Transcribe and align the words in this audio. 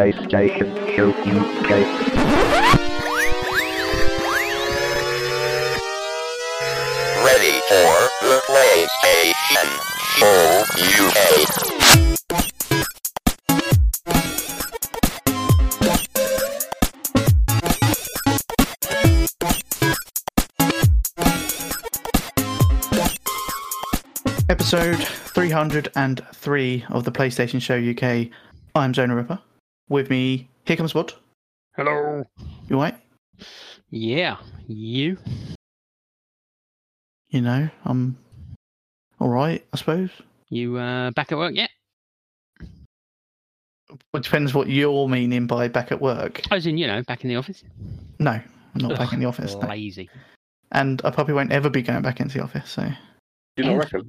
PlayStation 0.00 0.72
Show 0.96 1.10
UK. 1.10 1.70
Ready 7.22 7.60
for 7.68 7.92
the 8.24 8.40
PlayStation 8.48 9.68
Show 10.16 10.64
UK. 11.04 11.18
Episode 24.48 24.96
303 24.96 26.84
of 26.88 27.04
the 27.04 27.12
PlayStation 27.12 27.60
Show 27.60 27.76
UK. 27.76 28.30
I'm 28.74 28.94
Zonal 28.94 29.16
Ripper. 29.16 29.40
With 29.90 30.08
me, 30.08 30.48
here 30.66 30.76
comes 30.76 30.92
Bod. 30.92 31.14
Hello. 31.74 32.24
You 32.68 32.80
right? 32.80 32.94
Yeah, 33.90 34.36
you. 34.68 35.18
You 37.30 37.40
know, 37.40 37.68
I'm 37.84 38.16
alright, 39.20 39.66
I 39.72 39.76
suppose. 39.76 40.10
You 40.48 40.76
uh, 40.78 41.10
back 41.10 41.32
at 41.32 41.38
work 41.38 41.56
yet? 41.56 41.70
It 42.60 44.22
depends 44.22 44.54
what 44.54 44.68
you're 44.68 45.08
meaning 45.08 45.48
by 45.48 45.66
back 45.66 45.90
at 45.90 46.00
work. 46.00 46.40
As 46.52 46.66
in, 46.66 46.78
you 46.78 46.86
know, 46.86 47.02
back 47.02 47.24
in 47.24 47.28
the 47.28 47.34
office. 47.34 47.64
No, 48.20 48.30
I'm 48.30 48.80
not 48.80 48.96
back 48.96 49.12
in 49.12 49.18
the 49.18 49.26
office. 49.26 49.56
no. 49.56 49.66
Lazy. 49.66 50.08
And 50.70 51.02
I 51.04 51.10
probably 51.10 51.34
won't 51.34 51.50
ever 51.50 51.68
be 51.68 51.82
going 51.82 52.02
back 52.02 52.20
into 52.20 52.38
the 52.38 52.44
office, 52.44 52.70
so. 52.70 52.88
You 53.56 53.64
don't 53.64 53.76
reckon? 53.76 54.08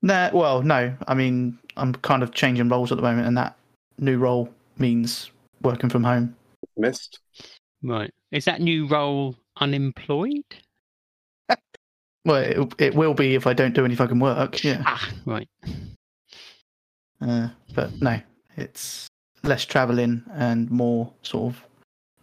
Nah, 0.00 0.30
well, 0.32 0.62
no. 0.62 0.96
I 1.06 1.12
mean, 1.12 1.58
I'm 1.76 1.92
kind 1.96 2.22
of 2.22 2.32
changing 2.32 2.70
roles 2.70 2.90
at 2.90 2.96
the 2.96 3.02
moment, 3.02 3.26
and 3.26 3.36
that 3.36 3.57
new 3.98 4.18
role 4.18 4.48
means 4.78 5.30
working 5.62 5.90
from 5.90 6.04
home. 6.04 6.36
Missed. 6.76 7.20
Right. 7.82 8.12
Is 8.32 8.44
that 8.44 8.60
new 8.60 8.86
role 8.86 9.36
unemployed? 9.60 10.44
Well, 12.24 12.42
it, 12.42 12.74
it 12.78 12.94
will 12.94 13.14
be 13.14 13.36
if 13.36 13.46
I 13.46 13.54
don't 13.54 13.74
do 13.74 13.86
any 13.86 13.94
fucking 13.94 14.18
work, 14.18 14.62
yeah. 14.62 14.82
Ah, 14.84 15.10
right. 15.24 15.48
Uh, 17.22 17.48
but 17.74 18.02
no, 18.02 18.20
it's 18.56 19.06
less 19.44 19.64
travelling 19.64 20.22
and 20.34 20.70
more 20.70 21.10
sort 21.22 21.54
of 21.54 21.64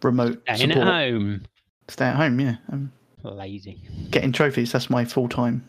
remote 0.02 0.40
Staying 0.54 0.70
at 0.72 0.86
home. 0.86 1.42
Stay 1.88 2.04
at 2.04 2.14
home, 2.14 2.38
yeah. 2.38 2.56
Um, 2.70 2.92
Lazy. 3.24 3.82
getting 4.10 4.30
trophies, 4.30 4.70
that's 4.70 4.90
my 4.90 5.04
full 5.04 5.28
time. 5.28 5.66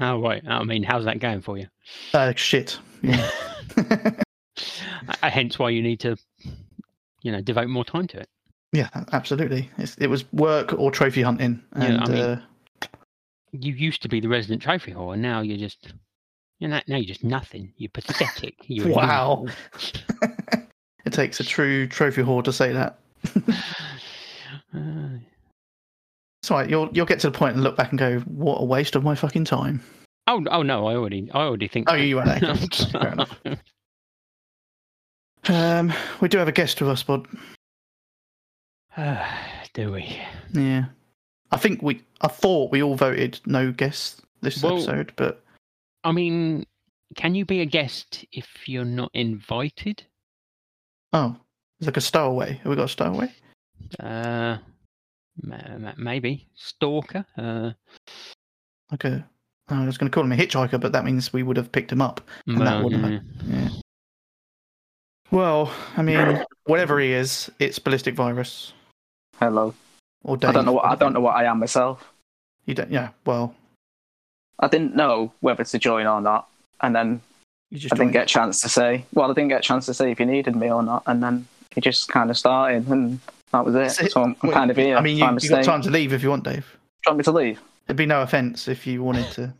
Oh, 0.00 0.20
right. 0.20 0.42
I 0.48 0.64
mean, 0.64 0.82
how's 0.82 1.04
that 1.04 1.20
going 1.20 1.40
for 1.40 1.56
you? 1.56 1.68
Uh, 2.12 2.32
shit. 2.34 2.80
Yeah. 3.02 3.30
Uh, 5.22 5.30
Hence 5.30 5.58
why 5.58 5.70
you 5.70 5.82
need 5.82 6.00
to, 6.00 6.16
you 7.22 7.32
know, 7.32 7.40
devote 7.40 7.68
more 7.68 7.84
time 7.84 8.06
to 8.08 8.18
it. 8.20 8.28
yeah, 8.72 8.88
absolutely. 9.12 9.70
It's, 9.78 9.96
it 9.98 10.08
was 10.08 10.30
work 10.32 10.72
or 10.78 10.90
trophy 10.90 11.22
hunting. 11.22 11.62
Yeah, 11.76 11.84
And 11.84 12.00
I 12.00 12.06
mean- 12.08 12.22
uh, 12.22 12.40
You 13.52 13.72
used 13.74 14.02
to 14.02 14.08
be 14.08 14.20
the 14.20 14.28
resident 14.28 14.62
trophy 14.62 14.92
whore, 14.92 15.12
and 15.14 15.22
now 15.22 15.40
you're 15.40 15.58
just, 15.58 15.92
you 16.58 16.68
know, 16.68 16.80
now 16.86 16.96
you're 16.96 17.06
just 17.06 17.24
nothing. 17.24 17.72
You're 17.76 17.90
pathetic. 17.90 18.54
You're 18.68 18.88
Wow. 18.88 19.46
it 21.04 21.12
takes 21.12 21.40
a 21.40 21.44
true 21.44 21.86
trophy 21.86 22.22
whore 22.22 22.42
to 22.44 22.52
say 22.52 22.72
that. 22.72 22.98
Uh, 24.72 24.72
It's 26.42 26.50
all 26.52 26.58
right. 26.58 26.70
You'll, 26.70 26.88
you'll 26.92 27.06
get 27.06 27.18
to 27.20 27.30
the 27.30 27.36
point 27.36 27.54
and 27.54 27.64
look 27.64 27.76
back 27.76 27.90
and 27.90 27.98
go, 27.98 28.20
what 28.20 28.58
a 28.60 28.64
waste 28.64 28.94
of 28.94 29.02
my 29.02 29.16
fucking 29.16 29.44
time. 29.46 29.82
oh, 30.28 30.44
oh 30.50 30.62
no! 30.62 30.86
I 30.86 30.94
already, 30.94 31.28
I 31.34 31.40
already 31.40 31.66
think. 31.66 31.90
Oh, 31.90 31.94
you 31.96 32.20
are. 32.20 32.24
Fair 32.38 33.12
enough. 33.12 33.40
Um, 35.48 35.92
we 36.20 36.28
do 36.28 36.38
have 36.38 36.48
a 36.48 36.52
guest 36.52 36.80
with 36.80 36.90
us, 36.90 37.02
Bod. 37.02 37.26
Do 39.74 39.92
we? 39.92 40.18
Yeah. 40.52 40.86
I 41.52 41.56
think 41.58 41.82
we, 41.82 42.02
I 42.22 42.28
thought 42.28 42.72
we 42.72 42.82
all 42.82 42.96
voted 42.96 43.38
no 43.46 43.70
guest 43.70 44.22
this 44.40 44.62
Well- 44.62 44.74
episode, 44.78 45.12
but 45.16 45.42
I 46.04 46.12
mean, 46.12 46.64
can 47.16 47.34
you 47.34 47.44
be 47.44 47.60
a 47.60 47.66
guest 47.66 48.24
if 48.32 48.46
you're 48.68 48.84
not 48.84 49.10
invited? 49.14 50.04
oh, 51.12 51.36
it's 51.78 51.86
like 51.86 51.96
a 51.96 52.00
stowaway. 52.00 52.54
Have 52.54 52.66
we 52.66 52.76
got 52.76 52.84
a 52.84 52.88
stowaway? 52.88 53.32
Uh, 54.00 54.56
ma- 55.42 55.78
ma- 55.78 55.92
maybe 55.96 56.48
stalker. 56.54 57.24
Uh, 57.36 57.72
Like 58.90 59.04
a, 59.04 59.28
I 59.68 59.84
was 59.86 59.98
going 59.98 60.10
to 60.10 60.14
call 60.14 60.24
him 60.24 60.32
a 60.32 60.36
hitchhiker, 60.36 60.80
but 60.80 60.92
that 60.92 61.04
means 61.04 61.32
we 61.32 61.42
would 61.42 61.56
have 61.56 61.70
picked 61.72 61.92
him 61.92 62.00
up. 62.02 62.20
And 62.46 62.60
that 62.60 62.82
wouldn't 62.82 63.02
yeah. 63.02 63.10
have- 63.10 63.72
Yeah. 63.74 63.80
Well, 65.36 65.70
I 65.98 66.00
mean, 66.00 66.42
whatever 66.64 66.98
he 66.98 67.12
is, 67.12 67.50
it's 67.58 67.78
ballistic 67.78 68.14
virus 68.14 68.72
Hello. 69.38 69.74
or 70.24 70.38
Dave. 70.38 70.48
I 70.48 70.52
don't 70.54 70.64
know 70.64 70.72
what 70.72 70.86
I 70.86 70.94
don't 70.94 71.12
know 71.12 71.20
what 71.20 71.36
I 71.36 71.44
am 71.44 71.58
myself. 71.58 72.10
You 72.64 72.72
don't. 72.72 72.90
Yeah. 72.90 73.10
Well, 73.26 73.54
I 74.58 74.68
didn't 74.68 74.96
know 74.96 75.34
whether 75.40 75.62
to 75.62 75.78
join 75.78 76.06
or 76.06 76.22
not, 76.22 76.48
and 76.80 76.96
then 76.96 77.20
you 77.70 77.78
just. 77.78 77.92
I 77.92 77.96
didn't 77.96 78.06
joined. 78.06 78.12
get 78.14 78.22
a 78.22 78.28
chance 78.28 78.62
to 78.62 78.70
say. 78.70 79.04
Well, 79.12 79.30
I 79.30 79.34
didn't 79.34 79.48
get 79.50 79.58
a 79.60 79.62
chance 79.62 79.84
to 79.84 79.92
say 79.92 80.10
if 80.10 80.18
you 80.18 80.24
needed 80.24 80.56
me 80.56 80.70
or 80.70 80.82
not, 80.82 81.02
and 81.06 81.22
then 81.22 81.46
it 81.76 81.82
just 81.82 82.08
kind 82.08 82.30
of 82.30 82.38
started, 82.38 82.88
and 82.88 83.20
that 83.52 83.62
was 83.62 83.74
it. 83.74 84.06
it. 84.06 84.12
So 84.12 84.22
I'm, 84.22 84.36
I'm 84.42 84.48
Well, 84.48 84.52
kind 84.52 84.70
of 84.70 84.78
here. 84.78 84.96
I 84.96 85.02
mean, 85.02 85.18
you, 85.18 85.38
you 85.42 85.50
got 85.50 85.64
time 85.64 85.82
to 85.82 85.90
leave 85.90 86.14
if 86.14 86.22
you 86.22 86.30
want, 86.30 86.44
Dave. 86.44 86.64
Do 86.64 87.10
you 87.10 87.10
want 87.10 87.18
me 87.18 87.24
to 87.24 87.32
leave? 87.32 87.60
It'd 87.88 87.98
be 87.98 88.06
no 88.06 88.22
offence 88.22 88.68
if 88.68 88.86
you 88.86 89.02
wanted 89.02 89.30
to 89.32 89.52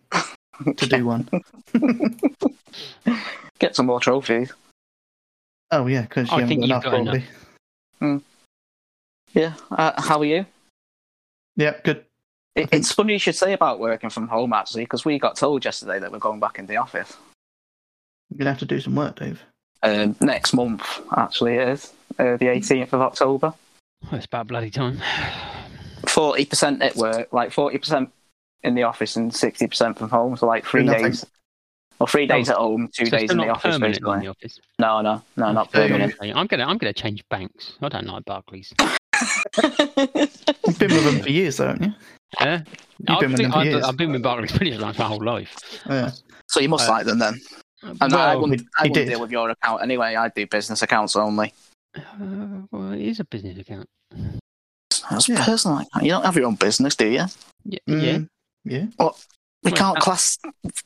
to 0.75 0.86
do 0.86 1.04
one. 1.12 1.28
Get 3.59 3.76
some 3.76 3.84
more 3.84 4.00
trophies. 4.00 4.54
Oh 5.71 5.87
yeah, 5.87 6.03
because 6.03 6.31
you 6.31 6.37
I 6.37 6.41
haven't 6.41 6.60
got 6.60 6.65
enough, 6.65 6.82
got 6.84 6.91
probably. 6.91 8.22
Yeah. 9.34 9.53
Uh, 9.71 10.00
how 10.00 10.19
are 10.21 10.25
you? 10.25 10.47
Yeah, 11.56 11.75
good. 11.84 12.04
It, 12.54 12.69
it's 12.72 12.93
funny 12.93 13.15
you 13.15 13.19
should 13.19 13.34
say 13.34 13.53
about 13.53 13.81
working 13.81 14.09
from 14.09 14.28
home 14.28 14.53
actually, 14.53 14.84
because 14.84 15.04
we 15.04 15.19
got 15.19 15.37
told 15.37 15.65
yesterday 15.65 15.99
that 15.99 16.10
we're 16.10 16.19
going 16.19 16.41
back 16.41 16.59
in 16.59 16.66
the 16.66 16.77
office 16.78 17.15
You're 18.31 18.38
gonna 18.38 18.50
have 18.50 18.59
to 18.60 18.65
do 18.65 18.81
some 18.81 18.94
work, 18.94 19.19
Dave. 19.19 19.43
um, 19.82 20.16
next 20.21 20.54
month. 20.54 20.82
Actually, 21.16 21.56
it 21.56 21.69
is 21.69 21.93
uh, 22.19 22.37
the 22.37 22.47
18th 22.47 22.93
of 22.94 23.00
October. 23.03 23.53
It's 24.12 24.25
about 24.27 24.47
bloody 24.47 24.71
time. 24.71 25.00
Forty 26.06 26.44
percent 26.44 26.81
at 26.83 26.97
work, 26.97 27.33
like 27.33 27.50
forty 27.53 27.78
percent 27.78 28.10
in 28.62 28.75
the 28.75 28.84
office 28.84 29.16
and 29.16 29.34
sixty 29.34 29.66
percent 29.66 29.98
from 29.98 30.09
home. 30.09 30.37
So 30.37 30.47
like 30.47 30.65
three 30.65 30.84
nothing. 30.84 31.03
days. 31.04 31.27
Well, 31.99 32.07
three 32.07 32.27
days 32.27 32.51
at 32.51 32.57
home, 32.57 32.89
two 32.93 33.07
So 33.07 33.17
days 33.17 33.31
in 33.31 33.39
the 33.39 33.47
not 33.47 33.57
office. 33.57 33.75
permanent 33.75 33.97
in 33.99 34.21
the 34.21 34.27
office. 34.29 34.61
No, 34.79 35.01
no, 35.01 35.23
no, 35.37 35.53
not 35.53 35.73
permanent. 35.73 36.15
I'm 36.21 36.47
gonna, 36.47 36.65
I'm 36.67 36.77
gonna 36.79 36.93
change 36.93 37.23
banks. 37.31 37.75
I 37.81 37.89
don't 37.89 38.07
like 38.07 38.25
Barclays. 38.27 38.73
You've 39.62 40.79
been 40.79 40.93
with 40.93 41.05
them 41.05 41.21
for 41.21 41.31
years, 41.31 41.57
though, 41.57 41.69
haven't 41.69 41.84
you? 41.84 41.95
Yeah, 42.41 42.62
You've 42.99 43.09
I've 43.11 43.21
been 43.21 43.31
with 43.33 43.41
them 43.41 43.53
for 43.53 43.59
I've, 43.59 43.67
years. 43.67 43.84
I've 43.84 43.97
been 43.97 44.12
with 44.12 44.23
Barclays 44.23 44.53
pretty 44.53 44.77
much 44.79 44.99
my 44.99 45.05
whole 45.07 45.25
life. 45.25 45.57
Yeah. 45.89 46.11
so 46.49 46.61
you 46.61 46.69
must 46.69 46.89
Uh, 46.89 46.93
like 46.93 47.07
them 47.07 47.19
then. 47.19 47.41
And 47.83 48.03
I 48.03 48.34
Well, 48.34 48.41
wouldn't, 48.43 48.61
he- 48.61 48.67
I 48.78 48.83
wouldn't 48.83 48.95
did. 48.95 49.09
deal 49.09 49.21
with 49.21 49.31
your 49.31 49.51
account 49.51 49.83
anyway. 49.83 50.17
I 50.17 50.28
do 50.28 50.47
business 50.47 50.83
accounts 50.83 51.17
only. 51.17 51.53
uh, 51.97 52.03
well, 52.71 52.93
it 52.93 53.01
is 53.01 53.21
a 53.21 53.25
business 53.25 53.59
account. 53.59 53.89
That's 55.11 55.28
Yeah. 55.28 55.45
personal 55.45 55.78
account. 55.78 56.05
You 56.05 56.11
don't 56.11 56.25
have 56.25 56.37
your 56.37 56.47
own 56.47 56.57
business, 56.57 56.95
do 56.97 57.07
you? 57.07 57.25
Yeah, 57.65 57.78
yeah. 57.87 58.19
Mm, 58.19 58.28
yeah. 58.65 58.87
We 59.66 59.72
Well, 59.72 59.78
can't 59.78 59.99
uh, 59.99 60.00
class 60.00 60.38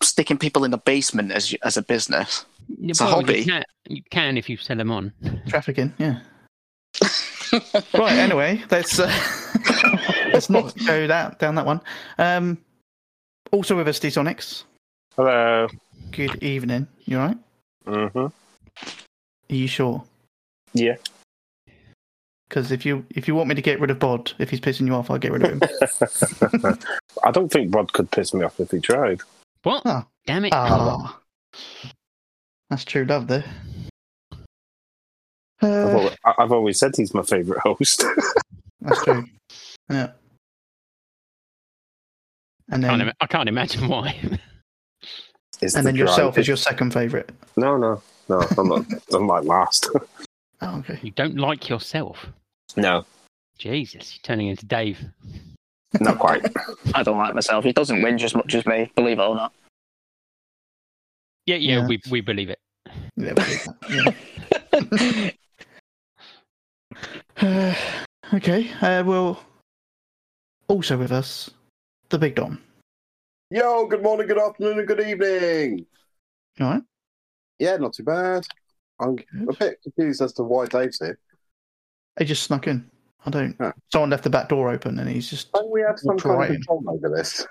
sticking 0.03 0.39
people 0.39 0.65
in 0.65 0.71
the 0.71 0.79
basement 0.79 1.33
as 1.33 1.55
as 1.63 1.77
a 1.77 1.83
business. 1.83 2.47
It's 2.81 3.01
a 3.01 3.05
hobby. 3.05 3.41
You 3.41 3.45
can, 3.45 3.65
you 3.89 4.03
can 4.11 4.39
if 4.39 4.49
you 4.49 4.57
sell 4.57 4.77
them 4.77 4.91
on. 4.91 5.13
Trafficking. 5.47 5.93
Yeah. 5.99 6.21
Right. 7.95 8.17
Anyway, 8.17 8.63
let's 8.71 9.01
uh, 9.01 9.11
let's 10.33 10.49
not 10.49 10.73
go 10.87 11.09
that 11.09 11.41
down 11.41 11.57
that 11.57 11.67
one. 11.67 11.81
Um, 12.17 12.59
also 13.51 13.77
with 13.77 13.89
us, 13.89 13.99
D-Sonics. 13.99 14.63
Hello. 15.17 15.67
Good 16.13 16.41
evening. 16.45 16.87
You 17.07 17.19
all 17.19 17.27
right? 17.27 17.39
Mm-hmm. 17.87 18.27
Are 19.51 19.55
you 19.57 19.67
sure? 19.67 20.05
Yeah. 20.75 20.95
Because 22.51 22.73
if 22.73 22.85
you 22.85 23.07
if 23.11 23.29
you 23.29 23.37
want 23.37 23.49
me 23.49 23.55
to 23.55 23.63
get 23.63 23.79
rid 23.79 23.93
of 23.93 24.01
Bod, 24.01 24.33
if 24.41 24.51
he's 24.51 24.61
pissing 24.61 24.85
you 24.87 24.95
off, 24.97 25.09
I'll 25.09 25.19
get 25.19 25.31
rid 25.31 25.45
of 25.45 25.51
him. 25.53 25.63
I 27.25 27.31
don't 27.31 27.49
think 27.49 27.73
Rod 27.73 27.93
could 27.93 28.11
piss 28.11 28.35
me 28.35 28.45
off 28.45 28.59
if 28.59 28.73
he 28.73 28.81
tried. 28.81 29.21
What? 29.63 29.83
Oh. 29.85 30.05
Damn 30.27 30.45
it! 30.45 30.53
Ah, 30.53 31.21
that's 32.69 32.85
true 32.85 33.05
love 33.05 33.29
there. 33.29 33.45
I've, 35.63 35.71
Uh, 35.71 35.93
always, 35.97 36.17
I've 36.25 36.53
always 36.53 36.79
said 36.79 36.97
he's 36.97 37.15
my 37.15 37.23
favourite 37.23 37.61
host. 37.63 38.05
that's 38.81 39.05
true. 39.05 39.25
Yeah. 39.89 40.11
And 42.69 42.85
I 42.85 42.89
can't, 42.89 42.99
then 42.99 43.13
I 43.21 43.27
can't 43.27 43.49
imagine 43.49 43.87
why. 43.89 44.17
Is 45.61 45.75
and 45.75 45.87
the 45.87 45.91
then 45.93 45.97
yourself 45.97 46.39
is 46.39 46.49
your 46.49 46.57
second 46.57 46.95
favourite. 46.95 47.29
No, 47.57 47.77
no, 47.77 48.03
no. 48.31 48.41
I'm 48.57 48.69
not. 48.69 48.87
I'm 49.13 49.27
like 49.27 49.45
last. 49.45 49.91
Oh, 50.63 50.79
okay. 50.79 50.99
you 51.03 51.11
don't 51.11 51.37
like 51.37 51.69
yourself. 51.69 52.27
No, 52.77 53.05
Jesus, 53.59 54.15
you're 54.15 54.23
turning 54.23 54.49
into 54.49 54.67
Dave. 54.67 54.99
not 56.01 56.19
quite. 56.19 56.45
I 56.95 57.03
don't 57.03 57.19
like 57.19 57.35
myself. 57.35 57.65
He 57.65 57.73
doesn't 57.73 58.01
whinge 58.01 58.23
as 58.23 58.35
much 58.35 58.55
as 58.55 58.65
me, 58.67 58.91
believe 58.95 59.19
it 59.19 59.23
or 59.23 59.35
not. 59.35 59.53
Yeah, 61.47 61.57
yeah, 61.57 61.81
Yeah. 61.81 61.87
we 61.87 62.01
we 62.11 62.21
believe 62.21 62.51
it. 62.51 62.59
Yeah, 63.17 63.33
believe 63.35 63.65
that. 63.83 65.35
Uh, 67.37 67.75
okay. 68.35 68.71
Uh, 68.81 69.03
well, 69.05 69.43
also 70.69 70.97
with 70.97 71.13
us, 71.13 71.51
the 72.11 72.19
Big 72.19 72.35
Dom. 72.35 72.61
Yo, 73.51 73.87
good 73.87 74.03
morning, 74.03 74.27
good 74.29 74.39
afternoon, 74.41 74.79
and 74.79 74.87
good 74.87 75.01
evening. 75.01 75.87
You 76.59 76.65
all 76.65 76.73
right? 76.75 76.83
Yeah, 77.59 77.77
not 77.79 77.95
too 77.95 78.05
bad. 78.05 78.45
I'm 79.01 79.17
a 79.49 79.53
bit 79.55 79.83
confused 79.83 80.23
as 80.23 80.33
to 80.35 80.43
why 80.45 80.67
Dave's 80.67 80.99
here. 80.99 81.19
He 82.19 82.25
just 82.25 82.43
snuck 82.43 82.67
in. 82.67 82.91
I 83.27 83.31
don't. 83.31 83.55
Huh. 83.61 83.73
Someone 83.93 84.11
left 84.11 84.25
the 84.25 84.31
back 84.31 84.49
door 84.49 84.71
open, 84.71 84.99
and 84.99 85.09
he's 85.09 85.29
just. 85.31 85.53
Don't 85.53 85.71
we 85.71 85.83
have 85.83 85.99
some 85.99 86.15
Walked 86.15 86.23
kind 86.23 86.39
right 86.39 86.51
of 86.51 86.57
in. 86.57 86.63
control 86.63 86.85
over 86.89 87.09
this? 87.15 87.47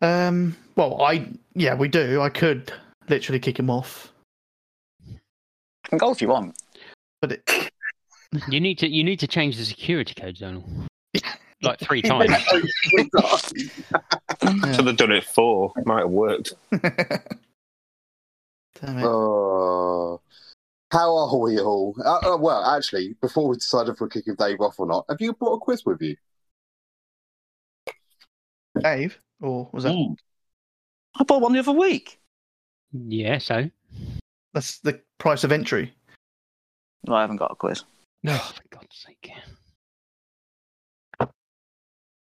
Um. 0.00 0.56
Well, 0.76 1.02
I 1.02 1.28
yeah, 1.54 1.74
we 1.74 1.88
do. 1.88 2.20
I 2.20 2.28
could 2.30 2.72
literally 3.08 3.40
kick 3.40 3.58
him 3.58 3.68
off, 3.70 4.12
can 5.84 5.98
go 5.98 6.12
if 6.12 6.22
you 6.22 6.28
want. 6.28 6.54
but 7.20 7.32
it, 7.32 7.70
You 8.48 8.60
need 8.60 8.78
to 8.78 8.88
you 8.88 9.02
need 9.04 9.18
to 9.20 9.26
change 9.26 9.56
the 9.56 9.64
security 9.64 10.14
code, 10.14 10.36
Zonal. 10.36 10.64
Like 11.62 11.78
three 11.78 12.00
times. 12.02 12.30
yeah. 12.30 12.38
Should 14.72 14.86
have 14.86 14.96
done 14.96 15.12
it 15.12 15.24
four. 15.24 15.74
It 15.76 15.84
might 15.86 16.00
have 16.00 16.08
worked. 16.08 16.54
Damn 16.70 16.80
it. 18.98 19.04
Oh, 19.04 20.22
how 20.90 21.16
are 21.16 21.38
we 21.38 21.60
all? 21.60 21.94
Uh, 22.04 22.34
uh, 22.34 22.36
well, 22.36 22.64
actually, 22.64 23.14
before 23.20 23.48
we 23.48 23.56
decide 23.56 23.88
if 23.88 24.00
we're 24.00 24.08
kicking 24.08 24.34
Dave 24.34 24.60
off 24.60 24.78
or 24.78 24.86
not, 24.86 25.04
have 25.08 25.20
you 25.20 25.32
brought 25.32 25.54
a 25.54 25.60
quiz 25.60 25.84
with 25.84 26.00
you? 26.02 26.16
Dave, 28.82 29.18
or 29.40 29.68
was 29.72 29.84
that? 29.84 29.92
Mm. 29.92 30.16
I 31.18 31.24
bought 31.24 31.42
one 31.42 31.52
the 31.52 31.58
other 31.58 31.72
week. 31.72 32.20
Yeah, 32.92 33.38
so. 33.38 33.70
That's 34.52 34.78
the 34.80 35.00
price 35.18 35.44
of 35.44 35.52
entry. 35.52 35.92
No, 37.06 37.14
I 37.14 37.20
haven't 37.20 37.36
got 37.36 37.52
a 37.52 37.54
quiz. 37.54 37.84
No, 38.22 38.36
for 38.36 38.62
God's 38.70 39.06
sake. 39.06 39.30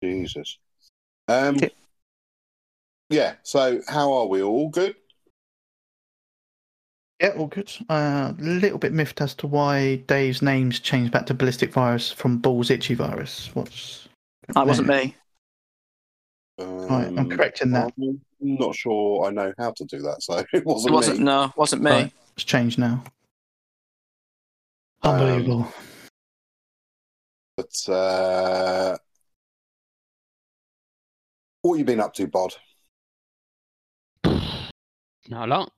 Jesus. 0.03 0.57
Um, 1.27 1.57
yeah. 3.09 3.35
So, 3.43 3.81
how 3.87 4.11
are 4.13 4.27
we 4.27 4.41
all? 4.41 4.69
Good. 4.69 4.95
Yeah, 7.21 7.29
all 7.37 7.47
good. 7.47 7.71
A 7.89 7.93
uh, 7.93 8.33
little 8.39 8.77
bit 8.77 8.91
miffed 8.91 9.21
as 9.21 9.33
to 9.35 9.47
why 9.47 9.97
Dave's 10.07 10.41
name's 10.41 10.79
changed 10.79 11.13
back 11.13 11.25
to 11.27 11.33
ballistic 11.33 11.71
virus 11.71 12.11
from 12.11 12.39
Ball's 12.39 12.69
itchy 12.69 12.93
virus. 12.93 13.49
What's 13.53 14.09
That 14.53 14.67
wasn't 14.67 14.89
me. 14.89 15.15
Um, 16.59 16.87
Right, 16.87 17.07
I'm 17.17 17.29
correcting 17.29 17.71
that. 17.71 17.93
I'm 17.97 18.21
not 18.41 18.75
sure 18.75 19.25
I 19.25 19.31
know 19.31 19.53
how 19.57 19.71
to 19.71 19.85
do 19.85 19.99
that, 19.99 20.21
so 20.21 20.37
it 20.37 20.47
It 20.53 20.65
wasn't, 20.65 20.93
wasn't. 20.93 21.19
me. 21.19 21.25
No, 21.25 21.53
wasn't 21.55 21.81
me. 21.83 21.91
Right. 21.91 22.13
It's 22.35 22.43
changed 22.43 22.77
now. 22.79 23.03
Um, 25.03 25.15
Unbelievable. 25.15 25.73
But 27.55 27.89
uh, 27.89 28.97
what 31.61 31.79
you 31.79 31.85
been 31.85 32.01
up 32.01 32.13
to, 32.15 32.27
Bod? 32.27 32.53
Not 35.29 35.45
a 35.45 35.47
lot. 35.47 35.71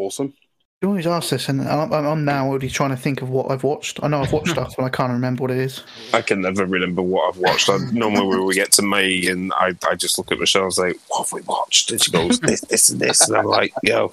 Awesome. 0.00 0.32
you 0.80 0.88
always 0.88 1.06
ask 1.06 1.28
this, 1.28 1.48
and 1.50 1.60
I'm, 1.60 1.92
I'm- 1.92 2.06
I'm 2.06 2.24
now 2.24 2.46
already 2.48 2.70
trying 2.70 2.88
to 2.90 2.96
think 2.96 3.20
of 3.20 3.28
what 3.28 3.50
I've 3.50 3.64
watched. 3.64 4.00
I 4.02 4.08
know 4.08 4.22
I've 4.22 4.32
watched 4.32 4.48
stuff, 4.52 4.74
but 4.76 4.84
I 4.84 4.88
can't 4.88 5.12
remember 5.12 5.42
what 5.42 5.50
it 5.50 5.58
is. 5.58 5.82
I 6.14 6.22
can 6.22 6.40
never 6.40 6.64
remember 6.64 7.02
what 7.02 7.28
I've 7.34 7.38
watched. 7.40 7.68
I, 7.68 7.76
normally, 7.92 8.26
when 8.26 8.46
we 8.46 8.54
get 8.54 8.72
to 8.72 8.82
me, 8.82 9.28
and 9.28 9.52
I, 9.52 9.74
I 9.86 9.94
just 9.94 10.16
look 10.16 10.32
at 10.32 10.38
Michelle 10.38 10.64
and 10.64 10.72
say, 10.72 10.94
"What 11.08 11.18
have 11.26 11.32
we 11.34 11.42
watched?" 11.42 11.90
And 11.90 12.02
she 12.02 12.10
goes, 12.10 12.40
"This, 12.40 12.62
this, 12.62 12.88
and 12.88 12.98
this," 12.98 13.28
and 13.28 13.36
I'm 13.36 13.44
like, 13.44 13.74
"Yo, 13.82 14.12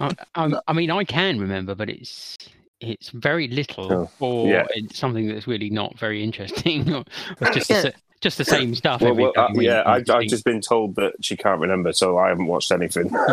I, 0.00 0.14
I, 0.36 0.52
I 0.68 0.72
mean, 0.72 0.90
I 0.92 1.02
can 1.02 1.40
remember, 1.40 1.74
but 1.74 1.88
it's 1.90 2.36
it's 2.80 3.10
very 3.10 3.48
little, 3.48 3.92
Oh, 3.92 4.10
or 4.24 4.46
yeah. 4.48 4.66
it's 4.70 4.96
something 4.96 5.26
that's 5.26 5.48
really 5.48 5.70
not 5.70 5.98
very 5.98 6.22
interesting, 6.22 6.94
or 6.94 7.04
it's 7.40 7.56
just 7.56 7.70
Yeah. 7.70 7.80
the, 7.82 7.94
just 8.20 8.38
the 8.38 8.44
same 8.44 8.76
stuff. 8.76 9.00
well, 9.00 9.10
every 9.10 9.24
well, 9.24 9.32
uh, 9.36 9.48
yeah." 9.54 9.80
I, 9.82 9.96
I've 9.96 10.28
just 10.28 10.44
been 10.44 10.60
told 10.60 10.94
that 10.96 11.14
she 11.20 11.36
can't 11.36 11.60
remember, 11.60 11.92
so 11.92 12.16
I 12.16 12.28
haven't 12.28 12.46
watched 12.46 12.70
anything. 12.70 13.10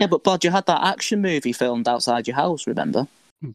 Yeah, 0.00 0.06
but 0.08 0.24
Bod, 0.24 0.42
you 0.44 0.50
had 0.50 0.66
that 0.66 0.82
action 0.82 1.20
movie 1.22 1.52
filmed 1.52 1.86
outside 1.86 2.26
your 2.26 2.36
house. 2.36 2.66
Remember? 2.66 3.06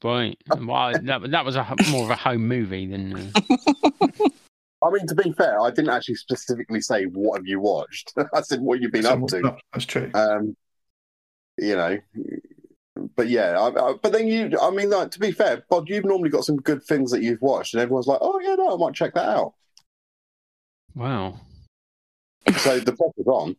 right. 0.03 0.37
Well, 0.59 0.93
that 1.01 1.31
that 1.31 1.45
was 1.45 1.55
a 1.55 1.67
h- 1.79 1.89
more 1.89 2.03
of 2.03 2.09
a 2.09 2.15
home 2.15 2.47
movie 2.47 2.85
than. 2.87 3.15
Uh, 3.15 3.31
I 4.85 4.91
mean, 4.91 5.07
to 5.07 5.15
be 5.15 5.31
fair, 5.33 5.59
I 5.59 5.69
didn't 5.71 5.89
actually 5.89 6.15
specifically 6.15 6.81
say 6.81 7.05
what 7.05 7.37
have 7.39 7.47
you 7.47 7.59
watched. 7.59 8.13
I 8.33 8.41
said 8.41 8.61
what 8.61 8.79
you've 8.79 8.91
been 8.91 9.03
So 9.03 9.13
up 9.23 9.27
to. 9.29 9.39
not- 9.41 9.61
That's 9.73 9.85
true. 9.85 10.11
Um, 10.13 10.55
you 11.57 11.75
know, 11.75 11.97
but 13.15 13.27
yeah, 13.29 13.59
I, 13.59 13.67
I, 13.69 13.93
but 14.01 14.11
then 14.13 14.27
you, 14.27 14.51
I 14.61 14.69
mean, 14.69 14.89
like 14.91 15.09
to 15.11 15.19
be 15.19 15.31
fair, 15.31 15.63
Bod, 15.69 15.89
you've 15.89 16.05
normally 16.05 16.29
got 16.29 16.43
some 16.45 16.57
good 16.57 16.83
things 16.83 17.09
that 17.11 17.23
you've 17.23 17.41
watched, 17.41 17.73
and 17.73 17.81
everyone's 17.81 18.07
like, 18.07 18.19
"Oh 18.21 18.39
yeah, 18.39 18.55
no, 18.55 18.73
I 18.73 18.77
might 18.77 18.93
check 18.93 19.13
that 19.15 19.27
out." 19.27 19.53
wow. 20.95 21.39
So 22.59 22.79
the 22.79 22.93
press 22.93 23.11
is 23.17 23.27
on. 23.27 23.55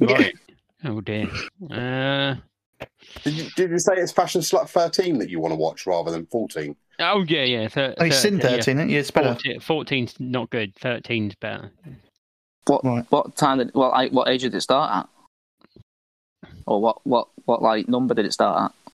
Right. 0.00 0.34
Oh 0.84 1.00
dear. 1.00 1.28
Uh, 1.70 2.36
Did 3.24 3.34
you, 3.34 3.50
did 3.56 3.70
you 3.70 3.78
say 3.78 3.94
it's 3.96 4.12
Fashion 4.12 4.40
Slut 4.40 4.68
thirteen 4.68 5.18
that 5.18 5.28
you 5.30 5.40
want 5.40 5.52
to 5.52 5.56
watch 5.56 5.86
rather 5.86 6.10
than 6.10 6.26
fourteen? 6.26 6.76
oh 7.00 7.24
yeah, 7.26 7.42
yeah. 7.44 7.68
Thir- 7.68 7.94
Oh, 7.98 8.04
he's 8.04 8.24
in 8.24 8.38
thir- 8.40 8.50
yeah. 8.50 8.56
13, 8.56 8.76
isn't 8.78 8.88
he? 8.90 8.96
It's 8.96 9.10
better. 9.10 9.34
14 9.34 9.60
14's 9.60 10.14
not 10.20 10.50
good. 10.50 10.74
13's 10.76 11.34
better. 11.36 11.70
What 12.66 12.84
Right. 12.84 13.04
what 13.10 13.34
time 13.36 13.58
did 13.58 13.72
well 13.74 13.92
I, 13.92 14.08
what 14.08 14.28
age 14.28 14.42
did 14.42 14.54
it 14.54 14.60
start 14.60 15.06
at? 15.06 16.52
Or 16.66 16.80
what 16.80 17.04
what 17.06 17.28
what 17.46 17.62
like 17.62 17.88
number 17.88 18.14
did 18.14 18.26
it 18.26 18.32
start 18.32 18.70
at? 18.70 18.92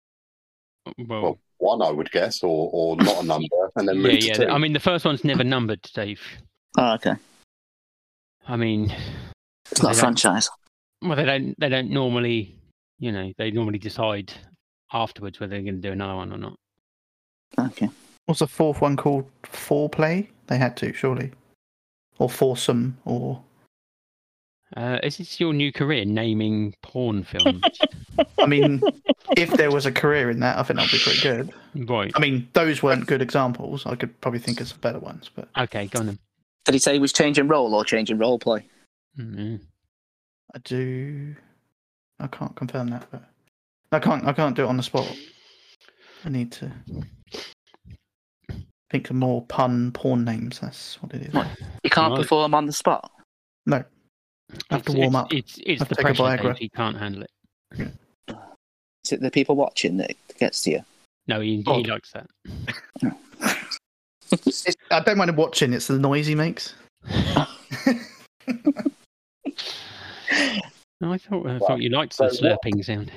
Well, 1.07 1.21
Well, 1.21 1.39
one, 1.57 1.81
I 1.81 1.91
would 1.91 2.11
guess, 2.11 2.43
or 2.43 2.69
or 2.73 2.95
not 2.97 3.23
a 3.23 3.25
number, 3.25 3.47
and 3.75 3.87
then 3.87 3.97
move 4.01 4.13
yeah, 4.13 4.19
yeah. 4.27 4.33
two. 4.33 4.47
I 4.49 4.57
mean, 4.57 4.73
the 4.73 4.79
first 4.79 5.05
one's 5.05 5.23
never 5.23 5.43
numbered, 5.43 5.81
Dave. 5.93 6.21
Oh, 6.77 6.93
okay. 6.95 7.13
I 8.47 8.57
mean, 8.57 8.93
It's 9.71 9.81
not 9.81 9.93
a 9.93 9.95
They 9.95 10.01
don't- 10.01 10.19
franchise. 10.19 10.49
Well, 11.03 11.15
they 11.15 11.25
don't. 11.25 11.59
They 11.59 11.69
don't 11.69 11.89
normally. 11.89 12.55
You 12.99 13.11
know, 13.11 13.31
they 13.37 13.51
normally 13.51 13.79
decide 13.79 14.31
afterwards 14.93 15.39
whether 15.39 15.51
they're 15.51 15.61
going 15.61 15.81
to 15.81 15.87
do 15.87 15.91
another 15.91 16.15
one 16.15 16.31
or 16.31 16.37
not. 16.37 16.55
Okay. 17.59 17.89
What's 18.25 18.39
the 18.39 18.47
fourth 18.47 18.81
one 18.81 18.95
called? 18.95 19.25
Foreplay? 19.43 20.29
They 20.47 20.57
had 20.57 20.77
to, 20.77 20.93
surely. 20.93 21.31
Or 22.19 22.29
foursome, 22.29 22.97
or. 23.05 23.41
Uh, 24.77 24.99
is 25.03 25.17
this 25.17 25.39
your 25.39 25.53
new 25.53 25.71
career, 25.71 26.05
naming 26.05 26.73
porn 26.81 27.23
films? 27.23 27.63
I 28.39 28.45
mean, 28.47 28.81
if 29.37 29.51
there 29.51 29.69
was 29.69 29.85
a 29.85 29.91
career 29.91 30.29
in 30.31 30.39
that, 30.39 30.57
I 30.57 30.63
think 30.63 30.79
that'd 30.79 30.91
be 30.91 31.03
pretty 31.03 31.21
good. 31.21 31.53
right. 31.89 32.11
I 32.15 32.19
mean, 32.19 32.47
those 32.53 32.81
weren't 32.81 33.05
good 33.05 33.21
examples. 33.21 33.85
I 33.85 33.95
could 33.95 34.19
probably 34.21 34.39
think 34.39 34.61
of 34.61 34.67
some 34.67 34.79
better 34.79 34.99
ones, 34.99 35.29
but 35.33 35.47
Okay, 35.57 35.87
go 35.87 35.99
on 35.99 36.05
then. 36.07 36.19
Did 36.65 36.73
he 36.73 36.79
say 36.79 36.93
he 36.93 36.99
was 36.99 37.13
changing 37.13 37.47
role 37.47 37.75
or 37.75 37.83
changing 37.85 38.17
role 38.17 38.39
play? 38.39 38.65
Mm, 39.19 39.59
I 40.53 40.59
do. 40.59 41.35
I 42.19 42.27
can't 42.27 42.55
confirm 42.55 42.89
that, 42.89 43.07
but 43.11 43.23
I 43.91 43.99
can't. 43.99 44.25
I 44.25 44.33
can't 44.33 44.55
do 44.55 44.63
it 44.63 44.67
on 44.67 44.77
the 44.77 44.83
spot. 44.83 45.07
I 46.25 46.29
need 46.29 46.51
to 46.53 46.71
think 48.91 49.09
of 49.09 49.15
more 49.15 49.41
pun 49.47 49.91
porn 49.91 50.23
names. 50.23 50.59
That's 50.59 51.01
what 51.01 51.13
it 51.13 51.23
is. 51.23 51.33
What? 51.33 51.47
You 51.83 51.89
can't 51.89 52.11
Right. 52.11 52.21
perform 52.21 52.53
on 52.53 52.65
the 52.67 52.73
spot. 52.73 53.11
No, 53.65 53.83
I 54.69 54.75
have 54.75 54.83
to 54.85 54.93
warm 54.93 55.07
it's, 55.07 55.15
up. 55.15 55.33
It's 55.33 55.59
it's 55.65 55.79
Have 55.81 55.89
the 55.89 55.95
to 55.95 56.03
take 56.03 56.19
a. 56.19 56.21
Viagra. 56.21 56.43
Dave, 56.43 56.57
He 56.57 56.69
can't 56.69 56.97
handle 56.97 57.23
it. 57.23 57.31
it. 57.71 57.91
Is 59.05 59.11
it 59.11 59.21
the 59.21 59.31
people 59.31 59.55
watching 59.55 59.97
that 59.97 60.15
gets 60.39 60.61
to 60.63 60.71
you? 60.71 60.85
No, 61.27 61.39
he, 61.39 61.57
he 61.57 61.63
oh. 61.67 61.77
likes 61.79 62.11
that. 62.11 62.27
I 64.91 64.99
don't 65.01 65.17
mind 65.17 65.29
him 65.29 65.35
watching. 65.35 65.73
It's 65.73 65.87
the 65.87 65.97
noise 65.97 66.27
he 66.27 66.35
makes. 66.35 66.75
No, 71.01 71.11
I 71.11 71.17
thought 71.17 71.45
I 71.45 71.57
Well, 71.57 71.59
thought 71.59 71.81
you 71.81 71.89
liked 71.89 72.17
the 72.17 72.29
so 72.29 72.47
what- 72.47 72.59
slurping 72.63 72.83
sound. 72.85 73.11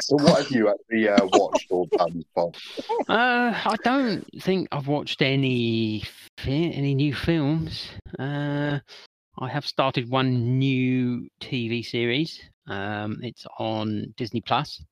So, 0.00 0.16
what 0.16 0.42
have 0.42 0.50
you 0.50 0.68
actually 0.68 1.08
uh, 1.08 1.24
watched 1.34 1.66
or 1.70 1.86
done, 1.96 2.24
Bob? 2.34 2.56
Uh, 3.08 3.52
I 3.64 3.76
don't 3.84 4.24
think 4.42 4.66
I've 4.72 4.88
watched 4.88 5.22
any 5.22 6.02
any 6.46 6.94
new 6.96 7.14
films. 7.14 7.90
Uh, 8.18 8.80
I 9.38 9.48
have 9.48 9.64
started 9.64 10.10
one 10.10 10.58
new 10.58 11.28
TV 11.40 11.84
series. 11.84 12.40
Um, 12.66 13.20
it's 13.22 13.46
on 13.60 14.12
Disney 14.16 14.40
Plus. 14.40 14.82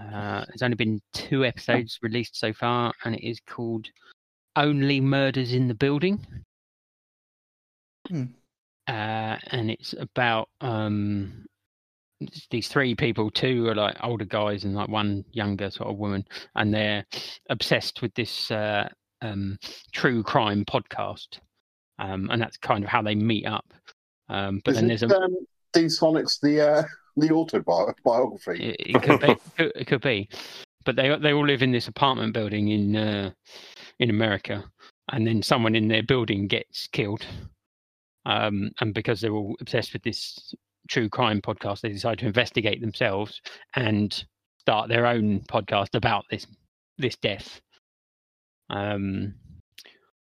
Uh, 0.00 0.44
there's 0.48 0.62
only 0.62 0.76
been 0.76 1.00
two 1.12 1.44
episodes 1.44 1.98
released 2.00 2.36
so 2.36 2.52
far, 2.54 2.94
and 3.04 3.14
it 3.14 3.28
is 3.28 3.40
called 3.46 3.88
"Only 4.56 5.00
Murders 5.02 5.52
in 5.52 5.68
the 5.68 5.74
Building." 5.74 6.24
Hmm. 8.08 8.24
Uh, 8.88 9.36
and 9.50 9.70
it's 9.70 9.94
about 9.98 10.48
um, 10.62 11.44
it's 12.20 12.46
these 12.50 12.68
three 12.68 12.94
people. 12.94 13.30
Two 13.30 13.68
are 13.68 13.74
like 13.74 13.96
older 14.02 14.24
guys, 14.24 14.64
and 14.64 14.74
like 14.74 14.88
one 14.88 15.24
younger 15.30 15.70
sort 15.70 15.90
of 15.90 15.98
woman, 15.98 16.24
and 16.56 16.72
they're 16.72 17.04
obsessed 17.50 18.00
with 18.00 18.14
this 18.14 18.50
uh, 18.50 18.88
um, 19.20 19.58
true 19.92 20.22
crime 20.22 20.64
podcast, 20.64 21.38
um, 21.98 22.30
and 22.30 22.40
that's 22.40 22.56
kind 22.56 22.82
of 22.82 22.88
how 22.88 23.02
they 23.02 23.14
meet 23.14 23.46
up. 23.46 23.66
Um, 24.30 24.60
but 24.64 24.72
Is 24.72 24.76
then 24.76 24.84
it, 24.86 25.00
there's 25.00 25.12
a 25.12 25.16
um, 25.16 25.88
Sonic's 25.90 26.38
the 26.38 26.60
uh, 26.60 26.82
the 27.16 27.30
autobiography. 27.30 28.74
It, 28.78 28.96
it 28.96 29.02
could 29.02 29.20
be. 29.20 29.36
It 29.58 29.86
could 29.86 30.02
be. 30.02 30.28
But 30.86 30.96
they 30.96 31.14
they 31.18 31.34
all 31.34 31.46
live 31.46 31.62
in 31.62 31.72
this 31.72 31.88
apartment 31.88 32.32
building 32.32 32.68
in 32.68 32.96
uh, 32.96 33.30
in 33.98 34.08
America, 34.08 34.64
and 35.12 35.26
then 35.26 35.42
someone 35.42 35.74
in 35.74 35.88
their 35.88 36.02
building 36.02 36.48
gets 36.48 36.86
killed. 36.86 37.26
Um, 38.28 38.70
and 38.80 38.92
because 38.92 39.20
they're 39.20 39.32
all 39.32 39.56
obsessed 39.60 39.94
with 39.94 40.02
this 40.02 40.54
true 40.88 41.08
crime 41.08 41.40
podcast, 41.40 41.80
they 41.80 41.88
decide 41.88 42.18
to 42.18 42.26
investigate 42.26 42.80
themselves 42.80 43.40
and 43.74 44.24
start 44.60 44.88
their 44.88 45.06
own 45.06 45.40
podcast 45.50 45.94
about 45.94 46.24
this 46.30 46.46
this 46.98 47.16
death. 47.16 47.60
Um, 48.68 49.34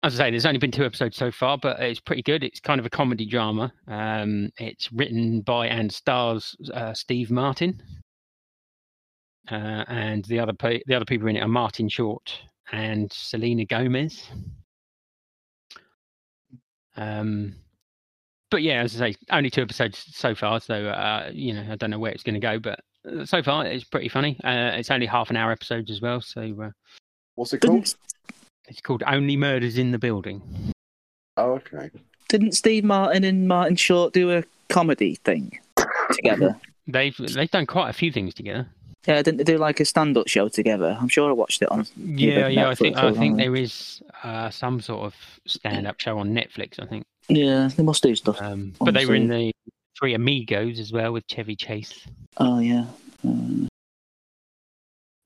as 0.02 0.18
I 0.18 0.24
say, 0.24 0.30
there's 0.30 0.46
only 0.46 0.58
been 0.58 0.70
two 0.70 0.86
episodes 0.86 1.16
so 1.16 1.30
far, 1.30 1.58
but 1.58 1.78
it's 1.80 2.00
pretty 2.00 2.22
good. 2.22 2.42
It's 2.42 2.60
kind 2.60 2.80
of 2.80 2.86
a 2.86 2.90
comedy 2.90 3.26
drama. 3.26 3.72
Um, 3.86 4.50
it's 4.58 4.90
written 4.90 5.42
by 5.42 5.66
and 5.68 5.92
stars 5.92 6.56
uh, 6.72 6.94
Steve 6.94 7.30
Martin, 7.30 7.80
uh, 9.50 9.84
and 9.86 10.24
the 10.24 10.40
other 10.40 10.54
pe- 10.54 10.82
the 10.86 10.94
other 10.94 11.04
people 11.04 11.28
in 11.28 11.36
it 11.36 11.40
are 11.40 11.48
Martin 11.48 11.90
Short 11.90 12.40
and 12.72 13.12
Selena 13.12 13.66
Gomez. 13.66 14.26
Um, 16.96 17.54
but 18.52 18.62
yeah, 18.62 18.82
as 18.82 19.00
I 19.00 19.10
say, 19.10 19.16
only 19.30 19.50
two 19.50 19.62
episodes 19.62 20.04
so 20.14 20.34
far, 20.34 20.60
so 20.60 20.74
uh, 20.74 21.30
you 21.32 21.54
know 21.54 21.66
I 21.72 21.76
don't 21.76 21.90
know 21.90 21.98
where 21.98 22.12
it's 22.12 22.22
going 22.22 22.34
to 22.34 22.40
go, 22.40 22.58
but 22.58 22.80
uh, 23.10 23.24
so 23.24 23.42
far 23.42 23.64
it's 23.66 23.82
pretty 23.82 24.08
funny. 24.08 24.38
Uh, 24.44 24.72
it's 24.74 24.90
only 24.90 25.06
half 25.06 25.30
an 25.30 25.36
hour 25.36 25.50
episodes 25.50 25.90
as 25.90 26.00
well, 26.02 26.20
so 26.20 26.42
uh, 26.62 26.70
What's 27.34 27.54
it 27.54 27.62
called? 27.62 27.94
It's 28.68 28.80
called 28.82 29.02
Only 29.06 29.36
Murders 29.36 29.78
in 29.78 29.90
the 29.90 29.98
Building. 29.98 30.42
Oh, 31.38 31.52
okay. 31.52 31.90
didn't 32.28 32.52
Steve 32.52 32.84
Martin 32.84 33.24
and 33.24 33.48
Martin 33.48 33.74
Short 33.74 34.12
do 34.12 34.30
a 34.30 34.44
comedy 34.68 35.14
thing 35.24 35.58
together? 36.12 36.54
They've 36.86 37.16
they've 37.16 37.50
done 37.50 37.66
quite 37.66 37.90
a 37.90 37.92
few 37.92 38.10
things 38.10 38.34
together. 38.34 38.66
yeah, 39.06 39.22
didn't 39.22 39.38
they 39.38 39.44
do 39.44 39.56
like 39.56 39.78
a 39.78 39.84
stand-up 39.84 40.26
show 40.26 40.48
together? 40.48 40.98
I'm 41.00 41.08
sure 41.08 41.30
I 41.30 41.32
watched 41.32 41.62
it 41.62 41.70
on. 41.70 41.86
Yeah, 41.96 42.48
yeah. 42.48 42.68
I 42.68 42.74
think 42.74 42.96
I 42.96 43.12
think 43.12 43.36
there 43.36 43.54
is 43.54 44.02
uh, 44.24 44.50
some 44.50 44.80
sort 44.80 45.02
of 45.04 45.14
stand-up 45.46 46.00
show 46.00 46.18
on 46.18 46.34
Netflix. 46.34 46.82
I 46.82 46.86
think, 46.86 47.04
Yeah, 47.28 47.68
they 47.76 47.82
must 47.82 48.02
do 48.02 48.14
stuff. 48.14 48.40
um, 48.42 48.74
but 48.80 48.94
they 48.94 49.06
were 49.06 49.14
in 49.14 49.28
the 49.28 49.52
Three 49.98 50.14
Amigos 50.14 50.78
as 50.80 50.92
well 50.92 51.12
with 51.12 51.26
Chevy 51.28 51.56
Chase 51.56 52.06
Oh 52.38 52.58
yeah. 52.58 52.86
Um, 53.24 53.68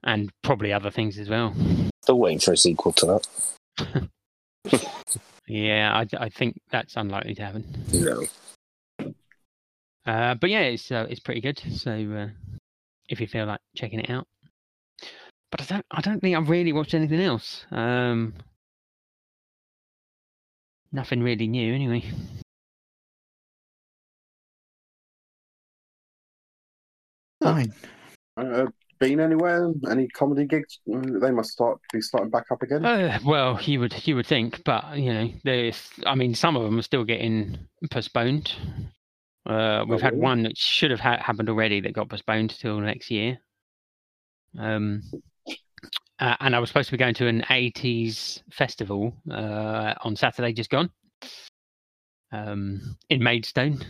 and 0.04 0.30
probably 0.42 0.72
other 0.72 0.90
things 0.90 1.18
as 1.18 1.28
well. 1.28 1.54
Still 2.02 2.18
waiting 2.18 2.38
for 2.40 2.52
a 2.52 2.56
sequel 2.56 2.92
to 2.92 3.20
that. 3.78 4.08
Yeah, 5.48 5.92
I, 5.94 6.24
I 6.24 6.28
think 6.28 6.58
that's 6.72 6.96
unlikely 6.96 7.36
to 7.36 7.44
happen. 7.44 7.64
No. 7.92 8.24
Uh, 10.04 10.34
but 10.34 10.50
yeah, 10.50 10.62
it's 10.62 10.90
uh, 10.90 11.06
it's 11.08 11.20
pretty 11.20 11.40
good. 11.40 11.60
So 11.72 11.92
uh, 11.92 12.28
if 13.08 13.20
you 13.20 13.26
feel 13.26 13.46
like 13.46 13.60
checking 13.76 14.00
it 14.00 14.10
out, 14.10 14.26
but 15.50 15.60
I 15.60 15.64
don't 15.64 15.86
I 15.90 16.00
don't 16.00 16.20
think 16.20 16.36
I've 16.36 16.50
really 16.50 16.72
watched 16.72 16.94
anything 16.94 17.20
else. 17.20 17.64
Um, 17.70 18.34
nothing 20.96 21.22
really 21.22 21.46
new 21.46 21.72
anyway. 21.74 22.02
Fine. 27.40 27.72
Uh, 28.36 28.66
been 28.98 29.20
anywhere? 29.20 29.72
Any 29.90 30.08
comedy 30.08 30.46
gigs? 30.46 30.80
Mm, 30.88 31.20
They 31.20 31.30
must 31.30 31.50
start 31.50 31.78
be 31.92 32.00
starting 32.00 32.30
back 32.30 32.46
up 32.50 32.62
again. 32.62 32.84
Uh, 32.84 33.18
well, 33.24 33.60
you 33.62 33.80
would 33.80 34.06
you 34.06 34.16
would 34.16 34.26
think, 34.26 34.64
but 34.64 34.96
you 34.96 35.12
know, 35.12 35.30
there's 35.44 35.90
I 36.06 36.14
mean, 36.14 36.34
some 36.34 36.56
of 36.56 36.62
them 36.62 36.78
are 36.78 36.82
still 36.82 37.04
getting 37.04 37.58
postponed. 37.90 38.52
Uh, 39.44 39.84
we've 39.88 40.00
had 40.00 40.14
really? 40.14 40.22
one 40.24 40.42
that 40.42 40.56
should 40.56 40.90
have 40.90 41.00
ha- 41.00 41.22
happened 41.22 41.48
already 41.48 41.80
that 41.80 41.92
got 41.92 42.08
postponed 42.08 42.50
till 42.50 42.80
next 42.80 43.10
year. 43.10 43.38
Um, 44.58 45.02
uh, 46.18 46.36
and 46.40 46.56
I 46.56 46.58
was 46.58 46.70
supposed 46.70 46.88
to 46.88 46.92
be 46.92 46.98
going 46.98 47.14
to 47.14 47.26
an 47.26 47.42
80s 47.42 48.42
festival 48.50 49.14
uh, 49.30 49.94
on 50.02 50.16
Saturday, 50.16 50.52
just 50.52 50.70
gone, 50.70 50.90
um, 52.32 52.96
in 53.10 53.22
Maidstone, 53.22 53.84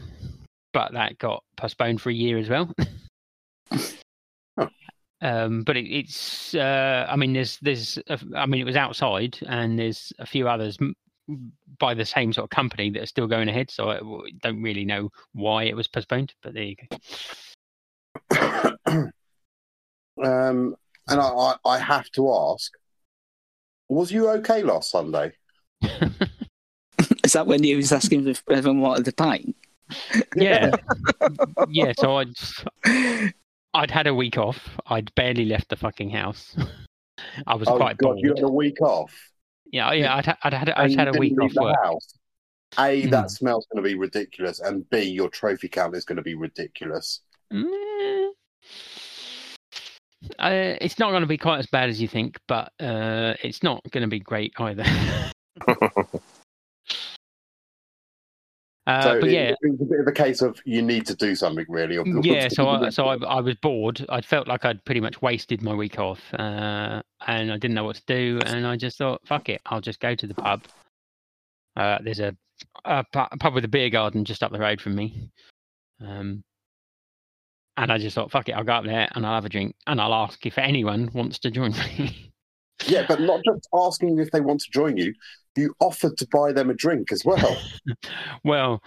but 0.72 0.92
that 0.92 1.18
got 1.18 1.44
postponed 1.56 2.00
for 2.00 2.10
a 2.10 2.14
year 2.14 2.38
as 2.38 2.48
well. 2.48 2.72
Um, 5.22 5.62
but 5.62 5.76
it, 5.78 5.86
it's, 5.86 6.54
uh, 6.54 7.06
I 7.08 7.16
mean, 7.16 7.32
there's, 7.32 7.58
there's, 7.62 7.98
a, 8.08 8.18
I 8.36 8.44
mean, 8.46 8.60
it 8.60 8.64
was 8.64 8.76
outside, 8.76 9.38
and 9.46 9.78
there's 9.78 10.12
a 10.18 10.26
few 10.26 10.46
others 10.46 10.78
by 11.78 11.94
the 11.94 12.04
same 12.04 12.32
sort 12.32 12.44
of 12.44 12.50
company 12.50 12.90
that 12.90 13.02
are 13.02 13.06
still 13.06 13.26
going 13.26 13.48
ahead. 13.48 13.70
So 13.70 13.90
I 13.90 13.98
don't 14.42 14.62
really 14.62 14.84
know 14.84 15.10
why 15.32 15.64
it 15.64 15.76
was 15.76 15.88
postponed, 15.88 16.34
but 16.42 16.54
there 16.54 16.62
you 16.62 16.76
go. 18.30 19.10
um, 20.24 20.76
and 21.08 21.20
I, 21.20 21.24
I, 21.26 21.54
I 21.64 21.78
have 21.78 22.10
to 22.12 22.32
ask: 22.32 22.72
Was 23.88 24.10
you 24.12 24.28
okay 24.30 24.62
last 24.62 24.90
Sunday? 24.90 25.32
is 27.24 27.32
that 27.32 27.46
when 27.46 27.62
you 27.64 27.76
was 27.76 27.92
asking 27.92 28.26
if 28.28 28.42
everyone 28.50 28.80
wanted 28.80 29.04
the 29.04 29.12
pint? 29.12 29.56
yeah, 30.36 30.72
yeah. 31.68 31.92
So 31.98 32.16
I'd, 32.16 32.34
I'd 33.74 33.90
had 33.90 34.06
a 34.06 34.14
week 34.14 34.36
off. 34.38 34.68
I'd 34.86 35.14
barely 35.14 35.44
left 35.44 35.68
the 35.68 35.76
fucking 35.76 36.10
house. 36.10 36.56
I 37.46 37.54
was 37.54 37.68
oh 37.68 37.76
quite 37.76 37.96
God, 37.98 38.08
bored. 38.08 38.18
you 38.20 38.30
had 38.34 38.42
a 38.42 38.48
week 38.48 38.80
off. 38.80 39.12
Yeah, 39.72 39.92
yeah. 39.92 40.14
I'd, 40.16 40.36
I'd 40.42 40.54
had, 40.54 40.70
I'd 40.70 40.90
you 40.92 40.96
had 40.96 41.08
a 41.08 41.18
week 41.18 41.40
off 41.40 41.52
the 41.52 41.62
work. 41.62 41.76
house. 41.82 42.14
A, 42.78 43.02
Hmm. 43.02 43.10
that 43.10 43.30
smell's 43.30 43.66
going 43.72 43.82
to 43.82 43.88
be 43.88 43.94
ridiculous, 43.94 44.60
and 44.60 44.88
B, 44.90 45.02
your 45.02 45.28
trophy 45.28 45.68
count 45.68 45.94
is 45.96 46.04
going 46.04 46.16
to 46.16 46.22
be 46.22 46.34
ridiculous. 46.34 47.20
Mm. 47.52 48.30
Uh, 50.38 50.76
it's 50.80 50.98
not 50.98 51.10
going 51.10 51.22
to 51.22 51.26
be 51.26 51.38
quite 51.38 51.58
as 51.58 51.66
bad 51.66 51.88
as 51.88 52.00
you 52.00 52.08
think, 52.08 52.38
but 52.48 52.72
uh, 52.80 53.34
it's 53.42 53.62
not 53.62 53.82
going 53.90 54.02
to 54.02 54.08
be 54.08 54.20
great 54.20 54.52
either. 54.58 54.84
uh, 58.86 59.02
so 59.02 59.20
but 59.20 59.28
it, 59.28 59.32
yeah, 59.32 59.50
it 59.50 59.58
was 59.62 59.80
a 59.80 59.84
bit 59.84 60.00
of 60.00 60.06
a 60.06 60.12
case 60.12 60.42
of 60.42 60.60
you 60.64 60.82
need 60.82 61.06
to 61.06 61.14
do 61.14 61.34
something 61.34 61.66
really. 61.68 61.98
yeah. 62.22 62.48
So 62.48 62.68
I, 62.68 62.88
so 62.90 63.06
I, 63.06 63.16
I 63.24 63.40
was 63.40 63.54
bored. 63.56 64.04
I 64.08 64.20
felt 64.20 64.48
like 64.48 64.64
I'd 64.64 64.84
pretty 64.84 65.00
much 65.00 65.22
wasted 65.22 65.62
my 65.62 65.74
week 65.74 65.98
off, 65.98 66.20
uh, 66.34 67.02
and 67.26 67.52
I 67.52 67.56
didn't 67.58 67.74
know 67.74 67.84
what 67.84 67.96
to 67.96 68.04
do. 68.06 68.40
And 68.44 68.66
I 68.66 68.76
just 68.76 68.98
thought, 68.98 69.20
fuck 69.26 69.48
it, 69.48 69.60
I'll 69.66 69.80
just 69.80 70.00
go 70.00 70.14
to 70.14 70.26
the 70.26 70.34
pub. 70.34 70.64
Uh, 71.76 71.98
there's 72.02 72.20
a, 72.20 72.34
a 72.84 73.04
pub 73.12 73.54
with 73.54 73.64
a 73.64 73.68
beer 73.68 73.90
garden 73.90 74.24
just 74.24 74.42
up 74.42 74.52
the 74.52 74.58
road 74.58 74.80
from 74.80 74.94
me. 74.94 75.30
Um, 76.00 76.42
and 77.76 77.92
I 77.92 77.98
just 77.98 78.14
thought, 78.14 78.30
fuck 78.30 78.48
it, 78.48 78.52
I'll 78.52 78.64
go 78.64 78.72
up 78.72 78.84
there 78.84 79.08
and 79.14 79.26
I'll 79.26 79.34
have 79.34 79.44
a 79.44 79.50
drink 79.50 79.74
and 79.86 80.00
I'll 80.00 80.14
ask 80.14 80.44
if 80.46 80.58
anyone 80.58 81.10
wants 81.12 81.38
to 81.40 81.50
join 81.50 81.72
me. 81.72 82.32
yeah, 82.86 83.04
but 83.06 83.20
not 83.20 83.40
just 83.44 83.68
asking 83.74 84.18
if 84.18 84.30
they 84.30 84.40
want 84.40 84.60
to 84.60 84.70
join 84.70 84.96
you. 84.96 85.12
You 85.56 85.74
offered 85.80 86.18
to 86.18 86.26
buy 86.30 86.52
them 86.52 86.70
a 86.70 86.74
drink 86.74 87.12
as 87.12 87.24
well. 87.24 87.56
well, 88.44 88.82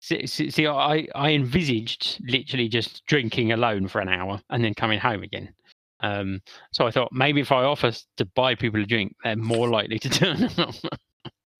see, 0.00 0.26
see, 0.26 0.66
I, 0.66 1.06
I 1.14 1.30
envisaged 1.30 2.20
literally 2.26 2.68
just 2.68 3.04
drinking 3.06 3.52
alone 3.52 3.88
for 3.88 4.00
an 4.00 4.08
hour 4.08 4.40
and 4.50 4.64
then 4.64 4.74
coming 4.74 4.98
home 4.98 5.22
again. 5.22 5.54
Um, 6.00 6.40
so 6.72 6.86
I 6.86 6.90
thought 6.90 7.12
maybe 7.12 7.40
if 7.40 7.52
I 7.52 7.64
offer 7.64 7.92
to 8.18 8.24
buy 8.34 8.54
people 8.54 8.82
a 8.82 8.86
drink, 8.86 9.14
they're 9.24 9.36
more 9.36 9.68
likely 9.68 9.98
to 10.00 10.08
turn 10.10 10.44
up. 10.58 10.74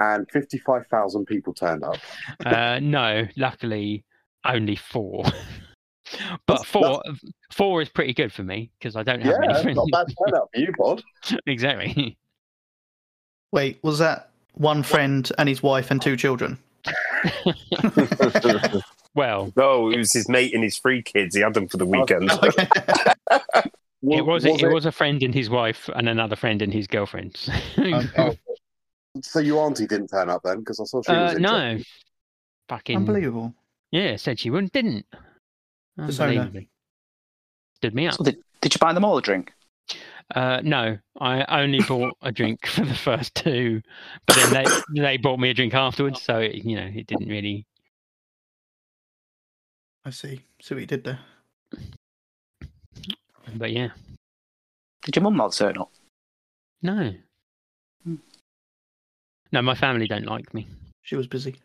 and 0.01 0.31
fifty-five 0.31 0.87
thousand 0.89 1.27
people 1.27 1.55
turned 1.55 1.83
up. 1.83 1.97
uh, 2.45 2.79
no, 2.83 3.27
luckily 3.37 4.05
only 4.45 4.77
four. 4.77 5.25
But 6.47 6.55
That's- 6.59 6.67
four, 6.67 7.03
four 7.53 7.83
is 7.83 7.89
pretty 7.89 8.15
good 8.15 8.33
for 8.33 8.43
me 8.43 8.71
because 8.79 8.97
I 8.97 9.03
don't 9.03 9.21
have 9.21 9.33
Yeah, 9.33 9.39
many 9.41 9.53
that's 9.53 9.63
friends. 9.63 9.77
not 9.77 9.89
bad 9.91 10.15
turnout 10.27 10.51
for 10.53 10.61
you, 10.61 10.73
Bod. 10.79 11.03
exactly. 11.47 12.17
Wait, 13.53 13.79
was 13.83 13.99
that 13.99 14.31
one 14.55 14.83
friend 14.83 15.31
and 15.39 15.49
his 15.49 15.63
wife 15.63 15.91
and 15.91 16.01
two 16.03 16.17
children? 16.17 16.59
Well, 19.17 19.53
no, 19.55 19.91
it 19.91 19.97
was 19.97 20.13
his 20.13 20.29
mate 20.29 20.53
and 20.55 20.65
his 20.65 20.79
three 20.79 21.01
kids. 21.01 21.37
He 21.37 21.41
had 21.41 21.55
them 21.55 21.69
for 21.69 21.77
the 21.77 21.87
weekend. 21.87 22.33
Okay. 22.33 22.67
it 24.03 24.27
was, 24.27 24.45
it, 24.45 24.73
was 24.73 24.87
a 24.87 24.93
friend 24.93 25.23
and 25.23 25.33
his 25.33 25.49
wife 25.49 25.89
and 25.95 26.09
another 26.09 26.35
friend 26.35 26.61
and 26.61 26.73
his 26.73 26.89
girlfriend. 26.89 27.39
Oh, 27.79 28.35
so 29.23 29.39
your 29.39 29.65
auntie 29.65 29.87
didn't 29.87 30.09
turn 30.09 30.29
up 30.29 30.43
then 30.43 30.59
because 30.59 30.81
I 30.81 30.85
saw 30.85 31.01
she 31.03 31.13
was 31.13 31.37
uh, 31.37 31.39
no, 31.39 31.79
fucking 32.69 32.97
Unbelievable. 32.97 33.55
yeah, 33.93 34.17
said 34.17 34.41
she 34.41 34.51
wouldn't, 34.51 34.73
didn't. 34.73 35.07
Persona. 35.97 36.31
Unbelievably. 36.31 36.69
Stood 37.77 37.95
me 37.95 38.07
up. 38.09 38.15
So 38.15 38.25
did, 38.25 38.37
did 38.61 38.75
you 38.75 38.79
buy 38.79 38.93
them 38.93 39.05
all 39.05 39.17
a 39.19 39.23
drink? 39.23 39.53
Uh, 40.35 40.61
no, 40.65 40.97
I 41.21 41.63
only 41.63 41.81
bought 41.83 42.17
a 42.23 42.33
drink 42.33 42.67
for 42.67 42.85
the 42.85 42.95
first 42.95 43.35
two, 43.35 43.83
but 44.27 44.37
then 44.37 44.65
they 44.95 45.01
they 45.03 45.17
bought 45.19 45.39
me 45.39 45.51
a 45.51 45.55
drink 45.55 45.75
afterwards, 45.75 46.23
so 46.23 46.39
it, 46.39 46.55
you 46.65 46.77
know 46.77 46.91
it 46.95 47.07
didn't 47.07 47.29
really. 47.29 47.67
I 50.07 50.11
see. 50.11 50.41
See 50.63 50.75
what 50.75 50.81
you 50.81 50.87
did 50.87 51.05
there. 51.05 51.19
But 53.57 53.73
yeah, 53.73 53.91
Did 55.03 55.17
your 55.17 55.23
mum 55.23 55.37
not 55.37 55.53
turn 55.53 55.77
up? 55.79 55.91
no, 56.83 57.13
Hmm. 58.05 58.17
no, 59.53 59.63
my 59.63 59.75
family 59.75 60.07
don't 60.09 60.27
like 60.27 60.53
me. 60.55 60.67
She 61.03 61.17
was 61.17 61.27
busy. 61.27 61.57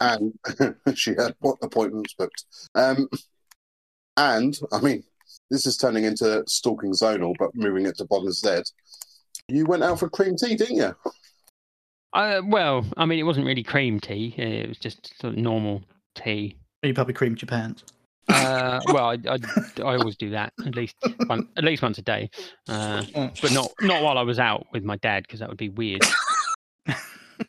And 0.00 0.32
she 0.94 1.10
had 1.10 1.34
what 1.40 1.58
appointments 1.62 2.14
booked. 2.14 2.44
Um, 2.74 3.08
And 4.16 4.58
I 4.72 4.80
mean, 4.80 5.04
this 5.50 5.66
is 5.66 5.76
turning 5.76 6.04
into 6.04 6.42
stalking 6.46 6.92
zonal, 6.92 7.34
but 7.38 7.54
moving 7.54 7.86
it 7.86 7.96
to 7.98 8.04
Bod 8.06 8.24
instead. 8.24 8.64
You 9.48 9.66
went 9.66 9.82
out 9.84 9.98
for 9.98 10.08
cream 10.08 10.36
tea, 10.36 10.56
didn't 10.56 10.76
you? 10.76 10.94
Uh, 12.12 12.40
well, 12.46 12.84
I 12.96 13.04
mean, 13.04 13.18
it 13.18 13.24
wasn't 13.24 13.46
really 13.46 13.62
cream 13.62 14.00
tea. 14.00 14.34
uh, 14.38 14.42
It 14.42 14.68
was 14.68 14.78
just 14.78 15.18
sort 15.20 15.34
of 15.34 15.38
normal 15.38 15.82
tea. 16.14 16.56
You 16.82 16.94
probably 16.94 17.14
creamed 17.14 17.42
your 17.42 17.48
pants. 17.48 17.84
Uh, 18.28 18.80
well, 18.88 19.10
I, 19.10 19.18
I, 19.28 19.38
I 19.78 19.96
always 19.96 20.16
do 20.16 20.30
that 20.30 20.52
at 20.64 20.74
least 20.74 20.96
one, 21.26 21.48
at 21.56 21.62
least 21.62 21.82
once 21.82 21.98
a 21.98 22.02
day, 22.02 22.28
uh, 22.68 23.04
but 23.40 23.52
not 23.52 23.70
not 23.82 24.02
while 24.02 24.18
I 24.18 24.22
was 24.22 24.38
out 24.40 24.66
with 24.72 24.82
my 24.82 24.96
dad 24.96 25.22
because 25.22 25.38
that 25.40 25.48
would 25.48 25.58
be 25.58 25.68
weird. 25.68 26.02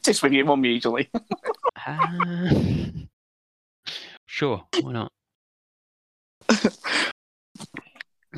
Just 0.03 0.21
with 0.21 0.33
your 0.33 0.45
mum 0.45 0.63
usually. 0.65 1.09
Uh, 1.87 2.49
sure, 4.25 4.63
why 4.81 4.91
not? 4.91 5.11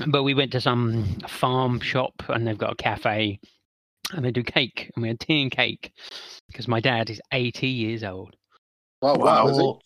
but 0.08 0.24
we 0.24 0.34
went 0.34 0.51
to 0.51 0.62
some 0.62 1.20
farm 1.27 1.79
shop 1.79 2.13
and 2.29 2.48
they've 2.48 2.58
got 2.58 2.74
a 2.74 2.75
cafe 2.75 3.39
and 4.13 4.24
they 4.24 4.32
do 4.32 4.44
cake 4.44 4.91
and 4.96 5.01
we 5.01 5.08
had 5.08 5.20
tea 5.20 5.41
and 5.41 5.51
cake 5.51 5.91
because 6.48 6.68
my 6.68 6.79
dad 6.79 7.10
is 7.10 7.22
80 7.32 7.68
years 7.68 8.03
old. 8.03 8.36
Oh 9.01 9.18
wow! 9.18 9.48
is 9.48 9.58
it? 9.58 9.63
What? 9.63 9.82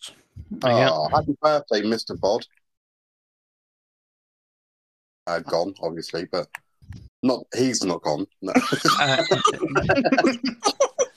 Yeah. 0.64 0.90
Oh, 0.90 1.08
happy 1.08 1.36
birthday, 1.40 1.82
Mr. 1.82 2.18
Bod. 2.18 2.44
Uh, 5.26 5.38
gone, 5.38 5.72
obviously, 5.80 6.26
but 6.30 6.48
not. 7.22 7.44
He's 7.56 7.82
not 7.84 8.02
gone. 8.02 8.26
No. 8.42 8.52
Uh, 9.00 9.24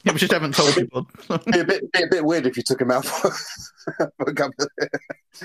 Yeah, 0.08 0.14
we 0.14 0.20
just 0.20 0.32
haven't 0.32 0.56
told 0.56 0.74
people. 0.74 1.08
be 1.52 1.60
a 1.60 1.66
bit, 1.66 1.92
be 1.92 2.04
a 2.04 2.08
bit 2.08 2.26
weird 2.26 2.46
if 2.48 2.58
you 2.58 2.64
took 2.64 2.82
him 2.82 2.92
out 2.92 3.06
for, 3.06 3.30
for 3.98 4.12
a 4.26 4.34
couple 4.34 4.66
of 4.80 4.90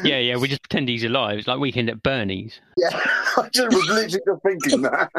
yeah, 0.04 0.18
yeah, 0.18 0.36
we 0.36 0.48
just 0.48 0.62
pretend 0.62 0.88
he's 0.88 1.04
alive. 1.04 1.38
It's 1.38 1.48
like 1.48 1.58
weekend 1.58 1.90
at 1.90 2.02
Bernie's. 2.02 2.60
Yeah, 2.78 2.88
I 3.36 3.48
just 3.52 3.74
was 3.74 3.88
literally 3.88 4.08
just 4.08 4.42
thinking 4.42 4.82
that. 4.82 5.10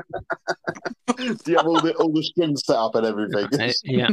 Do 1.17 1.51
you 1.51 1.57
have 1.57 1.67
all 1.67 1.79
the 1.79 1.93
all 1.99 2.11
the 2.11 2.23
strings 2.23 2.63
set 2.65 2.77
up 2.77 2.95
and 2.95 3.05
everything? 3.05 3.47
Uh, 3.59 3.71
yeah. 3.83 4.09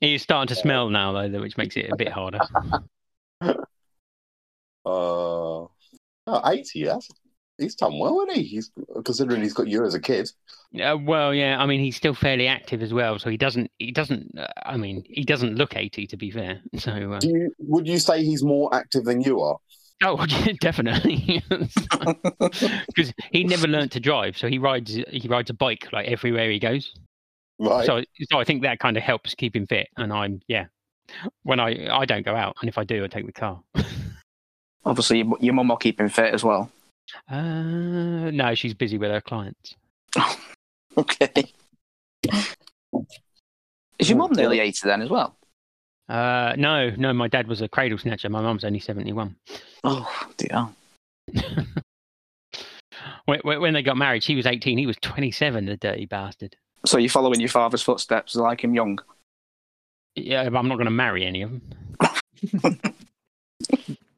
He's 0.00 0.22
starting 0.22 0.54
to 0.54 0.60
smell 0.60 0.90
now, 0.90 1.12
though, 1.12 1.28
though, 1.28 1.40
which 1.40 1.56
makes 1.56 1.76
it 1.76 1.90
a 1.90 1.96
bit 1.96 2.10
harder. 2.10 2.40
Uh, 3.40 3.54
oh, 4.84 5.70
80, 6.26 6.84
that's, 6.84 7.08
he's 7.58 7.74
done 7.74 7.98
well, 7.98 8.20
isn't 8.22 8.36
he? 8.36 8.42
He's 8.44 8.70
considering 9.04 9.42
he's 9.42 9.52
got 9.52 9.68
you 9.68 9.84
as 9.84 9.94
a 9.94 10.00
kid. 10.00 10.30
Uh, 10.80 10.96
well, 11.00 11.32
yeah, 11.32 11.60
I 11.60 11.66
mean, 11.66 11.80
he's 11.80 11.96
still 11.96 12.14
fairly 12.14 12.48
active 12.48 12.82
as 12.82 12.92
well, 12.92 13.18
so 13.18 13.30
he 13.30 13.36
doesn't. 13.36 13.70
He 13.78 13.92
doesn't. 13.92 14.36
Uh, 14.36 14.46
I 14.64 14.76
mean, 14.76 15.04
he 15.08 15.24
doesn't 15.24 15.54
look 15.54 15.76
eighty, 15.76 16.06
to 16.06 16.16
be 16.16 16.30
fair. 16.30 16.60
So, 16.78 17.12
uh, 17.12 17.20
Do 17.20 17.28
you, 17.28 17.54
would 17.58 17.86
you 17.86 17.98
say 17.98 18.24
he's 18.24 18.42
more 18.42 18.74
active 18.74 19.04
than 19.04 19.20
you 19.20 19.40
are? 19.40 19.56
oh, 20.02 20.26
definitely, 20.60 21.42
because 21.48 23.12
he 23.30 23.44
never 23.44 23.68
learned 23.68 23.92
to 23.92 24.00
drive, 24.00 24.36
so 24.36 24.48
he 24.48 24.58
rides. 24.58 24.98
He 25.08 25.28
rides 25.28 25.50
a 25.50 25.54
bike 25.54 25.88
like 25.92 26.08
everywhere 26.08 26.50
he 26.50 26.58
goes. 26.58 26.92
Right. 27.58 27.86
So, 27.86 28.02
so 28.30 28.40
I 28.40 28.44
think 28.44 28.62
that 28.62 28.80
kind 28.80 28.96
of 28.96 29.02
helps 29.04 29.34
keep 29.34 29.54
him 29.54 29.66
fit. 29.68 29.86
And 29.96 30.12
I'm, 30.12 30.40
yeah, 30.48 30.66
when 31.44 31.60
I 31.60 31.88
I 31.88 32.04
don't 32.04 32.24
go 32.24 32.34
out, 32.34 32.56
and 32.60 32.68
if 32.68 32.78
I 32.78 32.84
do, 32.84 33.04
I 33.04 33.06
take 33.06 33.26
the 33.26 33.32
car. 33.32 33.60
Obviously, 34.84 35.18
your, 35.18 35.36
your 35.40 35.54
mum 35.54 35.68
will 35.68 35.76
keep 35.76 36.00
him 36.00 36.08
fit 36.08 36.34
as 36.34 36.44
well. 36.44 36.70
Uh, 37.30 38.30
no, 38.30 38.54
she's 38.54 38.74
busy 38.74 38.98
with 38.98 39.10
her 39.10 39.20
clients. 39.20 39.76
Okay. 40.96 41.52
Is 43.98 44.08
your 44.08 44.16
mum 44.16 44.30
nearly 44.32 44.60
80 44.60 44.78
then 44.84 45.02
as 45.02 45.10
well? 45.10 45.36
Uh, 46.08 46.54
no, 46.56 46.90
no, 46.90 47.12
my 47.12 47.28
dad 47.28 47.48
was 47.48 47.62
a 47.62 47.68
cradle 47.68 47.98
snatcher. 47.98 48.28
My 48.28 48.42
mum's 48.42 48.64
only 48.64 48.78
seventy-one. 48.78 49.36
Oh, 49.84 50.08
dear. 50.36 50.68
when, 53.24 53.40
when 53.40 53.60
when 53.60 53.74
they 53.74 53.82
got 53.82 53.96
married, 53.96 54.22
she 54.22 54.34
was 54.34 54.46
eighteen. 54.46 54.76
He 54.76 54.86
was 54.86 54.96
twenty-seven. 55.00 55.64
The 55.64 55.78
dirty 55.78 56.04
bastard. 56.04 56.56
So 56.84 56.98
you're 56.98 57.08
following 57.08 57.40
your 57.40 57.48
father's 57.48 57.82
footsteps 57.82 58.36
like 58.36 58.62
him 58.62 58.74
young? 58.74 58.98
Yeah, 60.14 60.48
but 60.50 60.58
I'm 60.58 60.68
not 60.68 60.74
going 60.74 60.84
to 60.84 60.90
marry 60.90 61.24
any 61.24 61.42
of 61.42 61.50
them. 61.50 61.62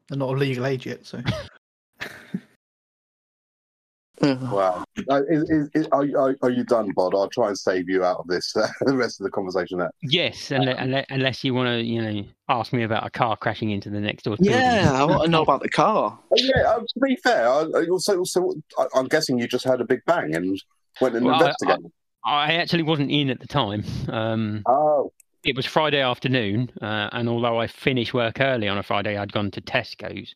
They're 0.08 0.18
not 0.18 0.32
of 0.32 0.38
legal 0.38 0.66
age 0.66 0.87
yet, 0.87 1.06
so. 1.06 1.22
Wow. 4.22 4.85
Uh, 5.11 5.22
is, 5.29 5.50
is, 5.50 5.68
is, 5.74 5.88
are, 5.92 6.05
you- 6.05 6.18
are, 6.18 6.35
are 6.42 6.50
you 6.50 6.64
done, 6.64 6.90
Bod? 6.94 7.14
I'll 7.14 7.29
try 7.29 7.48
and 7.48 7.59
save 7.59 7.88
you 7.88 8.05
out 8.05 8.18
of 8.20 8.26
this, 8.26 8.55
uh, 8.57 8.66
the 8.81 8.96
rest 8.96 9.20
of 9.20 9.24
the 9.24 9.31
conversation. 9.31 9.79
There. 9.79 9.90
Yes, 10.02 10.50
unless, 10.50 10.76
unless, 10.79 11.07
unless 11.11 11.44
you 11.44 11.55
want 11.55 11.68
to, 11.68 11.83
you 11.83 12.02
know, 12.02 12.24
ask 12.48 12.72
me 12.72 12.83
about 12.83 13.07
a 13.07 13.11
car 13.11 13.37
crashing 13.37 13.70
into 13.70 13.90
the 13.90 14.00
next 14.00 14.22
door. 14.24 14.37
building. 14.37 14.52
Yeah, 14.52 14.90
I 14.94 15.05
want 15.05 15.24
to 15.24 15.29
know 15.31 15.42
about 15.42 15.62
the 15.62 15.68
car. 15.68 16.18
Oh, 16.31 16.35
yeah, 16.37 16.62
uh, 16.70 16.79
to 16.81 17.00
be 17.02 17.16
fair, 17.16 17.48
I, 17.48 17.61
I 17.74 17.87
also, 17.90 18.18
also, 18.18 18.52
I, 18.79 18.87
I'm 18.94 19.07
guessing 19.09 19.38
you 19.38 19.46
just 19.48 19.64
heard 19.64 19.81
a 19.81 19.85
big 19.85 20.00
bang 20.07 20.35
and 20.35 20.59
went 21.00 21.14
and 21.14 21.24
Well, 21.26 21.35
I- 21.35 21.38
investigated. 21.46 21.92
I 22.24 22.55
actually 22.55 22.83
wasn't 22.83 23.11
in 23.12 23.31
at 23.31 23.38
the 23.40 23.46
time. 23.46 23.85
Um, 24.09 24.62
oh, 24.66 25.12
it 25.44 25.55
was 25.55 25.64
Friday 25.64 26.00
afternoon, 26.00 26.70
uh, 26.83 27.09
and 27.12 27.29
although 27.29 27.61
I 27.61 27.68
finished 27.68 28.12
work 28.12 28.40
early 28.40 28.66
on 28.66 28.79
a 28.79 28.83
Friday, 28.83 29.16
I'd 29.16 29.33
gone 29.33 29.52
to 29.52 29.61
Tesco's. 29.61 30.35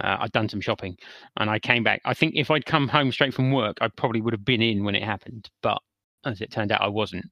Uh, 0.00 0.18
I'd 0.20 0.32
done 0.32 0.48
some 0.48 0.60
shopping, 0.60 0.96
and 1.38 1.50
I 1.50 1.58
came 1.58 1.82
back. 1.82 2.00
I 2.04 2.14
think 2.14 2.34
if 2.36 2.50
I'd 2.50 2.66
come 2.66 2.88
home 2.88 3.12
straight 3.12 3.34
from 3.34 3.52
work, 3.52 3.78
I 3.80 3.88
probably 3.88 4.20
would 4.20 4.32
have 4.32 4.44
been 4.44 4.62
in 4.62 4.84
when 4.84 4.94
it 4.94 5.02
happened. 5.02 5.48
But 5.62 5.78
as 6.24 6.40
it 6.40 6.50
turned 6.50 6.72
out, 6.72 6.82
I 6.82 6.88
wasn't. 6.88 7.26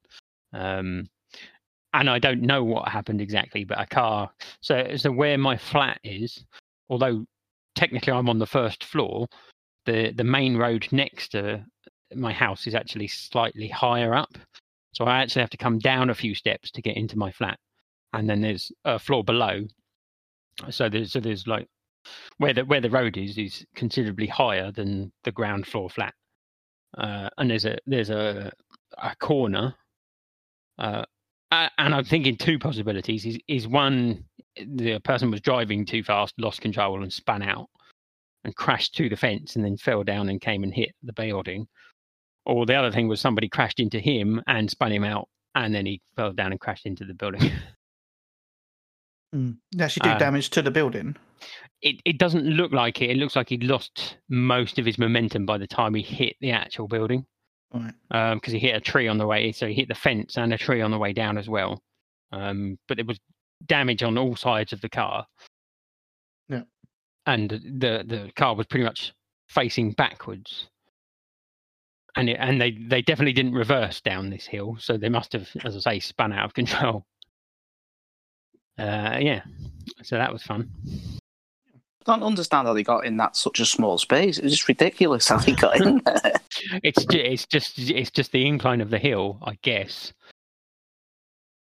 Um, 0.53 1.09
and 1.93 2.09
I 2.09 2.19
don't 2.19 2.41
know 2.41 2.63
what 2.63 2.89
happened 2.89 3.21
exactly, 3.21 3.63
but 3.63 3.79
a 3.79 3.85
car. 3.85 4.29
So, 4.61 4.95
so 4.97 5.11
where 5.11 5.37
my 5.37 5.57
flat 5.57 5.99
is, 6.03 6.45
although 6.89 7.25
technically 7.75 8.13
I'm 8.13 8.29
on 8.29 8.39
the 8.39 8.45
first 8.45 8.83
floor, 8.83 9.27
the 9.85 10.11
the 10.15 10.23
main 10.23 10.57
road 10.57 10.87
next 10.91 11.29
to 11.29 11.63
my 12.15 12.33
house 12.33 12.67
is 12.67 12.75
actually 12.75 13.07
slightly 13.07 13.67
higher 13.67 14.13
up. 14.13 14.37
So 14.93 15.05
I 15.05 15.21
actually 15.21 15.41
have 15.41 15.49
to 15.51 15.57
come 15.57 15.79
down 15.79 16.09
a 16.09 16.15
few 16.15 16.35
steps 16.35 16.71
to 16.71 16.81
get 16.81 16.97
into 16.97 17.17
my 17.17 17.31
flat, 17.31 17.57
and 18.13 18.29
then 18.29 18.41
there's 18.41 18.71
a 18.85 18.99
floor 18.99 19.23
below. 19.23 19.63
So 20.69 20.89
there's 20.89 21.13
so 21.13 21.19
there's 21.19 21.47
like 21.47 21.67
where 22.37 22.53
the 22.53 22.65
where 22.65 22.81
the 22.81 22.89
road 22.89 23.17
is 23.17 23.37
is 23.37 23.65
considerably 23.75 24.27
higher 24.27 24.71
than 24.71 25.11
the 25.23 25.31
ground 25.31 25.67
floor 25.67 25.89
flat, 25.89 26.13
uh, 26.97 27.29
and 27.37 27.49
there's 27.49 27.65
a 27.65 27.77
there's 27.85 28.09
a 28.09 28.51
a 28.97 29.15
corner. 29.17 29.75
Uh, 30.77 31.03
and 31.51 31.95
I'm 31.95 32.03
thinking 32.03 32.35
two 32.35 32.59
possibilities. 32.59 33.25
Is 33.25 33.39
is 33.47 33.67
one 33.67 34.25
the 34.55 34.99
person 34.99 35.31
was 35.31 35.41
driving 35.41 35.85
too 35.85 36.03
fast, 36.03 36.33
lost 36.37 36.61
control, 36.61 37.03
and 37.03 37.11
spun 37.11 37.41
out, 37.41 37.67
and 38.43 38.55
crashed 38.55 38.95
to 38.95 39.09
the 39.09 39.15
fence, 39.15 39.55
and 39.55 39.63
then 39.65 39.77
fell 39.77 40.03
down 40.03 40.29
and 40.29 40.41
came 40.41 40.63
and 40.63 40.73
hit 40.73 40.91
the 41.03 41.13
building 41.13 41.67
or 42.47 42.65
the 42.65 42.75
other 42.75 42.91
thing 42.91 43.07
was 43.09 43.19
somebody 43.19 43.49
crashed 43.49 43.79
into 43.79 43.99
him 43.99 44.41
and 44.47 44.69
spun 44.69 44.91
him 44.91 45.03
out, 45.03 45.27
and 45.53 45.75
then 45.75 45.85
he 45.85 46.01
fell 46.15 46.31
down 46.31 46.51
and 46.51 46.61
crashed 46.61 46.85
into 46.85 47.03
the 47.03 47.13
building. 47.13 47.51
Mm. 49.37 49.57
They 49.75 49.83
actually 49.83 50.09
do 50.09 50.15
Uh, 50.15 50.17
damage 50.17 50.49
to 50.51 50.61
the 50.61 50.71
building. 50.71 51.15
it 51.81 52.01
it 52.05 52.17
doesn't 52.17 52.45
look 52.45 52.71
like 52.71 53.01
it. 53.01 53.11
It 53.11 53.17
looks 53.17 53.35
like 53.35 53.49
he'd 53.49 53.63
lost 53.63 54.17
most 54.29 54.79
of 54.79 54.85
his 54.85 54.97
momentum 54.97 55.45
by 55.45 55.57
the 55.57 55.67
time 55.67 55.93
he 55.93 56.01
hit 56.01 56.35
the 56.41 56.51
actual 56.51 56.87
building, 56.87 57.25
Right. 57.73 57.93
because 58.35 58.53
he 58.53 58.59
hit 58.59 58.75
a 58.75 58.79
tree 58.81 59.07
on 59.07 59.17
the 59.17 59.27
way. 59.27 59.51
So 59.51 59.67
he 59.67 59.73
hit 59.75 59.87
the 59.87 59.95
fence 59.95 60.37
and 60.37 60.53
a 60.53 60.57
tree 60.57 60.81
on 60.81 60.91
the 60.91 60.97
way 60.97 61.13
down 61.13 61.37
as 61.37 61.47
well. 61.47 61.83
Um, 62.31 62.77
but 62.87 62.97
there 62.97 63.05
was 63.05 63.19
damage 63.65 64.03
on 64.03 64.17
all 64.17 64.35
sides 64.35 64.73
of 64.73 64.81
the 64.81 64.89
car. 64.89 65.25
Yeah. 66.49 66.63
and 67.25 67.49
the 67.49 68.03
the 68.07 68.31
car 68.35 68.55
was 68.55 68.65
pretty 68.67 68.85
much 68.85 69.13
facing 69.49 69.91
backwards. 69.91 70.69
And 72.15 72.29
it, 72.29 72.37
and 72.39 72.59
they, 72.59 72.71
they 72.71 73.03
definitely 73.03 73.33
didn't 73.33 73.53
reverse 73.53 74.01
down 74.01 74.31
this 74.31 74.47
hill, 74.47 74.77
so 74.79 74.97
they 74.97 75.09
must 75.09 75.33
have, 75.33 75.47
as 75.63 75.75
I 75.75 75.79
say, 75.79 75.99
spun 75.99 76.33
out 76.33 76.45
of 76.45 76.53
control. 76.61 77.05
Uh, 78.77 79.17
yeah, 79.19 79.41
so 80.03 80.17
that 80.17 80.31
was 80.31 80.43
fun. 80.43 80.69
I 82.05 82.13
don't 82.15 82.23
understand 82.23 82.67
how 82.67 82.73
they 82.73 82.83
got 82.83 83.05
in 83.05 83.17
that 83.17 83.35
such 83.35 83.59
a 83.59 83.65
small 83.65 83.97
space. 83.97 84.37
It's 84.37 84.51
just 84.53 84.67
ridiculous 84.67 85.27
how 85.27 85.37
they 85.37 85.53
got 85.53 85.81
in 85.81 86.01
there. 86.05 86.33
It's 86.83 87.05
ju- 87.05 87.19
it's 87.19 87.45
just 87.45 87.77
it's 87.77 88.09
just 88.09 88.31
the 88.31 88.45
incline 88.47 88.81
of 88.81 88.89
the 88.89 88.97
hill, 88.97 89.37
I 89.43 89.57
guess, 89.61 90.11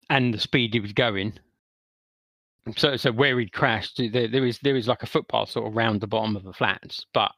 and 0.09 0.33
the 0.33 0.39
speed 0.39 0.73
he 0.73 0.79
was 0.79 0.93
going. 0.93 1.33
So 2.77 2.95
so 2.95 3.11
where 3.11 3.37
he'd 3.39 3.51
crashed, 3.51 3.97
there, 3.97 4.27
there 4.27 4.45
is 4.45 4.57
there 4.59 4.75
is 4.77 4.87
like 4.87 5.03
a 5.03 5.07
footpath 5.07 5.49
sort 5.49 5.67
of 5.67 5.75
round 5.75 5.99
the 6.01 6.07
bottom 6.07 6.35
of 6.35 6.43
the 6.43 6.53
flats, 6.53 7.05
but 7.13 7.31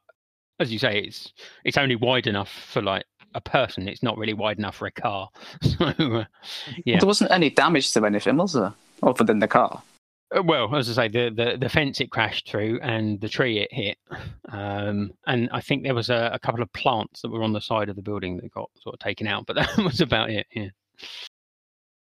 as 0.59 0.71
you 0.71 0.77
say, 0.79 0.99
it's 0.99 1.33
it's 1.65 1.77
only 1.77 1.95
wide 1.95 2.27
enough 2.27 2.49
for 2.51 2.81
like 2.81 3.05
a 3.33 3.41
person. 3.41 3.87
It's 3.87 4.03
not 4.03 4.17
really 4.17 4.33
wide 4.33 4.57
enough 4.59 4.75
for 4.75 4.85
a 4.87 4.91
car. 4.91 5.29
So 5.63 5.85
uh, 5.85 6.25
Yeah. 6.85 6.99
There 6.99 7.07
wasn't 7.07 7.31
any 7.31 7.49
damage 7.49 7.91
to 7.93 8.05
anything, 8.05 8.37
was 8.37 8.53
there? 8.53 8.73
Other 9.03 9.23
than 9.23 9.39
the 9.39 9.47
car. 9.47 9.81
Uh, 10.35 10.43
Well, 10.43 10.75
as 10.75 10.89
I 10.89 11.07
say, 11.07 11.07
the, 11.07 11.33
the, 11.33 11.57
the 11.57 11.69
fence 11.69 11.99
it 12.01 12.11
crashed 12.11 12.49
through 12.49 12.79
and 12.81 13.19
the 13.21 13.29
tree 13.29 13.59
it 13.59 13.71
hit. 13.71 13.97
Um, 14.49 15.11
and 15.25 15.49
I 15.51 15.61
think 15.61 15.83
there 15.83 15.95
was 15.95 16.09
a, 16.09 16.31
a 16.33 16.39
couple 16.39 16.61
of 16.61 16.71
plants 16.73 17.21
that 17.21 17.29
were 17.29 17.43
on 17.43 17.53
the 17.53 17.61
side 17.61 17.89
of 17.89 17.95
the 17.95 18.01
building 18.01 18.37
that 18.37 18.51
got 18.51 18.69
sort 18.81 18.93
of 18.95 18.99
taken 18.99 19.27
out, 19.27 19.45
but 19.45 19.55
that 19.57 19.77
was 19.77 20.01
about 20.01 20.29
it. 20.29 20.47
Yeah. 20.51 20.69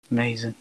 Amazing. 0.10 0.56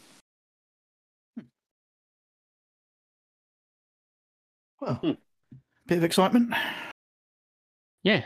Well, 4.80 4.94
Hmm. 4.94 5.10
Bit 5.86 5.98
of 5.98 6.04
excitement. 6.04 6.52
Yeah. 8.02 8.24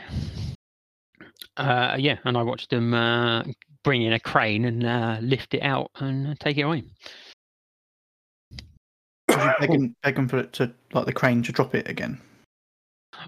Uh, 1.57 1.95
yeah, 1.99 2.17
and 2.25 2.35
I 2.37 2.41
watched 2.41 2.71
them 2.71 2.93
uh, 2.93 3.43
bring 3.83 4.01
in 4.01 4.13
a 4.13 4.19
crane 4.19 4.65
and 4.65 4.83
uh, 4.85 5.17
lift 5.21 5.53
it 5.53 5.61
out 5.61 5.91
and 5.95 6.27
uh, 6.27 6.35
take 6.39 6.57
it 6.57 6.63
away. 6.63 6.83
Did 9.31 9.43
you 9.43 9.51
beg 9.59 9.69
him, 9.69 9.95
beg 10.03 10.17
him 10.17 10.27
for 10.27 10.37
it 10.39 10.53
to 10.53 10.71
like 10.93 11.05
the 11.05 11.13
crane 11.13 11.41
to 11.43 11.51
drop 11.51 11.73
it 11.75 11.87
again? 11.87 12.19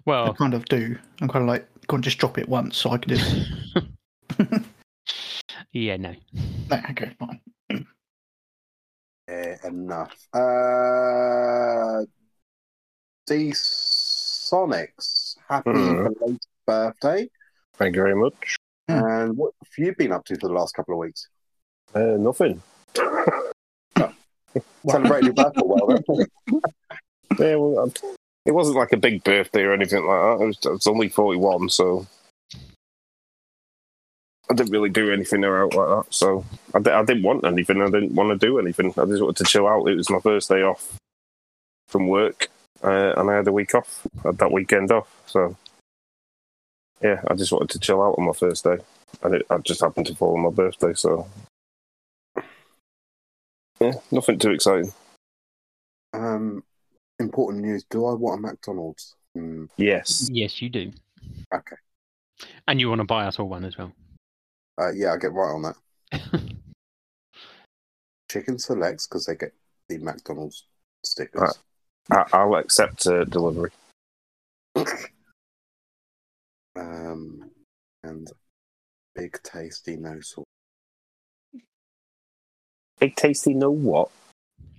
Well, 0.06 0.24
I 0.24 0.26
Well, 0.26 0.34
kind 0.34 0.54
of 0.54 0.66
do. 0.66 0.98
I'm 1.22 1.30
kind 1.30 1.44
of 1.44 1.48
like, 1.48 1.68
go 1.88 1.96
on, 1.96 2.02
just 2.02 2.18
drop 2.18 2.38
it 2.38 2.50
once 2.50 2.78
so 2.78 2.92
I 2.92 2.98
can 2.98 3.16
just. 3.16 3.36
yeah, 5.72 5.98
no. 5.98 6.16
no, 6.70 6.82
okay, 6.89 7.16
fine. 7.20 7.39
Yeah, 9.28 9.56
enough. 9.63 10.28
Uh, 10.34 12.04
D 13.26 13.52
Sonics, 13.52 15.38
happy 15.48 15.72
belated 15.72 16.39
birthday. 16.66 17.30
Thank 17.76 17.96
you 17.96 18.02
very 18.02 18.16
much. 18.16 18.58
Hmm. 18.89 18.98
And 18.98 19.38
what 19.38 19.54
have 19.63 19.86
you 19.86 19.96
been 19.96 20.12
up 20.12 20.26
to 20.26 20.36
for 20.36 20.50
the 20.50 20.54
last 20.54 20.76
couple 20.76 20.96
of 20.96 21.00
weeks? 21.00 21.30
Uh, 21.96 22.18
nothing. 22.20 22.62
Celebrating 24.89 25.26
your 25.28 25.34
birthday 25.36 25.62
well. 25.63 26.00
Yeah, 27.39 27.56
well, 27.56 27.89
I- 27.89 28.08
it 28.46 28.52
wasn't 28.52 28.78
like 28.78 28.91
a 28.91 28.98
big 28.98 29.24
birthday 29.24 29.62
or 29.62 29.74
anything 29.74 30.06
like 30.06 30.19
that. 30.19 30.43
I 30.43 30.46
was, 30.46 30.60
I 30.65 30.69
was 30.69 30.86
only 30.88 31.08
41, 31.08 31.69
so 31.69 32.06
I 34.52 34.54
didn't 34.54 34.72
really 34.74 34.89
do 34.89 35.12
anything 35.13 35.46
out 35.46 35.74
like 35.74 35.88
that. 35.88 36.06
So 36.13 36.43
I 36.76 36.80
didn't 36.80 37.24
want 37.24 37.46
anything. 37.46 37.82
I 37.82 37.86
didn't 37.86 38.13
want 38.13 38.38
to 38.38 38.46
do 38.46 38.60
anything. 38.60 38.88
I 38.98 39.06
just 39.06 39.22
wanted 39.22 39.38
to 39.38 39.46
chill 39.46 39.65
out. 39.67 39.88
It 39.88 39.96
was 39.96 40.10
my 40.10 40.19
first 40.19 40.50
day 40.50 40.62
off 40.62 40.98
from 41.88 42.08
work, 42.08 42.50
uh, 42.84 43.13
and 43.15 43.30
I 43.32 43.36
had 43.38 43.48
a 43.48 43.52
week 43.54 43.74
off. 43.74 44.06
I 44.24 44.28
had 44.30 44.38
that 44.39 44.52
weekend 44.52 44.91
off. 44.91 45.08
So 45.26 45.56
yeah, 47.02 47.22
I 47.28 47.36
just 47.36 47.52
wanted 47.54 47.69
to 47.69 47.80
chill 47.80 48.02
out 48.02 48.15
on 48.17 48.26
my 48.26 48.34
first 48.34 48.65
day, 48.65 48.78
and 49.24 49.36
it 49.36 49.46
I 49.50 49.58
just 49.60 49.82
happened 49.82 50.08
to 50.08 50.15
fall 50.15 50.36
on 50.36 50.43
my 50.43 50.50
birthday. 50.50 50.93
So 50.93 51.28
yeah, 53.84 53.93
nothing 54.12 54.39
too 54.39 54.52
exciting. 54.52 54.91
Um, 56.13 56.63
important 57.19 57.63
news. 57.63 57.84
Do 57.89 58.06
I 58.06 58.13
want 58.13 58.39
a 58.39 58.41
McDonald's? 58.41 59.15
Hmm. 59.36 59.65
Yes. 59.78 60.30
Yes, 60.32 60.62
you 60.62 60.69
do. 60.69 60.91
Okay. 61.54 61.76
And 62.67 62.80
you 62.80 62.89
want 62.89 63.00
to 63.00 63.06
buy 63.06 63.26
us 63.26 63.39
all 63.39 63.48
one 63.48 63.65
as 63.65 63.78
well. 63.78 63.91
Uh, 64.80 64.91
yeah, 64.91 65.10
I'll 65.10 65.19
get 65.19 65.34
right 65.34 65.54
on 65.54 65.62
that. 65.63 66.22
Chicken 68.32 68.58
selects 68.58 69.08
because 69.08 69.26
they 69.26 69.36
get 69.36 69.54
the 69.89 69.98
McDonald's 70.00 70.65
stickers. 71.04 71.54
Right. 72.10 72.26
I, 72.34 72.38
I'll 72.38 72.56
accept 72.56 73.06
uh, 73.08 73.26
delivery. 73.26 73.72
Um, 76.76 77.52
and 78.04 78.28
big 79.15 79.39
tasty 79.43 79.96
no 79.96 80.19
sauce. 80.22 80.43
Big 83.04 83.18
tasty, 83.18 83.54
no 83.54 83.70
what? 83.70 84.10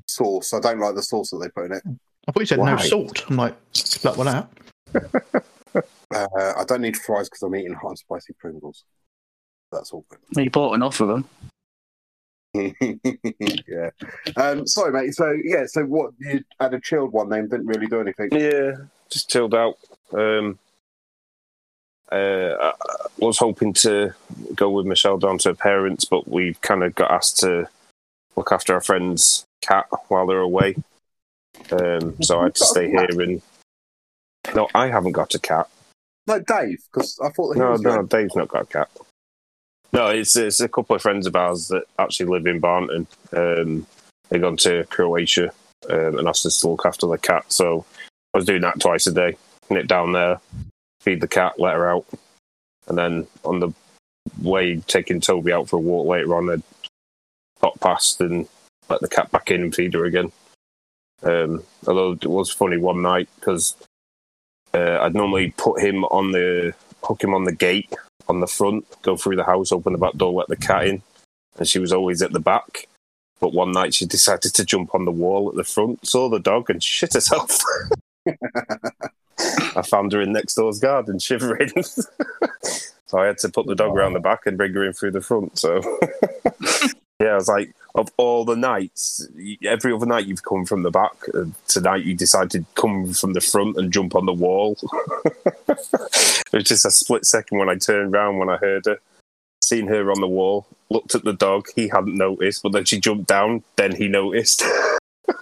Sauce. 0.07 0.55
I 0.55 0.61
don't 0.61 0.79
like 0.79 0.95
the 0.95 1.03
sauce 1.03 1.29
that 1.29 1.37
they 1.43 1.51
put 1.51 1.67
in 1.67 1.73
it. 1.73 1.83
I 2.27 2.33
thought 2.33 2.41
you 2.41 2.47
said 2.47 2.59
no 2.59 2.75
salt. 2.79 3.23
I'm 3.29 3.37
like, 3.37 3.55
that 4.01 4.17
one 4.17 4.29
out. 4.29 4.51
Uh, 6.15 6.53
I 6.57 6.63
don't 6.69 6.83
need 6.83 6.97
fries 6.97 7.29
because 7.29 7.43
I'm 7.43 7.57
eating 7.57 7.75
hot 7.75 7.89
and 7.89 7.99
spicy 7.99 8.33
Pringles. 8.39 8.85
That's 9.73 9.93
all 9.93 10.07
You 10.37 10.49
bought 10.49 10.75
enough 10.75 11.01
of 11.01 11.09
them. 11.09 11.29
yeah. 13.67 13.91
Um, 14.37 14.65
sorry, 14.69 14.93
mate. 14.93 15.15
So 15.15 15.37
yeah. 15.43 15.67
So 15.67 15.83
what? 15.83 16.13
You 16.21 16.45
had 16.61 16.75
a 16.75 16.81
chilled 16.81 17.13
one 17.13 17.31
then? 17.31 17.49
Didn't 17.49 17.67
really 17.67 17.89
do 17.89 18.01
anything. 18.01 18.29
Yeah, 18.31 18.75
just 19.11 19.29
chilled 19.29 19.57
out. 19.57 19.79
Um, 20.13 20.61
uh, 22.13 22.17
I 22.61 22.73
I 23.25 23.25
was 23.27 23.39
hoping 23.39 23.73
to 23.73 24.13
go 24.55 24.71
with 24.71 24.87
Michelle 24.87 25.19
down 25.19 25.39
to 25.39 25.49
her 25.49 25.55
parents, 25.57 26.05
but 26.05 26.29
we 26.29 26.55
kind 26.61 26.85
of 26.85 26.95
got 26.95 27.11
asked 27.11 27.41
to 27.41 27.69
look 28.37 28.53
after 28.53 28.75
our 28.75 28.81
friend's 28.81 29.45
cat 29.63 29.87
while 30.09 30.27
they're 30.27 30.39
away. 30.39 30.77
Um, 31.71 32.21
so 32.23 32.41
I 32.41 32.45
had 32.45 32.55
to 32.57 32.65
stay 32.65 32.89
here 32.91 33.21
and. 33.21 33.43
No, 34.55 34.69
I 34.75 34.89
haven't 34.89 35.13
got 35.13 35.35
a 35.35 35.39
cat. 35.39 35.69
No, 36.27 36.39
Dave. 36.39 36.83
Because 36.93 37.19
I 37.21 37.31
thought 37.31 37.57
No, 37.57 37.77
no, 37.77 37.79
going- 37.79 38.07
Dave's 38.07 38.37
not 38.37 38.49
got 38.49 38.63
a 38.63 38.67
cat. 38.67 38.91
No, 39.93 40.09
it's 40.09 40.35
it's 40.37 40.61
a 40.61 40.69
couple 40.69 40.97
of 40.97 41.03
friends 41.03 41.27
of 41.27 41.37
ours 41.37 41.69
that 41.69 41.85
actually 41.99 42.27
live 42.27 42.47
in 42.47 42.59
Barnton. 42.59 43.07
Um, 43.33 43.87
they've 44.29 44.41
gone 44.41 44.57
to 44.59 44.85
Croatia 44.91 45.53
um, 45.89 46.19
and 46.19 46.27
asked 46.29 46.45
us 46.47 46.61
to 46.61 46.69
look 46.69 46.85
after 46.85 47.07
the 47.07 47.17
cat. 47.17 47.45
So 47.53 47.87
I 48.35 48.39
was 48.39 48.45
doing 48.45 48.63
that 48.63 48.81
twice 48.81 49.07
a 49.07 49.13
day. 49.13 49.37
Nip 49.71 49.87
down 49.87 50.13
there, 50.13 50.41
feed 51.01 51.21
the 51.21 51.29
cat, 51.29 51.61
let 51.61 51.75
her 51.77 51.89
out, 51.89 52.05
and 52.89 52.99
then 52.99 53.27
on 53.45 53.61
the 53.61 53.73
way 54.43 54.77
taking 54.79 55.21
Toby 55.21 55.53
out 55.53 55.69
for 55.69 55.77
a 55.77 55.81
walk 55.81 56.09
later 56.09 56.35
on, 56.35 56.51
I'd 56.51 56.63
pop 57.65 57.81
past 57.81 58.21
and 58.21 58.47
let 58.91 59.01
the 59.01 59.09
cat 59.09 59.31
back 59.31 59.51
in 59.51 59.63
and 59.63 59.75
feed 59.75 59.95
her 59.95 60.05
again. 60.05 60.31
Um, 61.23 61.63
although 61.87 62.13
it 62.13 62.27
was 62.27 62.51
funny 62.51 62.77
one 62.77 63.01
night 63.01 63.31
because 63.37 63.75
uh, 64.75 64.99
I'd 65.01 65.15
normally 65.15 65.55
put 65.57 65.81
him 65.81 66.05
on 66.05 66.33
the 66.33 66.75
hook 67.03 67.25
him 67.25 67.33
on 67.33 67.45
the 67.45 67.53
gate 67.53 67.91
on 68.29 68.41
the 68.41 68.47
front, 68.47 68.87
go 69.01 69.17
through 69.17 69.37
the 69.37 69.45
house, 69.45 69.73
open 69.73 69.95
the 69.95 69.99
back 69.99 70.15
door, 70.15 70.33
let 70.33 70.49
the 70.49 70.57
cat 70.57 70.87
in, 70.87 71.03
and 71.59 71.67
she 71.67 71.79
was 71.79 71.93
always 71.93 72.21
at 72.21 72.33
the 72.33 72.41
back. 72.41 72.87
But 73.41 73.55
one 73.55 73.73
night 73.73 73.95
she 73.95 74.05
decided 74.05 74.53
to 74.55 74.65
jump 74.65 74.95
on 74.95 75.07
the 75.07 75.11
wall 75.11 75.49
at 75.49 75.57
the 75.57 75.65
front, 75.65 76.07
saw 76.07 76.29
the 76.29 76.41
dog, 76.41 76.69
and 76.69 76.83
shit 76.83 77.15
herself. 77.15 77.61
I 79.77 79.83
found 79.83 80.13
her 80.13 80.21
in 80.21 80.33
next 80.33 80.55
door's 80.55 80.79
garden, 80.79 81.19
shivering. 81.19 81.73
so 81.83 83.19
I 83.19 83.27
had 83.27 83.39
to 83.39 83.49
put 83.49 83.67
the 83.67 83.75
dog 83.75 83.97
around 83.97 84.13
the 84.13 84.21
back 84.21 84.47
and 84.47 84.59
bring 84.59 84.75
her 84.75 84.85
in 84.85 84.93
through 84.93 85.13
the 85.13 85.21
front. 85.21 85.59
So 85.59 85.81
yeah, 87.21 87.29
I 87.29 87.35
was 87.35 87.49
like, 87.49 87.75
of 87.95 88.11
all 88.17 88.45
the 88.45 88.57
nights, 88.57 89.27
every 89.65 89.93
other 89.93 90.07
night 90.07 90.27
you've 90.27 90.43
come 90.43 90.65
from 90.65 90.83
the 90.83 90.91
back. 90.91 91.13
uh, 91.33 91.45
Tonight 91.69 92.05
you 92.05 92.15
decided 92.15 92.51
to 92.51 92.65
come 92.75 93.13
from 93.13 93.35
the 93.35 93.41
front 93.41 93.77
and 93.77 93.93
jump 93.93 94.17
on 94.17 94.27
the 94.27 94.33
wall. 94.33 94.77
it 95.69 96.53
was 96.53 96.65
just 96.65 96.85
a 96.85 96.91
split 96.91 97.25
second 97.25 97.59
when 97.59 97.69
I 97.69 97.77
turned 97.77 98.13
around 98.15 98.39
when 98.39 98.49
I 98.49 98.57
heard 98.57 98.87
her. 98.87 98.99
Seen 99.63 99.87
her 99.87 100.11
on 100.11 100.21
the 100.21 100.27
wall, 100.27 100.67
looked 100.91 101.15
at 101.15 101.25
the 101.25 101.33
dog. 101.33 101.69
He 101.75 101.89
hadn't 101.89 102.19
noticed, 102.19 102.63
but 102.63 102.73
then 102.73 102.85
she 102.85 103.01
jumped 103.01 103.29
down. 103.29 103.63
Then 103.77 103.95
he 103.95 104.09
noticed. 104.09 104.63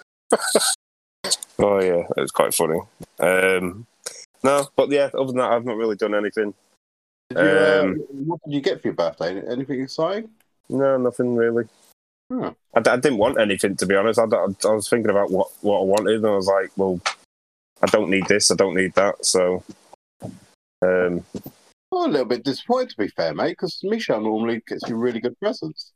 oh 1.59 1.81
yeah, 1.81 2.05
it 2.17 2.21
was 2.21 2.31
quite 2.31 2.55
funny. 2.55 2.81
Um, 3.19 3.87
no, 4.45 4.69
but 4.77 4.91
yeah, 4.91 5.11
other 5.15 5.27
than 5.27 5.39
that, 5.39 5.51
I've 5.53 5.65
not 5.65 5.77
really 5.77 5.97
done 5.97 6.15
anything. 6.15 6.55
Did 7.31 7.39
you, 7.39 7.45
uh, 7.45 7.81
Um, 7.83 7.95
what 8.27 8.41
did 8.45 8.55
you 8.55 8.61
get 8.61 8.81
for 8.81 8.89
your 8.89 8.95
birthday? 8.95 9.43
Anything 9.51 9.81
exciting? 9.83 10.31
No, 10.69 10.97
nothing 10.97 11.35
really. 11.37 11.69
Hmm. 12.31 12.49
I, 12.75 12.79
I 12.79 12.97
didn't 12.97 13.19
want 13.19 13.41
anything 13.41 13.77
to 13.77 13.87
be 13.87 13.95
honest. 13.95 14.19
I 14.19 14.25
was 14.25 14.89
thinking 14.89 15.11
about 15.11 15.31
what, 15.31 15.49
what 15.61 15.81
I 15.81 15.85
wanted, 15.85 16.17
and 16.17 16.27
I 16.27 16.31
was 16.37 16.47
like, 16.47 16.71
well, 16.77 17.01
I 17.83 17.87
don't 17.87 18.11
need 18.11 18.27
this, 18.27 18.51
I 18.51 18.55
don't 18.55 18.75
need 18.75 18.95
that. 18.95 19.25
So, 19.25 19.63
um, 20.83 21.25
Oh, 21.95 22.07
a 22.07 22.09
little 22.09 22.25
bit 22.27 22.43
disappointed 22.45 22.91
to 22.91 22.97
be 22.97 23.09
fair, 23.09 23.35
mate, 23.35 23.51
because 23.51 23.79
Michelle 23.83 24.23
normally 24.23 24.63
gets 24.67 24.89
you 24.89 24.97
really 24.97 25.21
good 25.21 25.39
presents. 25.41 25.93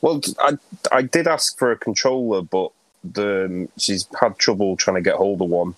well, 0.00 0.20
I 0.38 0.56
I 0.92 1.02
did 1.02 1.26
ask 1.26 1.58
for 1.58 1.72
a 1.72 1.76
controller, 1.76 2.42
but 2.42 2.70
the 3.02 3.68
she's 3.76 4.06
had 4.20 4.38
trouble 4.38 4.76
trying 4.76 4.94
to 4.96 5.02
get 5.02 5.16
hold 5.16 5.42
of 5.42 5.48
one. 5.48 5.74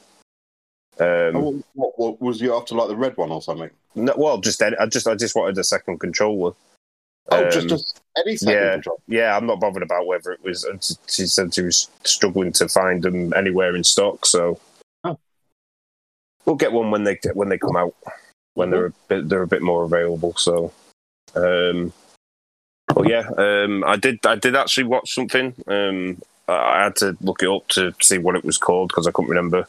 Um, 0.98 1.36
Oh, 1.36 1.62
what, 1.74 1.98
what 1.98 2.20
was 2.20 2.40
you 2.40 2.54
after, 2.54 2.74
like 2.74 2.88
the 2.88 2.96
red 2.96 3.16
one 3.16 3.30
or 3.30 3.40
something? 3.40 3.70
no, 3.94 4.14
well, 4.18 4.38
just 4.38 4.60
I 4.62 4.86
just 4.86 5.08
I 5.08 5.14
just 5.14 5.34
wanted 5.34 5.56
a 5.56 5.64
second 5.64 6.00
controller. 6.00 6.52
Oh, 7.30 7.44
Um, 7.44 7.50
just, 7.50 7.68
just 7.68 8.00
any 8.24 8.36
second 8.36 8.84
yeah. 9.08 9.18
yeah, 9.26 9.36
I'm 9.36 9.46
not 9.46 9.60
bothered 9.60 9.82
about 9.82 10.06
whether 10.06 10.30
it 10.32 10.42
was. 10.44 10.64
and 10.64 10.82
She 11.08 11.26
said 11.26 11.54
she 11.54 11.62
was 11.62 11.90
struggling 12.04 12.52
to 12.52 12.68
find 12.68 13.02
them 13.02 13.32
anywhere 13.34 13.74
in 13.74 13.84
stock, 13.84 14.26
so 14.26 14.60
Oh. 15.04 15.18
we'll 16.44 16.56
get 16.56 16.72
one 16.72 16.90
when 16.90 17.04
they 17.04 17.18
when 17.34 17.48
they 17.48 17.58
come 17.58 17.76
out 17.76 17.94
when 18.54 18.70
they're 18.70 18.86
a 18.86 18.92
bit 19.08 19.28
they're 19.28 19.42
a 19.42 19.46
bit 19.46 19.62
more 19.62 19.82
available. 19.84 20.34
So, 20.36 20.72
um, 21.34 21.92
well, 22.94 23.08
yeah, 23.08 23.28
um, 23.36 23.84
I 23.84 23.96
did 23.96 24.24
I 24.24 24.36
did 24.36 24.54
actually 24.56 24.84
watch 24.84 25.12
something. 25.14 25.52
Um, 25.66 26.22
I 26.48 26.52
I 26.54 26.82
had 26.84 26.96
to 26.96 27.16
look 27.20 27.42
it 27.42 27.48
up 27.50 27.66
to 27.70 27.92
see 28.00 28.18
what 28.18 28.36
it 28.36 28.44
was 28.44 28.56
called 28.56 28.88
because 28.88 29.06
I 29.06 29.10
couldn't 29.10 29.30
remember. 29.30 29.66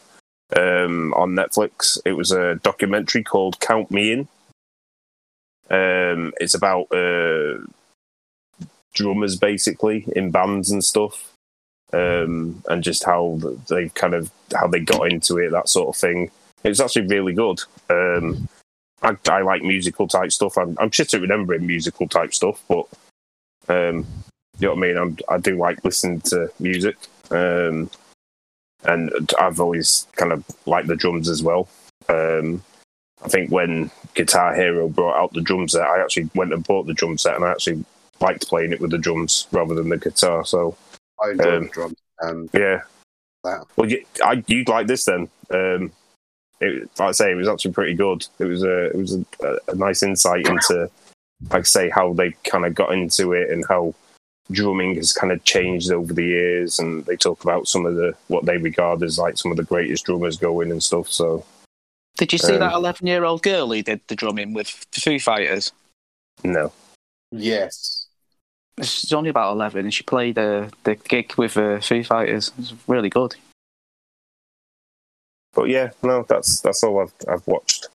Um, 0.56 1.12
on 1.14 1.32
Netflix, 1.34 1.98
it 2.06 2.12
was 2.12 2.30
a 2.32 2.54
documentary 2.62 3.22
called 3.24 3.58
"Count 3.60 3.90
Me 3.90 4.12
In." 4.12 4.28
Um, 5.70 6.32
it's 6.40 6.54
about 6.54 6.90
uh, 6.92 7.58
drummers 8.94 9.36
basically 9.36 10.06
in 10.16 10.30
bands 10.30 10.70
and 10.70 10.82
stuff, 10.82 11.32
um, 11.92 12.62
and 12.68 12.82
just 12.82 13.04
how 13.04 13.38
they 13.68 13.88
kind 13.90 14.14
of 14.14 14.30
how 14.54 14.66
they 14.66 14.80
got 14.80 15.10
into 15.10 15.38
it, 15.38 15.50
that 15.50 15.68
sort 15.68 15.88
of 15.88 15.96
thing. 15.96 16.30
It's 16.64 16.80
actually 16.80 17.06
really 17.06 17.34
good. 17.34 17.60
Um, 17.88 18.48
I, 19.02 19.16
I 19.30 19.42
like 19.42 19.62
musical 19.62 20.08
type 20.08 20.32
stuff. 20.32 20.58
I'm, 20.58 20.76
I'm 20.80 20.90
shit 20.90 21.14
at 21.14 21.20
remembering 21.20 21.66
musical 21.66 22.08
type 22.08 22.34
stuff, 22.34 22.62
but 22.68 22.86
um, 23.68 24.06
you 24.58 24.66
know 24.66 24.74
what 24.74 24.78
I 24.78 24.80
mean. 24.80 24.96
I'm, 24.96 25.18
I 25.28 25.38
do 25.38 25.56
like 25.56 25.84
listening 25.84 26.20
to 26.22 26.50
music, 26.58 26.96
um, 27.30 27.90
and 28.84 29.30
I've 29.38 29.60
always 29.60 30.06
kind 30.16 30.32
of 30.32 30.44
liked 30.66 30.88
the 30.88 30.96
drums 30.96 31.28
as 31.28 31.42
well. 31.42 31.68
Um, 32.08 32.62
I 33.22 33.28
think 33.28 33.50
when 33.50 33.90
Guitar 34.14 34.54
Hero 34.54 34.88
brought 34.88 35.16
out 35.16 35.32
the 35.32 35.40
drum 35.40 35.68
set, 35.68 35.82
I 35.82 36.00
actually 36.00 36.30
went 36.34 36.52
and 36.52 36.66
bought 36.66 36.86
the 36.86 36.94
drum 36.94 37.18
set, 37.18 37.34
and 37.34 37.44
I 37.44 37.50
actually 37.50 37.84
liked 38.20 38.48
playing 38.48 38.72
it 38.72 38.80
with 38.80 38.90
the 38.90 38.98
drums 38.98 39.46
rather 39.52 39.74
than 39.74 39.88
the 39.88 39.98
guitar. 39.98 40.44
So 40.44 40.76
I 41.22 41.30
enjoy 41.30 41.56
Um, 41.56 41.62
the 41.64 41.68
drums. 41.68 41.96
And 42.20 42.50
yeah, 42.52 42.82
that. 43.44 43.64
well, 43.76 43.88
you, 43.88 44.04
I, 44.24 44.42
you'd 44.46 44.68
like 44.68 44.86
this 44.86 45.04
then. 45.04 45.28
Um, 45.50 45.92
it, 46.60 46.90
like 46.98 47.08
I 47.08 47.12
say, 47.12 47.30
it 47.30 47.36
was 47.36 47.48
actually 47.48 47.72
pretty 47.72 47.94
good. 47.94 48.26
It 48.38 48.44
was 48.44 48.62
a 48.62 48.86
it 48.86 48.96
was 48.96 49.14
a, 49.14 49.24
a 49.68 49.74
nice 49.74 50.02
insight 50.02 50.46
into, 50.46 50.90
like 51.50 51.60
I 51.60 51.62
say, 51.62 51.90
how 51.90 52.12
they 52.12 52.32
kind 52.44 52.66
of 52.66 52.74
got 52.74 52.92
into 52.92 53.32
it 53.32 53.50
and 53.50 53.64
how 53.68 53.94
drumming 54.50 54.96
has 54.96 55.12
kind 55.12 55.32
of 55.32 55.44
changed 55.44 55.92
over 55.92 56.12
the 56.12 56.24
years. 56.24 56.80
And 56.80 57.04
they 57.06 57.16
talk 57.16 57.44
about 57.44 57.68
some 57.68 57.86
of 57.86 57.94
the 57.94 58.14
what 58.26 58.44
they 58.44 58.56
regard 58.56 59.02
as 59.02 59.18
like 59.18 59.38
some 59.38 59.52
of 59.52 59.56
the 59.56 59.64
greatest 59.64 60.06
drummers 60.06 60.36
going 60.36 60.72
and 60.72 60.82
stuff. 60.82 61.08
So 61.08 61.44
Did 62.18 62.32
you 62.32 62.38
see 62.38 62.54
Um, 62.54 62.60
that 62.60 62.72
11 62.74 63.06
year 63.06 63.24
old 63.24 63.42
girl 63.42 63.72
who 63.72 63.82
did 63.82 64.00
the 64.08 64.14
drumming 64.16 64.52
with 64.52 64.84
the 64.90 65.00
Foo 65.00 65.18
Fighters? 65.18 65.72
no, 66.44 66.72
Yes. 67.30 68.06
She's 68.80 69.12
only 69.12 69.28
about 69.30 69.52
11 69.52 69.86
and 69.86 69.92
she 69.94 70.04
played 70.04 70.38
uh, 70.38 70.68
the 70.84 70.94
gig 70.94 71.34
with 71.36 71.56
uh, 71.56 71.80
Foo 71.80 72.04
Fighters. 72.04 72.48
It 72.50 72.56
was 72.58 72.74
really 72.86 73.08
good. 73.10 73.34
but 75.52 75.64
yeah, 75.64 75.90
no, 76.02 76.24
that's 76.28 76.60
that's 76.60 76.84
all 76.84 77.00
I've 77.00 77.12
I've 77.28 77.46
watched. 77.48 77.88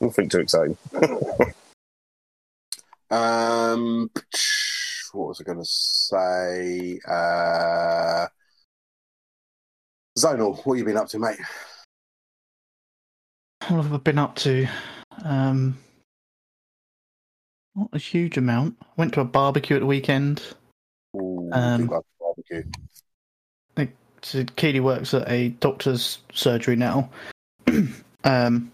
Nothing 0.00 0.28
too 0.28 0.40
exciting. 0.40 0.76
Um, 3.10 4.10
what 5.12 5.28
was 5.28 5.40
I 5.40 5.44
going 5.44 5.58
to 5.58 5.64
say? 5.64 6.98
Uh, 7.06 8.26
Zonal, 10.18 10.56
what 10.64 10.74
have 10.74 10.78
you 10.78 10.84
been 10.84 10.96
up 10.96 11.08
to, 11.08 11.18
mate? 11.20 11.38
What 13.68 13.82
have 13.82 13.94
I 13.94 13.96
been 13.96 14.18
up 14.18 14.36
to? 14.36 14.66
Um, 15.24 15.78
not 17.74 17.88
a 17.92 17.98
huge 17.98 18.36
amount. 18.36 18.76
Went 18.96 19.14
to 19.14 19.20
a 19.20 19.24
barbecue 19.24 19.76
at 19.76 19.80
the 19.80 19.86
weekend. 19.86 20.42
Ooh, 21.16 21.48
Um, 21.52 21.86
do 21.86 21.94
like 21.94 22.02
barbecue. 22.20 22.62
So 24.22 24.42
Keely 24.56 24.80
works 24.80 25.12
at 25.12 25.30
a 25.30 25.50
doctor's 25.60 26.18
surgery 26.32 26.76
now. 26.76 27.10
um, 28.24 28.72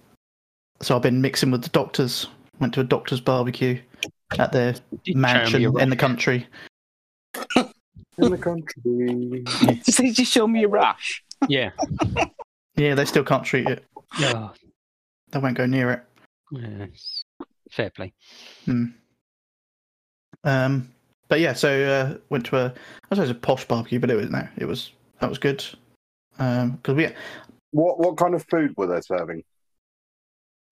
so 0.80 0.94
I've 0.94 1.02
been 1.02 1.20
mixing 1.20 1.50
with 1.50 1.62
the 1.62 1.70
doctors. 1.70 2.28
Went 2.60 2.72
to 2.74 2.80
a 2.80 2.84
doctor's 2.84 3.20
barbecue 3.20 3.80
at 4.38 4.52
their 4.52 4.76
Did 5.04 5.16
mansion 5.16 5.50
show 5.50 5.58
me 5.58 5.62
your 5.62 5.80
in 5.80 5.90
the 5.90 5.96
country. 5.96 6.46
In 7.56 8.30
the 8.30 8.38
country. 8.38 9.44
Did 9.84 10.18
you 10.18 10.24
show 10.24 10.46
me 10.46 10.62
a 10.62 10.68
rash? 10.68 11.24
Yeah. 11.48 11.70
Yeah, 12.76 12.94
they 12.94 13.04
still 13.04 13.24
can't 13.24 13.44
treat 13.44 13.68
it. 13.68 13.84
Oh, 14.18 14.52
They 15.30 15.38
won't 15.38 15.56
go 15.56 15.66
near 15.66 15.90
it. 15.90 16.02
yes. 16.50 17.22
Fair 17.70 17.90
play. 17.90 18.12
Um, 20.44 20.92
but 21.28 21.40
yeah, 21.40 21.52
so 21.52 21.82
uh, 21.84 22.18
went 22.30 22.46
to 22.46 22.56
a 22.56 22.74
I 23.10 23.14
suppose 23.14 23.30
a 23.30 23.34
posh 23.34 23.64
barbecue, 23.66 24.00
but 24.00 24.10
it 24.10 24.16
was 24.16 24.30
no, 24.30 24.46
it 24.58 24.66
was 24.66 24.90
that 25.20 25.28
was 25.28 25.38
good. 25.38 25.64
Um, 26.38 26.72
because 26.72 26.96
we 26.96 27.08
What 27.70 28.00
what 28.00 28.16
kind 28.16 28.34
of 28.34 28.44
food 28.48 28.74
were 28.76 28.86
they 28.86 29.00
serving? 29.00 29.44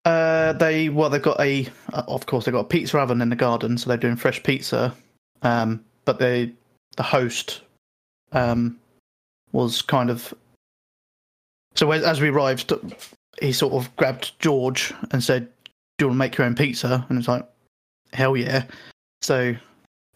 Uh, 0.05 0.55
they 0.55 0.89
well, 0.89 1.11
they've 1.11 1.23
got 1.23 1.41
a 1.41 1.69
uh, 1.93 2.03
of 2.09 2.27
course 2.27 2.45
they've 2.45 2.55
got 2.55 2.61
a 2.61 2.65
pizza 2.65 2.99
oven 2.99 3.21
in 3.21 3.29
the 3.29 3.37
garden, 3.37 3.79
so 3.79 3.89
they're 3.89 3.97
doing 3.97 4.17
fresh 4.17 4.43
pizza. 4.43 4.95
Um, 5.43 5.85
but 6.05 6.19
they 6.19 6.53
the 6.97 7.03
host 7.05 7.63
um 8.33 8.79
was 9.53 9.83
kind 9.83 10.11
of 10.11 10.35
so 11.75 11.93
as, 11.93 12.03
as 12.03 12.21
we 12.21 12.29
arrived, 12.29 12.73
he 13.41 13.53
sort 13.53 13.75
of 13.75 13.95
grabbed 13.97 14.33
George 14.39 14.93
and 15.13 15.23
said, 15.23 15.49
"Do 15.99 16.05
you 16.05 16.07
want 16.09 16.15
to 16.17 16.19
make 16.19 16.37
your 16.39 16.47
own 16.47 16.55
pizza?" 16.55 17.05
And 17.09 17.19
it's 17.19 17.29
like, 17.29 17.47
"Hell 18.13 18.37
yeah!" 18.37 18.65
So 19.23 19.55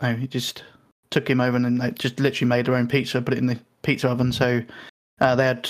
he 0.03 0.27
just 0.27 0.65
took 1.11 1.29
him 1.29 1.41
over 1.41 1.57
and 1.57 1.81
they 1.81 1.91
just 1.93 2.19
literally 2.19 2.49
made 2.49 2.67
their 2.67 2.75
own 2.75 2.89
pizza, 2.89 3.21
put 3.21 3.35
it 3.35 3.39
in 3.39 3.47
the 3.47 3.59
pizza 3.83 4.09
oven. 4.09 4.33
So 4.33 4.63
uh, 5.21 5.35
they 5.37 5.45
had 5.45 5.69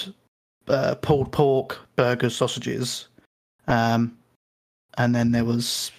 uh, 0.69 0.95
pulled 0.97 1.33
pork, 1.33 1.79
burgers, 1.97 2.37
sausages. 2.37 3.09
Um, 3.67 4.17
and 4.99 5.15
then 5.15 5.33
there 5.33 5.45
was 5.45 5.91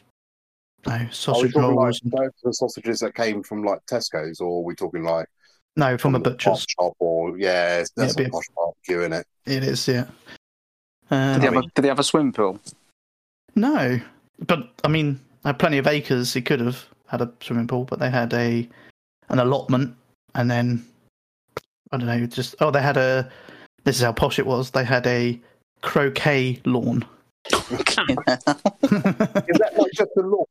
no 0.85 0.93
Are 0.93 0.99
we 0.99 1.07
sausage 1.11 1.53
talking 1.53 1.75
like 1.75 1.93
and- 2.03 2.31
the 2.43 2.53
sausages 2.53 2.99
that 2.99 3.15
came 3.15 3.43
from 3.43 3.63
like 3.63 3.85
Tesco's, 3.85 4.39
or 4.39 4.59
are 4.59 4.63
we 4.63 4.75
talking 4.75 5.03
like 5.03 5.27
no, 5.75 5.97
from 5.97 6.13
a 6.15 6.19
butcher's. 6.19 6.65
shop? 6.69 6.93
Or 6.99 7.37
yeah, 7.37 7.83
that's 7.95 8.15
Yeah, 8.17 8.23
a 8.23 8.25
be- 8.25 8.29
posh 8.31 8.45
barbecue, 8.55 9.01
in 9.01 9.13
it? 9.13 9.25
It 9.45 9.63
is, 9.63 9.87
yeah. 9.87 10.05
Um, 11.11 11.33
Did 11.33 11.41
they, 11.41 11.53
have 11.53 11.57
a, 11.57 11.61
did 11.61 11.81
they 11.81 11.87
have 11.87 11.99
a 11.99 12.03
swim 12.03 12.31
pool? 12.31 12.59
no, 13.55 13.99
but 14.47 14.69
I 14.83 14.87
mean, 14.87 15.19
they 15.43 15.49
had 15.49 15.59
plenty 15.59 15.77
of 15.77 15.87
acres. 15.87 16.33
He 16.33 16.41
could 16.41 16.59
have 16.59 16.85
had 17.07 17.21
a 17.21 17.31
swimming 17.41 17.67
pool, 17.67 17.85
but 17.85 17.99
they 17.99 18.09
had 18.09 18.33
a 18.33 18.67
an 19.29 19.39
allotment, 19.39 19.95
and 20.35 20.49
then 20.49 20.85
I 21.91 21.97
don't 21.97 22.07
know, 22.07 22.25
just 22.25 22.55
oh, 22.59 22.71
they 22.71 22.81
had 22.81 22.97
a. 22.97 23.29
This 23.83 23.97
is 23.97 24.01
how 24.01 24.13
posh 24.13 24.39
it 24.39 24.45
was. 24.45 24.71
They 24.71 24.83
had 24.83 25.05
a 25.05 25.39
croquet 25.81 26.61
lawn. 26.65 27.05
Is 27.51 27.67
that 27.67 29.73
like 29.77 29.91
just 29.91 30.11
a 30.17 30.21
law? 30.21 30.45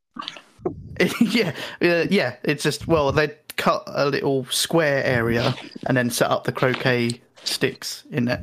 yeah, 1.19 1.53
uh, 1.81 2.05
yeah. 2.09 2.35
It's 2.43 2.63
just 2.63 2.87
well, 2.87 3.11
they 3.11 3.35
cut 3.57 3.83
a 3.87 4.05
little 4.05 4.45
square 4.45 5.03
area 5.03 5.55
and 5.87 5.97
then 5.97 6.09
set 6.09 6.29
up 6.29 6.43
the 6.43 6.51
croquet 6.51 7.21
sticks 7.43 8.03
in 8.11 8.27
it. 8.27 8.39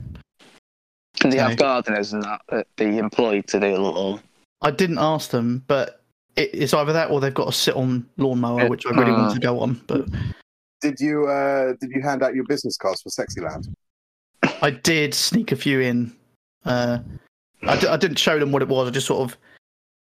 Can 1.21 1.31
they 1.31 1.37
No. 1.37 1.49
have 1.49 1.57
gardeners 1.59 2.13
and 2.13 2.23
that 2.23 2.41
that 2.49 2.67
be 2.77 2.99
employed 2.99 3.47
to 3.49 3.61
do 3.61 3.67
a 3.67 3.79
little? 3.79 4.21
I 4.63 4.71
didn't 4.71 4.99
ask 4.99 5.31
them, 5.31 5.63
but 5.67 6.03
it, 6.37 6.51
it's 6.53 6.75
either 6.75 6.93
that 6.93 7.11
or 7.11 7.21
they've 7.21 7.33
got 7.35 7.49
a 7.49 7.53
sit-on 7.53 8.07
lawnmower, 8.17 8.69
which 8.69 8.87
I 8.87 8.91
really 8.91 9.13
want 9.13 9.35
to 9.35 9.41
go 9.41 9.61
on. 9.61 9.81
But 9.87 10.07
Did 10.81 10.99
you 10.99 11.27
uh 11.29 11.75
did 11.81 11.91
you 11.91 12.01
hand 12.03 12.23
out 12.23 12.35
your 12.35 12.45
business 12.45 12.77
cards 12.77 13.03
for 13.03 13.11
Sexyland? 13.11 13.69
I 14.63 14.71
did 14.71 15.15
sneak 15.15 15.53
a 15.53 15.57
few 15.57 15.81
in. 15.81 16.13
Uh, 16.65 16.99
I, 17.63 17.79
d- 17.79 17.87
I 17.89 17.97
didn't 17.97 18.19
show 18.19 18.39
them 18.39 18.53
what 18.53 18.63
it 18.63 18.69
was. 18.69 18.89
I 18.89 18.91
just 18.91 19.07
sort 19.07 19.31
of 19.31 19.37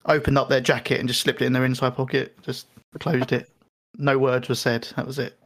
opened 0.05 0.37
up 0.37 0.49
their 0.49 0.61
jacket 0.61 0.99
and 0.99 1.07
just 1.07 1.21
slipped 1.21 1.41
it 1.41 1.45
in 1.45 1.53
their 1.53 1.65
inside 1.65 1.95
pocket. 1.95 2.35
Just 2.43 2.67
closed 2.99 3.31
it. 3.31 3.49
No 3.97 4.17
words 4.17 4.49
were 4.49 4.55
said. 4.55 4.87
That 4.95 5.05
was 5.05 5.19
it. 5.19 5.37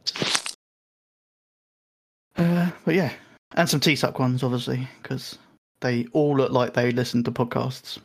Uh, 2.36 2.70
but 2.84 2.94
yeah, 2.94 3.12
and 3.54 3.68
some 3.68 3.80
T-Suck 3.80 4.18
ones, 4.18 4.42
obviously, 4.42 4.86
because 5.02 5.38
they 5.80 6.06
all 6.12 6.36
look 6.36 6.52
like 6.52 6.74
they 6.74 6.90
listen 6.90 7.22
to 7.24 7.32
podcasts. 7.32 7.98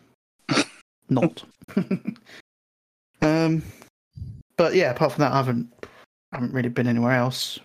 Not. 1.10 1.44
um, 3.22 3.64
but 4.58 4.76
yeah, 4.76 4.92
apart 4.92 5.14
from 5.14 5.22
that, 5.22 5.32
I 5.32 5.38
haven't 5.38 5.72
haven't 6.32 6.54
really 6.54 6.70
been 6.70 6.88
anywhere 6.88 7.14
else. 7.14 7.60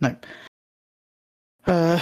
No. 0.00 0.16
Uh, 1.66 2.00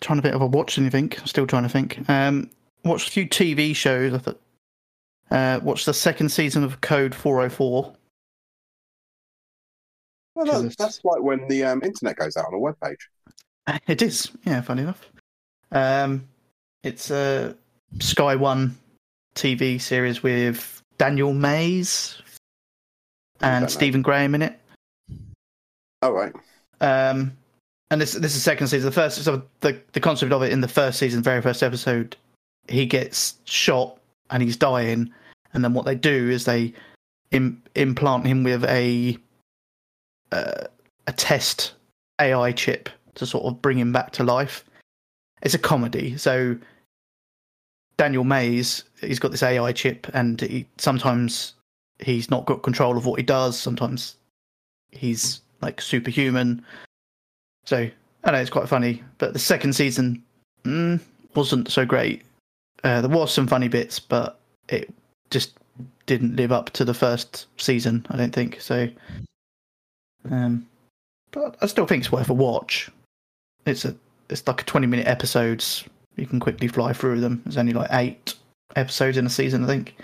trying 0.00 0.18
to 0.18 0.22
think 0.22 0.34
of 0.34 0.42
a 0.42 0.46
watched 0.46 0.78
anything. 0.78 1.12
Still 1.24 1.46
trying 1.46 1.64
to 1.64 1.68
think. 1.68 2.08
Um, 2.08 2.50
watched 2.84 3.08
a 3.08 3.12
few 3.12 3.26
TV 3.26 3.74
shows. 3.74 4.14
I 4.14 4.18
thought. 4.18 4.40
Uh, 5.30 5.60
watched 5.62 5.86
the 5.86 5.94
second 5.94 6.28
season 6.28 6.62
of 6.62 6.80
Code 6.80 7.14
404. 7.14 7.92
Well, 10.34 10.46
that, 10.46 10.52
Jesus. 10.52 10.76
that's 10.76 11.04
like 11.04 11.20
when 11.20 11.48
the 11.48 11.64
um, 11.64 11.82
internet 11.82 12.16
goes 12.16 12.36
out 12.36 12.46
on 12.46 12.54
a 12.54 12.58
web 12.58 12.76
page. 12.82 13.08
It 13.86 14.02
is, 14.02 14.30
yeah, 14.44 14.60
funny 14.60 14.82
enough. 14.82 15.08
Um, 15.72 16.26
it's 16.82 17.10
a 17.10 17.56
Sky 17.98 18.36
One 18.36 18.76
TV 19.34 19.80
series 19.80 20.22
with 20.22 20.82
Daniel 20.98 21.32
Mays 21.32 22.20
and. 23.40 23.70
Stephen 23.70 24.02
Graham 24.02 24.34
in 24.34 24.42
it. 24.42 24.60
Oh 26.02 26.10
right. 26.10 26.32
Um, 26.80 27.36
and 27.90 28.00
this 28.00 28.12
this 28.12 28.32
is 28.32 28.38
the 28.38 28.50
second 28.50 28.68
season. 28.68 28.86
The 28.86 28.92
first, 28.92 29.22
so 29.22 29.42
the 29.60 29.80
the 29.92 30.00
concept 30.00 30.32
of 30.32 30.42
it 30.42 30.52
in 30.52 30.60
the 30.60 30.68
first 30.68 30.98
season, 30.98 31.22
very 31.22 31.42
first 31.42 31.62
episode, 31.62 32.16
he 32.68 32.86
gets 32.86 33.36
shot 33.44 33.98
and 34.30 34.42
he's 34.42 34.56
dying, 34.56 35.12
and 35.54 35.64
then 35.64 35.74
what 35.74 35.86
they 35.86 35.94
do 35.94 36.30
is 36.30 36.44
they 36.44 36.72
Im- 37.32 37.62
implant 37.74 38.26
him 38.26 38.44
with 38.44 38.64
a 38.64 39.16
uh, 40.32 40.64
a 41.06 41.12
test 41.12 41.74
AI 42.20 42.52
chip 42.52 42.88
to 43.16 43.26
sort 43.26 43.44
of 43.44 43.60
bring 43.60 43.78
him 43.78 43.92
back 43.92 44.12
to 44.12 44.24
life. 44.24 44.64
It's 45.42 45.54
a 45.54 45.58
comedy, 45.58 46.16
so 46.16 46.56
Daniel 47.96 48.24
Mays 48.24 48.84
he's 49.00 49.18
got 49.18 49.30
this 49.30 49.42
AI 49.42 49.72
chip, 49.72 50.06
and 50.14 50.40
he, 50.40 50.66
sometimes 50.78 51.54
he's 51.98 52.30
not 52.30 52.46
got 52.46 52.62
control 52.62 52.96
of 52.96 53.06
what 53.06 53.18
he 53.18 53.24
does. 53.24 53.58
Sometimes 53.58 54.16
he's 54.92 55.40
like 55.60 55.80
superhuman. 55.80 56.64
So 57.64 57.88
I 58.24 58.30
know 58.30 58.38
it's 58.38 58.50
quite 58.50 58.68
funny, 58.68 59.02
but 59.18 59.32
the 59.32 59.38
second 59.38 59.74
season 59.74 60.22
mm, 60.64 61.00
wasn't 61.34 61.70
so 61.70 61.84
great. 61.84 62.22
Uh, 62.84 63.00
there 63.00 63.10
was 63.10 63.32
some 63.32 63.46
funny 63.46 63.68
bits, 63.68 63.98
but 63.98 64.38
it 64.68 64.92
just 65.30 65.54
didn't 66.06 66.36
live 66.36 66.52
up 66.52 66.70
to 66.70 66.84
the 66.84 66.94
first 66.94 67.46
season. 67.56 68.06
I 68.10 68.16
don't 68.16 68.34
think 68.34 68.60
so. 68.60 68.88
Um, 70.30 70.66
but 71.32 71.56
I 71.60 71.66
still 71.66 71.86
think 71.86 72.02
it's 72.04 72.12
worth 72.12 72.30
a 72.30 72.34
watch. 72.34 72.90
It's 73.66 73.84
a 73.84 73.94
it's 74.30 74.46
like 74.46 74.62
a 74.62 74.64
twenty 74.64 74.86
minute 74.86 75.06
episodes. 75.06 75.84
You 76.16 76.26
can 76.26 76.40
quickly 76.40 76.68
fly 76.68 76.92
through 76.92 77.20
them. 77.20 77.42
There's 77.44 77.58
only 77.58 77.72
like 77.72 77.90
eight 77.92 78.34
episodes 78.74 79.16
in 79.16 79.26
a 79.26 79.30
season, 79.30 79.64
I 79.64 79.66
think. 79.66 79.96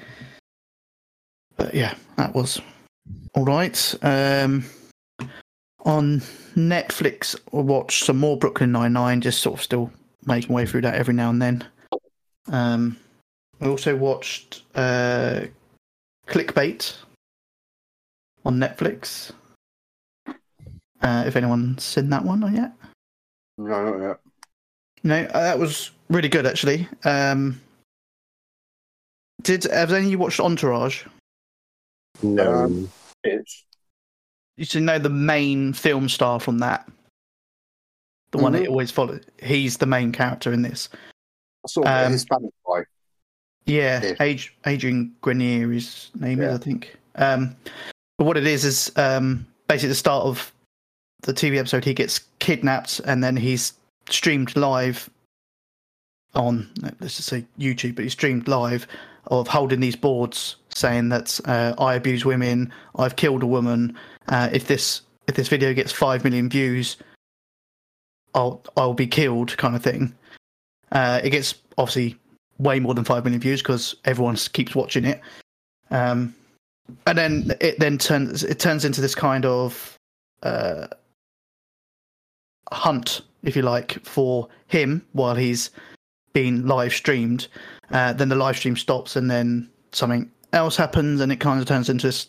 But 1.56 1.74
yeah, 1.74 1.94
that 2.16 2.34
was 2.34 2.60
all 3.34 3.44
right. 3.44 3.94
Um, 4.02 4.64
on 5.84 6.20
Netflix, 6.54 7.36
I 7.52 7.56
watched 7.56 8.04
some 8.04 8.18
more 8.18 8.36
Brooklyn 8.36 8.72
Nine 8.72 8.92
Nine. 8.92 9.20
Just 9.20 9.40
sort 9.40 9.58
of 9.58 9.62
still 9.62 9.90
making 10.26 10.54
way 10.54 10.66
through 10.66 10.82
that 10.82 10.94
every 10.94 11.14
now 11.14 11.30
and 11.30 11.40
then. 11.40 11.64
Um, 12.50 12.96
I 13.60 13.68
also 13.68 13.96
watched 13.96 14.62
uh, 14.74 15.42
Clickbait 16.26 16.96
on 18.44 18.58
Netflix. 18.58 19.32
Uh, 21.00 21.24
if 21.26 21.36
anyone's 21.36 21.82
seen 21.82 22.10
that 22.10 22.24
one 22.24 22.54
yet. 22.54 22.72
No, 23.58 23.90
not 23.90 24.00
yet. 24.08 24.20
No, 25.04 25.16
uh, 25.24 25.40
that 25.42 25.58
was 25.58 25.90
really 26.08 26.28
good 26.28 26.46
actually. 26.46 26.88
Um, 27.04 27.60
did 29.42 29.64
have 29.64 29.92
any 29.92 30.06
of 30.06 30.10
you 30.12 30.18
watched 30.18 30.40
Entourage? 30.40 31.04
No. 32.22 32.64
Um, 32.64 32.92
It's 33.24 33.64
You 34.56 34.64
should 34.66 34.82
know 34.82 34.98
the 34.98 35.08
main 35.08 35.72
film 35.72 36.08
star 36.08 36.38
from 36.38 36.58
that. 36.58 36.88
The 38.32 38.38
one 38.38 38.52
Mhm. 38.52 38.62
it 38.62 38.68
always 38.68 38.90
follows. 38.90 39.24
He's 39.42 39.78
the 39.78 39.86
main 39.86 40.12
character 40.12 40.52
in 40.52 40.62
this. 40.62 40.88
sort 41.68 41.86
of 41.86 41.92
a 41.92 42.06
Um, 42.06 42.12
Hispanic 42.12 42.50
guy. 42.66 42.84
Yeah, 43.66 44.02
Yeah. 44.02 44.14
Ad- 44.18 44.50
Adrian 44.66 45.14
Grenier, 45.20 45.70
his 45.70 46.10
name 46.16 46.40
Yeah. 46.42 46.50
is, 46.50 46.58
I 46.60 46.62
think. 46.64 46.96
Um, 47.14 47.56
but 48.18 48.24
what 48.24 48.36
it 48.36 48.46
is 48.46 48.64
is 48.64 48.90
um, 48.96 49.46
basically 49.68 49.90
the 49.90 49.94
start 49.94 50.24
of 50.26 50.52
the 51.22 51.34
TV 51.34 51.58
episode. 51.58 51.84
He 51.84 51.94
gets 51.94 52.20
kidnapped, 52.38 53.00
and 53.04 53.22
then 53.22 53.36
he's 53.36 53.72
streamed 54.08 54.56
live 54.56 55.08
on 56.34 56.68
let's 57.00 57.16
just 57.16 57.28
say 57.28 57.44
YouTube, 57.58 57.94
but 57.94 58.04
he's 58.04 58.12
streamed 58.12 58.48
live 58.48 58.86
of 59.28 59.46
holding 59.46 59.80
these 59.80 59.96
boards 59.96 60.56
saying 60.74 61.10
that 61.10 61.38
uh, 61.44 61.74
I 61.78 61.94
abuse 61.94 62.24
women, 62.24 62.72
I've 62.96 63.16
killed 63.16 63.42
a 63.42 63.46
woman. 63.46 63.96
Uh, 64.28 64.48
if 64.52 64.66
this 64.66 65.02
if 65.28 65.36
this 65.36 65.48
video 65.48 65.72
gets 65.72 65.92
five 65.92 66.24
million 66.24 66.48
views, 66.48 66.96
I'll 68.34 68.62
I'll 68.76 68.94
be 68.94 69.06
killed, 69.06 69.56
kind 69.56 69.76
of 69.76 69.82
thing. 69.82 70.14
Uh, 70.90 71.20
it 71.22 71.30
gets 71.30 71.54
obviously 71.78 72.18
way 72.58 72.78
more 72.80 72.94
than 72.94 73.04
five 73.04 73.24
million 73.24 73.40
views 73.40 73.62
because 73.62 73.94
everyone 74.04 74.36
keeps 74.36 74.74
watching 74.74 75.04
it. 75.04 75.20
Um, 75.90 76.34
and 77.06 77.16
then 77.16 77.52
it 77.60 77.78
then 77.78 77.98
turns 77.98 78.44
it 78.44 78.58
turns 78.58 78.84
into 78.84 79.00
this 79.00 79.14
kind 79.14 79.44
of 79.44 79.96
uh, 80.42 80.88
hunt, 82.72 83.22
if 83.42 83.56
you 83.56 83.62
like, 83.62 84.04
for 84.04 84.48
him 84.68 85.04
while 85.12 85.34
he's 85.34 85.70
being 86.32 86.66
live 86.66 86.92
streamed. 86.92 87.48
Uh, 87.90 88.12
then 88.12 88.28
the 88.28 88.36
live 88.36 88.56
stream 88.56 88.76
stops, 88.76 89.16
and 89.16 89.30
then 89.30 89.68
something 89.92 90.30
else 90.52 90.76
happens, 90.76 91.20
and 91.20 91.30
it 91.30 91.40
kind 91.40 91.60
of 91.60 91.66
turns 91.66 91.88
into 91.88 92.06
this 92.06 92.28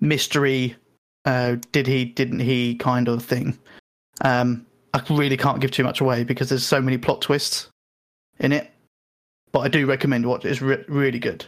mystery. 0.00 0.76
Uh, 1.24 1.56
did 1.72 1.86
he? 1.86 2.04
Didn't 2.04 2.40
he? 2.40 2.74
Kind 2.74 3.08
of 3.08 3.24
thing. 3.24 3.58
Um, 4.22 4.66
I 4.94 5.02
really 5.10 5.36
can't 5.36 5.60
give 5.60 5.70
too 5.70 5.84
much 5.84 6.00
away 6.00 6.24
because 6.24 6.48
there's 6.48 6.66
so 6.66 6.80
many 6.80 6.98
plot 6.98 7.20
twists 7.20 7.68
in 8.38 8.52
it. 8.52 8.70
But 9.52 9.60
I 9.60 9.68
do 9.68 9.86
recommend 9.86 10.26
watch. 10.26 10.44
It's 10.44 10.60
re- 10.60 10.84
really 10.88 11.18
good. 11.18 11.44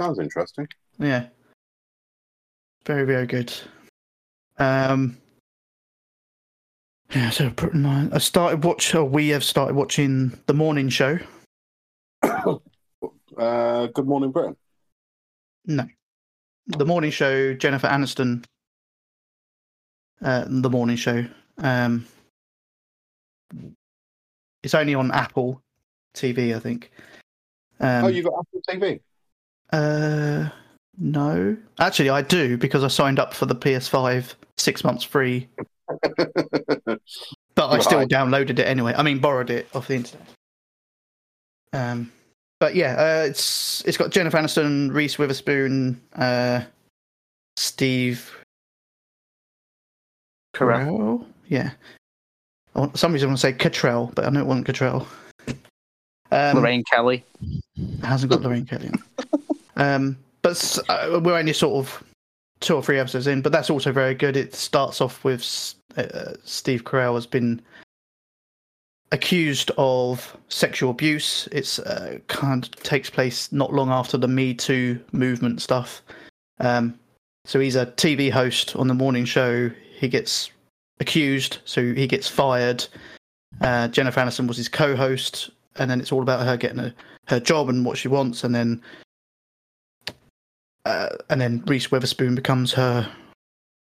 Sounds 0.00 0.18
interesting. 0.18 0.68
Yeah. 0.98 1.26
Very, 2.84 3.04
very 3.04 3.26
good. 3.26 3.52
Um 4.58 5.16
Yeah, 7.14 7.30
so 7.30 7.52
I 8.12 8.18
started 8.18 8.64
watch 8.64 8.94
or 8.94 9.04
we 9.04 9.28
have 9.28 9.44
started 9.44 9.76
watching 9.76 10.38
the 10.46 10.54
morning 10.54 10.88
show. 10.88 11.18
Uh, 13.34 13.86
Good 13.86 14.06
Morning 14.06 14.30
Britain. 14.30 14.54
No. 15.64 15.86
The 16.66 16.84
morning 16.84 17.10
show, 17.10 17.54
Jennifer 17.54 17.86
Aniston. 17.88 18.44
Uh 20.22 20.44
the 20.46 20.68
morning 20.68 20.96
show. 20.96 21.24
Um 21.56 22.06
it's 24.62 24.74
only 24.74 24.94
on 24.94 25.10
Apple 25.10 25.62
TV, 26.14 26.54
I 26.54 26.60
think. 26.60 26.90
Um, 27.80 28.04
oh, 28.04 28.08
you 28.08 28.22
got 28.22 28.34
Apple 28.38 28.62
TV. 28.68 29.00
Uh, 29.72 30.48
no. 30.98 31.56
Actually, 31.80 32.10
I 32.10 32.22
do 32.22 32.56
because 32.56 32.84
I 32.84 32.88
signed 32.88 33.18
up 33.18 33.34
for 33.34 33.46
the 33.46 33.56
PS5 33.56 34.34
six 34.56 34.84
months 34.84 35.04
free, 35.04 35.48
but 37.54 37.68
I 37.70 37.78
still 37.80 37.98
Right. 37.98 38.08
downloaded 38.08 38.58
it 38.58 38.66
anyway. 38.66 38.94
I 38.96 39.02
mean, 39.02 39.18
borrowed 39.18 39.50
it 39.50 39.68
off 39.74 39.88
the 39.88 39.94
internet. 39.96 40.26
Um, 41.72 42.12
but 42.60 42.74
yeah, 42.74 42.94
uh, 42.94 43.26
it's 43.26 43.82
it's 43.86 43.96
got 43.96 44.10
Jennifer 44.10 44.38
Aniston, 44.38 44.92
Reese 44.92 45.18
Witherspoon, 45.18 46.00
uh, 46.14 46.62
Steve. 47.56 48.30
Carell. 50.54 51.24
Yeah. 51.48 51.70
Want, 52.74 52.98
some 52.98 53.12
reason 53.12 53.28
I 53.28 53.30
want 53.30 53.40
to 53.40 53.46
say 53.46 53.52
Cattrall, 53.52 54.14
but 54.14 54.24
I 54.24 54.30
don't 54.30 54.46
want 54.46 54.66
Cattrall. 54.66 55.06
Um, 56.30 56.56
Lorraine 56.56 56.82
Kelly. 56.90 57.24
hasn't 58.02 58.30
got 58.32 58.40
Lorraine 58.42 58.64
Kelly. 58.64 58.90
um, 59.76 60.16
but 60.40 60.78
uh, 60.88 61.20
we're 61.22 61.38
only 61.38 61.52
sort 61.52 61.74
of 61.84 62.02
two 62.62 62.74
or 62.74 62.82
three 62.82 62.98
episodes 62.98 63.26
in, 63.26 63.42
but 63.42 63.52
that's 63.52 63.68
also 63.68 63.92
very 63.92 64.14
good. 64.14 64.36
It 64.36 64.54
starts 64.54 65.00
off 65.00 65.22
with 65.24 65.42
uh, 65.96 66.32
Steve 66.44 66.84
Carell 66.84 67.14
has 67.14 67.26
been 67.26 67.60
accused 69.10 69.70
of 69.76 70.36
sexual 70.48 70.90
abuse. 70.90 71.48
It's 71.52 71.78
uh, 71.80 72.18
kind 72.28 72.64
of 72.64 72.74
takes 72.82 73.10
place 73.10 73.52
not 73.52 73.72
long 73.72 73.90
after 73.90 74.16
the 74.16 74.28
Me 74.28 74.54
Too 74.54 74.98
movement 75.12 75.60
stuff. 75.60 76.02
Um, 76.60 76.98
so 77.44 77.60
he's 77.60 77.76
a 77.76 77.86
TV 77.86 78.30
host 78.30 78.74
on 78.76 78.88
the 78.88 78.94
morning 78.94 79.24
show. 79.24 79.70
He 79.98 80.08
gets 80.08 80.50
accused, 81.00 81.58
so 81.64 81.92
he 81.92 82.06
gets 82.06 82.28
fired. 82.28 82.86
Uh, 83.60 83.88
Jennifer 83.88 84.20
Aniston 84.20 84.48
was 84.48 84.56
his 84.56 84.68
co-host, 84.68 85.50
and 85.76 85.90
then 85.90 86.00
it's 86.00 86.12
all 86.12 86.22
about 86.22 86.46
her 86.46 86.56
getting 86.56 86.78
a, 86.78 86.94
her 87.26 87.40
job 87.40 87.68
and 87.68 87.84
what 87.84 87.98
she 87.98 88.08
wants, 88.08 88.44
and 88.44 88.54
then 88.54 88.80
uh, 90.84 91.10
and 91.30 91.40
then 91.40 91.62
Reese 91.66 91.90
Witherspoon 91.90 92.34
becomes 92.34 92.72
her 92.72 93.08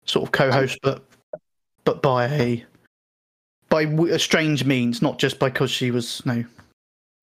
sort 0.06 0.28
of 0.28 0.32
co-host, 0.32 0.80
but 0.82 1.04
but 1.84 2.02
by 2.02 2.28
a 2.28 2.66
by 3.70 3.84
a 3.84 4.20
strange 4.20 4.66
means, 4.66 5.02
not 5.02 5.20
just 5.20 5.40
because 5.40 5.70
she 5.70 5.92
was 5.92 6.26
no, 6.26 6.44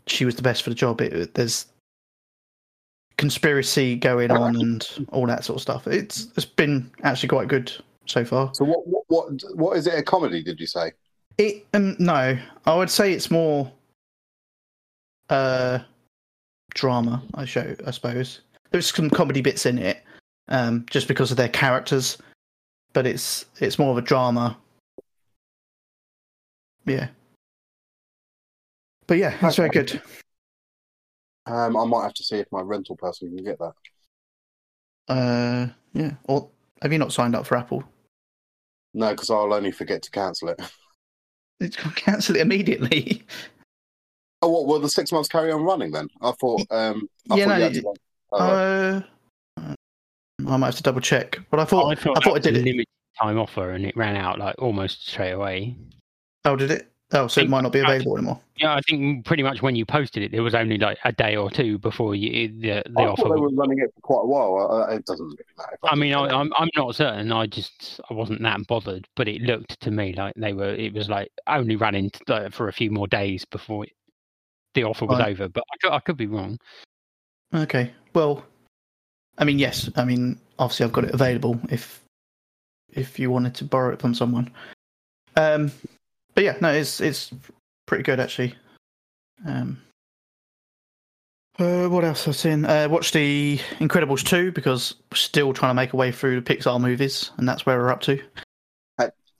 she 0.06 0.24
was 0.24 0.36
the 0.36 0.42
best 0.42 0.62
for 0.62 0.70
the 0.70 0.76
job. 0.76 1.00
It, 1.00 1.34
there's 1.34 1.66
conspiracy 3.16 3.96
going 3.96 4.30
on 4.30 4.56
and 4.56 5.06
all 5.12 5.26
that 5.26 5.44
sort 5.44 5.56
of 5.56 5.62
stuff. 5.62 5.86
It's 5.86 6.28
it's 6.36 6.44
been 6.44 6.90
actually 7.02 7.28
quite 7.30 7.48
good 7.48 7.72
so 8.06 8.24
far. 8.24 8.52
So 8.54 8.64
what, 8.64 8.86
what 8.86 9.04
what 9.08 9.28
what 9.54 9.76
is 9.76 9.86
it? 9.86 9.98
A 9.98 10.02
comedy? 10.02 10.42
Did 10.42 10.60
you 10.60 10.66
say? 10.66 10.92
It 11.38 11.66
um, 11.74 11.96
no, 11.98 12.36
I 12.66 12.74
would 12.74 12.90
say 12.90 13.12
it's 13.12 13.30
more 13.30 13.72
uh 15.30 15.78
drama. 16.74 17.22
I 17.34 17.44
show, 17.44 17.74
I 17.86 17.90
suppose. 17.92 18.40
There's 18.74 18.92
some 18.92 19.08
comedy 19.08 19.40
bits 19.40 19.66
in 19.66 19.78
it, 19.78 20.02
um, 20.48 20.84
just 20.90 21.06
because 21.06 21.30
of 21.30 21.36
their 21.36 21.48
characters, 21.48 22.18
but 22.92 23.06
it's 23.06 23.44
it's 23.60 23.78
more 23.78 23.92
of 23.92 23.98
a 23.98 24.02
drama. 24.02 24.56
Yeah, 26.84 27.06
but 29.06 29.18
yeah, 29.18 29.38
it's 29.46 29.54
very 29.54 29.68
good. 29.68 30.02
Um, 31.46 31.76
I 31.76 31.84
might 31.84 32.02
have 32.02 32.14
to 32.14 32.24
see 32.24 32.38
if 32.38 32.48
my 32.50 32.62
rental 32.62 32.96
person 32.96 33.32
can 33.36 33.44
get 33.44 33.60
that. 33.60 33.74
Uh, 35.06 35.68
yeah. 35.92 36.14
Or 36.24 36.48
have 36.82 36.92
you 36.92 36.98
not 36.98 37.12
signed 37.12 37.36
up 37.36 37.46
for 37.46 37.56
Apple? 37.56 37.84
No, 38.92 39.10
because 39.12 39.30
I'll 39.30 39.54
only 39.54 39.70
forget 39.70 40.02
to 40.02 40.10
cancel 40.10 40.48
it. 40.48 40.60
It's 41.60 41.76
gonna 41.76 41.94
cancel 41.94 42.34
it 42.34 42.42
immediately. 42.42 43.22
Oh, 44.42 44.48
what? 44.48 44.66
Will 44.66 44.80
the 44.80 44.88
six 44.88 45.12
months 45.12 45.28
carry 45.28 45.52
on 45.52 45.62
running 45.62 45.92
then? 45.92 46.08
I 46.20 46.32
thought. 46.32 46.66
Um, 46.72 47.08
I 47.30 47.36
Yeah, 47.36 47.44
thought 47.44 47.84
no, 47.84 47.94
you 48.38 48.44
had 48.44 48.50
to 48.50 48.94
you- 48.96 49.00
go- 49.00 49.04
oh. 49.58 49.70
Uh, 50.46 50.52
I 50.52 50.56
might 50.56 50.66
have 50.66 50.76
to 50.76 50.82
double 50.82 51.00
check, 51.00 51.38
but 51.50 51.60
I 51.60 51.64
thought 51.64 51.86
I 51.88 51.92
I 51.92 51.94
thought, 51.94 52.22
thought, 52.24 52.34
that 52.42 52.46
it 52.46 52.52
did 52.52 52.56
a 52.56 52.60
it. 52.60 52.64
limited 52.64 52.88
time 53.20 53.38
offer 53.38 53.70
and 53.70 53.86
it 53.86 53.96
ran 53.96 54.16
out 54.16 54.38
like 54.38 54.56
almost 54.60 55.08
straight 55.08 55.30
away. 55.32 55.76
Oh, 56.44 56.56
did 56.56 56.70
it? 56.70 56.90
Oh, 57.12 57.28
so 57.28 57.40
it 57.40 57.42
think- 57.44 57.50
might 57.50 57.60
not 57.60 57.72
be 57.72 57.80
I- 57.80 57.84
available 57.94 58.16
anymore. 58.18 58.40
Yeah, 58.56 58.74
I 58.74 58.80
think 58.88 59.24
pretty 59.26 59.42
much 59.42 59.62
when 59.62 59.74
you 59.74 59.84
posted 59.84 60.22
it, 60.22 60.30
there 60.32 60.42
was 60.42 60.54
only 60.54 60.78
like 60.78 60.98
a 61.04 61.10
day 61.12 61.34
or 61.36 61.50
two 61.50 61.76
before 61.78 62.14
you 62.14 62.48
the 62.48 62.82
the 62.88 63.00
I 63.00 63.06
offer. 63.06 63.22
thought 63.22 63.34
they 63.34 63.40
were 63.40 63.50
running 63.50 63.78
it 63.80 63.92
for 63.94 64.00
quite 64.02 64.22
a 64.22 64.26
while. 64.26 64.70
Uh, 64.70 64.94
it 64.94 65.04
doesn't 65.06 65.24
really 65.26 65.44
matter. 65.56 65.78
I 65.84 65.94
mean, 65.96 66.14
I, 66.14 66.26
I'm 66.28 66.52
I'm 66.56 66.68
not 66.76 66.94
certain. 66.94 67.32
I 67.32 67.46
just 67.46 68.00
I 68.10 68.14
wasn't 68.14 68.42
that 68.42 68.60
bothered, 68.68 69.08
but 69.16 69.26
it 69.28 69.42
looked 69.42 69.80
to 69.80 69.90
me 69.90 70.14
like 70.14 70.34
they 70.36 70.52
were. 70.52 70.72
It 70.74 70.92
was 70.94 71.08
like 71.08 71.30
only 71.48 71.74
running 71.76 72.10
t- 72.10 72.20
uh, 72.28 72.48
for 72.50 72.68
a 72.68 72.72
few 72.72 72.90
more 72.92 73.06
days 73.08 73.44
before 73.44 73.84
it, 73.84 73.92
the 74.74 74.84
offer 74.84 75.04
was 75.06 75.18
Right. 75.18 75.30
over. 75.30 75.48
But 75.48 75.64
I 75.72 75.76
could, 75.78 75.92
I 75.92 75.98
could 76.00 76.16
be 76.16 76.26
wrong. 76.26 76.58
Okay. 77.54 77.92
Well, 78.14 78.44
I 79.38 79.44
mean, 79.44 79.58
yes. 79.58 79.90
I 79.96 80.04
mean, 80.04 80.38
obviously, 80.58 80.84
I've 80.84 80.92
got 80.92 81.04
it 81.04 81.14
available 81.14 81.60
if 81.70 82.00
if 82.92 83.18
you 83.18 83.30
wanted 83.30 83.54
to 83.56 83.64
borrow 83.64 83.92
it 83.92 84.00
from 84.00 84.14
someone. 84.14 84.50
Um, 85.36 85.72
but 86.34 86.44
yeah, 86.44 86.56
no, 86.60 86.72
it's 86.72 87.00
it's 87.00 87.32
pretty 87.86 88.02
good 88.02 88.20
actually. 88.20 88.54
Um, 89.46 89.80
uh, 91.58 91.86
what 91.86 92.04
else 92.04 92.26
I've 92.26 92.36
seen? 92.36 92.64
Uh, 92.64 92.88
watched 92.88 93.14
the 93.14 93.60
Incredibles 93.78 94.26
2 94.26 94.50
because 94.50 94.94
we're 95.12 95.16
still 95.16 95.52
trying 95.52 95.70
to 95.70 95.74
make 95.74 95.92
a 95.92 95.96
way 95.96 96.10
through 96.10 96.40
the 96.40 96.54
Pixar 96.54 96.80
movies, 96.80 97.30
and 97.36 97.48
that's 97.48 97.64
where 97.64 97.78
we're 97.78 97.92
up 97.92 98.00
to. 98.02 98.20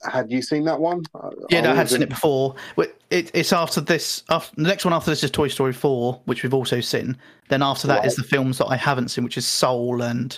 Had 0.03 0.31
you 0.31 0.41
seen 0.41 0.63
that 0.65 0.79
one? 0.79 1.03
Yeah, 1.49 1.61
no, 1.61 1.71
I 1.71 1.75
had 1.75 1.83
was 1.83 1.91
seen 1.91 2.03
it 2.03 2.09
before. 2.09 2.55
But 2.75 2.95
It, 3.09 3.31
it's 3.33 3.51
after 3.53 3.81
this. 3.81 4.23
After, 4.29 4.55
the 4.55 4.67
next 4.67 4.85
one 4.85 4.93
after 4.93 5.09
this 5.09 5.23
is 5.23 5.31
Toy 5.31 5.47
Story 5.47 5.73
4, 5.73 6.21
which 6.25 6.43
we've 6.43 6.53
also 6.53 6.79
seen. 6.81 7.17
Then 7.49 7.61
after 7.63 7.87
that 7.87 8.05
is 8.05 8.17
Right. 8.17 8.23
the 8.23 8.29
films 8.29 8.57
that 8.59 8.65
I 8.67 8.75
haven't 8.75 9.09
seen, 9.09 9.23
which 9.23 9.37
is 9.37 9.47
Soul 9.47 10.01
and. 10.01 10.37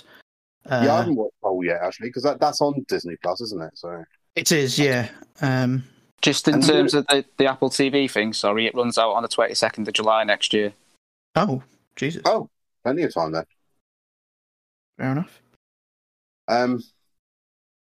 Uh, 0.66 0.82
yeah, 0.84 0.94
I 0.94 0.98
haven't 0.98 1.16
watched 1.16 1.34
Soul 1.42 1.64
yet 1.64 1.78
actually 1.82 2.08
because 2.08 2.22
that, 2.24 2.40
that's 2.40 2.60
on 2.60 2.84
Disney 2.88 3.16
Plus, 3.22 3.40
isn't 3.40 3.62
it? 3.62 3.76
So 3.76 4.04
It 4.36 4.52
is, 4.52 4.78
yeah. 4.78 5.08
Um, 5.40 5.84
Just 6.22 6.46
in 6.48 6.54
And 6.54 6.62
terms 6.66 6.94
of 6.94 7.06
the, 7.08 7.24
the 7.38 7.46
Apple 7.46 7.70
TV 7.70 8.10
thing, 8.10 8.32
sorry, 8.32 8.66
it 8.66 8.74
runs 8.74 8.98
out 8.98 9.12
on 9.12 9.22
the 9.22 9.28
22nd 9.28 9.86
of 9.88 9.94
July 9.94 10.24
next 10.24 10.52
year. 10.52 10.72
oh, 11.36 11.62
Jesus. 11.96 12.22
oh, 12.26 12.48
plenty 12.84 13.02
of 13.02 13.12
time 13.14 13.32
then. 13.32 13.44
Fair 14.98 15.12
enough. 15.12 15.40
Um, 16.48 16.82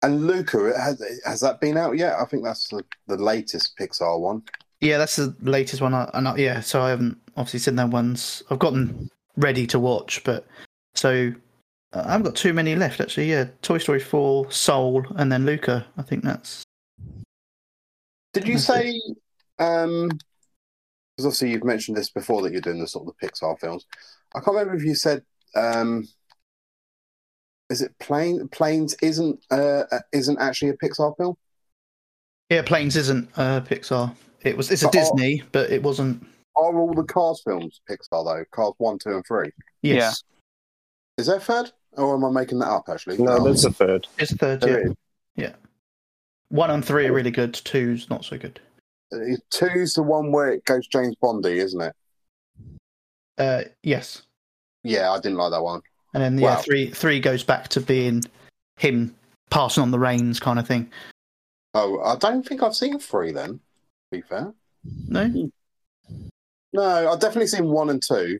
and 0.04 0.26
Luca, 0.26 0.78
has, 0.78 1.02
has 1.24 1.40
that 1.40 1.60
been 1.60 1.78
out 1.78 1.96
yet? 1.96 2.14
I 2.20 2.26
think 2.26 2.44
that's 2.44 2.68
the, 2.68 2.84
the 3.06 3.16
latest 3.16 3.76
Pixar 3.78 4.20
one. 4.20 4.42
Yeah, 4.80 4.98
that's 4.98 5.16
the 5.16 5.34
latest 5.40 5.80
one. 5.80 5.94
I, 5.94 6.10
and 6.12 6.28
I, 6.28 6.36
yeah, 6.36 6.60
so 6.60 6.82
I 6.82 6.90
haven't 6.90 7.18
obviously 7.36 7.60
seen 7.60 7.76
that 7.76 7.88
ones. 7.88 8.42
I've 8.50 8.58
gotten 8.58 9.08
ready 9.36 9.66
to 9.68 9.78
watch, 9.80 10.22
but 10.24 10.46
so 10.94 11.32
uh, 11.94 12.02
I 12.04 12.12
haven't 12.12 12.26
got 12.26 12.36
too 12.36 12.52
many 12.52 12.76
left 12.76 13.00
actually. 13.00 13.30
Yeah, 13.30 13.46
Toy 13.62 13.78
Story 13.78 13.98
4, 14.00 14.50
Soul, 14.52 15.06
and 15.16 15.32
then 15.32 15.46
Luca. 15.46 15.86
I 15.96 16.02
think 16.02 16.22
that's. 16.22 16.62
Did 18.34 18.46
you 18.46 18.54
That's 18.54 18.66
say? 18.66 19.00
Um, 19.58 20.10
because 21.16 21.26
obviously 21.26 21.52
you've 21.52 21.64
mentioned 21.64 21.96
this 21.96 22.10
before 22.10 22.42
that 22.42 22.52
you're 22.52 22.60
doing 22.60 22.80
the 22.80 22.88
sort 22.88 23.08
of 23.08 23.14
the 23.16 23.26
Pixar 23.26 23.58
films. 23.58 23.86
I 24.34 24.40
can't 24.40 24.56
remember 24.56 24.74
if 24.74 24.84
you 24.84 24.94
said. 24.94 25.22
Um, 25.54 26.08
is 27.74 27.82
it 27.82 27.98
plane 27.98 28.46
planes 28.48 28.94
isn't 29.02 29.44
uh 29.50 29.82
uh, 29.90 29.98
isn't 30.12 30.38
actually 30.38 30.68
a 30.70 30.76
Pixar 30.76 31.16
film? 31.16 31.34
Yeah, 32.50 32.62
Planes 32.62 32.94
isn't 32.96 33.28
uh, 33.36 33.62
Pixar. 33.62 34.14
It 34.42 34.56
was. 34.56 34.70
It's 34.70 34.82
a 34.82 34.86
But, 34.86 34.92
Disney, 34.92 35.42
but 35.50 35.70
it 35.70 35.82
wasn't. 35.82 36.24
Are 36.54 36.76
all 36.78 36.92
the 36.94 37.02
Cars 37.02 37.40
films 37.42 37.80
Pixar 37.90 38.24
though? 38.24 38.44
Cars 38.52 38.74
one, 38.78 38.98
two, 38.98 39.14
and 39.16 39.26
three. 39.26 39.50
Yes, 39.82 40.22
Is 41.18 41.26
there 41.26 41.36
a 41.38 41.40
third, 41.40 41.72
or 41.92 42.14
am 42.14 42.24
I 42.24 42.30
making 42.30 42.58
that 42.60 42.68
up? 42.68 42.84
Actually, 42.88 43.18
No, 43.18 43.42
there's 43.42 43.64
a 43.64 43.72
third. 43.72 44.06
it's 44.18 44.30
a 44.32 44.36
third. 44.36 44.60
There 44.60 44.80
Yeah, 44.84 44.90
is. 44.90 44.94
yeah. 45.36 45.52
One 46.50 46.70
and 46.70 46.84
three 46.84 47.06
are 47.06 47.12
really 47.12 47.30
good. 47.32 47.54
Two's 47.54 48.08
not 48.10 48.24
so 48.24 48.36
good. 48.38 48.60
Uh, 49.12 49.36
Two's 49.50 49.94
the 49.94 50.02
one 50.02 50.30
where 50.30 50.52
it 50.52 50.64
goes 50.64 50.86
James 50.86 51.16
Bondy, 51.20 51.58
isn't 51.58 51.80
it? 51.80 51.94
Uh, 53.38 53.62
yes, 53.82 54.22
Yeah, 54.84 55.10
I 55.10 55.16
didn't 55.18 55.38
like 55.38 55.50
that 55.50 55.62
one. 55.62 55.80
And 56.14 56.22
then 56.22 56.38
yeah, 56.38 56.56
Wow. 56.56 56.62
three 56.62 56.90
three 56.90 57.20
goes 57.20 57.42
back 57.42 57.68
to 57.68 57.80
being 57.80 58.22
him 58.76 59.14
passing 59.50 59.82
on 59.82 59.90
the 59.90 59.98
reins, 59.98 60.40
kind 60.40 60.58
of 60.58 60.66
thing. 60.66 60.90
Oh, 61.74 62.00
I 62.00 62.16
don't 62.16 62.46
think 62.46 62.62
I've 62.62 62.74
seen 62.74 62.98
three. 62.98 63.32
Then, 63.32 63.54
to 63.54 63.60
be 64.10 64.20
fair. 64.22 64.54
No, 65.08 65.50
No, 66.72 67.12
I've 67.12 67.20
definitely 67.20 67.46
seen 67.48 67.66
one 67.66 67.90
and 67.90 68.02
two. 68.02 68.38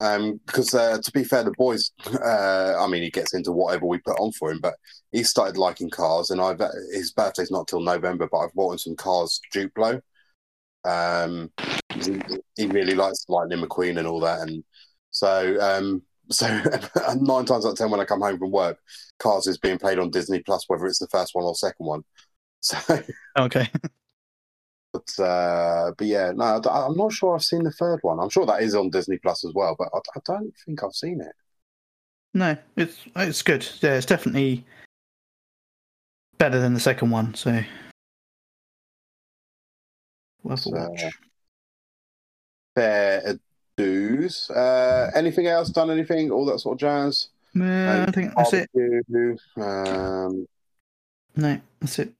Um, 0.00 0.40
because 0.44 0.74
uh, 0.74 0.98
to 1.00 1.12
be 1.12 1.22
fair, 1.24 1.44
the 1.44 1.52
boys, 1.52 1.92
uh, 2.06 2.74
I 2.78 2.86
mean, 2.88 3.02
he 3.02 3.10
gets 3.10 3.32
into 3.32 3.52
whatever 3.52 3.86
we 3.86 3.98
put 3.98 4.18
on 4.18 4.32
for 4.32 4.50
him, 4.50 4.58
but 4.60 4.74
he 5.12 5.22
started 5.22 5.56
liking 5.56 5.88
cars, 5.88 6.30
and 6.30 6.40
I've 6.40 6.60
his 6.92 7.12
birthday's 7.12 7.50
not 7.50 7.68
till 7.68 7.80
November, 7.80 8.28
but 8.30 8.38
I've 8.38 8.52
bought 8.54 8.72
him 8.72 8.78
some 8.78 8.96
cars 8.96 9.40
Duplo. 9.54 10.00
Um, 10.84 11.50
he, 11.94 12.20
he 12.56 12.66
really 12.66 12.94
likes 12.94 13.24
Lightning 13.28 13.60
McQueen 13.64 13.98
and 13.98 14.06
all 14.06 14.20
that, 14.20 14.40
and 14.40 14.64
so 15.10 15.58
um, 15.60 16.02
so 16.30 16.46
nine 17.20 17.44
times 17.44 17.66
out 17.66 17.72
of 17.72 17.76
ten 17.76 17.90
when 17.90 18.00
I 18.00 18.04
come 18.04 18.20
home 18.20 18.38
from 18.38 18.50
work, 18.50 18.78
Cars 19.18 19.46
is 19.46 19.58
being 19.58 19.78
played 19.78 19.98
on 19.98 20.10
Disney 20.10 20.40
Plus, 20.40 20.64
whether 20.68 20.86
it's 20.86 20.98
the 20.98 21.08
first 21.08 21.34
one 21.34 21.44
or 21.44 21.54
second 21.54 21.86
one. 21.86 22.04
So 22.60 22.78
okay. 23.38 23.68
But 24.94 25.18
uh, 25.22 25.92
but 25.98 26.06
yeah, 26.06 26.32
no, 26.34 26.60
I- 26.64 26.86
I'm 26.86 26.96
not 26.96 27.12
sure 27.12 27.34
I've 27.34 27.42
seen 27.44 27.64
the 27.64 27.70
third 27.72 27.98
one. 28.02 28.18
I'm 28.20 28.30
sure 28.30 28.46
that 28.46 28.62
is 28.62 28.74
on 28.74 28.88
Disney 28.88 29.18
Plus 29.18 29.44
as 29.44 29.52
well, 29.54 29.76
but 29.78 29.88
I, 29.92 29.98
I 30.16 30.20
don't 30.24 30.54
think 30.64 30.82
I've 30.82 30.94
seen 30.94 31.20
it. 31.20 31.32
No, 32.32 32.56
it's 32.76 32.96
it's 33.16 33.42
good. 33.42 33.68
Yeah, 33.80 33.96
it's 33.96 34.06
definitely 34.06 34.64
better 36.38 36.58
than 36.58 36.72
the 36.74 36.80
second 36.80 37.10
one. 37.10 37.34
So 37.34 37.62
worth 40.42 40.60
a 40.60 40.62
So, 40.62 40.70
watch. 40.70 41.04
Fair 42.74 43.38
dues. 43.76 44.50
Uh, 44.50 45.10
anything 45.14 45.46
else? 45.46 45.70
Done 45.70 45.90
anything? 45.90 46.30
All 46.30 46.44
that 46.46 46.60
sort 46.60 46.74
of 46.74 46.80
jazz. 46.80 47.28
Uh, 47.58 48.04
I 48.08 48.10
think 48.10 48.32
that's 48.36 48.52
it. 48.52 48.68
Um, 49.56 50.46
No, 51.36 51.60
that's 51.80 51.98
it. 51.98 52.12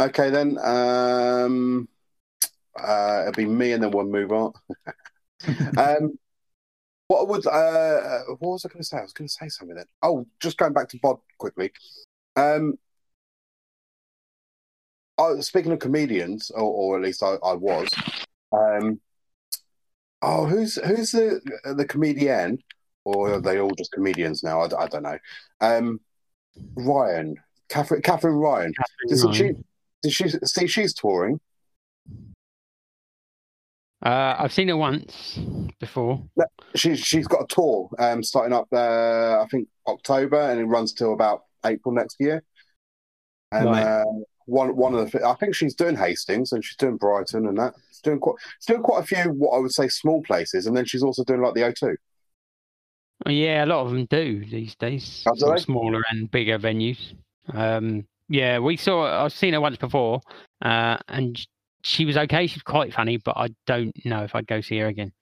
okay 0.00 0.30
then. 0.30 0.58
Um, 0.58 1.88
uh, 2.76 3.20
it'll 3.22 3.32
be 3.32 3.46
me, 3.46 3.72
and 3.72 3.82
then 3.82 3.90
we'll 3.90 4.06
move 4.06 4.32
on. 4.32 4.52
um, 5.78 6.18
what 7.08 7.28
would 7.28 7.46
uh, 7.46 8.20
what 8.38 8.52
was 8.52 8.64
I 8.64 8.68
going 8.68 8.82
to 8.82 8.84
say? 8.84 8.98
I 8.98 9.02
was 9.02 9.12
going 9.12 9.28
to 9.28 9.32
say 9.34 9.48
something 9.48 9.76
then. 9.76 9.86
Oh, 10.02 10.26
just 10.40 10.56
going 10.58 10.72
back 10.72 10.88
to 10.90 10.98
Bod 10.98 11.18
quickly. 11.38 11.72
Um, 12.36 12.78
I, 15.20 15.40
speaking 15.40 15.72
of 15.72 15.78
comedians, 15.78 16.50
or, 16.50 16.62
or 16.62 16.96
at 16.96 17.04
least 17.04 17.22
I, 17.22 17.34
I 17.44 17.54
was. 17.54 17.88
Um, 18.52 19.00
oh, 20.22 20.46
who's 20.46 20.76
who's 20.76 21.12
the 21.12 21.40
the 21.76 21.84
comedian, 21.84 22.58
or 23.04 23.34
are 23.34 23.40
they 23.40 23.60
all 23.60 23.74
just 23.76 23.92
comedians 23.92 24.42
now? 24.42 24.60
I, 24.60 24.84
I 24.84 24.86
don't 24.88 25.02
know. 25.02 25.18
Um, 25.60 26.00
Ryan, 26.76 27.36
Katherine, 27.68 28.02
Katherine 28.02 28.34
Ryan. 28.34 28.72
Did 29.08 29.34
she, 29.34 29.52
did 30.02 30.12
she 30.12 30.28
see 30.28 30.66
she's 30.66 30.94
touring? 30.94 31.40
Uh, 34.04 34.34
I've 34.38 34.52
seen 34.52 34.68
her 34.68 34.76
once 34.76 35.38
before. 35.78 36.22
She 36.74 36.96
she's 36.96 37.26
got 37.26 37.42
a 37.42 37.46
tour 37.46 37.90
um, 37.98 38.22
starting 38.22 38.54
up 38.54 38.66
uh, 38.72 39.42
I 39.42 39.46
think 39.50 39.68
October 39.86 40.40
and 40.40 40.58
it 40.58 40.64
runs 40.64 40.94
till 40.94 41.12
about 41.12 41.42
April 41.66 41.94
next 41.94 42.16
year. 42.18 42.42
And 43.52 43.66
Right. 43.66 43.82
uh, 43.82 44.04
one 44.50 44.76
one 44.76 44.94
of 44.94 45.10
the 45.10 45.26
I 45.26 45.34
think 45.34 45.54
she's 45.54 45.74
doing 45.74 45.96
Hastings 45.96 46.52
and 46.52 46.64
she's 46.64 46.76
doing 46.76 46.96
Brighton 46.96 47.46
and 47.46 47.58
that. 47.58 47.74
She's 47.88 48.00
doing 48.00 48.18
quite 48.20 48.36
she's 48.58 48.66
doing 48.66 48.82
quite 48.82 49.04
a 49.04 49.06
few 49.06 49.32
what 49.32 49.56
I 49.56 49.58
would 49.58 49.72
say 49.72 49.88
small 49.88 50.22
places 50.22 50.66
and 50.66 50.76
then 50.76 50.84
she's 50.84 51.02
also 51.02 51.24
doing 51.24 51.40
like 51.40 51.54
the 51.54 51.60
O2. 51.62 51.94
Oh, 53.26 53.30
Yeah, 53.30 53.64
a 53.64 53.66
lot 53.66 53.84
of 53.84 53.92
them 53.92 54.06
do 54.06 54.44
these 54.44 54.74
days. 54.76 55.24
Oh, 55.26 55.34
do 55.34 55.40
sort 55.40 55.50
of 55.50 55.56
they? 55.58 55.62
smaller 55.64 56.02
and 56.10 56.30
bigger 56.30 56.58
venues. 56.58 57.14
Um, 57.52 58.06
yeah, 58.28 58.58
we 58.58 58.76
saw. 58.76 59.24
I've 59.24 59.32
seen 59.32 59.54
her 59.54 59.60
once 59.60 59.76
before, 59.76 60.20
uh, 60.62 60.98
and 61.08 61.38
she 61.82 62.04
was 62.04 62.16
okay. 62.16 62.46
She's 62.46 62.62
quite 62.62 62.94
funny, 62.94 63.16
but 63.18 63.36
I 63.36 63.48
don't 63.66 63.92
know 64.04 64.22
if 64.22 64.34
I'd 64.34 64.46
go 64.46 64.60
see 64.60 64.78
her 64.78 64.86
again. 64.86 65.12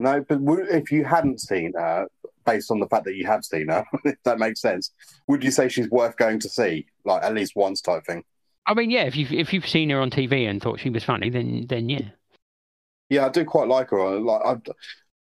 No, 0.00 0.24
but 0.28 0.40
if 0.70 0.90
you 0.90 1.04
hadn't 1.04 1.40
seen 1.40 1.72
her, 1.76 2.06
based 2.44 2.70
on 2.70 2.80
the 2.80 2.88
fact 2.88 3.04
that 3.04 3.14
you 3.14 3.26
have 3.26 3.44
seen 3.44 3.68
her, 3.68 3.84
if 4.04 4.16
that 4.24 4.38
makes 4.38 4.60
sense, 4.60 4.90
would 5.28 5.44
you 5.44 5.50
say 5.50 5.68
she's 5.68 5.90
worth 5.90 6.16
going 6.16 6.40
to 6.40 6.48
see, 6.48 6.86
like 7.04 7.22
at 7.22 7.34
least 7.34 7.54
once 7.56 7.80
type 7.80 8.04
thing? 8.06 8.24
I 8.66 8.74
mean, 8.74 8.90
yeah, 8.90 9.04
if 9.04 9.16
you've 9.16 9.32
if 9.32 9.52
you've 9.52 9.68
seen 9.68 9.90
her 9.90 10.00
on 10.00 10.10
TV 10.10 10.48
and 10.48 10.62
thought 10.62 10.80
she 10.80 10.90
was 10.90 11.04
funny, 11.04 11.30
then 11.30 11.66
then 11.68 11.88
yeah. 11.88 12.08
Yeah, 13.10 13.26
I 13.26 13.28
do 13.28 13.44
quite 13.44 13.68
like 13.68 13.90
her. 13.90 14.00
I- 14.00 14.18
Like, 14.18 14.42
I, 14.44 14.56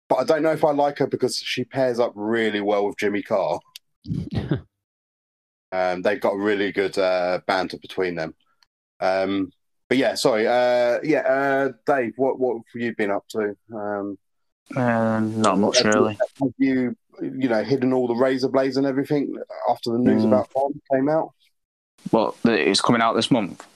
but 0.08 0.16
I 0.16 0.24
don't 0.24 0.42
know 0.42 0.52
if 0.52 0.62
I 0.64 0.72
like 0.72 0.98
her 0.98 1.06
because 1.06 1.36
she 1.36 1.64
pairs 1.64 1.98
up 1.98 2.12
really 2.14 2.60
well 2.60 2.86
with 2.86 2.98
Jimmy 2.98 3.22
Carr. 3.22 3.60
Um, 5.74 6.02
they've 6.02 6.20
got 6.20 6.34
a 6.34 6.38
really 6.38 6.70
good 6.70 6.98
uh, 6.98 7.40
banter 7.46 7.78
between 7.78 8.14
them. 8.14 8.34
Um, 9.00 9.50
but 9.88 9.96
yeah, 9.96 10.14
sorry. 10.16 10.46
Uh, 10.46 10.98
yeah, 11.02 11.20
uh, 11.20 11.72
Dave, 11.86 12.12
what 12.16 12.38
what 12.38 12.56
have 12.56 12.82
you 12.82 12.94
been 12.94 13.10
up 13.10 13.26
to? 13.28 13.56
Um, 13.72 14.18
Um, 14.76 15.40
not 15.40 15.58
much 15.58 15.82
really. 15.82 16.18
have 16.40 16.52
you 16.58 16.94
you 17.22 17.48
know 17.48 17.62
hidden 17.64 17.92
all 17.94 18.06
the 18.06 18.14
razor 18.14 18.48
blades 18.48 18.76
and 18.76 18.86
everything 18.86 19.34
after 19.68 19.90
the 19.92 19.98
news 19.98 20.22
Mm. 20.24 20.26
about 20.28 20.50
Bond 20.54 20.78
came 20.92 21.08
out? 21.08 21.32
But 22.10 22.34
it's 22.44 22.80
coming 22.80 23.02
out 23.02 23.14
this 23.14 23.30
month. 23.30 23.66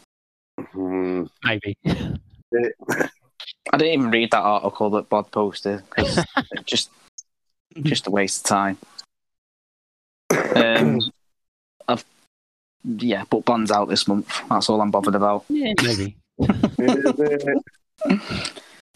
Hmm. 0.58 1.24
Maybe. 1.44 1.76
I 1.84 3.76
didn't 3.76 3.92
even 3.92 4.10
read 4.10 4.30
that 4.30 4.42
article 4.42 4.90
that 4.90 5.08
Bod 5.08 5.30
posted 5.30 5.82
just 6.64 6.90
just 7.82 8.06
a 8.06 8.10
waste 8.10 8.44
of 8.44 8.48
time. 8.48 8.78
Um, 10.54 11.00
I've 11.88 12.04
yeah, 12.84 13.24
but 13.28 13.44
Bond's 13.44 13.70
out 13.70 13.88
this 13.88 14.06
month. 14.08 14.32
That's 14.48 14.70
all 14.70 14.80
I'm 14.80 14.90
bothered 14.90 15.14
about. 15.14 15.44
yeah, 15.48 15.72
maybe. 15.82 16.16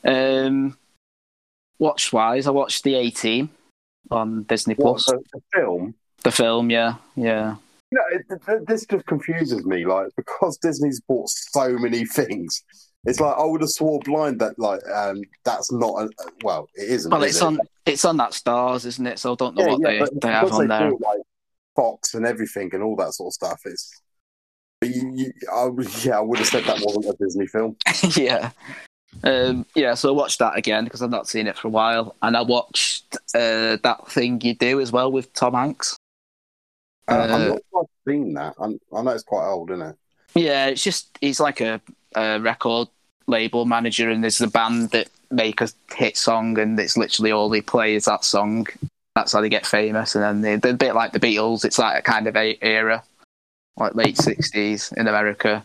Um, 0.02 0.76
watch 1.78 2.12
wise, 2.12 2.46
I 2.46 2.50
watched 2.50 2.84
the 2.84 2.94
A 2.94 3.10
Team 3.10 3.50
on 4.10 4.44
Disney 4.44 4.74
What, 4.74 4.98
Plus. 4.98 5.06
the, 5.06 5.22
the 5.32 5.42
film? 5.52 5.94
The 6.22 6.30
film, 6.30 6.70
yeah, 6.70 6.94
yeah. 7.16 7.56
You 7.92 7.98
know, 7.98 8.36
it, 8.36 8.40
th- 8.46 8.62
this 8.66 8.86
just 8.86 9.06
confuses 9.06 9.64
me. 9.66 9.84
Like 9.84 10.08
because 10.16 10.56
Disney's 10.58 11.00
bought 11.00 11.28
so 11.28 11.76
many 11.78 12.04
things, 12.16 12.62
it's 13.04 13.20
like 13.20 13.36
I 13.36 13.44
would 13.44 13.62
have 13.62 13.70
swore 13.70 14.00
blind 14.00 14.40
that 14.40 14.58
like 14.58 14.80
um 14.94 15.22
that's 15.44 15.72
not 15.72 16.02
a 16.02 16.10
well, 16.42 16.68
it 16.74 16.88
isn't. 16.90 17.10
Well, 17.10 17.22
is 17.22 17.30
it's 17.36 17.42
it? 17.42 17.46
on 17.46 17.58
it's 17.86 18.04
on 18.04 18.16
that 18.18 18.34
stars, 18.34 18.84
isn't 18.86 19.06
it? 19.06 19.18
So 19.18 19.32
I 19.32 19.36
don't 19.36 19.56
know 19.56 19.62
Yeah, 19.62 19.72
what 19.72 19.80
yeah, 19.80 20.04
they, 20.04 20.18
they 20.20 20.28
have 20.28 20.52
on 20.52 20.62
they 20.62 20.66
there. 20.68 20.90
bought, 20.90 21.00
like 21.00 21.20
Fox 21.76 22.14
and 22.14 22.26
everything 22.26 22.70
and 22.74 22.82
all 22.82 22.96
that 22.96 23.12
sort 23.14 23.28
of 23.28 23.32
stuff. 23.34 23.60
It's 23.64 24.00
you, 24.82 25.12
you, 25.14 25.32
I, 25.52 25.68
yeah, 26.04 26.18
I 26.18 26.20
would 26.20 26.38
have 26.38 26.48
said 26.48 26.64
that 26.64 26.80
wasn't 26.80 27.06
a 27.06 27.16
Disney 27.22 27.46
film. 27.46 27.76
yeah. 28.16 28.50
Um, 29.24 29.66
yeah, 29.74 29.94
so 29.94 30.08
I 30.08 30.12
watched 30.12 30.38
that 30.38 30.56
again 30.56 30.84
because 30.84 31.02
I've 31.02 31.10
not 31.10 31.28
seen 31.28 31.46
it 31.46 31.56
for 31.56 31.68
a 31.68 31.70
while, 31.70 32.16
and 32.22 32.36
I 32.36 32.42
watched 32.42 33.16
uh, 33.34 33.76
that 33.82 34.04
thing 34.08 34.40
you 34.40 34.54
do 34.54 34.80
as 34.80 34.92
well 34.92 35.10
with 35.10 35.32
Tom 35.32 35.54
Hanks. 35.54 35.96
Uh, 37.10 37.14
I'm 37.14 37.30
Uh, 37.30 37.48
not 37.48 37.58
sure 37.70 37.80
I've 37.82 38.10
seen 38.12 38.34
that. 38.34 38.54
I'm, 38.58 38.80
I 38.94 39.02
know 39.02 39.10
it's 39.10 39.24
quite 39.24 39.46
old, 39.46 39.70
isn't 39.70 39.86
it? 39.86 39.96
Yeah, 40.34 40.66
it's 40.66 40.82
just 40.82 41.18
he's 41.20 41.40
like 41.40 41.60
a, 41.60 41.80
a 42.14 42.38
record 42.40 42.88
label 43.26 43.64
manager, 43.64 44.10
and 44.10 44.22
there's 44.22 44.40
a 44.40 44.46
band 44.48 44.90
that 44.90 45.08
make 45.30 45.60
a 45.60 45.68
hit 45.94 46.16
song, 46.16 46.58
and 46.58 46.78
it's 46.78 46.96
literally 46.96 47.32
all 47.32 47.48
they 47.48 47.60
play 47.60 47.94
is 47.94 48.04
that 48.04 48.24
song. 48.24 48.66
That's 49.16 49.32
how 49.32 49.40
they 49.40 49.48
get 49.48 49.66
famous, 49.66 50.14
and 50.14 50.22
then 50.22 50.40
they, 50.40 50.56
they're 50.56 50.72
a 50.72 50.76
bit 50.76 50.94
like 50.94 51.12
the 51.12 51.20
Beatles. 51.20 51.64
It's 51.64 51.78
like 51.78 51.98
a 51.98 52.02
kind 52.02 52.28
of 52.28 52.36
a 52.36 52.56
era, 52.62 53.02
like 53.76 53.94
late 53.96 54.16
'60s 54.16 54.96
in 54.96 55.08
America. 55.08 55.64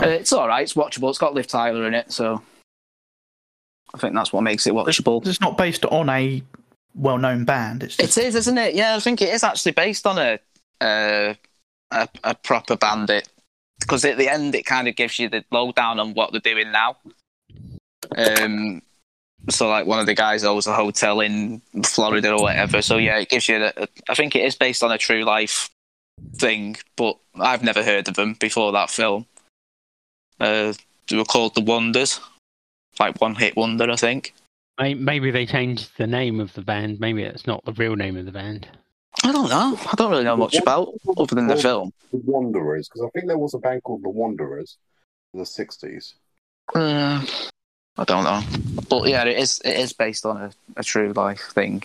Uh, 0.00 0.08
it's 0.08 0.32
all 0.32 0.48
right. 0.48 0.62
It's 0.62 0.74
watchable. 0.74 1.08
It's 1.10 1.18
got 1.18 1.34
Liv 1.34 1.46
Tyler 1.46 1.86
in 1.86 1.94
it, 1.94 2.10
so 2.10 2.42
I 3.94 3.98
think 3.98 4.14
that's 4.14 4.32
what 4.32 4.42
makes 4.42 4.66
it 4.66 4.72
watchable. 4.72 5.24
It's 5.26 5.40
not 5.40 5.56
based 5.56 5.84
on 5.84 6.08
a 6.08 6.42
well-known 6.94 7.44
band. 7.44 7.82
It's 7.82 7.96
just 7.96 8.16
It 8.16 8.24
is, 8.24 8.34
isn't 8.34 8.58
it? 8.58 8.74
Yeah, 8.74 8.96
I 8.96 9.00
think 9.00 9.22
it 9.22 9.30
is 9.30 9.44
actually 9.44 9.72
based 9.72 10.06
on 10.06 10.18
a 10.18 10.38
uh, 10.80 11.34
a, 11.90 12.08
a 12.24 12.34
proper 12.34 12.76
bandit 12.76 13.28
because 13.80 14.04
at 14.04 14.18
the 14.18 14.28
end 14.28 14.54
it 14.54 14.64
kind 14.64 14.88
of 14.88 14.96
gives 14.96 15.18
you 15.18 15.28
the 15.28 15.44
lowdown 15.50 16.00
on 16.00 16.14
what 16.14 16.32
they're 16.32 16.40
doing 16.40 16.72
now. 16.72 16.96
Um, 18.16 18.82
so 19.50 19.68
like 19.68 19.86
one 19.86 19.98
of 19.98 20.06
the 20.06 20.14
guys 20.14 20.44
owns 20.44 20.66
a 20.66 20.74
hotel 20.74 21.20
in 21.20 21.60
Florida 21.84 22.32
or 22.32 22.42
whatever. 22.42 22.82
So 22.82 22.96
yeah, 22.96 23.18
it 23.18 23.28
gives 23.28 23.48
you. 23.48 23.56
A, 23.64 23.88
I 24.08 24.14
think 24.14 24.36
it 24.36 24.44
is 24.44 24.56
based 24.56 24.82
on 24.82 24.92
a 24.92 24.98
true 24.98 25.24
life 25.24 25.70
thing, 26.36 26.76
but 26.96 27.16
I've 27.38 27.62
never 27.62 27.82
heard 27.82 28.08
of 28.08 28.14
them 28.14 28.34
before 28.34 28.72
that 28.72 28.90
film. 28.90 29.26
Uh, 30.40 30.72
they 31.08 31.16
were 31.16 31.24
called 31.24 31.54
the 31.54 31.60
Wonders, 31.60 32.20
like 32.98 33.20
one 33.20 33.34
hit 33.34 33.56
wonder, 33.56 33.90
I 33.90 33.96
think. 33.96 34.34
May- 34.82 34.94
Maybe 34.94 35.30
they 35.30 35.46
changed 35.46 35.96
the 35.96 36.08
name 36.08 36.40
of 36.40 36.52
the 36.54 36.60
band. 36.60 36.98
Maybe 36.98 37.22
it's 37.22 37.46
not 37.46 37.64
the 37.64 37.72
real 37.74 37.94
name 37.94 38.16
of 38.16 38.26
the 38.26 38.32
band. 38.32 38.66
I 39.22 39.30
don't 39.30 39.48
know. 39.48 39.78
I 39.80 39.94
don't 39.94 40.10
really 40.10 40.24
know 40.24 40.36
much 40.36 40.56
about 40.56 40.88
other 41.16 41.36
than 41.36 41.46
the 41.46 41.56
film. 41.56 41.92
The 42.10 42.18
Wanderers, 42.24 42.88
because 42.88 43.02
I 43.02 43.10
think 43.10 43.28
there 43.28 43.38
was 43.38 43.54
a 43.54 43.58
band 43.58 43.84
called 43.84 44.02
The 44.02 44.08
Wanderers 44.08 44.78
in 45.32 45.38
the 45.38 45.46
60s. 45.46 46.14
Uh, 46.74 47.24
I 47.96 48.04
don't 48.04 48.24
know, 48.24 48.42
but 48.88 49.06
yeah, 49.08 49.22
it 49.24 49.38
is. 49.38 49.60
It 49.64 49.76
is 49.76 49.92
based 49.92 50.26
on 50.26 50.36
a, 50.38 50.50
a 50.76 50.82
true 50.82 51.12
life 51.12 51.52
thing. 51.52 51.84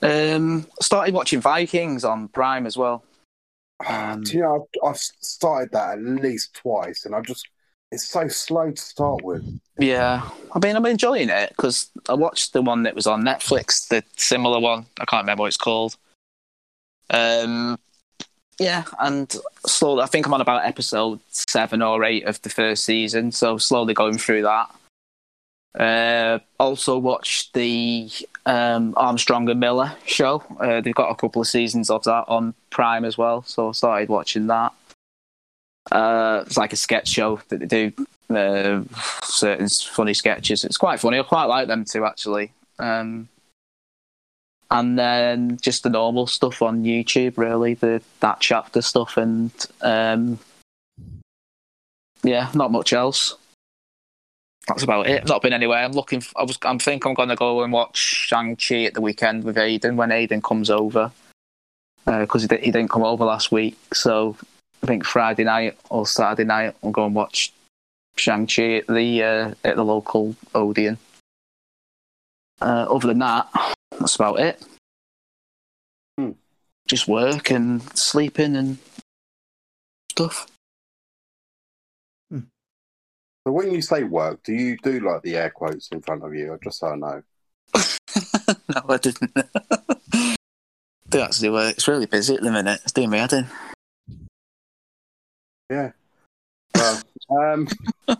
Um, 0.00 0.66
started 0.80 1.14
watching 1.14 1.40
Vikings 1.40 2.04
on 2.04 2.28
Prime 2.28 2.66
as 2.66 2.76
well. 2.76 3.02
Um, 3.88 4.22
Do 4.22 4.32
you 4.36 4.42
know, 4.42 4.68
I've, 4.82 4.90
I've 4.90 4.96
started 4.96 5.70
that 5.72 5.94
at 5.98 6.02
least 6.02 6.54
twice, 6.54 7.04
and 7.04 7.14
I 7.14 7.20
just, 7.20 7.46
it's 7.90 8.08
so 8.08 8.28
slow 8.28 8.70
to 8.70 8.80
start 8.80 9.22
with. 9.22 9.60
Yeah, 9.78 10.28
I 10.52 10.58
mean, 10.58 10.76
I'm 10.76 10.86
enjoying 10.86 11.30
it 11.30 11.50
because 11.50 11.90
I 12.08 12.14
watched 12.14 12.52
the 12.52 12.62
one 12.62 12.82
that 12.82 12.94
was 12.94 13.06
on 13.06 13.22
Netflix, 13.22 13.88
the 13.88 14.04
similar 14.16 14.60
one. 14.60 14.86
I 15.00 15.04
can't 15.04 15.22
remember 15.22 15.42
what 15.42 15.48
it's 15.48 15.56
called. 15.56 15.96
Um, 17.10 17.78
yeah, 18.58 18.84
and 18.98 19.34
slowly, 19.64 20.02
I 20.02 20.06
think 20.06 20.26
I'm 20.26 20.34
on 20.34 20.40
about 20.40 20.66
episode 20.66 21.20
seven 21.30 21.80
or 21.80 22.04
eight 22.04 22.24
of 22.24 22.42
the 22.42 22.50
first 22.50 22.84
season, 22.84 23.32
so 23.32 23.56
slowly 23.56 23.94
going 23.94 24.18
through 24.18 24.42
that. 24.42 24.74
Uh, 25.78 26.38
also 26.58 26.98
watched 26.98 27.54
the 27.54 28.10
um, 28.46 28.94
Armstrong 28.96 29.48
and 29.48 29.60
Miller 29.60 29.92
show. 30.06 30.42
Uh, 30.58 30.80
they've 30.80 30.94
got 30.94 31.10
a 31.10 31.14
couple 31.14 31.40
of 31.40 31.48
seasons 31.48 31.88
of 31.88 32.02
that 32.04 32.24
on 32.26 32.52
Prime 32.70 33.04
as 33.04 33.16
well, 33.16 33.42
so 33.42 33.68
I 33.68 33.72
started 33.72 34.08
watching 34.08 34.48
that. 34.48 34.72
Uh, 35.90 36.44
it's 36.46 36.56
like 36.56 36.72
a 36.72 36.76
sketch 36.76 37.08
show 37.08 37.40
that 37.48 37.60
they 37.60 37.66
do 37.66 38.06
uh, 38.34 38.82
certain 39.22 39.68
funny 39.68 40.14
sketches. 40.14 40.64
It's 40.64 40.76
quite 40.76 41.00
funny. 41.00 41.18
I 41.18 41.22
quite 41.22 41.46
like 41.46 41.68
them 41.68 41.84
too, 41.84 42.04
actually. 42.04 42.52
Um, 42.78 43.28
and 44.70 44.98
then 44.98 45.58
just 45.62 45.82
the 45.82 45.90
normal 45.90 46.26
stuff 46.26 46.60
on 46.60 46.84
YouTube, 46.84 47.38
really 47.38 47.74
the 47.74 48.02
that 48.20 48.40
chapter 48.40 48.82
stuff, 48.82 49.16
and 49.16 49.50
um, 49.80 50.38
yeah, 52.22 52.50
not 52.54 52.70
much 52.70 52.92
else. 52.92 53.34
That's 54.66 54.82
about 54.82 55.06
it. 55.06 55.26
Not 55.26 55.40
been 55.40 55.54
anywhere. 55.54 55.78
I'm 55.78 55.92
looking. 55.92 56.22
I 56.36 56.42
was. 56.42 56.58
I'm 56.62 56.78
think 56.78 57.06
I'm 57.06 57.14
going 57.14 57.30
to 57.30 57.36
go 57.36 57.62
and 57.62 57.72
watch 57.72 57.96
Shang 57.96 58.56
Chi 58.56 58.84
at 58.84 58.92
the 58.92 59.00
weekend 59.00 59.44
with 59.44 59.56
Aiden 59.56 59.96
when 59.96 60.10
Aiden 60.10 60.42
comes 60.42 60.68
over, 60.68 61.10
because 62.04 62.42
he, 62.42 62.48
di- 62.48 62.58
he 62.58 62.70
didn't 62.70 62.90
come 62.90 63.04
over 63.04 63.24
last 63.24 63.50
week. 63.50 63.78
So 63.94 64.36
think 64.88 65.04
Friday 65.04 65.44
night 65.44 65.78
or 65.90 66.06
Saturday 66.06 66.44
night 66.44 66.74
we'll 66.82 66.92
go 66.92 67.06
and 67.06 67.14
watch 67.14 67.52
Shang 68.16 68.46
Chi 68.46 68.78
at 68.78 68.86
the 68.88 69.22
uh, 69.22 69.54
at 69.62 69.76
the 69.76 69.84
local 69.84 70.34
Odeon. 70.54 70.98
Uh, 72.60 72.86
other 72.90 73.08
than 73.08 73.20
that, 73.20 73.48
that's 74.00 74.16
about 74.16 74.40
it. 74.40 74.64
Hmm. 76.18 76.32
Just 76.88 77.06
work 77.06 77.50
and 77.50 77.82
sleeping 77.96 78.56
and 78.56 78.78
stuff. 80.10 80.48
So 83.48 83.52
when 83.52 83.72
you 83.72 83.80
say 83.80 84.02
work, 84.02 84.42
do 84.42 84.52
you 84.52 84.76
do 84.82 85.00
like 85.00 85.22
the 85.22 85.36
air 85.36 85.48
quotes 85.48 85.88
in 85.88 86.02
front 86.02 86.22
of 86.22 86.34
you, 86.34 86.52
or 86.52 86.58
just 86.62 86.80
so 86.80 86.88
I 86.88 86.96
know? 86.96 87.22
no, 87.74 88.82
I 88.86 88.96
didn't. 88.98 89.34
do 91.08 91.20
actually 91.20 91.48
work. 91.48 91.72
It's 91.72 91.88
really 91.88 92.04
busy 92.04 92.34
at 92.34 92.42
the 92.42 92.50
minute. 92.50 92.80
It's 92.82 92.92
doing 92.92 93.08
me 93.08 93.16
head 93.16 93.32
in. 93.32 93.46
Yeah. 95.70 95.92
Well, 96.74 97.02
um, 97.30 97.68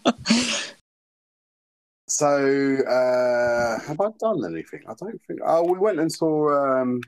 so 2.08 2.76
uh, 2.86 3.80
have 3.86 4.00
I 4.00 4.08
done 4.18 4.44
anything? 4.44 4.82
I 4.88 4.94
don't 4.98 5.20
think. 5.26 5.40
Oh, 5.44 5.64
we 5.64 5.78
went 5.78 5.98
and 6.00 6.10
saw 6.12 6.80
um, 6.80 7.00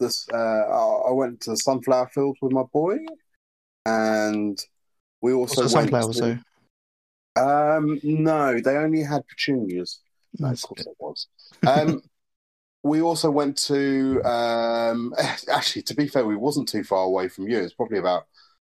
this. 0.00 0.26
Uh, 0.32 0.36
I 1.08 1.12
went 1.12 1.40
to 1.42 1.50
the 1.50 1.56
sunflower 1.56 2.08
fields 2.08 2.38
with 2.42 2.52
my 2.52 2.64
boy, 2.72 2.98
and 3.86 4.58
we 5.20 5.32
also 5.32 5.62
went. 5.62 5.70
sunflowers, 5.70 6.16
to- 6.18 6.42
Um, 7.36 8.00
no, 8.02 8.60
they 8.60 8.76
only 8.76 9.02
had 9.02 9.26
petunias. 9.26 10.00
No, 10.38 10.50
of 10.50 10.62
course 10.62 10.86
it 10.86 10.96
was. 10.98 11.26
Um, 11.66 12.02
we 12.82 13.00
also 13.00 13.30
went 13.30 13.56
to. 13.68 14.22
Um, 14.24 15.14
actually, 15.50 15.82
to 15.82 15.94
be 15.94 16.08
fair, 16.08 16.26
we 16.26 16.36
wasn't 16.36 16.68
too 16.68 16.84
far 16.84 17.04
away 17.04 17.28
from 17.28 17.48
you. 17.48 17.58
It's 17.58 17.74
probably 17.74 17.98
about 17.98 18.26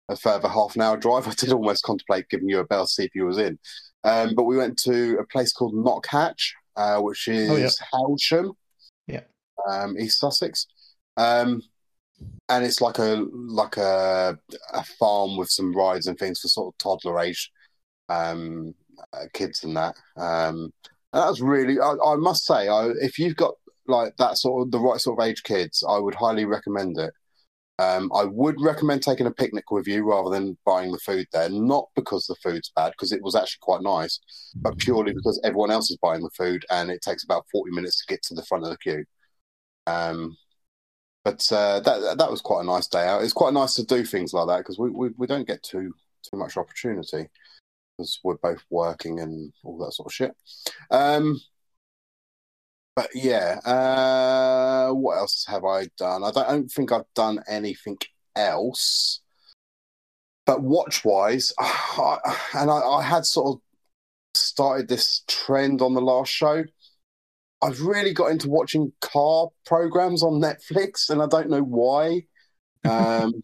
a 0.09 0.15
further 0.15 0.47
half 0.47 0.75
an 0.75 0.81
hour 0.81 0.97
drive. 0.97 1.27
I 1.27 1.31
did 1.33 1.51
almost 1.51 1.83
contemplate 1.83 2.29
giving 2.29 2.49
you 2.49 2.59
a 2.59 2.65
bell 2.65 2.85
to 2.85 2.91
see 2.91 3.05
if 3.05 3.15
you 3.15 3.25
was 3.25 3.37
in. 3.37 3.57
Um, 4.03 4.35
but 4.35 4.43
we 4.43 4.57
went 4.57 4.77
to 4.79 5.17
a 5.19 5.25
place 5.27 5.53
called 5.53 5.73
Knockhatch, 5.73 6.51
uh, 6.75 6.99
which 6.99 7.27
is 7.27 7.49
Oh, 7.49 7.55
yeah. 7.55 7.69
Hailsham, 7.93 8.53
Yeah. 9.07 9.21
um, 9.69 9.97
East 9.97 10.19
Sussex. 10.19 10.67
Um, 11.15 11.61
and 12.49 12.63
it's 12.65 12.79
like 12.81 12.99
a 12.99 13.25
like 13.33 13.77
a 13.77 14.37
a 14.73 14.83
farm 14.99 15.35
with 15.37 15.49
some 15.49 15.73
rides 15.75 16.07
and 16.07 16.17
things 16.17 16.39
for 16.39 16.47
sort 16.47 16.73
of 16.73 16.77
toddler 16.77 17.19
age 17.19 17.51
um, 18.09 18.73
uh, 19.13 19.25
kids 19.33 19.63
and 19.63 19.75
that. 19.75 19.95
Um, 20.15 20.71
and 21.11 21.21
that 21.21 21.29
was 21.29 21.41
really, 21.41 21.79
I, 21.79 21.95
I 22.05 22.15
must 22.15 22.45
say, 22.45 22.67
I, 22.67 22.87
if 23.01 23.19
you've 23.19 23.35
got 23.35 23.53
like 23.87 24.15
that 24.17 24.37
sort 24.37 24.61
of 24.65 24.71
the 24.71 24.79
right 24.79 24.99
sort 24.99 25.19
of 25.19 25.25
age 25.25 25.43
kids, 25.43 25.83
I 25.87 25.97
would 25.97 26.15
highly 26.15 26.45
recommend 26.45 26.97
it. 26.97 27.13
Um, 27.79 28.11
I 28.13 28.23
would 28.23 28.61
recommend 28.61 29.01
taking 29.01 29.25
a 29.25 29.31
picnic 29.31 29.71
with 29.71 29.87
you 29.87 30.03
rather 30.03 30.29
than 30.29 30.57
buying 30.63 30.91
the 30.91 30.99
food 30.99 31.25
there. 31.33 31.49
Not 31.49 31.87
because 31.95 32.27
the 32.27 32.35
food's 32.35 32.71
bad, 32.75 32.91
because 32.91 33.11
it 33.11 33.23
was 33.23 33.35
actually 33.35 33.59
quite 33.61 33.81
nice, 33.81 34.19
but 34.55 34.77
purely 34.77 35.13
because 35.13 35.41
everyone 35.43 35.71
else 35.71 35.89
is 35.89 35.97
buying 35.97 36.21
the 36.21 36.29
food 36.37 36.65
and 36.69 36.91
it 36.91 37.01
takes 37.01 37.23
about 37.23 37.45
forty 37.51 37.71
minutes 37.71 37.97
to 37.99 38.13
get 38.13 38.21
to 38.23 38.35
the 38.35 38.45
front 38.45 38.63
of 38.63 38.69
the 38.69 38.77
queue. 38.77 39.03
Um, 39.87 40.37
but 41.25 41.51
uh, 41.51 41.79
that 41.79 42.17
that 42.19 42.31
was 42.31 42.41
quite 42.41 42.61
a 42.61 42.65
nice 42.65 42.87
day 42.87 43.07
out. 43.07 43.23
It's 43.23 43.33
quite 43.33 43.53
nice 43.53 43.73
to 43.75 43.85
do 43.85 44.05
things 44.05 44.33
like 44.33 44.47
that 44.47 44.59
because 44.59 44.77
we, 44.77 44.89
we, 44.89 45.09
we 45.17 45.27
don't 45.27 45.47
get 45.47 45.63
too 45.63 45.93
too 46.29 46.37
much 46.37 46.57
opportunity 46.57 47.27
because 47.97 48.19
we're 48.23 48.35
both 48.35 48.63
working 48.69 49.19
and 49.19 49.51
all 49.63 49.77
that 49.79 49.93
sort 49.93 50.07
of 50.07 50.13
shit. 50.13 50.35
Um, 50.91 51.39
but 52.95 53.09
yeah, 53.15 53.59
uh, 53.65 54.93
what 54.93 55.17
else 55.17 55.45
have 55.47 55.65
I 55.65 55.87
done? 55.97 56.23
I 56.23 56.31
don't, 56.31 56.47
I 56.47 56.51
don't 56.51 56.71
think 56.71 56.91
I've 56.91 57.11
done 57.15 57.39
anything 57.47 57.97
else. 58.35 59.21
But 60.45 60.61
watch 60.61 61.03
wise, 61.05 61.53
and 61.59 62.69
I, 62.69 62.79
I 62.79 63.01
had 63.01 63.25
sort 63.25 63.55
of 63.55 63.61
started 64.35 64.87
this 64.87 65.23
trend 65.27 65.81
on 65.81 65.93
the 65.93 66.01
last 66.01 66.31
show. 66.31 66.63
I've 67.61 67.81
really 67.81 68.13
got 68.13 68.31
into 68.31 68.49
watching 68.49 68.91
car 68.99 69.47
programs 69.65 70.21
on 70.21 70.41
Netflix, 70.41 71.09
and 71.09 71.21
I 71.21 71.27
don't 71.27 71.49
know 71.49 71.63
why. 71.63 72.25
Um, 72.85 73.43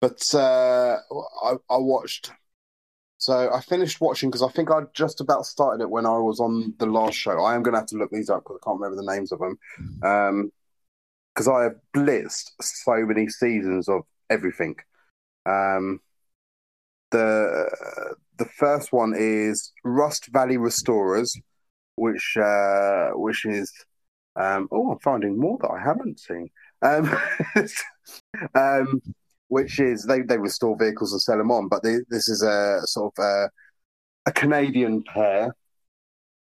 But 0.00 0.22
uh, 0.34 0.98
I, 1.42 1.54
I 1.68 1.76
watched. 1.78 2.30
So 3.26 3.50
I 3.52 3.60
finished 3.60 4.00
watching 4.00 4.30
because 4.30 4.44
I 4.44 4.48
think 4.50 4.70
I 4.70 4.82
just 4.94 5.20
about 5.20 5.46
started 5.46 5.82
it 5.82 5.90
when 5.90 6.06
I 6.06 6.16
was 6.16 6.38
on 6.38 6.74
the 6.78 6.86
last 6.86 7.16
show. 7.16 7.42
I 7.42 7.56
am 7.56 7.64
going 7.64 7.72
to 7.72 7.80
have 7.80 7.88
to 7.88 7.96
look 7.96 8.12
these 8.12 8.30
up 8.30 8.44
because 8.44 8.60
I 8.62 8.64
can't 8.64 8.80
remember 8.80 9.02
the 9.02 9.12
names 9.12 9.32
of 9.32 9.40
them. 9.40 9.58
Um, 10.04 10.52
because 11.34 11.48
I 11.48 11.64
have 11.64 11.74
blitzed 11.92 12.52
so 12.60 13.04
many 13.04 13.28
seasons 13.28 13.88
of 13.88 14.02
everything. 14.30 14.76
Um, 15.44 15.98
the 17.10 18.14
the 18.38 18.44
first 18.44 18.92
one 18.92 19.12
is 19.18 19.72
Rust 19.82 20.28
Valley 20.28 20.56
Restorers, 20.56 21.36
which 21.96 22.36
uh, 22.40 23.08
which 23.14 23.44
is 23.44 23.72
um, 24.36 24.68
oh, 24.70 24.92
I'm 24.92 25.00
finding 25.00 25.36
more 25.36 25.58
that 25.62 25.72
I 25.72 25.82
haven't 25.82 26.20
seen. 26.20 26.48
Um, 26.80 27.12
um, 28.54 29.02
which 29.48 29.78
is 29.78 30.04
they, 30.04 30.22
they 30.22 30.38
restore 30.38 30.76
vehicles 30.76 31.12
and 31.12 31.22
sell 31.22 31.38
them 31.38 31.50
on, 31.50 31.68
but 31.68 31.82
they, 31.82 31.98
this 32.08 32.28
is 32.28 32.42
a 32.42 32.80
sort 32.84 33.12
of 33.16 33.24
uh, 33.24 33.48
a 34.26 34.32
Canadian 34.32 35.02
pair. 35.04 35.54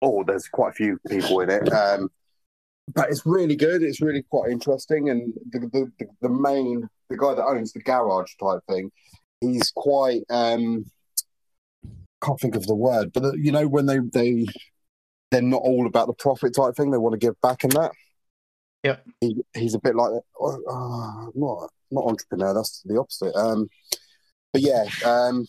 Oh, 0.01 0.25
there's 0.25 0.49
quite 0.49 0.71
a 0.71 0.75
few 0.75 0.99
people 1.09 1.41
in 1.41 1.51
it. 1.51 1.73
Um, 1.73 2.09
but 2.95 3.09
it's 3.09 3.25
really 3.25 3.57
good. 3.57 3.83
It's 3.83 4.01
really 4.01 4.23
quite 4.23 4.51
interesting, 4.51 5.09
and 5.09 5.33
the, 5.51 5.61
the 5.61 5.93
the 5.99 6.07
the 6.23 6.29
main 6.29 6.89
the 7.09 7.17
guy 7.17 7.35
that 7.35 7.45
owns 7.45 7.73
the 7.73 7.81
garage 7.81 8.33
type 8.43 8.61
thing, 8.69 8.91
he's 9.41 9.71
quite 9.71 10.23
um 10.31 10.85
can't 12.23 12.41
think 12.41 12.57
of 12.57 12.67
the 12.67 12.75
word, 12.75 13.13
but 13.13 13.25
uh, 13.25 13.33
you 13.35 13.53
know 13.53 13.69
when 13.69 13.87
they 13.87 13.99
they 14.13 14.47
they're 15.31 15.43
not 15.43 15.63
all 15.63 15.87
about 15.87 16.07
the 16.07 16.13
profit 16.13 16.55
type 16.55 16.77
thing. 16.77 16.91
They 16.91 16.99
want 16.99 17.13
to 17.13 17.27
give 17.27 17.41
back 17.41 17.65
and 17.65 17.73
that. 17.73 17.93
Yep. 18.85 19.05
He, 19.21 19.45
he's 19.55 19.75
a 19.75 19.79
bit 19.79 19.95
like 19.95 20.11
uh, 20.41 20.47
uh, 20.47 21.27
not 21.35 21.71
not 21.91 22.05
entrepreneur. 22.05 22.55
That's 22.55 22.83
the 22.85 22.99
opposite. 22.99 23.35
Um, 23.37 23.69
but 24.53 24.63
yeah, 24.63 24.85
um, 25.05 25.47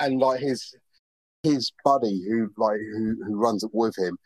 and 0.00 0.20
like 0.20 0.40
his 0.40 0.74
his 1.42 1.72
buddy 1.84 2.24
who 2.28 2.50
like 2.56 2.78
who 2.78 3.16
who 3.24 3.36
runs 3.36 3.64
it 3.64 3.70
with 3.72 3.96
him, 3.98 4.18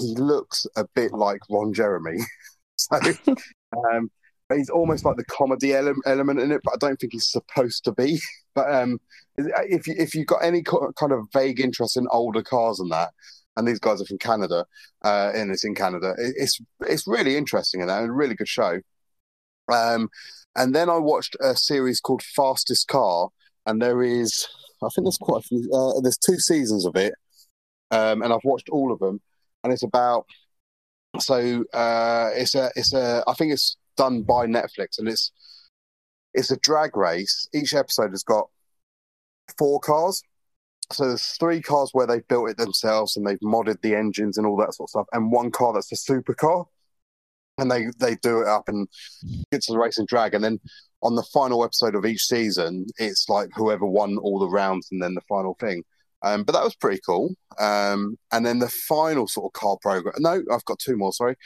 he 0.00 0.14
looks 0.16 0.66
a 0.76 0.84
bit 0.94 1.12
like 1.12 1.40
Ron 1.50 1.72
Jeremy. 1.72 2.18
so 2.76 2.96
um, 3.92 4.10
he's 4.52 4.70
almost 4.70 5.04
like 5.04 5.16
the 5.16 5.24
comedy 5.26 5.74
ele- 5.74 5.94
element 6.06 6.40
in 6.40 6.52
it, 6.52 6.60
but 6.64 6.74
I 6.74 6.76
don't 6.78 6.98
think 7.00 7.12
he's 7.12 7.30
supposed 7.30 7.84
to 7.84 7.92
be. 7.92 8.20
but 8.54 8.72
um, 8.72 9.00
if 9.36 9.86
you 9.86 9.94
if 9.98 10.14
you've 10.14 10.26
got 10.26 10.44
any 10.44 10.62
co- 10.62 10.92
kind 10.98 11.12
of 11.12 11.26
vague 11.32 11.60
interest 11.60 11.96
in 11.96 12.06
older 12.10 12.42
cars 12.42 12.80
and 12.80 12.90
that, 12.92 13.10
and 13.58 13.66
these 13.66 13.80
guys 13.80 14.00
are 14.00 14.06
from 14.06 14.18
Canada, 14.18 14.64
uh, 15.04 15.32
and 15.34 15.50
it's 15.50 15.64
in 15.64 15.74
Canada, 15.74 16.14
it, 16.16 16.34
it's 16.36 16.60
it's 16.80 17.06
really 17.06 17.36
interesting 17.36 17.82
and 17.82 17.90
a 17.90 18.10
really 18.10 18.34
good 18.34 18.48
show. 18.48 18.78
Um, 19.70 20.08
and 20.54 20.74
then 20.74 20.88
I 20.88 20.96
watched 20.96 21.36
a 21.40 21.56
series 21.56 22.00
called 22.00 22.22
Fastest 22.22 22.86
Car, 22.88 23.28
and 23.66 23.82
there 23.82 24.02
is, 24.02 24.46
I 24.82 24.88
think 24.94 25.04
there's 25.04 25.18
quite 25.18 25.40
a 25.44 25.48
few. 25.48 25.70
Uh, 25.72 26.00
there's 26.00 26.16
two 26.16 26.38
seasons 26.38 26.86
of 26.86 26.96
it, 26.96 27.14
um, 27.90 28.22
and 28.22 28.32
I've 28.32 28.44
watched 28.44 28.68
all 28.70 28.92
of 28.92 29.00
them, 29.00 29.20
and 29.64 29.72
it's 29.72 29.82
about. 29.82 30.24
So 31.18 31.64
uh, 31.74 32.30
it's 32.34 32.54
a 32.54 32.70
it's 32.76 32.94
a 32.94 33.24
I 33.26 33.34
think 33.34 33.52
it's 33.52 33.76
done 33.96 34.22
by 34.22 34.46
Netflix, 34.46 34.98
and 34.98 35.08
it's 35.08 35.32
it's 36.32 36.52
a 36.52 36.56
drag 36.58 36.96
race. 36.96 37.48
Each 37.52 37.74
episode 37.74 38.10
has 38.10 38.22
got 38.22 38.48
four 39.58 39.80
cars. 39.80 40.22
So 40.92 41.08
there's 41.08 41.36
three 41.38 41.60
cars 41.60 41.90
where 41.92 42.06
they've 42.06 42.26
built 42.28 42.50
it 42.50 42.56
themselves 42.56 43.16
and 43.16 43.26
they've 43.26 43.40
modded 43.40 43.80
the 43.82 43.94
engines 43.94 44.38
and 44.38 44.46
all 44.46 44.56
that 44.58 44.74
sort 44.74 44.86
of 44.86 44.90
stuff, 44.90 45.06
and 45.12 45.30
one 45.32 45.50
car 45.50 45.72
that's 45.72 45.92
a 45.92 45.94
supercar. 45.94 46.66
And 47.58 47.70
they 47.70 47.86
they 47.98 48.14
do 48.22 48.40
it 48.40 48.46
up 48.48 48.68
and 48.68 48.88
get 49.50 49.62
to 49.62 49.72
the 49.72 49.78
race 49.78 49.98
and 49.98 50.06
drag, 50.06 50.34
and 50.34 50.44
then 50.44 50.60
on 51.02 51.14
the 51.16 51.22
final 51.22 51.64
episode 51.64 51.94
of 51.94 52.06
each 52.06 52.24
season, 52.24 52.86
it's 52.98 53.28
like 53.28 53.50
whoever 53.54 53.86
won 53.86 54.16
all 54.18 54.38
the 54.38 54.48
rounds 54.48 54.88
and 54.90 55.02
then 55.02 55.14
the 55.14 55.20
final 55.28 55.54
thing. 55.60 55.82
Um, 56.22 56.42
but 56.42 56.52
that 56.52 56.64
was 56.64 56.74
pretty 56.74 57.00
cool. 57.04 57.34
Um, 57.58 58.16
and 58.32 58.44
then 58.44 58.58
the 58.58 58.68
final 58.68 59.28
sort 59.28 59.50
of 59.50 59.60
car 59.60 59.76
program. 59.80 60.14
No, 60.18 60.42
I've 60.52 60.64
got 60.64 60.78
two 60.78 60.96
more. 60.96 61.12
Sorry. 61.12 61.36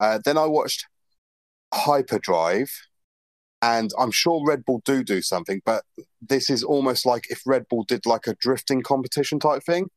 Uh, 0.00 0.18
then 0.24 0.38
I 0.38 0.46
watched 0.46 0.86
Hyperdrive, 1.74 2.70
and 3.62 3.92
I'm 3.98 4.10
sure 4.10 4.44
Red 4.44 4.64
Bull 4.64 4.82
do 4.84 5.04
do 5.04 5.22
something, 5.22 5.62
but 5.64 5.84
this 6.20 6.50
is 6.50 6.64
almost 6.64 7.06
like 7.06 7.30
if 7.30 7.42
Red 7.46 7.66
Bull 7.68 7.84
did 7.84 8.04
like 8.06 8.26
a 8.26 8.34
drifting 8.34 8.82
competition 8.82 9.38
type 9.38 9.62
thing, 9.64 9.88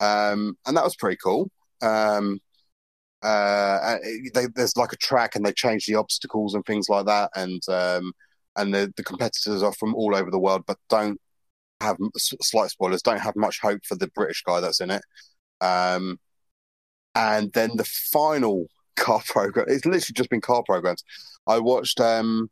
um, 0.00 0.56
and 0.66 0.76
that 0.76 0.84
was 0.84 0.96
pretty 0.96 1.18
cool. 1.22 1.50
Um, 1.82 2.40
uh, 3.22 3.96
they, 4.34 4.46
there's 4.54 4.76
like 4.76 4.92
a 4.92 4.96
track, 4.96 5.34
and 5.34 5.44
they 5.44 5.52
change 5.52 5.86
the 5.86 5.96
obstacles 5.96 6.54
and 6.54 6.64
things 6.64 6.88
like 6.88 7.06
that, 7.06 7.30
and 7.34 7.60
um, 7.68 8.12
and 8.56 8.72
the, 8.72 8.92
the 8.96 9.04
competitors 9.04 9.62
are 9.62 9.74
from 9.74 9.94
all 9.96 10.14
over 10.14 10.30
the 10.30 10.38
world, 10.38 10.64
but 10.66 10.78
don't 10.88 11.20
have 11.80 11.96
slight 12.16 12.70
spoilers. 12.70 13.02
Don't 13.02 13.20
have 13.20 13.36
much 13.36 13.60
hope 13.60 13.80
for 13.84 13.96
the 13.96 14.08
British 14.14 14.42
guy 14.44 14.60
that's 14.60 14.80
in 14.80 14.90
it. 14.90 15.02
Um, 15.60 16.18
and 17.14 17.52
then 17.52 17.76
the 17.76 17.84
final 17.84 18.66
car 18.96 19.22
program. 19.26 19.66
It's 19.68 19.84
literally 19.84 20.14
just 20.14 20.30
been 20.30 20.40
car 20.40 20.62
programs. 20.64 21.02
I 21.48 21.58
watched. 21.58 22.00
um 22.00 22.50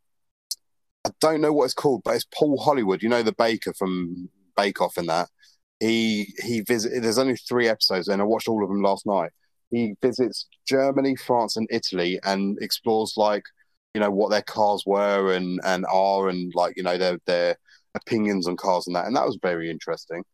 I 1.07 1.11
don't 1.21 1.41
know 1.41 1.53
what 1.53 1.67
it's 1.67 1.75
called, 1.75 2.03
but 2.05 2.17
it's 2.17 2.27
Paul 2.35 2.59
Hollywood. 2.61 3.01
You 3.01 3.09
know 3.09 3.23
the 3.23 3.33
baker 3.33 3.73
from 3.75 4.29
Bake 4.57 4.81
Off 4.81 4.97
and 4.97 5.09
that. 5.09 5.29
He 5.79 6.35
he 6.43 6.63
visited. 6.63 7.05
There's 7.05 7.19
only 7.19 7.37
three 7.37 7.69
episodes, 7.69 8.09
and 8.09 8.21
I 8.21 8.25
watched 8.25 8.49
all 8.49 8.65
of 8.65 8.69
them 8.69 8.83
last 8.83 9.07
night. 9.07 9.31
He 9.71 9.95
visits 10.03 10.49
Germany, 10.67 11.15
France, 11.17 11.57
and 11.57 11.69
Italy, 11.71 12.19
and 12.25 12.59
explores 12.61 13.15
like 13.17 13.45
you 13.95 14.01
know 14.01 14.11
what 14.11 14.31
their 14.31 14.43
cars 14.43 14.83
were 14.85 15.33
and 15.33 15.61
and 15.65 15.87
are, 15.93 16.29
and 16.29 16.53
like 16.57 16.77
you 16.77 16.83
know 16.83 16.99
their 16.99 17.19
their 17.27 17.57
opinions 17.95 18.49
on 18.49 18.57
cars 18.57 18.87
and 18.89 18.97
that. 18.97 19.07
And 19.07 19.17
that 19.17 19.27
was 19.27 19.39
very 19.41 19.71
interesting. 19.71 20.25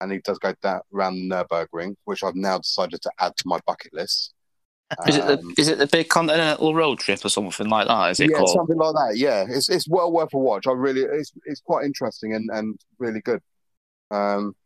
And 0.00 0.12
he 0.12 0.18
does 0.18 0.38
go 0.38 0.54
that 0.62 0.82
around 0.94 1.16
the 1.16 1.34
Nurburgring, 1.34 1.96
which 2.04 2.22
I've 2.22 2.36
now 2.36 2.58
decided 2.58 3.02
to 3.02 3.10
add 3.18 3.36
to 3.36 3.44
my 3.46 3.58
bucket 3.66 3.92
list. 3.94 4.32
Is 5.06 5.16
it 5.16 5.26
the 5.26 5.38
Um, 5.38 5.54
is 5.56 5.68
it 5.68 5.78
the 5.78 5.86
big 5.86 6.08
continental 6.08 6.74
road 6.74 6.98
trip 6.98 7.24
or 7.24 7.28
something 7.28 7.68
like 7.68 7.86
that? 7.86 8.10
Is 8.10 8.20
it 8.20 8.30
yeah, 8.30 8.38
called? 8.38 8.50
something 8.50 8.76
like 8.76 8.94
that. 8.94 9.16
Yeah, 9.16 9.46
it's 9.48 9.68
it's 9.68 9.88
well 9.88 10.10
worth 10.10 10.34
a 10.34 10.38
watch. 10.38 10.66
I 10.66 10.72
really, 10.72 11.02
it's 11.02 11.32
it's 11.44 11.60
quite 11.60 11.84
interesting 11.84 12.34
and 12.34 12.50
and 12.52 12.78
really 12.98 13.20
good. 13.20 13.40
Um, 14.10 14.56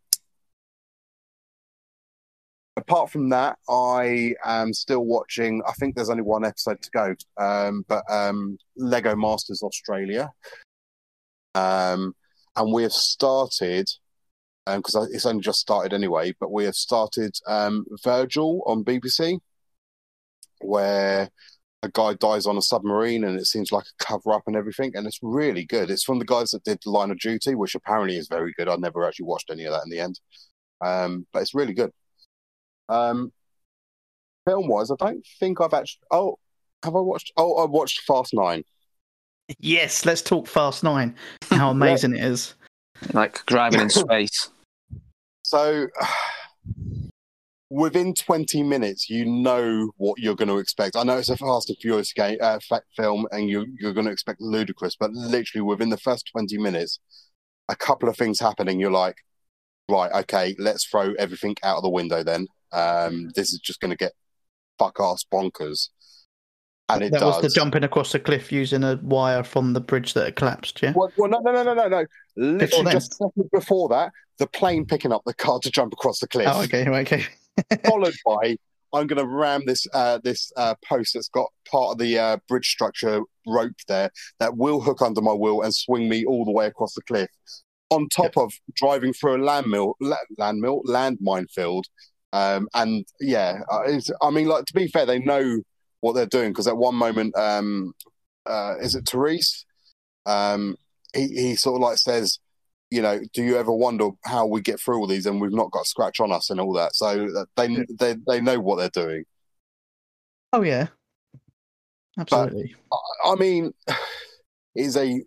apart 2.76 3.10
from 3.10 3.28
that, 3.30 3.58
I 3.68 4.34
am 4.44 4.72
still 4.72 5.04
watching. 5.04 5.62
I 5.66 5.72
think 5.72 5.94
there's 5.94 6.10
only 6.10 6.22
one 6.22 6.44
episode 6.44 6.80
to 6.82 6.90
go. 6.90 7.14
Um, 7.36 7.84
but 7.86 8.04
um, 8.10 8.58
Lego 8.76 9.14
Masters 9.14 9.62
Australia. 9.62 10.30
Um, 11.54 12.14
and 12.56 12.72
we 12.72 12.82
have 12.82 12.92
started 12.92 13.88
because 14.66 15.08
it's 15.12 15.26
only 15.26 15.42
just 15.42 15.60
started 15.60 15.92
anyway. 15.92 16.34
But 16.40 16.50
we 16.50 16.64
have 16.64 16.74
started 16.74 17.34
um, 17.46 17.84
Vigil 18.02 18.62
on 18.66 18.84
BBC, 18.84 19.38
where 20.66 21.28
a 21.82 21.88
guy 21.90 22.14
dies 22.14 22.46
on 22.46 22.56
a 22.56 22.62
submarine 22.62 23.24
and 23.24 23.38
it 23.38 23.46
seems 23.46 23.70
like 23.70 23.84
a 23.84 24.04
cover 24.04 24.32
up 24.32 24.42
and 24.46 24.56
everything 24.56 24.90
and 24.94 25.06
it's 25.06 25.18
really 25.22 25.64
good 25.66 25.90
it's 25.90 26.04
from 26.04 26.18
the 26.18 26.24
guys 26.24 26.50
that 26.50 26.64
did 26.64 26.78
line 26.86 27.10
of 27.10 27.18
duty 27.18 27.54
which 27.54 27.74
apparently 27.74 28.16
is 28.16 28.28
very 28.28 28.54
good 28.56 28.68
i 28.68 28.76
never 28.76 29.06
actually 29.06 29.26
watched 29.26 29.50
any 29.50 29.64
of 29.64 29.72
that 29.72 29.82
in 29.84 29.90
the 29.90 30.00
end 30.00 30.18
um, 30.80 31.26
but 31.32 31.42
it's 31.42 31.54
really 31.54 31.74
good 31.74 31.90
um, 32.88 33.32
film 34.46 34.66
wise 34.68 34.90
i 34.90 34.94
don't 34.98 35.24
think 35.38 35.60
i've 35.60 35.74
actually 35.74 36.00
oh 36.10 36.38
have 36.82 36.96
i 36.96 37.00
watched 37.00 37.32
oh 37.36 37.56
i 37.62 37.66
watched 37.66 38.00
fast 38.02 38.32
nine 38.32 38.64
Yes, 39.58 40.06
let's 40.06 40.22
talk 40.22 40.46
Fast 40.46 40.82
Nine. 40.82 41.14
How 41.50 41.70
amazing 41.70 42.16
it 42.16 42.24
is. 42.24 42.54
Like 43.12 43.44
driving 43.46 43.80
in 43.80 43.90
space. 43.90 44.50
so 45.42 45.88
within 47.74 48.14
20 48.14 48.62
minutes 48.62 49.10
you 49.10 49.24
know 49.24 49.90
what 49.96 50.16
you're 50.20 50.36
going 50.36 50.48
to 50.48 50.58
expect 50.58 50.94
i 50.94 51.02
know 51.02 51.18
it's 51.18 51.28
a 51.28 51.36
fast 51.36 51.68
and 51.68 51.76
furious 51.78 52.12
game 52.12 52.38
uh, 52.40 52.58
film 52.96 53.26
and 53.32 53.50
you, 53.50 53.66
you're 53.80 53.92
going 53.92 54.06
to 54.06 54.12
expect 54.12 54.40
ludicrous 54.40 54.94
but 54.94 55.10
literally 55.10 55.60
within 55.60 55.88
the 55.88 55.96
first 55.96 56.30
20 56.30 56.56
minutes 56.58 57.00
a 57.68 57.74
couple 57.74 58.08
of 58.08 58.16
things 58.16 58.38
happen 58.38 58.68
and 58.68 58.80
you're 58.80 58.92
like 58.92 59.16
right 59.90 60.12
okay 60.12 60.54
let's 60.60 60.86
throw 60.86 61.14
everything 61.18 61.56
out 61.64 61.78
of 61.78 61.82
the 61.82 61.90
window 61.90 62.22
then 62.22 62.46
um, 62.70 63.30
this 63.34 63.52
is 63.52 63.58
just 63.58 63.80
going 63.80 63.90
to 63.90 63.96
get 63.96 64.12
fuck 64.78 64.96
ass 65.00 65.24
bonkers 65.32 65.88
and 66.90 67.02
it 67.02 67.10
that 67.10 67.20
does 67.20 67.42
was 67.42 67.42
the 67.42 67.60
jumping 67.60 67.82
across 67.82 68.12
the 68.12 68.20
cliff 68.20 68.52
using 68.52 68.84
a 68.84 69.00
wire 69.02 69.42
from 69.42 69.72
the 69.72 69.80
bridge 69.80 70.12
that 70.14 70.26
had 70.26 70.36
collapsed. 70.36 70.80
Yeah. 70.82 70.92
well, 70.94 71.10
well 71.16 71.30
no 71.30 71.40
no 71.40 71.50
no 71.50 71.62
no 71.62 71.74
no 71.74 71.88
no 71.88 72.06
literally 72.36 72.92
just 72.92 73.14
seconds 73.14 73.48
before 73.50 73.88
that 73.88 74.12
the 74.38 74.46
plane 74.46 74.84
picking 74.84 75.10
up 75.10 75.22
the 75.24 75.32
car 75.32 75.58
to 75.60 75.70
jump 75.70 75.92
across 75.94 76.18
the 76.18 76.28
cliff 76.28 76.46
Oh, 76.50 76.62
okay, 76.62 76.86
okay. 76.86 77.24
followed 77.86 78.14
by 78.26 78.56
I'm 78.94 79.08
going 79.08 79.18
to 79.18 79.26
ram 79.26 79.62
this 79.66 79.86
uh, 79.92 80.18
this 80.22 80.52
uh, 80.56 80.74
post 80.88 81.14
that's 81.14 81.28
got 81.28 81.48
part 81.68 81.92
of 81.92 81.98
the 81.98 82.18
uh, 82.18 82.36
bridge 82.48 82.68
structure 82.68 83.20
rope 83.46 83.72
there 83.88 84.10
that 84.38 84.56
will 84.56 84.80
hook 84.80 85.02
under 85.02 85.20
my 85.20 85.32
wheel 85.32 85.62
and 85.62 85.74
swing 85.74 86.08
me 86.08 86.24
all 86.24 86.44
the 86.44 86.52
way 86.52 86.66
across 86.66 86.94
the 86.94 87.02
cliff. 87.02 87.28
On 87.90 88.08
top 88.08 88.36
of 88.36 88.52
driving 88.74 89.12
through 89.12 89.36
a 89.36 89.44
land 89.44 89.66
mill, 89.66 89.94
la- 90.00 90.16
land 90.38 90.58
mill, 90.58 90.80
land 90.84 91.18
minefield, 91.20 91.86
um, 92.32 92.68
and 92.74 93.04
yeah, 93.20 93.60
uh, 93.70 93.82
it's, 93.86 94.10
I 94.20 94.30
mean, 94.30 94.46
like 94.46 94.64
to 94.64 94.74
be 94.74 94.88
fair, 94.88 95.06
they 95.06 95.18
know 95.20 95.60
what 96.00 96.14
they're 96.14 96.26
doing 96.26 96.50
because 96.50 96.66
at 96.66 96.76
one 96.76 96.96
moment, 96.96 97.36
um, 97.36 97.92
uh, 98.46 98.74
is 98.80 98.94
it 98.94 99.04
Tyrese? 99.04 99.64
Um, 100.26 100.76
he, 101.14 101.28
he 101.28 101.56
sort 101.56 101.76
of 101.76 101.82
like 101.82 101.98
says, 101.98 102.38
you 102.90 103.02
know, 103.02 103.20
do 103.32 103.42
you 103.42 103.56
ever 103.56 103.72
wonder 103.72 104.10
how 104.24 104.46
we 104.46 104.60
get 104.60 104.78
through 104.80 104.98
all 104.98 105.06
these 105.06 105.26
and 105.26 105.40
we've 105.40 105.52
not 105.52 105.70
got 105.72 105.82
a 105.82 105.86
scratch 105.86 106.20
on 106.20 106.30
us 106.32 106.50
and 106.50 106.60
all 106.60 106.72
that? 106.74 106.94
So 106.94 107.28
they 107.56 107.66
Yeah. 107.68 107.82
they 107.98 108.16
they 108.26 108.40
know 108.40 108.60
what 108.60 108.76
they're 108.76 109.04
doing. 109.04 109.24
Oh 110.52 110.62
yeah, 110.62 110.88
absolutely. 112.18 112.74
I- 112.92 113.30
I 113.32 113.34
mean, 113.36 113.72
is 114.74 114.96
a 114.96 115.22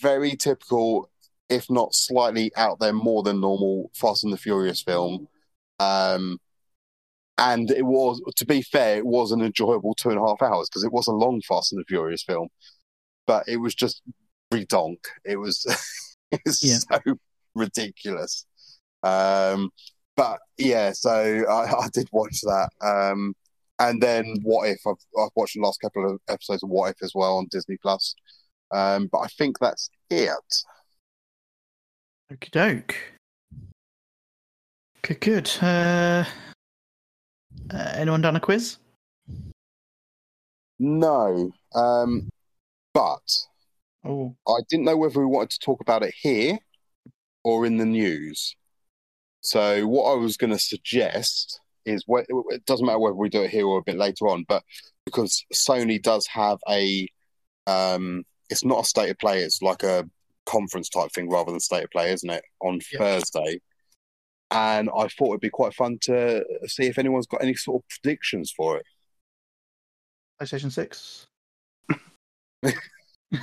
very 0.00 0.36
typical, 0.36 1.10
if 1.48 1.70
not 1.70 1.94
slightly 1.94 2.50
out 2.56 2.80
there 2.80 2.92
more 2.92 3.22
than 3.22 3.40
normal, 3.40 3.90
Fast 3.94 4.24
and 4.24 4.32
the 4.32 4.36
Furious 4.38 4.82
film. 4.82 5.28
Um, 5.80 6.38
and 7.38 7.70
it 7.70 7.84
was, 7.86 8.20
to 8.36 8.44
be 8.44 8.62
fair, 8.62 8.98
it 8.98 9.06
was 9.06 9.30
an 9.30 9.40
enjoyable 9.40 9.94
two 9.94 10.10
and 10.10 10.18
a 10.18 10.26
half 10.26 10.42
hours 10.42 10.68
because 10.68 10.82
it 10.84 10.92
was 10.92 11.06
a 11.06 11.12
long 11.12 11.40
Fast 11.46 11.72
and 11.72 11.80
the 11.80 11.84
Furious 11.86 12.24
film, 12.24 12.48
but 13.26 13.46
it 13.46 13.58
was 13.58 13.74
just 13.74 14.02
redonk. 14.52 14.98
It 15.24 15.36
was, 15.36 15.64
it 16.32 16.40
was 16.44 16.62
Yeah. 16.62 16.78
so 16.78 17.14
ridiculous. 17.54 18.46
Um, 19.02 19.70
but 20.16 20.40
yeah, 20.56 20.92
so 20.92 21.44
I, 21.48 21.72
I 21.84 21.88
did 21.92 22.08
watch 22.12 22.40
that. 22.42 22.70
Um, 22.80 23.34
and 23.78 24.02
then 24.02 24.36
What 24.42 24.68
If? 24.68 24.80
I've, 24.86 24.94
I've 25.20 25.30
watched 25.36 25.54
the 25.54 25.60
last 25.62 25.80
couple 25.80 26.10
of 26.10 26.20
episodes 26.28 26.62
of 26.62 26.68
What 26.70 26.90
If 26.90 27.02
as 27.02 27.12
well 27.14 27.38
on 27.38 27.46
Disney 27.50 27.76
Plus. 27.80 28.14
Um, 28.72 29.08
but 29.10 29.18
I 29.18 29.28
think 29.28 29.58
that's 29.60 29.88
it. 30.10 30.32
Okie 32.32 32.50
doke. 32.50 32.96
Good, 35.02 35.20
good. 35.20 35.50
Uh, 35.62 36.24
uh, 37.72 37.92
anyone 37.94 38.20
done 38.20 38.36
a 38.36 38.40
quiz? 38.40 38.78
No, 40.80 41.50
um, 41.74 42.28
but 42.92 43.46
Oh, 44.04 44.36
I 44.46 44.60
didn't 44.68 44.84
know 44.84 44.96
whether 44.96 45.20
we 45.20 45.26
wanted 45.26 45.50
to 45.50 45.58
talk 45.58 45.80
about 45.80 46.02
it 46.02 46.14
here 46.16 46.58
or 47.44 47.66
in 47.66 47.76
the 47.76 47.84
news. 47.84 48.56
So 49.40 49.86
what 49.86 50.12
I 50.12 50.14
was 50.14 50.36
going 50.36 50.52
to 50.52 50.58
suggest 50.58 51.60
is 51.84 52.04
it 52.08 52.66
doesn't 52.66 52.86
matter 52.86 52.98
whether 52.98 53.14
we 53.14 53.28
do 53.28 53.42
it 53.42 53.50
here 53.50 53.66
or 53.66 53.78
a 53.78 53.82
bit 53.82 53.96
later 53.96 54.28
on, 54.28 54.44
but 54.48 54.62
because 55.04 55.44
Sony 55.54 56.02
does 56.02 56.26
have 56.26 56.58
a, 56.68 57.08
um, 57.66 58.24
it's 58.50 58.64
not 58.64 58.84
a 58.84 58.88
state 58.88 59.10
of 59.10 59.18
play, 59.18 59.42
it's 59.42 59.62
like 59.62 59.82
a 59.82 60.08
conference 60.46 60.88
type 60.88 61.12
thing 61.12 61.30
rather 61.30 61.50
than 61.50 61.60
state 61.60 61.84
of 61.84 61.90
play, 61.90 62.12
isn't 62.12 62.30
it? 62.30 62.44
On 62.60 62.80
Yeah. 62.92 62.98
Thursday. 62.98 63.60
And 64.50 64.88
I 64.96 65.08
thought 65.08 65.28
it'd 65.28 65.40
be 65.40 65.50
quite 65.50 65.74
fun 65.74 65.98
to 66.02 66.44
see 66.66 66.86
if 66.86 66.98
anyone's 66.98 67.26
got 67.26 67.42
any 67.42 67.54
sort 67.54 67.82
of 67.82 67.88
predictions 67.88 68.50
for 68.50 68.78
it. 68.78 68.86
PlayStation 70.40 70.72
Six. 70.72 71.26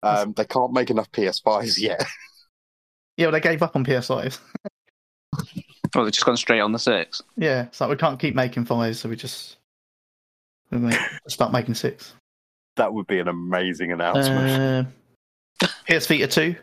Um, 0.00 0.32
they 0.36 0.44
can't 0.44 0.72
make 0.72 0.90
enough 0.90 1.10
PS5s 1.12 1.78
yet. 1.80 2.04
Yeah, 3.16 3.26
well, 3.26 3.32
they 3.32 3.40
gave 3.40 3.64
up 3.64 3.74
on 3.74 3.84
PS5. 3.84 4.38
Well, 5.92 6.04
they've 6.04 6.12
just 6.12 6.24
gone 6.24 6.36
straight 6.36 6.60
on 6.60 6.70
the 6.70 6.78
six. 6.78 7.20
yeah, 7.36 7.62
it's 7.64 7.80
like 7.80 7.90
we 7.90 7.96
can't 7.96 8.20
keep 8.20 8.36
making 8.36 8.64
fives, 8.64 9.00
so 9.00 9.08
we 9.08 9.16
just 9.16 9.56
we 10.70 10.78
make, 10.78 10.96
start 11.26 11.50
making 11.52 11.74
six. 11.74 12.14
That 12.76 12.92
would 12.94 13.08
be 13.08 13.18
an 13.18 13.26
amazing 13.26 13.90
announcement. 13.90 14.88
Uh, 15.62 15.66
PS 15.88 16.06
Vita 16.06 16.28
two. 16.28 16.54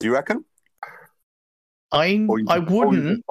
Do 0.00 0.06
you 0.06 0.12
reckon? 0.12 0.44
I 1.90 2.26
Or 2.28 2.38
you 2.38 2.46
I 2.50 2.58
just- 2.58 2.70
or 2.70 2.94
you 2.94 3.00
wouldn't. 3.02 3.24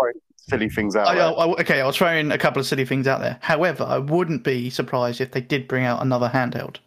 Silly 0.50 0.70
things 0.70 0.96
out. 0.96 1.08
I, 1.08 1.16
there? 1.16 1.24
I, 1.24 1.46
okay, 1.62 1.82
I'll 1.82 1.92
throw 1.92 2.14
in 2.14 2.32
a 2.32 2.38
couple 2.38 2.60
of 2.60 2.66
silly 2.66 2.86
things 2.86 3.08
out 3.08 3.22
there. 3.22 3.38
However, 3.42 3.84
I 3.84 3.98
wouldn't 3.98 4.44
be 4.44 4.70
surprised 4.70 5.22
if 5.22 5.32
they 5.32 5.42
did 5.42 5.68
bring 5.68 5.86
out 5.86 6.02
another 6.02 6.30
handheld. 6.30 6.78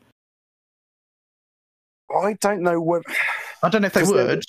I 2.15 2.35
don't 2.41 2.63
know 2.63 2.81
what. 2.81 3.03
I 3.63 3.69
don't 3.69 3.83
know 3.83 3.87
if 3.87 3.95
they 3.95 4.03
would. 4.03 4.45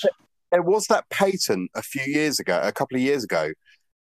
There 0.51 0.61
was 0.61 0.85
that 0.87 1.09
patent 1.09 1.71
a 1.75 1.81
few 1.81 2.03
years 2.03 2.39
ago, 2.39 2.59
a 2.63 2.71
couple 2.71 2.95
of 2.95 3.01
years 3.01 3.23
ago, 3.23 3.51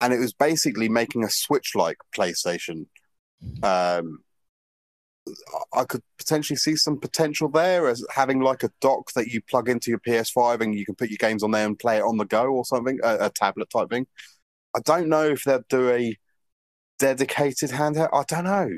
and 0.00 0.12
it 0.12 0.18
was 0.18 0.32
basically 0.32 0.88
making 0.88 1.24
a 1.24 1.30
Switch-like 1.30 1.96
PlayStation. 2.14 2.86
Um, 3.62 4.20
I- 5.28 5.80
I 5.80 5.84
could 5.84 6.02
potentially 6.16 6.56
see 6.56 6.76
some 6.76 6.98
potential 6.98 7.48
there 7.48 7.88
as 7.88 8.04
having 8.10 8.40
like 8.40 8.62
a 8.62 8.70
dock 8.80 9.12
that 9.12 9.26
you 9.28 9.42
plug 9.42 9.68
into 9.68 9.90
your 9.90 9.98
PS5 10.00 10.60
and 10.60 10.74
you 10.74 10.86
can 10.86 10.94
put 10.94 11.10
your 11.10 11.18
games 11.18 11.42
on 11.42 11.50
there 11.50 11.66
and 11.66 11.78
play 11.78 11.98
it 11.98 12.02
on 12.02 12.16
the 12.16 12.24
go 12.24 12.46
or 12.46 12.64
something, 12.64 12.98
a, 13.02 13.26
a 13.26 13.30
tablet 13.30 13.68
type 13.68 13.90
thing. 13.90 14.06
I 14.76 14.80
don't 14.84 15.08
know 15.08 15.24
if 15.24 15.44
they'll 15.44 15.64
do 15.68 15.90
a 15.90 16.16
dedicated 16.98 17.70
handheld. 17.70 18.10
I 18.12 18.22
don't 18.28 18.44
know. 18.44 18.70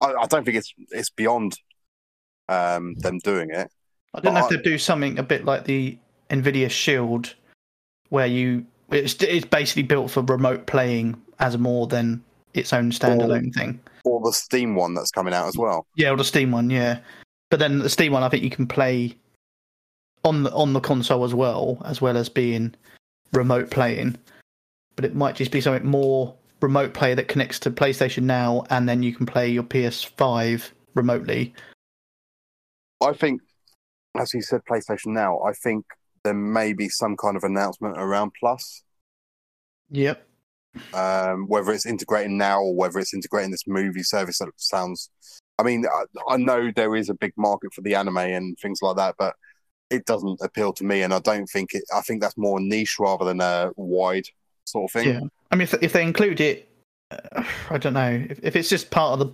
I, 0.00 0.14
I 0.14 0.26
don't 0.26 0.44
think 0.44 0.56
it's 0.56 0.72
it's 0.90 1.10
beyond 1.10 1.56
um, 2.48 2.94
them 2.94 3.18
doing 3.18 3.50
it. 3.50 3.70
I 4.14 4.20
don't 4.20 4.34
know 4.34 4.40
if 4.40 4.46
I- 4.46 4.56
they'd 4.56 4.62
do 4.62 4.78
something 4.78 5.18
a 5.18 5.22
bit 5.22 5.44
like 5.44 5.64
the 5.64 5.98
Nvidia 6.30 6.70
Shield, 6.70 7.34
where 8.08 8.26
you 8.26 8.66
it's 8.90 9.14
it's 9.22 9.46
basically 9.46 9.82
built 9.82 10.10
for 10.10 10.22
remote 10.22 10.66
playing 10.66 11.20
as 11.40 11.58
more 11.58 11.86
than 11.86 12.22
its 12.54 12.72
own 12.72 12.90
standalone 12.92 13.52
thing. 13.54 13.80
or 14.04 14.20
the 14.22 14.32
Steam 14.32 14.74
one 14.76 14.94
that's 14.94 15.10
coming 15.10 15.34
out 15.34 15.48
as 15.48 15.56
well. 15.56 15.86
Yeah, 15.96 16.10
or 16.10 16.16
the 16.16 16.24
Steam 16.24 16.52
one, 16.52 16.70
yeah. 16.70 17.00
But 17.50 17.58
then 17.58 17.80
the 17.80 17.88
Steam 17.90 18.12
one, 18.12 18.22
I 18.22 18.28
think 18.28 18.44
you 18.44 18.50
can 18.50 18.66
play 18.66 19.16
on 20.24 20.44
the 20.44 20.52
on 20.52 20.72
the 20.72 20.80
console 20.80 21.24
as 21.24 21.34
well, 21.34 21.78
as 21.84 22.00
well 22.00 22.16
as 22.16 22.28
being 22.28 22.74
remote 23.34 23.70
playing. 23.70 24.16
But 24.96 25.04
it 25.04 25.14
might 25.14 25.34
just 25.34 25.50
be 25.50 25.60
something 25.60 25.86
more 25.86 26.34
remote 26.60 26.94
play 26.94 27.14
that 27.14 27.28
connects 27.28 27.58
to 27.60 27.70
PlayStation 27.70 28.22
Now, 28.22 28.64
and 28.70 28.88
then 28.88 29.02
you 29.02 29.14
can 29.14 29.26
play 29.26 29.50
your 29.50 29.64
PS5 29.64 30.70
remotely. 30.94 31.52
I 33.02 33.12
think, 33.12 33.42
as 34.16 34.32
you 34.32 34.40
said, 34.40 34.62
PlayStation 34.70 35.08
Now. 35.08 35.40
I 35.40 35.52
think 35.52 35.84
there 36.22 36.34
may 36.34 36.72
be 36.72 36.88
some 36.88 37.16
kind 37.16 37.36
of 37.36 37.44
announcement 37.44 37.96
around 37.98 38.32
Plus, 38.38 38.82
Yep. 39.90 40.26
um, 40.94 41.46
whether 41.48 41.72
it's 41.72 41.86
integrating 41.86 42.38
now 42.38 42.60
or 42.60 42.74
whether 42.74 42.98
it's 42.98 43.14
integrating 43.14 43.50
this 43.50 43.66
movie 43.66 44.02
service. 44.02 44.38
That 44.38 44.48
sounds. 44.56 45.10
I 45.58 45.62
mean, 45.62 45.84
I, 45.86 46.34
I 46.34 46.36
know 46.36 46.70
there 46.74 46.96
is 46.96 47.10
a 47.10 47.14
big 47.14 47.32
market 47.36 47.74
for 47.74 47.82
the 47.82 47.94
anime 47.94 48.16
and 48.16 48.56
things 48.58 48.80
like 48.80 48.96
that, 48.96 49.14
but 49.18 49.34
it 49.94 50.04
doesn't 50.06 50.40
appeal 50.40 50.72
to 50.74 50.84
me, 50.84 51.02
and 51.02 51.12
I 51.12 51.18
don't 51.20 51.46
think 51.46 51.74
it. 51.74 51.84
I 51.94 52.00
think 52.00 52.20
that's 52.20 52.36
more 52.36 52.60
niche 52.60 52.98
rather 52.98 53.24
than 53.24 53.40
a 53.40 53.70
wide 53.76 54.26
sort 54.64 54.90
of 54.90 54.92
thing. 54.92 55.08
Yeah. 55.08 55.20
I 55.50 55.56
mean, 55.56 55.62
if 55.62 55.74
if 55.82 55.92
they 55.92 56.02
include 56.02 56.40
it, 56.40 56.68
uh, 57.10 57.44
I 57.70 57.78
don't 57.78 57.94
know. 57.94 58.26
If 58.28 58.40
if 58.42 58.56
it's 58.56 58.68
just 58.68 58.90
part 58.90 59.12
of 59.12 59.18
the 59.20 59.32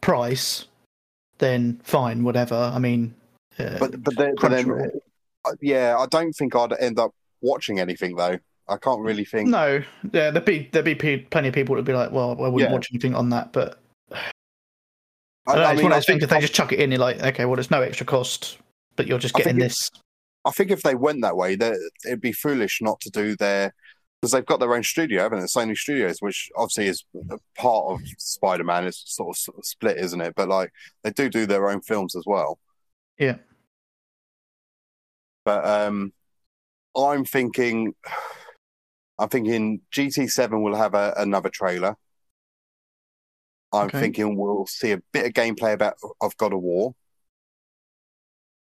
price, 0.00 0.66
then 1.38 1.80
fine, 1.84 2.24
whatever. 2.24 2.54
I 2.54 2.78
mean, 2.78 3.14
uh, 3.58 3.78
But 3.78 4.02
but 4.02 4.16
then, 4.16 4.34
but 4.40 4.50
then 4.50 4.70
uh, 5.46 5.52
yeah, 5.60 5.96
I 5.98 6.06
don't 6.06 6.32
think 6.32 6.54
I'd 6.54 6.72
end 6.80 6.98
up 6.98 7.14
watching 7.40 7.80
anything 7.80 8.16
though. 8.16 8.38
I 8.70 8.76
can't 8.76 9.00
really 9.00 9.24
think. 9.24 9.48
No, 9.48 9.82
yeah, 10.12 10.30
there'd 10.30 10.44
be 10.44 10.68
there'd 10.72 10.84
be 10.84 10.94
plenty 10.94 11.48
of 11.48 11.54
people 11.54 11.74
that'd 11.74 11.86
be 11.86 11.94
like, 11.94 12.12
well, 12.12 12.30
I 12.32 12.48
wouldn't 12.48 12.70
Yeah. 12.70 12.72
watch 12.72 12.88
anything 12.92 13.14
on 13.14 13.30
that. 13.30 13.52
But 13.52 13.78
I, 14.12 15.52
I 15.52 15.54
don't 15.54 15.62
know, 15.62 15.70
it's 15.70 15.76
mean, 15.76 15.82
one 15.84 15.92
of 15.92 15.96
those 15.96 16.06
things. 16.06 16.22
If 16.22 16.30
they 16.30 16.40
just 16.40 16.52
chuck 16.52 16.72
it 16.72 16.80
in, 16.80 16.90
you're 16.90 17.00
like, 17.00 17.22
okay, 17.22 17.46
well, 17.46 17.58
it's 17.58 17.70
no 17.70 17.80
extra 17.80 18.04
cost, 18.04 18.58
but 18.98 19.06
you're 19.06 19.18
just 19.18 19.34
I 19.36 19.38
getting 19.38 19.56
it- 19.56 19.60
this. 19.68 19.90
I 20.44 20.50
think 20.50 20.70
if 20.70 20.82
they 20.82 20.94
went 20.94 21.22
that 21.22 21.36
way, 21.36 21.56
that 21.56 21.74
it'd 22.06 22.20
be 22.20 22.32
foolish 22.32 22.80
not 22.82 23.00
to 23.00 23.10
do 23.10 23.36
their 23.36 23.74
because 24.20 24.32
they've 24.32 24.46
got 24.46 24.60
their 24.60 24.74
own 24.74 24.82
studio, 24.82 25.22
haven't 25.22 25.40
they? 25.40 25.44
Sony 25.46 25.76
Studios, 25.76 26.18
which 26.20 26.48
obviously 26.56 26.86
is 26.86 27.04
part 27.56 27.86
of 27.86 28.00
Spider 28.18 28.64
Man. 28.64 28.84
It's 28.86 29.02
sort 29.14 29.30
of, 29.30 29.36
sort 29.36 29.58
of 29.58 29.64
split, 29.66 29.96
isn't 29.98 30.20
it? 30.20 30.34
But 30.36 30.48
like 30.48 30.70
they 31.02 31.10
do 31.10 31.28
do 31.28 31.46
their 31.46 31.68
own 31.70 31.80
films 31.82 32.16
as 32.16 32.24
well. 32.26 32.58
Yeah. 33.18 33.36
But 35.44 35.64
um, 35.66 36.12
I'm 36.96 37.24
thinking, 37.24 37.94
I'm 39.18 39.28
thinking 39.28 39.80
GT 39.92 40.30
Seven 40.30 40.62
will 40.62 40.76
have 40.76 40.94
a, 40.94 41.14
another 41.16 41.50
trailer. 41.50 41.94
I'm 43.72 43.86
Okay. 43.88 44.00
thinking 44.00 44.36
we'll 44.36 44.66
see 44.66 44.92
a 44.92 45.02
bit 45.12 45.26
of 45.26 45.32
gameplay 45.32 45.74
about 45.74 45.94
of 46.20 46.36
God 46.38 46.52
of 46.54 46.60
War. 46.60 46.94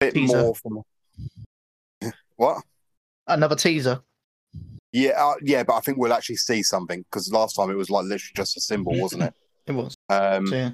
Bit 0.01 0.13
Teaser. 0.15 0.41
more 0.41 0.55
from 0.55 0.81
what? 2.35 2.63
Another 3.27 3.55
teaser. 3.55 4.01
Yeah, 4.91 5.11
uh, 5.11 5.35
yeah, 5.43 5.63
but 5.63 5.75
I 5.75 5.79
think 5.79 5.97
we'll 5.97 6.11
actually 6.11 6.35
see 6.37 6.63
something 6.63 7.03
because 7.03 7.31
last 7.31 7.55
time 7.55 7.69
it 7.69 7.75
was 7.75 7.89
like 7.89 8.03
literally 8.03 8.33
just 8.35 8.57
a 8.57 8.61
symbol, 8.61 8.99
wasn't 8.99 9.23
it? 9.23 9.33
It 9.67 9.73
was. 9.73 9.95
Um, 10.09 10.47
So, 10.47 10.55
yeah. 10.55 10.71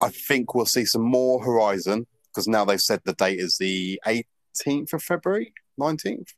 I 0.00 0.08
think 0.08 0.54
we'll 0.54 0.64
see 0.64 0.86
some 0.86 1.02
more 1.02 1.44
Horizon 1.44 2.06
because 2.32 2.48
now 2.48 2.64
they've 2.64 2.80
said 2.80 3.00
the 3.04 3.12
date 3.12 3.38
is 3.38 3.58
the 3.58 4.00
18th 4.06 4.94
of 4.94 5.02
February, 5.02 5.52
19th, 5.78 6.30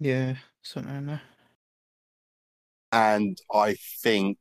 Yeah. 0.00 0.36
Something 0.62 0.96
in 0.96 1.06
there. 1.06 1.22
and 2.92 3.36
I 3.52 3.76
think 4.02 4.38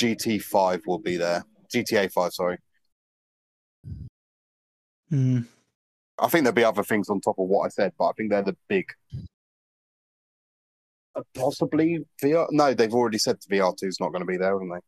GT5 0.00 0.82
will 0.86 0.98
be 0.98 1.16
there. 1.16 1.44
GTA 1.74 2.12
5, 2.12 2.32
sorry. 2.34 2.58
Hmm. 5.10 5.40
I 6.18 6.28
think 6.28 6.44
there'll 6.44 6.54
be 6.54 6.64
other 6.64 6.84
things 6.84 7.08
on 7.08 7.20
top 7.20 7.38
of 7.38 7.48
what 7.48 7.66
I 7.66 7.68
said, 7.68 7.92
but 7.98 8.06
I 8.06 8.12
think 8.12 8.30
they're 8.30 8.42
the 8.42 8.56
big. 8.68 8.86
Uh, 11.16 11.22
Possibly 11.34 12.04
VR. 12.22 12.46
No, 12.50 12.74
they've 12.74 12.94
already 12.94 13.18
said 13.18 13.38
the 13.40 13.56
VR2 13.56 13.84
is 13.84 14.00
not 14.00 14.10
going 14.10 14.22
to 14.22 14.26
be 14.26 14.36
there, 14.36 14.52
haven't 14.52 14.70
they? 14.70 14.78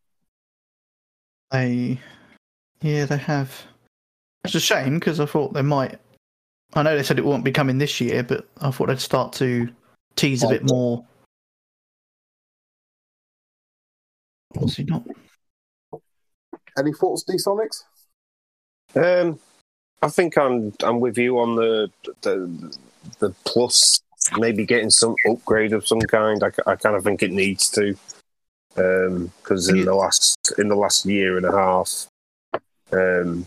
They, 1.51 2.01
yeah, 2.81 3.07
they 3.07 3.17
have. 3.17 3.53
It's 4.45 4.55
a 4.55 4.61
shame 4.61 4.99
because 4.99 5.21
I 5.21 5.27
thought 5.27 5.53
they 5.53 5.63
might. 5.63 5.99
I 6.75 6.83
know 6.83 6.97
they 6.97 7.03
said 7.03 7.19
it 7.19 7.25
won't 7.25 7.45
be 7.45 7.53
coming 7.53 7.79
this 7.79 8.01
year, 8.01 8.23
but 8.23 8.49
I 8.61 8.71
thought 8.71 8.87
they'd 8.89 9.01
start 9.01 9.33
to 9.35 9.69
tease 10.15 10.43
a 10.43 10.49
bit 10.49 10.69
more. 10.69 11.05
Obviously 14.55 14.85
not. 14.85 15.05
Any 16.79 16.93
thoughts, 16.93 17.25
D 17.25 17.35
Sonics? 17.35 17.85
Um, 18.95 19.39
I 20.03 20.09
think 20.09 20.37
I'm 20.37 20.73
I'm 20.83 21.01
with 21.01 21.19
you 21.19 21.39
on 21.39 21.57
the 21.57 21.91
the 22.23 22.77
the 23.19 23.31
plus. 23.45 24.01
Maybe 24.39 24.65
getting 24.67 24.91
some 24.91 25.15
upgrade 25.31 25.73
of 25.73 25.87
some 25.87 26.01
kind. 26.01 26.43
I, 26.43 26.51
I 26.67 26.75
kind 26.75 26.97
of 26.97 27.05
think 27.05 27.23
it 27.23 27.31
needs 27.31 27.71
to 27.71 27.97
because 28.75 29.69
in 29.69 29.85
the 29.85 29.95
last 29.95 30.37
in 30.59 30.69
the 30.69 30.75
last 30.75 31.07
year 31.07 31.37
and 31.37 31.47
a 31.47 31.53
half, 31.53 32.09
um, 32.93 33.47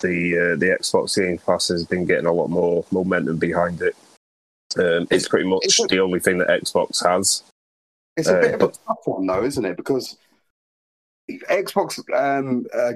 the 0.00 0.52
uh, 0.54 0.56
the 0.56 0.76
Xbox 0.80 1.16
Game 1.20 1.38
Pass 1.38 1.68
has 1.68 1.84
been 1.84 2.06
getting 2.06 2.26
a 2.26 2.32
lot 2.32 2.48
more 2.48 2.84
momentum 2.92 3.36
behind 3.36 3.82
it. 3.82 3.96
Um, 4.78 5.08
it's 5.10 5.26
pretty 5.28 5.48
much 5.48 5.60
it's 5.64 5.80
a- 5.80 5.86
the 5.88 5.98
only 6.00 6.20
thing 6.20 6.38
that 6.38 6.48
Xbox 6.48 7.04
has. 7.04 7.42
It's 8.16 8.28
a 8.28 8.38
Uh, 8.38 8.40
bit 8.42 8.54
of 8.54 8.62
a 8.62 8.72
tough 8.86 9.06
one, 9.06 9.26
though, 9.26 9.44
isn't 9.44 9.64
it? 9.64 9.76
Because 9.76 10.16
Xbox 11.28 11.98
um, 12.14 12.66
uh, 12.72 12.92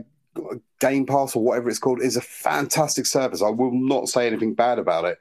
Game 0.80 1.06
Pass 1.06 1.36
or 1.36 1.42
whatever 1.42 1.68
it's 1.68 1.78
called 1.78 2.00
is 2.00 2.16
a 2.16 2.22
fantastic 2.22 3.06
service. 3.06 3.42
I 3.42 3.50
will 3.50 3.72
not 3.72 4.08
say 4.08 4.26
anything 4.26 4.54
bad 4.54 4.78
about 4.78 5.04
it. 5.04 5.18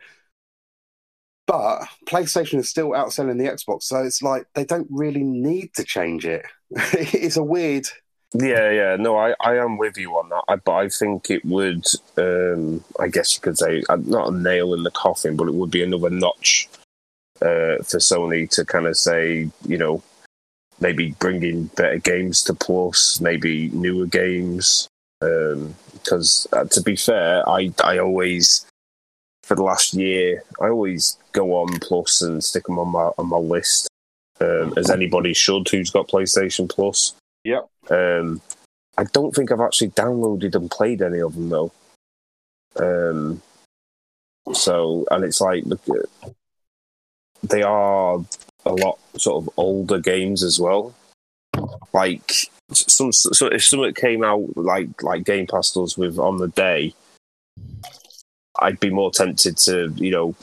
But 1.48 1.82
PlayStation 2.08 2.60
is 2.60 2.70
still 2.70 2.92
outselling 2.92 3.38
the 3.38 3.50
Xbox, 3.50 3.84
so 3.84 4.04
it's 4.04 4.22
like 4.22 4.48
they 4.54 4.64
don't 4.64 4.88
really 4.90 5.24
need 5.24 5.74
to 5.76 5.84
change 5.84 6.26
it. 6.26 6.46
it's 6.72 7.36
a 7.36 7.44
weird. 7.44 7.88
Yeah, 8.34 8.72
yeah, 8.72 8.96
no, 8.98 9.18
I, 9.18 9.36
I 9.42 9.58
am 9.58 9.78
with 9.78 9.98
you 9.98 10.12
on 10.12 10.30
that. 10.30 10.44
I, 10.48 10.56
but 10.56 10.72
I 10.72 10.88
think 10.88 11.30
it 11.30 11.44
would, 11.44 11.86
um, 12.18 12.82
I 12.98 13.10
guess 13.10 13.36
you 13.36 13.42
could 13.42 13.58
say, 13.58 13.84
uh, 13.90 13.98
not 13.98 14.30
a 14.30 14.38
nail 14.38 14.74
in 14.74 14.84
the 14.84 14.92
coffin, 14.92 15.36
but 15.36 15.50
it 15.50 15.54
would 15.54 15.72
be 15.72 15.84
another 15.84 16.10
notch 16.10 16.70
uh, 17.42 17.84
for 17.84 17.98
Sony 17.98 18.50
to 18.52 18.64
kind 18.64 18.88
of 18.88 18.96
say, 18.96 19.50
you 19.68 19.78
know, 19.78 20.02
maybe 20.80 21.12
bringing 21.20 21.66
better 21.76 21.98
games 21.98 22.44
to 22.44 22.54
Plus, 22.54 23.20
maybe 23.20 23.70
newer 23.70 24.06
games. 24.06 24.88
Because 25.22 26.48
uh, 26.52 26.66
to 26.66 26.82
be 26.82 26.96
fair, 26.96 27.48
I 27.48 27.72
I 27.84 28.00
always 28.00 28.66
for 29.44 29.56
the 29.56 29.64
last 29.64 29.94
year 29.94 30.44
I 30.60 30.70
always 30.70 31.18
go 31.32 31.54
on 31.62 31.80
Plus 31.80 32.22
and 32.22 32.44
stick 32.44 32.66
them 32.66 32.80
on 32.80 32.90
my 32.90 33.12
on 33.18 33.28
my 33.28 33.38
list, 33.38 33.88
um, 34.40 34.74
as 34.78 34.90
anybody 34.90 35.34
should 35.34 35.68
who's 35.70 35.92
got 35.92 36.08
PlayStation 36.08 36.70
Plus. 36.70 37.14
Yep. 37.44 37.70
Um, 37.90 38.42
I 38.98 39.04
don't 39.06 39.34
think 39.34 39.52
I've 39.52 39.62
actually 39.62 39.92
downloaded 39.92 40.56
and 40.56 40.70
played 40.70 41.02
any 41.02 41.20
of 41.20 41.36
them 41.36 41.50
though. 41.50 41.72
Um, 42.78 43.42
so 44.54 45.06
and 45.12 45.24
it's 45.24 45.42
like 45.42 45.66
look, 45.66 45.82
uh, 45.90 46.30
they 47.44 47.62
are 47.62 48.24
a 48.66 48.74
lot 48.74 49.00
sort 49.18 49.44
of 49.44 49.50
older 49.58 50.00
games 50.00 50.44
as 50.44 50.60
well. 50.60 50.96
Like 51.94 52.50
some, 52.74 53.12
so 53.12 53.48
if 53.48 53.64
something 53.64 53.94
came 53.94 54.24
out 54.24 54.56
like 54.56 55.04
like 55.04 55.24
Game 55.24 55.48
Pass 55.48 55.72
does 55.72 55.98
with 55.98 56.18
on 56.18 56.38
the 56.38 56.48
day, 56.50 56.94
I'd 58.60 58.80
be 58.80 58.90
more 58.90 59.12
tempted 59.12 59.58
to 59.60 59.94
you 59.96 60.12
know 60.12 60.36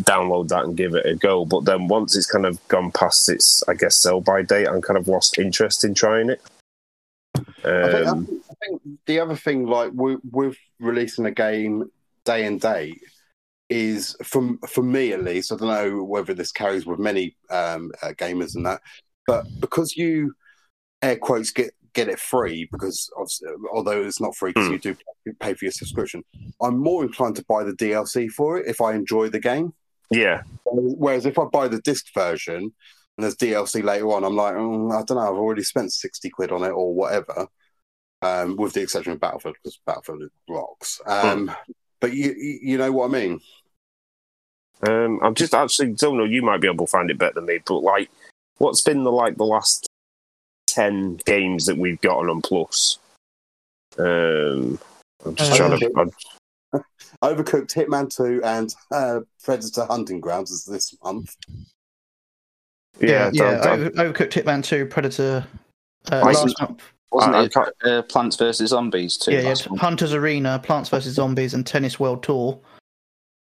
download 0.00 0.48
that 0.48 0.64
and 0.64 0.76
give 0.76 0.94
it 0.94 1.06
a 1.06 1.14
go. 1.14 1.44
But 1.44 1.64
then 1.64 1.88
once 1.88 2.16
it's 2.16 2.30
kind 2.30 2.46
of 2.46 2.66
gone 2.68 2.92
past 2.92 3.28
its 3.28 3.62
I 3.68 3.74
guess 3.74 3.96
sell 3.96 4.20
by 4.20 4.42
date, 4.42 4.68
I'm 4.68 4.82
kind 4.82 4.98
of 4.98 5.08
lost 5.08 5.38
interest 5.38 5.84
in 5.84 5.94
trying 5.94 6.30
it. 6.30 6.40
I, 7.36 7.92
think, 7.92 8.06
Um, 8.06 8.42
I 8.50 8.54
think 8.66 8.82
the 9.06 9.20
other 9.20 9.36
thing, 9.36 9.66
like 9.66 9.92
with, 9.92 10.20
with 10.30 10.56
releasing 10.80 11.26
a 11.26 11.30
game 11.30 11.90
day 12.24 12.46
and 12.46 12.60
date, 12.60 13.00
is 13.68 14.16
from 14.22 14.58
for 14.68 14.82
me 14.82 15.12
at 15.12 15.24
least. 15.24 15.52
I 15.52 15.56
don't 15.56 15.68
know 15.68 16.04
whether 16.04 16.34
this 16.34 16.52
carries 16.52 16.86
with 16.86 16.98
many 16.98 17.36
um, 17.50 17.92
uh, 18.02 18.12
gamers 18.12 18.54
and 18.54 18.66
that, 18.66 18.80
but 19.26 19.46
because 19.60 19.96
you 19.96 20.34
air 21.02 21.16
quotes 21.16 21.50
get 21.50 21.72
get 21.94 22.08
it 22.08 22.18
free 22.20 22.68
because 22.70 23.10
obviously, 23.16 23.48
although 23.72 24.02
it's 24.02 24.20
not 24.20 24.36
free 24.36 24.50
because 24.50 24.66
Hmm. 24.66 24.72
you 24.72 24.78
do 24.78 24.96
pay 25.40 25.54
for 25.54 25.64
your 25.64 25.72
subscription, 25.72 26.22
I'm 26.60 26.78
more 26.78 27.02
inclined 27.04 27.36
to 27.36 27.44
buy 27.48 27.64
the 27.64 27.72
DLC 27.72 28.28
for 28.28 28.58
it 28.58 28.66
if 28.66 28.80
I 28.80 28.94
enjoy 28.94 29.28
the 29.30 29.40
game. 29.40 29.72
yeah, 30.10 30.42
Whereas 30.64 31.26
if 31.26 31.38
I 31.38 31.44
buy 31.46 31.68
the 31.68 31.80
disc 31.80 32.06
version 32.14 32.56
and 32.56 32.72
there's 33.18 33.36
DLC 33.36 33.82
later 33.82 34.12
on, 34.12 34.24
I'm 34.24 34.36
like, 34.36 34.54
oh, 34.56 34.90
I 34.90 35.02
don't 35.04 35.16
know, 35.16 35.22
I've 35.22 35.38
already 35.38 35.62
spent 35.62 35.92
60 35.92 36.28
quid 36.30 36.52
on 36.52 36.62
it 36.64 36.70
or 36.70 36.92
whatever, 36.94 37.46
um, 38.22 38.56
with 38.56 38.74
the 38.74 38.82
exception 38.82 39.12
of 39.12 39.20
Battlefield, 39.20 39.56
because 39.62 39.80
Battlefield 39.86 40.30
rocks. 40.48 41.00
Um, 41.06 41.50
But 42.00 42.12
you, 42.12 42.34
you 42.36 42.58
you 42.62 42.78
know 42.78 42.92
what 42.92 43.06
I 43.06 43.12
mean? 43.12 43.40
Um, 44.86 45.18
I'm 45.22 45.34
just 45.34 45.54
actually 45.54 45.92
don't 45.94 46.18
know. 46.18 46.24
You 46.24 46.42
might 46.42 46.60
be 46.60 46.68
able 46.68 46.84
to 46.86 46.90
find 46.90 47.10
it 47.10 47.18
better 47.18 47.34
than 47.36 47.46
me, 47.46 47.60
but 47.66 47.78
like, 47.78 48.10
what's 48.58 48.82
been 48.82 49.02
the 49.04 49.10
like 49.12 49.36
the 49.38 49.44
last 49.44 49.85
ten 50.76 51.16
games 51.24 51.66
that 51.66 51.78
we've 51.78 52.00
gotten 52.02 52.28
on 52.28 52.42
Plus? 52.42 52.98
Um, 53.98 54.78
I'm 55.24 55.34
just 55.34 55.52
Uh, 55.52 55.56
trying 55.56 55.80
to. 55.80 55.92
I'm, 55.96 56.10
Overcooked, 57.24 57.72
Hitman 57.72 58.14
2, 58.14 58.42
and 58.44 58.74
uh, 58.92 59.20
Predator 59.42 59.86
Hunting 59.86 60.20
Grounds 60.20 60.50
is 60.50 60.64
this 60.66 60.94
month. 61.02 61.34
yeah, 63.00 63.30
yeah. 63.32 63.44
I- 63.44 63.48
I- 63.68 63.70
Over, 63.72 63.90
Overcooked 63.90 64.32
Hitman 64.32 64.62
Two, 64.62 64.84
Predator. 64.86 65.46
Uh, 66.12 66.16
I 66.16 66.22
last 66.22 66.46
see. 66.48 66.54
month. 66.60 66.82
Wasn't 67.10 67.34
I- 67.34 67.38
I 67.40 67.44
it 67.44 67.54
can't- 67.54 67.74
uh, 67.84 68.02
Plants 68.02 68.36
vs 68.36 68.68
Zombies 68.68 69.16
too? 69.16 69.32
Yeah, 69.32 69.40
yeah. 69.40 69.48
last? 69.48 69.66
Hunters 69.78 70.12
Arena, 70.12 70.58
Plants 70.62 70.90
vs 70.90 71.14
Zombies, 71.14 71.54
and 71.54 71.66
Tennis 71.66 71.98
World 71.98 72.22
Tour. 72.22 72.58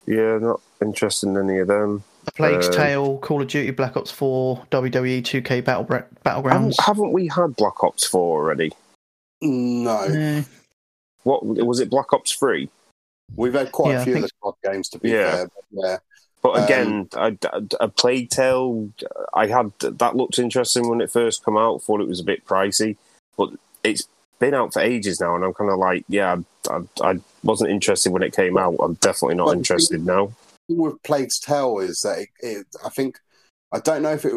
Yeah, 0.08 0.38
not 0.39 0.62
interested 0.82 1.28
in 1.30 1.38
any 1.38 1.60
of 1.60 1.68
them. 1.68 2.03
A 2.28 2.32
Plague's 2.32 2.68
Um, 2.68 2.74
Tale, 2.74 3.18
Call 3.20 3.41
of 3.41 3.47
Duty, 3.47 3.72
Black 3.72 3.95
Ops 3.95 4.12
4, 4.12 4.66
WWE 4.72 5.22
2K 5.22 5.64
Battle 5.64 5.86
Haven't, 5.86 6.24
Battlegrounds. 6.24 6.76
haven't 6.80 7.14
we 7.14 7.28
had 7.28 7.55
Black 7.55 7.84
Ops 7.84 8.05
Four 8.05 8.39
already? 8.41 8.72
No, 9.41 10.03
Yeah. 10.05 10.43
What 11.24 11.45
was 11.45 11.80
it? 11.80 11.89
Black 11.89 12.12
Ops 12.14 12.32
Three? 12.34 12.70
we've 13.36 13.53
had 13.53 13.72
quite 13.74 13.91
Yeah, 13.91 13.99
I 13.99 14.01
a 14.01 14.05
few 14.05 14.16
of 14.16 14.22
the 14.22 14.30
COD 14.41 14.55
games 14.64 14.89
to 14.89 14.99
be 14.99 15.10
Yeah. 15.12 15.32
fair. 15.36 15.47
But 15.47 15.64
yeah, 15.72 15.97
But 16.41 16.55
Um, 16.58 16.64
again, 16.64 17.10
I, 17.14 17.38
a 17.82 17.89
Plague 17.89 18.30
Tale, 18.30 18.89
I 19.34 19.47
had 19.47 19.72
that 19.80 20.16
looked 20.16 20.39
interesting 20.39 20.88
when 20.89 21.01
it 21.01 21.12
first 21.12 21.43
came 21.43 21.58
out. 21.58 21.82
Thought 21.84 21.99
it 22.01 22.08
was 22.08 22.20
a 22.22 22.24
bit 22.24 22.45
pricey, 22.45 22.95
but 23.38 23.49
it's 23.84 24.08
been 24.39 24.53
out 24.53 24.73
for 24.73 24.81
ages 24.81 25.19
now, 25.19 25.35
and 25.35 25.43
I'm 25.43 25.53
kind 25.53 25.71
of 25.71 25.79
like, 25.79 26.03
yeah, 26.07 26.38
I, 26.69 26.81
I, 27.01 27.19
wasn't 27.43 27.71
interested 27.71 28.11
when 28.11 28.23
it 28.23 28.35
came 28.35 28.57
out. 28.57 28.75
I'm 28.79 28.95
definitely 28.95 29.35
not 29.35 29.47
But- 29.47 29.57
interested 29.57 30.05
now. 30.05 30.33
with 30.67 31.01
Plague's 31.03 31.39
Tale 31.39 31.79
is 31.79 32.01
that 32.01 32.19
it, 32.19 32.29
it, 32.41 32.65
I 32.83 32.89
think 32.89 33.19
I 33.71 33.79
don't 33.79 34.01
know 34.01 34.13
if 34.13 34.23
it 34.25 34.33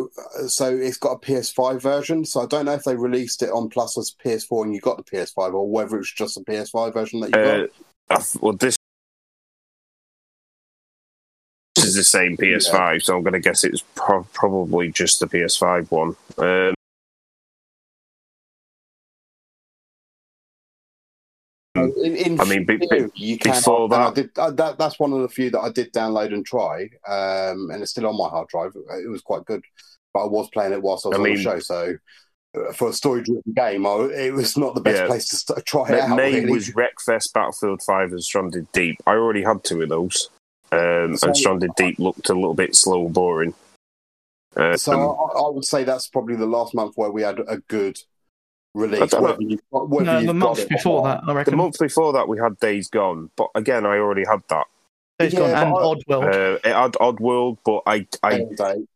so 0.48 0.74
it's 0.76 0.96
got 0.96 1.12
a 1.12 1.18
PS5 1.18 1.80
version, 1.80 2.24
so 2.24 2.40
I 2.42 2.46
don't 2.46 2.66
know 2.66 2.74
if 2.74 2.84
they 2.84 2.96
released 2.96 3.42
it 3.42 3.50
on 3.50 3.68
Plus 3.68 3.96
as 3.98 4.14
PS4 4.24 4.64
and 4.64 4.74
you 4.74 4.80
got 4.80 4.96
the 4.96 5.04
PS5 5.04 5.54
or 5.54 5.68
whether 5.68 5.98
it's 5.98 6.12
just 6.12 6.36
a 6.36 6.40
PS5 6.40 6.92
version 6.92 7.20
that 7.20 7.34
you 7.34 7.40
Uh, 7.40 7.60
got. 7.60 7.70
I 8.10 8.38
well, 8.40 8.52
this 8.54 8.76
is 11.78 11.94
the 11.94 12.04
same 12.04 12.36
PS5, 12.36 13.02
so 13.02 13.16
I'm 13.16 13.22
going 13.22 13.34
to 13.34 13.40
guess 13.40 13.64
it's 13.64 13.84
pro- 13.94 14.26
probably 14.32 14.90
just 14.90 15.20
the 15.20 15.26
PS5 15.26 15.90
one. 15.90 16.16
Um, 16.38 16.74
In, 21.84 22.16
in 22.16 22.40
I 22.40 22.44
mean, 22.44 22.64
be- 22.64 22.78
theory, 22.78 23.10
you 23.14 23.38
can. 23.38 23.52
before 23.52 23.84
and 23.84 23.94
I 23.94 24.10
that- 24.10 24.14
did, 24.14 24.30
uh, 24.38 24.50
that 24.52 24.78
that's 24.78 24.98
one 24.98 25.12
of 25.12 25.20
the 25.22 25.28
few 25.28 25.50
that 25.50 25.60
I 25.60 25.70
did 25.70 25.92
download 25.92 26.32
and 26.34 26.44
try, 26.44 26.82
um, 27.06 27.70
and 27.70 27.82
it's 27.82 27.90
still 27.92 28.06
on 28.06 28.16
my 28.16 28.28
hard 28.28 28.48
drive. 28.48 28.72
It 29.02 29.08
was 29.08 29.22
quite 29.22 29.44
good, 29.44 29.62
but 30.14 30.24
I 30.24 30.26
was 30.26 30.48
playing 30.50 30.72
it 30.72 30.82
whilst 30.82 31.06
I 31.06 31.10
was 31.10 31.16
I 31.18 31.20
on 31.20 31.24
mean- 31.24 31.36
the 31.36 31.42
show, 31.42 31.58
so. 31.60 31.94
uh, 32.56 32.72
For 32.72 32.88
a 32.88 32.92
story-driven 32.92 33.52
game, 33.54 33.86
I, 33.86 33.94
it 34.12 34.32
was 34.34 34.56
not 34.56 34.74
the 34.74 34.80
best 34.80 35.02
Yeah. 35.02 35.06
place 35.06 35.28
to 35.28 35.36
st- 35.36 35.64
try 35.66 35.86
it 35.88 35.92
May, 35.92 36.00
out. 36.00 36.16
May 36.16 36.34
really. 36.40 36.50
was 36.52 36.70
Wreckfest, 36.70 37.32
Battlefield 37.32 37.80
5, 37.82 38.10
and 38.10 38.22
Stranded 38.24 38.66
Deep. 38.72 38.96
I 39.06 39.12
already 39.12 39.42
had 39.44 39.62
two 39.62 39.82
of 39.82 39.88
those. 39.88 40.30
Um, 40.72 41.16
So- 41.16 41.28
and 41.28 41.36
Stranded 41.36 41.70
Deep 41.76 41.98
looked 42.00 42.28
a 42.28 42.34
little 42.34 42.54
bit 42.54 42.74
slow 42.74 43.08
boring. 43.08 43.54
Um, 44.56 44.76
So 44.76 44.92
I, 44.92 45.38
I 45.46 45.48
would 45.50 45.64
say 45.64 45.84
that's 45.84 46.08
probably 46.08 46.34
the 46.34 46.46
last 46.46 46.74
month 46.74 46.96
where 46.96 47.12
we 47.12 47.22
had 47.22 47.38
a 47.46 47.58
good 47.68 48.00
release. 48.74 49.12
Whether 49.12 49.42
you've 49.42 49.60
whether 49.70 50.04
No, 50.04 50.26
the 50.26 50.34
month 50.34 50.68
before 50.68 51.02
that, 51.04 51.22
I 51.26 51.32
reckon. 51.32 51.52
the 51.52 51.56
month 51.56 51.78
before 51.78 52.12
that, 52.12 52.28
we 52.28 52.38
had 52.38 52.58
Days 52.60 52.88
Gone. 52.88 53.30
But 53.36 53.48
again, 53.54 53.84
I 53.86 53.96
already 53.98 54.24
had 54.28 54.42
that. 54.48 54.66
Days 55.18 55.32
Yeah, 55.34 55.40
Gone 55.40 55.50
but 55.50 55.62
and 55.62 55.74
I- 55.74 56.24
Oddworld. 56.24 56.34
Uh, 56.34 56.58
it 56.64 56.74
had 56.74 56.92
Oddworld, 56.92 57.58
but 57.64 57.82
I, 57.86 58.06
I, 58.22 58.46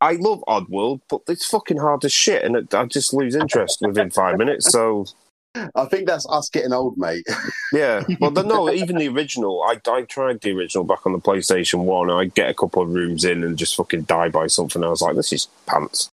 I 0.01 0.13
love 0.15 0.43
Oddworld, 0.49 1.01
but 1.11 1.21
it's 1.29 1.47
fucking 1.47 1.77
hard 1.79 2.05
as 2.05 2.13
shit, 2.13 2.45
and 2.45 2.57
it, 2.57 2.75
I 2.75 2.85
just 2.87 3.13
lose 3.13 3.35
interest 3.35 3.79
within 3.83 4.11
five 4.11 4.39
minutes. 4.39 4.71
So 4.73 5.07
I 5.75 5.85
think 5.85 6.09
that's 6.09 6.27
us 6.29 6.49
getting 6.49 6.73
old, 6.73 6.97
mate. 6.99 7.27
yeah, 7.73 8.03
well, 8.21 8.31
the, 8.31 8.43
no, 8.43 8.73
even 8.73 8.97
the 8.97 9.09
original. 9.09 9.63
I, 9.63 9.79
I 9.89 10.03
tried 10.03 10.41
the 10.41 10.51
original 10.53 10.83
back 10.85 11.07
on 11.07 11.13
the 11.13 11.21
PlayStation 11.21 11.85
One. 11.85 12.11
And 12.11 12.19
I 12.19 12.25
get 12.25 12.51
a 12.51 12.55
couple 12.55 12.83
of 12.83 12.89
rooms 12.89 13.25
in 13.25 13.45
and 13.45 13.57
just 13.57 13.77
fucking 13.77 14.03
die 14.03 14.31
by 14.31 14.47
something. 14.49 14.83
I 14.83 14.89
was 14.89 15.01
like, 15.03 15.15
this 15.15 15.33
is 15.33 15.47
pants. 15.67 16.09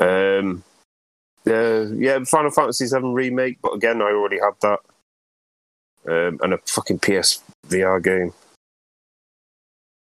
Um, 0.00 0.64
Uh, 1.46 1.86
yeah, 1.94 2.22
Final 2.24 2.50
Fantasy 2.50 2.86
VII 2.86 3.12
remake, 3.12 3.58
but 3.62 3.72
again, 3.72 4.02
I 4.02 4.06
already 4.06 4.38
had 4.40 4.54
that, 4.62 4.80
um, 6.08 6.40
and 6.42 6.54
a 6.54 6.58
fucking 6.66 6.98
PS 6.98 7.42
VR 7.68 8.02
game. 8.02 8.32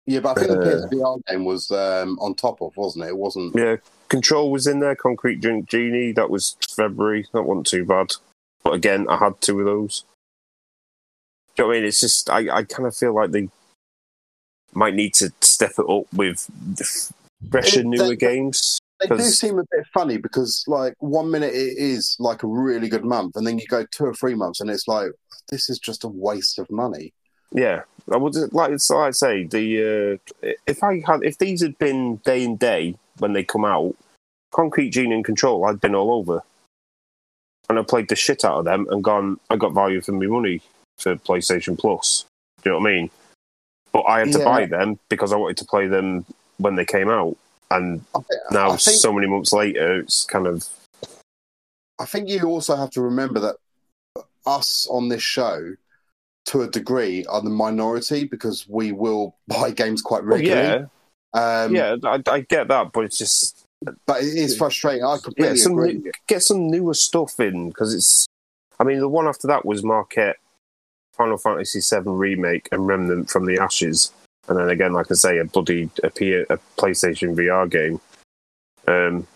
Yeah, 0.05 0.19
but 0.19 0.37
I 0.37 0.41
think 0.41 0.51
the 0.51 0.59
Uh, 0.59 0.87
PSVR 0.89 1.19
game 1.27 1.45
was 1.45 1.71
um, 1.71 2.19
on 2.19 2.35
top 2.35 2.61
of, 2.61 2.75
wasn't 2.75 3.05
it? 3.05 3.09
It 3.09 3.17
wasn't. 3.17 3.55
Yeah, 3.55 3.77
Control 4.09 4.51
was 4.51 4.67
in 4.67 4.79
there. 4.79 4.95
Concrete 4.95 5.39
Gen- 5.39 5.65
Genie, 5.65 6.11
that 6.11 6.29
was 6.29 6.57
February. 6.75 7.25
That 7.33 7.43
wasn't 7.43 7.67
too 7.67 7.85
bad. 7.85 8.11
But 8.63 8.73
again, 8.73 9.07
I 9.09 9.17
had 9.17 9.39
two 9.41 9.59
of 9.59 9.65
those. 9.65 10.03
Do 11.55 11.63
you 11.63 11.63
know 11.63 11.67
what 11.69 11.73
I 11.75 11.79
mean? 11.79 11.87
It's 11.87 11.99
just 11.99 12.29
I, 12.29 12.57
I 12.57 12.63
kind 12.63 12.85
of 12.87 12.95
feel 12.95 13.13
like 13.13 13.31
they 13.31 13.49
might 14.73 14.93
need 14.93 15.13
to 15.15 15.31
step 15.41 15.73
it 15.77 15.89
up 15.89 16.11
with 16.13 16.49
fresher, 17.49 17.83
newer 17.83 18.15
games. 18.15 18.79
They 19.09 19.17
do 19.17 19.23
seem 19.23 19.59
a 19.59 19.63
bit 19.71 19.85
funny 19.93 20.17
because, 20.17 20.63
like, 20.67 20.93
one 20.99 21.29
minute 21.29 21.53
it 21.53 21.77
is 21.77 22.15
like 22.19 22.43
a 22.43 22.47
really 22.47 22.89
good 22.89 23.05
month, 23.05 23.35
and 23.35 23.45
then 23.45 23.59
you 23.59 23.67
go 23.67 23.85
two 23.91 24.05
or 24.05 24.13
three 24.13 24.35
months, 24.35 24.61
and 24.61 24.69
it's 24.69 24.87
like 24.87 25.11
this 25.49 25.69
is 25.69 25.79
just 25.79 26.03
a 26.03 26.07
waste 26.07 26.59
of 26.59 26.69
money. 26.71 27.13
Yeah, 27.51 27.83
I 28.11 28.17
would 28.17 28.35
like 28.53 28.71
it's 28.71 28.89
like 28.89 29.07
I 29.07 29.11
say 29.11 29.43
the 29.43 30.19
uh, 30.43 30.47
if 30.65 30.83
I 30.83 31.03
had 31.05 31.23
if 31.23 31.37
these 31.37 31.61
had 31.61 31.77
been 31.77 32.17
day 32.17 32.43
and 32.43 32.57
day 32.57 32.95
when 33.19 33.33
they 33.33 33.43
come 33.43 33.65
out, 33.65 33.95
Concrete 34.51 34.89
Genie 34.89 35.15
and 35.15 35.25
Control, 35.25 35.65
I'd 35.65 35.81
been 35.81 35.95
all 35.95 36.11
over, 36.11 36.41
and 37.69 37.77
I 37.77 37.83
played 37.83 38.09
the 38.09 38.15
shit 38.15 38.43
out 38.43 38.59
of 38.59 38.65
them 38.65 38.87
and 38.89 39.03
gone. 39.03 39.39
I 39.49 39.57
got 39.57 39.73
value 39.73 40.01
for 40.01 40.13
my 40.13 40.25
money 40.25 40.61
for 40.97 41.15
PlayStation 41.15 41.77
Plus. 41.77 42.25
Do 42.63 42.69
you 42.69 42.75
know 42.75 42.79
what 42.79 42.89
I 42.89 42.93
mean? 42.93 43.09
But 43.91 44.01
I 44.01 44.19
had 44.19 44.31
to 44.31 44.39
Yeah. 44.39 44.45
buy 44.45 44.65
them 44.65 44.99
because 45.09 45.31
I 45.31 45.35
wanted 45.35 45.57
to 45.57 45.65
play 45.65 45.87
them 45.87 46.25
when 46.57 46.75
they 46.75 46.85
came 46.85 47.09
out, 47.09 47.37
and 47.75 48.03
I, 48.15 48.19
now 48.51 48.71
I 48.71 48.77
think 48.77 48.97
so 48.97 49.11
many 49.13 49.27
months 49.27 49.51
later, 49.53 49.99
it's 49.99 50.25
kind 50.25 50.47
of 50.47 50.67
I 51.99 52.05
think 52.05 52.29
you 52.29 52.41
also 52.43 52.75
have 52.75 52.89
to 52.91 53.01
remember 53.01 53.39
that 53.39 53.55
us 54.45 54.87
on 54.89 55.09
this 55.09 55.23
show, 55.23 55.75
to 56.45 56.61
a 56.63 56.67
degree, 56.67 57.25
are 57.25 57.41
the 57.41 57.49
minority 57.49 58.25
because 58.25 58.67
we 58.67 58.91
will 58.91 59.35
buy 59.47 59.71
games 59.71 60.01
quite 60.01 60.23
well, 60.23 60.37
regularly. 60.37 60.85
yeah, 61.33 61.63
Um, 61.63 61.75
yeah. 61.75 61.95
I, 62.03 62.21
I 62.27 62.39
get 62.41 62.67
that, 62.67 62.91
but 62.91 63.05
it's 63.05 63.17
just 63.17 63.65
but 64.05 64.21
it 64.21 64.35
is 64.35 64.57
frustrating. 64.57 65.03
I 65.03 65.13
yeah, 65.13 65.19
completely 65.23 65.57
some 65.57 65.73
agree. 65.73 65.93
new, 65.95 66.11
get 66.27 66.43
some 66.43 66.69
newer 66.69 66.93
stuff 66.93 67.39
in 67.39 67.69
because 67.69 67.93
it's. 67.93 68.25
I 68.79 68.83
mean, 68.83 68.99
the 68.99 69.09
one 69.09 69.27
after 69.27 69.47
that 69.47 69.65
was 69.65 69.83
Maquette, 69.83 70.35
Final 71.13 71.37
Fantasy 71.37 71.79
VII 71.79 72.09
remake, 72.09 72.69
and 72.71 72.87
Remnant 72.87 73.29
from 73.29 73.45
the 73.45 73.59
Ashes, 73.59 74.11
and 74.47 74.57
then 74.57 74.69
again, 74.69 74.93
like 74.93 75.11
I 75.11 75.15
say, 75.15 75.37
a 75.37 75.45
bloody 75.45 75.89
a, 76.03 76.09
P- 76.09 76.33
a 76.33 76.57
PlayStation 76.77 77.35
VR 77.35 77.69
game. 77.69 77.99
Um, 78.87 79.27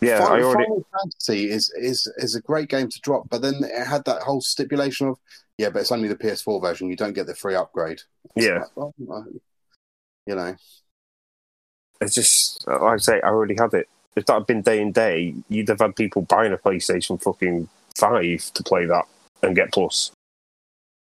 yeah, 0.00 0.20
Final, 0.20 0.34
I 0.34 0.42
already. 0.42 0.64
Final 0.64 0.86
Fantasy 1.02 1.50
is, 1.50 1.70
is 1.76 2.10
is 2.18 2.34
a 2.34 2.40
great 2.40 2.68
game 2.68 2.88
to 2.88 3.00
drop, 3.00 3.28
but 3.28 3.42
then 3.42 3.54
it 3.62 3.86
had 3.86 4.04
that 4.04 4.22
whole 4.22 4.40
stipulation 4.40 5.08
of 5.08 5.18
yeah, 5.58 5.70
but 5.70 5.80
it's 5.80 5.92
only 5.92 6.08
the 6.08 6.16
PS4 6.16 6.60
version. 6.62 6.88
You 6.88 6.96
don't 6.96 7.12
get 7.12 7.26
the 7.26 7.34
free 7.34 7.54
upgrade. 7.54 8.00
It's 8.36 8.46
Yeah. 8.46 8.64
like, 8.76 8.92
well, 8.98 9.26
you 10.26 10.34
know. 10.34 10.56
It's 12.00 12.14
just 12.14 12.66
like 12.66 12.80
I 12.80 12.96
say, 12.96 13.20
I 13.20 13.28
already 13.28 13.54
had 13.58 13.72
it. 13.74 13.88
If 14.16 14.26
that 14.26 14.34
had 14.34 14.46
been 14.46 14.62
day 14.62 14.80
and 14.80 14.92
day, 14.94 15.34
you'd 15.48 15.68
have 15.68 15.80
had 15.80 15.96
people 15.96 16.22
buying 16.22 16.52
a 16.52 16.56
PlayStation 16.58 17.20
fucking 17.22 17.68
five 17.96 18.50
to 18.54 18.62
play 18.62 18.86
that 18.86 19.04
and 19.42 19.54
get 19.56 19.72
plus. 19.72 20.10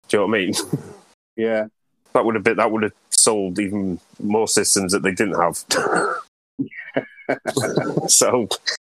Do 0.08 0.16
you 0.16 0.20
know 0.22 0.26
what 0.26 0.36
I 0.36 0.40
mean? 0.40 0.54
Yeah. 1.36 1.66
that 2.14 2.24
would 2.24 2.34
have 2.34 2.42
been 2.42 2.56
that 2.56 2.72
would 2.72 2.82
have 2.82 2.92
sold 3.18 3.58
even 3.58 4.00
more 4.22 4.48
systems 4.48 4.92
that 4.92 5.02
they 5.02 5.12
didn't 5.12 5.40
have. 5.40 5.64
so 8.08 8.48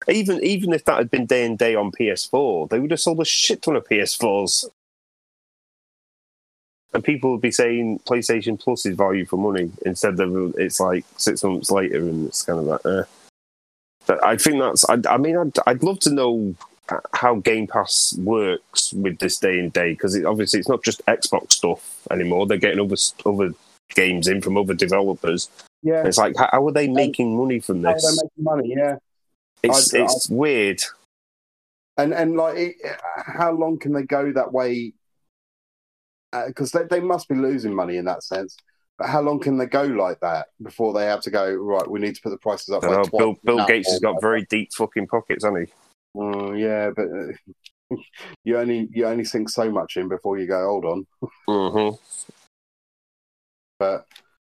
even 0.09 0.43
even 0.43 0.73
if 0.73 0.85
that 0.85 0.99
had 0.99 1.11
been 1.11 1.27
day 1.27 1.45
and 1.45 1.59
day 1.59 1.75
on 1.75 1.93
PS4, 1.93 2.71
they 2.71 2.79
would 2.79 2.91
have 2.91 3.01
sold 3.01 3.21
a 3.21 3.25
shit 3.25 3.63
ton 3.63 3.77
of 3.77 3.87
PS4s. 3.89 4.67
And 6.95 7.05
people 7.05 7.33
would 7.33 7.43
be 7.43 7.51
saying 7.51 8.01
PlayStation 8.07 8.59
Plus 8.59 8.87
is 8.87 8.97
value 8.97 9.27
for 9.27 9.37
money 9.37 9.71
instead 9.85 10.19
of 10.21 10.55
it's 10.57 10.81
like 10.81 11.05
six 11.19 11.45
months 11.45 11.71
later, 11.71 11.99
and 11.99 12.29
it's 12.29 12.43
kind 12.43 12.61
of 12.61 12.65
like, 12.65 12.87
eh. 12.87 13.03
But 14.07 14.25
I 14.25 14.39
think 14.39 14.59
that's. 14.59 14.89
I, 14.89 14.97
I 15.09 15.19
mean, 15.19 15.37
I'd, 15.37 15.53
I'd 15.67 15.83
love 15.83 16.01
to 16.01 16.11
know 16.11 16.55
how 17.13 17.37
Game 17.37 17.67
Pass 17.67 18.17
works 18.19 18.95
with 18.95 19.19
this 19.19 19.39
day 19.39 19.59
and 19.59 19.71
day 19.71 19.93
because 19.93 20.15
it, 20.15 20.25
obviously 20.25 20.61
it's 20.61 20.69
not 20.69 20.83
just 20.83 21.05
Xbox 21.07 21.53
stuff 21.53 22.07
anymore. 22.11 22.47
They're 22.47 22.57
getting 22.57 22.81
other 22.81 22.97
other 23.27 23.55
games 23.95 24.29
in 24.29 24.41
from 24.41 24.57
other 24.57 24.75
developers. 24.75 25.49
Yeah. 25.83 26.07
It's 26.07 26.19
like, 26.19 26.37
how, 26.37 26.67
are 26.67 26.73
they 26.73 26.89
making 26.89 27.37
money 27.37 27.61
from 27.61 27.83
How 27.83 27.95
this? 27.95 28.05
they 28.05 28.11
making 28.25 28.45
money? 28.45 28.75
Yeah. 28.77 28.97
It's 29.63 29.95
I- 29.95 29.99
I- 29.99 30.05
it's 30.05 30.29
weird. 30.29 30.83
and 31.97 32.13
and 32.15 32.37
like 32.37 32.57
it, 32.57 32.77
how 33.17 33.51
long 33.53 33.79
can 33.79 33.93
they 33.93 34.03
go 34.03 34.33
that 34.33 34.53
way 34.53 34.93
because 36.47 36.71
they, 36.71 36.85
they 36.85 37.01
must 37.01 37.29
be 37.29 37.35
losing 37.35 37.75
money 37.75 37.97
in 37.97 38.05
that 38.05 38.23
sense 38.23 38.57
but 38.99 39.09
how 39.09 39.21
long 39.21 39.41
can 39.41 39.57
they 39.57 39.67
go 39.67 39.83
like 39.83 40.21
that 40.21 40.47
before 40.63 40.93
they 40.93 41.07
have 41.07 41.23
to 41.23 41.31
go 41.31 41.53
right 41.55 41.91
we 41.91 41.99
need 41.99 42.15
to 42.15 42.21
put 42.23 42.31
the 42.31 42.37
prices 42.39 42.69
up 42.69 42.85
I 42.85 42.89
know, 42.91 43.05
Bill 43.17 43.35
Bill 43.43 43.67
Gates 43.67 43.91
has 43.91 43.99
got 44.01 44.21
very 44.21 44.45
deep 44.45 44.73
fucking 44.75 45.07
pockets, 45.09 45.43
hasn't 45.43 45.69
he? 45.69 45.75
Mm, 46.17 46.61
yeah 46.61 46.91
but 46.95 47.07
uh, 47.97 47.97
you 48.45 48.59
only 48.59 48.89
you 48.93 49.07
only 49.07 49.25
sink 49.25 49.49
so 49.49 49.69
much 49.71 49.97
in 49.97 50.07
before 50.09 50.39
you 50.39 50.47
go 50.47 50.67
hold 50.67 50.85
on 50.85 51.07
Mm-hmm. 51.49 51.97
But 53.79 54.07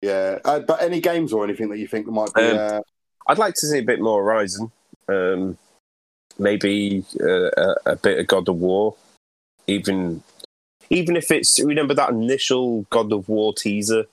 yeah 0.03 0.39
uh, 0.45 0.61
but 0.61 0.83
any 0.83 1.01
games 1.01 1.33
or 1.33 1.45
anything 1.45 1.69
that 1.69 1.79
you 1.79 1.87
think 1.87 2.07
might 2.07 2.33
be 2.35 2.43
Um, 2.43 2.59
uh, 2.59 2.81
I'd 3.27 3.39
like 3.39 3.55
to 3.55 3.67
see 3.67 3.79
a 3.79 3.85
bit 3.85 4.01
more 4.01 4.23
Horizon. 4.23 4.73
Um, 5.09 5.59
maybe 6.39 7.05
uh, 7.21 7.51
a, 7.57 7.75
a 7.87 7.97
bit 7.97 8.19
of 8.19 8.27
God 8.27 8.49
of 8.49 8.57
War, 8.57 8.97
even 9.67 10.23
even 10.89 11.17
if 11.17 11.31
it's 11.31 11.61
remember 11.63 11.95
that 11.95 12.11
initial 12.11 12.87
God 12.91 13.13
of 13.13 13.29
War 13.29 13.55
teaser 13.55 14.07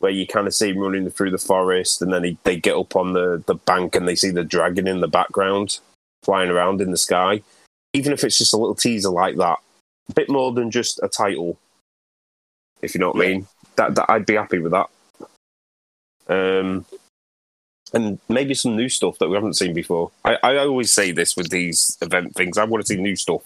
where 0.00 0.10
you 0.10 0.26
kind 0.26 0.46
of 0.46 0.54
see 0.54 0.70
him 0.70 0.78
running 0.78 1.08
through 1.10 1.30
the 1.30 1.38
forest, 1.38 2.02
and 2.02 2.12
then 2.12 2.24
he, 2.24 2.38
they 2.44 2.56
get 2.56 2.74
up 2.74 2.96
on 2.96 3.12
the, 3.12 3.42
the 3.46 3.54
bank 3.54 3.94
and 3.94 4.08
they 4.08 4.16
see 4.16 4.30
the 4.30 4.44
dragon 4.44 4.88
in 4.88 5.00
the 5.00 5.08
background 5.08 5.78
flying 6.22 6.50
around 6.50 6.80
in 6.80 6.90
the 6.90 6.96
sky. 6.96 7.42
Even 7.92 8.12
if 8.12 8.24
it's 8.24 8.38
just 8.38 8.54
a 8.54 8.56
little 8.56 8.74
teaser 8.74 9.10
like 9.10 9.36
that, 9.36 9.58
a 10.08 10.14
bit 10.14 10.30
more 10.30 10.52
than 10.52 10.70
just 10.70 11.00
a 11.02 11.08
title, 11.08 11.58
if 12.82 12.94
you 12.94 13.00
know 13.00 13.10
what 13.10 13.24
I 13.24 13.28
mean. 13.28 13.46
That, 13.80 13.94
that 13.94 14.10
I'd 14.10 14.26
be 14.26 14.34
happy 14.34 14.58
with 14.58 14.72
that. 14.72 14.90
Um, 16.28 16.84
and 17.94 18.18
maybe 18.28 18.52
some 18.52 18.76
new 18.76 18.90
stuff 18.90 19.18
that 19.18 19.28
we 19.28 19.36
haven't 19.36 19.56
seen 19.56 19.72
before. 19.72 20.10
I, 20.22 20.36
I 20.42 20.56
always 20.58 20.92
say 20.92 21.12
this 21.12 21.34
with 21.34 21.48
these 21.48 21.96
event 22.02 22.34
things. 22.34 22.58
I 22.58 22.64
want 22.64 22.84
to 22.84 22.86
see 22.86 23.00
new 23.00 23.16
stuff. 23.16 23.40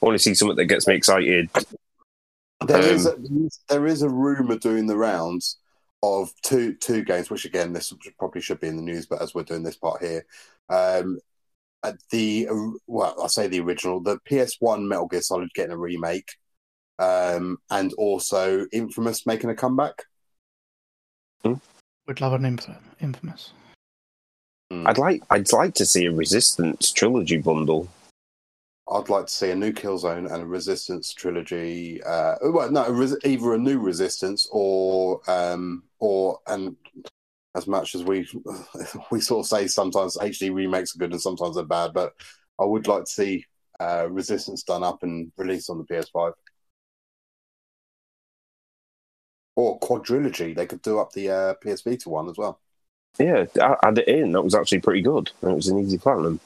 I 0.00 0.06
want 0.06 0.14
to 0.14 0.22
see 0.22 0.34
something 0.34 0.56
that 0.56 0.66
gets 0.66 0.86
me 0.86 0.94
excited. 0.94 1.50
There 2.64 2.82
is 2.82 3.08
Um, 3.08 3.48
a, 3.68 3.72
there 3.72 3.86
is 3.86 4.02
a 4.02 4.08
rumor 4.08 4.56
doing 4.56 4.86
the 4.86 4.96
rounds 4.96 5.58
of 6.04 6.32
two 6.42 6.74
two 6.74 7.02
games, 7.02 7.30
which 7.30 7.44
again 7.44 7.72
this 7.72 7.92
probably 8.16 8.42
should 8.42 8.60
be 8.60 8.68
in 8.68 8.76
the 8.76 8.82
news, 8.82 9.06
but 9.06 9.20
as 9.20 9.34
we're 9.34 9.42
doing 9.42 9.64
this 9.64 9.76
part 9.76 10.00
here, 10.00 10.24
um, 10.68 11.18
uh, 11.82 11.94
the 12.10 12.46
well, 12.86 13.20
I 13.20 13.26
say 13.26 13.48
the 13.48 13.60
original, 13.60 14.00
the 14.00 14.20
PS 14.20 14.56
One 14.60 14.86
Metal 14.86 15.08
Gear 15.08 15.20
Solid 15.20 15.52
getting 15.52 15.72
a 15.72 15.76
remake, 15.76 16.30
um, 16.98 17.58
and 17.70 17.92
also 17.94 18.66
Infamous 18.72 19.26
making 19.26 19.50
a 19.50 19.54
comeback. 19.54 20.04
We'd 21.44 22.20
love 22.20 22.34
an 22.34 22.44
inf- 22.44 22.68
infamous. 23.00 23.52
Mm. 24.72 24.88
I'd 24.88 24.98
like 24.98 25.22
I'd 25.30 25.52
like 25.52 25.74
to 25.74 25.86
see 25.86 26.06
a 26.06 26.12
Resistance 26.12 26.92
trilogy 26.92 27.38
bundle. 27.38 27.88
I'd 28.90 29.08
like 29.08 29.26
to 29.26 29.32
see 29.32 29.50
a 29.50 29.56
new 29.56 29.72
Killzone 29.72 30.30
and 30.30 30.42
a 30.42 30.46
Resistance 30.46 31.14
trilogy. 31.14 32.02
Uh, 32.02 32.36
well, 32.42 32.70
no, 32.70 32.84
a 32.84 32.92
res- 32.92 33.16
either 33.24 33.54
a 33.54 33.58
new 33.58 33.78
Resistance 33.78 34.48
or 34.52 35.20
um, 35.28 35.84
or 35.98 36.40
and 36.46 36.76
as 37.54 37.66
much 37.66 37.94
as 37.94 38.04
we 38.04 38.28
we 39.10 39.20
sort 39.20 39.44
of 39.44 39.48
say 39.48 39.66
sometimes 39.66 40.16
HD 40.18 40.52
remakes 40.52 40.94
are 40.94 40.98
good 40.98 41.12
and 41.12 41.20
sometimes 41.20 41.56
they're 41.56 41.64
bad, 41.64 41.92
but 41.94 42.12
I 42.60 42.64
would 42.64 42.86
like 42.86 43.04
to 43.04 43.10
see 43.10 43.46
uh, 43.80 44.08
Resistance 44.10 44.62
done 44.62 44.82
up 44.82 45.02
and 45.02 45.32
released 45.36 45.70
on 45.70 45.78
the 45.78 45.84
PS5 45.84 46.32
or 49.56 49.78
quadrilogy. 49.80 50.54
They 50.54 50.66
could 50.66 50.82
do 50.82 50.98
up 50.98 51.12
the 51.12 51.30
uh, 51.30 51.54
PS 51.54 51.82
Vita 51.82 52.08
one 52.08 52.28
as 52.28 52.36
well. 52.36 52.60
Yeah, 53.18 53.46
add 53.82 53.98
it 53.98 54.08
in. 54.08 54.32
That 54.32 54.42
was 54.42 54.54
actually 54.54 54.80
pretty 54.80 55.00
good. 55.02 55.30
It 55.42 55.46
was 55.46 55.68
an 55.68 55.78
easy 55.78 55.98
platinum. 55.98 56.40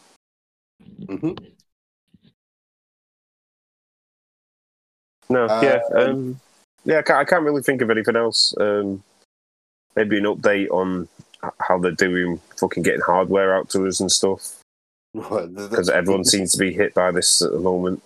hmm 1.06 1.32
No, 5.30 5.46
Uh, 5.46 5.60
yeah, 5.62 5.80
um, 5.98 6.40
yeah. 6.84 6.98
I 6.98 7.02
can't, 7.02 7.18
I 7.18 7.24
can't 7.24 7.44
really 7.44 7.62
think 7.62 7.80
of 7.80 7.90
anything 7.90 8.16
else. 8.16 8.54
Um, 8.58 9.02
maybe 9.96 10.18
an 10.18 10.24
update 10.24 10.70
on 10.70 11.08
how 11.60 11.78
they're 11.78 11.92
doing, 11.92 12.40
fucking 12.56 12.82
getting 12.82 13.00
hardware 13.00 13.54
out 13.54 13.70
to 13.70 13.86
us 13.86 14.00
and 14.00 14.10
stuff. 14.12 14.54
Because 15.14 15.88
everyone 15.88 16.24
seems 16.24 16.52
to 16.52 16.58
be 16.58 16.72
hit 16.72 16.92
by 16.94 17.10
this 17.10 17.40
at 17.42 17.50
the 17.50 17.58
moment. 17.58 18.02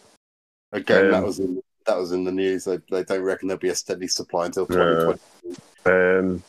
again 0.71 1.11
that 1.11 1.19
um, 1.19 1.25
was 1.25 1.39
in, 1.41 1.61
that 1.85 1.99
was 1.99 2.13
in 2.13 2.25
the 2.25 2.33
news. 2.33 2.65
They, 2.65 2.79
they 2.91 3.05
don't 3.05 3.23
reckon 3.23 3.49
there'll 3.49 3.61
be 3.61 3.69
a 3.69 3.75
steady 3.75 4.09
supply 4.09 4.47
until 4.47 4.67
No. 4.69 5.17
2020. 5.45 5.59
Um, 5.85 6.43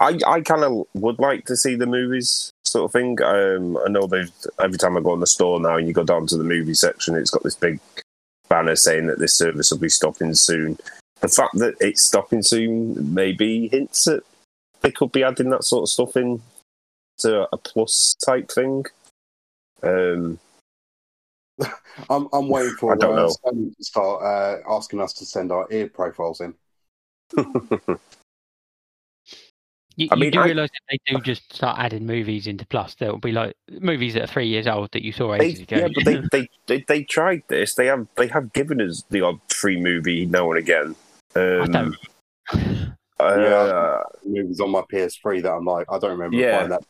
I 0.00 0.18
I 0.26 0.40
kind 0.40 0.64
of 0.64 0.86
would 0.94 1.18
like 1.18 1.44
to 1.46 1.56
see 1.56 1.74
the 1.74 1.86
movies 1.86 2.52
sort 2.64 2.84
of 2.84 2.92
thing. 2.92 3.20
Um, 3.22 3.76
I 3.84 3.88
know 3.88 4.06
they've 4.06 4.32
every 4.62 4.78
time 4.78 4.96
I 4.96 5.00
go 5.00 5.14
in 5.14 5.20
the 5.20 5.26
store 5.26 5.60
now 5.60 5.76
and 5.76 5.86
you 5.86 5.92
go 5.92 6.04
down 6.04 6.26
to 6.28 6.36
the 6.36 6.44
movie 6.44 6.74
section, 6.74 7.14
it's 7.14 7.30
got 7.30 7.42
this 7.42 7.56
big 7.56 7.80
banner 8.48 8.76
saying 8.76 9.06
that 9.08 9.18
this 9.18 9.34
service 9.34 9.70
will 9.70 9.78
be 9.78 9.88
stopping 9.88 10.34
soon. 10.34 10.78
The 11.20 11.28
fact 11.28 11.58
that 11.58 11.74
it's 11.80 12.02
stopping 12.02 12.42
soon 12.42 13.12
maybe 13.12 13.68
hints 13.68 14.06
at 14.06 14.22
they 14.80 14.92
could 14.92 15.10
be 15.10 15.24
adding 15.24 15.50
that 15.50 15.64
sort 15.64 15.82
of 15.82 15.88
stuff 15.88 16.16
in 16.16 16.40
to 17.18 17.48
a 17.52 17.56
plus 17.56 18.14
type 18.24 18.50
thing. 18.50 18.84
Um, 19.82 20.38
I'm, 22.10 22.28
I'm 22.32 22.48
waiting 22.48 22.74
for 22.76 22.92
I 22.92 22.96
don't 22.96 23.18
uh. 23.18 23.28
Sony 23.44 23.76
to 23.76 23.84
start 23.84 24.22
uh, 24.22 24.58
asking 24.76 25.00
us 25.00 25.12
to 25.14 25.24
send 25.26 25.50
our 25.52 25.66
ear 25.70 25.88
profiles 25.88 26.40
in. 26.40 26.54
You, 29.96 30.08
I 30.12 30.14
you 30.14 30.20
mean, 30.20 30.30
do 30.30 30.38
I- 30.40 30.44
realise 30.46 30.70
if 30.72 31.00
they 31.06 31.12
do 31.14 31.20
just 31.22 31.52
start 31.52 31.78
adding 31.80 32.06
movies 32.06 32.46
into 32.46 32.64
Plus, 32.66 32.94
there'll 32.94 33.18
be 33.18 33.32
like 33.32 33.56
movies 33.80 34.14
that 34.14 34.22
are 34.24 34.26
three 34.28 34.46
years 34.46 34.68
old 34.68 34.92
that 34.92 35.02
you 35.02 35.10
saw 35.10 35.36
they, 35.36 35.46
ages 35.46 35.60
ago. 35.62 35.76
yeah, 35.76 35.88
but 35.92 36.04
they, 36.04 36.22
they, 36.32 36.48
they 36.68 36.84
they 36.86 37.02
tried 37.02 37.42
this. 37.48 37.74
They 37.74 37.86
have 37.86 38.06
they 38.16 38.28
have 38.28 38.52
given 38.52 38.80
us 38.80 39.02
the 39.10 39.22
odd 39.22 39.40
free 39.48 39.80
movie 39.80 40.24
now 40.26 40.50
and 40.52 40.58
again. 40.58 40.94
Um, 41.34 41.60
I 41.62 41.66
don't. 41.66 41.96
Uh, 43.20 43.36
Yeah. 43.36 44.02
Movies 44.24 44.60
on 44.60 44.70
my 44.70 44.82
PS3 44.92 45.42
that 45.42 45.50
I'm 45.50 45.64
like, 45.64 45.86
I 45.90 45.98
don't 45.98 46.12
remember 46.12 46.36
Yeah. 46.36 46.52
buying 46.58 46.68
that. 46.70 46.84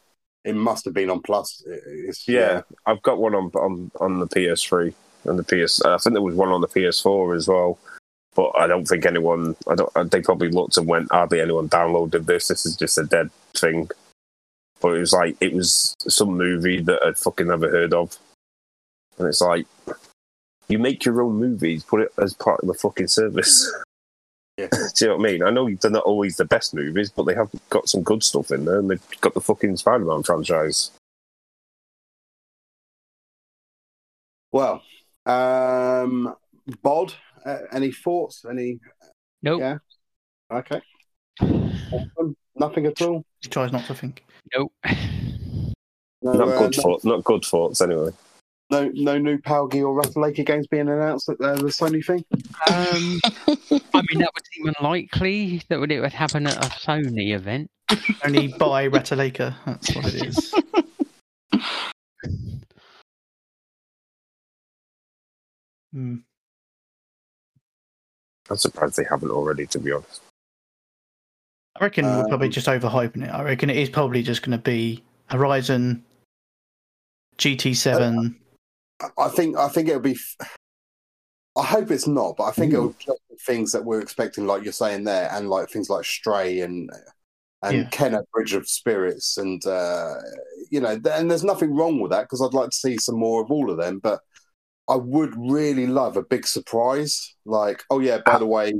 It 0.49 0.57
must 0.57 0.85
have 0.87 0.95
been 0.95 1.11
on 1.11 1.21
Plus. 1.21 1.63
It- 1.67 1.83
It's, 1.87 2.27
Yeah, 2.29 2.63
I've 2.87 3.03
got 3.03 3.19
one 3.19 3.35
on 3.35 3.51
on 3.55 3.91
on 4.01 4.19
the 4.21 4.27
PS3 4.27 4.95
and 5.25 5.39
the 5.39 5.45
PS. 5.45 5.85
I 5.85 5.99
think 5.99 6.15
there 6.15 6.23
was 6.23 6.35
one 6.35 6.49
on 6.49 6.63
the 6.63 6.69
PS4 6.69 7.37
as 7.37 7.47
well, 7.49 7.79
but 8.35 8.51
I 8.57 8.67
don't 8.67 8.87
think 8.89 9.05
anyone. 9.05 9.57
I 9.71 9.75
don't. 9.75 9.91
Uh, 9.95 10.05
they 10.05 10.23
probably 10.23 10.49
looked 10.49 10.77
and 10.79 10.87
went, 10.87 11.13
"Hardly 11.13 11.41
anyone 11.41 11.69
downloaded 11.69 12.25
this. 12.27 12.49
This 12.49 12.65
is 12.65 12.77
just 12.77 12.97
a 12.99 13.05
dead 13.05 13.31
thing." 13.55 13.91
But 14.81 14.95
it 14.95 15.01
was 15.01 15.13
like 15.13 15.37
it 15.41 15.53
was 15.53 15.95
some 16.09 16.37
movie 16.37 16.81
that 16.83 17.03
I'd 17.05 17.19
fucking 17.19 17.49
never 17.49 17.69
heard 17.69 17.93
of, 17.93 18.17
and 19.19 19.29
it's 19.29 19.41
like 19.43 19.67
you 20.69 20.79
make 20.79 21.05
your 21.05 21.21
own 21.23 21.35
movies, 21.37 21.83
put 21.85 22.01
it 22.01 22.13
as 22.19 22.33
part 22.35 22.61
of 22.61 22.69
the 22.69 22.75
fucking 22.75 23.09
service. 23.09 23.71
Yeah. 24.59 24.67
Do 24.97 25.05
you 25.05 25.07
know 25.07 25.17
what 25.17 25.29
I 25.29 25.33
mean? 25.33 25.43
I 25.45 25.51
know 25.51 25.71
they're 25.73 25.91
not 25.91 26.03
always 26.03 26.37
the 26.37 26.45
best 26.45 26.75
movies, 26.75 27.11
but 27.11 27.25
they 27.25 27.35
have 27.35 27.49
got 27.71 27.89
some 27.89 28.03
good 28.03 28.25
stuff 28.25 28.51
in 28.51 28.65
there, 28.65 28.81
and 28.81 28.91
they've 28.91 29.21
got 29.21 29.35
the 29.35 29.41
fucking 29.41 29.77
Spider-Man 29.77 30.25
franchise. 30.25 30.91
Well, 34.51 34.83
um, 35.27 36.35
Bod, 36.83 37.15
uh, 37.47 37.59
any 37.73 37.93
thoughts? 37.93 38.45
Any? 38.51 38.81
Nope. 39.43 39.61
Yeah. 39.61 39.79
Okay. 40.51 40.81
Awesome. 41.41 42.37
Nothing 42.57 42.87
at 42.87 43.01
all. 43.03 43.25
He 43.41 43.49
tries 43.49 43.71
not 43.71 43.85
to 43.85 43.95
think. 43.95 44.25
Nope. 44.57 44.73
No, 46.21 46.33
not 46.33 46.49
uh, 46.49 46.59
good 46.59 46.77
no, 46.77 46.83
thoughts. 46.83 47.05
Not 47.05 47.23
good 47.23 47.45
thoughts, 47.45 47.81
anyway. 47.81 48.11
No, 48.71 48.91
no 48.95 49.19
new 49.19 49.39
Palgi 49.39 49.83
or 49.83 50.01
Rattlelaker 50.01 50.45
games 50.45 50.67
being 50.67 50.89
announced 50.89 51.29
at 51.29 51.41
uh, 51.41 51.57
the 51.57 51.65
Sony 51.65 52.05
thing. 52.05 52.25
Um, 52.69 53.21
I 53.95 54.03
mean, 54.09 54.19
that 54.21 54.31
would 54.35 54.45
seem 54.53 54.73
unlikely 54.79 55.63
that 55.69 55.81
would 55.81 55.91
it 55.93 56.01
would 56.01 56.13
happen 56.13 56.47
at 56.47 56.57
a 56.57 56.69
Sony 56.69 57.35
event. 57.35 57.71
Only 58.25 58.49
buy 58.49 58.89
Ratalaker. 58.89 59.55
That's 59.65 59.95
what 59.95 60.07
it 60.07 60.27
is. 60.27 60.55
Hmm. 65.93 66.17
I'm 68.51 68.57
surprised 68.57 68.97
they 68.97 69.05
haven't 69.09 69.31
already, 69.31 69.67
to 69.67 69.79
be 69.79 69.93
honest. 69.93 70.21
I 71.81 71.85
reckon 71.85 72.07
we're 72.07 72.29
probably 72.29 72.49
Um, 72.49 72.53
just 72.53 72.67
overhyping 72.67 73.25
it. 73.25 73.31
I 73.31 73.43
reckon 73.43 73.71
it 73.71 73.77
is 73.77 73.89
probably 73.89 74.23
just 74.23 74.43
going 74.43 74.57
to 74.57 74.63
be 74.63 75.03
Horizon, 75.27 76.05
GT7. 77.39 78.35
I- 79.17 79.29
think 79.29 79.57
I 79.57 79.69
think 79.69 79.89
it'll 79.89 80.01
be. 80.01 80.13
f- 80.13 80.49
I 81.57 81.65
hope 81.65 81.91
it's 81.91 82.07
not, 82.07 82.37
but 82.37 82.45
I 82.45 82.53
think 82.53 82.73
it'll 82.73 82.95
just 82.99 83.19
be 83.29 83.37
things 83.45 83.73
that 83.73 83.85
we're 83.85 84.01
expecting, 84.01 84.47
like 84.47 84.63
you're 84.63 84.73
saying 84.73 85.05
there, 85.05 85.29
and 85.33 85.51
like 85.51 85.69
things 85.71 85.91
like 85.91 86.05
Stray 86.05 86.61
and 86.61 86.89
and 87.63 87.77
Yeah. 87.79 87.89
Kena 87.91 88.23
Bridge 88.33 88.55
of 88.55 88.69
Spirits, 88.69 89.37
and 89.39 89.65
uh, 89.67 90.15
you 90.71 90.81
know, 90.81 91.01
and 91.11 91.31
there's 91.31 91.43
nothing 91.45 91.75
wrong 91.75 92.01
with 92.01 92.13
that 92.13 92.23
because 92.23 92.41
I'd 92.43 92.55
like 92.55 92.71
to 92.71 92.77
see 92.77 92.97
some 92.99 93.17
more 93.19 93.43
of 93.43 93.51
all 93.51 93.71
of 93.71 93.77
them. 93.77 93.99
But 93.99 94.21
I 94.89 94.95
would 94.97 95.35
really 95.37 95.87
love 95.89 96.17
a 96.17 96.23
big 96.23 96.47
surprise, 96.47 97.35
like 97.45 97.83
oh 97.91 97.99
yeah, 97.99 98.19
by 98.25 98.39
the 98.39 98.47
way, 98.47 98.75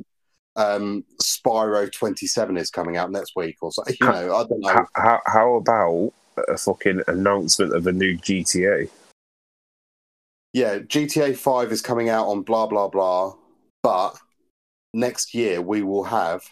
um, 0.55 1.05
Spyro 1.23 1.91
27 1.93 2.57
is 2.57 2.71
coming 2.71 2.97
out 2.97 3.11
next 3.11 3.33
week, 3.35 3.57
or 3.61 3.73
so. 3.73 3.83
You 3.89 4.07
know, 4.07 4.37
I 4.37 4.45
don't 4.45 4.61
know. 4.61 4.69
How, 4.73 4.87
how, 4.95 5.21
how 5.27 5.55
about 5.57 6.13
a 6.47 6.57
fucking 6.57 7.03
announcement 7.09 7.75
of 7.75 7.89
a 7.89 7.93
new 7.93 8.17
GTA? 8.19 8.89
Yeah, 10.59 10.79
GTA 10.79 11.37
5 11.37 11.73
is 11.73 11.81
coming 11.83 12.09
out 12.09 12.27
on 12.27 12.43
blah, 12.43 12.67
blah, 12.67 12.89
blah. 12.89 13.35
But 13.83 14.19
next 14.93 15.35
year 15.35 15.63
we 15.63 15.83
will 15.83 16.05
have 16.05 16.43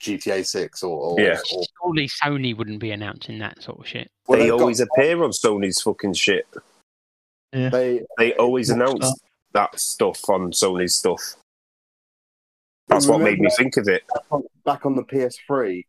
GTA 0.00 0.46
6 0.46 0.82
or. 0.82 0.98
or, 0.98 1.20
Yeah. 1.20 1.38
or 1.54 1.64
Surely 1.82 2.08
Sony 2.08 2.56
wouldn't 2.56 2.80
be 2.80 2.90
announcing 2.92 3.38
that 3.40 3.62
sort 3.62 3.80
of 3.80 3.86
shit. 3.86 4.08
well, 4.26 4.38
they 4.38 4.44
they've 4.46 4.52
got- 4.52 4.60
always 4.60 4.80
appear 4.80 5.22
on 5.22 5.30
Sony's 5.30 5.80
fucking 5.82 6.14
shit. 6.14 6.46
Yeah. 7.52 7.68
They, 7.68 8.02
They 8.18 8.34
always 8.34 8.70
Rockstar. 8.70 8.74
announce 8.74 9.20
that 9.52 9.78
stuff 9.78 10.28
on 10.28 10.50
Sony's 10.52 10.94
stuff. 10.94 11.36
That's 12.88 13.06
what 13.06 13.20
made 13.20 13.38
me 13.40 13.48
think 13.56 13.76
of 13.76 13.88
it. 13.88 14.02
back 14.64 14.84
on, 14.84 14.94
the 14.96 15.02
PS3, 15.04 15.84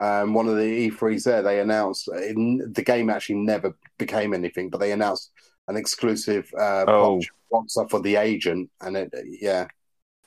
um, 0.00 0.34
one 0.34 0.46
of 0.48 0.56
the 0.56 0.90
E3s 0.90 1.24
there, 1.24 1.40
they 1.42 1.60
announced 1.60 2.08
it, 2.12 2.36
the 2.74 2.82
game 2.82 3.08
actually 3.10 3.36
never 3.36 3.74
became 3.98 4.34
anything, 4.34 4.68
but 4.70 4.78
they 4.78 4.92
announced 4.92 5.30
an 5.68 5.76
exclusive 5.76 6.52
uh, 6.58 6.84
Oh. 6.86 7.18
patch 7.18 7.28
Rockstar 7.52 7.88
for 7.88 8.00
the 8.00 8.16
agent, 8.16 8.70
and 8.80 8.96
it, 8.96 9.12
yeah, 9.40 9.68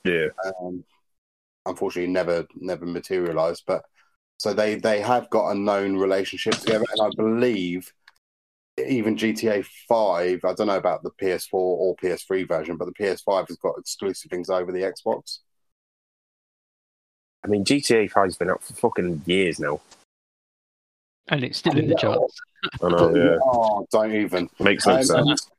Yeah. 0.04 0.28
um, 0.60 0.82
unfortunately 1.66 2.10
never 2.10 2.46
never 2.56 2.86
materialized. 2.86 3.64
But 3.66 3.84
so 4.38 4.54
they 4.54 4.76
they 4.76 5.00
have 5.00 5.28
got 5.30 5.50
a 5.50 5.54
known 5.54 5.96
relationship 5.96 6.54
together, 6.54 6.84
and 6.92 7.00
I 7.02 7.10
believe 7.16 7.92
even 8.78 9.16
GTA 9.16 9.64
Five. 9.88 10.44
I 10.44 10.54
don't 10.54 10.68
know 10.68 10.76
about 10.76 11.02
the 11.02 11.10
PS4 11.10 11.52
or 11.52 11.96
PS3 11.96 12.46
version, 12.48 12.76
but 12.76 12.86
the 12.86 12.94
PS5 13.04 13.48
has 13.48 13.56
got 13.58 13.78
exclusive 13.78 14.30
things 14.30 14.48
over 14.48 14.72
the 14.72 14.80
Xbox. 14.82 15.40
I 17.44 17.48
mean, 17.48 17.64
GTA 17.64 18.10
5's 18.10 18.36
been 18.36 18.50
out 18.50 18.62
for 18.62 18.74
fucking 18.74 19.22
years 19.26 19.60
now. 19.60 19.80
And 21.30 21.44
it's 21.44 21.58
still 21.58 21.76
in 21.78 21.88
the 21.88 21.94
charts. 21.94 22.34
I 22.82 22.88
know, 22.88 23.14
yeah. 23.14 23.38
Oh, 23.42 23.86
don't 23.90 24.14
even. 24.14 24.48
Makes 24.60 24.86
no 24.86 24.96
Um, 24.96 25.02
sense. 25.04 25.50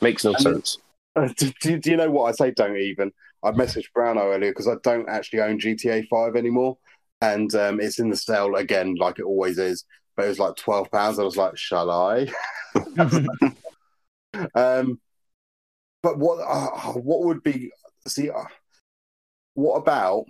Makes 0.00 0.24
no 0.24 0.32
and- 0.32 0.40
sense. 0.42 0.78
Uh, 1.16 1.28
do, 1.36 1.52
do, 1.62 1.78
do 1.78 1.90
you 1.92 1.96
know 1.96 2.10
what 2.10 2.24
I 2.28 2.32
say? 2.32 2.50
Don't 2.50 2.76
even. 2.76 3.12
I 3.44 3.52
messaged 3.52 3.84
Browno 3.96 4.34
earlier 4.34 4.50
because 4.50 4.66
I 4.66 4.74
don't 4.82 5.08
actually 5.08 5.42
own 5.42 5.60
GTA 5.60 6.08
Five 6.08 6.34
anymore, 6.34 6.76
and 7.20 7.54
um, 7.54 7.80
it's 7.80 8.00
in 8.00 8.10
the 8.10 8.16
sale 8.16 8.56
again, 8.56 8.96
like 8.96 9.20
it 9.20 9.24
always 9.24 9.56
is. 9.58 9.84
But 10.16 10.24
it 10.24 10.30
was 10.30 10.40
like 10.40 10.56
twelve 10.56 10.90
pounds. 10.90 11.20
I 11.20 11.22
was 11.22 11.36
like, 11.36 11.56
shall 11.56 11.88
I? 11.88 12.26
Um, 14.56 15.00
but 16.02 16.18
what 16.18 16.40
uh, 16.44 16.92
what 16.94 17.22
would 17.24 17.42
be 17.44 17.70
see? 18.08 18.30
Uh, 18.30 18.44
what 19.54 19.76
about 19.76 20.24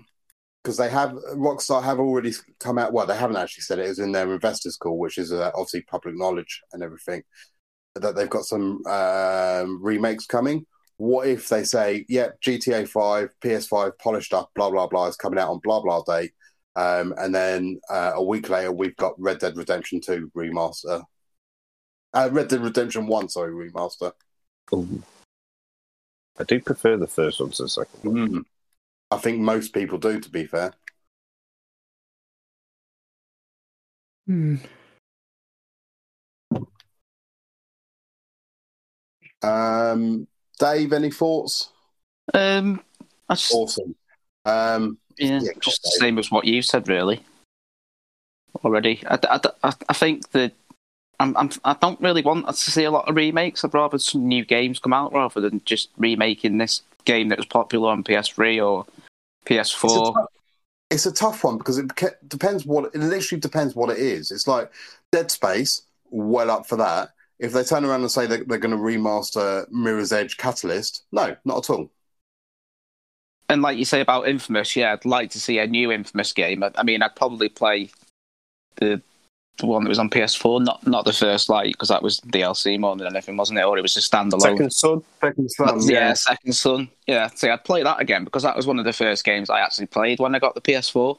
because 0.65 0.79
they 0.79 0.89
have 0.89 1.11
Rockstar 1.35 1.83
have 1.83 2.01
already 2.01 2.33
come 2.59 2.79
out. 2.79 2.93
Well, 2.93 3.07
they 3.07 3.17
haven't 3.17 3.37
actually 3.37 3.63
said 3.63 3.79
it. 3.79 3.85
It 3.85 3.91
was 3.91 3.99
in 3.99 4.13
their 4.13 4.33
investors 4.33 4.79
call, 4.79 4.99
which 4.99 5.19
is 5.19 5.31
uh, 5.31 5.51
obviously 5.55 5.83
public 5.83 6.17
knowledge 6.17 6.63
and 6.73 6.83
everything. 6.83 7.23
That 7.95 8.17
they've 8.17 8.31
got 8.31 8.45
some 8.45 8.85
um, 8.87 9.81
remakes 9.83 10.27
coming. 10.27 10.65
What 10.97 11.29
if 11.29 11.49
they 11.51 11.65
say, 11.65 12.07
"Yeah, 12.09 12.29
GTA 12.45 12.89
Five, 12.89 13.29
PS5 13.45 13.93
polished 13.99 14.33
up, 14.33 14.51
blah 14.55 14.71
blah 14.71 14.87
blah, 14.87 15.07
is 15.07 15.17
coming 15.17 15.39
out 15.39 15.51
on 15.51 15.61
blah 15.63 15.81
blah 15.81 16.03
date," 16.03 16.33
um, 16.77 17.15
and 17.19 17.35
then 17.35 17.79
uh, 17.91 18.13
a 18.15 18.25
week 18.25 18.49
later 18.49 18.73
we've 18.73 18.97
got 18.97 19.21
Red 19.21 19.39
Dead 19.39 19.57
Redemption 19.57 20.01
Two 20.01 20.31
remaster. 20.35 21.03
Uh, 22.15 22.29
Red 22.33 22.49
Dead 22.49 22.63
Redemption 22.63 23.07
One, 23.07 23.29
sorry, 23.29 23.53
remaster. 23.53 24.13
Ooh. 24.73 25.03
I 26.39 26.43
do 26.43 26.59
prefer 26.59 26.97
the 26.97 27.07
first 27.07 27.39
one 27.39 27.51
to 27.51 27.65
the 27.65 27.69
second 27.69 28.01
one. 28.03 28.29
Mm. 28.29 28.45
I 29.11 29.17
think 29.19 29.41
most 29.41 29.73
people 29.73 29.99
do, 29.99 30.21
to 30.21 30.31
be 30.31 30.47
fair. 30.47 30.73
Hmm. 34.27 34.57
Um, 39.43 40.27
Dave, 40.59 40.93
any 40.93 41.11
thoughts? 41.11 41.71
Um, 42.33 42.81
I 43.29 43.35
just, 43.35 43.53
Awesome. 43.53 43.95
Um, 44.47 44.99
yeah, 45.19 45.41
yeah, 45.43 45.51
just 45.61 45.83
the 45.83 45.91
same 45.91 46.19
as 46.19 46.31
what 46.31 46.47
you 46.47 46.63
said, 46.63 46.89
really. 46.89 47.23
Already, 48.65 49.03
I, 49.07 49.19
I, 49.29 49.41
I, 49.63 49.73
I 49.89 49.93
think 49.93 50.31
that 50.31 50.53
I'm, 51.21 51.37
I'm, 51.37 51.51
I 51.65 51.75
don't 51.75 52.01
really 52.01 52.23
want 52.23 52.47
to 52.47 52.53
see 52.55 52.85
a 52.85 52.91
lot 52.91 53.09
of 53.09 53.17
remakes. 53.17 53.65
I'd 53.65 53.75
rather 53.75 53.99
some 53.99 54.27
new 54.27 54.45
games 54.45 54.79
come 54.79 54.93
out 54.93 55.13
rather 55.13 55.41
than 55.41 55.61
just 55.65 55.91
remaking 55.99 56.59
this 56.59 56.83
game 57.05 57.29
that 57.29 57.39
was 57.39 57.47
popular 57.47 57.91
on 57.91 58.05
PS3 58.05 58.65
or 58.65 58.87
it's, 59.47 59.75
a 59.75 59.77
PS4. 59.77 60.15
tough, 60.15 60.27
it's 60.91 61.07
a 61.07 61.13
tough 61.13 61.45
one 61.45 61.59
because 61.59 61.79
it 61.79 61.91
depends 62.29 62.65
what 62.65 62.95
it 62.95 63.01
literally 63.01 63.41
depends 63.41 63.75
what 63.75 63.91
it 63.91 63.99
is. 63.99 64.31
It's 64.31 64.47
like 64.47 64.73
Dead 65.13 65.31
Space 65.31 65.83
well 66.11 66.51
up 66.51 66.67
for 66.67 66.77
that. 66.77 67.11
If 67.39 67.53
they 67.53 67.65
turn 67.65 67.85
around 67.85 68.03
and 68.03 68.11
say 68.11 68.27
that 68.27 68.49
they're 68.49 68.59
going 68.59 68.77
to 68.77 68.83
remaster 68.83 69.71
Mirror's 69.71 70.13
Edge 70.13 70.37
Catalyst, 70.37 71.05
no, 71.11 71.37
not 71.45 71.59
at 71.59 71.71
all. 71.71 71.91
And 73.49 73.61
like 73.61 73.77
you 73.77 73.85
say 73.85 74.01
about 74.01 74.29
Infamous, 74.29 74.77
yeah, 74.77 74.93
I'd 74.93 75.05
like 75.05 75.31
to 75.31 75.41
see 75.41 75.59
a 75.59 75.67
new 75.67 75.93
Infamous 75.93 76.33
game. 76.33 76.63
I, 76.63 76.71
I 76.77 76.83
mean, 76.85 77.03
I'd 77.03 77.17
probably 77.17 77.49
play 77.49 77.91
the 78.77 79.03
one 79.61 79.85
that 79.85 79.89
was 79.89 79.99
on 79.99 80.11
PS4, 80.11 80.65
not 80.65 80.87
not 80.87 81.05
the 81.05 81.13
first 81.13 81.49
like 81.49 81.73
because 81.73 81.89
that 81.89 82.03
was 82.03 82.21
DLC 82.21 82.79
more 82.79 82.97
than 82.97 83.07
anything, 83.07 83.37
wasn't 83.37 83.59
it? 83.59 83.65
Or 83.65 83.79
it 83.79 83.83
was 83.83 83.97
a 83.97 84.01
standalone. 84.01 84.41
Second 84.41 84.73
Son. 84.73 85.03
Second 85.21 85.51
Son, 85.51 85.81
yeah, 85.83 86.13
Second 86.13 86.53
Son. 86.53 86.89
Yeah, 87.07 87.29
see, 87.29 87.49
I'd 87.49 87.65
play 87.65 87.83
that 87.83 88.01
again 88.01 88.25
because 88.25 88.43
that 88.43 88.57
was 88.57 88.67
one 88.67 88.79
of 88.79 88.85
the 88.85 88.93
first 88.93 89.25
games 89.25 89.51
I 89.51 89.61
actually 89.61 89.87
played 89.87 90.19
when 90.19 90.35
I 90.35 90.39
got 90.39 90.55
the 90.55 90.61
PS4. 90.61 91.19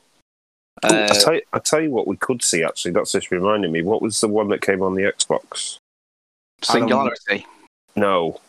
Uh, 0.83 1.07
I 1.09 1.15
tell 1.15 1.33
you, 1.33 1.41
I 1.53 1.59
tell 1.59 1.81
you 1.81 1.91
what, 1.91 2.07
we 2.07 2.17
could 2.17 2.43
see 2.43 2.63
actually. 2.63 2.91
That's 2.91 3.13
just 3.13 3.31
reminding 3.31 3.71
me. 3.71 3.81
What 3.81 4.01
was 4.01 4.19
the 4.19 4.27
one 4.27 4.49
that 4.49 4.61
came 4.61 4.81
on 4.81 4.95
the 4.95 5.03
Xbox? 5.03 5.77
Singularity. 6.61 7.45
No, 7.95 8.41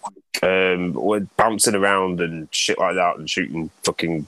um, 0.43 0.93
we're 0.95 1.21
bouncing 1.37 1.77
around 1.77 2.21
and 2.21 2.49
shit 2.51 2.79
like 2.79 2.97
that, 2.97 3.19
and 3.19 3.31
shooting 3.31 3.71
fucking 3.85 4.27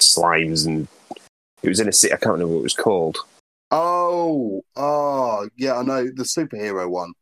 slimes, 0.00 0.66
and 0.66 0.88
it 1.62 1.68
was 1.68 1.78
in 1.78 1.88
a 1.88 1.92
city. 1.92 2.12
I 2.12 2.16
can't 2.16 2.32
remember 2.32 2.54
what 2.54 2.60
it 2.60 2.64
was 2.64 2.74
called. 2.74 3.18
Oh, 3.70 4.62
oh, 4.76 5.48
yeah, 5.56 5.76
I 5.76 5.82
know 5.82 6.04
the 6.04 6.24
superhero 6.24 6.88
one. 6.90 7.12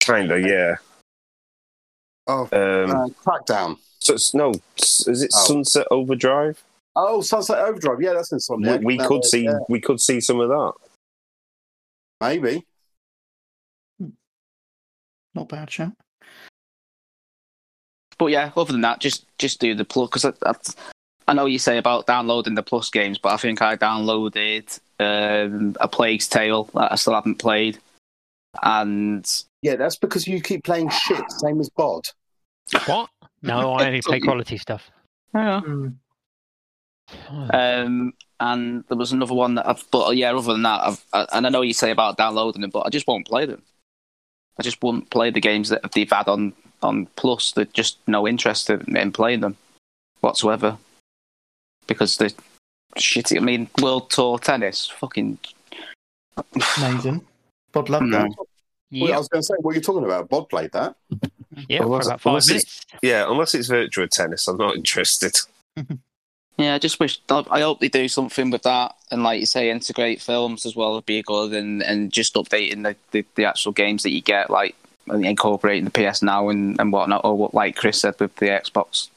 Kinda, 0.00 0.40
yeah. 0.40 0.76
Oh, 2.26 2.42
Um, 2.52 2.90
uh, 2.90 3.08
Crackdown. 3.22 3.78
so 4.00 4.14
it's 4.14 4.32
no, 4.32 4.52
is 4.78 5.22
it 5.22 5.30
Oh. 5.34 5.44
Sunset 5.46 5.86
Overdrive? 5.90 6.62
Oh, 6.96 7.20
Sunset 7.20 7.58
Overdrive. 7.58 8.00
Yeah, 8.00 8.14
that's 8.14 8.32
in 8.32 8.40
We, 8.62 8.78
we 8.78 8.96
No, 8.96 9.08
could 9.08 9.24
see, 9.24 9.44
yeah, 9.44 9.58
we 9.68 9.80
could 9.80 10.00
see 10.00 10.20
some 10.20 10.40
of 10.40 10.48
that. 10.48 10.72
maybe. 12.20 12.64
Not 15.34 15.48
bad 15.48 15.70
shout. 15.70 15.92
But 18.16 18.26
yeah, 18.26 18.52
other 18.56 18.72
than 18.72 18.82
that, 18.82 19.00
just 19.00 19.26
just 19.38 19.58
do 19.60 19.74
the 19.74 19.84
plus 19.84 20.08
because 20.08 20.24
I, 21.26 21.30
I, 21.30 21.32
I 21.32 21.34
know 21.34 21.46
you 21.46 21.58
say 21.58 21.78
about 21.78 22.06
downloading 22.06 22.54
the 22.54 22.62
plus 22.62 22.90
games, 22.90 23.18
but 23.18 23.32
I 23.32 23.36
think 23.36 23.62
I 23.62 23.76
downloaded 23.76 24.80
um, 25.00 25.76
a 25.80 25.88
Plague's 25.88 26.28
Tale 26.28 26.64
that 26.74 26.92
I 26.92 26.94
still 26.96 27.14
haven't 27.14 27.36
played, 27.36 27.78
and 28.62 29.26
Yeah, 29.62 29.76
that's 29.76 29.96
because 29.96 30.26
you 30.26 30.40
keep 30.40 30.64
playing 30.64 30.90
shit, 30.90 31.24
same 31.30 31.60
as 31.60 31.70
Bod. 31.70 32.06
What? 32.86 33.10
No, 33.42 33.72
I 33.72 33.86
only 33.86 34.02
play 34.02 34.20
quality 34.20 34.58
stuff. 34.58 34.90
yeah. 35.34 35.60
Oh, 37.30 37.48
Um, 37.52 38.14
and 38.40 38.84
there 38.88 38.96
was 38.96 39.12
another 39.12 39.34
one 39.34 39.56
that 39.56 39.68
I've, 39.68 39.84
but 39.90 40.16
yeah, 40.16 40.32
other 40.32 40.52
than 40.52 40.62
that, 40.62 40.80
I've, 40.80 41.04
I, 41.12 41.26
and 41.32 41.46
I 41.46 41.50
know 41.50 41.62
you 41.62 41.74
say 41.74 41.90
about 41.90 42.16
downloading 42.16 42.62
them, 42.62 42.70
but 42.70 42.86
I 42.86 42.90
just 42.90 43.06
won't 43.06 43.26
play 43.26 43.46
them. 43.46 43.62
I 44.58 44.62
just 44.62 44.82
won't 44.82 45.10
play 45.10 45.30
the 45.30 45.40
games 45.40 45.68
that 45.68 45.92
they've 45.92 46.10
had 46.10 46.28
on 46.28 46.54
on 46.82 47.06
Plus. 47.16 47.52
There's 47.52 47.68
just 47.68 47.98
no 48.06 48.26
interest 48.26 48.70
in, 48.70 48.96
in 48.96 49.12
playing 49.12 49.40
them 49.40 49.56
whatsoever 50.20 50.78
because 51.86 52.16
they're 52.16 52.30
shitty. 52.96 53.36
I 53.36 53.40
mean, 53.40 53.68
World 53.82 54.10
Tour 54.10 54.38
Tennis, 54.38 54.86
fucking 54.88 55.38
Amazing. 56.78 57.24
Bod 57.72 57.88
loved 57.88 58.12
that. 58.12 58.30
Well, 58.92 59.12
I 59.12 59.18
was 59.18 59.28
going 59.28 59.42
to 59.42 59.46
say, 59.46 59.54
what 59.60 59.72
are 59.72 59.74
you 59.74 59.80
talking 59.80 60.04
about? 60.04 60.28
Bod 60.28 60.48
played 60.48 60.70
that. 60.72 60.94
yeah, 61.68 61.78
for 61.78 61.84
Unless- 61.86 62.06
about 62.06 62.20
five 62.20 62.30
unless 62.32 62.48
it's- 62.50 62.52
minutes. 62.52 62.86
Yeah, 63.02 63.30
unless 63.30 63.54
it's 63.54 63.68
virtual 63.68 64.06
tennis, 64.08 64.46
I'm 64.48 64.56
not 64.56 64.76
interested. 64.76 65.36
Yeah, 66.56 66.74
I 66.74 66.78
just 66.78 67.00
wish. 67.00 67.18
I 67.28 67.62
hope 67.62 67.80
they 67.80 67.88
do 67.88 68.06
something 68.06 68.48
with 68.52 68.62
that, 68.62 68.94
and 69.10 69.24
like 69.24 69.40
you 69.40 69.44
say, 69.46 69.70
integrate 69.70 70.22
films 70.22 70.64
as 70.64 70.76
well 70.76 70.92
would 70.94 71.04
be 71.04 71.20
good, 71.20 71.52
and, 71.52 71.82
and 71.82 72.12
just 72.12 72.34
updating 72.34 72.84
the, 72.84 72.94
the, 73.10 73.26
the 73.34 73.44
actual 73.44 73.72
games 73.72 74.04
that 74.04 74.12
you 74.12 74.20
get, 74.22 74.50
like 74.50 74.76
incorporating 75.08 75.84
the 75.84 75.90
PS 75.90 76.22
Now 76.22 76.50
and, 76.50 76.78
and 76.78 76.92
whatnot, 76.92 77.24
or 77.24 77.36
what 77.36 77.54
like 77.54 77.74
Chris 77.74 78.00
said 78.00 78.14
with 78.20 78.36
the 78.36 78.46
Xbox. 78.46 79.08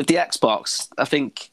With 0.00 0.06
the 0.06 0.14
Xbox, 0.14 0.88
I 0.96 1.04
think 1.04 1.50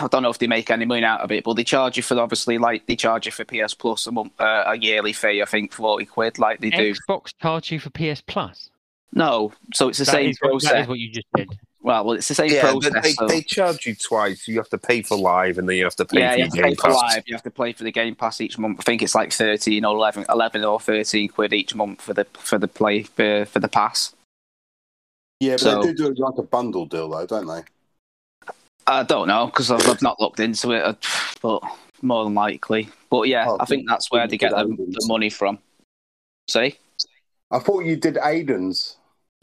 I 0.00 0.06
don't 0.08 0.22
know 0.22 0.30
if 0.30 0.38
they 0.38 0.46
make 0.46 0.70
any 0.70 0.86
money 0.86 1.04
out 1.04 1.20
of 1.20 1.30
it, 1.30 1.44
but 1.44 1.52
they 1.52 1.62
charge 1.64 1.98
you 1.98 2.02
for 2.02 2.18
obviously 2.18 2.56
like 2.56 2.86
they 2.86 2.96
charge 2.96 3.26
you 3.26 3.32
for 3.32 3.44
PS 3.44 3.74
Plus 3.74 4.06
a 4.06 4.12
month, 4.12 4.32
uh, 4.40 4.64
a 4.66 4.78
yearly 4.78 5.12
fee. 5.12 5.42
I 5.42 5.44
think 5.44 5.74
forty 5.74 6.06
quid, 6.06 6.38
like 6.38 6.60
they 6.60 6.70
do. 6.70 6.94
Xbox 6.94 7.34
charge 7.38 7.70
you 7.70 7.78
for 7.80 7.90
PS 7.90 8.22
Plus. 8.22 8.70
No, 9.12 9.52
so 9.74 9.88
it's 9.90 9.98
the 9.98 10.06
That 10.06 10.12
same 10.12 10.30
is, 10.30 10.38
process. 10.38 10.84
is 10.84 10.88
what 10.88 10.98
you 11.00 11.10
just 11.12 11.26
did. 11.36 11.50
Well, 11.82 12.02
well, 12.06 12.14
it's 12.16 12.28
the 12.28 12.34
same 12.34 12.50
Yeah, 12.50 12.62
process. 12.70 13.02
they, 13.02 13.12
so- 13.12 13.26
they 13.26 13.42
charge 13.42 13.84
you 13.84 13.94
twice. 13.94 14.48
You 14.48 14.56
have 14.56 14.70
to 14.70 14.78
pay 14.78 15.02
for 15.02 15.18
live, 15.18 15.58
and 15.58 15.68
then 15.68 15.76
you 15.76 15.84
have 15.84 15.96
to 15.96 16.06
pay 16.06 16.20
yeah, 16.20 16.30
for 16.30 16.38
you 16.38 16.44
your 16.44 16.46
have 16.46 16.52
to 16.54 16.62
game 16.62 16.70
pay 16.70 16.74
for 16.76 16.82
pass. 16.88 16.94
live. 17.16 17.22
You 17.26 17.34
have 17.34 17.42
to 17.42 17.50
pay 17.50 17.72
for 17.74 17.84
the 17.84 17.92
game 17.92 18.14
pass 18.14 18.40
each 18.40 18.56
month. 18.56 18.80
I 18.80 18.84
think 18.84 19.02
it's 19.02 19.14
like 19.14 19.34
thirteen 19.34 19.84
or 19.84 19.94
11, 19.94 20.24
11 20.30 20.64
or 20.64 20.80
thirteen 20.80 21.28
quid 21.28 21.52
each 21.52 21.74
month 21.74 22.00
for 22.00 22.14
the 22.14 22.24
for 22.38 22.56
the 22.58 22.68
play 22.68 23.02
for, 23.02 23.44
for 23.44 23.60
the 23.60 23.68
pass. 23.68 24.14
Yeah, 25.42 25.54
but 25.54 25.60
So- 25.60 25.82
they 25.82 25.88
do 25.92 25.94
do 25.94 26.06
it 26.12 26.18
like 26.20 26.38
a 26.38 26.42
bundle 26.44 26.86
deal, 26.86 27.08
though, 27.08 27.26
don't 27.26 27.46
they? 27.48 27.62
I 28.86 29.02
don't 29.02 29.26
know 29.26 29.46
because 29.46 29.72
I've, 29.72 29.84
I've 29.88 30.00
not 30.02 30.20
looked 30.20 30.38
into 30.38 30.70
it, 30.70 30.84
uh, 30.84 30.94
but 31.40 31.62
more 32.00 32.22
than 32.24 32.34
likely. 32.34 32.88
But 33.10 33.22
yeah, 33.22 33.46
Oh, 33.48 33.56
I 33.58 33.64
think 33.64 33.88
that's 33.88 34.10
where 34.12 34.26
they 34.28 34.36
get 34.36 34.52
the, 34.52 34.64
the 34.66 35.04
money 35.06 35.30
from. 35.30 35.58
See, 36.48 36.76
I 37.50 37.58
thought 37.58 37.84
you 37.84 37.96
did 37.96 38.14
Aiden's. 38.16 38.96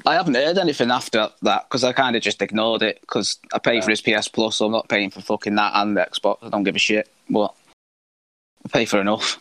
I 0.06 0.14
haven't 0.14 0.36
heard 0.36 0.58
anything 0.58 0.90
after 0.92 1.30
that 1.42 1.64
because 1.68 1.84
I 1.84 1.92
kind 1.92 2.16
of 2.16 2.22
just 2.22 2.42
ignored 2.42 2.82
it 2.82 3.02
because 3.02 3.38
I 3.54 3.60
pay 3.60 3.82
for 3.82 3.90
his 3.90 4.02
PS 4.02 4.30
Plus, 4.30 4.56
so 4.58 4.68
I'm 4.68 4.72
not 4.72 4.88
paying 4.88 5.10
for 5.10 5.20
fucking 5.22 5.56
that 5.56 5.74
and 5.76 5.98
the 5.98 6.02
Xbox. 6.10 6.38
I 6.42 6.50
don't 6.50 6.64
give 6.64 6.78
a 6.78 6.80
shit. 6.80 7.10
But 7.30 7.54
I 8.66 8.70
pay 8.70 8.86
for 8.86 9.02
enough. 9.02 9.38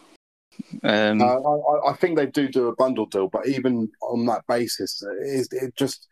Um, 0.82 1.20
Uh, 1.22 1.24
I, 1.24 1.54
I- 1.88 1.90
I 1.90 1.96
think 1.96 2.16
they 2.16 2.26
do 2.26 2.48
do 2.48 2.66
a 2.68 2.74
bundle 2.74 3.06
deal, 3.06 3.28
but 3.28 3.46
even 3.46 3.88
on 4.02 4.26
that 4.26 4.44
basis, 4.48 5.02
it, 5.22 5.48
it 5.52 5.76
just 5.76 6.08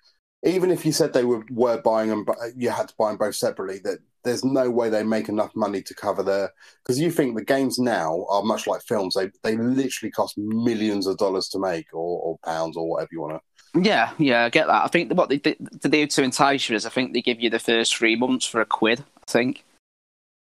even 0.47 0.71
if 0.71 0.87
you 0.87 0.93
said 0.93 1.13
they 1.13 1.25
were 1.25 1.45
were 1.51 1.81
buying 1.83 2.09
them, 2.09 2.25
but 2.25 2.37
you 2.57 2.71
had 2.71 2.89
to 2.89 2.95
buy 2.99 3.09
them 3.09 3.19
both 3.19 3.35
separately. 3.35 3.81
That 3.85 3.99
there's 4.25 4.45
no 4.45 4.71
way 4.71 4.89
they 4.89 5.03
make 5.03 5.29
enough 5.29 5.55
money 5.55 5.83
to 5.83 5.95
cover 5.95 6.23
their 6.23 6.53
because 6.83 6.99
you 6.99 7.11
think 7.11 7.37
the 7.37 7.45
games 7.45 7.79
now 7.79 8.25
are 8.31 8.43
much 8.43 8.67
like 8.67 8.83
films. 8.83 9.15
They 9.15 9.31
they 9.43 9.57
literally 9.57 10.11
cost 10.11 10.39
millions 10.39 11.07
of 11.07 11.19
dollars 11.19 11.49
to 11.49 11.59
make, 11.59 11.93
or, 11.93 12.21
or 12.21 12.39
pounds, 12.45 12.77
or 12.77 12.89
whatever 12.89 13.11
you 13.13 13.21
want 13.21 13.35
to. 13.35 13.81
Yeah, 13.81 14.13
yeah, 14.19 14.45
I 14.45 14.49
get 14.49 14.69
that. 14.69 14.85
I 14.85 14.89
think 14.89 15.13
what 15.13 15.29
they 15.29 15.39
do, 15.39 15.55
to 15.83 15.89
do 15.89 16.07
to 16.07 16.23
entice 16.23 16.69
you 16.69 16.77
is 16.77 16.87
I 16.87 16.91
think 16.91 17.13
they 17.13 17.21
give 17.21 17.41
you 17.41 17.51
the 17.51 17.59
first 17.59 17.97
three 17.97 18.17
months 18.17 18.47
for 18.47 18.61
a 18.61 18.67
quid, 18.67 19.01
I 19.01 19.31
think. 19.31 19.65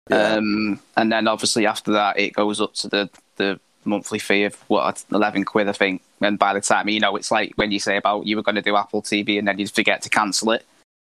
Yeah. 0.10 0.34
Um, 0.34 0.80
and 0.98 1.12
then 1.12 1.28
obviously 1.28 1.66
after 1.66 1.92
that 1.94 2.20
it 2.20 2.34
goes 2.34 2.60
up 2.60 2.74
to 2.76 2.90
the, 2.90 3.10
the 3.38 3.60
monthly 3.86 4.20
fee 4.20 4.44
of 4.44 4.56
what 4.68 5.04
eleven 5.12 5.44
quid, 5.44 5.68
I 5.68 5.74
think. 5.74 6.02
And 6.22 6.38
by 6.38 6.54
the 6.54 6.62
time 6.62 6.88
you 6.90 7.00
know, 7.00 7.16
it's 7.16 7.32
like 7.32 7.54
when 7.56 7.72
you 7.72 7.80
say 7.80 7.98
about 7.98 8.26
you 8.28 8.36
were 8.36 8.44
going 8.44 8.56
to 8.56 8.62
do 8.62 8.76
Apple 8.76 9.02
TV 9.02 9.40
and 9.40 9.48
then 9.48 9.60
you 9.60 9.68
forget 9.68 10.02
to 10.04 10.10
cancel 10.10 10.52
it. 10.52 10.66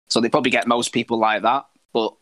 So 0.07 0.19
they 0.19 0.29
probably 0.29 0.51
get 0.51 0.67
most 0.67 0.89
people 0.89 1.17
like 1.17 1.41
that. 1.43 1.65
But 1.93 2.13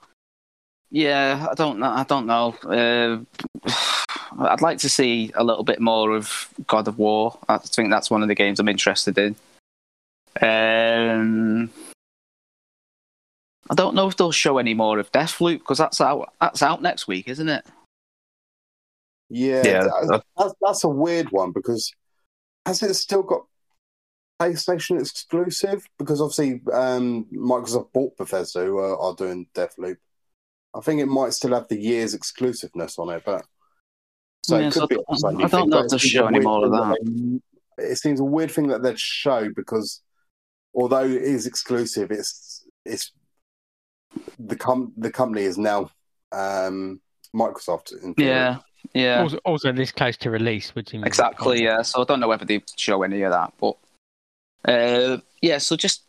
yeah, 0.91 1.47
I 1.49 1.55
don't 1.55 1.79
know. 1.79 1.89
I 1.89 2.03
don't 2.03 2.27
know. 2.27 2.55
Uh, 2.63 3.69
I'd 4.39 4.61
like 4.61 4.79
to 4.79 4.89
see 4.89 5.31
a 5.35 5.43
little 5.43 5.63
bit 5.63 5.79
more 5.79 6.15
of 6.15 6.49
God 6.67 6.87
of 6.87 6.97
War. 6.97 7.37
I 7.49 7.57
think 7.57 7.89
that's 7.89 8.09
one 8.09 8.21
of 8.21 8.27
the 8.27 8.35
games 8.35 8.59
I'm 8.59 8.69
interested 8.69 9.17
in. 9.17 9.35
Um, 10.41 11.69
I 13.69 13.75
don't 13.75 13.95
know 13.95 14.07
if 14.07 14.17
they'll 14.17 14.31
show 14.31 14.57
any 14.57 14.73
more 14.73 14.99
of 14.99 15.11
Deathloop 15.11 15.59
because 15.59 15.77
that's 15.77 16.01
out. 16.01 16.33
That's 16.41 16.63
out 16.63 16.81
next 16.81 17.07
week, 17.07 17.27
isn't 17.27 17.49
it? 17.49 17.65
Yeah, 19.33 19.61
Yeah, 19.65 19.83
that- 19.83 20.23
that's, 20.37 20.53
that's 20.61 20.83
a 20.83 20.89
weird 20.89 21.31
one 21.31 21.51
because 21.51 21.91
has 22.65 22.81
it 22.83 22.93
still 22.93 23.23
got 23.23 23.45
PlayStation 24.39 24.99
exclusive? 24.99 25.85
Because 25.97 26.21
obviously 26.21 26.61
um, 26.71 27.25
Microsoft 27.33 27.91
bought 27.93 28.15
Bethesda, 28.17 28.63
who 28.63 28.77
are, 28.77 28.97
are 28.97 29.15
doing 29.15 29.47
Deathloop. 29.55 29.97
I 30.75 30.79
think 30.81 31.01
it 31.01 31.05
might 31.07 31.33
still 31.33 31.53
have 31.53 31.67
the 31.67 31.79
year's 31.79 32.13
exclusiveness 32.13 32.97
on 32.97 33.09
it, 33.09 33.23
but 33.25 33.45
so 34.43 34.57
Yeah, 34.57 34.67
it 34.67 34.73
could 34.73 34.79
so 34.81 34.87
be. 34.87 34.95
I 34.95 34.97
don't- 35.21 35.35
I 35.35 35.47
don't 35.47 35.49
think, 35.49 35.69
know 35.69 35.77
but 35.77 35.85
if 35.85 35.89
they'll 35.89 35.97
it 35.97 36.01
seems 36.01 36.11
show 36.11 36.23
a 36.23 36.27
any 36.27 36.37
weird 36.39 36.43
more 36.45 36.65
of 36.65 36.97
thing 36.97 37.41
they- 37.77 37.83
it 37.91 37.95
seems 37.97 38.19
a 38.19 38.23
weird 38.23 38.51
thing 38.51 38.67
that 38.67 38.83
they'd 38.83 38.99
show 38.99 39.49
because 39.55 40.01
although 40.75 41.05
it 41.05 41.21
is 41.23 41.45
exclusive, 41.47 42.11
it's 42.11 42.65
it's 42.85 43.11
the 44.39 44.55
com- 44.55 44.93
the 44.97 45.11
company 45.11 45.43
is 45.43 45.57
now 45.57 45.89
um, 46.31 47.01
Microsoft. 47.35 47.93
In. 48.03 48.13
Yeah, 48.17 48.59
yeah, 48.93 49.21
Also, 49.21 49.37
also 49.45 49.71
this 49.71 49.91
close 49.91 50.17
to 50.17 50.29
release, 50.29 50.75
which 50.75 50.89
seems 50.89 51.05
exactly. 51.05 51.63
Yeah, 51.63 51.81
so 51.81 52.01
I 52.01 52.05
don't 52.05 52.19
know 52.19 52.27
whether 52.27 52.45
they 52.45 52.61
show 52.75 53.03
any 53.03 53.21
of 53.23 53.31
that, 53.31 53.53
but 53.59 53.75
uh, 54.65 55.17
yeah. 55.41 55.57
So 55.57 55.75
just 55.75 56.03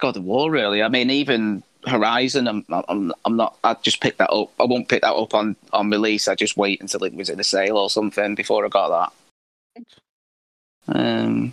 God 0.00 0.16
of 0.16 0.24
War, 0.24 0.50
really. 0.50 0.82
I 0.82 0.88
mean, 0.88 1.10
even 1.10 1.62
Horizon. 1.86 2.46
I'm, 2.46 2.64
I'm, 2.68 3.12
I'm 3.24 3.36
not. 3.36 3.56
I 3.64 3.74
just 3.74 4.00
pick 4.00 4.18
that 4.18 4.30
up. 4.30 4.50
I 4.60 4.64
won't 4.64 4.88
pick 4.88 5.02
that 5.02 5.14
up 5.14 5.34
on 5.34 5.56
on 5.72 5.90
release. 5.90 6.28
I 6.28 6.34
just 6.34 6.56
wait 6.56 6.80
until 6.80 7.04
it 7.04 7.14
was 7.14 7.30
in 7.30 7.40
a 7.40 7.44
sale 7.44 7.78
or 7.78 7.88
something 7.88 8.34
before 8.34 8.64
I 8.64 8.68
got 8.68 9.12
that. 9.76 9.84
Um. 10.94 11.52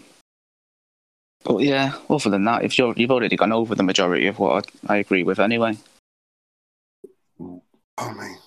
But 1.44 1.60
yeah, 1.60 1.94
other 2.10 2.30
than 2.30 2.44
that, 2.44 2.66
if 2.66 2.78
you're 2.78 2.94
you've 2.98 3.12
already 3.12 3.38
gone 3.38 3.54
over 3.54 3.74
the 3.74 3.84
majority 3.84 4.28
of 4.28 4.38
what 4.38 4.70
I, 4.90 4.96
I 4.96 4.98
agree 4.98 5.24
with 5.24 5.40
anyway. 5.40 5.78
I 7.40 8.14
mean, 8.14 8.38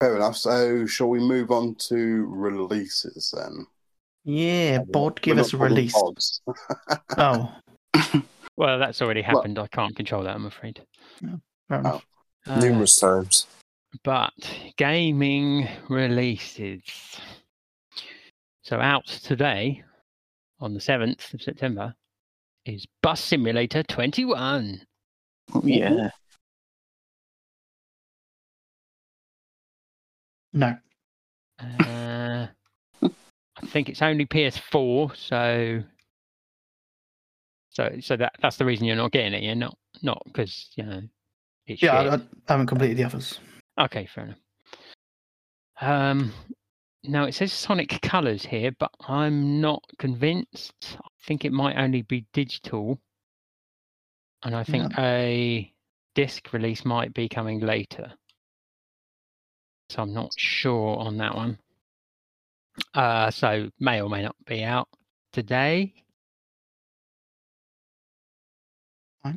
fair 0.00 0.16
enough. 0.16 0.36
So, 0.36 0.86
shall 0.86 1.08
we 1.08 1.20
move 1.20 1.50
on 1.50 1.74
to 1.88 2.26
releases 2.28 3.32
then? 3.36 3.66
Yeah, 4.24 4.78
Bod, 4.88 5.20
give 5.22 5.36
We're 5.36 5.42
us 5.42 5.52
a 5.52 5.56
release. 5.56 5.94
Oh, 7.18 7.52
Well, 8.56 8.78
that's 8.78 9.00
already 9.02 9.22
Well- 9.22 9.36
happened. 9.36 9.58
I 9.58 9.66
can't 9.68 9.94
control 9.96 10.22
that, 10.24 10.34
I'm 10.34 10.46
afraid. 10.46 10.82
fair 11.68 11.78
enough. 11.80 12.04
Uh, 12.46 12.60
Numerous 12.60 12.96
times. 12.96 13.46
but 14.04 14.32
gaming 14.76 15.68
releases. 15.88 16.82
So 18.62 18.80
out 18.80 19.06
today, 19.06 19.82
on 20.60 20.74
the 20.74 20.80
seventh 20.80 21.32
of 21.34 21.42
September, 21.42 21.94
is 22.64 22.86
Bus 23.02 23.20
Simulator 23.20 23.82
21. 23.84 24.80
Yeah. 25.62 26.10
No. 30.56 30.74
Uh, 31.60 32.46
I 33.02 33.66
think 33.66 33.90
it's 33.90 34.00
only 34.00 34.24
PS4, 34.24 35.14
so 35.14 35.82
so 37.68 37.90
so 38.00 38.16
that 38.16 38.32
that's 38.40 38.56
the 38.56 38.64
reason 38.64 38.86
you're 38.86 38.96
not 38.96 39.12
getting 39.12 39.34
it. 39.34 39.42
You're 39.42 39.54
not 39.54 39.76
not 40.02 40.22
because 40.24 40.70
you 40.74 40.84
know 40.84 41.02
it's 41.66 41.82
Yeah. 41.82 41.94
I, 41.96 42.14
I 42.14 42.20
haven't 42.48 42.68
completed 42.68 42.96
the 42.96 43.04
others. 43.04 43.38
Okay, 43.78 44.06
fair 44.06 44.24
enough. 44.24 44.38
Um, 45.82 46.32
now 47.04 47.24
it 47.24 47.34
says 47.34 47.52
Sonic 47.52 48.00
Colors 48.00 48.46
here, 48.46 48.72
but 48.78 48.90
I'm 49.06 49.60
not 49.60 49.84
convinced. 49.98 50.96
I 50.98 51.08
think 51.26 51.44
it 51.44 51.52
might 51.52 51.76
only 51.76 52.00
be 52.00 52.24
digital, 52.32 52.98
and 54.42 54.56
I 54.56 54.64
think 54.64 54.98
a 54.98 55.70
disc 56.14 56.50
release 56.54 56.86
might 56.86 57.12
be 57.12 57.28
coming 57.28 57.60
later. 57.60 58.14
So 59.88 60.02
I'm 60.02 60.12
not 60.12 60.32
sure 60.36 60.98
on 60.98 61.16
that 61.18 61.34
one. 61.34 61.58
Uh, 62.94 63.30
so 63.30 63.70
may 63.78 64.00
or 64.00 64.08
may 64.08 64.22
not 64.22 64.36
be 64.46 64.62
out 64.64 64.88
today. 65.32 65.94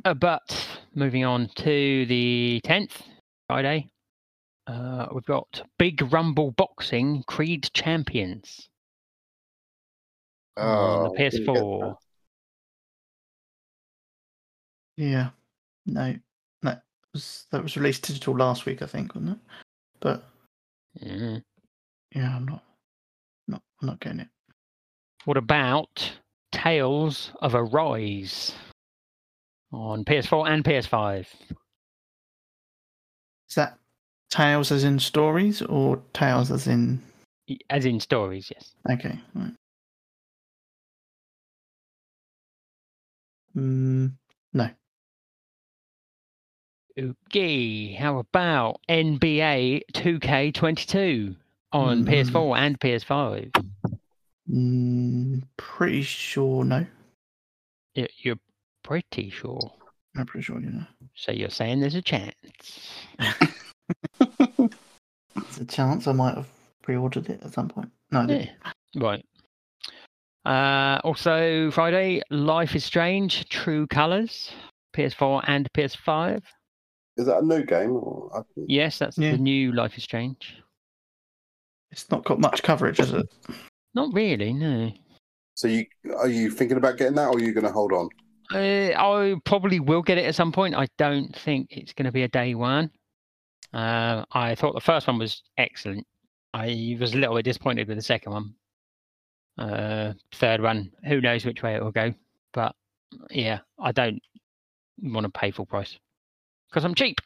Uh, 0.04 0.14
but 0.14 0.66
moving 0.94 1.24
on 1.24 1.48
to 1.56 2.06
the 2.06 2.60
10th, 2.64 3.02
Friday, 3.48 3.90
uh, 4.66 5.06
we've 5.12 5.24
got 5.24 5.62
Big 5.78 6.12
Rumble 6.12 6.52
Boxing 6.52 7.24
Creed 7.26 7.68
Champions 7.72 8.68
on 10.56 11.08
Oh, 11.08 11.14
the 11.16 11.30
didn't 11.30 11.46
PS4. 11.46 11.96
Yeah. 14.96 15.30
No. 15.86 16.14
No. 16.62 16.70
It 16.70 16.78
was, 17.14 17.46
that 17.50 17.62
was 17.62 17.76
released 17.76 18.06
digital 18.06 18.36
last 18.36 18.66
week, 18.66 18.82
I 18.82 18.86
think, 18.86 19.14
wasn't 19.14 19.32
it? 19.32 19.38
But 19.98 20.24
Mm. 20.98 21.42
yeah, 22.14 22.36
I'm 22.36 22.46
not. 22.46 22.62
Not. 23.48 23.62
I'm 23.80 23.88
not 23.88 24.00
getting 24.00 24.20
it. 24.20 24.28
What 25.24 25.36
about 25.36 26.12
Tales 26.52 27.32
of 27.40 27.54
Arise 27.54 28.52
on 29.72 30.04
PS4 30.04 30.50
and 30.50 30.64
PS5? 30.64 31.20
Is 33.48 33.54
that 33.56 33.78
tales 34.30 34.70
as 34.72 34.84
in 34.84 34.98
stories 34.98 35.62
or 35.62 36.02
tales 36.12 36.50
as 36.50 36.66
in? 36.66 37.02
As 37.68 37.84
in 37.84 37.98
stories, 38.00 38.50
yes. 38.54 38.74
Okay. 38.90 39.18
Right. 39.34 39.52
Mm, 43.56 44.12
no. 44.52 44.70
Okay, 47.00 47.92
how 47.92 48.18
about 48.18 48.80
NBA 48.88 49.82
2K22 49.94 51.34
on 51.72 52.04
Mm. 52.04 52.08
PS4 52.08 52.58
and 52.58 52.78
PS5? 52.80 53.50
Mm, 54.50 55.42
pretty 55.56 56.02
sure 56.02 56.64
no. 56.64 56.86
You're 57.94 58.38
pretty 58.82 59.30
sure. 59.30 59.60
I'm 60.16 60.26
pretty 60.26 60.44
sure 60.44 60.60
you 60.60 60.70
know. 60.70 60.86
So 61.14 61.32
you're 61.32 61.50
saying 61.50 61.80
there's 61.80 61.94
a 61.94 62.02
chance. 62.02 62.34
it's 64.20 65.58
a 65.58 65.64
chance 65.66 66.06
I 66.06 66.12
might 66.12 66.34
have 66.34 66.48
pre-ordered 66.82 67.30
it 67.30 67.42
at 67.42 67.52
some 67.52 67.68
point. 67.68 67.90
No. 68.10 68.26
Yeah. 68.26 68.50
Right. 68.96 69.24
Uh, 70.44 70.98
also, 71.04 71.70
Friday, 71.70 72.22
Life 72.30 72.74
is 72.74 72.84
Strange, 72.84 73.48
True 73.48 73.86
Colors, 73.86 74.50
PS4 74.94 75.44
and 75.46 75.68
PS5. 75.72 76.42
Is 77.20 77.26
that 77.26 77.42
a 77.42 77.46
new 77.46 77.64
game? 77.64 77.92
Or 77.92 78.46
Yes, 78.56 78.98
that's 78.98 79.18
Yeah. 79.18 79.32
the 79.32 79.38
new 79.38 79.72
Life 79.72 79.98
is 79.98 80.04
Strange. 80.04 80.56
It's 81.90 82.10
not 82.10 82.24
got 82.24 82.40
much 82.40 82.62
coverage, 82.62 82.96
has 82.96 83.12
it? 83.12 83.26
Not 83.94 84.14
really, 84.14 84.54
no. 84.54 84.90
So 85.54 85.68
you 85.68 85.84
are 86.16 86.28
you 86.28 86.50
thinking 86.50 86.78
about 86.78 86.96
getting 86.96 87.16
that, 87.16 87.26
or 87.28 87.36
are 87.36 87.40
you 87.40 87.52
going 87.52 87.66
to 87.66 87.72
hold 87.72 87.92
on? 87.92 88.08
Uh, 88.54 88.92
I 88.96 89.34
probably 89.44 89.80
will 89.80 90.00
get 90.00 90.16
it 90.16 90.24
at 90.24 90.34
some 90.34 90.50
point. 90.50 90.74
I 90.74 90.86
don't 90.96 91.36
think 91.36 91.68
it's 91.70 91.92
going 91.92 92.06
to 92.06 92.12
be 92.12 92.22
a 92.22 92.28
day 92.28 92.54
one. 92.54 92.90
Uh, 93.72 94.24
I 94.32 94.54
thought 94.54 94.74
the 94.74 94.80
first 94.80 95.06
one 95.06 95.18
was 95.18 95.42
excellent. 95.58 96.06
I 96.54 96.96
was 96.98 97.12
a 97.12 97.18
little 97.18 97.36
bit 97.36 97.44
disappointed 97.44 97.86
with 97.86 97.98
the 97.98 98.02
second 98.02 98.32
one. 98.32 98.54
Uh, 99.58 100.14
third 100.32 100.62
one, 100.62 100.90
who 101.04 101.20
knows 101.20 101.44
which 101.44 101.62
way 101.62 101.74
it 101.74 101.82
will 101.82 101.92
go. 101.92 102.14
But 102.54 102.74
yeah, 103.30 103.60
I 103.78 103.92
don't 103.92 104.20
want 105.02 105.24
to 105.24 105.30
pay 105.30 105.50
full 105.50 105.66
price 105.66 105.98
because 106.70 106.84
I'm 106.84 106.94
cheap. 106.94 107.20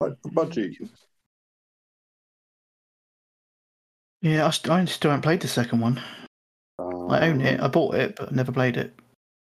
Like 0.00 0.14
the 0.22 0.30
budget. 0.30 0.74
Yeah, 4.22 4.46
I, 4.46 4.50
st- 4.50 4.72
I 4.72 4.84
still 4.86 5.10
haven't 5.10 5.22
played 5.22 5.40
the 5.40 5.48
second 5.48 5.80
one. 5.80 6.02
I 6.78 7.28
own 7.28 7.40
it. 7.40 7.60
I 7.60 7.68
bought 7.68 7.94
it, 7.94 8.16
but 8.16 8.32
never 8.34 8.52
played 8.52 8.76
it. 8.76 8.94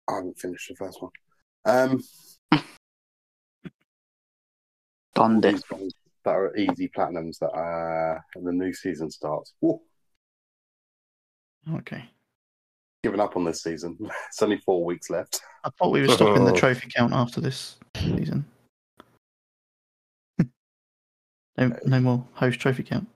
I 0.08 0.16
haven't 0.16 0.38
finished 0.40 0.70
the 0.70 0.76
first 0.76 1.02
one. 1.02 1.12
Um, 1.66 2.04
Donned 5.16 5.46
it. 5.46 5.52
these 5.54 5.70
ones 5.72 5.94
that 6.24 6.32
are 6.32 6.56
easy 6.56 6.90
platinums 6.96 7.40
that 7.40 7.50
uh, 7.50 8.20
the 8.42 8.52
new 8.52 8.74
season 8.74 9.10
starts. 9.12 9.54
Woo, 9.62 9.82
Okay. 11.76 12.04
Giving 13.04 13.20
up 13.20 13.36
on 13.36 13.44
this 13.44 13.64
season. 13.64 13.98
it's 14.28 14.42
only 14.42 14.58
four 14.58 14.84
weeks 14.84 15.10
left. 15.10 15.42
I 15.64 15.70
thought 15.78 15.92
we 15.92 16.02
were 16.02 16.14
stopping 16.14 16.46
the 16.46 16.54
trophy 16.58 16.90
count 16.96 17.14
after 17.14 17.42
this 17.42 17.78
season. 17.98 18.46
no, 21.58 21.76
no 21.86 22.00
more 22.00 22.26
host 22.34 22.60
trophy 22.60 22.84
count. 22.84 23.08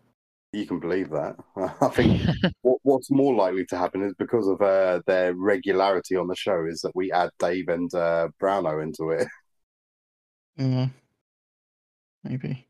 You 0.52 0.68
can 0.68 0.80
believe 0.80 1.10
that. 1.10 1.36
I 1.82 1.88
think 1.88 2.22
what, 2.62 2.78
what's 2.84 3.10
more 3.10 3.34
likely 3.34 3.66
to 3.66 3.78
happen 3.78 4.04
is 4.04 4.14
because 4.20 4.48
of 4.48 4.62
uh, 4.62 5.02
their 5.08 5.34
regularity 5.34 6.16
on 6.16 6.28
the 6.28 6.36
show 6.36 6.66
is 6.68 6.82
that 6.82 6.96
we 6.96 7.12
add 7.12 7.32
Dave 7.40 7.70
and 7.70 7.92
uh, 7.96 8.28
Browno 8.40 8.84
into 8.84 9.10
it. 9.10 9.28
Yeah. 10.58 10.90
Maybe. 12.24 12.68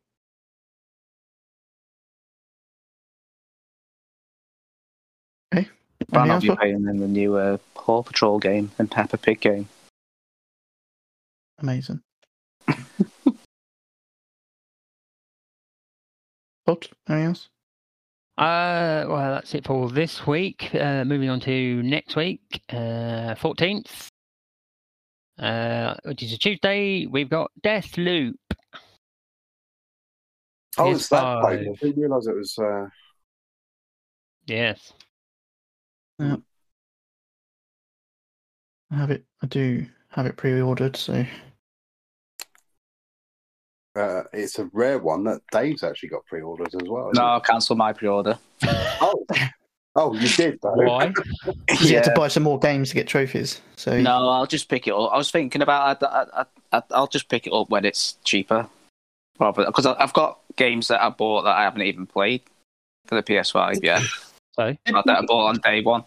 Okay. 6.13 6.19
Ran 6.19 6.29
Anything 6.29 6.31
out 6.31 6.35
else, 6.35 6.43
you 6.43 6.49
Bob? 6.49 6.57
playing 6.59 6.87
in 6.87 6.97
the 6.99 7.07
new 7.07 7.35
uh, 7.37 7.57
Paw 7.75 8.03
Patrol 8.03 8.39
game 8.39 8.71
and 8.79 8.89
Peppa 8.89 9.17
Pig 9.17 9.39
game. 9.41 9.67
Amazing. 11.59 12.01
What? 16.65 16.87
Anything 17.09 17.27
else? 17.27 17.49
Uh, 18.37 19.03
well, 19.07 19.33
that's 19.33 19.53
it 19.53 19.65
for 19.65 19.89
this 19.89 20.25
week. 20.25 20.73
Uh, 20.73 21.03
moving 21.03 21.29
on 21.29 21.39
to 21.41 21.83
next 21.83 22.15
week, 22.15 22.61
uh, 22.69 23.35
14th, 23.35 24.07
uh, 25.39 25.95
which 26.05 26.23
is 26.23 26.31
a 26.33 26.37
Tuesday. 26.37 27.05
We've 27.05 27.29
got 27.29 27.51
Deathloop. 27.63 28.35
Oh, 30.77 30.91
it's 30.91 31.09
that 31.09 31.21
PS5. 31.21 31.45
I 31.45 31.55
didn't 31.57 32.01
realise 32.01 32.27
it 32.27 32.35
was. 32.35 32.57
Uh, 32.57 32.87
Yes. 34.45 34.93
I 36.19 36.37
have 38.91 39.11
it. 39.11 39.25
I 39.41 39.47
do 39.47 39.85
have 40.09 40.25
it 40.25 40.37
pre-ordered, 40.37 40.95
so 40.95 41.25
uh, 43.95 44.23
it's 44.33 44.57
a 44.57 44.65
rare 44.73 44.97
one 44.97 45.23
that 45.23 45.41
Dave's 45.51 45.83
actually 45.83 46.09
got 46.09 46.25
pre-ordered 46.25 46.73
as 46.73 46.87
well. 46.87 47.11
No. 47.13 47.21
I'll 47.21 47.41
cancel 47.41 47.75
my 47.75 47.93
pre-order. 47.93 48.37
Oh, 48.65 49.25
oh, 49.95 50.13
you 50.15 50.27
did 50.29 50.59
though. 50.61 50.73
Why? 50.73 51.13
you 51.81 51.95
had 51.95 52.03
to 52.05 52.13
buy 52.15 52.27
some 52.27 52.43
more 52.43 52.57
games 52.57 52.89
to 52.89 52.95
get 52.95 53.07
trophies. 53.07 53.61
So 53.75 53.99
No, 53.99 54.29
I'll 54.29 54.47
just 54.47 54.67
pick 54.67 54.87
it 54.87 54.93
up. 54.93 55.11
I 55.13 55.17
was 55.17 55.29
thinking 55.29 55.61
about. 55.61 56.03
I, 56.03 56.25
I, 56.41 56.45
I, 56.71 56.83
I'll 56.91 57.07
just 57.07 57.29
pick 57.29 57.45
it 57.45 57.53
up 57.53 57.69
when 57.69 57.85
it's 57.85 58.17
cheaper, 58.23 58.67
rather 59.39 59.65
because 59.65 59.85
I've 59.85 60.13
got 60.13 60.39
games 60.55 60.87
that 60.87 61.03
I 61.03 61.09
bought 61.09 61.43
that 61.43 61.55
I 61.55 61.63
haven't 61.63 61.83
even 61.83 62.07
played 62.07 62.41
for 63.05 63.15
the 63.15 63.23
PS5 63.23 63.83
yet. 63.83 64.01
So, 64.55 64.75
Not 64.89 65.05
that 65.07 65.19
I 65.19 65.25
bought 65.25 65.47
on 65.47 65.59
day 65.59 65.81
one. 65.81 66.03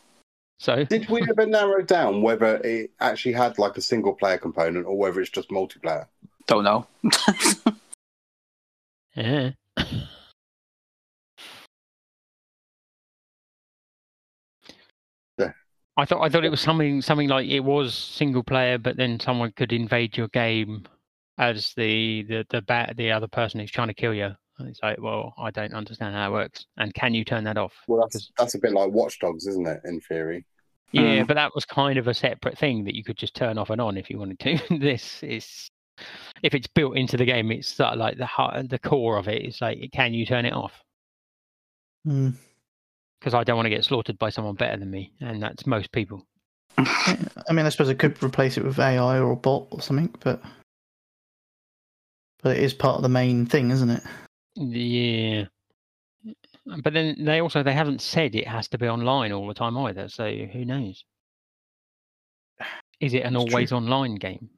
so 0.58 0.84
Did 0.84 1.08
we 1.08 1.22
ever 1.22 1.46
narrow 1.46 1.82
down 1.82 2.22
whether 2.22 2.56
it 2.56 2.92
actually 3.00 3.32
had 3.32 3.58
like 3.58 3.76
a 3.76 3.80
single 3.80 4.14
player 4.14 4.38
component 4.38 4.86
or 4.86 4.96
whether 4.96 5.20
it's 5.20 5.30
just 5.30 5.50
multiplayer? 5.50 6.06
Don't 6.46 6.64
know. 6.64 6.86
yeah. 9.16 9.50
I 15.98 16.04
thought 16.04 16.22
I 16.22 16.28
thought 16.28 16.44
it 16.44 16.50
was 16.50 16.60
something 16.60 17.00
something 17.00 17.28
like 17.28 17.48
it 17.48 17.60
was 17.60 17.94
single 17.94 18.42
player, 18.42 18.76
but 18.76 18.96
then 18.96 19.18
someone 19.18 19.52
could 19.56 19.72
invade 19.72 20.16
your 20.16 20.28
game 20.28 20.84
as 21.38 21.72
the 21.76 22.22
the 22.24 22.46
the 22.50 22.60
bat, 22.62 22.94
the 22.96 23.12
other 23.12 23.28
person 23.28 23.60
who's 23.60 23.70
trying 23.70 23.88
to 23.88 23.94
kill 23.94 24.12
you. 24.12 24.36
And 24.58 24.68
It's 24.68 24.80
like, 24.82 25.00
well, 25.00 25.34
I 25.38 25.50
don't 25.50 25.74
understand 25.74 26.14
how 26.14 26.28
it 26.30 26.32
works, 26.32 26.64
and 26.78 26.94
can 26.94 27.12
you 27.14 27.24
turn 27.24 27.44
that 27.44 27.58
off? 27.58 27.74
Well, 27.86 28.00
that's 28.00 28.30
that's 28.38 28.54
a 28.54 28.58
bit 28.58 28.72
like 28.72 28.90
Watch 28.90 29.18
Dogs, 29.18 29.46
isn't 29.46 29.66
it? 29.66 29.80
In 29.84 30.00
theory. 30.00 30.46
Yeah, 30.92 31.22
Mm. 31.24 31.26
but 31.26 31.34
that 31.34 31.54
was 31.54 31.64
kind 31.64 31.98
of 31.98 32.06
a 32.08 32.14
separate 32.14 32.56
thing 32.56 32.84
that 32.84 32.94
you 32.94 33.04
could 33.04 33.16
just 33.18 33.34
turn 33.34 33.58
off 33.58 33.70
and 33.70 33.80
on 33.80 33.96
if 33.98 34.08
you 34.08 34.18
wanted 34.18 34.38
to. 34.40 34.78
this 34.78 35.22
is 35.22 35.68
if 36.42 36.54
it's 36.54 36.68
built 36.68 36.96
into 36.96 37.16
the 37.16 37.24
game, 37.24 37.50
it's 37.50 37.68
sort 37.68 37.92
of 37.94 37.98
like 37.98 38.16
the 38.18 38.26
heart, 38.26 38.68
the 38.70 38.78
core 38.78 39.18
of 39.18 39.28
it 39.28 39.42
is 39.42 39.60
like, 39.60 39.90
can 39.92 40.14
you 40.14 40.24
turn 40.24 40.44
it 40.46 40.52
off? 40.52 40.72
Hmm. 42.04 42.30
Because 43.20 43.34
I 43.34 43.44
don't 43.44 43.56
want 43.56 43.66
to 43.66 43.70
get 43.70 43.84
slaughtered 43.84 44.18
by 44.18 44.30
someone 44.30 44.54
better 44.54 44.76
than 44.76 44.90
me, 44.90 45.12
and 45.20 45.42
that's 45.42 45.66
most 45.66 45.90
people. 45.92 46.26
I 46.78 47.16
mean, 47.52 47.66
I 47.66 47.68
suppose 47.70 47.88
I 47.88 47.94
could 47.94 48.22
replace 48.22 48.56
it 48.56 48.64
with 48.64 48.78
AI 48.78 49.18
or 49.18 49.32
a 49.32 49.36
bot 49.36 49.66
or 49.70 49.80
something, 49.82 50.14
but 50.20 50.40
but 52.42 52.56
it 52.56 52.62
is 52.62 52.74
part 52.74 52.96
of 52.96 53.02
the 53.02 53.08
main 53.08 53.44
thing, 53.46 53.70
isn't 53.70 53.90
it? 53.90 54.02
Yeah. 54.56 55.46
But 56.82 56.94
then 56.94 57.24
they 57.24 57.40
also 57.40 57.62
they 57.62 57.72
haven't 57.72 58.00
said 58.00 58.34
it 58.34 58.48
has 58.48 58.68
to 58.68 58.78
be 58.78 58.88
online 58.88 59.32
all 59.32 59.46
the 59.46 59.54
time 59.54 59.76
either, 59.78 60.08
so 60.08 60.28
who 60.28 60.64
knows? 60.64 61.04
Is 62.98 63.14
it 63.14 63.20
an 63.20 63.36
It's 63.36 63.44
true. 63.44 63.52
always 63.52 63.72
online 63.72 64.16
game? 64.16 64.50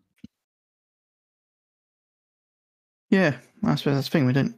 Yeah, 3.11 3.37
I 3.65 3.75
suppose 3.75 3.97
that's 3.97 4.09
the 4.09 4.13
thing. 4.13 4.27
We 4.27 4.33
don't 4.33 4.57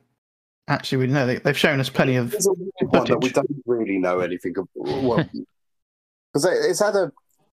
actually 0.68 0.98
really 0.98 1.12
know. 1.12 1.26
They, 1.26 1.36
they've 1.38 1.56
shown 1.58 1.80
us 1.80 1.88
plenty 1.88 2.16
of. 2.16 2.34
It's 2.34 2.46
a 2.46 2.52
weird 2.52 2.70
one 2.80 3.04
that 3.06 3.22
we 3.22 3.30
don't 3.30 3.62
really 3.66 3.98
know 3.98 4.20
anything 4.20 4.56
of. 4.58 4.68
Well, 4.74 5.16
because 6.32 6.44
it's 6.44 6.80
had 6.80 6.94
a 6.94 7.12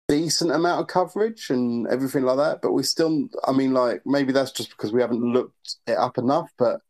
decent 0.08 0.52
amount 0.52 0.82
of 0.82 0.88
coverage 0.88 1.50
and 1.50 1.88
everything 1.88 2.24
like 2.24 2.38
that, 2.38 2.62
but 2.62 2.74
we 2.74 2.84
still. 2.84 3.28
I 3.46 3.52
mean, 3.52 3.74
like 3.74 4.02
maybe 4.06 4.34
that's 4.34 4.52
just 4.52 4.72
because 4.72 4.92
we 4.92 5.02
haven't 5.02 5.22
looked 5.22 5.76
it 5.88 5.98
up 5.98 6.18
enough, 6.18 6.50
but. 6.58 6.82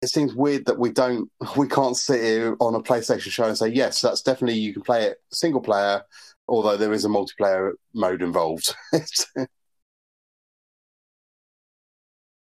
It 0.00 0.08
seems 0.08 0.34
weird 0.34 0.66
that 0.66 0.78
we 0.78 0.90
don't, 0.90 1.30
we 1.56 1.66
can't 1.68 1.96
sit 1.96 2.22
here 2.22 2.56
on 2.60 2.74
a 2.74 2.80
PlayStation 2.80 3.30
show 3.30 3.44
and 3.44 3.58
say 3.58 3.68
yes, 3.68 4.00
that's 4.00 4.22
definitely 4.22 4.58
you 4.58 4.72
can 4.72 4.82
play 4.82 5.04
it 5.06 5.18
single 5.32 5.60
player, 5.60 6.02
although 6.46 6.76
there 6.76 6.92
is 6.92 7.04
a 7.04 7.08
multiplayer 7.08 7.72
mode 7.94 8.22
involved. 8.22 8.74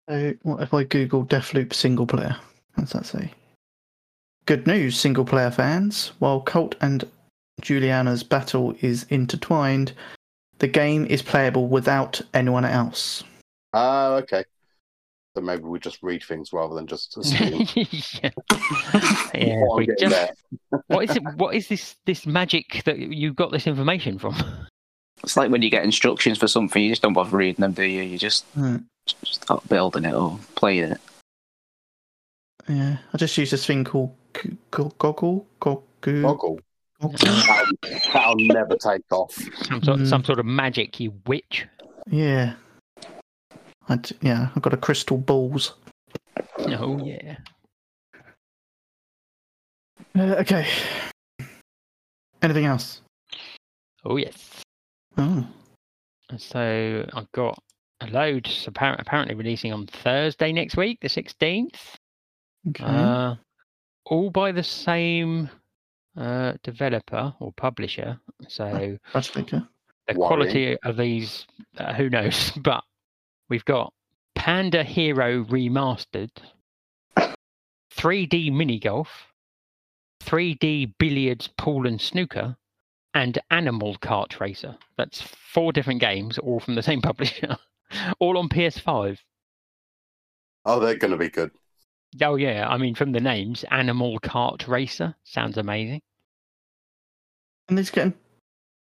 So 0.08 0.34
what 0.44 0.62
if 0.62 0.74
I 0.74 0.84
Google 0.84 1.26
Deathloop 1.26 1.74
single 1.74 2.06
player? 2.06 2.38
What 2.76 2.84
does 2.84 2.94
that 2.94 3.06
say? 3.06 3.32
Good 4.46 4.68
news, 4.68 5.00
single 5.00 5.26
player 5.26 5.50
fans. 5.50 6.12
While 6.20 6.42
Colt 6.42 6.76
and 6.80 7.04
Juliana's 7.62 8.24
battle 8.24 8.76
is 8.82 9.06
intertwined, 9.10 9.94
the 10.60 10.68
game 10.68 11.06
is 11.08 11.24
playable 11.24 11.68
without 11.68 12.22
anyone 12.34 12.66
else. 12.66 13.24
Ah, 13.74 14.14
okay. 14.18 14.44
So 15.36 15.42
maybe 15.42 15.64
we 15.64 15.80
just 15.80 16.02
read 16.02 16.24
things 16.24 16.54
rather 16.54 16.76
than 16.76 16.88
just 16.88 17.18
assume. 17.18 17.66
yeah. 17.76 18.30
yeah 19.36 19.62
What 19.66 19.78
we 19.78 19.88
just, 20.00 20.32
what 20.88 21.04
is 21.10 21.16
it? 21.18 21.24
What 21.36 21.56
is 21.56 21.68
this? 21.68 21.96
This 22.06 22.26
magic 22.26 22.84
that 22.86 22.98
you 22.98 23.34
got 23.34 23.52
this 23.52 23.68
information 23.68 24.18
from? 24.18 24.36
It's 25.24 25.36
like 25.36 25.52
when 25.52 25.62
you 25.62 25.70
get 25.70 25.84
instructions 25.84 26.38
for 26.38 26.48
something, 26.48 26.82
you 26.82 26.90
just 26.90 27.02
don't 27.02 27.14
bother 27.14 27.36
reading 27.36 27.62
them, 27.62 27.74
do 27.74 27.84
you? 27.84 28.02
You 28.04 28.18
just 28.18 28.46
Hmm. 28.54 28.78
start 29.24 29.68
building 29.68 30.06
it 30.06 30.14
or 30.14 30.40
playing 30.56 30.92
it. 30.94 31.02
Yeah, 32.70 32.98
I 33.14 33.18
just 33.18 33.38
use 33.38 33.52
this 33.52 33.66
thing 33.66 33.84
called 33.84 34.16
G- 34.36 34.50
G- 34.50 34.58
Goggle. 34.98 35.46
Goggle. 35.60 35.84
Goggle. 36.02 36.60
Goggle. 37.02 37.18
That'll, 37.18 37.66
that'll 38.14 38.36
never 38.38 38.76
take 38.78 39.02
off. 39.12 39.34
Some 39.66 39.84
sort, 39.84 40.00
Mm. 40.00 40.08
some 40.08 40.24
sort 40.24 40.40
of 40.40 40.46
magic, 40.46 41.00
you 41.00 41.14
witch. 41.28 41.66
Yeah. 42.10 42.54
I 43.90 43.98
d- 43.98 44.16
yeah, 44.22 44.50
I've 44.56 44.62
got 44.62 44.74
a 44.74 44.78
crystal 44.78 45.18
balls. 45.18 45.74
Oh 46.60 46.98
yeah. 47.04 47.38
Uh, 50.18 50.36
okay. 50.40 50.68
Anything 52.42 52.66
else? 52.66 53.02
Oh 54.04 54.18
yes. 54.18 54.62
Oh, 55.18 55.48
So 56.38 57.06
I've 57.14 57.32
got 57.32 57.58
a 58.02 58.08
load 58.08 58.50
apparently, 58.68 59.02
apparently 59.06 59.36
releasing 59.36 59.72
on 59.74 59.88
Thursday 59.88 60.52
next 60.52 60.78
week, 60.78 61.00
the 61.02 61.10
sixteenth. 61.10 61.98
okay. 62.70 62.84
Uh, 62.84 63.36
all 64.06 64.30
by 64.30 64.52
the 64.52 64.64
same 64.64 65.50
uh, 66.18 66.54
developer 66.64 67.34
or 67.40 67.52
publisher. 67.54 68.20
So 68.48 68.98
Congratulator. 69.12 69.68
the 70.08 70.14
Worrying. 70.14 70.28
quality 70.28 70.78
of 70.84 70.98
these, 70.98 71.46
uh, 71.78 71.94
who 71.94 72.10
knows? 72.10 72.52
But 72.64 72.84
we've 73.50 73.66
got 73.66 73.94
Panda 74.36 74.84
Hero 74.84 75.44
Remastered, 75.44 76.32
3D 77.96 78.52
Mini 78.52 78.80
Golf, 78.80 79.28
3D 80.24 80.94
Billiards, 80.98 81.50
Pool 81.58 81.88
and 81.88 82.00
Snooker, 82.00 82.58
and 83.14 83.40
Animal 83.52 83.96
Kart 83.98 84.40
Racer. 84.40 84.78
That's 84.98 85.22
four 85.22 85.72
different 85.72 86.02
games, 86.02 86.38
all 86.38 86.60
from 86.60 86.76
the 86.76 86.84
same 86.84 87.02
publisher, 87.04 87.58
all 88.20 88.38
on 88.38 88.50
PS5. 88.50 89.18
Oh, 90.66 90.80
they're 90.80 90.98
going 90.98 91.12
to 91.12 91.18
be 91.18 91.30
good. 91.30 91.52
Oh 92.22 92.36
yeah, 92.36 92.68
I 92.70 92.78
mean 92.78 92.96
from 92.96 93.12
the 93.12 93.20
names, 93.20 93.66
Animal 93.72 94.20
Kart 94.20 94.68
Racer 94.68 95.16
sounds 95.24 95.58
amazing. 95.58 96.02
And 97.68 97.78
he's 97.78 97.90
getting 97.90 98.14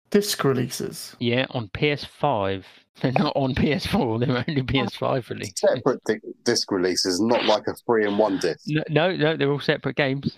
disc 0.10 0.44
releases. 0.44 1.15
Yeah, 1.19 1.45
on 1.52 1.69
PS5. 1.69 2.64
They're 3.02 3.11
not 3.14 3.34
on 3.36 3.56
PS4. 3.56 4.19
They're 4.19 4.44
only 4.48 4.61
PS5 4.61 5.30
release. 5.30 5.53
Separate 5.56 6.03
di- 6.03 6.19
disc 6.44 6.69
releases, 6.69 7.22
not 7.22 7.45
like 7.45 7.65
a 7.68 7.73
three 7.86 8.06
in 8.06 8.18
one 8.18 8.40
disc. 8.40 8.65
No, 8.68 8.84
no, 8.90 9.15
no, 9.15 9.38
they're 9.38 9.49
all 9.49 9.61
separate 9.61 9.95
games. 9.95 10.38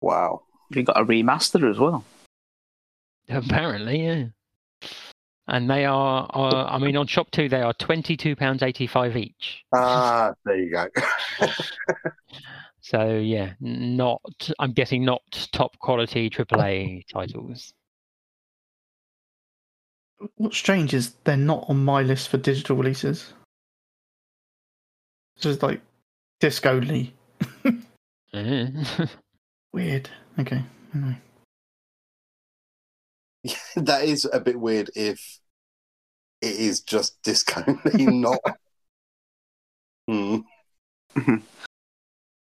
Wow. 0.00 0.42
We 0.74 0.82
got 0.82 1.00
a 1.00 1.04
remaster 1.04 1.70
as 1.70 1.78
well. 1.78 2.04
Apparently, 3.28 4.04
yeah. 4.04 4.24
And 5.46 5.70
they 5.70 5.84
are, 5.84 6.28
uh, 6.34 6.64
I 6.64 6.78
mean, 6.78 6.96
on 6.96 7.06
ShopTo, 7.06 7.48
they 7.48 7.62
are 7.62 7.74
twenty-two 7.74 8.34
pounds 8.34 8.62
eighty-five 8.62 9.16
each. 9.16 9.62
Ah, 9.72 10.32
there 10.44 10.56
you 10.58 10.72
go. 10.72 10.88
So 12.84 13.16
yeah, 13.16 13.54
not. 13.60 14.20
I'm 14.58 14.72
guessing 14.72 15.06
not 15.06 15.22
top 15.52 15.78
quality 15.78 16.28
AAA 16.28 17.06
titles. 17.12 17.72
What's 20.36 20.56
strange 20.56 20.94
is 20.94 21.14
they're 21.24 21.36
not 21.36 21.66
on 21.68 21.84
my 21.84 22.02
list 22.02 22.28
for 22.28 22.38
digital 22.38 22.76
releases. 22.76 23.32
It's 25.36 25.42
just 25.44 25.62
like 25.62 25.80
disc 26.40 26.64
only. 26.66 27.14
Eh. 28.32 28.68
Weird. 29.72 30.08
Okay. 30.38 30.62
Anyway. 30.94 31.18
that 33.76 34.04
is 34.04 34.28
a 34.32 34.40
bit 34.40 34.58
weird 34.58 34.90
if 34.94 35.40
it 36.40 36.56
is 36.56 36.80
just 36.80 37.20
disc 37.22 37.52
only, 37.56 38.06
not. 38.20 38.40
Hmm, 40.08 40.38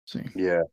See. 0.07 0.26
yeah. 0.35 0.64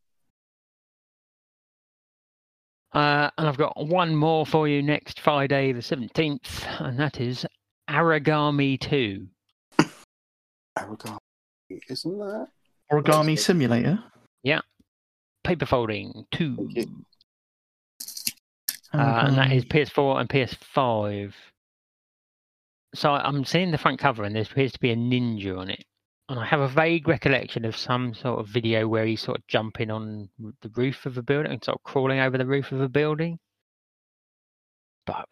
Uh, 2.99 3.31
and 3.39 3.47
I've 3.47 3.57
got 3.57 3.77
one 3.77 4.17
more 4.17 4.45
for 4.45 4.67
you 4.67 4.83
next 4.83 5.21
Friday, 5.21 5.71
the 5.71 5.79
17th, 5.79 6.81
and 6.81 6.99
that 6.99 7.21
is 7.21 7.47
Aragami 7.89 8.81
2. 8.81 9.25
Origami, 10.77 11.19
isn't 11.89 12.19
that? 12.19 12.49
Origami 12.91 13.39
Simulator. 13.39 14.03
Yeah. 14.43 14.63
Paper 15.45 15.65
Folding 15.65 16.27
2. 16.33 16.71
Thank. 16.75 16.89
Uh, 18.93 19.27
and 19.27 19.39
that 19.39 19.53
is 19.53 19.65
PS4 19.65 20.21
and 20.21 20.29
PS5. 20.29 21.33
So 22.97 23.13
I'm 23.13 23.45
seeing 23.45 23.71
the 23.71 23.79
front 23.79 24.01
cover, 24.01 24.25
and 24.25 24.35
there 24.35 24.43
appears 24.43 24.73
to 24.73 24.81
be 24.81 24.91
a 24.91 24.97
ninja 24.97 25.57
on 25.57 25.71
it. 25.71 25.85
And 26.29 26.39
I 26.39 26.45
have 26.45 26.61
a 26.61 26.69
vague 26.69 27.09
recollection 27.09 27.65
of 27.65 27.75
some 27.77 28.13
sort 28.13 28.39
of 28.41 28.49
video 28.49 28.87
where 28.87 29.07
he's 29.07 29.23
sort 29.23 29.39
of 29.39 29.47
jumping 29.47 29.91
on 29.91 30.29
the 30.61 30.69
roof 30.75 31.07
of 31.07 31.17
a 31.17 31.23
building 31.23 31.51
and 31.53 31.65
sort 31.65 31.77
of 31.79 31.83
crawling 31.85 32.21
over 32.21 32.37
the 32.37 32.45
roof 32.47 32.71
of 32.71 32.81
a 32.83 32.89
building. 32.89 33.39
But 35.07 35.27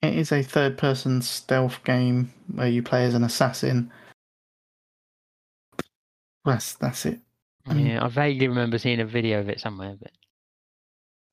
It 0.00 0.14
is 0.16 0.32
a 0.32 0.42
third 0.42 0.78
person 0.78 1.20
stealth 1.20 1.84
game 1.84 2.32
where 2.54 2.68
you 2.68 2.82
play 2.82 3.04
as 3.04 3.14
an 3.14 3.24
assassin. 3.24 3.92
That's 6.46 6.74
that's 6.74 7.04
it. 7.06 7.20
Mm. 7.68 7.86
yeah, 7.88 8.04
I 8.04 8.08
vaguely 8.08 8.48
remember 8.48 8.78
seeing 8.78 9.00
a 9.00 9.06
video 9.06 9.38
of 9.40 9.48
it 9.48 9.60
somewhere. 9.60 9.96
But 10.00 10.10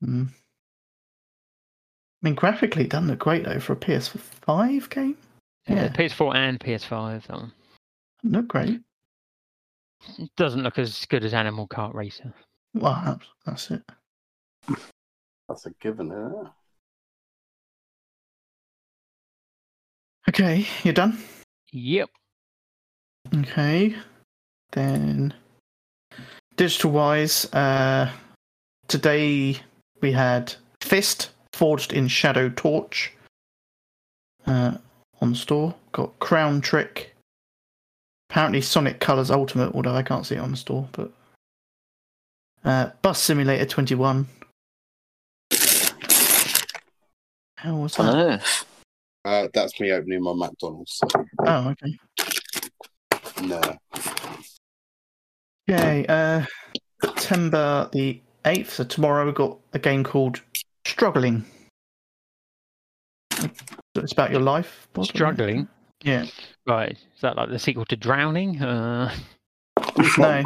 Mm. 0.04 0.30
I 0.30 0.32
mean, 2.22 2.36
graphically, 2.36 2.84
it 2.84 2.90
doesn't 2.90 3.08
look 3.08 3.20
great 3.20 3.44
though 3.46 3.60
for 3.60 3.74
a 3.74 3.78
PS5 3.78 4.90
game. 4.90 5.18
yeah, 5.68 5.84
Yeah. 5.86 5.88
PS4 5.90 6.36
and 6.36 6.60
PS5. 6.60 7.28
That 7.28 7.34
one. 7.38 7.52
Look 8.24 8.48
great. 8.50 8.82
It 10.18 10.30
doesn't 10.38 10.64
look 10.64 10.80
as 10.80 11.06
good 11.06 11.24
as 11.24 11.34
Animal 11.34 11.68
Kart 11.68 11.94
Racer. 11.94 12.34
Well, 12.74 13.02
that's, 13.06 13.26
that's 13.46 13.72
it. 13.72 13.84
That's 15.48 15.66
a 15.66 15.72
given, 15.82 16.10
huh? 16.12 16.50
Okay, 20.30 20.68
you're 20.84 20.94
done? 20.94 21.18
Yep. 21.72 22.10
Okay. 23.36 23.96
Then 24.72 25.34
digital 26.56 26.92
wise, 26.92 27.52
uh 27.54 28.12
today 28.88 29.58
we 30.02 30.12
had 30.12 30.54
Fist 30.82 31.32
forged 31.54 31.94
in 31.94 32.08
Shadow 32.08 32.50
Torch. 32.50 33.12
Uh 34.46 34.78
on 35.22 35.34
store. 35.34 35.74
Got 35.92 36.20
Crown 36.20 36.62
Trick, 36.62 37.16
Apparently 38.30 38.62
Sonic 38.62 39.00
Colors 39.00 39.32
Ultimate, 39.32 39.74
although 39.74 39.96
I 39.96 40.04
can't 40.04 40.26
see 40.26 40.36
it 40.36 40.40
on 40.40 40.52
the 40.52 40.58
store, 40.58 40.88
but 40.92 41.12
uh 42.64 42.90
Bus 43.02 43.20
Simulator 43.22 43.66
21. 43.66 44.28
How 47.58 47.76
was 47.76 47.96
that? 47.96 48.06
On 48.06 48.16
Earth. 48.16 48.66
Uh, 49.26 49.48
that's 49.54 49.78
me 49.82 49.92
opening 49.92 50.24
my 50.24 50.34
McDonald's. 50.34 50.94
So, 50.94 51.08
Oh, 51.46 51.70
okay. 51.70 51.98
no. 53.44 53.62
Okay, 55.70 56.06
uh, 56.08 56.46
September 57.04 57.90
the 57.92 58.22
8th, 58.46 58.70
so 58.70 58.84
tomorrow 58.86 59.26
we've 59.26 59.36
got 59.36 59.60
a 59.74 59.80
game 59.80 60.04
called 60.06 60.42
Struggling. 60.86 61.44
So 63.34 63.50
it's 63.98 64.14
about 64.14 64.32
your 64.32 64.40
life. 64.42 64.88
wasn't 64.96 65.16
it? 65.16 65.18
Struggling. 65.18 65.68
Yeah. 66.04 66.26
Right. 66.66 66.92
Is 67.16 67.22
that 67.22 67.36
like 67.36 67.50
the 67.50 67.60
sequel 67.60 67.86
to 67.86 67.96
Drowning? 67.96 68.62
Uh, 68.62 69.14
No. 70.18 70.44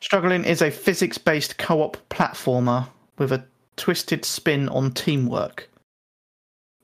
Struggling 0.00 0.44
is 0.44 0.62
a 0.62 0.70
physics 0.70 1.18
based 1.18 1.58
co 1.58 1.82
op 1.82 1.96
platformer 2.08 2.88
with 3.18 3.32
a 3.32 3.44
twisted 3.76 4.24
spin 4.24 4.68
on 4.68 4.92
teamwork. 4.92 5.68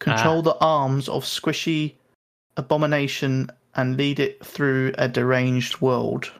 Control 0.00 0.42
the 0.42 0.56
arms 0.58 1.08
of 1.08 1.24
Squishy 1.24 1.94
Abomination 2.56 3.50
and 3.76 3.96
lead 3.96 4.18
it 4.20 4.44
through 4.44 4.92
a 4.98 5.08
deranged 5.08 5.80
world. 5.80 6.30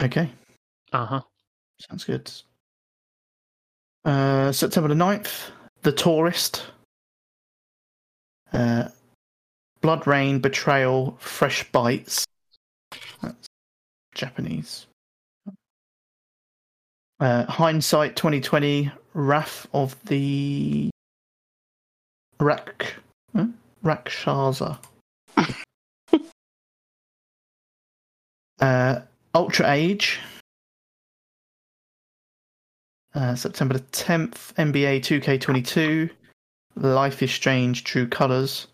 Okay. 0.00 0.30
uh 0.92 1.06
huh. 1.06 1.20
Sounds 1.80 2.04
good. 2.04 2.30
Uh, 4.04 4.52
September 4.52 4.88
the 4.88 4.94
9th, 4.94 5.50
The 5.82 5.92
Tourist. 5.92 6.64
Uh, 8.52 8.88
BloodRayne, 9.84 10.40
Betrayal, 10.40 11.14
Fresh 11.20 11.70
Bites. 11.70 12.24
That's 13.20 13.46
Japanese. 14.14 14.86
Uh, 17.20 17.44
Hindsight 17.44 18.16
2020, 18.16 18.90
Wrath 19.12 19.66
of 19.74 20.02
the 20.06 20.88
Rak... 22.40 22.94
Huh? 23.36 23.48
Rakshasa. 23.82 24.80
uh, 28.60 29.00
Ultra 29.34 29.70
Age. 29.70 30.18
Uh, 33.14 33.34
September 33.34 33.74
the 33.74 33.80
10th, 33.80 34.54
NBA 34.54 35.00
2K22, 35.02 36.08
Life 36.76 37.22
is 37.22 37.30
Strange, 37.30 37.84
True 37.84 38.08
Colors, 38.08 38.66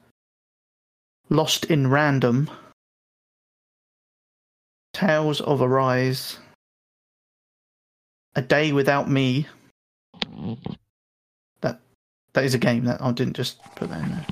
Lost 1.33 1.65
in 1.67 1.89
Random, 1.89 2.51
Tales 4.93 5.41
of 5.41 5.63
Arise, 5.63 6.39
A 8.35 8.43
Day 8.43 8.73
Without 8.73 9.09
Me. 9.09 9.47
That 11.61 11.81
that 12.33 12.45
is 12.45 12.55
a 12.55 12.59
game 12.59 12.85
that 12.87 13.01
I 13.01 13.13
didn't 13.13 13.37
just 13.37 13.63
put 13.77 13.91
that 13.91 14.03
in 14.03 14.11
there. 14.11 14.27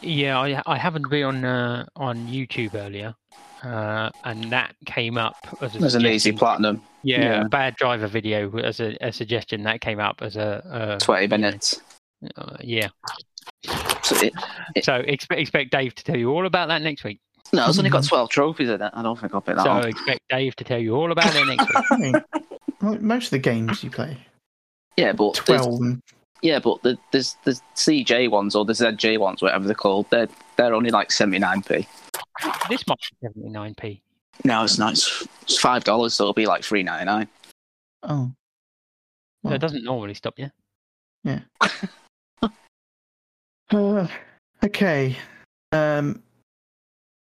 Yeah, 0.00 0.40
I 0.40 0.62
I 0.64 0.78
happened 0.78 1.04
to 1.04 1.10
be 1.10 1.22
on 1.22 1.44
uh, 1.44 1.84
on 1.94 2.26
YouTube 2.26 2.74
earlier, 2.74 3.14
uh, 3.62 4.08
and 4.24 4.50
that 4.50 4.74
came 4.86 5.18
up 5.18 5.36
as 5.60 5.76
a 5.76 5.78
There's 5.78 5.94
an 5.94 6.06
easy 6.06 6.32
platinum. 6.32 6.82
Yeah, 7.02 7.20
yeah. 7.20 7.44
a 7.44 7.48
bad 7.50 7.76
driver 7.76 8.06
video 8.06 8.56
as 8.58 8.80
a, 8.80 8.96
a 9.02 9.12
suggestion 9.12 9.62
that 9.64 9.82
came 9.82 10.00
up 10.00 10.22
as 10.22 10.36
a, 10.36 10.96
a 10.98 11.04
20 11.04 11.26
minutes. 11.26 11.80
Uh, 12.36 12.56
yeah. 12.60 12.88
So 14.10 14.26
it, 14.26 14.32
It- 14.76 14.84
So 14.84 14.94
expect 14.96 15.40
expect 15.40 15.70
Dave 15.70 15.94
to 15.94 16.04
tell 16.04 16.16
you 16.16 16.30
all 16.30 16.46
about 16.46 16.68
that 16.68 16.82
next 16.82 17.04
week. 17.04 17.20
no, 17.52 17.66
it's 17.68 17.78
only 17.78 17.90
got 17.90 18.04
12 18.04 18.28
trophies 18.30 18.68
in 18.68 18.80
it. 18.82 18.90
I 18.94 19.02
don't 19.02 19.18
think 19.18 19.34
I'll 19.34 19.40
pick 19.40 19.56
that 19.56 19.64
So 19.64 19.70
up. 19.70 19.84
expect 19.86 20.20
Dave 20.28 20.56
to 20.56 20.64
tell 20.64 20.78
you 20.78 20.94
all 20.96 21.10
about 21.12 21.34
it 21.34 21.46
next 21.46 21.66
week. 21.68 21.84
I 21.90 21.96
mean, 21.96 22.14
like 22.80 23.00
most 23.00 23.26
of 23.26 23.30
the 23.30 23.38
games 23.38 23.82
you 23.84 23.90
play, 23.90 24.16
Yeah, 24.96 25.12
but 25.12 25.42
there's- 25.46 25.64
12 25.66 25.80
and 25.80 26.02
yeah, 26.42 26.58
but 26.58 26.82
the, 26.82 26.96
there's 27.12 27.36
the 27.44 27.60
CJ 27.76 28.30
ones 28.30 28.56
or 28.56 28.64
the 28.64 28.72
ZJ 28.72 29.18
ones, 29.18 29.42
whatever 29.42 29.66
they're 29.66 29.74
called, 29.74 30.06
they're 30.10 30.28
they're 30.56 30.72
only 30.74 30.90
like 30.90 31.10
79p. 31.10 31.86
This 32.70 32.86
might 32.86 32.96
be 32.98 33.16
seventy 33.26 33.50
nine 33.50 33.74
p. 33.74 34.02
No, 34.44 34.64
it's 34.64 34.78
not. 34.78 34.92
It's, 34.94 35.28
it's 35.42 35.58
five 35.58 35.84
dollars, 35.84 36.14
so 36.14 36.24
it'll 36.24 36.32
be 36.32 36.46
like 36.46 36.64
three 36.64 36.82
ninety 36.82 37.04
nine. 37.04 37.28
Oh. 38.04 38.32
So 39.44 39.52
it 39.52 39.58
doesn't 39.58 39.84
normally 39.84 40.14
stop 40.14 40.38
you. 40.38 40.50
Uh, 43.70 44.06
okay. 44.64 45.16
Um, 45.72 46.22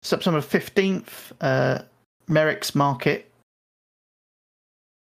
September 0.02 0.40
15th, 0.40 1.32
uh, 1.40 1.81
Merek's 2.28 2.74
Market. 2.74 3.31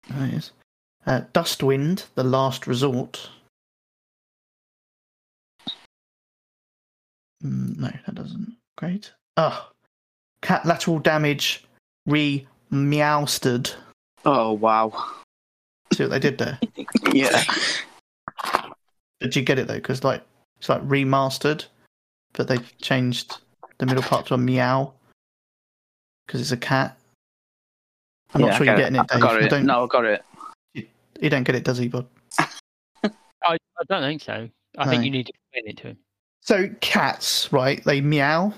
There 0.09 0.27
it 0.27 0.35
is. 0.35 0.53
Uh, 1.07 1.23
Dustwind, 1.33 2.05
The 2.15 2.25
Last 2.25 2.67
Resort. 2.67 3.31
Mm, 7.45 7.79
no, 7.79 7.91
that 8.07 8.15
doesn't. 8.15 8.57
Great. 8.77 9.13
Oh. 9.37 9.71
Cat 10.43 10.65
lateral 10.65 10.99
damage 11.01 11.65
re 12.07 12.47
meowsted. 12.73 13.75
Oh 14.25 14.53
wow. 14.53 14.93
See 15.93 16.05
what 16.05 16.11
they 16.11 16.19
did 16.19 16.39
there? 16.39 16.59
Yeah. 17.13 17.43
Did 19.21 19.35
you 19.35 19.43
get 19.43 19.59
it 19.59 19.67
though? 19.67 19.75
Because 19.75 20.05
like 20.05 20.23
it's 20.59 20.69
like 20.69 20.83
remastered, 20.83 21.67
but 22.33 22.49
they 22.49 22.59
changed 22.81 23.39
the 23.79 23.87
middle 23.87 24.03
part 24.03 24.27
to 24.27 24.35
a 24.35 24.39
meow 24.39 24.93
because 26.27 26.41
it's 26.41 26.53
a 26.53 26.57
cat. 26.57 26.99
I'm 28.35 28.41
Yeah, 28.41 28.47
not 28.49 28.57
sure 28.57 28.67
you're 28.67 28.77
getting 28.77 28.97
it, 28.97 29.07
I 29.11 29.15
Dave. 29.15 29.23
got 29.23 29.41
You 29.41 29.47
it. 29.47 29.51
don't, 29.51 29.67
No, 29.67 29.85
I 29.85 29.87
got 29.87 30.05
it. 30.05 30.25
you 30.75 31.31
don't 31.31 31.45
get 31.45 31.55
it, 31.55 31.65
does 31.65 31.79
he, 31.79 31.89
bud? 31.89 32.07
I, 32.39 33.09
I 33.45 33.57
don't 33.89 34.03
think 34.03 34.23
so. 34.23 34.49
I 34.77 34.87
think 34.87 35.05
you 35.05 35.11
need 35.11 35.27
to 35.27 35.33
explain 35.33 35.71
it 35.71 35.77
to 35.79 35.89
him. 35.89 35.99
So 36.43 36.69
cats, 36.81 37.53
right? 37.53 37.83
They 37.85 38.01
meow, 38.01 38.53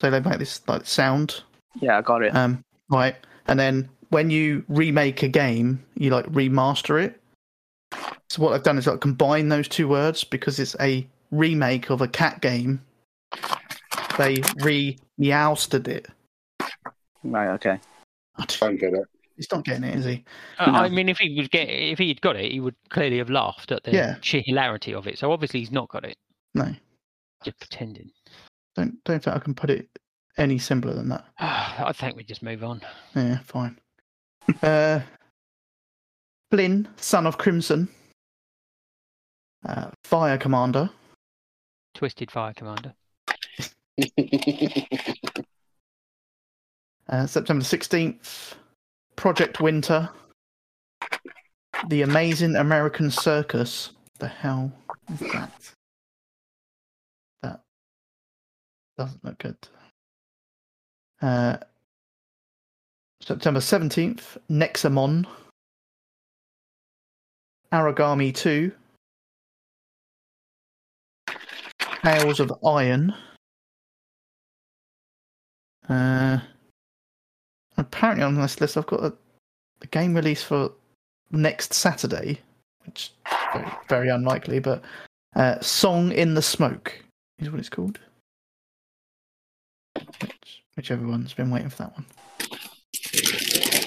so 0.00 0.10
they 0.10 0.20
make 0.20 0.38
this 0.38 0.60
like 0.68 0.86
sound, 0.86 1.42
Yeah, 1.80 1.98
I 1.98 2.02
got 2.02 2.22
it. 2.22 2.34
um, 2.34 2.62
right? 2.88 3.16
And 3.46 3.58
then 3.58 3.88
when 4.10 4.30
you 4.30 4.64
remake 4.68 5.22
a 5.22 5.28
game, 5.28 5.82
you 5.94 6.10
like 6.10 6.26
remaster 6.26 7.02
it. 7.02 7.20
So 8.30 8.42
what 8.42 8.52
I've 8.52 8.62
done 8.62 8.78
is 8.78 8.86
like 8.86 9.00
combine 9.00 9.48
those 9.48 9.68
two 9.68 9.88
words 9.88 10.24
because 10.24 10.58
it's 10.58 10.76
a 10.80 11.06
remake 11.32 11.90
of 11.90 12.00
a 12.00 12.06
cat 12.08 12.40
game. 12.40 12.80
They 14.18 14.42
re 14.60 14.96
meowsted 15.18 15.88
it. 15.88 16.06
Right. 17.24 17.48
Okay. 17.54 17.80
I 18.36 18.44
don't 18.46 18.76
get 18.78 18.92
it. 18.94 19.04
He's 19.36 19.50
not 19.50 19.64
getting 19.64 19.84
it, 19.84 19.96
is 19.96 20.04
he? 20.04 20.24
Uh, 20.58 20.70
No. 20.70 20.78
I 20.78 20.88
mean, 20.90 21.08
if 21.08 21.18
he 21.18 21.34
was 21.38 21.48
get, 21.48 21.68
if 21.68 21.98
he'd 21.98 22.20
got 22.20 22.36
it, 22.36 22.52
he 22.52 22.60
would 22.60 22.74
clearly 22.90 23.18
have 23.18 23.30
laughed 23.30 23.72
at 23.72 23.82
the 23.84 23.92
Yeah. 23.92 24.16
sheer 24.20 24.42
hilarity 24.44 24.92
of 24.94 25.06
it. 25.06 25.18
So 25.18 25.32
obviously 25.32 25.60
he's 25.60 25.72
not 25.72 25.88
got 25.88 26.04
it. 26.04 26.16
No, 26.54 26.74
Just 27.44 27.58
pretending. 27.58 28.10
don't 28.76 29.02
don't 29.04 29.22
think 29.22 29.34
I 29.34 29.38
can 29.38 29.54
put 29.54 29.70
it 29.70 29.88
any 30.36 30.58
simpler 30.58 30.92
than 30.94 31.08
that. 31.08 31.24
I 31.38 31.92
think 31.94 32.16
we 32.16 32.24
just 32.24 32.42
move 32.42 32.62
on. 32.62 32.82
Yeah, 33.16 33.38
fine. 33.44 33.78
uh, 34.62 35.00
Flynn, 36.50 36.88
son 36.96 37.26
of 37.26 37.38
Crimson, 37.38 37.88
uh, 39.66 39.90
Fire 40.04 40.36
Commander, 40.36 40.90
Twisted 41.94 42.30
Fire 42.30 42.54
Commander. 42.54 42.94
uh, 47.08 47.26
September 47.26 47.64
sixteenth, 47.64 48.54
Project 49.16 49.60
Winter, 49.60 50.08
The 51.88 52.02
Amazing 52.02 52.56
American 52.56 53.10
Circus. 53.10 53.90
The 54.18 54.28
hell 54.28 54.72
is 55.12 55.20
that? 55.32 55.72
That 57.42 57.60
doesn't 58.96 59.24
look 59.24 59.38
good. 59.38 59.56
Uh, 61.20 61.56
September 63.20 63.60
17th, 63.60 64.36
Nexomon. 64.50 65.24
Aragami 67.72 68.34
2. 68.34 68.72
Tales 72.02 72.40
of 72.40 72.52
Iron. 72.64 73.14
Uh, 75.88 76.38
apparently 77.76 78.24
on 78.24 78.34
this 78.34 78.60
list 78.60 78.76
I've 78.76 78.86
got 78.86 79.04
a, 79.04 79.12
a 79.82 79.86
game 79.88 80.14
release 80.14 80.42
for 80.42 80.72
next 81.30 81.74
Saturday, 81.74 82.40
which 82.84 83.12
very, 83.52 83.70
very 83.88 84.08
unlikely, 84.08 84.58
but 84.58 84.82
uh, 85.36 85.60
Song 85.60 86.12
in 86.12 86.34
the 86.34 86.42
Smoke 86.42 87.02
is 87.38 87.50
what 87.50 87.60
it's 87.60 87.68
called. 87.68 87.98
which, 89.94 90.62
whichever 90.76 91.06
one's 91.06 91.34
been 91.34 91.50
waiting 91.50 91.70
for 91.70 91.84
that 91.84 91.92
one. 91.94 92.06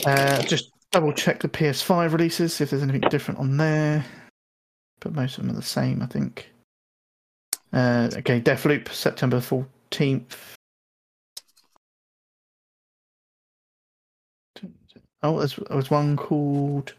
Uh, 0.06 0.42
just 0.44 0.72
double 0.92 1.14
check 1.14 1.42
the 1.42 1.50
PS5 1.50 2.12
releases, 2.12 2.54
see 2.54 2.64
if 2.64 2.70
there's 2.70 2.84
anything 2.84 3.10
different 3.10 3.40
on 3.40 3.58
there. 3.58 4.06
But 5.00 5.14
most 5.14 5.38
of 5.38 5.44
them 5.44 5.52
are 5.52 5.60
the 5.60 5.66
same, 5.66 6.02
I 6.02 6.08
think. 6.08 6.52
Uh, 7.76 8.10
okay, 8.16 8.40
Deathloop, 8.40 8.88
September 8.88 9.42
14th. 9.42 10.38
Oh, 15.22 15.40
there's, 15.40 15.58
there 15.58 15.76
was 15.76 15.92
one 15.92 16.16
called 16.16 16.94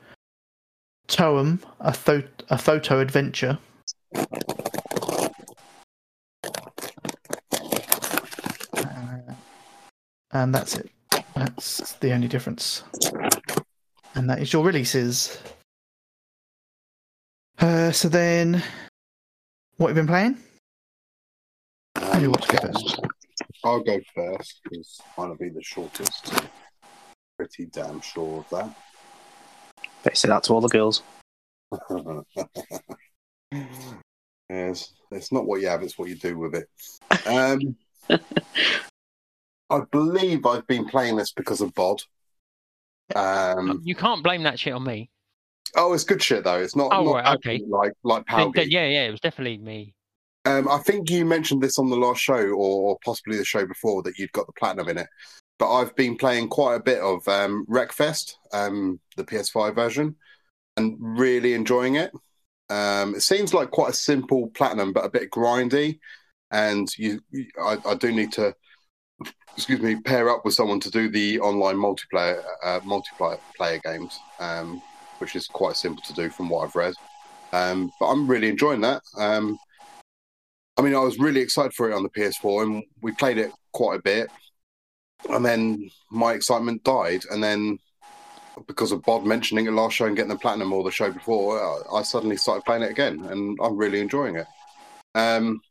Toem, 1.08 1.60
a, 1.80 1.92
tho- 1.92 2.28
a 2.50 2.58
photo 2.58 3.00
adventure. 3.00 3.58
Uh, 8.74 9.32
and 10.32 10.54
that's 10.54 10.76
it. 10.76 10.90
That's 11.34 11.94
the 11.94 12.12
only 12.12 12.28
difference. 12.28 12.82
And 14.14 14.28
that 14.28 14.40
is 14.42 14.52
your 14.52 14.62
releases. 14.62 15.38
Uh, 17.58 17.90
so 17.92 18.10
then, 18.10 18.62
what 19.78 19.88
have 19.88 19.96
you 19.96 20.02
been 20.02 20.06
playing? 20.06 20.45
Who 22.06 22.12
do 22.14 22.20
you 22.22 22.30
want 22.30 22.42
to 22.42 22.56
go 22.56 22.68
first? 22.72 23.00
I'll 23.64 23.82
go 23.82 24.00
first 24.14 24.60
because 24.64 25.00
might 25.18 25.38
be 25.38 25.48
the 25.48 25.62
shortest. 25.62 26.32
Pretty 27.36 27.66
damn 27.66 28.00
sure 28.00 28.38
of 28.40 28.48
that. 28.50 28.74
Better 30.02 30.16
say 30.16 30.28
that 30.28 30.44
to 30.44 30.52
all 30.54 30.60
the 30.60 30.68
girls. 30.68 31.02
yes, 34.50 34.92
it's 35.10 35.32
not 35.32 35.46
what 35.46 35.60
you 35.60 35.68
have; 35.68 35.82
it's 35.82 35.98
what 35.98 36.08
you 36.08 36.14
do 36.14 36.38
with 36.38 36.54
it. 36.54 36.68
Um, 37.26 37.76
I 39.70 39.80
believe 39.90 40.46
I've 40.46 40.66
been 40.66 40.86
playing 40.86 41.16
this 41.16 41.32
because 41.32 41.60
of 41.60 41.74
Bod. 41.74 42.00
Um, 43.14 43.80
You 43.84 43.94
can't 43.96 44.22
blame 44.22 44.44
that 44.44 44.58
shit 44.58 44.72
on 44.72 44.84
me. 44.84 45.10
oh, 45.76 45.92
it's 45.92 46.04
good 46.04 46.22
shit 46.22 46.44
though. 46.44 46.58
It's 46.60 46.76
not, 46.76 46.92
Oh, 46.92 47.04
not 47.04 47.12
right, 47.14 47.36
okay. 47.36 47.60
like 47.68 47.92
like 48.04 48.24
Then- 48.28 48.52
then- 48.54 48.70
yeah, 48.70 48.86
yeah, 48.86 49.06
it 49.08 49.10
was 49.10 49.20
definitely 49.20 49.58
me. 49.58 49.94
Um, 50.46 50.68
I 50.68 50.78
think 50.78 51.10
you 51.10 51.24
mentioned 51.24 51.60
this 51.60 51.76
on 51.76 51.90
the 51.90 51.96
last 51.96 52.20
show, 52.20 52.40
or, 52.50 52.96
possibly 53.04 53.36
the 53.36 53.44
show 53.44 53.66
before, 53.66 54.02
that 54.04 54.16
you'd 54.16 54.30
got 54.30 54.46
the 54.46 54.52
platinum 54.52 54.88
in 54.88 54.98
it. 54.98 55.08
But 55.58 55.72
I've 55.72 55.94
been 55.96 56.16
playing 56.16 56.48
quite 56.48 56.76
a 56.76 56.82
bit 56.82 57.00
of 57.00 57.26
um, 57.26 57.66
Wreckfest, 57.68 58.34
um, 58.52 59.00
the 59.16 59.24
PS5 59.24 59.74
version, 59.74 60.14
and 60.76 60.96
really 61.00 61.54
enjoying 61.54 61.96
it. 61.96 62.12
Um, 62.70 63.16
it 63.16 63.22
seems 63.22 63.54
like 63.54 63.72
quite 63.72 63.90
a 63.90 63.94
simple 63.94 64.48
platinum, 64.50 64.92
but 64.92 65.04
a 65.04 65.10
bit 65.10 65.32
grindy. 65.32 65.98
And 66.52 66.88
you, 66.96 67.20
I, 67.60 67.78
I 67.84 67.94
do 67.96 68.12
need 68.12 68.30
to, 68.32 68.54
excuse 69.56 69.80
me, 69.80 70.00
pair 70.00 70.28
up 70.28 70.44
with 70.44 70.54
someone 70.54 70.78
to 70.80 70.90
do 70.90 71.08
the 71.08 71.40
online 71.40 71.76
multiplayer, 71.76 72.40
uh, 72.62 72.78
multiplayer 72.80 73.40
player 73.56 73.80
games, 73.82 74.20
um, 74.38 74.80
which 75.18 75.34
is 75.34 75.48
quite 75.48 75.74
simple 75.74 76.04
to 76.04 76.12
do 76.12 76.30
from 76.30 76.48
what 76.48 76.64
I've 76.64 76.76
read. 76.76 76.94
Um, 77.52 77.90
but 77.98 78.06
I'm 78.06 78.28
really 78.28 78.48
enjoying 78.48 78.82
that. 78.82 79.02
I 80.78 80.82
mean, 80.82 80.94
I 80.94 81.00
was 81.00 81.18
really 81.18 81.40
excited 81.40 81.72
for 81.72 81.90
it 81.90 81.94
on 81.94 82.02
the 82.02 82.10
PS4, 82.10 82.62
and 82.62 82.84
we 83.00 83.12
played 83.12 83.38
it 83.38 83.50
quite 83.72 83.98
a 83.98 84.02
bit. 84.02 84.28
And 85.30 85.44
then 85.44 85.90
my 86.10 86.34
excitement 86.34 86.84
died, 86.84 87.22
and 87.30 87.42
then 87.42 87.78
because 88.66 88.92
of 88.92 89.02
Bod 89.02 89.24
mentioning 89.24 89.66
it 89.66 89.72
last 89.72 89.96
show 89.96 90.06
and 90.06 90.16
getting 90.16 90.30
the 90.30 90.38
platinum 90.38 90.72
or 90.72 90.84
the 90.84 90.90
show 90.90 91.10
before, 91.10 91.62
I- 91.62 91.98
I 91.98 92.02
suddenly 92.02 92.36
started 92.36 92.64
playing 92.64 92.82
it 92.82 92.90
again, 92.90 93.24
and 93.24 93.58
I'm 93.62 93.76
really 93.76 94.00
enjoying 94.00 94.36
it. 94.36 94.46
Um, 95.14 95.62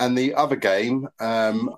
and 0.00 0.16
the 0.18 0.34
other 0.34 0.56
game, 0.56 1.08
um, 1.20 1.74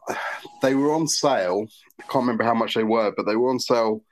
they 0.63 0.75
were 0.75 0.93
on 0.93 1.09
sale. 1.09 1.67
I 2.01 2.03
can't 2.05 2.23
remember 2.23 2.45
how 2.45 2.55
much 2.55 2.75
they 2.75 2.85
were, 2.85 3.13
but 3.15 3.27
they 3.27 3.37
were 3.37 3.51
on 3.51 3.61
sale. 3.61 4.03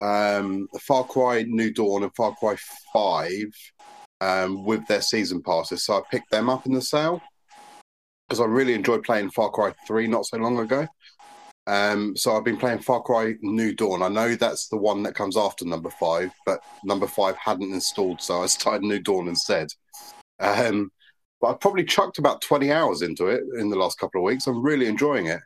Um, 0.00 0.68
Far 0.80 1.04
Cry 1.04 1.42
New 1.42 1.70
Dawn 1.70 2.02
and 2.02 2.14
Far 2.14 2.34
Cry 2.36 2.56
Five 2.92 3.52
um, 4.22 4.64
with 4.64 4.86
their 4.86 5.02
season 5.02 5.42
passes, 5.42 5.84
so 5.84 5.98
I 5.98 6.02
picked 6.10 6.30
them 6.30 6.48
up 6.48 6.64
in 6.64 6.72
the 6.72 6.80
sale 6.80 7.20
because 8.30 8.40
I 8.40 8.44
really 8.44 8.74
enjoyed 8.74 9.02
playing 9.02 9.30
Far 9.30 9.50
Cry 9.50 9.72
3 9.88 10.06
not 10.06 10.24
so 10.24 10.36
long 10.36 10.60
ago. 10.60 10.86
Um, 11.66 12.16
so 12.16 12.36
I've 12.36 12.44
been 12.44 12.56
playing 12.56 12.78
Far 12.78 13.02
Cry 13.02 13.34
New 13.42 13.74
Dawn. 13.74 14.04
I 14.04 14.08
know 14.08 14.36
that's 14.36 14.68
the 14.68 14.76
one 14.76 15.02
that 15.02 15.16
comes 15.16 15.36
after 15.36 15.64
number 15.64 15.90
five, 15.90 16.30
but 16.46 16.60
number 16.84 17.08
five 17.08 17.34
hadn't 17.36 17.72
installed, 17.74 18.20
so 18.20 18.40
I 18.40 18.46
started 18.46 18.82
New 18.82 19.00
Dawn 19.00 19.26
instead. 19.26 19.66
Um, 20.38 20.92
but 21.40 21.48
I've 21.48 21.60
probably 21.60 21.84
chucked 21.84 22.18
about 22.18 22.40
20 22.40 22.70
hours 22.70 23.02
into 23.02 23.26
it 23.26 23.42
in 23.58 23.68
the 23.68 23.76
last 23.76 23.98
couple 23.98 24.20
of 24.20 24.24
weeks. 24.24 24.46
I'm 24.46 24.62
really 24.62 24.86
enjoying 24.86 25.26
it. 25.26 25.40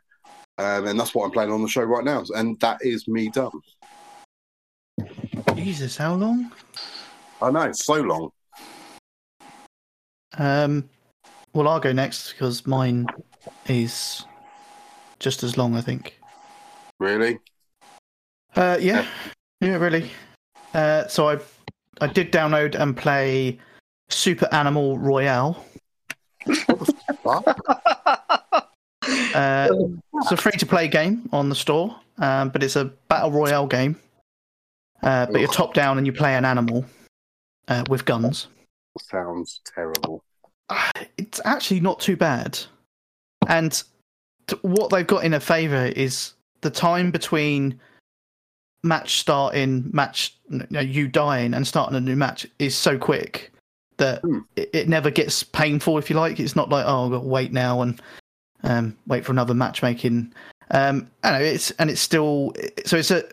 Um, 0.59 0.85
and 0.85 0.99
that's 0.99 1.15
what 1.15 1.25
I'm 1.25 1.31
playing 1.31 1.51
on 1.51 1.63
the 1.63 1.67
show 1.67 1.83
right 1.83 2.05
now. 2.05 2.23
And 2.35 2.59
that 2.59 2.77
is 2.81 3.07
me 3.07 3.29
done. 3.29 3.61
Jesus, 5.55 5.97
how 5.97 6.13
long? 6.13 6.51
I 7.41 7.49
know, 7.49 7.63
it's 7.63 7.83
so 7.83 8.01
long. 8.01 8.29
Um, 10.37 10.87
well, 11.55 11.69
I'll 11.69 11.79
go 11.79 11.93
next 11.93 12.33
because 12.33 12.67
mine 12.67 13.07
is 13.67 14.25
just 15.19 15.41
as 15.41 15.57
long, 15.57 15.75
I 15.75 15.81
think. 15.81 16.19
Really? 16.99 17.39
Uh, 18.55 18.77
yeah, 18.79 19.07
yeah, 19.61 19.77
really. 19.77 20.11
Uh, 20.73 21.07
so 21.07 21.29
I, 21.29 21.39
I 22.01 22.07
did 22.07 22.31
download 22.31 22.75
and 22.75 22.95
play 22.95 23.57
Super 24.09 24.47
Animal 24.51 24.99
Royale. 24.99 25.65
Uh, 29.35 29.67
it's 30.15 30.31
a 30.31 30.37
free-to-play 30.37 30.87
game 30.87 31.29
on 31.31 31.49
the 31.49 31.55
store, 31.55 31.95
um, 32.17 32.49
but 32.49 32.63
it's 32.63 32.75
a 32.75 32.85
battle 33.09 33.29
royale 33.29 33.67
game. 33.67 33.95
Uh, 35.03 35.27
but 35.27 35.39
you're 35.39 35.51
top 35.51 35.73
down 35.73 35.97
and 35.97 36.07
you 36.07 36.13
play 36.13 36.35
an 36.35 36.45
animal 36.45 36.85
uh, 37.67 37.83
with 37.89 38.05
guns. 38.05 38.47
Sounds 38.97 39.61
terrible. 39.75 40.24
it's 41.17 41.41
actually 41.45 41.79
not 41.79 41.99
too 41.99 42.15
bad. 42.15 42.59
And 43.47 43.81
what 44.61 44.89
they've 44.89 45.07
got 45.07 45.23
in 45.23 45.33
a 45.33 45.39
favour 45.39 45.85
is 45.95 46.33
the 46.61 46.69
time 46.69 47.11
between 47.11 47.79
match 48.83 49.19
starting, 49.19 49.89
match 49.91 50.35
you, 50.49 50.65
know, 50.69 50.79
you 50.79 51.07
dying, 51.07 51.53
and 51.53 51.67
starting 51.67 51.95
a 51.95 52.01
new 52.01 52.15
match 52.15 52.47
is 52.59 52.75
so 52.75 52.97
quick 52.97 53.51
that 53.97 54.21
Hmm. 54.21 54.39
it, 54.55 54.69
it 54.73 54.89
never 54.89 55.09
gets 55.09 55.43
painful. 55.43 55.97
If 55.97 56.09
you 56.09 56.15
like, 56.15 56.39
it's 56.39 56.55
not 56.55 56.69
like 56.69 56.85
oh, 56.85 57.05
I've 57.05 57.11
got 57.11 57.21
to 57.21 57.27
wait 57.27 57.51
now 57.51 57.81
and 57.81 58.01
um, 58.63 58.97
wait 59.07 59.25
for 59.25 59.31
another 59.31 59.53
matchmaking. 59.53 60.33
Um, 60.71 61.09
I 61.23 61.31
know 61.31 61.39
it's 61.43 61.71
and 61.71 61.89
it's 61.89 62.01
still 62.01 62.53
so 62.85 62.97
it's 62.97 63.11
a 63.11 63.23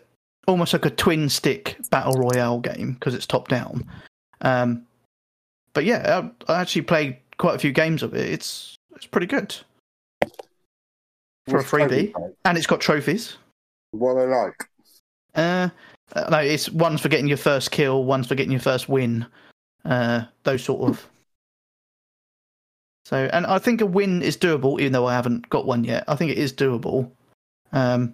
almost 0.47 0.73
like 0.73 0.85
a 0.85 0.89
twin 0.89 1.29
stick 1.29 1.77
battle 1.89 2.13
royale 2.13 2.59
game 2.59 2.93
because 2.93 3.15
it's 3.15 3.25
top 3.25 3.47
down. 3.47 3.83
Um, 4.41 4.85
but 5.73 5.85
yeah, 5.85 6.29
I, 6.47 6.53
I 6.53 6.61
actually 6.61 6.83
played 6.83 7.17
quite 7.37 7.55
a 7.55 7.59
few 7.59 7.71
games 7.71 8.03
of 8.03 8.13
it. 8.13 8.29
It's 8.29 8.75
it's 8.95 9.05
pretty 9.05 9.27
good 9.27 9.55
for 11.47 11.55
a 11.55 11.59
What's 11.59 11.71
Toby 11.71 11.83
freebie, 11.83 12.13
like? 12.13 12.33
and 12.45 12.57
it's 12.57 12.67
got 12.67 12.81
trophies. 12.81 13.37
What 13.91 14.11
are 14.11 14.27
they 14.27 14.33
like? 14.33 14.69
Uh, 15.35 15.69
uh, 16.15 16.29
no, 16.29 16.37
it's 16.37 16.69
one's 16.69 17.01
for 17.01 17.09
getting 17.09 17.27
your 17.27 17.37
first 17.37 17.71
kill, 17.71 18.03
one's 18.03 18.27
for 18.27 18.35
getting 18.35 18.51
your 18.51 18.61
first 18.61 18.89
win. 18.89 19.25
Uh, 19.85 20.23
those 20.43 20.63
sort 20.63 20.89
of. 20.89 21.07
So, 23.05 23.29
and 23.33 23.45
I 23.45 23.59
think 23.59 23.81
a 23.81 23.85
win 23.85 24.21
is 24.21 24.37
doable, 24.37 24.79
even 24.79 24.93
though 24.93 25.07
I 25.07 25.13
haven't 25.13 25.49
got 25.49 25.65
one 25.65 25.83
yet. 25.83 26.05
I 26.07 26.15
think 26.15 26.31
it 26.31 26.37
is 26.37 26.53
doable. 26.53 27.11
Um, 27.73 28.13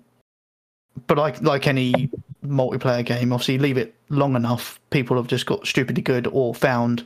but 1.07 1.17
like 1.17 1.41
like 1.41 1.67
any 1.67 2.09
multiplayer 2.43 3.05
game, 3.05 3.31
obviously, 3.31 3.59
leave 3.59 3.77
it 3.77 3.93
long 4.09 4.35
enough, 4.35 4.79
people 4.89 5.17
have 5.17 5.27
just 5.27 5.45
got 5.45 5.67
stupidly 5.67 6.01
good 6.01 6.27
or 6.27 6.55
found 6.55 7.05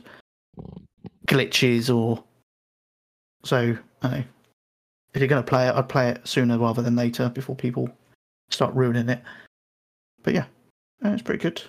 glitches 1.26 1.94
or 1.94 2.22
so. 3.44 3.76
I 4.02 4.08
know. 4.08 4.24
If 5.14 5.20
you're 5.20 5.28
going 5.28 5.42
to 5.42 5.48
play 5.48 5.68
it, 5.68 5.74
I'd 5.74 5.88
play 5.88 6.08
it 6.10 6.26
sooner 6.26 6.58
rather 6.58 6.82
than 6.82 6.96
later 6.96 7.28
before 7.28 7.54
people 7.54 7.88
start 8.50 8.74
ruining 8.74 9.08
it. 9.08 9.22
But 10.22 10.34
yeah, 10.34 10.46
uh, 11.04 11.10
it's 11.10 11.22
pretty 11.22 11.40
good. 11.40 11.62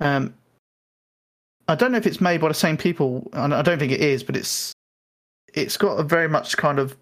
Um, 0.00 0.34
I 1.68 1.74
don't 1.74 1.92
know 1.92 1.98
if 1.98 2.06
it's 2.06 2.20
made 2.20 2.40
by 2.40 2.48
the 2.48 2.54
same 2.54 2.76
people. 2.76 3.30
I 3.32 3.62
don't 3.62 3.78
think 3.78 3.92
it 3.92 4.00
is, 4.00 4.22
but 4.22 4.36
it's 4.36 4.72
it's 5.54 5.76
got 5.76 5.98
a 5.98 6.02
very 6.02 6.28
much 6.28 6.56
kind 6.56 6.78
of 6.78 6.96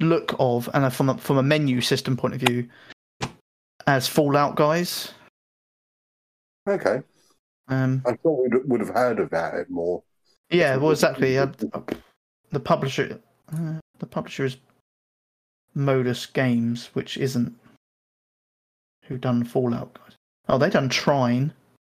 look 0.00 0.34
of, 0.38 0.68
and 0.74 0.92
from 0.92 1.10
a, 1.10 1.18
from 1.18 1.38
a 1.38 1.42
menu 1.42 1.80
system 1.80 2.16
point 2.16 2.34
of 2.34 2.40
view, 2.40 2.68
as 3.86 4.08
Fallout 4.08 4.56
guys. 4.56 5.12
Okay. 6.68 7.02
Um, 7.70 8.02
I 8.06 8.12
thought 8.14 8.42
we 8.42 8.58
would 8.66 8.80
have 8.80 8.90
heard 8.90 9.20
about 9.20 9.54
it 9.54 9.70
more. 9.70 10.02
yeah, 10.50 10.76
well, 10.76 10.90
exactly. 10.90 11.38
Uh, 11.38 11.46
the 12.50 12.60
publisher, 12.60 13.20
uh, 13.52 13.74
the 14.00 14.06
publisher 14.06 14.44
is 14.44 14.56
Modus 15.74 16.26
Games, 16.26 16.90
which 16.94 17.16
isn't 17.16 17.56
who 19.04 19.16
done 19.18 19.44
Fallout 19.44 19.94
guys. 19.94 20.16
Oh, 20.48 20.58
they 20.58 20.68
done 20.68 20.88
Trine 20.88 21.52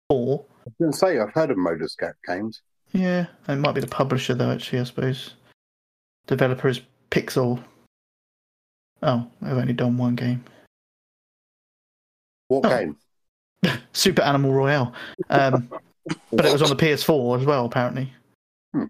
Four. 0.09 0.45
I 0.49 0.63
was 0.65 0.75
going 0.81 0.93
to 0.93 0.99
say, 0.99 1.19
I've 1.19 1.33
heard 1.35 1.51
of 1.51 1.59
Modus 1.59 1.95
Games. 2.27 2.63
Yeah, 2.93 3.27
it 3.47 3.57
might 3.57 3.75
be 3.75 3.81
the 3.83 3.87
publisher 3.87 4.35
though. 4.35 4.51
Actually, 4.53 4.81
I 4.81 4.85
suppose 4.85 5.35
developer 6.27 6.69
is 6.69 6.81
Pixile. 7.11 7.63
Oh, 9.03 9.27
I've 9.43 9.59
only 9.59 9.75
done 9.75 9.99
one 9.99 10.15
game. 10.17 10.43
What 12.49 12.65
Oh. 12.65 12.69
game? 12.71 12.97
Super 13.93 14.23
Animal 14.23 14.53
Royale. 14.53 14.93
Um, 15.31 15.69
but 16.33 16.45
it 16.47 16.53
was 16.53 16.63
on 16.63 16.69
the 16.69 16.77
PS4 16.77 17.41
as 17.41 17.47
well, 17.47 17.65
apparently. 17.65 18.13
Hmm. 18.73 18.85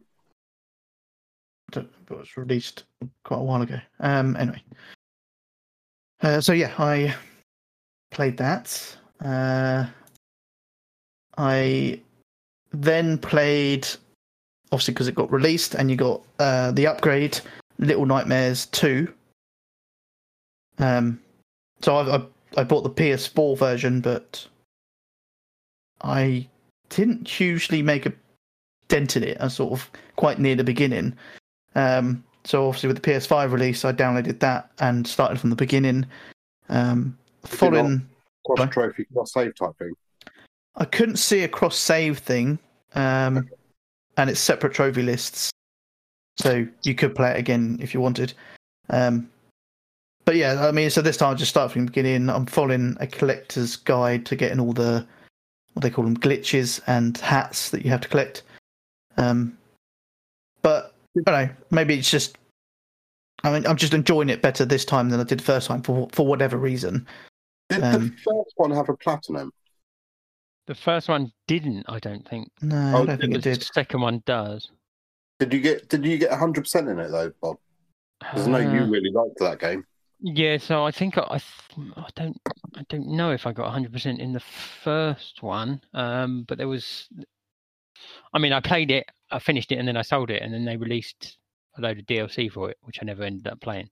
It 1.75 1.87
was 2.11 2.37
released 2.37 2.85
quite 3.25 3.39
a 3.39 3.43
while 3.43 3.63
ago. 3.63 3.79
Um, 4.01 4.37
anyway, 4.37 4.63
uh, 6.23 6.41
so 6.41 6.53
yeah, 6.53 6.73
I 6.79 7.15
played 8.11 8.37
that. 8.37 8.97
Uh, 9.25 9.87
I 11.37 12.01
then 12.73 13.19
played, 13.19 13.87
obviously 14.73 14.95
because 14.95 15.09
it 15.09 15.15
got 15.15 15.33
released, 15.33 15.75
and 15.75 15.91
you 15.91 15.97
got 15.97 16.23
uh, 16.39 16.71
the 16.73 16.87
upgrade, 16.87 17.41
Little 17.79 18.07
Nightmares 18.07 18.67
Two. 18.67 19.13
Um, 20.79 21.21
so 21.83 21.97
I, 21.97 22.17
I 22.17 22.23
I 22.59 22.65
bought 22.65 22.83
the 22.83 22.91
PS4 22.91 23.59
version, 23.59 24.01
but 24.01 24.47
I 26.03 26.49
didn't 26.91 27.29
hugely 27.29 27.83
make 27.83 28.07
a 28.07 28.13
dent 28.89 29.17
in 29.17 29.25
it. 29.25 29.37
I 29.41 29.49
sort 29.49 29.73
of 29.73 29.91
quite 30.17 30.39
near 30.39 30.55
the 30.55 30.65
beginning. 30.65 31.17
Um, 31.75 32.25
so 32.45 32.67
obviously 32.69 32.89
with 32.89 33.03
the 33.03 33.11
PS5 33.11 33.53
release, 33.53 33.85
I 33.85 33.93
downloaded 33.93 34.39
that 34.41 34.71
and 34.79 35.07
started 35.07 35.41
from 35.41 35.51
the 35.51 35.57
beginning. 35.57 36.07
Um, 36.69 37.19
following, 37.45 38.09
Cross 38.45 38.71
trophy, 38.71 39.07
cross 39.13 39.33
save 39.33 39.55
type 39.57 39.77
thing. 39.79 39.93
I 40.77 40.85
couldn't 40.85 41.17
see 41.17 41.43
a 41.43 41.49
cross 41.49 41.77
save 41.77 42.19
thing, 42.19 42.59
um, 42.95 43.49
and 44.17 44.31
it's 44.31 44.41
separate 44.41 44.75
trophy 44.75 45.03
lists, 45.03 45.51
so 46.39 46.67
you 46.83 46.95
could 46.95 47.15
play 47.15 47.33
it 47.33 47.39
again 47.39 47.79
if 47.81 47.95
you 47.95 48.01
wanted. 48.01 48.35
Um, 48.91 49.29
but 50.25 50.37
yeah, 50.37 50.67
I 50.67 50.73
mean, 50.73 50.91
so 50.91 51.03
this 51.03 51.17
time 51.17 51.33
I 51.33 51.35
just 51.35 51.51
start 51.51 51.73
from 51.73 51.87
the 51.87 51.91
beginning. 51.91 52.29
I'm 52.29 52.47
following 52.47 52.97
a 53.01 53.07
collector's 53.07 53.77
guide 53.77 54.27
to 54.27 54.37
getting 54.37 54.61
all 54.61 54.73
the 54.73 55.07
what 55.77 55.83
they 55.83 55.91
call 55.91 56.05
them 56.05 56.17
glitches 56.17 56.81
and 56.87 57.19
hats 57.19 57.69
that 57.69 57.85
you 57.85 57.91
have 57.91 58.01
to 58.01 58.09
collect. 58.09 58.43
Um, 59.19 59.59
but 60.63 60.95
I 61.19 61.21
don't 61.31 61.47
know, 61.49 61.55
maybe 61.71 61.99
it's 61.99 62.11
just. 62.11 62.39
I 63.45 63.53
mean, 63.53 63.67
I'm 63.67 63.77
just 63.77 63.93
enjoying 63.93 64.31
it 64.31 64.41
better 64.41 64.65
this 64.65 64.87
time 64.87 65.11
than 65.11 65.21
I 65.21 65.25
did 65.25 65.41
the 65.41 65.45
first 65.45 65.69
time 65.69 65.83
for 65.83 66.09
for 66.13 66.27
whatever 66.27 66.57
reason. 66.57 67.07
Did 67.69 67.85
Um, 67.85 67.93
the 68.09 68.17
first 68.25 68.53
one 68.57 68.71
have 68.71 68.89
a 68.89 68.97
platinum? 68.97 69.53
The 70.67 70.75
first 70.75 71.09
one 71.11 71.31
didn't, 71.47 71.85
I 71.89 71.99
don't 72.01 72.27
think. 72.27 72.49
No, 72.63 72.77
Oh, 72.97 73.03
I 73.03 73.07
don't 73.07 73.21
think 73.21 73.35
it 73.35 73.43
The 73.45 73.55
did. 73.55 73.63
second 73.75 74.01
one 74.01 74.23
does. 74.25 74.71
Did 75.39 75.53
you 75.53 75.61
get 75.61 75.89
Did 75.91 76.07
you 76.07 76.17
get 76.17 76.31
100 76.31 76.63
percent 76.63 76.89
in 76.89 76.99
it 76.99 77.09
though, 77.11 77.31
Bob? 77.43 77.59
Because 78.21 78.49
I 78.49 78.51
know 78.51 78.59
you 78.59 78.81
Uh, 78.81 78.87
really 78.87 79.11
liked 79.11 79.39
that 79.41 79.61
game. 79.61 79.85
Yeah, 80.21 80.57
so 80.57 80.85
I 80.85 80.91
think 80.91 81.19
I, 81.19 81.41
I, 81.97 82.09
don't, 82.15 82.41
I 82.75 82.83
don't 82.89 83.09
know 83.09 83.33
if 83.33 83.47
I 83.47 83.53
got 83.53 83.73
100% 83.73 84.19
in 84.19 84.33
the 84.33 84.41
first 84.41 85.43
one. 85.43 85.81
Um, 85.93 86.45
but 86.49 86.59
there 86.59 86.69
was, 86.69 87.09
I 88.33 88.39
mean, 88.39 88.53
I 88.53 88.61
played 88.61 88.91
it, 88.91 89.11
I 89.31 89.39
finished 89.39 89.73
it, 89.73 89.79
and 89.79 89.87
then 89.87 89.97
I 89.97 90.03
sold 90.03 90.31
it, 90.31 90.43
and 90.43 90.53
then 90.53 90.65
they 90.65 90.77
released 90.77 91.37
a 91.77 91.81
load 91.83 91.99
of 91.99 92.07
DLC 92.07 92.51
for 92.51 92.71
it, 92.71 92.79
which 92.83 92.99
I 93.01 93.05
never 93.05 93.25
ended 93.25 93.47
up 93.47 93.61
playing. 93.61 93.91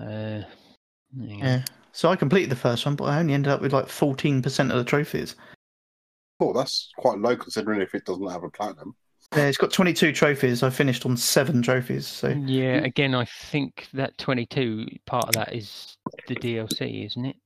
Uh, 0.00 0.42
yeah. 1.16 1.36
Yeah. 1.36 1.64
So 1.92 2.10
I 2.10 2.16
completed 2.16 2.50
the 2.50 2.56
first 2.56 2.84
one, 2.84 2.96
but 2.96 3.04
I 3.04 3.20
only 3.20 3.34
ended 3.34 3.52
up 3.52 3.60
with 3.60 3.72
like 3.72 3.86
14% 3.86 4.70
of 4.70 4.76
the 4.76 4.84
trophies. 4.84 5.36
Oh, 6.40 6.52
that's 6.52 6.90
quite 6.98 7.18
low 7.18 7.36
considering 7.36 7.80
if 7.80 7.94
it 7.94 8.04
doesn't 8.04 8.28
have 8.28 8.42
a 8.42 8.50
platinum. 8.50 8.96
Yeah, 9.34 9.46
it's 9.46 9.58
got 9.58 9.72
22 9.72 10.12
trophies. 10.12 10.62
I 10.62 10.70
finished 10.70 11.04
on 11.06 11.16
seven 11.16 11.60
trophies. 11.62 12.06
So 12.06 12.28
Yeah, 12.28 12.76
again, 12.84 13.14
I 13.14 13.24
think 13.24 13.88
that 13.94 14.16
22 14.18 14.86
part 15.06 15.24
of 15.26 15.32
that 15.34 15.52
is 15.54 15.96
the 16.28 16.34
DLC, 16.36 17.06
isn't 17.06 17.24
it? 17.26 17.36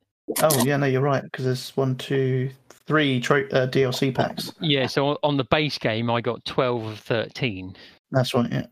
oh 0.43 0.63
yeah, 0.65 0.77
no, 0.77 0.87
you're 0.87 1.01
right 1.01 1.23
because 1.23 1.47
there's 1.47 1.75
one, 1.77 1.97
two, 1.97 2.51
three 2.87 3.19
tro- 3.21 3.49
uh, 3.53 3.67
DLC 3.67 4.15
packs. 4.15 4.53
Yeah, 4.61 4.87
so 4.87 5.19
on- 5.23 5.39
the 5.39 5.45
base 5.45 5.79
game, 5.79 6.11
I 6.11 6.21
got 6.21 6.45
12 6.45 6.85
of 6.85 6.99
13. 6.99 7.75
That's 8.11 8.35
right. 8.35 8.51
Yeah. 8.53 8.67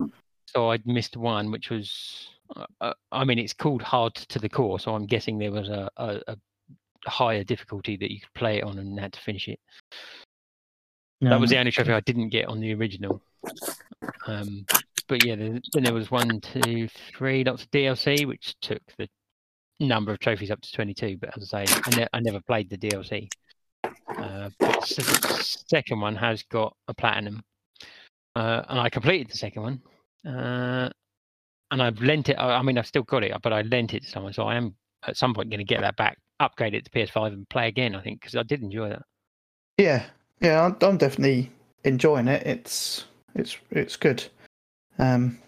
So 0.48 0.70
I'd 0.70 0.86
missed 0.86 1.16
one, 1.16 1.50
which 1.50 1.70
was, 1.70 2.28
uh, 2.54 2.66
uh, 2.82 2.92
I 3.12 3.24
mean, 3.24 3.38
it's 3.38 3.52
called 3.54 3.82
hard 3.82 4.14
to 4.14 4.38
the 4.38 4.48
core, 4.50 4.78
so 4.78 4.94
I'm 4.94 5.06
guessing 5.06 5.38
there 5.38 5.50
was 5.52 5.68
a, 5.70 5.88
a, 5.96 6.20
a 6.28 6.36
higher 7.06 7.44
difficulty 7.44 7.96
that 7.96 8.10
you 8.12 8.20
could 8.20 8.34
play 8.34 8.58
it 8.58 8.64
on 8.64 8.78
and 8.78 8.98
had 9.00 9.12
to 9.14 9.20
finish 9.20 9.48
it. 9.48 9.60
That 11.20 11.40
was 11.40 11.50
the 11.50 11.58
only 11.58 11.70
trophy 11.70 11.92
I 11.92 12.00
didn't 12.00 12.28
get 12.28 12.46
on 12.46 12.60
the 12.60 12.74
original. 12.74 13.22
Um, 14.26 14.66
but 15.08 15.24
yeah, 15.24 15.36
then, 15.36 15.62
then 15.72 15.84
there 15.84 15.94
was 15.94 16.10
one, 16.10 16.40
two, 16.40 16.88
three 16.88 17.44
lots 17.44 17.62
of 17.62 17.70
DLC, 17.70 18.26
which 18.26 18.54
took 18.60 18.82
the 18.98 19.08
number 19.80 20.12
of 20.12 20.18
trophies 20.18 20.50
up 20.50 20.60
to 20.60 20.72
22. 20.72 21.18
But 21.18 21.36
as 21.36 21.52
I 21.54 21.64
say, 21.64 21.80
I, 21.84 21.96
ne- 21.96 22.08
I 22.12 22.20
never 22.20 22.40
played 22.40 22.68
the 22.68 22.78
DLC. 22.78 23.28
Uh, 23.84 24.50
but 24.58 24.80
the 24.80 25.64
second 25.68 26.00
one 26.00 26.16
has 26.16 26.42
got 26.44 26.76
a 26.88 26.94
platinum, 26.94 27.42
uh, 28.34 28.62
and 28.68 28.78
I 28.78 28.88
completed 28.88 29.30
the 29.30 29.38
second 29.38 29.62
one. 29.62 29.82
Uh, 30.26 30.90
and 31.70 31.82
I've 31.82 32.00
lent 32.00 32.28
it. 32.28 32.34
I 32.34 32.56
I 32.56 32.62
mean, 32.62 32.78
I've 32.78 32.86
still 32.86 33.02
got 33.02 33.24
it, 33.24 33.32
but 33.42 33.52
I 33.52 33.62
lent 33.62 33.94
it 33.94 34.04
to 34.04 34.08
someone, 34.08 34.32
so 34.32 34.44
I 34.44 34.56
am 34.56 34.74
at 35.06 35.16
some 35.16 35.34
point 35.34 35.50
going 35.50 35.58
to 35.58 35.64
get 35.64 35.80
that 35.80 35.96
back, 35.96 36.18
upgrade 36.40 36.74
it 36.74 36.84
to 36.84 36.90
PS5, 36.90 37.28
and 37.28 37.48
play 37.48 37.68
again. 37.68 37.94
I 37.94 38.02
think 38.02 38.20
because 38.20 38.36
I 38.36 38.42
did 38.42 38.62
enjoy 38.62 38.90
that. 38.90 39.02
Yeah, 39.78 40.06
yeah, 40.40 40.64
I'm, 40.64 40.76
I'm 40.80 40.96
definitely 40.96 41.50
enjoying 41.84 42.28
it. 42.28 42.46
It's 42.46 43.04
it's 43.34 43.56
it's 43.70 43.96
good. 43.96 44.24
Um, 44.98 45.38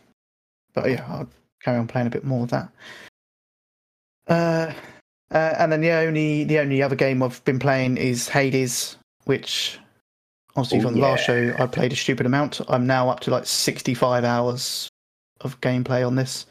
but 0.75 0.91
yeah, 0.91 1.05
I'll 1.09 1.29
carry 1.63 1.79
on 1.79 1.89
playing 1.89 2.07
a 2.07 2.11
bit 2.11 2.25
more 2.25 2.45
of 2.45 2.51
that. 2.51 2.69
Uh, 4.29 4.73
uh, 5.31 5.55
and 5.59 5.73
then 5.73 5.81
the 5.81 5.91
only 5.91 6.45
the 6.45 6.59
only 6.59 6.83
other 6.83 6.97
game 6.97 7.23
I've 7.23 7.45
been 7.45 7.59
playing 7.59 7.97
is 7.97 8.29
Hades, 8.29 8.97
which 9.25 9.79
obviously 10.57 10.79
Oh, 10.79 10.83
from 10.83 10.95
the 10.95 11.01
last 11.01 11.25
show 11.25 11.55
I 11.59 11.67
played 11.67 11.93
a 11.93 11.97
stupid 11.97 12.27
amount. 12.27 12.61
I'm 12.69 12.87
now 12.87 13.09
up 13.09 13.21
to 13.21 13.31
like 13.31 13.47
65 13.47 14.25
hours 14.25 14.89
of 15.41 15.61
gameplay 15.61 16.07
on 16.07 16.15
this. 16.15 16.47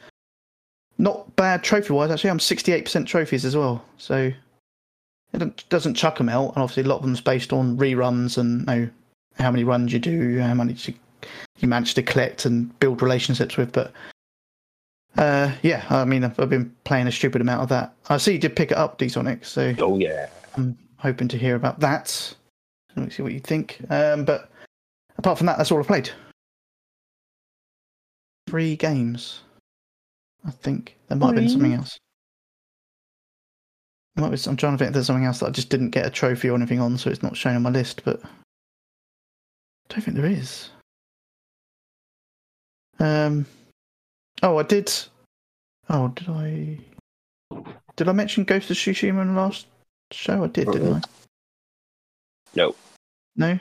Not 0.97 1.35
bad 1.35 1.63
trophy 1.63 1.93
wise, 1.93 2.09
actually. 2.09 2.31
I'm 2.31 2.39
68% 2.39 3.05
trophies 3.05 3.45
as 3.45 3.55
well. 3.55 3.83
So 3.97 4.31
it 5.33 5.65
doesn't 5.69 5.95
chuck 5.95 6.17
them 6.17 6.29
out, 6.29 6.53
and 6.53 6.63
obviously 6.63 6.83
a 6.83 6.87
lot 6.87 6.97
of 6.97 7.01
them's 7.03 7.21
based 7.21 7.53
on 7.53 7.77
reruns 7.77 8.37
and 8.37 8.61
you 8.61 8.65
know, 8.65 8.89
how 9.37 9.51
many 9.51 9.63
runs 9.63 9.93
you 9.93 9.99
do, 9.99 10.39
how 10.39 10.53
many 10.53 10.73
you, 10.73 10.93
you 11.59 11.67
manage 11.67 11.93
to 11.95 12.03
collect 12.03 12.45
and 12.45 12.77
build 12.79 13.01
relationships 13.01 13.57
with. 13.57 13.71
But 13.71 13.91
uh, 15.17 15.51
yeah, 15.61 15.85
I 15.89 16.05
mean, 16.05 16.23
I've, 16.23 16.39
I've 16.39 16.49
been 16.49 16.73
playing 16.83 17.07
a 17.07 17.11
stupid 17.11 17.41
amount 17.41 17.63
of 17.63 17.69
that. 17.69 17.93
I 18.09 18.17
see 18.17 18.33
you 18.33 18.39
did 18.39 18.55
pick 18.55 18.71
it 18.71 18.77
up, 18.77 18.97
Dsonic, 18.99 19.45
so 19.45 19.73
Oh 19.79 19.97
yeah. 19.97 20.29
I'm 20.55 20.77
hoping 20.97 21.27
to 21.29 21.37
hear 21.37 21.55
about 21.55 21.79
that. 21.81 22.35
Let 22.95 23.05
me 23.05 23.11
see 23.11 23.23
what 23.23 23.33
you 23.33 23.39
think. 23.39 23.79
Um, 23.89 24.25
but 24.25 24.49
apart 25.17 25.37
from 25.37 25.47
that, 25.47 25.57
that's 25.57 25.71
all 25.71 25.79
I've 25.79 25.87
played. 25.87 26.09
Three 28.47 28.75
games. 28.75 29.41
I 30.45 30.51
think 30.51 30.95
there 31.07 31.17
might 31.17 31.27
have 31.27 31.35
been 31.35 31.49
something 31.49 31.73
else. 31.73 31.99
There 34.17 34.27
might 34.27 34.35
be, 34.35 34.49
I'm 34.49 34.57
trying 34.57 34.73
to 34.73 34.77
think 34.79 34.87
if 34.87 34.93
there's 34.95 35.05
something 35.05 35.25
else 35.25 35.39
that 35.39 35.45
I 35.45 35.51
just 35.51 35.69
didn't 35.69 35.91
get 35.91 36.07
a 36.07 36.09
trophy 36.09 36.49
or 36.49 36.55
anything 36.55 36.79
on, 36.79 36.97
so 36.97 37.11
it's 37.11 37.21
not 37.21 37.37
shown 37.37 37.55
on 37.55 37.61
my 37.61 37.69
list. 37.69 38.01
But 38.03 38.19
I 38.23 38.29
don't 39.89 40.01
think 40.01 40.17
there 40.17 40.25
is. 40.25 40.71
Um. 42.99 43.45
Oh, 44.41 44.57
I 44.57 44.63
did. 44.63 44.91
Oh, 45.89 46.07
did 46.07 46.29
I? 46.29 46.79
Did 47.95 48.09
I 48.09 48.11
mention 48.11 48.43
Ghost 48.43 48.71
of 48.71 48.77
Tsushima 48.77 49.21
in 49.21 49.35
the 49.35 49.39
last 49.39 49.67
show? 50.11 50.43
I 50.43 50.47
did, 50.47 50.71
didn't 50.71 50.95
I? 50.95 51.01
No. 52.55 52.75
No. 53.35 53.59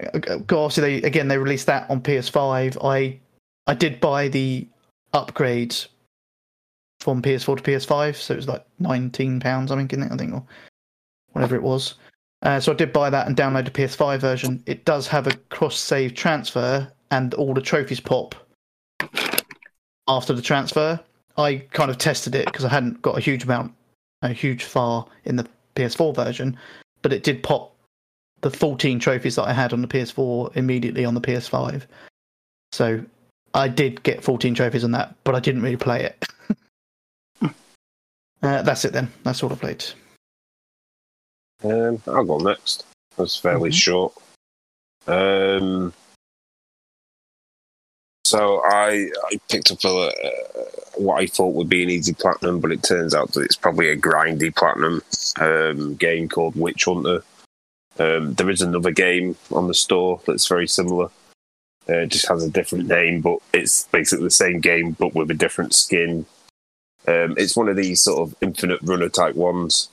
Uh, 0.00 0.20
uh, 0.28 0.36
Obviously, 0.36 1.00
they 1.00 1.06
again 1.06 1.26
they 1.26 1.36
released 1.36 1.66
that 1.66 1.90
on 1.90 2.00
PS5. 2.00 2.78
I 2.84 3.18
I 3.66 3.74
did 3.74 4.00
buy 4.00 4.28
the 4.28 4.68
upgrade 5.12 5.74
from 7.00 7.22
PS4 7.22 7.56
to 7.56 7.62
PS5, 7.62 8.16
so 8.16 8.34
it 8.34 8.36
was 8.36 8.48
like 8.48 8.64
nineteen 8.78 9.40
pounds. 9.40 9.72
I 9.72 9.76
think, 9.76 9.92
in 9.92 10.02
it, 10.02 10.12
I 10.12 10.16
think, 10.16 10.34
or 10.34 10.44
whatever 11.32 11.56
it 11.56 11.62
was. 11.62 11.94
Uh, 12.42 12.58
so 12.58 12.72
I 12.72 12.74
did 12.74 12.92
buy 12.92 13.10
that 13.10 13.26
and 13.26 13.36
download 13.36 13.66
the 13.66 13.70
PS5 13.70 14.18
version. 14.18 14.62
It 14.64 14.86
does 14.86 15.06
have 15.08 15.26
a 15.26 15.36
cross-save 15.50 16.14
transfer, 16.14 16.90
and 17.10 17.34
all 17.34 17.52
the 17.52 17.60
trophies 17.60 18.00
pop 18.00 18.34
after 20.08 20.32
the 20.32 20.42
transfer. 20.42 20.98
I 21.36 21.56
kind 21.72 21.90
of 21.90 21.98
tested 21.98 22.34
it 22.34 22.46
because 22.46 22.64
I 22.64 22.68
hadn't 22.68 23.02
got 23.02 23.16
a 23.16 23.20
huge 23.20 23.44
amount, 23.44 23.74
a 24.22 24.32
huge 24.32 24.64
far 24.64 25.06
in 25.24 25.36
the 25.36 25.46
PS4 25.74 26.14
version, 26.14 26.58
but 27.02 27.12
it 27.12 27.22
did 27.22 27.42
pop 27.42 27.74
the 28.40 28.50
14 28.50 28.98
trophies 28.98 29.36
that 29.36 29.44
I 29.44 29.52
had 29.52 29.72
on 29.72 29.82
the 29.82 29.88
PS4 29.88 30.56
immediately 30.56 31.04
on 31.04 31.14
the 31.14 31.20
PS5. 31.20 31.82
So 32.72 33.04
I 33.54 33.68
did 33.68 34.02
get 34.02 34.24
14 34.24 34.54
trophies 34.54 34.84
on 34.84 34.92
that, 34.92 35.14
but 35.24 35.34
I 35.34 35.40
didn't 35.40 35.62
really 35.62 35.76
play 35.76 36.04
it. 36.04 36.24
uh, 38.42 38.62
that's 38.62 38.84
it 38.84 38.92
then. 38.92 39.12
That's 39.22 39.42
all 39.42 39.52
I 39.52 39.56
played. 39.56 39.84
Um, 41.62 42.02
I'll 42.06 42.24
go 42.24 42.38
next. 42.38 42.84
That's 43.16 43.36
fairly 43.36 43.70
Mhm. 43.70 43.74
short. 43.74 44.14
Um, 45.06 45.92
So 48.26 48.62
I 48.64 49.10
I 49.32 49.40
picked 49.48 49.72
up 49.72 49.82
a, 49.84 49.88
uh, 49.88 50.64
what 50.98 51.20
I 51.20 51.26
thought 51.26 51.54
would 51.54 51.68
be 51.68 51.82
an 51.82 51.90
easy 51.90 52.12
platinum, 52.14 52.60
but 52.60 52.70
it 52.70 52.80
turns 52.84 53.12
out 53.12 53.32
that 53.32 53.40
it's 53.40 53.56
probably 53.56 53.88
a 53.88 53.96
grindy 53.96 54.54
platinum 54.54 55.02
um, 55.40 55.96
game 55.96 56.28
called 56.28 56.54
Witch 56.54 56.84
Hunter. 56.84 57.24
Um, 57.98 58.34
there 58.34 58.48
is 58.48 58.62
another 58.62 58.92
game 58.92 59.36
on 59.50 59.66
the 59.66 59.74
store 59.74 60.20
that's 60.28 60.46
very 60.46 60.68
similar. 60.68 61.06
Uh, 61.88 62.02
it 62.02 62.08
just 62.10 62.28
has 62.28 62.44
a 62.44 62.50
different 62.50 62.86
name, 62.86 63.20
but 63.20 63.38
it's 63.52 63.88
basically 63.90 64.26
the 64.26 64.30
same 64.30 64.60
game 64.60 64.92
but 64.92 65.12
with 65.12 65.30
a 65.32 65.34
different 65.34 65.74
skin. 65.74 66.24
Um, 67.08 67.34
it's 67.36 67.56
one 67.56 67.68
of 67.68 67.76
these 67.76 68.02
sort 68.02 68.20
of 68.20 68.36
infinite 68.40 68.80
runner 68.82 69.08
type 69.08 69.34
ones, 69.34 69.88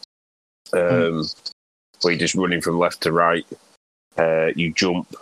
um, 0.74 1.26
where 2.02 2.14
you're 2.14 2.20
just 2.20 2.36
running 2.36 2.62
from 2.62 2.78
left 2.78 3.02
to 3.02 3.12
right. 3.12 3.46
Uh, 4.18 4.48
you 4.56 4.74
jump, 4.74 5.16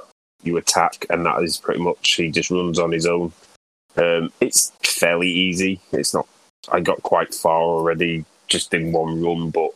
you 0.43 0.57
attack, 0.57 1.05
and 1.09 1.25
that 1.25 1.41
is 1.43 1.57
pretty 1.57 1.81
much 1.81 2.13
he 2.15 2.31
just 2.31 2.49
runs 2.49 2.79
on 2.79 2.91
his 2.91 3.05
own. 3.05 3.31
Um, 3.97 4.31
it's 4.41 4.71
fairly 4.83 5.29
easy. 5.29 5.79
It's 5.91 6.13
not. 6.13 6.27
I 6.71 6.79
got 6.79 7.03
quite 7.03 7.33
far 7.33 7.61
already 7.61 8.25
just 8.47 8.73
in 8.73 8.91
one 8.91 9.21
run, 9.21 9.51
but 9.51 9.71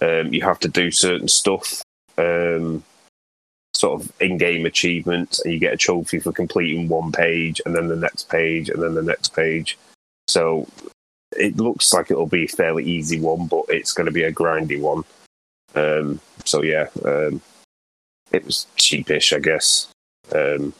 um, 0.00 0.32
you 0.32 0.42
have 0.42 0.60
to 0.60 0.68
do 0.68 0.90
certain 0.90 1.28
stuff, 1.28 1.82
um, 2.16 2.84
sort 3.74 4.00
of 4.00 4.12
in-game 4.20 4.66
achievements, 4.66 5.40
and 5.40 5.52
you 5.52 5.58
get 5.58 5.74
a 5.74 5.76
trophy 5.76 6.20
for 6.20 6.32
completing 6.32 6.88
one 6.88 7.12
page, 7.12 7.60
and 7.66 7.74
then 7.74 7.88
the 7.88 7.96
next 7.96 8.28
page, 8.28 8.68
and 8.68 8.82
then 8.82 8.94
the 8.94 9.02
next 9.02 9.34
page. 9.34 9.76
So 10.28 10.68
it 11.36 11.56
looks 11.56 11.92
like 11.92 12.10
it'll 12.10 12.26
be 12.26 12.44
a 12.44 12.48
fairly 12.48 12.84
easy 12.84 13.20
one, 13.20 13.46
but 13.46 13.64
it's 13.68 13.92
going 13.92 14.06
to 14.06 14.12
be 14.12 14.22
a 14.24 14.32
grindy 14.32 14.80
one. 14.80 15.04
Um, 15.74 16.20
so 16.44 16.62
yeah, 16.62 16.86
um, 17.04 17.40
it 18.32 18.44
was 18.44 18.66
cheapish, 18.76 19.34
I 19.34 19.40
guess. 19.40 19.88
Um, 20.34 20.72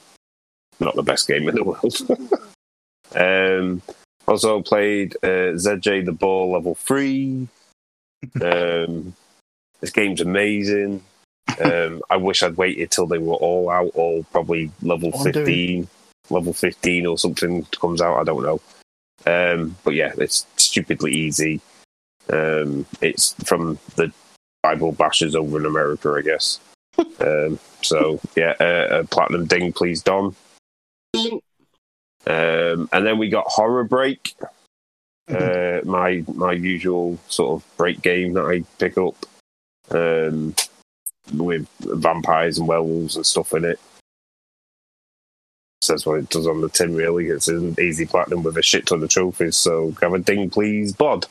not 0.81 0.95
the 0.97 1.03
best 1.03 1.29
game 1.29 1.49
in 1.49 1.55
the 1.55 1.65
world. 1.71 2.41
um, 3.15 3.83
also 4.27 4.63
played 4.63 5.17
uh, 5.23 5.55
ZJ 5.57 6.05
the 6.05 6.13
Ball 6.13 6.53
level 6.53 6.75
three. 6.75 7.47
Um, 8.41 9.15
this 9.81 9.91
game's 9.91 10.21
amazing. 10.21 11.03
Um, 11.63 12.03
I 12.11 12.17
wish 12.17 12.43
I'd 12.43 12.57
waited 12.57 12.91
till 12.91 13.07
they 13.07 13.19
were 13.19 13.35
all 13.35 13.69
out, 13.71 13.91
or 13.95 14.25
probably 14.33 14.71
level 14.83 15.11
What 15.11 15.27
I'm 15.27 15.33
doing. 15.33 15.47
fifteen, 15.47 15.89
level 16.31 16.53
fifteen 16.53 17.07
or 17.07 17.19
something 17.19 17.65
comes 17.67 18.01
out. 18.01 18.19
I 18.19 18.25
don't 18.25 18.43
know. 18.43 18.61
Um, 19.27 19.77
but 19.85 19.95
yeah, 19.95 20.13
it's 20.19 20.47
stupidly 20.57 21.13
easy. 21.13 21.61
Um, 22.33 22.87
it's 23.01 23.35
from 23.45 23.79
the 23.97 24.13
Bible 24.63 24.93
bashers 24.93 25.35
over 25.35 25.59
in 25.59 25.67
America, 25.67 26.15
I 26.17 26.23
guess. 26.23 26.61
um, 27.21 27.59
so 27.83 28.21
yeah, 28.37 28.55
uh, 28.61 29.01
a 29.01 29.05
platinum 29.05 29.47
ding, 29.47 29.73
please, 29.73 30.03
Don. 30.03 30.35
Um, 32.27 32.89
and 32.93 33.07
then 33.07 33.19
we 33.19 33.29
got 33.29 33.45
Horror 33.47 33.85
Break, 33.85 34.35
uh, 35.29 35.81
my 35.85 36.23
my 36.35 36.53
usual 36.53 37.19
sort 37.29 37.53
of 37.63 37.77
break 37.77 38.03
game 38.03 38.35
that 38.35 38.45
I 38.45 38.63
pick 38.79 38.99
up 38.99 39.15
um, 39.91 40.55
with 41.33 41.67
vampires 41.81 42.59
and 42.59 42.69
werewolves 42.69 43.17
and 43.17 43.25
stuff 43.25 43.55
in 43.55 43.65
it. 43.65 43.81
Says 45.85 46.07
what 46.07 46.19
it 46.19 46.29
does 46.29 46.47
on 46.47 46.61
the 46.61 46.69
tin. 46.69 46.95
Really, 46.95 47.27
it's 47.27 47.49
an 47.49 47.77
easy 47.79 48.07
platinum 48.07 48.43
with 48.43 48.57
a 48.57 48.63
shit 48.63 48.87
ton 48.87 49.03
of 49.03 49.11
trophies. 49.11 49.57
So 49.57 49.93
have 50.01 50.15
a 50.15 50.19
ding, 50.19 50.51
please, 50.51 50.93
Bod. 50.93 51.27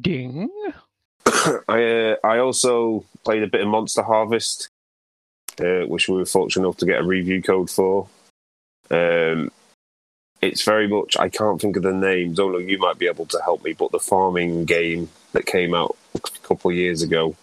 Ding. 0.00 0.50
I 1.68 1.84
uh, 1.84 2.16
I 2.22 2.38
also 2.38 3.04
played 3.24 3.42
a 3.42 3.48
bit 3.48 3.62
of 3.62 3.68
Monster 3.68 4.02
Harvest, 4.02 4.68
uh, 5.60 5.86
which 5.86 6.08
we 6.08 6.16
were 6.16 6.26
fortunate 6.26 6.64
enough 6.64 6.76
to 6.78 6.86
get 6.86 7.00
a 7.00 7.04
review 7.04 7.42
code 7.42 7.70
for. 7.70 8.08
Um, 8.90 9.50
it's 10.42 10.62
very 10.62 10.86
much 10.86 11.16
I 11.18 11.28
can't 11.28 11.60
think 11.60 11.76
of 11.76 11.82
the 11.82 11.92
name. 11.92 12.34
Don't 12.34 12.52
know. 12.52 12.58
You 12.58 12.78
might 12.78 12.98
be 12.98 13.06
able 13.06 13.26
to 13.26 13.40
help 13.42 13.64
me, 13.64 13.72
but 13.72 13.90
the 13.90 13.98
farming 13.98 14.64
game 14.64 15.08
that 15.32 15.46
came 15.46 15.74
out 15.74 15.96
a 16.14 16.20
couple 16.20 16.70
of 16.70 16.76
years 16.76 17.02
ago 17.02 17.36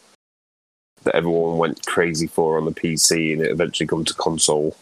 that 1.03 1.15
everyone 1.15 1.57
went 1.57 1.85
crazy 1.85 2.27
for 2.27 2.57
on 2.57 2.65
the 2.65 2.71
PC 2.71 3.33
and 3.33 3.41
it 3.41 3.51
eventually 3.51 3.87
come 3.87 4.05
to 4.05 4.13
console. 4.13 4.75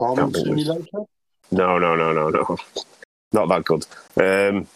Farming 0.00 0.16
Can't 0.16 0.34
think 0.34 0.46
of 0.48 0.58
it. 0.58 0.64
Simulator? 0.64 1.06
No, 1.52 1.78
no, 1.78 1.94
no, 1.94 2.12
no, 2.12 2.30
no. 2.30 2.56
Not 3.32 3.48
that 3.50 3.64
good. 3.64 3.86
Um, 4.16 4.66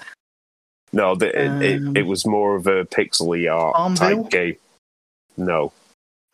no, 0.92 1.16
the, 1.16 1.36
it, 1.36 1.48
Um, 1.48 1.62
it, 1.96 2.00
it 2.00 2.06
was 2.06 2.24
more 2.26 2.54
of 2.54 2.66
a 2.68 2.84
pixely 2.84 3.52
art 3.52 3.74
Farmville? 3.74 4.22
type 4.22 4.30
game. 4.30 4.56
No, 5.36 5.72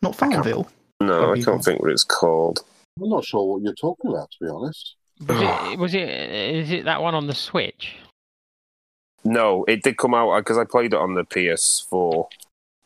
Not 0.03 0.15
Farmville. 0.15 0.69
no, 0.99 1.33
I 1.33 1.41
can't 1.41 1.63
think 1.63 1.81
what 1.81 1.91
it's 1.91 2.03
called. 2.03 2.59
I'm 3.01 3.09
not 3.09 3.25
sure 3.25 3.43
what 3.53 3.63
you're 3.63 3.73
talking 3.73 4.11
about, 4.11 4.29
to 4.31 4.37
be 4.41 4.49
honest. 4.49 4.95
Was 5.27 5.41
it? 5.41 5.79
Was 5.79 5.93
it? 5.95 6.09
Is 6.09 6.71
it 6.71 6.85
that 6.85 7.01
one 7.01 7.15
on 7.15 7.25
the 7.27 7.33
Switch? 7.33 7.95
No, 9.23 9.63
it 9.65 9.83
did 9.83 9.97
come 9.97 10.13
out 10.13 10.37
because 10.39 10.57
I 10.57 10.65
played 10.65 10.93
it 10.93 10.99
on 10.99 11.13
the 11.13 11.23
PS4, 11.23 12.27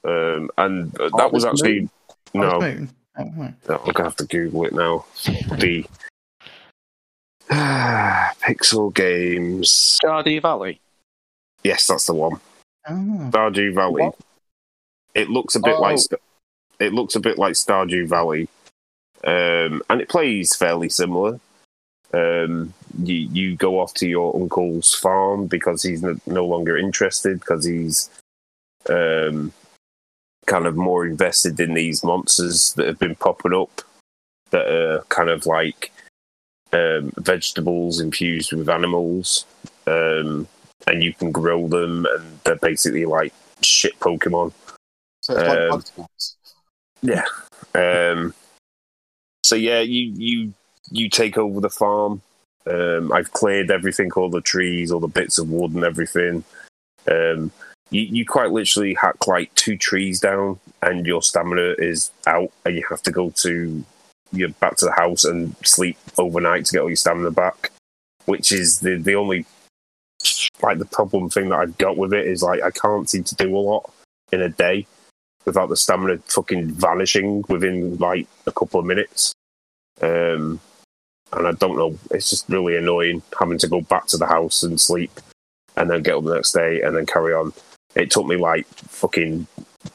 um, 0.06 0.50
and 0.58 1.00
uh, 1.00 1.10
that 1.18 1.32
was 1.32 1.46
Harvest 1.46 1.64
actually 1.64 1.90
no, 2.34 2.60
Moon. 2.60 2.64
Oh, 2.64 2.84
no. 2.84 2.88
I'm 3.18 3.56
gonna 3.68 4.04
have 4.04 4.16
to 4.18 4.26
Google 4.26 4.66
it 4.66 4.74
now. 4.74 5.06
The 5.58 5.86
Pixel 7.50 8.94
Games. 8.94 10.00
Stardew 10.04 10.42
Valley. 10.42 10.82
Yes, 11.64 11.88
that's 11.88 12.08
the 12.08 12.14
one. 12.14 12.40
Oh. 12.88 13.30
Stardew 13.32 13.74
Valley. 13.74 14.04
What? 14.04 14.16
It 15.14 15.30
looks 15.30 15.56
a 15.56 15.60
bit 15.60 15.76
Oh. 15.76 15.82
like 15.82 16.00
it 16.80 16.94
looks 16.94 17.16
a 17.16 17.20
bit 17.20 17.38
like 17.38 17.54
Stardew 17.54 18.08
Valley, 18.08 18.50
um, 19.24 19.82
and 19.90 20.02
it 20.02 20.10
plays 20.10 20.56
fairly 20.56 20.90
similar. 20.90 21.40
Um, 22.14 22.74
you 22.98 23.16
you 23.16 23.56
go 23.56 23.80
off 23.80 23.94
to 23.96 24.08
your 24.08 24.36
uncle's 24.36 24.94
farm 24.94 25.48
because 25.48 25.84
he's 25.84 26.02
no, 26.04 26.16
no 26.26 26.46
longer 26.46 26.78
interested 26.78 27.40
because 27.40 27.64
he's 27.66 28.10
um, 28.90 29.54
kind 30.46 30.66
of 30.66 30.76
more 30.76 31.06
invested 31.06 31.60
in 31.60 31.74
these 31.74 32.04
monsters 32.04 32.74
that 32.74 32.88
have 32.88 33.00
been 33.00 33.16
popping 33.16 33.54
up 33.54 33.82
that 34.52 34.68
are 34.68 35.02
kind 35.10 35.30
of 35.30 35.46
like 35.46 35.92
um, 36.72 37.12
vegetables 37.18 38.00
infused 38.00 38.54
with 38.54 38.70
animals, 38.70 39.46
um, 39.88 40.48
and 40.88 41.04
you 41.04 41.14
can 41.14 41.32
grow 41.32 41.68
them, 41.68 42.06
and 42.06 42.40
they're 42.44 42.56
basically 42.58 43.06
like 43.06 43.34
shit 43.62 44.00
Pokemon. 44.00 44.54
So 45.22 45.34
like 45.34 45.48
Um, 45.48 45.70
Bug 45.70 45.86
Um, 47.74 48.34
so 49.44 49.56
yeah, 49.56 49.82
you 49.82 50.12
you 50.16 50.54
you 50.92 51.10
take 51.10 51.38
over 51.38 51.60
the 51.60 51.70
farm. 51.70 52.22
Um, 52.68 53.12
I've 53.12 53.32
cleared 53.32 53.70
everything, 53.70 54.12
all 54.14 54.30
the 54.30 54.42
trees, 54.42 54.92
all 54.92 55.00
the 55.00 55.08
bits 55.08 55.38
of 55.38 55.50
wood, 55.50 55.72
and 55.72 55.84
everything. 55.84 56.44
You 57.92 58.02
you 58.02 58.26
quite 58.26 58.52
literally 58.52 58.96
hack 58.96 59.28
like 59.28 59.54
two 59.56 59.78
trees 59.78 60.20
down, 60.20 60.60
and 60.82 61.06
your 61.06 61.22
stamina 61.22 61.76
is 61.78 62.12
out, 62.28 62.52
and 62.66 62.76
you 62.76 62.86
have 62.90 63.02
to 63.04 63.12
go 63.12 63.30
to 63.38 63.84
you're 64.32 64.50
back 64.50 64.76
to 64.78 64.86
the 64.86 64.92
house 64.92 65.24
and 65.24 65.56
sleep 65.64 65.98
overnight 66.18 66.66
to 66.66 66.74
get 66.74 66.82
all 66.82 66.90
your 66.90 66.96
stamina 66.96 67.32
back. 67.32 67.72
Which 68.26 68.52
is 68.52 68.80
the 68.80 68.98
the 68.98 69.16
only 69.16 69.46
like 70.62 70.80
the 70.80 70.86
problem 70.86 71.30
thing 71.30 71.50
that 71.50 71.60
I've 71.60 71.78
got 71.78 71.98
with 71.98 72.14
it 72.14 72.26
is 72.28 72.42
like 72.42 72.62
I 72.64 72.72
can't 72.72 73.10
seem 73.10 73.24
to 73.26 73.36
do 73.36 73.56
a 73.56 73.60
lot 73.60 73.92
in 74.32 74.42
a 74.42 74.50
day 74.50 74.88
without 75.46 75.70
the 75.70 75.78
stamina 75.78 76.18
fucking 76.28 76.72
vanishing 76.72 77.44
within 77.48 77.98
like 77.98 78.28
a 78.48 78.52
couple 78.52 78.80
of 78.80 78.86
minutes. 78.86 79.34
Um, 80.02 80.60
and 81.32 81.48
I 81.48 81.52
don't 81.52 81.78
know, 81.78 81.98
it's 82.12 82.30
just 82.30 82.50
really 82.50 82.78
annoying 82.78 83.22
having 83.38 83.58
to 83.60 83.68
go 83.68 83.82
back 83.82 84.08
to 84.08 84.18
the 84.18 84.26
house 84.26 84.64
and 84.64 84.80
sleep 84.80 85.12
and 85.76 85.90
then 85.90 86.04
get 86.04 86.16
up 86.16 86.24
the 86.24 86.36
next 86.36 86.54
day 86.54 86.82
and 86.82 86.96
then 86.96 87.06
carry 87.06 87.34
on. 87.34 87.54
It 87.96 88.12
took 88.12 88.26
me 88.26 88.36
like 88.36 88.68
fucking 88.68 89.48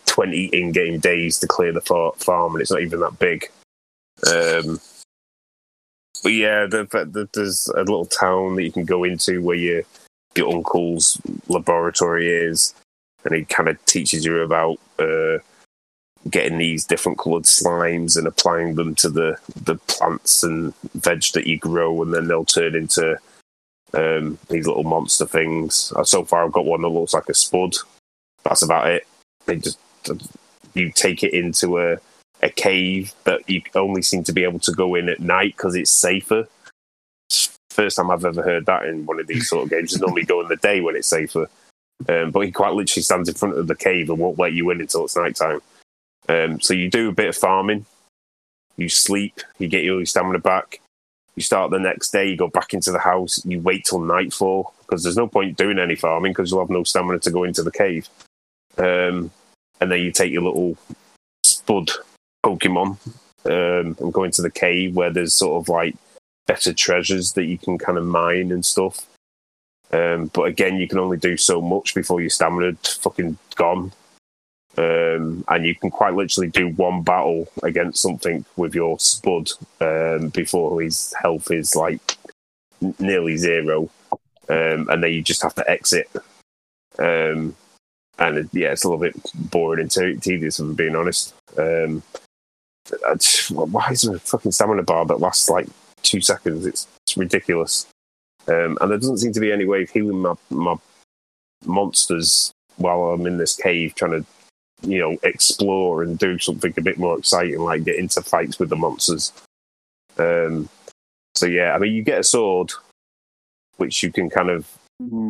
20 0.07 0.47
in 0.47 0.73
game 0.73 0.99
days 0.99 1.39
to 1.39 1.47
clear 1.47 1.73
the 1.73 1.81
fa- 1.81 2.13
farm 2.17 2.55
and 2.55 2.63
it's 2.63 2.71
not 2.71 2.83
even 2.83 3.01
that 3.01 3.19
big. 3.19 3.51
Um, 4.27 4.81
but 6.23 6.33
yeah, 6.33 6.67
the, 6.67 6.85
the, 6.85 7.29
there's 7.33 7.69
a 7.69 7.81
little 7.81 8.07
town 8.07 8.57
that 8.57 8.65
you 8.65 8.73
can 8.73 8.85
go 8.85 9.05
into 9.05 9.43
where 9.43 9.57
your 9.57 9.83
your 10.37 10.55
uncle's 10.55 11.21
laboratory 11.49 12.29
is, 12.29 12.75
and 13.25 13.35
he 13.35 13.45
kind 13.45 13.69
of 13.69 13.85
teaches 13.87 14.25
you 14.25 14.41
about 14.43 14.79
uh, 14.99 15.39
getting 16.29 16.59
these 16.59 16.85
different 16.85 17.19
coloured 17.19 17.45
slimes 17.45 18.17
and 18.17 18.27
applying 18.27 18.75
them 18.75 18.95
to 18.97 19.09
the 19.09 19.37
the 19.65 19.77
plants 19.89 20.43
and 20.43 20.75
veg 20.95 21.25
that 21.35 21.47
you 21.47 21.59
grow, 21.59 22.03
and 22.03 22.13
then 22.13 22.29
they'll 22.29 22.45
turn 22.45 22.75
into 22.75 23.19
um, 23.95 24.39
these 24.49 24.67
little 24.67 24.85
monster 24.85 25.27
things. 25.27 25.93
Uh, 25.97 26.05
So 26.05 26.25
far, 26.25 26.45
I've 26.45 26.53
got 26.53 26.65
one 26.65 26.83
that 26.83 26.89
looks 26.89 27.15
like 27.15 27.29
a 27.29 27.35
spud. 27.35 27.77
That's 28.45 28.63
about 28.63 28.89
it. 28.89 29.07
They 29.47 29.57
just 29.57 29.79
you 30.75 30.93
take 30.93 31.23
it 31.23 31.35
into 31.35 31.79
a 31.79 31.99
a 32.43 32.49
cave 32.49 33.13
that 33.25 33.49
you 33.49 33.63
only 33.75 34.03
seem 34.03 34.25
to 34.25 34.33
be 34.33 34.45
able 34.45 34.61
to 34.61 34.73
go 34.73 34.95
in 34.95 35.09
at 35.09 35.21
night 35.21 35.55
because 35.57 35.75
it's 35.75 35.91
safer. 35.91 36.49
First 37.71 37.97
time 37.97 38.11
I've 38.11 38.25
ever 38.25 38.43
heard 38.43 38.67
that 38.67 38.87
in 38.87 39.07
one 39.07 39.21
of 39.21 39.27
these 39.27 39.49
sort 39.49 39.65
of 39.65 39.71
games. 39.71 39.93
It's 39.93 40.01
normally 40.01 40.25
go 40.25 40.41
in 40.41 40.49
the 40.49 40.57
day 40.57 40.81
when 40.81 40.97
it's 40.97 41.09
safer. 41.09 41.49
Um, 42.09 42.31
but 42.31 42.41
he 42.41 42.51
quite 42.51 42.73
literally 42.73 43.03
stands 43.03 43.29
in 43.29 43.35
front 43.35 43.59
of 43.59 43.67
the 43.67 43.77
cave 43.77 44.09
and 44.09 44.19
won't 44.19 44.39
let 44.39 44.55
you 44.55 44.71
in 44.71 44.81
until 44.81 45.05
it's 45.05 45.17
night 45.17 45.37
time. 45.37 45.61
Um, 46.29 46.61
so 46.61 46.73
you 46.73 46.89
do 46.91 47.11
a 47.11 47.13
bit 47.13 47.29
of 47.29 47.37
farming, 47.37 47.85
you 48.77 48.89
sleep, 48.89 49.41
you 49.59 49.69
get 49.69 49.85
your 49.85 50.05
stamina 50.07 50.39
back, 50.39 50.81
You 51.37 51.43
start 51.43 51.71
the 51.71 51.79
next 51.79 52.11
day, 52.11 52.29
you 52.29 52.37
go 52.37 52.49
back 52.49 52.75
into 52.75 52.93
the 52.93 52.99
house, 52.99 53.45
you 53.45 53.61
wait 53.61 53.85
till 53.85 54.01
nightfall 54.01 54.75
because 54.81 55.03
there's 55.03 55.17
no 55.17 55.29
point 55.29 55.57
doing 55.57 55.79
any 55.79 55.95
farming 55.95 56.33
because 56.33 56.51
you'll 56.51 56.61
have 56.61 56.71
no 56.71 56.85
stamina 56.85 57.21
to 57.21 57.31
go 57.31 57.45
into 57.45 57.63
the 57.63 57.71
cave. 57.71 58.09
Um, 58.77 59.31
and 59.81 59.91
then 59.91 60.01
you 60.01 60.11
take 60.11 60.33
your 60.33 60.43
little 60.43 60.77
spud 61.45 61.91
Pokemon 62.45 62.99
um, 63.45 63.97
and 63.99 64.13
go 64.13 64.25
into 64.25 64.43
the 64.43 64.51
cave 64.51 64.95
where 64.95 65.11
there's 65.11 65.35
sort 65.35 65.61
of 65.61 65.69
like 65.69 65.97
better 66.47 66.73
treasures 66.73 67.33
that 67.35 67.45
you 67.45 67.57
can 67.57 67.79
kind 67.79 67.97
of 67.97 68.05
mine 68.05 68.51
and 68.51 68.65
stuff. 68.65 69.07
Um, 69.93 70.27
but 70.33 70.43
again, 70.43 70.77
you 70.77 70.89
can 70.89 70.99
only 70.99 71.17
do 71.17 71.37
so 71.37 71.61
much 71.61 71.95
before 71.95 72.21
your 72.21 72.31
stamina 72.31 72.77
fucking 72.85 73.39
gone. 73.55 73.93
Um, 74.79 75.45
and 75.49 75.67
you 75.67 75.75
can 75.75 75.91
quite 75.91 76.15
literally 76.15 76.49
do 76.49 76.69
one 76.69 77.03
battle 77.03 77.49
against 77.63 78.01
something 78.01 78.45
with 78.57 78.75
your 78.75 78.99
spud 79.01 79.51
um, 79.81 80.29
before 80.29 80.81
his 80.81 81.13
health 81.21 81.51
is 81.51 81.75
like 81.75 82.17
nearly 82.99 83.37
zero, 83.37 83.91
um, 84.49 84.89
and 84.89 85.03
then 85.03 85.13
you 85.13 85.23
just 85.23 85.43
have 85.43 85.55
to 85.57 85.69
exit. 85.71 86.09
Um, 86.99 87.57
and 88.19 88.39
it, 88.39 88.49
yeah, 88.53 88.73
it's 88.73 88.85
a 88.85 88.89
little 88.89 89.01
bit 89.01 89.17
boring 89.35 89.81
and 89.81 89.91
te- 89.91 90.17
tedious, 90.17 90.61
if 90.61 90.65
I'm 90.65 90.75
being 90.75 90.97
honest. 90.97 91.35
Um, 91.59 92.03
just- 93.17 93.51
why 93.51 93.89
is 93.91 94.03
there 94.03 94.17
a 94.17 94.21
fucking 94.21 94.53
stamina 94.53 94.83
bar 94.83 95.05
that 95.07 95.21
lasts 95.21 95.51
like 95.51 95.67
two 96.03 96.21
seconds? 96.21 96.67
It's, 96.67 96.87
it's 97.07 97.17
ridiculous. 97.17 97.87
Um, 98.47 98.79
and 98.81 98.91
there 98.91 98.99
doesn't 98.99 99.19
seem 99.19 99.33
to 99.33 99.41
be 99.41 99.53
any 99.53 99.65
way 99.65 99.83
of 99.83 99.91
healing 99.91 100.21
my, 100.21 100.35
my 100.51 100.77
monsters 101.65 102.53
while 102.77 103.03
I'm 103.11 103.27
in 103.27 103.37
this 103.37 103.55
cave 103.57 103.95
trying 103.95 104.13
to, 104.13 104.27
you 104.83 104.99
know, 104.99 105.17
explore 105.23 106.03
and 106.03 106.19
do 106.19 106.39
something 106.39 106.73
a 106.77 106.83
bit 106.83 106.99
more 106.99 107.19
exciting, 107.19 107.59
like 107.61 107.85
get 107.85 107.97
into 107.97 108.23
fights 108.23 108.59
with 108.59 108.69
the 108.71 108.77
monsters. 108.77 109.33
Um, 110.19 110.69
so 111.35 111.47
yeah, 111.47 111.75
I 111.75 111.79
mean, 111.79 111.93
you 111.93 112.03
get 112.03 112.21
a 112.21 112.25
sword, 112.25 112.73
which 113.77 114.03
you 114.03 114.11
can 114.13 114.31
kind 114.31 114.51
of 114.51 114.67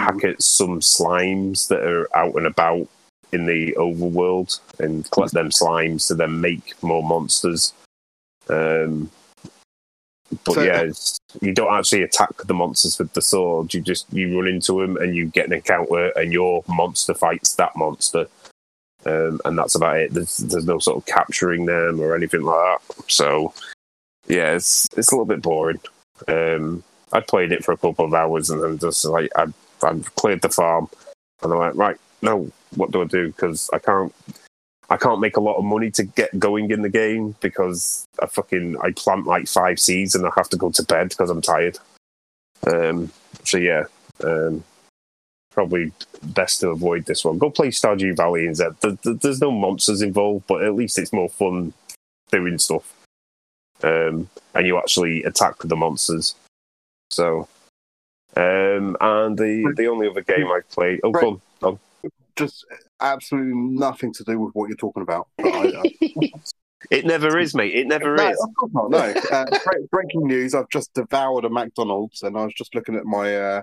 hack 0.01 0.25
at 0.25 0.43
some 0.43 0.81
slimes 0.81 1.69
that 1.69 1.83
are 1.83 2.09
out 2.17 2.35
and 2.35 2.47
about 2.47 2.89
in 3.33 3.47
the 3.47 3.73
overworld 3.79 4.59
and 4.81 5.09
collect 5.13 5.33
them 5.33 5.51
slimes 5.51 6.09
to 6.09 6.15
then 6.15 6.41
make 6.41 6.75
more 6.83 7.03
monsters. 7.03 7.73
Um, 8.49 9.11
but 10.45 10.55
So- 10.55 10.63
yeah, 10.63 10.81
it's, 10.83 11.19
you 11.41 11.53
don't 11.53 11.73
actually 11.73 12.03
attack 12.03 12.37
the 12.45 12.55
monsters 12.55 12.99
with 12.99 13.13
the 13.13 13.23
sword. 13.23 13.73
You 13.75 13.81
just 13.81 14.13
you 14.13 14.37
run 14.37 14.49
into 14.49 14.81
them 14.81 14.97
and 14.97 15.15
you 15.15 15.27
get 15.27 15.47
an 15.47 15.53
encounter, 15.53 16.09
and 16.17 16.33
your 16.33 16.65
monster 16.67 17.15
fights 17.15 17.55
that 17.55 17.77
monster, 17.77 18.27
um, 19.07 19.41
and 19.45 19.59
that's 19.59 19.75
about 19.75 19.99
it. 19.99 20.15
There's 20.15 20.39
there's 20.39 20.67
no 20.67 20.79
sort 20.79 20.99
of 20.99 21.07
capturing 21.07 21.67
them 21.67 22.01
or 22.01 22.15
anything 22.15 22.43
like 22.43 22.81
that. 22.81 23.11
So 23.11 23.53
yeah, 24.27 24.55
it's 24.55 24.89
it's 24.97 25.13
a 25.13 25.15
little 25.15 25.27
bit 25.27 25.43
boring. 25.43 25.81
Um, 26.29 26.83
I 27.13 27.21
played 27.21 27.53
it 27.53 27.65
for 27.65 27.73
a 27.73 27.77
couple 27.77 28.05
of 28.05 28.15
hours 28.15 28.51
and 28.51 28.63
then 28.63 28.79
just 28.79 29.05
like 29.05 29.31
I 29.37 29.47
I 29.83 29.99
cleared 30.17 30.43
the 30.43 30.49
farm, 30.49 30.89
and 31.43 31.53
I'm 31.53 31.59
like, 31.59 31.75
right, 31.75 31.97
no, 32.23 32.51
what 32.77 32.91
do 32.91 33.03
I 33.03 33.07
do? 33.07 33.29
Because 33.29 33.71
I 33.73 33.79
can't 33.79 34.13
I 34.91 34.97
can't 34.97 35.21
make 35.21 35.37
a 35.37 35.41
lot 35.41 35.57
of 35.57 35.65
money 35.65 35.91
to 35.93 36.03
get 36.03 36.37
going 36.39 36.71
in 36.71 36.83
the 36.83 36.89
game 36.89 37.37
because 37.41 38.07
I 38.21 38.27
fucking 38.27 38.77
I 38.83 38.91
plant 38.91 39.27
like 39.27 39.47
five 39.47 39.79
seeds 39.79 40.15
and 40.15 40.27
I 40.27 40.31
have 40.37 40.49
to 40.51 40.57
go 40.57 40.71
to 40.71 40.83
bed 40.83 41.11
because 41.11 41.31
I'm 41.31 41.41
tired. 41.41 41.79
Um, 42.67 43.11
so 43.45 43.57
yeah, 43.57 43.85
um, 44.25 44.65
probably 45.51 45.93
best 46.23 46.61
to 46.61 46.69
avoid 46.71 47.05
this 47.07 47.25
one. 47.25 47.39
Go 47.39 47.51
play 47.51 47.69
Stardew 47.69 48.17
Valley 48.17 48.47
instead. 48.47 48.77
There- 48.81 48.99
there- 49.03 49.15
There's 49.15 49.41
no 49.41 49.51
monsters 49.51 50.03
involved, 50.03 50.47
but 50.47 50.63
at 50.63 50.75
least 50.75 50.99
it's 50.99 51.13
more 51.13 51.29
fun 51.29 51.73
doing 52.31 52.59
stuff. 52.59 52.95
Um, 53.83 54.29
and 54.55 54.67
you 54.67 54.79
actually 54.79 55.25
attack 55.25 55.57
the 55.65 55.77
monsters. 55.77 56.35
So, 57.11 57.49
um, 58.37 58.97
and 59.01 59.37
the 59.39 59.73
the 59.77 59.87
only 59.89 60.09
other 60.09 60.21
game 60.23 60.47
I've 60.53 60.69
played. 60.71 61.01
Oh, 61.03 61.11
Right. 61.11 61.23
go 61.23 61.41
on. 61.63 61.79
Just 62.37 62.65
absolutely 63.01 63.55
nothing 63.55 64.13
to 64.15 64.25
do 64.25 64.39
with 64.39 64.55
what 64.55 64.69
you're 64.69 64.77
talking 64.77 65.03
about. 65.03 65.29
I, 65.41 65.83
it 66.91 67.05
never 67.05 67.39
is, 67.39 67.55
mate. 67.55 67.75
It 67.75 67.87
never 67.87 68.15
no, 68.17 68.29
is. 68.31 68.47
not. 68.73 68.91
No. 68.91 69.15
Uh, 69.31 69.47
breaking 69.91 70.27
news: 70.27 70.55
I've 70.55 70.69
just 70.69 70.93
devoured 70.95 71.45
a 71.45 71.51
McDonald's, 71.51 72.23
and 72.23 72.37
I 72.39 72.45
was 72.45 72.55
just 72.55 72.75
looking 72.75 72.95
at 72.97 73.05
my 73.05 73.37
uh, 73.37 73.63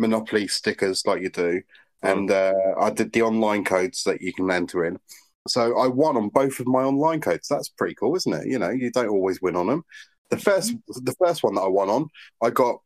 Monopoly 0.00 0.48
stickers, 0.48 1.06
like 1.06 1.22
you 1.22 1.30
do, 1.30 1.62
and 2.02 2.30
uh, 2.30 2.54
I 2.80 2.90
did 2.90 3.12
the 3.12 3.22
online 3.22 3.64
codes 3.64 4.04
that 4.04 4.20
you 4.22 4.32
can 4.32 4.50
enter 4.50 4.84
in. 4.84 4.98
So 5.46 5.78
I 5.78 5.86
won 5.86 6.16
on 6.16 6.28
both 6.28 6.60
of 6.60 6.66
my 6.66 6.82
online 6.82 7.20
codes. 7.20 7.48
That's 7.48 7.68
pretty 7.68 7.94
cool, 7.94 8.16
isn't 8.16 8.32
it? 8.32 8.46
You 8.46 8.58
know, 8.58 8.70
you 8.70 8.90
don't 8.90 9.08
always 9.08 9.40
win 9.40 9.56
on 9.56 9.66
them. 9.66 9.84
The 10.30 10.36
first, 10.36 10.74
the 10.88 11.14
first 11.18 11.42
one 11.42 11.54
that 11.54 11.62
I 11.62 11.68
won 11.68 11.88
on, 11.88 12.08
I 12.42 12.50
got. 12.50 12.80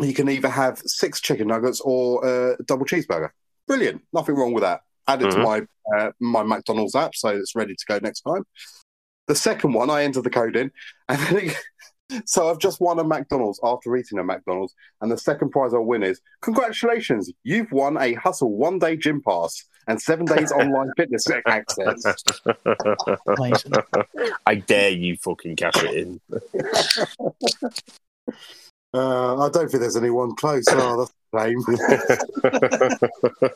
You 0.00 0.14
can 0.14 0.28
either 0.28 0.48
have 0.48 0.78
six 0.86 1.20
chicken 1.20 1.48
nuggets 1.48 1.80
or 1.80 2.24
a 2.24 2.56
double 2.64 2.86
cheeseburger. 2.86 3.30
Brilliant. 3.66 4.02
Nothing 4.12 4.36
wrong 4.36 4.52
with 4.52 4.62
that. 4.62 4.82
Add 5.08 5.22
it 5.22 5.30
to 5.32 5.38
my 5.38 5.66
uh, 5.96 6.12
my 6.20 6.42
McDonald's 6.42 6.94
app, 6.94 7.14
so 7.14 7.30
it's 7.30 7.56
ready 7.56 7.74
to 7.74 7.84
go 7.88 7.98
next 8.00 8.20
time. 8.20 8.44
The 9.26 9.34
second 9.34 9.72
one, 9.72 9.90
I 9.90 10.04
entered 10.04 10.24
the 10.24 10.30
code 10.30 10.54
in, 10.54 10.70
and 11.08 11.20
then 11.20 11.36
it, 11.46 11.56
so 12.24 12.50
I've 12.50 12.58
just 12.58 12.80
won 12.80 12.98
a 12.98 13.04
McDonald's 13.04 13.60
after 13.62 13.96
eating 13.96 14.18
a 14.18 14.24
McDonald's, 14.24 14.74
and 15.00 15.10
the 15.10 15.18
second 15.18 15.50
prize 15.50 15.74
I'll 15.74 15.84
win 15.84 16.02
is 16.02 16.20
congratulations, 16.40 17.32
you've 17.44 17.70
won 17.72 17.96
a 17.96 18.14
Hussle 18.14 18.50
one 18.50 18.78
day 18.78 18.96
gym 18.96 19.22
pass 19.22 19.64
and 19.86 20.00
seven 20.00 20.26
days 20.26 20.52
online 20.58 20.92
fitness 20.96 21.26
access. 21.46 22.04
I 24.46 24.54
dare 24.56 24.90
you 24.90 25.16
fucking 25.16 25.56
cash 25.56 25.82
it 25.82 25.94
in. 25.94 26.20
Uh, 28.94 29.44
I 29.44 29.50
don't 29.50 29.70
think 29.70 29.80
there's 29.80 29.96
anyone 29.96 30.34
close. 30.36 30.64
Oh, 30.70 31.06
that's 31.06 31.12
a 31.34 31.54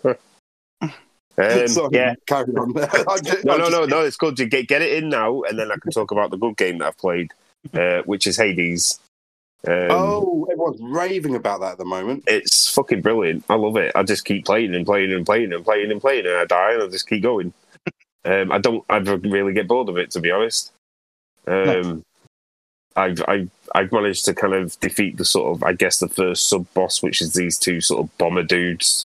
shame. 0.02 0.16
Um, 1.38 1.66
Sorry, 1.66 1.88
yeah. 1.92 2.14
carry 2.26 2.52
on. 2.52 2.74
I 2.78 3.18
No, 3.42 3.56
no, 3.56 3.70
no, 3.70 3.86
no. 3.86 4.02
It's 4.02 4.18
good 4.18 4.36
to 4.36 4.44
get 4.44 4.68
get 4.68 4.82
it 4.82 5.02
in 5.02 5.08
now, 5.08 5.40
and 5.42 5.58
then 5.58 5.72
I 5.72 5.76
can 5.80 5.90
talk 5.90 6.10
about 6.10 6.30
the 6.30 6.36
good 6.36 6.58
game 6.58 6.76
that 6.78 6.88
I've 6.88 6.98
played, 6.98 7.32
uh, 7.74 8.02
which 8.02 8.26
is 8.26 8.36
Hades. 8.36 8.98
Um, 9.66 9.88
Oh, 9.90 10.48
everyone's 10.50 10.80
raving 10.80 11.36
about 11.36 11.60
that 11.60 11.72
at 11.72 11.78
the 11.78 11.84
moment. 11.84 12.24
it's 12.26 12.68
fucking 12.74 13.00
brilliant. 13.02 13.44
I 13.48 13.54
love 13.54 13.76
it. 13.76 13.92
I 13.94 14.02
just 14.02 14.24
keep 14.24 14.44
playing 14.44 14.74
and 14.74 14.84
playing 14.84 15.12
and 15.12 15.24
playing 15.24 15.52
and 15.52 15.64
playing 15.64 15.90
and 15.92 16.00
playing, 16.00 16.26
and 16.26 16.36
I 16.36 16.44
die, 16.46 16.72
and 16.72 16.82
I 16.82 16.88
just 16.88 17.08
keep 17.08 17.22
going. 17.22 17.52
Um, 18.24 18.52
I 18.52 18.58
don't 18.58 18.84
ever 18.88 19.16
really 19.16 19.52
get 19.52 19.66
bored 19.66 19.88
of 19.88 19.96
it, 19.96 20.12
to 20.12 20.20
be 20.20 20.30
honest. 20.30 20.70
Um, 21.48 22.04
I've, 22.94 23.20
I've 23.26 23.50
I've 23.74 23.90
managed 23.90 24.26
to 24.26 24.34
kind 24.34 24.54
of 24.54 24.78
defeat 24.78 25.16
the 25.16 25.24
sort 25.24 25.56
of 25.56 25.64
I 25.64 25.72
guess 25.72 25.98
the 25.98 26.06
first 26.06 26.46
sub 26.46 26.72
boss, 26.72 27.02
which 27.02 27.20
is 27.20 27.32
these 27.32 27.58
two 27.58 27.80
sort 27.80 28.04
of 28.04 28.18
bomber 28.18 28.44
dudes. 28.44 29.04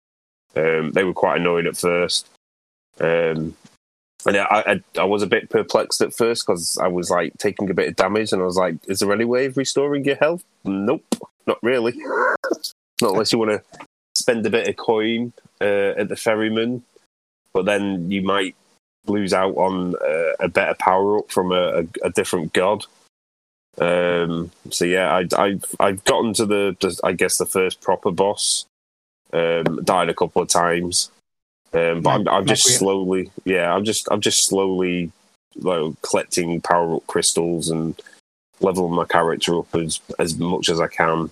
Um, 0.55 0.91
they 0.93 1.03
were 1.03 1.11
quite 1.13 1.41
annoying 1.41 1.67
at 1.67 1.75
first, 1.75 2.29
um, 3.01 3.53
and 4.25 4.37
I, 4.37 4.45
I 4.97 5.01
I 5.01 5.03
was 5.03 5.23
a 5.23 5.27
bit 5.27 5.49
perplexed 5.49 6.01
at 6.01 6.13
first 6.13 6.45
because 6.45 6.77
I 6.77 6.87
was 6.87 7.09
like 7.09 7.37
taking 7.37 7.69
a 7.69 7.73
bit 7.73 7.89
of 7.89 7.95
damage, 7.95 8.31
and 8.31 8.41
I 8.41 8.45
was 8.45 8.57
like, 8.57 8.75
"Is 8.87 8.99
there 8.99 9.13
any 9.13 9.25
way 9.25 9.45
of 9.45 9.57
restoring 9.57 10.05
your 10.05 10.15
health?" 10.15 10.43
Nope, 10.63 11.15
not 11.47 11.57
really. 11.61 11.93
not 13.01 13.11
unless 13.11 13.31
you 13.31 13.39
want 13.39 13.51
to 13.51 13.85
spend 14.15 14.45
a 14.45 14.49
bit 14.49 14.67
of 14.67 14.77
coin 14.77 15.33
uh, 15.59 15.93
at 15.97 16.09
the 16.09 16.15
ferryman, 16.15 16.83
but 17.53 17.65
then 17.65 18.09
you 18.11 18.21
might 18.21 18.55
lose 19.07 19.33
out 19.33 19.55
on 19.55 19.95
uh, 19.95 20.33
a 20.39 20.47
better 20.47 20.75
power 20.75 21.17
up 21.17 21.31
from 21.31 21.51
a, 21.51 21.81
a, 21.81 21.87
a 22.03 22.09
different 22.11 22.53
god. 22.53 22.85
Um, 23.79 24.51
so 24.69 24.85
yeah, 24.85 25.11
I, 25.11 25.41
I've 25.41 25.65
I've 25.79 26.03
gotten 26.03 26.33
to 26.35 26.45
the, 26.45 26.75
the 26.79 26.99
I 27.03 27.13
guess 27.13 27.37
the 27.37 27.45
first 27.45 27.81
proper 27.81 28.11
boss. 28.11 28.65
Um, 29.33 29.81
died 29.85 30.09
a 30.09 30.13
couple 30.13 30.41
of 30.41 30.49
times, 30.49 31.09
um, 31.73 32.01
but 32.01 32.09
I'm, 32.09 32.27
I'm 32.27 32.45
just 32.45 32.77
slowly, 32.77 33.31
yeah, 33.45 33.73
I'm 33.73 33.85
just 33.85 34.07
I'm 34.11 34.21
just 34.21 34.45
slowly 34.45 35.11
like 35.55 35.93
collecting 36.01 36.61
power 36.61 36.95
up 36.95 37.07
crystals 37.07 37.69
and 37.69 37.99
leveling 38.59 38.93
my 38.93 39.05
character 39.05 39.57
up 39.57 39.73
as 39.75 39.99
as 40.19 40.37
much 40.37 40.69
as 40.69 40.79
I 40.79 40.87
can. 40.87 41.31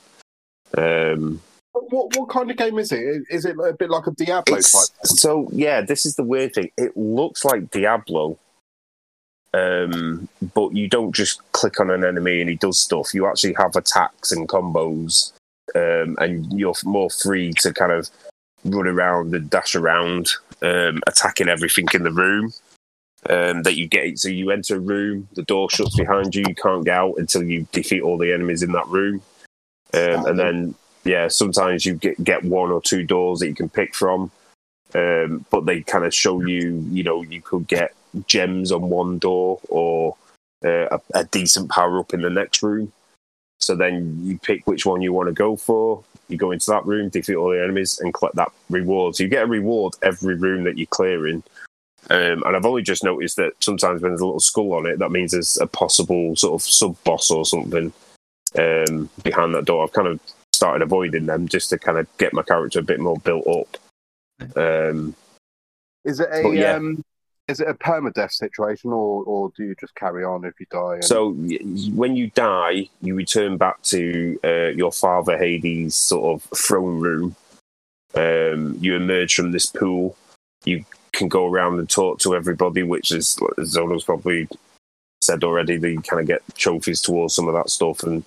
Um, 0.78 1.41
What 1.74 2.16
what 2.16 2.30
kind 2.30 2.49
of 2.49 2.57
game 2.57 2.80
is 2.80 2.91
it? 2.91 3.24
Is 3.30 3.45
it 3.45 3.57
a 3.60 3.74
bit 3.74 3.90
like 3.90 4.07
a 4.07 4.11
Diablo 4.11 4.56
type? 4.56 4.64
so 5.03 5.49
yeah, 5.52 5.82
this 5.82 6.06
is 6.06 6.16
the 6.16 6.24
weird 6.24 6.53
thing. 6.53 6.72
It 6.78 6.95
looks 6.95 7.44
like 7.44 7.72
Diablo, 7.72 8.38
um, 9.53 10.30
but 10.53 10.74
you 10.74 10.88
don't 10.88 11.14
just 11.14 11.41
click 11.52 11.80
on 11.80 11.90
an 11.90 12.06
enemy 12.06 12.40
and 12.40 12.49
he 12.49 12.56
does 12.56 12.80
stuff. 12.80 13.14
You 13.14 13.28
actually 13.28 13.56
have 13.57 13.76
attacks 13.76 14.32
and 14.32 14.48
combos, 14.48 15.34
um, 15.76 16.16
and 16.20 16.52
you're 16.57 16.76
more 16.86 17.10
free 17.10 17.52
to 17.60 17.74
kind 17.74 17.91
of 17.91 18.10
run 18.65 18.88
around 18.88 19.34
and 19.34 19.49
dash 19.49 19.76
around, 19.76 20.30
um, 20.61 21.02
attacking 21.07 21.49
everything 21.49 21.88
in 21.94 22.03
the 22.03 22.11
room. 22.11 22.53
Um, 23.30 23.64
that 23.64 23.76
you 23.76 23.86
get, 23.90 24.18
so 24.18 24.30
you 24.30 24.49
enter 24.49 24.77
a 24.77 24.80
room, 24.80 25.27
the 25.34 25.44
door 25.44 25.69
shuts 25.69 25.98
behind 25.98 26.34
you, 26.34 26.45
you 26.48 26.56
can't 26.56 26.86
get 26.86 26.95
out 26.95 27.15
until 27.18 27.44
you 27.44 27.68
defeat 27.73 28.02
all 28.02 28.18
the 28.18 28.31
enemies 28.31 28.64
in 28.64 28.72
that 28.72 28.88
room, 28.88 29.22
um, 29.94 30.26
and 30.26 30.40
then 30.40 30.76
yeah, 31.03 31.27
sometimes 31.27 31.86
you 31.86 31.95
get 31.95 32.23
get 32.23 32.45
one 32.45 32.72
or 32.72 32.81
two 32.81 33.03
doors 33.03 33.40
that 33.40 33.48
you 33.48 33.56
can 33.56 33.68
pick 33.68 33.94
from, 33.94 34.31
um, 34.95 35.45
but 35.49 35.65
they 35.65 35.81
kind 35.81 36.06
of 36.06 36.14
show 36.14 36.40
you, 36.41 36.86
you 36.90 37.03
know, 37.03 37.22
you 37.22 37.41
could 37.41 37.68
get 37.68 37.94
gems 38.27 38.72
on 38.72 38.90
one 38.90 39.19
door 39.19 39.60
or 39.69 40.15
uh, 40.65 40.88
a, 40.98 41.02
a 41.14 41.23
decent 41.26 41.69
power 41.69 41.99
up 41.99 42.14
in 42.14 42.22
the 42.22 42.30
next 42.30 42.64
room. 42.64 42.91
So 43.60 43.76
then 43.76 44.19
you 44.23 44.38
pick 44.38 44.65
which 44.65 44.86
one 44.86 45.02
you 45.02 45.14
want 45.14 45.27
to 45.27 45.34
go 45.34 45.56
for. 45.56 46.03
You 46.30 46.38
go 46.38 46.51
into 46.51 46.72
that 46.72 46.85
room, 46.85 47.10
defeat 47.10 47.35
all 47.35 47.49
the 47.49 47.64
enemies, 47.64 47.99
and 47.99 48.14
collect 48.14 48.35
that 48.35 48.51
reward. 48.69 49.15
So 49.15 49.23
you 49.23 49.30
get 49.30 49.43
a 49.43 49.47
reward 49.47 49.95
every 50.01 50.35
room 50.35 50.64
that 50.64 50.77
you're 50.77 50.88
clearing. 50.88 51.43
Um, 52.10 52.43
and 52.45 52.56
I've 52.56 52.65
only 52.65 52.81
just 52.81 53.03
noticed 53.03 53.35
that 53.38 53.53
sometimes 53.60 54.01
when 54.01 54.11
there's 54.11 54.22
a 54.22 54.26
little 54.26 54.39
skull 54.39 54.73
on 54.73 54.85
it, 54.85 54.99
that 54.99 55.11
means 55.11 55.31
there's 55.31 55.57
a 55.57 55.68
possible 55.68 56.35
sort 56.35 56.61
of 56.61 56.65
sub 56.65 57.03
boss 57.03 57.30
or 57.30 57.45
something 57.45 57.91
um, 58.57 59.10
behind 59.23 59.53
that 59.53 59.65
door. 59.65 59.84
I've 59.84 59.93
kind 59.93 60.07
of 60.07 60.19
started 60.53 60.81
avoiding 60.81 61.26
them 61.26 61.47
just 61.47 61.69
to 61.69 61.77
kind 61.77 61.97
of 61.97 62.07
get 62.18 62.34
my 62.34 62.41
character 62.41 62.80
a 62.80 62.84
bit 62.84 62.99
more 62.99 63.18
built 63.18 63.47
up. 63.47 63.77
Um, 64.57 65.15
Is 66.06 66.19
it 66.19 66.30
a 66.31 66.49
yeah. 66.56 66.80
Is 67.50 67.60
it 67.60 67.68
a 67.68 67.74
permadeath 67.74 68.32
situation, 68.32 68.92
or 68.94 69.24
or 69.26 69.52
do 69.58 69.64
you 69.64 69.76
just 69.80 69.96
carry 69.96 70.24
on 70.24 70.46
if 70.46 70.60
you 70.60 70.68
die? 70.70 70.96
and- 70.96 71.04
So 71.04 71.32
when 71.96 72.16
you 72.16 72.30
die, 72.30 72.90
you 73.02 73.16
return 73.16 73.58
back 73.58 73.82
to 73.94 74.40
uh, 74.44 74.68
your 74.82 74.92
father 74.92 75.36
Hades' 75.38 75.96
sort 75.96 76.26
of 76.36 76.58
throne 76.58 77.00
room. 77.00 77.36
Um, 78.14 78.78
you 78.80 78.96
emerge 78.96 79.36
from 79.36 79.52
this 79.52 79.66
pool. 79.66 80.16
You 80.64 80.86
can 81.12 81.28
go 81.28 81.48
around 81.48 81.80
and 81.80 81.90
talk 81.90 82.20
to 82.20 82.36
everybody, 82.36 82.84
which 82.84 83.12
is 83.12 83.38
as 83.58 83.76
Zonal's 83.76 84.04
probably 84.04 84.48
said 85.24 85.44
already. 85.44 85.78
That 85.78 85.90
you 85.92 86.02
kind 86.02 86.22
of 86.22 86.28
get 86.28 86.44
trophies 86.56 87.02
towards 87.02 87.34
some 87.34 87.48
of 87.48 87.56
that 87.56 87.72
stuff, 87.72 88.04
and 88.04 88.24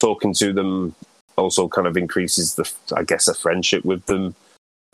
talking 0.00 0.32
to 0.34 0.52
them 0.54 0.94
also 1.36 1.68
kind 1.68 1.86
of 1.86 1.96
increases 1.98 2.54
the, 2.54 2.70
I 2.96 3.02
guess, 3.04 3.28
a 3.28 3.34
friendship 3.34 3.84
with 3.84 4.04
them, 4.06 4.34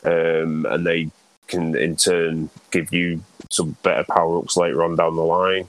um, 0.05 0.67
and 0.67 0.85
they 0.87 1.11
can 1.49 1.77
in 1.77 1.97
turn 1.97 2.51
give 2.71 2.93
you 2.93 3.23
some 3.51 3.77
better 3.83 4.05
power 4.05 4.39
ups 4.39 4.57
later 4.57 4.85
on 4.85 4.95
down 4.95 5.17
the 5.17 5.23
line. 5.23 5.69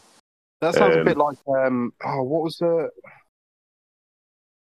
that 0.61 0.75
sounds 0.75 0.95
a 0.95 0.99
um, 0.99 1.05
bit 1.05 1.17
like 1.17 1.37
um, 1.47 1.93
oh, 2.05 2.23
what 2.23 2.43
was 2.43 2.57
the 2.57 2.89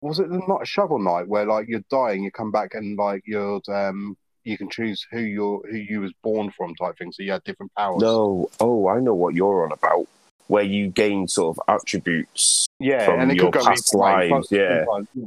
was 0.02 0.20
it 0.20 0.30
the 0.30 0.42
not 0.48 0.68
Shovel 0.68 1.00
Knight 1.00 1.28
where 1.28 1.46
like 1.46 1.68
you're 1.68 1.84
dying, 1.90 2.24
you 2.24 2.32
come 2.32 2.52
back 2.52 2.76
and 2.76 2.98
like 2.98 3.24
you're 3.26 3.62
um, 3.70 4.16
you 4.44 4.58
can 4.58 4.70
choose 4.70 5.06
who 5.12 5.20
you're 5.20 5.62
who 5.70 5.78
you 5.78 6.02
was 6.02 6.14
born 6.24 6.52
from 6.52 6.76
type 6.76 6.98
thing, 6.98 7.12
so 7.12 7.24
you 7.24 7.32
had 7.32 7.44
different 7.44 7.74
powers. 7.76 8.02
No, 8.02 8.50
oh, 8.60 8.88
I 8.88 9.00
know 9.00 9.16
what 9.16 9.34
you're 9.34 9.66
on 9.66 9.72
about. 9.72 10.08
Where 10.48 10.64
you 10.64 10.90
gain 10.90 11.28
sort 11.28 11.58
of 11.58 11.64
attributes. 11.68 12.68
yeah, 12.80 13.06
from 13.06 13.22
and 13.22 13.32
it 13.32 13.38
your 13.38 13.52
could 13.52 13.62
go 13.62 13.66
past 13.66 13.96
lives, 13.96 14.48
yeah. 14.52 14.86
sometimes, 14.86 15.08
yeah. 15.16 15.26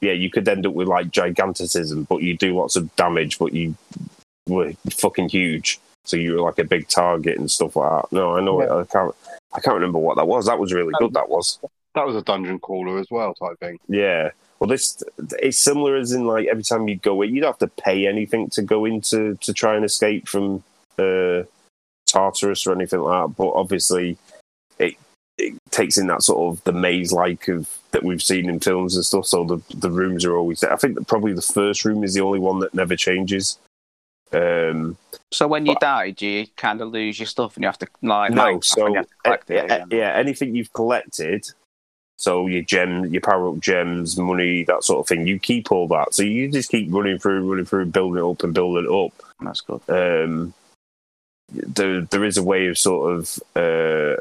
Yeah, 0.00 0.12
you 0.12 0.28
could 0.28 0.46
end 0.48 0.66
up 0.66 0.74
with 0.74 0.88
like 0.88 1.10
giganticism, 1.10 2.04
but 2.04 2.22
you 2.22 2.36
do 2.36 2.58
lots 2.58 2.74
of 2.74 2.94
damage, 2.96 3.38
but 3.38 3.52
you 3.52 3.76
were 4.48 4.72
fucking 4.90 5.28
huge, 5.28 5.80
so 6.04 6.16
you 6.16 6.34
were 6.34 6.40
like 6.40 6.58
a 6.58 6.64
big 6.64 6.88
target 6.88 7.38
and 7.38 7.50
stuff 7.50 7.76
like 7.76 8.02
that. 8.02 8.12
No, 8.12 8.36
I 8.36 8.40
know. 8.40 8.60
it. 8.60 8.70
I 8.70 8.84
can't. 8.84 9.14
I 9.54 9.60
can't 9.60 9.74
remember 9.74 9.98
what 9.98 10.16
that 10.16 10.26
was. 10.26 10.46
That 10.46 10.58
was 10.58 10.72
really 10.72 10.92
good. 10.98 11.14
That 11.14 11.28
was. 11.28 11.58
That 11.94 12.06
was 12.06 12.16
a 12.16 12.22
dungeon 12.22 12.58
crawler 12.58 12.98
as 12.98 13.06
well, 13.10 13.34
type 13.34 13.58
thing. 13.60 13.78
Yeah. 13.88 14.30
Well, 14.58 14.68
this 14.68 15.02
it's 15.40 15.58
similar 15.58 15.96
as 15.96 16.12
in 16.12 16.26
like 16.26 16.48
every 16.48 16.62
time 16.62 16.88
you 16.88 16.96
go 16.96 17.22
in, 17.22 17.34
you'd 17.34 17.44
have 17.44 17.58
to 17.58 17.68
pay 17.68 18.06
anything 18.06 18.50
to 18.50 18.62
go 18.62 18.84
into 18.84 19.36
to 19.36 19.52
try 19.52 19.76
and 19.76 19.84
escape 19.84 20.28
from 20.28 20.62
uh, 20.98 21.42
Tartarus 22.06 22.66
or 22.66 22.72
anything 22.72 23.00
like 23.00 23.28
that. 23.28 23.36
But 23.36 23.52
obviously, 23.52 24.16
it 24.78 24.94
it 25.38 25.54
takes 25.70 25.98
in 25.98 26.06
that 26.08 26.22
sort 26.22 26.52
of 26.52 26.64
the 26.64 26.72
maze 26.72 27.12
like 27.12 27.48
of 27.48 27.68
that 27.90 28.04
we've 28.04 28.22
seen 28.22 28.48
in 28.48 28.60
films 28.60 28.96
and 28.96 29.04
stuff. 29.04 29.26
So 29.26 29.44
the 29.44 29.76
the 29.76 29.90
rooms 29.90 30.24
are 30.24 30.36
always. 30.36 30.64
I 30.64 30.76
think 30.76 30.94
that 30.94 31.06
probably 31.06 31.32
the 31.32 31.42
first 31.42 31.84
room 31.84 32.02
is 32.02 32.14
the 32.14 32.22
only 32.22 32.38
one 32.38 32.60
that 32.60 32.74
never 32.74 32.96
changes. 32.96 33.58
Um, 34.34 34.96
So 35.30 35.46
when 35.48 35.66
you 35.66 35.76
die, 35.80 36.10
do 36.10 36.26
you 36.26 36.46
kind 36.56 36.80
of 36.80 36.88
lose 36.88 37.18
your 37.18 37.26
stuff 37.26 37.56
and 37.56 37.62
you 37.62 37.68
have 37.68 37.78
to 37.78 37.88
like 38.02 38.32
no, 38.32 38.42
mine 38.42 38.62
stuff 38.62 38.86
and 38.86 38.86
so 38.86 38.88
you 38.88 38.96
have 38.96 39.08
to 39.08 39.14
collect 39.24 39.50
uh, 39.50 39.54
it 39.54 39.58
uh, 39.58 39.64
again? 39.64 39.88
yeah, 39.90 40.12
anything 40.14 40.54
you've 40.54 40.72
collected, 40.72 41.46
so 42.16 42.46
your 42.46 42.62
gems, 42.62 43.10
your 43.10 43.20
power 43.20 43.48
up 43.48 43.58
gems, 43.58 44.16
money, 44.16 44.64
that 44.64 44.84
sort 44.84 45.00
of 45.00 45.08
thing, 45.08 45.26
you 45.26 45.38
keep 45.38 45.72
all 45.72 45.88
that. 45.88 46.14
So 46.14 46.22
you 46.22 46.50
just 46.50 46.70
keep 46.70 46.92
running 46.92 47.18
through, 47.18 47.48
running 47.48 47.64
through, 47.64 47.86
building 47.86 48.22
it 48.22 48.28
up 48.28 48.42
and 48.42 48.54
building 48.54 48.84
it 48.84 49.06
up. 49.06 49.12
That's 49.40 49.60
good. 49.60 49.82
Um, 49.88 50.54
there, 51.52 52.02
there 52.02 52.24
is 52.24 52.36
a 52.36 52.42
way 52.42 52.68
of 52.68 52.78
sort 52.78 53.12
of 53.12 53.38
uh, 53.56 54.16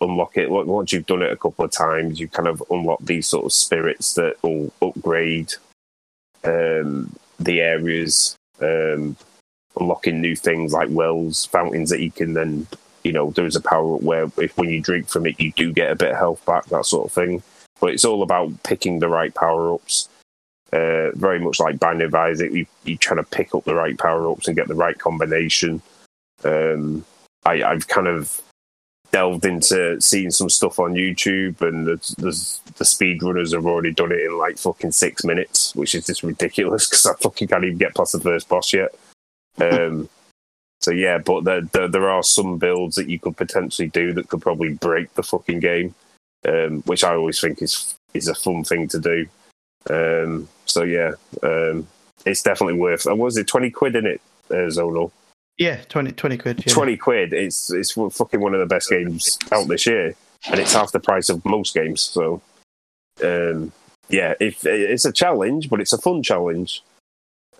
unlock 0.00 0.36
it. 0.36 0.50
Once 0.50 0.68
once 0.68 0.92
you've 0.92 1.06
done 1.06 1.22
it 1.22 1.32
a 1.32 1.36
couple 1.36 1.64
of 1.64 1.70
times, 1.70 2.20
you 2.20 2.28
kind 2.28 2.48
of 2.48 2.62
unlock 2.70 2.98
these 3.02 3.26
sort 3.26 3.44
of 3.44 3.52
spirits 3.52 4.14
that 4.14 4.42
will 4.42 4.72
upgrade 4.82 5.54
um, 6.44 7.14
the 7.38 7.60
areas, 7.60 8.36
um, 8.60 9.16
unlocking 9.78 10.20
new 10.20 10.36
things 10.36 10.72
like 10.72 10.88
wells, 10.90 11.46
fountains 11.46 11.90
that 11.90 12.00
you 12.00 12.10
can 12.10 12.34
then, 12.34 12.66
you 13.02 13.12
know, 13.12 13.30
there 13.30 13.46
is 13.46 13.56
a 13.56 13.60
power 13.60 13.96
up 13.96 14.02
where 14.02 14.30
if 14.38 14.56
when 14.56 14.70
you 14.70 14.80
drink 14.80 15.08
from 15.08 15.26
it, 15.26 15.40
you 15.40 15.52
do 15.52 15.72
get 15.72 15.90
a 15.90 15.96
bit 15.96 16.12
of 16.12 16.18
health 16.18 16.44
back, 16.46 16.64
that 16.66 16.86
sort 16.86 17.06
of 17.06 17.12
thing. 17.12 17.42
But 17.80 17.90
it's 17.90 18.04
all 18.04 18.22
about 18.22 18.62
picking 18.62 18.98
the 18.98 19.08
right 19.08 19.34
power 19.34 19.74
ups. 19.74 20.08
Uh, 20.72 21.10
very 21.12 21.38
much 21.38 21.60
like 21.60 21.78
Binding 21.78 22.08
of 22.08 22.14
Isaac, 22.14 22.52
you, 22.52 22.66
you 22.84 22.96
trying 22.96 23.22
to 23.22 23.30
pick 23.30 23.54
up 23.54 23.64
the 23.64 23.74
right 23.74 23.96
power 23.96 24.28
ups 24.30 24.48
and 24.48 24.56
get 24.56 24.66
the 24.66 24.74
right 24.74 24.98
combination. 24.98 25.80
Um, 26.42 27.04
I, 27.44 27.62
I've 27.62 27.86
kind 27.86 28.08
of 28.08 28.42
delved 29.14 29.46
into 29.46 30.00
seeing 30.00 30.32
some 30.32 30.50
stuff 30.50 30.80
on 30.80 30.94
YouTube, 30.94 31.60
and 31.60 31.86
there's, 31.86 32.16
there's, 32.18 32.60
the 32.78 32.84
speedrunners 32.84 33.52
have 33.52 33.64
already 33.64 33.92
done 33.92 34.10
it 34.10 34.18
in 34.18 34.36
like 34.36 34.58
fucking 34.58 34.90
six 34.90 35.22
minutes, 35.24 35.72
which 35.76 35.94
is 35.94 36.04
just 36.04 36.24
ridiculous 36.24 36.88
because 36.90 37.06
I 37.06 37.14
fucking 37.22 37.46
can't 37.46 37.64
even 37.64 37.78
get 37.78 37.94
past 37.94 38.10
the 38.10 38.18
first 38.18 38.48
boss 38.48 38.72
yet. 38.72 38.92
Um, 39.60 40.08
so 40.80 40.90
yeah, 40.90 41.18
but 41.18 41.44
there, 41.44 41.60
there 41.60 41.86
there 41.86 42.10
are 42.10 42.24
some 42.24 42.58
builds 42.58 42.96
that 42.96 43.08
you 43.08 43.20
could 43.20 43.36
potentially 43.36 43.86
do 43.86 44.12
that 44.14 44.26
could 44.26 44.42
probably 44.42 44.70
break 44.72 45.14
the 45.14 45.22
fucking 45.22 45.60
game, 45.60 45.94
um, 46.48 46.82
which 46.82 47.04
I 47.04 47.14
always 47.14 47.40
think 47.40 47.62
is 47.62 47.94
is 48.14 48.26
a 48.26 48.34
fun 48.34 48.64
thing 48.64 48.88
to 48.88 48.98
do. 48.98 49.26
Um, 49.88 50.48
so 50.64 50.82
yeah, 50.82 51.12
um, 51.44 51.86
it's 52.26 52.42
definitely 52.42 52.80
worth. 52.80 53.06
Uh, 53.06 53.14
was 53.14 53.36
it 53.36 53.46
twenty 53.46 53.70
quid 53.70 53.94
in 53.94 54.06
it, 54.06 54.20
uh, 54.50 54.66
Zonal? 54.74 55.12
Yeah, 55.58 55.82
20, 55.88 56.12
20 56.12 56.38
quid. 56.38 56.64
Yeah. 56.66 56.72
Twenty 56.72 56.96
quid. 56.96 57.32
It's 57.32 57.72
it's 57.72 57.92
fucking 57.92 58.40
one 58.40 58.54
of 58.54 58.60
the 58.60 58.66
best 58.66 58.90
games 58.90 59.38
out 59.52 59.68
this 59.68 59.86
year, 59.86 60.14
and 60.48 60.58
it's 60.58 60.72
half 60.72 60.92
the 60.92 61.00
price 61.00 61.28
of 61.28 61.44
most 61.44 61.74
games. 61.74 62.02
So, 62.02 62.42
um, 63.22 63.72
yeah, 64.08 64.34
if 64.40 64.66
it's 64.66 65.04
a 65.04 65.12
challenge, 65.12 65.70
but 65.70 65.80
it's 65.80 65.92
a 65.92 65.98
fun 65.98 66.22
challenge. 66.22 66.82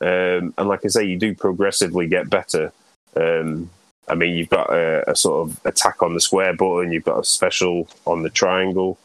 Um, 0.00 0.52
and 0.58 0.68
like 0.68 0.84
I 0.84 0.88
say, 0.88 1.04
you 1.04 1.16
do 1.16 1.34
progressively 1.34 2.08
get 2.08 2.28
better. 2.28 2.72
Um, 3.16 3.70
I 4.08 4.16
mean, 4.16 4.34
you've 4.34 4.50
got 4.50 4.70
a, 4.70 5.08
a 5.10 5.16
sort 5.16 5.48
of 5.48 5.60
attack 5.64 6.02
on 6.02 6.14
the 6.14 6.20
square 6.20 6.52
button, 6.52 6.92
you've 6.92 7.04
got 7.04 7.20
a 7.20 7.24
special 7.24 7.88
on 8.06 8.22
the 8.22 8.28
triangle, 8.28 8.98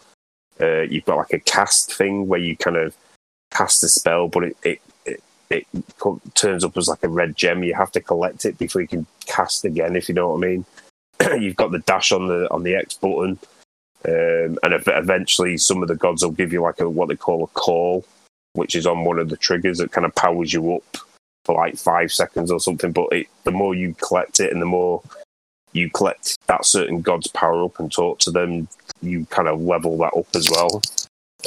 uh, 0.59 0.81
you've 0.81 1.05
got 1.05 1.17
like 1.17 1.33
a 1.33 1.39
cast 1.39 1.93
thing 1.93 2.27
where 2.27 2.39
you 2.39 2.57
kind 2.57 2.75
of 2.75 2.95
cast 3.51 3.83
a 3.83 3.87
spell, 3.87 4.27
but 4.27 4.43
it, 4.43 4.57
it, 4.63 4.81
it, 5.49 5.65
turns 6.35 6.63
up 6.63 6.77
as 6.77 6.87
like 6.87 7.03
a 7.03 7.09
red 7.09 7.35
gem. 7.35 7.63
You 7.63 7.73
have 7.73 7.91
to 7.93 8.01
collect 8.01 8.45
it 8.45 8.57
before 8.57 8.81
you 8.81 8.87
can 8.87 9.05
cast 9.25 9.65
again, 9.65 9.95
if 9.95 10.09
you 10.09 10.15
know 10.15 10.29
what 10.29 10.43
I 10.43 10.47
mean. 10.47 10.65
you've 11.39 11.55
got 11.55 11.71
the 11.71 11.79
dash 11.79 12.11
on 12.11 12.27
the 12.27 12.49
on 12.51 12.63
the 12.63 12.75
X 12.75 12.95
button, 12.95 13.39
um, 14.05 14.57
and 14.63 14.73
ev- 14.73 14.83
eventually 14.87 15.57
some 15.57 15.81
of 15.81 15.87
the 15.87 15.95
gods 15.95 16.23
will 16.23 16.31
give 16.31 16.53
you 16.53 16.61
like 16.61 16.79
a 16.79 16.89
what 16.89 17.09
they 17.09 17.15
call 17.15 17.43
a 17.43 17.47
call, 17.47 18.05
which 18.53 18.75
is 18.75 18.85
on 18.85 19.03
one 19.03 19.19
of 19.19 19.29
the 19.29 19.37
triggers 19.37 19.79
that 19.79 19.91
kind 19.91 20.05
of 20.05 20.15
powers 20.15 20.53
you 20.53 20.75
up 20.75 20.97
for 21.45 21.55
like 21.55 21.77
five 21.77 22.11
seconds 22.11 22.51
or 22.51 22.59
something. 22.59 22.91
But 22.91 23.07
it, 23.11 23.27
the 23.43 23.51
more 23.51 23.75
you 23.75 23.95
collect 23.95 24.39
it, 24.39 24.51
and 24.51 24.61
the 24.61 24.65
more 24.65 25.01
you 25.73 25.89
collect 25.89 26.35
that 26.47 26.65
certain 26.65 27.01
god's 27.01 27.27
power 27.27 27.63
up 27.63 27.79
and 27.79 27.91
talk 27.91 28.19
to 28.19 28.31
them, 28.31 28.67
you 29.01 29.25
kind 29.25 29.47
of 29.47 29.61
level 29.61 29.97
that 29.97 30.15
up 30.15 30.27
as 30.35 30.49
well. 30.49 30.81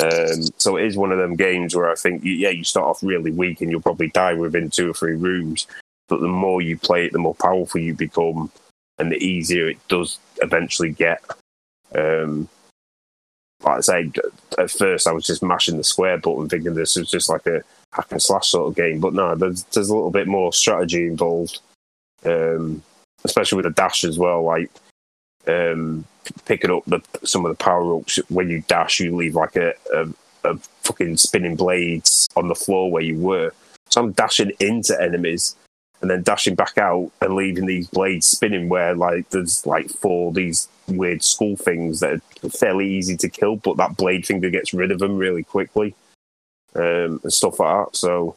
Um, 0.00 0.42
so 0.56 0.76
it 0.76 0.86
is 0.86 0.96
one 0.96 1.12
of 1.12 1.18
them 1.18 1.36
games 1.36 1.74
where 1.74 1.90
I 1.90 1.94
think, 1.94 2.22
yeah, 2.24 2.48
you 2.48 2.64
start 2.64 2.86
off 2.86 3.02
really 3.02 3.30
weak 3.30 3.60
and 3.60 3.70
you'll 3.70 3.82
probably 3.82 4.08
die 4.08 4.32
within 4.32 4.70
two 4.70 4.90
or 4.90 4.94
three 4.94 5.16
rooms. 5.16 5.66
But 6.08 6.20
the 6.20 6.28
more 6.28 6.62
you 6.62 6.78
play 6.78 7.06
it, 7.06 7.12
the 7.12 7.18
more 7.18 7.34
powerful 7.34 7.80
you 7.80 7.94
become, 7.94 8.50
and 8.98 9.12
the 9.12 9.22
easier 9.22 9.68
it 9.68 9.88
does 9.88 10.18
eventually 10.40 10.92
get. 10.92 11.22
Um, 11.94 12.48
like 13.62 13.78
I 13.78 13.80
say, 13.80 14.12
at 14.58 14.70
first 14.70 15.06
I 15.06 15.12
was 15.12 15.26
just 15.26 15.42
mashing 15.42 15.76
the 15.76 15.84
square 15.84 16.18
button, 16.18 16.48
thinking 16.48 16.74
this 16.74 16.96
was 16.96 17.10
just 17.10 17.28
like 17.28 17.46
a 17.46 17.62
hack 17.92 18.06
and 18.10 18.20
slash 18.20 18.48
sort 18.48 18.68
of 18.68 18.76
game. 18.76 19.00
But 19.00 19.14
no, 19.14 19.34
there's 19.34 19.64
there's 19.64 19.88
a 19.88 19.94
little 19.94 20.10
bit 20.10 20.26
more 20.26 20.52
strategy 20.52 21.06
involved, 21.06 21.60
um, 22.24 22.82
especially 23.24 23.56
with 23.56 23.64
the 23.64 23.70
dash 23.70 24.04
as 24.04 24.18
well. 24.18 24.42
Like 24.42 24.70
um, 25.46 26.04
picking 26.44 26.70
up 26.70 26.84
the 26.86 27.00
some 27.24 27.44
of 27.44 27.50
the 27.56 27.62
power 27.62 27.96
ups 27.96 28.18
when 28.28 28.48
you 28.48 28.62
dash, 28.68 29.00
you 29.00 29.14
leave 29.14 29.34
like 29.34 29.56
a, 29.56 29.74
a 29.94 30.08
a 30.44 30.56
fucking 30.82 31.16
spinning 31.16 31.56
blades 31.56 32.28
on 32.36 32.48
the 32.48 32.54
floor 32.54 32.90
where 32.90 33.02
you 33.02 33.18
were. 33.18 33.52
So 33.88 34.02
I'm 34.02 34.12
dashing 34.12 34.52
into 34.58 35.00
enemies 35.00 35.54
and 36.00 36.10
then 36.10 36.22
dashing 36.22 36.54
back 36.54 36.78
out 36.78 37.12
and 37.20 37.34
leaving 37.34 37.66
these 37.66 37.86
blades 37.86 38.26
spinning 38.26 38.68
where 38.68 38.94
like 38.94 39.28
there's 39.30 39.64
like 39.66 39.88
four 39.88 40.32
these 40.32 40.68
weird 40.88 41.22
skull 41.22 41.56
things 41.56 42.00
that 42.00 42.20
are 42.42 42.48
fairly 42.48 42.88
easy 42.88 43.16
to 43.18 43.28
kill, 43.28 43.56
but 43.56 43.76
that 43.76 43.96
blade 43.96 44.26
finger 44.26 44.50
gets 44.50 44.74
rid 44.74 44.90
of 44.90 44.98
them 44.98 45.16
really 45.16 45.44
quickly. 45.44 45.94
Um, 46.74 47.20
and 47.22 47.32
stuff 47.32 47.60
like 47.60 47.86
that. 47.86 47.96
So 47.96 48.34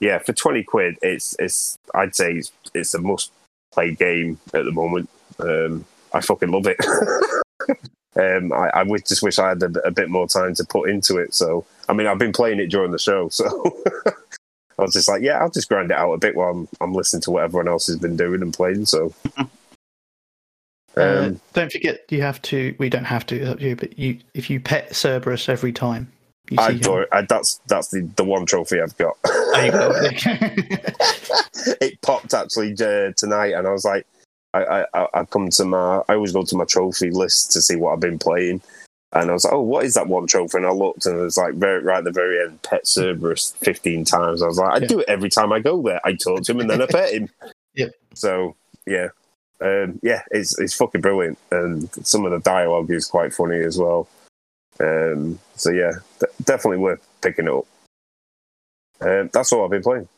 yeah, 0.00 0.18
for 0.18 0.32
twenty 0.32 0.64
quid 0.64 0.98
it's 1.00 1.34
it's 1.38 1.78
I'd 1.94 2.14
say 2.14 2.34
it's, 2.34 2.52
it's 2.74 2.94
a 2.94 3.00
must 3.00 3.32
play 3.72 3.94
game 3.94 4.38
at 4.52 4.64
the 4.64 4.72
moment. 4.72 5.08
Um, 5.38 5.84
I 6.12 6.20
fucking 6.20 6.50
love 6.50 6.66
it. 6.66 6.78
Um, 8.16 8.52
I, 8.52 8.70
I 8.74 8.82
would 8.82 9.06
just 9.06 9.22
wish 9.22 9.38
I 9.38 9.50
had 9.50 9.62
a, 9.62 9.86
a 9.86 9.92
bit 9.92 10.10
more 10.10 10.26
time 10.26 10.52
to 10.54 10.64
put 10.64 10.90
into 10.90 11.18
it. 11.18 11.34
So, 11.34 11.64
I 11.88 11.92
mean, 11.92 12.08
I've 12.08 12.18
been 12.18 12.32
playing 12.32 12.58
it 12.58 12.66
during 12.66 12.90
the 12.90 12.98
show, 12.98 13.28
so 13.28 13.46
I 14.06 14.82
was 14.82 14.92
just 14.92 15.08
like, 15.08 15.22
yeah, 15.22 15.38
I'll 15.38 15.50
just 15.50 15.68
grind 15.68 15.92
it 15.92 15.96
out 15.96 16.12
a 16.12 16.18
bit 16.18 16.34
while 16.34 16.50
I'm, 16.50 16.68
I'm 16.80 16.94
listening 16.94 17.22
to 17.22 17.30
what 17.30 17.44
everyone 17.44 17.68
else 17.68 17.86
has 17.86 17.96
been 17.96 18.16
doing 18.16 18.42
and 18.42 18.52
playing. 18.52 18.86
So, 18.86 19.14
Uh, 20.96 21.26
um, 21.26 21.40
don't 21.52 21.70
forget, 21.70 22.00
you 22.10 22.22
have 22.22 22.42
to. 22.42 22.74
We 22.78 22.88
don't 22.88 23.04
have 23.04 23.24
to. 23.26 23.52
up 23.52 23.58
to 23.60 23.68
you, 23.68 23.76
but 23.76 23.96
you, 23.96 24.18
if 24.34 24.50
you 24.50 24.58
pet 24.58 24.96
Cerberus 24.96 25.48
every 25.48 25.72
time, 25.72 26.10
I 26.56 26.72
him. 26.72 27.04
I, 27.12 27.22
that's 27.22 27.60
that's 27.66 27.88
the, 27.88 28.08
the 28.16 28.24
one 28.24 28.46
trophy 28.46 28.80
I've 28.80 28.96
got. 28.96 29.16
Go. 29.22 29.30
it 31.80 32.00
popped 32.02 32.34
actually 32.34 32.72
uh, 32.72 33.12
tonight, 33.16 33.52
and 33.52 33.68
I 33.68 33.70
was 33.70 33.84
like, 33.84 34.06
I, 34.64 34.86
I 34.94 35.06
I 35.14 35.24
come 35.24 35.50
to 35.50 35.64
my 35.64 36.02
I 36.08 36.14
always 36.14 36.32
go 36.32 36.42
to 36.42 36.56
my 36.56 36.64
trophy 36.64 37.10
list 37.10 37.52
to 37.52 37.62
see 37.62 37.76
what 37.76 37.92
I've 37.92 38.00
been 38.00 38.18
playing, 38.18 38.60
and 39.12 39.30
I 39.30 39.32
was 39.32 39.44
like, 39.44 39.52
oh, 39.54 39.62
what 39.62 39.84
is 39.84 39.94
that 39.94 40.08
one 40.08 40.26
trophy? 40.26 40.58
And 40.58 40.66
I 40.66 40.70
looked, 40.70 41.06
and 41.06 41.18
it 41.18 41.22
was 41.22 41.36
like 41.36 41.54
very 41.54 41.82
right 41.82 41.98
at 41.98 42.04
the 42.04 42.10
very 42.12 42.40
end, 42.44 42.62
pet 42.62 42.86
Cerberus 42.86 43.54
fifteen 43.60 44.04
times. 44.04 44.42
I 44.42 44.46
was 44.46 44.58
like, 44.58 44.70
I 44.70 44.78
Yeah. 44.78 44.86
do 44.88 45.00
it 45.00 45.08
every 45.08 45.30
time 45.30 45.52
I 45.52 45.60
go 45.60 45.80
there. 45.82 46.00
I 46.04 46.14
talk 46.14 46.42
to 46.44 46.52
him, 46.52 46.60
and 46.60 46.70
then 46.70 46.82
I 46.82 46.86
pet 46.90 47.12
him. 47.12 47.28
Yep. 47.74 47.90
So 48.14 48.54
yeah. 48.86 49.08
Um, 49.60 49.98
yeah, 50.04 50.22
it's 50.30 50.56
it's 50.60 50.74
fucking 50.74 51.00
brilliant, 51.00 51.36
and 51.50 51.90
some 52.06 52.24
of 52.24 52.30
the 52.30 52.38
dialogue 52.38 52.90
is 52.92 53.06
quite 53.08 53.34
funny 53.34 53.58
as 53.60 53.76
well. 53.76 54.08
Um, 54.80 55.40
so 55.56 55.70
yeah, 55.70 55.94
definitely 56.44 56.78
worth 56.78 57.04
picking 57.22 57.46
it 57.46 57.52
up. 57.52 57.66
Um, 59.00 59.30
that's 59.32 59.52
all 59.52 59.64
I've 59.64 59.70
been 59.70 59.82
playing. 59.82 60.08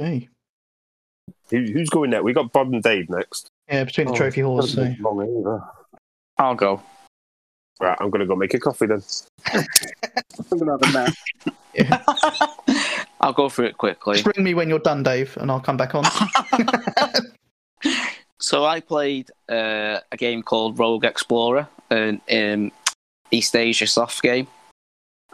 okay. 0.00 0.28
Who, 1.50 1.62
who's 1.62 1.88
going 1.88 2.10
next? 2.10 2.24
We 2.24 2.32
got 2.32 2.52
Bob 2.52 2.72
and 2.72 2.82
Dave 2.82 3.08
next. 3.08 3.48
Yeah, 3.68 3.84
between 3.84 4.08
the 4.08 4.12
Oh, 4.12 4.16
trophy 4.16 4.40
halls. 4.42 4.72
So. 4.72 4.94
I'll 6.38 6.54
go. 6.54 6.82
Right, 7.80 7.96
I'm 8.00 8.10
going 8.10 8.20
to 8.20 8.26
go 8.26 8.36
make 8.36 8.54
a 8.54 8.58
coffee 8.58 8.86
then. 8.86 9.02
I'm 9.52 10.58
gonna 10.58 10.72
have 10.72 10.82
a 10.82 10.92
nap. 10.92 11.14
Yeah. 11.74 12.02
I'll 13.20 13.32
go 13.32 13.48
through 13.48 13.66
it 13.66 13.78
quickly. 13.78 14.16
Just 14.16 14.26
ring 14.36 14.44
me 14.44 14.54
when 14.54 14.68
you're 14.68 14.78
done, 14.78 15.02
Dave, 15.02 15.36
and 15.36 15.50
I'll 15.50 15.60
come 15.60 15.76
back 15.76 15.94
on. 15.94 16.04
So 18.40 18.64
I 18.64 18.80
played 18.80 19.30
uh, 19.48 19.98
a 20.12 20.16
game 20.16 20.42
called 20.42 20.78
Rogue 20.78 21.04
Explorer, 21.04 21.68
an 21.90 22.20
um, 22.30 22.72
Eastasiasoft 23.32 24.22
game, 24.22 24.46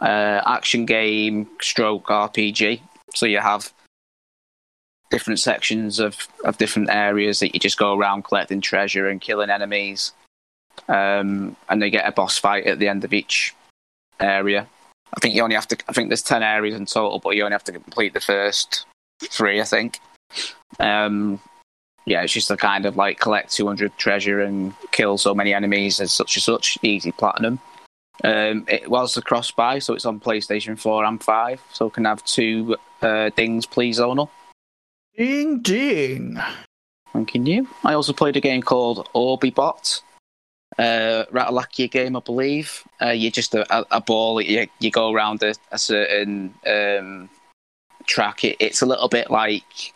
uh, 0.01 0.41
action 0.45 0.85
game, 0.85 1.47
stroke 1.61 2.07
RPG. 2.07 2.81
So 3.13 3.25
you 3.27 3.39
have 3.39 3.71
different 5.09 5.39
sections 5.39 5.99
of, 5.99 6.27
of 6.43 6.57
different 6.57 6.89
areas 6.89 7.39
that 7.39 7.53
you 7.53 7.59
just 7.59 7.77
go 7.77 7.97
around 7.97 8.23
collecting 8.23 8.61
treasure 8.61 9.07
and 9.07 9.21
killing 9.21 9.49
enemies, 9.49 10.11
um, 10.87 11.55
and 11.69 11.81
they 11.81 11.89
get 11.89 12.07
a 12.07 12.11
boss 12.11 12.37
fight 12.37 12.65
at 12.65 12.79
the 12.79 12.87
end 12.87 13.03
of 13.03 13.13
each 13.13 13.53
area. 14.19 14.67
I 15.15 15.19
think 15.19 15.35
you 15.35 15.43
only 15.43 15.55
have 15.55 15.67
to. 15.69 15.77
I 15.87 15.93
think 15.93 16.09
there's 16.09 16.21
ten 16.21 16.43
areas 16.43 16.75
in 16.75 16.85
total, 16.85 17.19
but 17.19 17.35
you 17.35 17.43
only 17.43 17.53
have 17.53 17.63
to 17.65 17.71
complete 17.71 18.13
the 18.13 18.19
first 18.19 18.85
three. 19.21 19.61
I 19.61 19.63
think. 19.63 19.99
Um, 20.79 21.39
yeah, 22.05 22.21
it's 22.21 22.33
just 22.33 22.51
a 22.51 22.57
kind 22.57 22.85
of 22.85 22.95
like 22.95 23.19
collect 23.19 23.51
200 23.51 23.97
treasure 23.97 24.41
and 24.41 24.73
kill 24.91 25.17
so 25.17 25.33
many 25.33 25.53
enemies 25.53 25.99
as 25.99 26.13
such 26.13 26.35
and 26.35 26.43
such. 26.43 26.77
Easy 26.83 27.11
platinum. 27.11 27.59
Um, 28.23 28.65
it 28.67 28.89
was 28.89 29.17
a 29.17 29.21
cross 29.21 29.51
buy, 29.51 29.79
so 29.79 29.93
it's 29.93 30.05
on 30.05 30.19
PlayStation 30.19 30.79
4 30.79 31.03
and 31.03 31.21
5. 31.21 31.61
So 31.73 31.89
can 31.89 32.05
have 32.05 32.23
two 32.23 32.77
uh, 33.01 33.31
dings, 33.35 33.65
please, 33.65 33.99
Zonal. 33.99 34.29
Ding 35.17 35.61
ding. 35.61 36.37
Thank 37.13 37.35
you. 37.35 37.67
I 37.83 37.93
also 37.93 38.11
played 38.11 38.35
a 38.35 38.41
game 38.41 38.61
called 38.61 39.07
Orbibot. 39.15 40.01
Uh, 40.77 41.23
Ratalaika 41.31 41.89
game, 41.89 42.17
I 42.17 42.19
believe. 42.19 42.83
Uh, 43.01 43.11
you're 43.11 43.31
just 43.31 43.55
a, 43.55 43.65
a, 43.73 43.85
a 43.91 44.01
ball. 44.01 44.41
You, 44.41 44.67
you 44.79 44.91
go 44.91 45.13
around 45.13 45.41
a, 45.41 45.55
a 45.71 45.77
certain 45.77 46.53
um, 46.67 47.29
track. 48.05 48.43
It, 48.43 48.57
it's 48.59 48.81
a 48.81 48.85
little 48.85 49.07
bit 49.07 49.31
like 49.31 49.93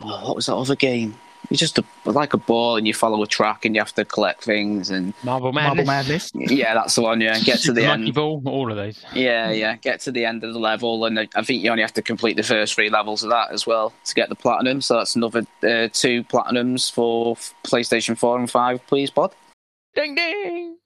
oh, 0.00 0.26
what 0.26 0.36
was 0.36 0.46
that 0.46 0.54
other 0.54 0.76
game? 0.76 1.16
You're 1.50 1.58
just 1.58 1.78
a, 1.78 1.84
like 2.04 2.32
a 2.32 2.38
ball, 2.38 2.76
and 2.76 2.86
you 2.86 2.94
follow 2.94 3.22
a 3.22 3.26
track, 3.26 3.64
and 3.64 3.74
you 3.74 3.80
have 3.80 3.94
to 3.94 4.04
collect 4.04 4.44
things. 4.44 4.90
And 4.90 5.12
Marble 5.22 5.52
Marble 5.52 5.84
Madness, 5.84 6.34
Madness. 6.34 6.52
yeah, 6.52 6.74
that's 6.74 6.94
the 6.94 7.02
one. 7.02 7.20
Yeah, 7.20 7.38
get 7.40 7.60
to 7.60 7.72
the 7.72 7.84
end. 7.84 8.12
Ball, 8.14 8.42
all 8.46 8.70
of 8.70 8.76
those. 8.76 9.04
Yeah, 9.12 9.50
yeah, 9.50 9.76
get 9.76 10.00
to 10.00 10.12
the 10.12 10.24
end 10.24 10.42
of 10.44 10.52
the 10.52 10.58
level, 10.58 11.04
and 11.04 11.20
I 11.20 11.28
I 11.34 11.42
think 11.42 11.62
you 11.62 11.70
only 11.70 11.82
have 11.82 11.94
to 11.94 12.02
complete 12.02 12.36
the 12.36 12.42
first 12.42 12.74
three 12.74 12.90
levels 12.90 13.22
of 13.22 13.30
that 13.30 13.50
as 13.50 13.66
well 13.66 13.92
to 14.04 14.14
get 14.14 14.28
the 14.28 14.34
platinum. 14.34 14.80
So 14.80 14.96
that's 14.96 15.16
another 15.16 15.40
uh, 15.62 15.88
two 15.92 16.24
platinums 16.24 16.90
for 16.90 17.36
PlayStation 17.64 18.16
Four 18.16 18.38
and 18.38 18.50
Five, 18.50 18.86
please, 18.86 19.10
Bod. 19.10 19.34
Ding 19.94 20.14
ding. 20.14 20.76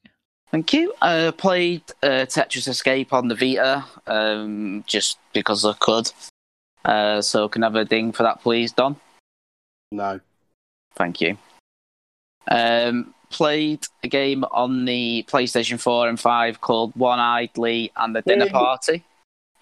Thank 0.50 0.72
you. 0.72 0.94
I 1.02 1.32
played 1.36 1.82
uh, 2.02 2.24
Tetris 2.26 2.68
Escape 2.68 3.12
on 3.12 3.28
the 3.28 3.34
Vita 3.34 3.84
um, 4.06 4.82
just 4.86 5.18
because 5.32 5.64
I 5.64 5.74
could. 5.74 6.10
Uh, 6.84 7.20
so 7.20 7.48
can 7.48 7.62
I 7.62 7.66
have 7.66 7.74
a 7.74 7.84
ding 7.84 8.12
for 8.12 8.22
that, 8.22 8.40
please, 8.42 8.72
Don? 8.72 8.96
No. 9.92 10.20
Thank 10.98 11.20
you. 11.20 11.38
Um, 12.50 13.14
played 13.30 13.86
a 14.02 14.08
game 14.08 14.44
on 14.50 14.84
the 14.84 15.24
PlayStation 15.28 15.80
4 15.80 16.08
and 16.08 16.18
5 16.18 16.60
called 16.60 16.94
One 16.96 17.20
Eyed 17.20 17.56
Lee 17.56 17.92
and 17.96 18.14
the 18.14 18.22
Dinner 18.22 18.50
Party. 18.50 19.04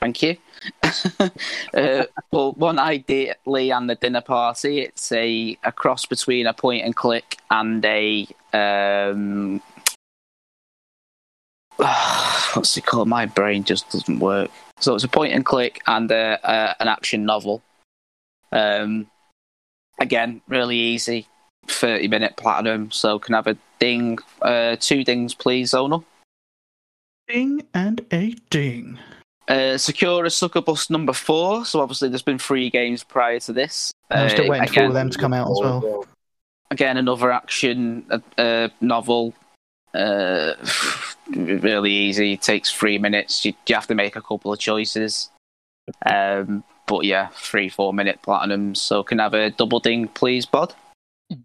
Thank 0.00 0.22
you. 0.22 0.36
uh, 0.82 2.04
well, 2.30 2.52
One 2.52 2.78
Eyed 2.78 3.04
Lee 3.44 3.70
and 3.70 3.88
the 3.88 3.96
Dinner 3.96 4.22
Party. 4.22 4.80
It's 4.80 5.12
a, 5.12 5.58
a 5.62 5.72
cross 5.72 6.06
between 6.06 6.46
a 6.46 6.54
point 6.54 6.84
and 6.84 6.96
click 6.96 7.38
and 7.50 7.84
a. 7.84 8.26
Um, 8.54 9.60
what's 12.54 12.76
it 12.78 12.86
called? 12.86 13.08
My 13.08 13.26
brain 13.26 13.62
just 13.62 13.90
doesn't 13.90 14.20
work. 14.20 14.50
So 14.80 14.94
it's 14.94 15.04
a 15.04 15.08
point 15.08 15.34
and 15.34 15.44
click 15.44 15.82
and 15.86 16.10
a, 16.10 16.38
a, 16.42 16.76
an 16.80 16.88
action 16.88 17.26
novel. 17.26 17.62
Um, 18.52 19.08
again, 19.98 20.40
really 20.48 20.76
easy. 20.76 21.26
30 21.68 22.08
minute 22.08 22.36
platinum. 22.36 22.90
So 22.92 23.18
can 23.18 23.34
I 23.34 23.38
have 23.38 23.46
a 23.48 23.56
ding, 23.80 24.18
uh, 24.42 24.76
two 24.78 25.02
dings, 25.04 25.34
please, 25.34 25.72
Zonal? 25.72 26.04
Ding 27.28 27.62
and 27.74 28.04
a 28.12 28.34
ding. 28.50 28.98
Uh, 29.48 29.76
Succubus 29.78 30.90
number 30.90 31.12
four. 31.12 31.64
So 31.64 31.80
obviously, 31.80 32.08
there's 32.08 32.22
been 32.22 32.38
three 32.38 32.70
games 32.70 33.02
prior 33.02 33.40
to 33.40 33.52
this. 33.52 33.92
I'm 34.10 34.28
still 34.30 34.46
Uh, 34.46 34.50
waiting 34.50 34.66
for 34.68 34.72
again, 34.72 34.86
of 34.86 34.94
them 34.94 35.10
to 35.10 35.18
come 35.18 35.32
out 35.32 35.50
as 35.50 35.58
well. 35.60 36.04
again, 36.70 36.96
another 36.96 37.32
action 37.32 38.06
uh, 38.10 38.18
uh, 38.40 38.68
novel. 38.80 39.34
Uh, 39.94 40.54
really 41.34 41.92
easy. 41.92 42.34
It 42.34 42.42
takes 42.42 42.70
three 42.70 42.98
minutes. 42.98 43.44
You, 43.44 43.54
you 43.66 43.74
have 43.74 43.86
to 43.88 43.94
make 43.94 44.14
a 44.14 44.22
couple 44.22 44.52
of 44.52 44.58
choices. 44.58 45.30
Um, 46.04 46.62
but 46.86 47.04
yeah, 47.04 47.28
three, 47.34 47.68
four 47.68 47.92
minute 47.92 48.20
platinums. 48.22 48.78
So 48.78 49.02
can 49.02 49.20
I 49.20 49.24
have 49.24 49.34
a 49.34 49.50
double 49.50 49.80
ding, 49.80 50.08
please, 50.08 50.46
Bod? 50.46 50.74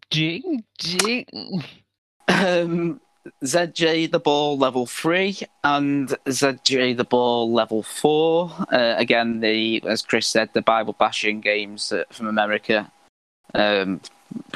Ding 0.09 0.63
ding. 0.77 1.63
Um, 2.27 3.01
ZJ 3.43 4.11
the 4.11 4.19
Ball 4.19 4.57
level 4.57 4.85
three 4.85 5.37
and 5.63 6.09
ZJ 6.25 6.97
the 6.97 7.03
Ball 7.03 7.51
level 7.51 7.83
four. 7.83 8.51
Uh, 8.71 8.95
again, 8.97 9.39
the 9.39 9.81
as 9.85 10.01
Chris 10.01 10.27
said, 10.27 10.49
the 10.53 10.61
Bible 10.61 10.93
bashing 10.93 11.41
games 11.41 11.91
uh, 11.91 12.03
from 12.11 12.27
America. 12.27 12.91
Um, 13.53 14.01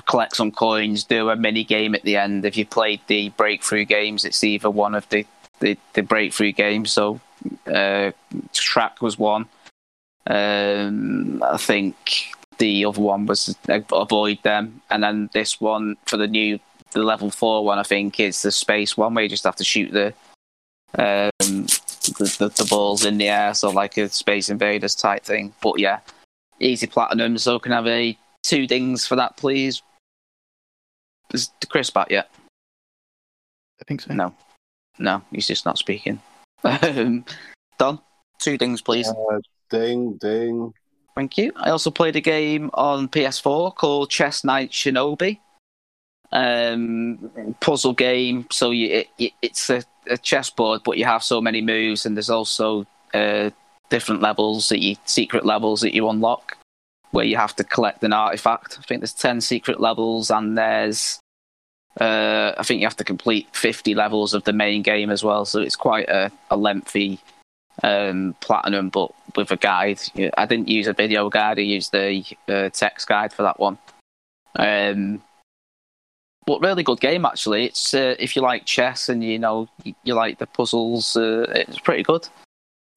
collect 0.06 0.36
some 0.36 0.52
coins, 0.52 1.04
do 1.04 1.30
a 1.30 1.36
mini 1.36 1.64
game 1.64 1.96
at 1.96 2.04
the 2.04 2.18
end. 2.18 2.46
If 2.46 2.58
you 2.58 2.66
played 2.66 3.02
the 3.08 3.30
breakthrough 3.30 3.86
games, 3.86 4.24
it's 4.24 4.44
either 4.44 4.70
one 4.70 4.96
of 4.96 5.08
the 5.10 5.26
the, 5.60 5.78
the 5.94 6.02
breakthrough 6.02 6.52
games. 6.52 6.92
So, 6.92 7.20
uh, 7.66 8.12
track 8.54 9.02
was 9.02 9.18
one. 9.18 9.48
Um, 10.28 11.44
I 11.44 11.58
think 11.58 11.96
the 12.58 12.86
other 12.86 13.02
one 13.02 13.26
was 13.26 13.56
avoid 13.68 14.42
them, 14.44 14.82
and 14.90 15.04
then 15.04 15.30
this 15.34 15.62
one 15.62 15.98
for 16.06 16.18
the 16.18 16.28
new 16.28 16.60
the 16.92 17.04
level 17.04 17.30
four 17.30 17.66
one, 17.66 17.78
I 17.78 17.84
think, 17.84 18.20
is 18.20 18.42
the 18.42 18.52
space 18.52 18.96
one 18.98 19.14
where 19.14 19.24
you 19.24 19.30
just 19.30 19.44
have 19.44 19.58
to 19.58 19.64
shoot 19.64 19.92
the 19.92 20.14
um 20.98 21.66
the, 22.18 22.36
the, 22.40 22.50
the 22.50 22.68
balls 22.70 23.06
in 23.06 23.18
the 23.18 23.30
air, 23.30 23.54
so 23.54 23.70
like 23.70 23.98
a 23.98 24.10
Space 24.10 24.50
Invaders 24.50 24.96
type 24.96 25.24
thing. 25.24 25.54
But 25.62 25.80
yeah, 25.80 26.00
easy 26.60 26.88
platinum. 26.88 27.38
So 27.38 27.60
can 27.60 27.72
I 27.72 27.76
have 27.76 27.88
a 27.88 28.18
two 28.44 28.68
dings 28.68 29.06
for 29.06 29.16
that, 29.16 29.38
please? 29.38 29.82
Is 31.34 31.50
Chris 31.70 31.90
back 31.90 32.12
yet? 32.12 32.30
I 33.82 33.84
think 33.86 34.02
so. 34.02 34.14
No, 34.14 34.34
no, 35.00 35.22
he's 35.32 35.48
just 35.48 35.66
not 35.66 35.78
speaking. 35.78 36.22
Um, 36.64 37.26
Don, 37.78 38.00
two 38.40 38.58
dings, 38.58 38.82
please. 38.82 39.08
Uh, 39.08 39.40
ding, 39.70 40.18
ding. 40.18 40.74
Thank 41.16 41.38
you. 41.38 41.54
I 41.56 41.70
also 41.70 41.92
played 41.92 42.16
a 42.18 42.22
game 42.22 42.70
on 42.74 43.08
PS4 43.08 43.74
called 43.76 44.10
Chess 44.10 44.44
Knight 44.44 44.72
Shinobi. 44.72 45.40
Um, 46.32 47.56
puzzle 47.62 47.94
game. 47.94 48.48
So 48.52 48.72
you, 48.72 48.90
it, 48.90 49.08
it, 49.18 49.32
it's 49.42 49.70
a, 49.70 49.84
a 50.10 50.18
chessboard, 50.18 50.82
but 50.84 50.98
you 50.98 51.06
have 51.06 51.24
so 51.24 51.40
many 51.40 51.62
moves, 51.62 52.06
and 52.06 52.18
there's 52.18 52.30
also 52.30 52.86
uh, 53.14 53.52
different 53.90 54.22
levels 54.22 54.68
that 54.70 54.82
you 54.82 54.96
secret 55.06 55.46
levels 55.46 55.82
that 55.82 55.94
you 55.94 56.10
unlock, 56.10 56.58
where 57.12 57.24
you 57.24 57.38
have 57.38 57.56
to 57.56 57.64
collect 57.64 58.04
an 58.04 58.12
artifact. 58.12 58.78
I 58.78 58.82
think 58.82 59.00
there's 59.00 59.14
ten 59.14 59.40
secret 59.40 59.80
levels, 59.80 60.30
and 60.30 60.58
there's 60.58 61.20
Uh, 62.00 62.54
I 62.58 62.64
think 62.64 62.82
you 62.82 62.88
have 62.88 62.98
to 62.98 63.06
complete 63.06 63.48
50 63.54 63.96
levels 63.96 64.34
of 64.34 64.44
the 64.44 64.52
main 64.52 64.82
game 64.82 65.10
as 65.10 65.24
well, 65.24 65.46
so 65.46 65.62
it's 65.62 65.78
quite 65.78 66.10
a, 66.10 66.30
a 66.52 66.58
lengthy 66.58 67.20
um, 67.84 68.36
platinum, 68.40 68.90
but 68.90 69.12
with 69.36 69.52
a 69.52 69.58
guide. 69.58 70.00
I 70.38 70.46
didn't 70.46 70.70
use 70.70 70.88
a 70.88 70.94
video 70.94 71.30
guide; 71.30 71.60
I 71.60 71.64
used 71.64 71.92
the 71.92 72.24
uh, 72.48 72.70
text 72.70 73.08
guide 73.08 73.34
for 73.34 73.44
that 73.44 73.60
one. 73.60 73.78
Um, 74.58 75.22
but 76.46 76.62
really 76.62 76.84
good 76.84 77.00
game 77.00 77.26
actually. 77.26 77.66
It's 77.66 77.94
uh, 77.94 78.16
if 78.20 78.36
you 78.36 78.42
like 78.42 78.66
chess 78.66 79.10
and 79.10 79.24
you 79.24 79.40
know 79.40 79.68
you, 79.84 79.96
you 80.04 80.14
like 80.14 80.38
the 80.38 80.48
puzzles, 80.48 81.18
uh, 81.18 81.46
it's 81.50 81.80
pretty 81.80 82.04
good. 82.04 82.28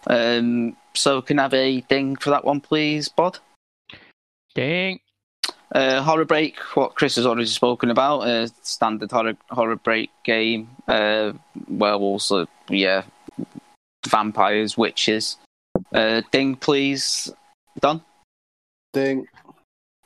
Um, 0.07 0.77
so 0.95 1.23
can 1.23 1.39
I 1.39 1.43
have 1.43 1.55
a 1.55 1.81
ding 1.83 2.17
for 2.17 2.31
that 2.31 2.45
one, 2.45 2.61
please, 2.61 3.09
Bod? 3.09 3.39
Ding. 4.55 5.01
Uh, 5.71 6.03
horror 6.03 6.25
break, 6.25 6.59
what 6.75 6.95
Chris 6.95 7.17
has 7.17 7.27
already 7.27 7.47
spoken 7.47 7.91
about, 7.91 8.21
uh, 8.21 8.47
standard 8.63 9.11
horror 9.11 9.37
horror 9.51 9.77
break 9.77 10.11
game. 10.25 10.71
Uh, 10.87 11.33
werewolves, 11.69 12.33
uh, 12.33 12.47
yeah, 12.71 13.03
vampires, 14.09 14.77
witches. 14.77 15.37
Uh, 15.93 16.23
ding, 16.33 16.57
please. 16.57 17.31
Done. 17.81 18.03
Ding. 18.93 19.27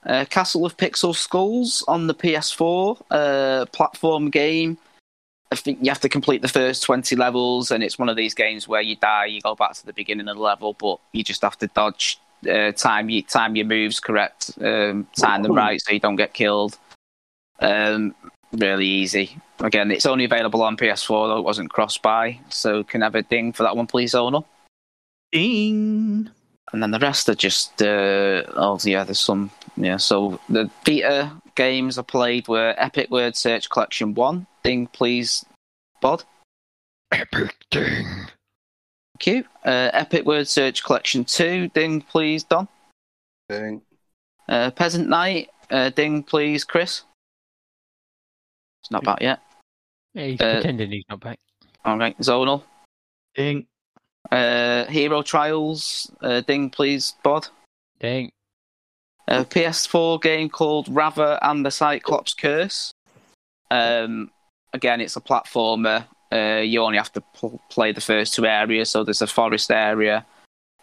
Uh, 0.05 0.25
Castle 0.25 0.67
of 0.67 0.77
Pixel 0.77 1.15
Skulls 1.15 1.85
on 1.87 2.09
the 2.09 2.15
PS4 2.15 3.01
uh, 3.11 3.67
platform 3.67 4.31
game. 4.31 4.79
I 5.53 5.55
think 5.55 5.81
you 5.83 5.91
have 5.91 6.01
to 6.01 6.09
complete 6.09 6.43
the 6.43 6.49
first 6.49 6.83
20 6.83 7.15
levels, 7.15 7.71
and 7.71 7.85
it's 7.85 7.99
one 7.99 8.09
of 8.09 8.17
these 8.17 8.35
games 8.35 8.67
where 8.67 8.81
you 8.81 8.97
die, 8.97 9.27
you 9.27 9.41
go 9.41 9.55
back 9.55 9.75
to 9.75 9.87
the 9.87 9.93
beginning 9.93 10.29
of 10.29 10.37
the 10.37 10.43
level, 10.43 10.73
but 10.73 10.99
you 11.13 11.23
just 11.23 11.43
have 11.43 11.59
to 11.59 11.67
dodge, 11.69 12.19
uh, 12.51 12.73
time, 12.73 13.11
you, 13.11 13.23
time 13.23 13.55
your 13.55 13.67
moves 13.67 14.01
correct, 14.01 14.53
um, 14.63 15.07
time 15.15 15.43
them 15.43 15.53
right 15.53 15.81
so 15.81 15.93
you 15.93 16.01
don't 16.01 16.17
get 16.17 16.33
killed. 16.33 16.79
Um, 17.61 18.15
really 18.53 18.87
easy. 18.87 19.37
Again, 19.61 19.91
it's 19.91 20.07
only 20.07 20.25
available 20.25 20.63
on 20.63 20.77
PS4, 20.77 21.29
though 21.29 21.39
it 21.39 21.45
wasn't 21.45 21.71
cross 21.71 21.99
buy, 21.99 22.39
so 22.49 22.83
can 22.85 23.03
I 23.03 23.07
have 23.07 23.15
a 23.15 23.23
ding 23.23 23.53
for 23.53 23.63
that 23.63 23.77
one, 23.77 23.87
please, 23.87 24.15
owner? 24.15 24.41
Ding. 25.33 26.31
and 26.73 26.83
then 26.83 26.91
the 26.91 26.99
rest 26.99 27.29
are 27.29 27.35
just 27.35 27.83
uh, 27.83 28.43
oh 28.55 28.79
yeah 28.85 29.05
there's 29.05 29.19
some 29.21 29.51
yeah 29.77 29.97
so 29.97 30.39
the 30.49 30.71
beta 30.85 31.31
games 31.55 31.99
i 31.99 32.03
played 32.03 32.49
were 32.49 32.75
epic 32.77 33.11
word 33.11 33.37
search 33.37 33.69
collection 33.71 34.15
1 34.15 34.47
ding 34.63 34.87
please 34.87 35.45
bod 36.01 36.25
Epic 37.13 37.55
ding. 37.71 38.07
thank 39.15 39.27
you 39.27 39.45
uh, 39.65 39.91
epic 39.93 40.25
word 40.25 40.49
search 40.49 40.83
collection 40.85 41.25
2 41.25 41.69
ding 41.69 42.01
please 42.01 42.45
don 42.45 42.69
Ding. 43.49 43.83
uh, 44.49 44.71
Peasant 44.71 45.09
Knight 45.09 45.51
uh, 45.71 45.91
ding 45.91 46.23
please 46.23 46.65
chris 46.65 47.03
it's 48.83 48.91
not 48.91 49.05
back 49.05 49.21
yet 49.23 49.41
Yeah, 50.15 50.27
he's 50.27 50.41
Uh, 50.41 50.55
pretending 50.55 50.91
he's 50.93 51.05
not 51.09 51.21
back. 51.21 51.39
all 51.85 51.97
right 51.99 52.17
zonal 52.19 52.63
Ding. 53.35 53.67
uh, 54.31 54.85
hero 54.87 55.23
trials 55.23 56.11
uh, 56.23 56.41
ding 56.43 56.69
please 56.71 57.15
bod 57.23 57.49
Ding. 58.01 58.33
a 59.29 59.45
PS4 59.45 60.21
game 60.21 60.49
called 60.49 60.87
Ravva 60.89 61.39
and 61.43 61.65
the 61.65 61.71
Cyclops 61.71 62.35
Curse. 62.35 62.91
Um, 63.71 64.31
again, 64.73 65.01
it's 65.01 65.17
a 65.17 65.21
platformer. 65.21 66.05
Uh, 66.33 66.61
you 66.63 66.83
only 66.83 66.99
have 66.99 67.13
to 67.13 67.21
pl- 67.21 67.61
play 67.71 67.93
the 67.93 68.01
first 68.01 68.35
two 68.35 68.45
areas. 68.45 68.91
So 68.91 69.05
there's 69.05 69.23
a 69.23 69.27
forest 69.29 69.71
area 69.71 70.27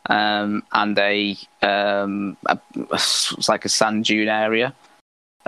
um, 0.09 0.63
and 0.71 0.97
a, 0.97 1.35
um, 1.61 2.37
a 2.47 2.57
it's 2.93 3.49
like 3.49 3.65
a 3.65 3.69
sand 3.69 4.05
dune 4.05 4.29
area. 4.29 4.73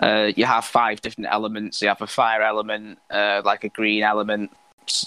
Uh, 0.02 0.32
you 0.36 0.46
have 0.46 0.66
five 0.66 1.02
different 1.02 1.30
elements. 1.32 1.82
You 1.82 1.88
have 1.90 2.02
a 2.02 2.08
fire 2.08 2.42
element, 2.42 2.98
uh, 3.12 3.42
like 3.46 3.64
a 3.64 3.70
green 3.70 4.04
element, 4.04 4.52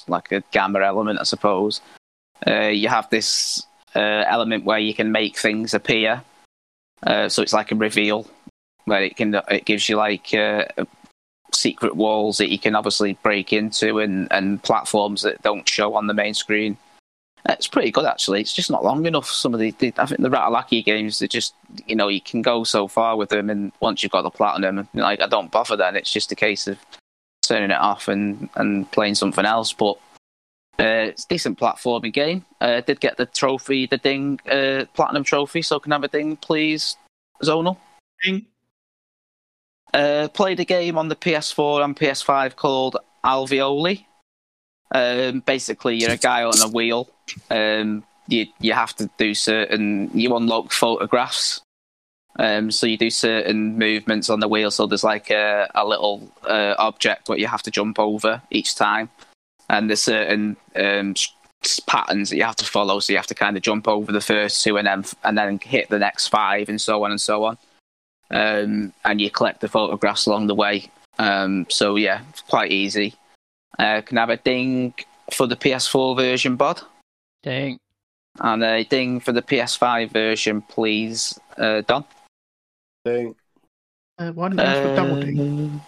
like 0.06 0.30
a 0.30 0.42
gamma 0.52 0.80
element, 0.80 1.18
I 1.20 1.24
suppose. 1.24 1.80
Uh, 2.46 2.68
you 2.68 2.88
have 2.88 3.10
this 3.10 3.66
uh, 3.96 4.24
element 4.26 4.64
where 4.64 4.78
you 4.78 4.94
can 4.94 5.10
make 5.10 5.36
things 5.36 5.74
appear. 5.74 6.22
Uh, 7.02 7.28
so 7.28 7.42
it's 7.42 7.52
like 7.52 7.72
a 7.72 7.74
reveal 7.74 8.26
where 8.84 9.02
it 9.02 9.16
can 9.16 9.34
it 9.48 9.64
gives 9.64 9.88
you 9.88 9.96
like 9.96 10.32
uh, 10.34 10.64
secret 11.52 11.96
walls 11.96 12.38
that 12.38 12.50
you 12.50 12.58
can 12.58 12.74
obviously 12.74 13.14
break 13.22 13.52
into 13.52 13.98
and, 13.98 14.30
and 14.30 14.62
platforms 14.62 15.22
that 15.22 15.42
don't 15.42 15.68
show 15.68 15.94
on 15.94 16.06
the 16.06 16.14
main 16.14 16.34
screen. 16.34 16.76
It's 17.46 17.68
pretty 17.68 17.90
good 17.90 18.06
actually. 18.06 18.40
It's 18.40 18.54
just 18.54 18.70
not 18.70 18.84
long 18.84 19.04
enough. 19.04 19.30
Some 19.30 19.52
of 19.52 19.60
the, 19.60 19.70
the 19.72 19.92
I 19.98 20.06
think 20.06 20.22
the 20.22 20.30
Ratalaika 20.30 20.84
games 20.84 21.18
they 21.18 21.28
just 21.28 21.54
you 21.86 21.94
know 21.94 22.08
you 22.08 22.20
can 22.20 22.40
go 22.40 22.64
so 22.64 22.88
far 22.88 23.16
with 23.16 23.28
them, 23.28 23.50
and 23.50 23.70
once 23.80 24.02
you've 24.02 24.12
got 24.12 24.22
the 24.22 24.30
platinum, 24.30 24.88
like 24.94 25.20
I 25.20 25.26
don't 25.26 25.50
bother 25.50 25.76
then. 25.76 25.96
It's 25.96 26.12
just 26.12 26.32
a 26.32 26.36
case 26.36 26.66
of 26.66 26.78
turning 27.42 27.70
it 27.70 27.78
off 27.78 28.08
and 28.08 28.48
and 28.54 28.90
playing 28.92 29.16
something 29.16 29.44
else. 29.44 29.74
But 29.74 29.98
uh, 30.78 31.12
it's 31.12 31.24
a 31.24 31.28
decent 31.28 31.58
platforming 31.58 32.14
game. 32.14 32.46
Uh, 32.60 32.80
did 32.80 33.00
get 33.00 33.18
the 33.18 33.26
trophy, 33.26 33.86
the 33.86 33.98
ding 33.98 34.40
uh, 34.50 34.86
platinum 34.94 35.22
trophy. 35.22 35.60
So 35.60 35.78
can 35.78 35.92
I 35.92 35.96
have 35.96 36.04
a 36.04 36.08
ding, 36.08 36.36
please, 36.36 36.96
Zonal? 37.42 37.76
Ding. 38.24 38.46
Uh, 39.92 40.28
played 40.32 40.58
a 40.58 40.64
game 40.64 40.98
on 40.98 41.08
the 41.08 41.14
PS4 41.14 41.84
and 41.84 41.96
PS5 41.96 42.56
called 42.56 42.96
Alveoli. 43.24 44.06
Um, 44.92 45.40
basically, 45.40 45.96
you're 45.96 46.10
a 46.10 46.16
guy 46.16 46.42
on 46.42 46.60
a 46.60 46.68
wheel. 46.68 47.10
Um, 47.50 48.04
you 48.28 48.46
you 48.60 48.72
have 48.72 48.94
to 48.96 49.10
do 49.18 49.34
certain. 49.34 50.10
You 50.14 50.36
unlock 50.36 50.72
photographs. 50.72 51.60
Um, 52.36 52.72
so 52.72 52.86
you 52.86 52.98
do 52.98 53.10
certain 53.10 53.78
movements 53.78 54.28
on 54.28 54.40
the 54.40 54.48
wheel. 54.48 54.72
So 54.72 54.86
there's 54.86 55.04
like 55.04 55.30
a, 55.30 55.70
a 55.74 55.86
little 55.86 56.32
uh, 56.42 56.74
object 56.78 57.28
what 57.28 57.38
you 57.38 57.46
have 57.46 57.62
to 57.62 57.70
jump 57.70 57.98
over 57.98 58.42
each 58.50 58.74
time, 58.74 59.08
and 59.68 59.88
there's 59.88 60.02
certain 60.02 60.56
um, 60.74 61.14
patterns 61.86 62.30
that 62.30 62.36
you 62.36 62.42
have 62.42 62.56
to 62.56 62.64
follow. 62.64 62.98
So 63.00 63.12
you 63.12 63.18
have 63.18 63.28
to 63.28 63.34
kind 63.34 63.56
of 63.56 63.62
jump 63.62 63.86
over 63.86 64.10
the 64.10 64.20
first 64.20 64.64
two 64.64 64.78
and 64.78 64.86
then 64.86 65.04
and 65.22 65.38
then 65.38 65.58
hit 65.62 65.90
the 65.90 65.98
next 65.98 66.28
five 66.28 66.68
and 66.68 66.80
so 66.80 67.04
on 67.04 67.10
and 67.10 67.20
so 67.20 67.44
on 67.44 67.56
um, 68.30 68.92
and 69.04 69.20
you 69.20 69.30
collect 69.30 69.60
the 69.60 69.68
photographs 69.68 70.26
along 70.26 70.46
the 70.46 70.54
way. 70.54 70.90
Um, 71.18 71.66
so 71.70 71.96
yeah, 71.96 72.22
it's 72.30 72.42
quite 72.42 72.72
easy. 72.72 73.14
Uh, 73.78 74.02
can 74.02 74.18
I 74.18 74.22
have 74.22 74.30
a 74.30 74.36
ding 74.36 74.94
for 75.32 75.46
the 75.46 75.56
PS4 75.56 76.16
version, 76.16 76.56
Bod, 76.56 76.82
Ding. 77.44 77.78
and 78.40 78.64
a 78.64 78.82
ding 78.84 79.20
for 79.20 79.32
the 79.32 79.42
PS5 79.42 80.10
version, 80.10 80.62
please, 80.62 81.38
uh, 81.58 81.82
Don. 81.82 82.04
Ding. 83.04 83.34
Uh, 84.18 84.32
why 84.32 84.48
didn't 84.48 84.60
you 84.60 84.66
ask 84.66 84.96
double 84.96 85.20
ding? 85.20 85.80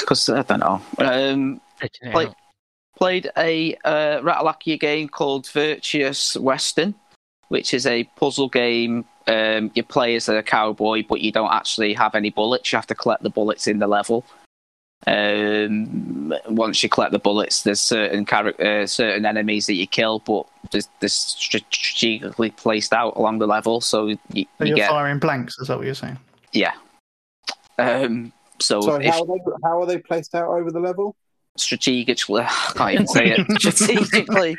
Because 0.00 0.28
I 0.28 0.42
don't 0.42 0.60
know. 0.60 0.82
Um, 0.98 1.60
Letting 1.80 2.08
it 2.10 2.14
Like- 2.14 2.28
out. 2.28 2.36
played 2.96 3.30
a 3.36 3.74
uh, 3.84 4.20
Ratalaika 4.20 4.80
game 4.80 5.08
called 5.08 5.46
Virtuous 5.48 6.36
Western, 6.36 6.94
which 7.48 7.72
is 7.74 7.86
a 7.86 8.04
puzzle 8.16 8.48
game. 8.48 9.04
Um, 9.28 9.70
you 9.74 9.82
play 9.82 10.16
as 10.16 10.28
a 10.28 10.42
cowboy, 10.42 11.04
but 11.08 11.20
you 11.20 11.32
don't 11.32 11.52
actually 11.52 11.92
have 11.94 12.14
any 12.14 12.30
bullets. 12.30 12.72
You 12.72 12.76
have 12.76 12.86
to 12.88 12.94
collect 12.94 13.22
the 13.22 13.30
bullets 13.30 13.66
in 13.66 13.78
the 13.78 13.86
level. 13.86 14.24
Um, 15.08 16.34
once 16.48 16.82
you 16.82 16.88
collect 16.88 17.12
the 17.12 17.20
bullets, 17.20 17.62
there's 17.62 17.80
certain 17.80 18.26
charac- 18.26 18.58
uh, 18.60 18.86
certain 18.88 19.24
enemies 19.24 19.66
that 19.66 19.74
you 19.74 19.86
kill, 19.86 20.18
but 20.20 20.46
they're, 20.72 21.08
strategically 21.08 22.50
placed 22.50 22.92
out 22.92 23.16
along 23.16 23.38
the 23.38 23.46
level, 23.46 23.80
so 23.80 24.08
you, 24.08 24.16
So 24.16 24.30
you 24.32 24.46
you're 24.60 24.76
get 24.76 24.90
firing 24.90 25.20
blanks, 25.20 25.58
is 25.60 25.68
that 25.68 25.76
what 25.76 25.86
you're 25.86 25.94
saying? 25.94 26.18
yeah. 26.52 26.72
Um, 27.78 28.32
so 28.58 28.80
So 28.80 28.94
if 28.96 29.14
how 29.14 29.20
are 29.22 29.26
they 29.26 29.40
how 29.62 29.82
are 29.82 29.86
they 29.86 29.98
placed 29.98 30.34
out 30.34 30.48
over 30.48 30.70
the 30.72 30.80
level? 30.80 31.14
strategically, 31.56 32.42
I 32.46 32.72
can't 32.74 32.92
even 32.94 33.06
say 33.06 33.30
it. 33.30 33.46
strategically, 33.60 34.56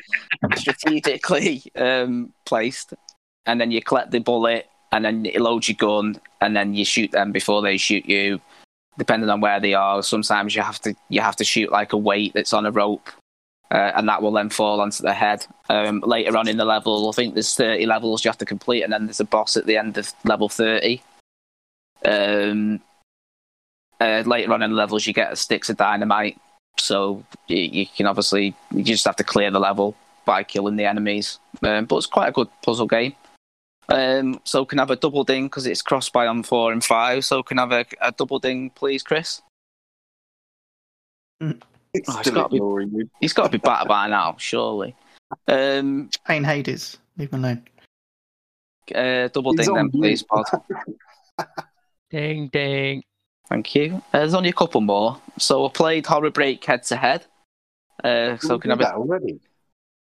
strategically 0.56 1.64
um, 1.76 2.34
placed, 2.46 2.94
and 3.46 3.60
then 3.60 3.72
you 3.72 3.82
collect 3.82 4.12
the 4.12 4.20
bullet, 4.20 4.68
and 4.92 5.04
then 5.04 5.26
you 5.26 5.40
load 5.44 5.68
your 5.68 5.76
gun, 5.76 6.20
and 6.42 6.56
then 6.56 6.74
you 6.74 6.86
shoot 6.86 7.12
them 7.12 7.32
before 7.32 7.62
they 7.62 7.78
shoot 7.78 8.06
you. 8.06 8.40
Depending 8.98 9.30
on 9.30 9.42
where 9.42 9.60
they 9.60 9.74
are, 9.74 10.02
sometimes 10.02 10.56
you 10.56 10.62
have 10.62 10.82
to 10.82 10.96
you 11.10 11.22
have 11.22 11.36
to 11.36 11.44
shoot 11.44 11.72
like 11.72 11.94
a 11.94 11.98
weight 11.98 12.34
that's 12.34 12.54
on 12.54 12.66
a 12.66 12.72
rope, 12.72 13.10
uh, 13.72 13.92
and 13.96 14.08
that 14.10 14.22
will 14.22 14.32
then 14.32 14.50
fall 14.50 14.82
onto 14.82 15.04
the 15.04 15.14
head. 15.14 15.46
Um, 15.70 16.00
later 16.06 16.36
on 16.36 16.48
in 16.48 16.58
the 16.58 16.66
level, 16.66 17.10
I 17.10 17.12
think 17.12 17.34
there's 17.34 17.54
30 17.56 17.86
levels 17.86 18.26
you 18.26 18.30
have 18.30 18.38
to 18.40 18.46
complete, 18.46 18.84
and 18.84 18.92
then 18.92 19.06
there's 19.06 19.20
a 19.20 19.26
boss 19.26 19.56
at 19.56 19.66
the 19.66 19.78
end 19.78 19.98
of 19.98 20.12
level 20.24 20.50
30. 20.50 21.02
Um, 22.06 22.82
uh, 24.00 24.24
later 24.26 24.54
on 24.54 24.64
in 24.64 24.72
the 24.72 24.78
levels, 24.78 25.06
you 25.06 25.14
get 25.14 25.38
sticks 25.38 25.70
of 25.70 25.78
dynamite, 25.78 26.40
so 26.78 27.24
you, 27.48 27.58
you 27.58 27.86
can 27.86 28.08
obviously 28.08 28.56
you 28.72 28.84
just 28.84 29.06
have 29.06 29.16
to 29.18 29.24
clear 29.24 29.52
the 29.52 29.60
level 29.60 29.96
by 30.26 30.44
killing 30.44 30.76
the 30.76 30.86
enemies. 30.86 31.40
Um, 31.64 31.86
but 31.86 31.98
it's 31.98 32.06
quite 32.06 32.30
a 32.30 32.32
good 32.32 32.50
puzzle 32.64 32.88
game. 32.88 33.16
Um, 33.90 34.42
so 34.44 34.66
can 34.66 34.80
I 34.80 34.82
have 34.82 34.92
a 34.92 34.96
double 34.98 35.24
ding 35.24 35.46
because 35.46 35.66
it's 35.66 35.82
crossed 35.82 36.12
by 36.14 36.28
on 36.28 36.44
four 36.44 36.72
and 36.74 36.84
five. 36.84 37.24
So 37.26 37.42
can 37.44 37.58
I 37.60 37.62
have 37.62 37.72
a, 37.72 37.86
a 38.08 38.12
double 38.12 38.40
ding, 38.40 38.70
please, 38.72 39.02
Chris? 39.04 39.42
It's 41.40 41.54
Oh, 41.54 41.56
it's 41.94 42.20
still 42.20 42.34
gotta 42.34 42.86
be- 42.88 43.10
He's 43.22 43.34
got 43.34 43.44
to 43.44 43.50
be 43.50 43.58
better 43.60 43.88
by 43.88 44.08
now, 44.08 44.36
surely. 44.38 44.96
Um, 45.48 46.10
Pain 46.26 46.44
Hades. 46.44 46.98
Leave 47.18 47.32
him 47.34 47.44
alone. 47.44 47.64
uh, 48.94 49.28
double 49.30 49.52
He's 49.54 49.66
ding 49.66 49.76
then, 49.76 49.86
on 49.86 49.92
please. 49.92 50.24
Pod. 50.24 50.46
Ding 52.10 52.48
ding. 52.50 53.04
Thank 53.50 53.76
you. 53.76 53.96
Uh, 54.14 54.20
there's 54.20 54.34
only 54.34 54.50
a 54.50 54.54
couple 54.54 54.82
more. 54.82 55.20
So 55.38 55.66
I 55.66 55.70
played 55.70 56.06
Horror 56.06 56.32
Break 56.32 56.64
head 56.64 56.84
to 56.84 56.96
head. 56.96 57.26
Uh, 58.04 58.38
So 58.38 58.58
can 58.60 58.72
I 58.72 58.76
did 58.76 58.86
that 58.86 58.96
already? 58.96 59.40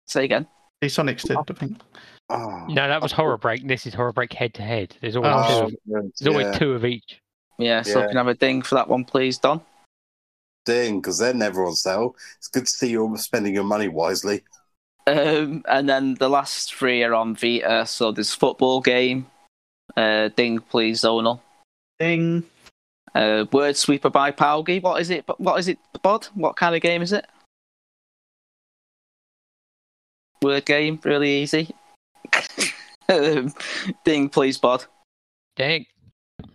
say 0.07 0.25
again? 0.25 0.47
The 0.81 0.89
Sonics 0.89 1.23
did, 1.23 1.37
I 1.37 1.43
think. 1.55 1.81
Oh, 2.31 2.65
No, 2.69 2.89
that 2.89 3.03
was 3.03 3.13
Horror 3.13 3.37
Break. 3.37 3.67
This 3.67 3.87
is 3.87 3.95
Horror 3.95 4.13
Break 4.13 4.33
head 4.33 4.55
to 4.55 4.63
head. 4.63 4.97
There's 5.01 5.17
always 5.17 5.47
two. 5.47 5.53
oh, 5.53 5.67
Of, 5.67 5.75
there's 5.87 6.27
always 6.27 6.47
yeah. 6.47 6.59
two 6.59 6.73
of 6.73 6.85
each. 6.85 7.21
Yeah. 7.59 7.83
So 7.83 8.01
Yeah. 8.01 8.07
can 8.09 8.17
I 8.17 8.21
have 8.21 8.29
a 8.29 8.35
ding 8.35 8.63
for 8.63 8.75
that 8.77 8.89
one, 8.89 9.05
please, 9.05 9.39
Don? 9.39 9.61
ding, 10.67 10.99
because 10.99 11.19
they're 11.19 11.35
never 11.35 11.67
on 11.67 11.75
sale. 11.75 12.17
It's 12.39 12.49
good 12.49 12.65
to 12.65 12.73
see 12.73 12.89
you're 12.89 13.15
spending 13.19 13.53
your 13.53 13.65
money 13.65 13.89
wisely. 13.89 14.45
Um, 15.07 15.63
and 15.69 15.87
then 15.87 16.15
the 16.15 16.31
last 16.31 16.75
three 16.75 17.03
are 17.05 17.13
on 17.13 17.35
Vita. 17.37 17.85
So 17.85 18.13
there's 18.13 18.33
football 18.33 18.81
game. 18.81 19.27
Uh, 19.95 20.29
ding, 20.29 20.61
please, 20.61 21.03
Zonal. 21.03 21.41
Ding. 22.01 22.45
Uh, 23.15 23.45
Word 23.53 23.77
Sweeper 23.77 24.09
by 24.09 24.31
POWGI. 24.31 24.81
What 24.83 25.03
is 25.03 25.11
it? 25.11 25.27
What 25.37 25.59
is 25.61 25.69
it, 25.69 25.79
Bod? 26.01 26.25
What 26.35 26.57
kind 26.57 26.75
of 26.75 26.81
game 26.81 27.03
is 27.03 27.13
it? 27.13 27.27
Word 30.41 30.65
game, 30.65 30.99
really 31.05 31.43
easy. 31.43 31.75
ding, 34.05 34.29
please, 34.29 34.59
Bod. 34.59 34.85
Ding. 35.57 35.87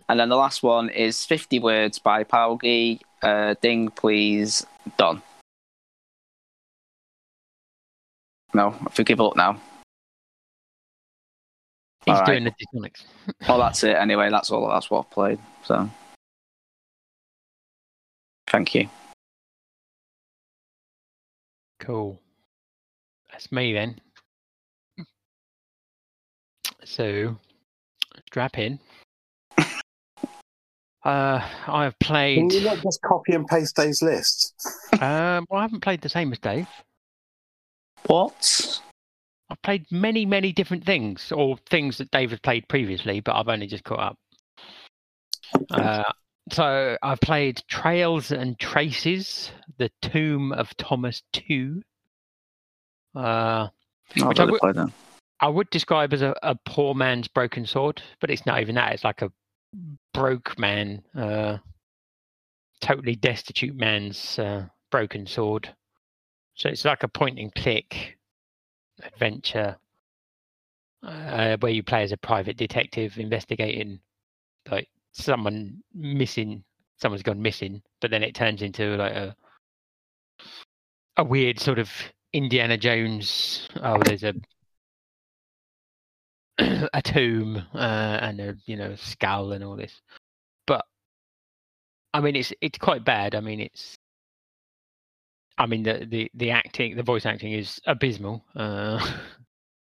And 0.08 0.18
then 0.18 0.28
the 0.28 0.36
last 0.36 0.62
one 0.62 0.88
is 0.90 1.24
50 1.24 1.60
Words 1.60 1.98
by 1.98 2.24
POWGI. 2.24 3.00
Uh, 3.22 3.54
ding, 3.60 3.88
please, 3.90 4.66
Don. 4.96 5.22
No, 8.52 8.74
if 8.86 8.98
you 8.98 9.04
give 9.04 9.20
up 9.20 9.36
now. 9.36 9.60
He's 12.04 12.14
All 12.14 12.22
right. 12.22 12.26
doing 12.26 12.44
the 12.44 12.52
Disonics. 12.52 13.04
Well, 13.48 13.58
that's 13.58 13.84
it 13.84 13.96
anyway. 13.96 14.30
That's 14.30 14.50
all. 14.50 14.68
That's 14.68 14.90
what 14.90 15.00
I've 15.00 15.10
played. 15.10 15.38
So, 15.64 15.88
thank 18.48 18.74
you. 18.74 18.88
Cool. 21.78 22.20
That's 23.30 23.52
me 23.52 23.72
then. 23.72 24.00
So, 26.90 27.36
strap 28.26 28.58
in. 28.58 28.78
Uh, 31.02 31.40
I've 31.66 31.98
played. 31.98 32.36
Can 32.36 32.48
played. 32.50 32.60
you 32.60 32.68
not 32.68 32.82
just 32.82 33.00
copy 33.00 33.32
and 33.32 33.46
paste 33.46 33.74
Dave's 33.74 34.02
list? 34.02 34.52
Um, 35.00 35.46
well, 35.48 35.60
I 35.60 35.62
haven't 35.62 35.80
played 35.80 36.02
the 36.02 36.10
same 36.10 36.30
as 36.30 36.38
Dave. 36.38 36.68
What? 38.06 38.82
I've 39.48 39.62
played 39.62 39.86
many, 39.90 40.26
many 40.26 40.52
different 40.52 40.84
things, 40.84 41.32
or 41.32 41.56
things 41.70 41.96
that 41.96 42.10
Dave 42.10 42.28
has 42.32 42.40
played 42.40 42.68
previously, 42.68 43.20
but 43.20 43.34
I've 43.34 43.48
only 43.48 43.66
just 43.66 43.82
caught 43.82 43.98
up. 43.98 44.16
Uh, 45.70 46.02
so 46.52 46.98
I've 47.02 47.20
played 47.22 47.62
Trails 47.66 48.30
and 48.30 48.58
Traces, 48.58 49.52
The 49.78 49.90
Tomb 50.02 50.52
of 50.52 50.76
Thomas 50.76 51.22
Tew. 51.32 51.80
Uh, 53.14 53.68
No, 54.16 54.28
Which 54.28 54.38
I've 54.38 54.50
I 54.62 54.84
I 55.40 55.48
would 55.48 55.70
describe 55.70 56.12
as 56.12 56.22
a, 56.22 56.34
a 56.42 56.54
poor 56.66 56.94
man's 56.94 57.28
broken 57.28 57.66
sword, 57.66 58.02
but 58.20 58.30
it's 58.30 58.46
not 58.46 58.60
even 58.60 58.74
that. 58.74 58.92
It's 58.92 59.04
like 59.04 59.22
a 59.22 59.32
broke 60.12 60.58
man, 60.58 61.02
uh, 61.16 61.58
totally 62.80 63.16
destitute 63.16 63.74
man's 63.74 64.38
uh, 64.38 64.66
broken 64.90 65.26
sword. 65.26 65.74
So 66.54 66.68
it's 66.68 66.84
like 66.84 67.02
a 67.02 67.08
point 67.08 67.38
and 67.38 67.54
click 67.54 68.18
adventure 69.02 69.76
uh, 71.02 71.56
where 71.60 71.72
you 71.72 71.82
play 71.82 72.02
as 72.02 72.12
a 72.12 72.18
private 72.18 72.56
detective 72.58 73.18
investigating 73.18 74.00
like 74.70 74.88
someone 75.12 75.82
missing, 75.94 76.62
someone's 77.00 77.22
gone 77.22 77.40
missing, 77.40 77.82
but 78.00 78.10
then 78.10 78.22
it 78.22 78.34
turns 78.34 78.60
into 78.62 78.96
like 78.96 79.14
a 79.14 79.34
a 81.16 81.24
weird 81.24 81.58
sort 81.58 81.78
of 81.78 81.90
Indiana 82.32 82.76
Jones. 82.76 83.68
Oh, 83.82 83.98
there's 84.04 84.22
a 84.22 84.34
a 86.94 87.02
tomb 87.02 87.56
uh, 87.74 88.18
and 88.22 88.40
a 88.40 88.56
you 88.66 88.76
know 88.76 88.94
skull 88.96 89.52
and 89.52 89.64
all 89.64 89.76
this. 89.76 90.00
But 90.66 90.84
I 92.14 92.20
mean, 92.20 92.36
it's 92.36 92.52
it's 92.60 92.78
quite 92.78 93.04
bad. 93.04 93.34
I 93.34 93.40
mean, 93.40 93.60
it's. 93.60 93.96
I 95.58 95.66
mean, 95.66 95.82
the 95.82 96.06
the 96.08 96.30
the 96.34 96.50
acting, 96.50 96.96
the 96.96 97.02
voice 97.02 97.26
acting 97.26 97.52
is 97.52 97.80
abysmal, 97.86 98.44
uh, 98.56 98.98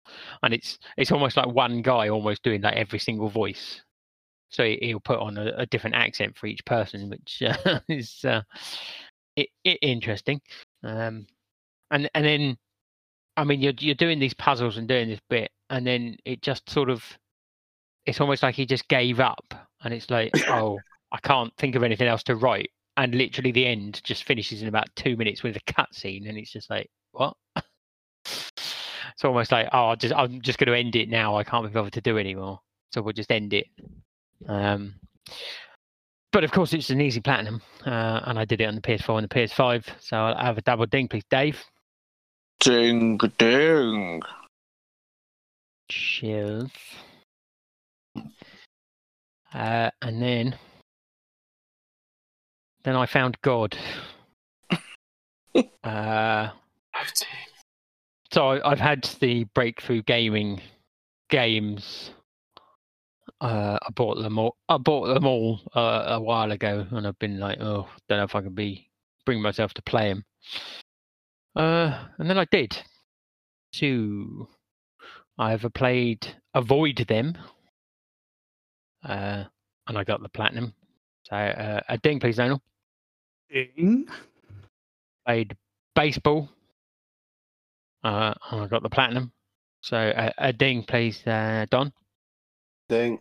and 0.42 0.54
it's 0.54 0.78
it's 0.96 1.12
almost 1.12 1.36
like 1.36 1.48
one 1.48 1.82
guy 1.82 2.08
almost 2.08 2.42
doing 2.42 2.60
like 2.62 2.76
every 2.76 2.98
single 2.98 3.28
voice. 3.28 3.82
So 4.50 4.64
he- 4.64 4.78
he'll 4.82 5.00
put 5.00 5.20
on 5.20 5.38
a, 5.38 5.52
a 5.58 5.66
different 5.66 5.96
accent 5.96 6.36
for 6.36 6.46
each 6.46 6.64
person, 6.64 7.10
which 7.10 7.42
uh, 7.66 7.80
is 7.88 8.24
uh, 8.24 8.42
it, 9.36 9.48
it 9.64 9.78
interesting. 9.82 10.40
Um, 10.84 11.26
and 11.90 12.10
and 12.14 12.24
then 12.24 12.58
I 13.36 13.44
mean, 13.44 13.60
you're 13.60 13.74
you're 13.78 13.94
doing 13.94 14.18
these 14.18 14.34
puzzles 14.34 14.76
and 14.76 14.88
doing 14.88 15.08
this 15.08 15.20
bit, 15.30 15.50
and 15.70 15.86
then 15.86 16.16
it 16.24 16.42
just 16.42 16.68
sort 16.68 16.90
of, 16.90 17.02
it's 18.04 18.20
almost 18.20 18.42
like 18.42 18.54
he 18.54 18.66
just 18.66 18.88
gave 18.88 19.20
up, 19.20 19.54
and 19.82 19.94
it's 19.94 20.10
like, 20.10 20.32
oh, 20.48 20.78
I 21.12 21.18
can't 21.18 21.56
think 21.56 21.74
of 21.76 21.82
anything 21.82 22.08
else 22.08 22.22
to 22.24 22.36
write, 22.36 22.70
and 22.96 23.14
literally 23.14 23.52
the 23.52 23.66
end 23.66 24.02
just 24.04 24.24
finishes 24.24 24.62
in 24.62 24.68
about 24.68 24.94
two 24.96 25.16
minutes 25.16 25.42
with 25.42 25.56
a 25.56 25.72
cutscene, 25.72 26.28
and 26.28 26.36
it's 26.36 26.52
just 26.52 26.68
like, 26.68 26.90
what? 27.12 27.34
it's 28.26 29.24
almost 29.24 29.52
like, 29.52 29.68
oh, 29.72 29.88
I'll 29.88 29.96
just 29.96 30.14
I'm 30.14 30.40
just 30.42 30.58
going 30.58 30.68
to 30.68 30.78
end 30.78 30.96
it 30.96 31.08
now. 31.08 31.36
I 31.36 31.44
can't 31.44 31.64
be 31.64 31.72
bothered 31.72 31.94
to 31.94 32.00
do 32.00 32.18
anymore, 32.18 32.60
so 32.92 33.00
we'll 33.00 33.12
just 33.12 33.32
end 33.32 33.54
it. 33.54 33.66
Um, 34.48 34.94
but 36.32 36.44
of 36.44 36.52
course, 36.52 36.72
it's 36.72 36.90
an 36.90 37.00
easy 37.00 37.20
platinum, 37.20 37.62
uh, 37.86 38.20
and 38.24 38.38
I 38.38 38.44
did 38.44 38.60
it 38.60 38.66
on 38.66 38.74
the 38.74 38.80
PS4 38.80 39.18
and 39.18 39.28
the 39.28 39.34
PS5, 39.34 39.84
so 40.00 40.16
I'll 40.16 40.44
have 40.44 40.58
a 40.58 40.62
double 40.62 40.86
ding, 40.86 41.08
please, 41.08 41.24
Dave. 41.30 41.62
Ding, 42.60 43.18
ding. 43.38 44.22
Chills. 45.90 46.70
Uh, 49.52 49.90
and 50.00 50.22
then, 50.22 50.56
then 52.84 52.94
I 52.94 53.06
found 53.06 53.36
God. 53.42 53.76
uh, 55.84 56.48
so 58.32 58.48
I, 58.48 58.70
I've 58.70 58.78
had 58.78 59.04
the 59.20 59.44
breakthrough 59.54 60.02
gaming 60.02 60.60
games. 61.28 62.12
Uh, 63.40 63.78
I 63.82 63.90
bought 63.90 64.22
them 64.22 64.38
all. 64.38 64.56
I 64.68 64.76
bought 64.76 65.12
them 65.12 65.26
all 65.26 65.60
uh, 65.74 66.04
a 66.08 66.20
while 66.20 66.52
ago, 66.52 66.86
and 66.90 67.06
I've 67.06 67.18
been 67.18 67.40
like, 67.40 67.60
oh, 67.60 67.88
don't 68.08 68.18
know 68.18 68.24
if 68.24 68.34
I 68.34 68.42
can 68.42 68.54
be 68.54 68.88
bring 69.26 69.42
myself 69.42 69.74
to 69.74 69.82
play 69.82 70.08
them. 70.10 70.24
Uh, 71.56 72.06
and 72.18 72.30
then 72.30 72.38
I 72.38 72.44
did. 72.52 72.80
Two. 73.72 74.46
I 75.40 75.54
ever 75.54 75.70
played 75.70 76.26
Avoid 76.52 77.06
Them, 77.08 77.38
uh, 79.02 79.44
and 79.86 79.96
I 79.96 80.04
got 80.04 80.20
the 80.22 80.28
platinum. 80.28 80.74
So 81.22 81.34
uh, 81.34 81.80
a 81.88 81.96
ding, 81.96 82.20
please, 82.20 82.36
Donal. 82.36 82.60
Ding. 83.50 84.06
Played 85.26 85.56
baseball, 85.94 86.50
uh, 88.04 88.34
and 88.50 88.60
I 88.60 88.66
got 88.66 88.82
the 88.82 88.90
platinum. 88.90 89.32
So 89.80 89.96
a, 89.96 90.30
a 90.36 90.52
ding, 90.52 90.82
please, 90.82 91.26
uh, 91.26 91.64
Don. 91.70 91.90
Ding. 92.90 93.18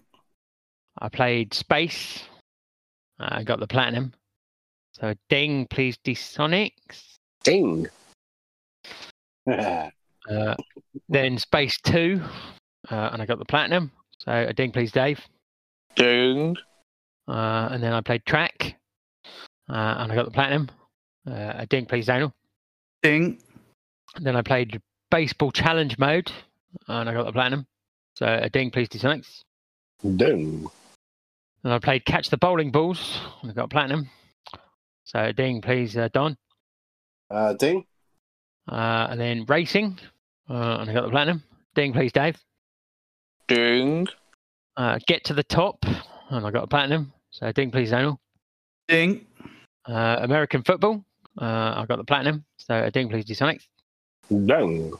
I 0.97 1.07
played 1.07 1.53
space. 1.53 2.25
uh, 3.21 3.29
I 3.31 3.43
got 3.43 3.61
the 3.61 3.67
platinum. 3.67 4.11
So 4.91 5.07
a 5.07 5.17
ding, 5.29 5.67
please, 5.69 5.97
D-Sonics. 6.03 7.17
Ding. 7.45 7.87
Yeah. 10.27 10.37
Uh, 10.37 10.55
then 11.07 11.37
Space 11.37 11.77
2, 11.83 12.21
uh, 12.89 13.09
and 13.13 13.21
I 13.21 13.25
got 13.25 13.39
the 13.39 13.45
platinum. 13.45 13.91
So 14.19 14.31
a 14.31 14.53
ding, 14.53 14.71
please, 14.71 14.91
Dave. 14.91 15.21
Ding. 15.95 16.55
Uh, 17.27 17.69
and 17.71 17.83
then 17.83 17.93
I 17.93 18.01
played 18.01 18.25
track, 18.25 18.75
uh, 19.69 19.95
and 19.99 20.11
I 20.11 20.15
got 20.15 20.25
the 20.25 20.31
platinum. 20.31 20.69
Uh, 21.27 21.53
a 21.55 21.65
ding, 21.65 21.85
please, 21.85 22.07
Daniel. 22.07 22.33
Ding. 23.03 23.39
And 24.15 24.25
then 24.25 24.35
I 24.35 24.41
played 24.41 24.81
baseball 25.11 25.51
challenge 25.51 25.97
mode, 25.97 26.31
and 26.87 27.09
I 27.09 27.13
got 27.13 27.25
the 27.25 27.31
platinum. 27.31 27.67
So 28.15 28.25
a 28.25 28.49
ding, 28.49 28.71
please, 28.71 28.89
Sonics. 28.89 29.43
Ding. 30.03 30.67
And 31.63 31.73
I 31.73 31.79
played 31.79 32.05
catch 32.05 32.29
the 32.29 32.37
bowling 32.37 32.71
balls, 32.71 33.19
and 33.41 33.51
I 33.51 33.53
got 33.53 33.69
platinum. 33.69 34.09
So 35.03 35.19
a 35.19 35.33
ding, 35.33 35.61
please, 35.61 35.95
uh, 35.97 36.09
Don. 36.13 36.37
Uh, 37.29 37.53
ding. 37.53 37.85
Uh, 38.69 39.07
and 39.09 39.19
then 39.19 39.45
racing, 39.45 39.97
uh, 40.49 40.77
and 40.79 40.89
I 40.89 40.93
got 40.93 41.03
the 41.03 41.09
platinum. 41.09 41.43
Ding, 41.73 41.91
please, 41.91 42.11
Dave. 42.11 42.37
Ding. 43.47 44.07
Uh, 44.77 44.99
get 45.07 45.23
to 45.25 45.33
the 45.33 45.43
top, 45.43 45.83
and 46.29 46.45
I 46.45 46.51
got 46.51 46.63
a 46.63 46.67
platinum. 46.67 47.11
So 47.31 47.51
ding, 47.51 47.71
please, 47.71 47.89
Daniel. 47.89 48.19
Ding. 48.87 49.25
Uh, 49.87 50.17
American 50.21 50.63
football, 50.63 51.03
uh, 51.41 51.73
I 51.77 51.85
got 51.87 51.97
the 51.97 52.03
platinum. 52.03 52.45
So 52.57 52.75
a 52.83 52.91
ding, 52.91 53.09
please, 53.09 53.25
Sonics. 53.25 53.63
Ding. 54.29 54.93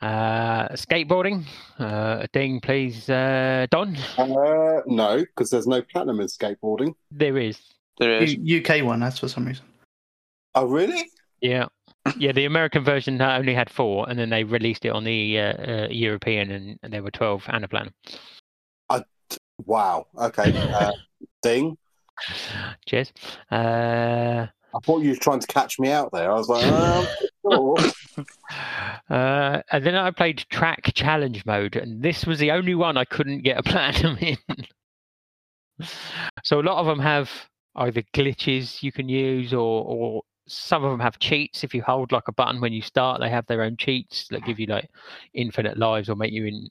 Uh, 0.00 0.68
skateboarding. 0.68 1.44
Uh, 1.80 2.18
a 2.22 2.28
ding, 2.32 2.60
please, 2.60 3.10
uh, 3.10 3.66
Don. 3.70 3.96
Uh, 4.16 4.82
no, 4.86 5.18
because 5.18 5.50
there's 5.50 5.66
no 5.66 5.82
platinum 5.82 6.20
in 6.20 6.28
skateboarding. 6.28 6.94
There 7.10 7.36
is. 7.38 7.58
There 7.98 8.22
is. 8.22 8.34
U- 8.34 8.60
UK 8.60 8.84
one, 8.84 9.00
that's 9.00 9.18
for 9.18 9.28
some 9.28 9.46
reason. 9.46 9.64
Oh, 10.54 10.66
really? 10.66 11.10
Yeah. 11.40 11.66
Yeah, 12.16 12.32
the 12.32 12.44
American 12.44 12.84
version 12.84 13.20
only 13.20 13.54
had 13.54 13.68
four, 13.70 14.08
and 14.08 14.18
then 14.18 14.30
they 14.30 14.44
released 14.44 14.84
it 14.84 14.90
on 14.90 15.04
the 15.04 15.38
uh, 15.38 15.42
uh, 15.42 15.88
European, 15.90 16.50
and, 16.50 16.78
and 16.82 16.92
there 16.92 17.02
were 17.02 17.10
12 17.10 17.44
and 17.48 17.64
a 17.64 17.68
platinum. 17.68 17.94
Wow. 19.64 20.06
Okay. 20.16 20.56
Uh, 20.56 20.92
ding. 21.42 21.76
Cheers. 22.86 23.12
Uh, 23.50 24.46
I 24.74 24.78
thought 24.84 25.02
you 25.02 25.10
were 25.10 25.16
trying 25.16 25.40
to 25.40 25.46
catch 25.46 25.78
me 25.78 25.90
out 25.90 26.10
there. 26.12 26.30
I 26.30 26.34
was 26.34 26.48
like, 26.48 26.64
um, 26.64 27.06
sure. 27.42 27.76
uh, 29.10 29.62
and 29.70 29.86
then 29.86 29.94
I 29.94 30.10
played 30.10 30.44
track 30.50 30.92
challenge 30.94 31.46
mode, 31.46 31.76
and 31.76 32.02
this 32.02 32.26
was 32.26 32.38
the 32.38 32.50
only 32.50 32.74
one 32.74 32.96
I 32.96 33.04
couldn't 33.04 33.42
get 33.42 33.58
a 33.58 33.62
platinum 33.68 34.18
in. 34.18 34.36
so 36.42 36.60
a 36.60 36.62
lot 36.62 36.78
of 36.78 36.86
them 36.86 36.98
have 36.98 37.30
either 37.76 38.02
glitches 38.14 38.82
you 38.82 38.92
can 38.92 39.08
use, 39.08 39.54
or 39.54 39.84
or 39.84 40.22
some 40.48 40.82
of 40.84 40.90
them 40.90 41.00
have 41.00 41.18
cheats. 41.18 41.62
If 41.62 41.74
you 41.74 41.82
hold 41.82 42.10
like 42.12 42.26
a 42.28 42.32
button 42.32 42.60
when 42.60 42.72
you 42.72 42.82
start, 42.82 43.20
they 43.20 43.30
have 43.30 43.46
their 43.46 43.62
own 43.62 43.76
cheats 43.76 44.26
that 44.30 44.44
give 44.44 44.58
you 44.58 44.66
like 44.66 44.88
infinite 45.34 45.78
lives 45.78 46.08
or 46.08 46.16
make 46.16 46.32
you 46.32 46.46
in, 46.46 46.68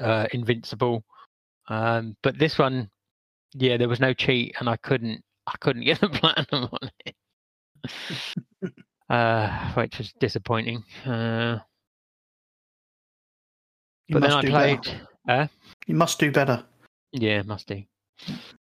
uh, 0.00 0.26
invincible. 0.32 1.04
Um, 1.68 2.16
but 2.22 2.38
this 2.38 2.58
one, 2.58 2.88
yeah, 3.54 3.76
there 3.76 3.88
was 3.88 4.00
no 4.00 4.12
cheat, 4.14 4.54
and 4.60 4.68
I 4.68 4.76
couldn't 4.76 5.22
I 5.46 5.54
couldn't 5.60 5.84
get 5.84 6.02
a 6.02 6.08
platinum 6.08 6.68
on 6.72 6.90
it. 7.04 7.14
uh, 9.10 9.72
which 9.74 9.98
was 9.98 10.12
disappointing. 10.20 10.82
Uh, 11.06 11.58
You 14.08 14.14
but 14.14 14.20
then 14.20 14.30
must 14.30 14.38
I 14.38 14.42
do 14.42 14.50
played. 14.50 14.82
better. 14.82 15.08
Uh, 15.28 15.46
You 15.86 15.94
must 15.94 16.18
do 16.18 16.30
better. 16.32 16.64
yeah, 17.12 17.42
must 17.42 17.66
do. 17.66 17.82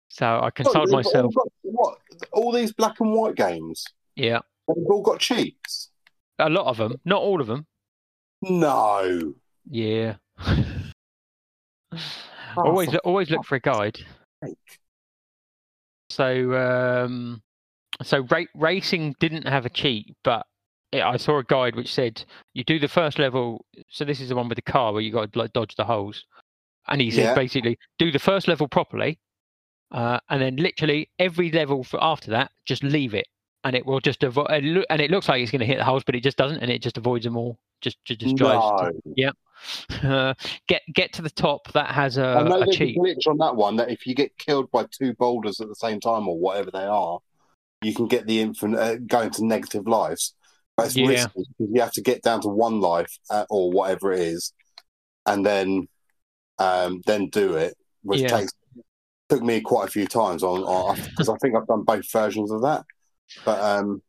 So 0.09 0.25
I 0.25 0.39
What, 0.45 0.55
consoled 0.55 0.87
they've 0.87 0.93
all 0.93 0.99
myself. 1.03 1.33
what? 1.63 2.00
All 2.31 2.51
these 2.51 2.71
black 2.73 2.99
and 2.99 3.13
white 3.13 3.35
games, 3.35 3.85
Yeah, 4.15 4.39
they've 4.67 4.85
all 4.89 5.01
got 5.01 5.19
cheats. 5.19 5.89
a 6.39 6.49
lot 6.49 6.67
of 6.67 6.77
them, 6.77 6.95
not 7.05 7.21
all 7.21 7.41
of 7.41 7.47
them. 7.47 7.65
No. 8.41 9.33
Yeah. 9.69 10.15
Oh, 10.37 10.91
always, 12.57 12.95
always 13.03 13.29
look 13.29 13.45
for 13.45 13.55
a 13.55 13.59
guide. 13.59 13.99
So, 16.09 16.53
um, 16.55 17.41
so 18.03 18.19
ra- 18.29 18.43
racing 18.55 19.15
didn't 19.19 19.47
have 19.47 19.65
a 19.65 19.69
cheat, 19.69 20.13
but 20.23 20.45
it, 20.91 21.01
I 21.01 21.17
saw 21.17 21.37
a 21.37 21.43
guide 21.43 21.75
which 21.75 21.93
said 21.93 22.23
you 22.53 22.63
do 22.63 22.79
the 22.79 22.87
first 22.87 23.17
level. 23.19 23.65
So 23.89 24.03
this 24.03 24.19
is 24.19 24.29
the 24.29 24.35
one 24.35 24.49
with 24.49 24.57
the 24.57 24.61
car 24.61 24.91
where 24.91 25.01
you 25.01 25.11
got 25.11 25.31
to 25.31 25.39
like 25.39 25.53
dodge 25.53 25.75
the 25.75 25.85
holes, 25.85 26.25
and 26.87 26.99
he 26.99 27.11
said 27.11 27.23
Yeah. 27.23 27.35
basically 27.35 27.77
do 27.97 28.11
the 28.11 28.19
first 28.19 28.47
level 28.47 28.67
properly, 28.67 29.19
uh, 29.91 30.19
and 30.29 30.41
then 30.41 30.55
literally 30.55 31.09
every 31.19 31.51
level 31.51 31.83
for 31.83 32.01
after 32.03 32.31
that 32.31 32.51
just 32.65 32.83
leave 32.83 33.13
it, 33.13 33.27
and 33.63 33.75
it 33.75 33.85
will 33.85 33.99
just 33.99 34.23
avoid. 34.23 34.47
And, 34.49 35.01
it 35.01 35.11
looks 35.11 35.27
like 35.27 35.41
it's 35.41 35.51
going 35.51 35.59
to 35.59 35.65
hit 35.65 35.77
the 35.77 35.83
holes, 35.83 36.03
but 36.03 36.15
it 36.15 36.23
just 36.23 36.37
doesn't, 36.37 36.59
and 36.59 36.71
it 36.71 36.81
just 36.81 36.97
avoids 36.97 37.25
them 37.25 37.37
all. 37.37 37.59
Just, 37.81 37.97
just, 38.05 38.19
just 38.21 38.35
drives. 38.35 38.93
No. 39.17 39.31
Uh, 40.03 40.33
get 40.67 40.81
get 40.93 41.13
to 41.13 41.21
the 41.21 41.29
top. 41.29 41.71
That 41.73 41.91
has 41.91 42.17
a, 42.17 42.25
I 42.25 42.43
know 42.43 42.61
a 42.61 42.67
cheat. 42.67 42.97
glitch 42.97 43.27
on 43.27 43.37
that 43.37 43.55
one 43.55 43.75
that 43.77 43.89
if 43.89 44.05
you 44.05 44.15
get 44.15 44.37
killed 44.37 44.71
by 44.71 44.85
two 44.91 45.13
boulders 45.15 45.59
at 45.59 45.67
the 45.67 45.75
same 45.75 45.99
time 45.99 46.27
or 46.27 46.37
whatever 46.37 46.71
they 46.71 46.85
are, 46.85 47.19
you 47.81 47.93
can 47.93 48.07
get 48.07 48.27
the 48.27 48.39
infinite 48.39 48.79
uh, 48.79 48.95
go 49.07 49.21
into 49.21 49.45
negative 49.45 49.87
lives. 49.87 50.35
But 50.77 50.87
it's 50.87 50.95
Yeah. 50.95 51.07
risky 51.07 51.45
because 51.57 51.73
you 51.73 51.81
have 51.81 51.91
to 51.93 52.01
get 52.01 52.21
down 52.21 52.41
to 52.41 52.47
one 52.47 52.79
life 52.79 53.11
uh, 53.29 53.45
or 53.49 53.71
whatever 53.71 54.13
it 54.13 54.19
is, 54.19 54.53
and 55.25 55.45
then 55.45 55.87
um, 56.59 57.01
then 57.05 57.27
do 57.27 57.55
it, 57.55 57.75
which 58.03 58.21
Yeah. 58.21 58.37
takes 58.37 58.53
took 59.31 59.41
me 59.41 59.61
quite 59.61 59.87
a 59.87 59.91
few 59.91 60.05
times 60.05 60.43
on 60.43 60.95
because 61.09 61.29
I 61.29 61.35
think 61.37 61.55
I've 61.55 61.65
done 61.67 61.83
both 61.83 62.11
versions 62.11 62.51
of 62.51 62.61
that, 62.63 62.83
but 63.45 63.59
um, 63.61 64.01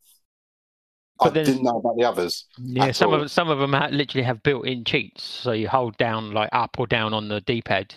But 1.19 1.36
I 1.36 1.44
didn't 1.44 1.62
know 1.62 1.77
about 1.78 1.97
the 1.97 2.05
others. 2.05 2.47
Yeah, 2.59 2.90
some 2.90 3.11
all. 3.15 3.23
of 3.23 3.31
some 3.31 3.49
of 3.49 3.61
them 3.61 3.73
ha- 3.73 3.89
literally 3.93 4.24
have 4.24 4.43
built-in 4.43 4.82
cheats. 4.85 5.23
So 5.23 5.53
you 5.53 5.69
hold 5.69 5.97
down 5.97 6.32
like 6.32 6.49
up 6.53 6.74
or 6.78 6.89
down 6.89 7.15
on 7.15 7.28
the 7.28 7.40
D-pad. 7.43 7.94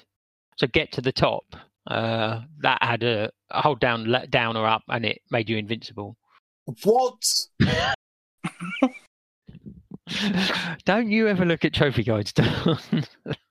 So 0.57 0.67
get 0.67 0.91
to 0.93 1.01
the 1.01 1.11
top. 1.11 1.43
Uh, 1.87 2.41
that 2.59 2.81
had 2.83 3.01
a, 3.03 3.31
hold 3.51 3.79
down, 3.79 4.05
let 4.05 4.29
down 4.29 4.55
or 4.55 4.67
up, 4.67 4.83
and 4.89 5.03
it 5.05 5.21
made 5.31 5.49
you 5.49 5.57
invincible. 5.57 6.15
What? 6.83 7.23
Don't 10.85 11.09
you 11.09 11.27
ever 11.27 11.45
look 11.45 11.65
at 11.65 11.73
trophy 11.73 12.03
guides? 12.03 12.33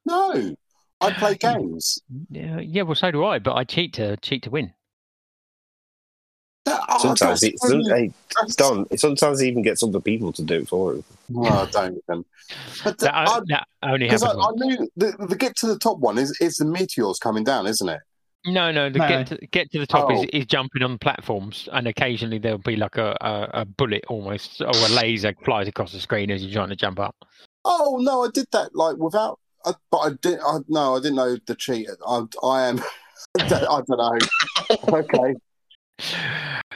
No, 0.06 0.54
I 1.04 1.12
play 1.12 1.34
games. 1.40 1.98
yeah, 2.30 2.60
yeah, 2.60 2.82
well, 2.82 2.94
so 2.94 3.10
do 3.10 3.24
I, 3.24 3.38
but 3.38 3.54
I 3.54 3.64
cheat 3.64 3.92
to 3.94 4.16
cheat 4.18 4.42
to 4.44 4.50
win. 4.50 4.72
That- 6.64 6.80
oh, 6.88 6.98
Sometimes 6.98 7.40
that's 7.42 7.54
it, 7.54 7.58
some, 7.60 7.82
hey, 7.84 8.10
Don, 8.56 8.86
sometimes 8.96 9.40
he 9.40 9.48
even 9.48 9.62
gets 9.62 9.82
other 9.82 10.00
people 10.00 10.32
to 10.32 10.42
do 10.42 10.54
it 10.60 10.68
for 10.68 10.94
him. 10.94 11.04
No, 11.28 11.66
don't 11.70 12.00
even. 12.08 12.24
But 12.84 12.98
the, 12.98 13.04
That, 13.06 13.14
I, 13.14 13.40
that 13.48 13.66
only 13.82 14.06
because 14.06 14.22
I, 14.22 14.28
happens. 14.28 14.46
I 14.46 14.66
knew 14.66 14.88
the, 14.96 15.26
the 15.28 15.36
get 15.36 15.56
to 15.56 15.66
the 15.66 15.78
top 15.78 15.98
one 15.98 16.16
is 16.18 16.36
is 16.40 16.56
the 16.56 16.64
meteors 16.64 17.18
coming 17.18 17.44
down, 17.44 17.66
isn't 17.66 17.88
it? 17.88 18.00
No, 18.46 18.70
no, 18.70 18.90
the 18.90 18.98
No. 18.98 19.08
get 19.08 19.26
to 19.28 19.36
get 19.46 19.70
to 19.72 19.78
the 19.78 19.86
top 19.86 20.10
Oh. 20.10 20.22
is, 20.22 20.28
is 20.32 20.46
jumping 20.46 20.82
on 20.82 20.98
platforms, 20.98 21.68
and 21.72 21.86
occasionally 21.86 22.38
there'll 22.38 22.58
be 22.58 22.76
like 22.76 22.96
a, 22.96 23.16
a, 23.20 23.60
a 23.60 23.64
bullet 23.64 24.04
almost, 24.08 24.60
or 24.62 24.68
a 24.68 24.88
laser 24.88 25.34
flies 25.44 25.68
across 25.68 25.92
the 25.92 26.00
screen 26.00 26.30
as 26.30 26.42
you're 26.42 26.52
trying 26.52 26.68
to 26.70 26.76
jump 26.76 26.98
up. 27.00 27.14
Oh 27.64 27.98
no, 28.00 28.24
I 28.24 28.28
did 28.32 28.46
that 28.52 28.74
like 28.74 28.96
without. 28.96 29.38
I, 29.64 29.72
but 29.90 29.98
I 29.98 30.10
did. 30.20 30.38
I 30.40 30.58
no, 30.68 30.96
I 30.96 31.00
didn't 31.00 31.16
know 31.16 31.36
the 31.46 31.54
cheat. 31.54 31.88
I, 32.06 32.22
I 32.42 32.66
am. 32.66 32.80
I 33.38 33.48
don't 33.48 33.88
know. 33.88 34.18
Okay. 34.88 35.34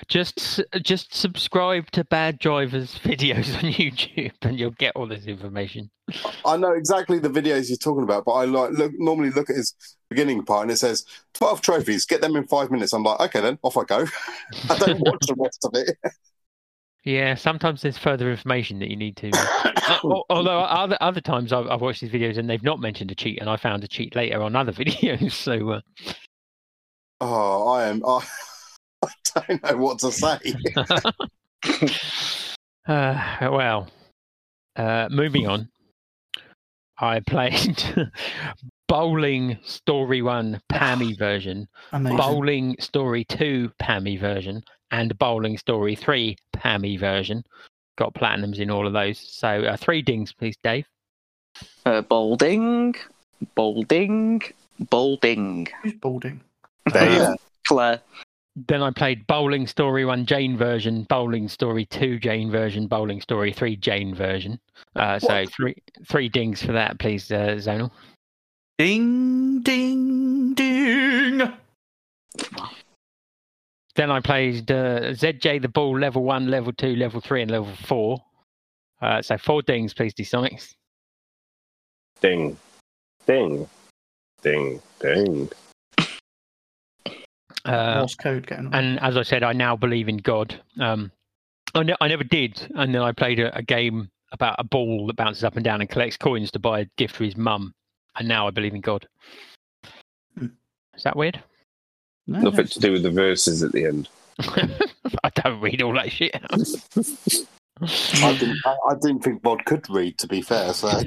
Just 0.07 0.63
just 0.83 1.15
subscribe 1.15 1.91
to 1.91 2.05
Bad 2.05 2.39
Drivers 2.39 2.99
videos 3.01 3.55
on 3.57 3.73
YouTube, 3.73 4.33
and 4.43 4.59
you'll 4.59 4.71
get 4.71 4.95
all 4.95 5.07
this 5.07 5.27
information. 5.27 5.91
I 6.45 6.57
know 6.57 6.73
exactly 6.73 7.19
the 7.19 7.29
videos 7.29 7.69
you're 7.69 7.77
talking 7.79 8.05
about, 8.05 8.25
but 8.25 8.33
I 8.33 8.45
like 8.45 8.73
look 8.73 8.93
normally 8.97 9.31
look 9.31 9.51
at 9.51 9.57
his 9.57 9.75
beginning 10.09 10.45
part 10.45 10.63
and 10.63 10.71
it 10.71 10.79
says 10.79 11.05
twelve 11.35 11.61
trophies. 11.61 12.07
Get 12.07 12.21
them 12.21 12.37
in 12.37 12.47
five 12.47 12.71
minutes. 12.71 12.93
I'm 12.93 13.03
like, 13.03 13.21
okay, 13.21 13.41
then 13.41 13.59
off 13.63 13.77
I 13.77 13.85
go. 13.85 14.07
I 14.71 14.79
don't 14.79 15.01
watch 15.01 15.27
the 15.27 15.35
rest 15.37 15.65
of 15.65 15.73
it. 15.75 15.97
Yeah, 17.09 17.37
sometimes 17.37 17.81
there's 17.81 17.97
further 17.97 18.31
information 18.31 18.81
that 18.81 18.91
you 18.91 18.97
need 18.97 19.17
to. 19.17 19.31
Uh, 19.89 20.21
although 20.29 20.61
other 20.61 20.99
other 21.01 21.23
times 21.23 21.51
I've, 21.51 21.67
I've 21.67 21.81
watched 21.81 22.03
these 22.03 22.11
videos 22.11 22.37
and 22.37 22.51
they've 22.51 22.63
not 22.63 22.79
mentioned 22.79 23.11
a 23.11 23.15
cheat, 23.15 23.41
and 23.41 23.49
I 23.49 23.57
found 23.57 23.83
a 23.83 23.89
cheat 23.89 24.15
later 24.15 24.43
on 24.43 24.55
other 24.55 24.73
videos. 24.73 25.33
So 25.33 25.71
uh, 25.71 25.81
Oh, 27.23 27.69
I 27.69 27.89
am. 27.89 28.05
I, 28.05 28.23
I 29.03 29.09
don't 29.49 29.65
know 29.65 29.77
what 29.79 29.99
to 30.01 30.13
say. 30.13 30.39
uh, 32.87 33.49
well, 33.51 33.89
uh, 34.77 35.09
moving 35.11 35.47
on. 35.47 35.71
I 36.99 37.21
played 37.21 37.83
Bowling 38.89 39.59
Story 39.63 40.21
One 40.21 40.61
Pammy 40.71 41.19
version, 41.19 41.67
Amazing. 41.93 42.17
Bowling 42.19 42.77
Story 42.79 43.25
2 43.25 43.73
Pammy 43.81 44.21
version 44.21 44.63
and 44.91 45.17
Bowling 45.19 45.59
Story 45.59 45.95
3 45.95 46.37
Pammy 46.55 46.99
version. 46.99 47.45
Got 47.97 48.15
platinums 48.15 48.59
in 48.59 48.71
all 48.71 48.87
of 48.87 48.93
those. 48.93 49.19
So 49.19 49.49
uh, 49.49 49.77
three 49.77 50.03
dings, 50.03 50.33
please, 50.33 50.57
Dave. 50.63 50.87
Uh, 51.85 52.03
Bolding, 52.03 52.95
Bolding, 53.55 54.43
Bolding. 54.91 55.69
Who's 55.83 55.95
balding? 55.95 56.41
Dave, 56.93 57.37
Claire. 57.67 58.01
Then 58.67 58.83
I 58.83 58.91
played 58.91 59.27
Bowling 59.27 59.67
Story 59.67 60.05
1 60.05 60.27
Jane 60.27 60.57
version, 60.57 61.05
Bowling 61.09 61.49
Story 61.49 61.85
2 61.87 62.19
Jane 62.19 62.51
version, 62.51 62.87
Bowling 62.87 63.21
Story 63.21 63.53
3 63.53 63.77
Jane 63.77 64.15
version. 64.15 64.59
Uh, 64.97 65.19
so 65.19 65.45
three 65.47 65.77
three 66.09 66.29
dings 66.29 66.63
for 66.63 66.73
that, 66.73 66.99
please, 66.99 67.31
uh, 67.31 67.57
Zonal. 67.59 67.91
Ding, 68.79 69.61
ding, 69.63 70.03
ding. 70.03 70.18
Then 73.99 74.13
I 74.13 74.21
played 74.21 74.71
uh, 74.71 75.11
ZJ 75.11 75.61
the 75.61 75.69
Ball 75.69 75.99
level 75.99 76.23
1, 76.23 76.49
level 76.49 76.73
2, 76.73 76.95
level 76.95 77.21
3, 77.21 77.43
and 77.43 77.51
level 77.51 77.75
4. 77.83 78.23
Uh, 79.03 79.21
so 79.21 79.37
four 79.37 79.61
dings, 79.61 79.93
please, 79.93 80.15
D 80.15 80.23
Sonics. 80.23 80.75
ding, 82.21 82.57
ding, 83.27 83.69
ding, 84.41 84.81
ding. 85.01 85.51
Uh, 87.65 87.99
Morse 87.99 88.15
code 88.15 88.47
getting 88.47 88.67
on. 88.67 88.75
and 88.75 89.01
as 89.01 89.17
I 89.17 89.23
said, 89.23 89.43
I 89.43 89.53
now 89.53 89.75
believe 89.75 90.09
in 90.09 90.19
God. 90.19 90.61
Um, 90.79 91.11
I, 91.75 91.83
ne- 91.83 91.97
I 92.01 92.07
never 92.07 92.23
did, 92.23 92.71
and 92.77 92.95
then 92.95 93.03
I 93.03 93.11
played 93.11 93.41
a, 93.41 93.57
a 93.57 93.63
game 93.63 94.09
about 94.31 94.55
a 94.61 94.65
ball 94.65 95.09
that 95.09 95.17
bounces 95.17 95.43
up 95.43 95.57
and 95.57 95.65
down 95.65 95.81
and 95.81 95.91
collects 95.91 96.17
coins 96.17 96.53
to 96.53 96.61
buy 96.61 96.81
a 96.81 96.87
gift 96.99 97.17
for 97.17 97.25
his 97.25 97.37
mum, 97.37 97.75
and 98.17 98.29
now 98.29 98.47
I 98.47 98.53
believe 98.53 98.75
in 98.75 98.81
God. 98.81 99.09
Hmm. 100.39 100.47
Is 100.95 101.03
that 101.03 101.17
weird? 101.17 101.43
No, 102.29 102.41
Nothing 102.41 102.57
no. 102.59 102.65
to 102.65 102.81
do 102.81 102.93
with 102.93 103.03
the 103.03 103.11
verses 103.11 103.63
at 103.63 103.73
the 103.73 103.87
end. 103.87 104.09
I 104.39 105.31
don't 105.35 105.61
read 105.63 105.81
all 105.81 105.95
that 105.95 106.13
shit. 106.13 106.33
I 107.83 108.37
didn't. 108.39 108.59
I, 108.67 108.77
I 108.91 108.95
didn't 109.01 109.21
think 109.25 109.41
Bod 109.43 109.65
could 109.65 109.89
read. 109.89 110.19
To 110.19 110.29
be 110.29 110.43
fair, 110.43 110.75
so 110.75 110.91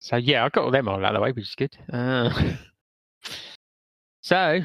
so 0.00 0.16
yeah, 0.16 0.44
I 0.44 0.48
got 0.48 0.64
all 0.64 0.70
them 0.72 0.88
all 0.88 1.04
out 1.04 1.14
of 1.14 1.20
the 1.20 1.20
way, 1.20 1.30
which 1.32 1.48
is 1.48 1.54
good. 1.54 1.76
Uh, 1.92 2.54
so 4.22 4.60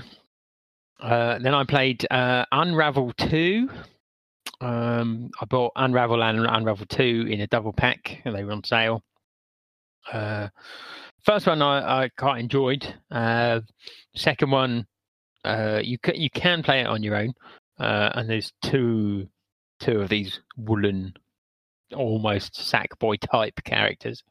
uh, 1.00 1.40
then 1.40 1.54
I 1.54 1.64
played 1.64 2.08
uh, 2.10 2.46
Unravel 2.52 3.14
Two. 3.18 3.70
Um, 4.62 5.30
I 5.40 5.46
bought 5.46 5.74
Unravel 5.76 6.24
and 6.24 6.40
Unravel 6.40 6.88
Two 6.88 7.28
in 7.30 7.42
a 7.42 7.48
double 7.48 7.74
pack, 7.74 8.22
and 8.26 8.36
they 8.36 8.44
were 8.44 8.54
on 8.54 8.64
sale. 8.64 9.04
Uh, 10.12 10.48
first 11.28 11.45
one 11.45 11.62
I, 11.62 12.04
I 12.04 12.10
quite 12.18 12.40
enjoyed. 12.40 12.88
Uh, 13.12 13.60
second 14.16 14.49
one, 14.49 14.88
uh, 15.44 15.82
you 15.84 15.99
can 15.99 16.16
you 16.16 16.30
can 16.30 16.64
play 16.64 16.80
it 16.80 16.88
on 16.88 17.04
your 17.04 17.16
own, 17.16 17.34
uh, 17.80 18.12
and 18.16 18.30
there's 18.30 18.54
two 18.64 19.28
two 19.80 19.99
of 19.99 20.10
these 20.10 20.40
woolen, 20.56 21.14
almost 21.94 22.54
Sackboy 22.54 23.20
type 23.20 23.62
characters. 23.66 24.24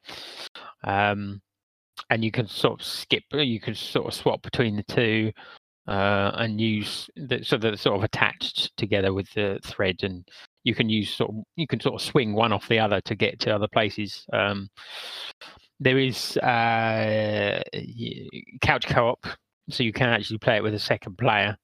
Um, 0.84 1.40
and 2.10 2.24
you 2.24 2.30
can 2.30 2.46
sort 2.46 2.80
of 2.80 2.86
skip, 2.86 3.24
you 3.32 3.60
can 3.60 3.74
sort 3.74 4.06
of 4.06 4.14
swap 4.14 4.42
between 4.42 4.76
the 4.76 4.82
two, 4.82 5.32
uh, 5.88 6.32
and 6.34 6.60
use 6.60 7.08
the, 7.16 7.42
so 7.44 7.56
they're 7.56 7.76
sort 7.76 7.96
of 7.96 8.04
attached 8.04 8.76
together 8.76 9.12
with 9.12 9.30
the 9.34 9.60
thread, 9.62 10.02
and 10.02 10.26
you 10.64 10.74
can 10.74 10.88
use 10.88 11.10
sort 11.10 11.30
of 11.30 11.36
you 11.56 11.66
can 11.66 11.78
sort 11.80 11.94
of 11.94 12.00
swing 12.00 12.32
one 12.32 12.52
off 12.52 12.68
the 12.68 12.78
other 12.78 13.02
to 13.02 13.14
get 13.14 13.38
to 13.40 13.54
other 13.54 13.68
places. 13.68 14.26
Um, 14.32 14.68
there 15.80 15.98
is 15.98 16.36
uh, 16.38 17.62
couch 18.62 18.86
co-op, 18.86 19.26
so 19.70 19.82
you 19.82 19.92
can 19.92 20.08
actually 20.08 20.38
play 20.38 20.56
it 20.56 20.62
with 20.62 20.74
a 20.74 20.78
second 20.78 21.18
player, 21.18 21.56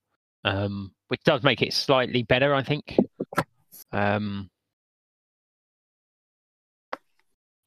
um, 0.44 0.92
which 1.08 1.22
does 1.24 1.42
make 1.42 1.62
it 1.62 1.72
slightly 1.72 2.22
better, 2.22 2.54
I 2.54 2.62
think. 2.62 2.98
Um, 3.92 4.50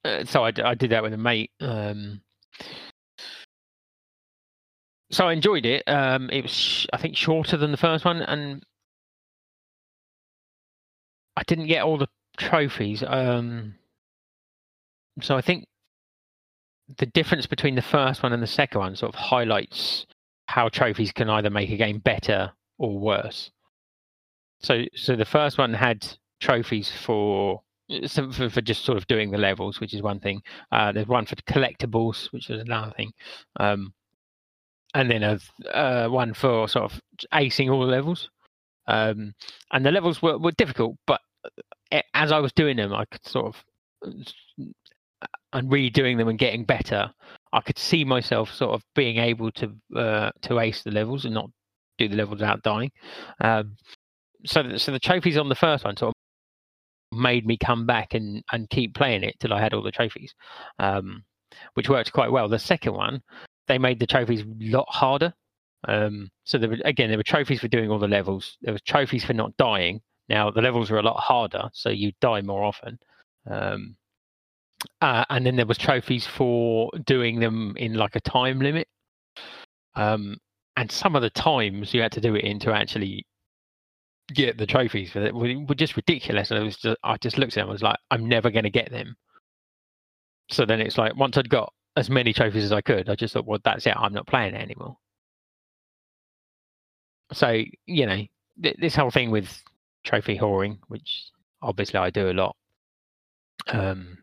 uh, 0.04 0.24
so 0.26 0.44
I, 0.44 0.52
did 0.52 0.92
that 0.92 1.04
with 1.04 1.14
a 1.14 1.18
mate. 1.18 1.52
Um, 1.60 2.22
so 5.12 5.28
I 5.28 5.34
enjoyed 5.34 5.66
it. 5.66 5.84
Um, 5.88 6.30
it 6.30 6.44
was, 6.44 6.52
sh- 6.52 6.88
I 6.94 6.98
think, 6.98 7.18
shorter 7.18 7.58
than 7.58 7.72
the 7.72 7.78
first 7.78 8.06
one, 8.06 8.22
and 8.22 8.64
I 11.36 11.44
didn't 11.44 11.68
get 11.68 11.84
all 11.84 11.98
the 11.98 12.08
trophies. 12.38 13.04
Um, 13.06 13.76
so 15.22 15.38
I 15.38 15.42
think 15.42 15.66
the 16.98 17.06
difference 17.06 17.46
between 17.46 17.76
the 17.76 17.82
first 17.82 18.24
one 18.24 18.34
and 18.34 18.44
the 18.44 18.48
second 18.48 18.80
one 18.80 18.96
sort 18.96 19.14
of 19.14 19.20
highlights 19.20 20.06
how 20.48 20.70
trophies 20.70 21.12
can 21.12 21.30
either 21.30 21.50
make 21.50 21.70
a 21.72 21.78
game 21.78 22.00
better 22.00 22.52
or 22.78 22.98
worse. 22.98 23.52
So, 24.60 24.84
so 24.96 25.16
the 25.16 25.26
first 25.26 25.58
one 25.58 25.74
had 25.74 26.08
trophies 26.40 26.92
for 26.92 27.62
some 28.06 28.32
for, 28.32 28.50
for 28.50 28.62
just 28.62 28.84
sort 28.84 28.98
of 28.98 29.08
doing 29.08 29.32
the 29.32 29.38
levels, 29.38 29.80
which 29.80 29.94
is 29.94 30.02
one 30.02 30.20
thing. 30.20 30.42
Uh, 30.72 30.92
there's 30.92 31.08
one 31.08 31.26
for 31.26 31.36
collectibles, 31.36 32.32
which 32.32 32.50
is 32.50 32.62
another 32.62 32.92
thing, 32.96 33.12
um, 33.60 33.94
and 34.94 35.10
then 35.10 35.24
a 35.24 35.40
uh, 35.76 36.08
one 36.08 36.34
for 36.34 36.68
sort 36.68 36.92
of 36.92 37.02
acing 37.34 37.72
all 37.72 37.82
the 37.82 37.92
levels. 37.92 38.30
Um, 38.88 39.34
and 39.72 39.86
the 39.86 39.92
levels 39.92 40.22
were, 40.22 40.38
were 40.38 40.52
difficult, 40.52 40.96
but 41.08 41.22
uh, 41.92 42.02
as 42.14 42.32
I 42.32 42.40
was 42.40 42.54
doing 42.54 42.78
them, 42.78 42.94
I 42.94 43.06
could 43.06 43.26
sort 43.26 43.48
of 43.48 43.64
and 45.54 45.70
redoing 45.70 46.18
them 46.18 46.28
and 46.28 46.40
getting 46.40 46.66
better. 46.66 47.12
I 47.54 47.62
could 47.62 47.78
see 47.80 48.04
myself 48.04 48.52
sort 48.52 48.74
of 48.74 48.84
being 48.96 49.18
able 49.18 49.52
to 49.52 49.72
uh, 49.96 50.32
to 50.44 50.60
ace 50.60 50.84
the 50.84 50.92
levels 50.92 51.26
and 51.26 51.34
not 51.34 51.50
do 51.98 52.08
the 52.08 52.16
levels 52.16 52.40
without 52.40 52.62
dying. 52.64 52.92
Um, 53.40 53.78
so, 54.46 54.64
the, 54.64 54.80
so 54.80 54.92
the 54.92 55.00
trophies 55.00 55.38
on 55.38 55.50
the 55.50 55.56
first 55.56 55.86
one 55.86 55.98
sort 55.98 56.10
of 56.10 57.18
made 57.18 57.46
me 57.46 57.58
come 57.58 57.86
back 57.86 58.14
and, 58.14 58.44
and 58.52 58.70
keep 58.70 58.94
playing 58.94 59.24
it 59.24 59.36
till 59.40 59.54
I 59.54 59.62
had 59.62 59.74
all 59.74 59.82
the 59.82 59.92
trophies, 59.92 60.34
um, 60.80 61.24
which 61.74 61.90
worked 61.90 62.12
quite 62.12 62.32
well. 62.32 62.50
The 62.50 62.60
second 62.60 62.94
one, 62.94 63.22
they 63.68 63.78
made 63.78 64.00
the 64.00 64.08
trophies 64.08 64.42
a 64.42 64.46
lot 64.60 64.88
harder. 64.90 65.34
Um, 65.88 66.30
so 66.44 66.58
there 66.58 66.70
were, 66.70 66.78
again, 66.84 67.10
there 67.10 67.18
were 67.18 67.24
trophies 67.24 67.62
for 67.62 67.68
doing 67.68 67.90
all 67.90 68.00
the 68.00 68.08
levels. 68.08 68.58
There 68.62 68.74
was 68.74 68.82
trophies 68.82 69.24
for 69.24 69.34
not 69.34 69.56
dying. 69.58 70.02
Now 70.28 70.50
the 70.52 70.62
levels 70.62 70.90
were 70.90 71.00
a 71.00 71.04
lot 71.04 71.20
harder, 71.20 71.70
so 71.74 71.90
you 71.90 72.12
die 72.22 72.42
more 72.42 72.64
often. 72.64 72.98
Um, 73.50 73.96
uh, 75.02 75.26
and 75.30 75.46
then 75.46 75.56
there 75.56 75.66
was 75.66 75.78
trophies 75.78 76.26
for 76.26 76.90
doing 77.06 77.40
them 77.40 77.76
in 77.78 77.94
like 77.94 78.16
a 78.16 78.22
time 78.22 78.60
limit. 78.60 78.88
Um, 79.96 80.38
and 80.78 80.92
some 80.92 81.16
of 81.16 81.22
the 81.22 81.30
times 81.30 81.94
you 81.94 82.02
had 82.02 82.12
to 82.14 82.22
do 82.22 82.36
it 82.36 82.44
in 82.44 82.60
to 82.60 82.74
actually 82.74 83.26
get 84.34 84.58
the 84.58 84.66
trophies 84.66 85.12
for 85.12 85.22
it 85.22 85.34
were, 85.34 85.76
just 85.76 85.96
ridiculous. 85.96 86.52
And 86.52 86.60
it 86.60 86.64
was 86.64 86.78
just, 86.78 86.98
I 87.04 87.18
just 87.18 87.38
looked 87.38 87.58
at 87.58 87.62
them, 87.62 87.70
I 87.70 87.74
was 87.74 87.84
like, 87.84 87.98
I'm 88.12 88.28
never 88.28 88.50
going 88.50 88.64
to 88.64 88.70
get 88.70 88.92
them. 88.92 89.16
So 90.52 90.66
then 90.66 90.82
it's 90.82 90.98
like 90.98 91.16
once 91.16 91.38
I'd 91.38 91.50
got 91.50 91.72
as 91.96 92.10
many 92.10 92.34
trophies 92.34 92.66
as 92.66 92.72
I 92.72 92.82
could, 92.82 93.10
I 93.10 93.16
just 93.16 93.34
thought, 93.34 93.46
well, 93.46 93.60
that's 93.64 93.88
it. 93.88 93.96
I'm 93.96 94.14
not 94.14 94.28
playing 94.28 94.54
it 94.54 94.62
anymore. 94.62 94.98
So 97.32 97.64
you 97.86 98.06
know, 98.06 98.22
th- 98.62 98.78
this 98.80 98.96
whole 98.96 99.12
thing 99.12 99.32
with 99.32 99.64
trophy 100.04 100.38
whoring, 100.38 100.78
which 100.88 101.32
obviously 101.62 102.00
I 102.00 102.10
do 102.10 102.30
a 102.30 102.34
lot. 102.34 102.56
Um, 103.68 104.20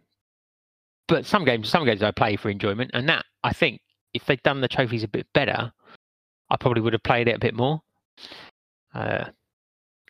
but 1.13 1.27
some 1.27 1.45
games, 1.45 1.69
some 1.69 1.85
games 1.85 2.03
I 2.03 2.11
play 2.11 2.37
for 2.37 2.49
enjoyment, 2.49 2.91
and 2.95 3.07
that 3.11 3.27
I 3.45 3.53
think 3.53 3.83
if 4.15 4.25
they'd 4.25 4.43
done 4.43 4.63
the 4.63 4.69
trophies 4.69 5.05
a 5.05 5.09
bit 5.09 5.27
better, 5.35 5.71
I 6.49 6.57
probably 6.57 6.81
would 6.81 6.95
have 6.95 7.03
played 7.03 7.29
it 7.29 7.37
a 7.37 7.39
bit 7.39 7.55
more. 7.55 7.83
Uh, 8.95 9.27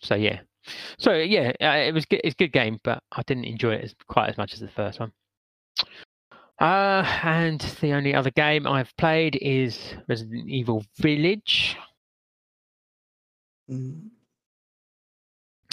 so 0.00 0.14
yeah, 0.14 0.42
so 0.98 1.14
yeah, 1.14 1.50
uh, 1.60 1.89
it 1.89 1.92
was 1.92 2.06
good, 2.06 2.20
it's 2.22 2.34
a 2.34 2.36
good 2.36 2.52
game, 2.52 2.78
but 2.84 3.02
I 3.10 3.22
didn't 3.22 3.47
enjoy 3.47 3.74
it 3.74 3.84
as 3.84 3.97
quite 4.06 4.28
as 4.28 4.39
much 4.39 4.55
as 4.55 4.60
the 4.60 4.68
first 4.68 5.00
one. 5.00 5.12
Uh, 6.60 7.05
and 7.24 7.60
the 7.81 7.94
only 7.94 8.14
other 8.14 8.31
game 8.31 8.64
I've 8.68 8.97
played 8.97 9.36
is 9.42 9.94
Resident 10.08 10.48
Evil 10.48 10.84
Village, 10.98 11.76
Mm. 13.68 14.10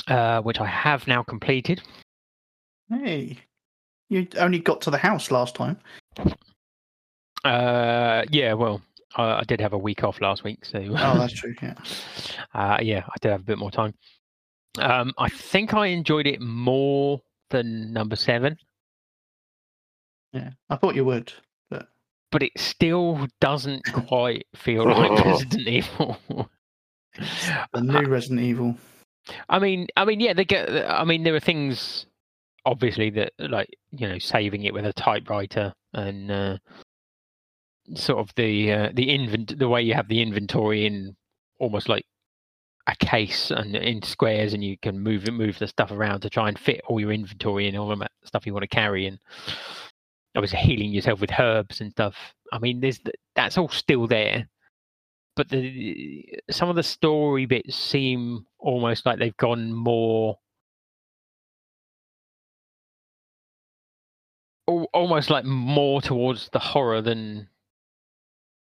uh, 0.07 0.41
which 0.41 0.59
I 0.59 0.65
have 0.65 1.05
now 1.07 1.21
completed. 1.21 1.83
Hey, 2.89 3.37
you 4.09 4.27
only 4.37 4.59
got 4.59 4.81
to 4.81 4.91
the 4.91 4.97
house 4.97 5.31
last 5.31 5.55
time. 5.55 5.77
Uh, 7.45 8.23
yeah, 8.29 8.53
well, 8.53 8.81
I, 9.15 9.39
I 9.39 9.43
did 9.47 9.61
have 9.61 9.73
a 9.73 9.77
week 9.77 10.03
off 10.03 10.19
last 10.21 10.43
week, 10.43 10.65
so 10.65 10.79
Oh, 10.79 11.17
that's 11.17 11.33
true. 11.39 11.55
Yeah. 11.61 11.75
uh, 12.53 12.77
yeah, 12.81 13.03
I 13.07 13.13
did 13.21 13.31
have 13.31 13.41
a 13.41 13.45
bit 13.45 13.57
more 13.57 13.71
time. 13.71 13.93
Um, 14.77 15.13
I 15.17 15.29
think 15.29 15.73
I 15.73 15.87
enjoyed 15.87 16.27
it 16.27 16.41
more 16.41 17.21
than 17.49 17.91
number 17.93 18.15
seven, 18.15 18.57
Yeah. 20.33 20.51
I 20.69 20.75
thought 20.75 20.95
you 20.95 21.05
would. 21.05 21.31
but 22.31 22.43
it 22.43 22.51
still 22.57 23.27
doesn't 23.41 23.83
quite 24.07 24.45
feel 24.55 24.85
like 24.85 25.25
Resident 25.25 25.67
Evil. 25.67 26.17
The 27.73 27.81
new 27.81 28.07
Resident 28.07 28.41
Evil. 28.41 28.75
I 29.49 29.57
mean, 29.59 29.87
I 29.97 30.05
mean, 30.05 30.19
yeah, 30.19 30.33
they 30.33 30.45
get. 30.45 30.69
I 30.89 31.03
mean, 31.03 31.23
there 31.23 31.33
are 31.35 31.39
things 31.39 32.05
obviously 32.65 33.09
that 33.09 33.33
like 33.39 33.69
you 33.91 34.07
know 34.07 34.19
saving 34.19 34.63
it 34.63 34.73
with 34.73 34.85
a 34.85 34.93
typewriter 34.93 35.73
and 35.93 36.31
uh, 36.31 36.57
sort 37.95 38.19
of 38.19 38.33
the 38.35 38.71
uh, 38.71 38.89
the 38.93 39.13
invent 39.13 39.57
the 39.57 39.69
way 39.69 39.81
you 39.81 39.93
have 39.93 40.07
the 40.07 40.21
inventory 40.21 40.85
in 40.85 41.15
almost 41.59 41.89
like 41.89 42.05
a 42.87 42.95
case 42.95 43.51
and 43.51 43.75
in 43.75 44.01
squares 44.01 44.53
and 44.53 44.63
you 44.63 44.77
can 44.81 44.99
move 44.99 45.27
it 45.27 45.31
move 45.31 45.59
the 45.59 45.67
stuff 45.67 45.91
around 45.91 46.21
to 46.21 46.29
try 46.29 46.47
and 46.47 46.57
fit 46.57 46.81
all 46.87 46.99
your 46.99 47.11
inventory 47.11 47.67
and 47.67 47.77
all 47.77 47.87
the 47.95 48.07
stuff 48.23 48.45
you 48.45 48.53
want 48.53 48.63
to 48.63 48.67
carry 48.67 49.05
and 49.05 49.19
obviously 50.35 50.59
healing 50.59 50.91
yourself 50.91 51.21
with 51.21 51.31
herbs 51.39 51.81
and 51.81 51.91
stuff. 51.91 52.15
I 52.51 52.59
mean 52.59 52.79
there's 52.79 52.99
that's 53.35 53.57
all 53.57 53.69
still 53.69 54.07
there 54.07 54.47
but 55.35 55.49
the 55.49 56.25
some 56.49 56.69
of 56.69 56.75
the 56.75 56.83
story 56.83 57.45
bits 57.45 57.75
seem 57.75 58.45
almost 58.57 59.05
like 59.05 59.19
they've 59.19 59.37
gone 59.37 59.71
more 59.71 60.37
almost 64.93 65.29
like 65.29 65.45
more 65.45 66.01
towards 66.01 66.49
the 66.53 66.59
horror 66.59 67.01
than 67.01 67.47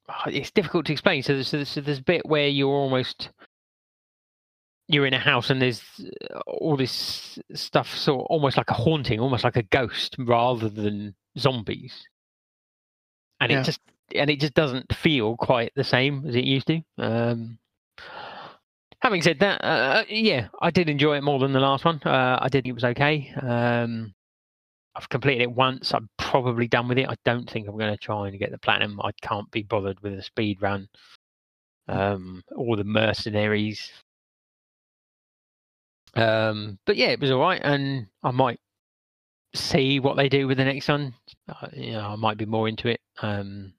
Ah, 0.09 0.25
it's 0.27 0.51
difficult 0.51 0.85
to 0.87 0.93
explain. 0.93 1.23
So 1.23 1.33
there's, 1.35 1.51
there's, 1.51 1.75
there's 1.77 1.99
a 1.99 2.03
bit 2.03 2.27
where 2.27 2.47
you're 2.49 2.69
almost 2.75 3.31
you're 4.87 5.07
in 5.07 5.15
a 5.15 5.19
house 5.19 5.49
and 5.49 5.63
there's 5.63 5.83
uh, 6.35 6.41
all 6.47 6.77
this 6.77 7.39
stuff 7.55 7.89
sort 7.97 8.21
of 8.21 8.27
almost 8.27 8.59
like 8.59 8.71
a 8.71 8.75
haunting 8.75 9.19
almost 9.19 9.43
like 9.45 9.57
a 9.57 9.63
ghost 9.63 10.15
rather 10.19 10.69
than 10.69 11.15
zombies. 11.39 12.07
And 13.41 13.51
Yeah. 13.51 13.61
it 13.61 13.65
just 13.65 13.81
and 14.15 14.29
it 14.29 14.41
just 14.41 14.55
doesn't 14.55 14.95
feel 14.95 15.37
quite 15.37 15.73
the 15.75 15.85
same 15.85 16.27
as 16.29 16.37
it 16.37 16.45
used 16.45 16.67
to. 16.67 16.83
Um 16.99 17.59
having 19.01 19.23
said 19.23 19.39
that 19.41 19.63
uh, 19.63 20.03
yeah 20.09 20.49
i 20.63 20.71
did 20.71 20.89
enjoy 20.89 21.17
it 21.17 21.23
more 21.23 21.39
than 21.39 21.53
the 21.53 21.61
last 21.61 21.85
one. 21.85 22.01
Uh, 22.05 22.39
i 22.41 22.49
did 22.49 22.65
think 22.65 22.73
it 22.73 22.75
was 22.75 22.85
okay. 22.85 23.33
Um 23.41 24.14
I've 24.97 25.09
completed 25.09 25.43
it 25.43 25.53
once. 25.53 25.93
I'm 25.93 26.09
probably 26.19 26.69
done 26.69 26.89
with 26.89 26.99
it. 26.99 27.09
I 27.09 27.17
don't 27.25 27.51
think 27.51 27.67
I'm 27.67 27.77
going 27.79 27.93
to 27.93 27.99
try 27.99 28.29
and 28.29 28.39
get 28.39 28.51
the 28.51 28.59
platinum. 28.59 29.01
I 29.03 29.11
can't 29.23 29.51
be 29.51 29.63
bothered 29.63 30.01
with 30.01 30.15
a 30.15 30.23
speed 30.23 30.63
run. 30.63 30.89
Um, 31.89 32.43
all 32.57 32.77
the 32.77 32.85
mercenaries. 32.85 33.91
Um, 36.15 36.79
but 36.87 36.97
yeah, 36.97 37.09
it 37.09 37.21
was 37.21 37.31
all 37.31 37.41
right, 37.41 37.61
and 37.63 38.07
I 38.23 38.31
might 38.31 38.61
see 39.55 40.01
what 40.01 40.17
they 40.17 40.29
do 40.29 40.47
with 40.47 40.59
the 40.59 40.65
next 40.65 40.89
one. 40.89 41.15
Uh, 41.49 41.69
you 41.73 41.93
know, 41.93 42.09
I 42.09 42.17
might 42.17 42.39
be 42.39 42.47
more 42.47 42.69
into 42.69 42.89
it. 42.89 43.01
Um, 43.21 43.73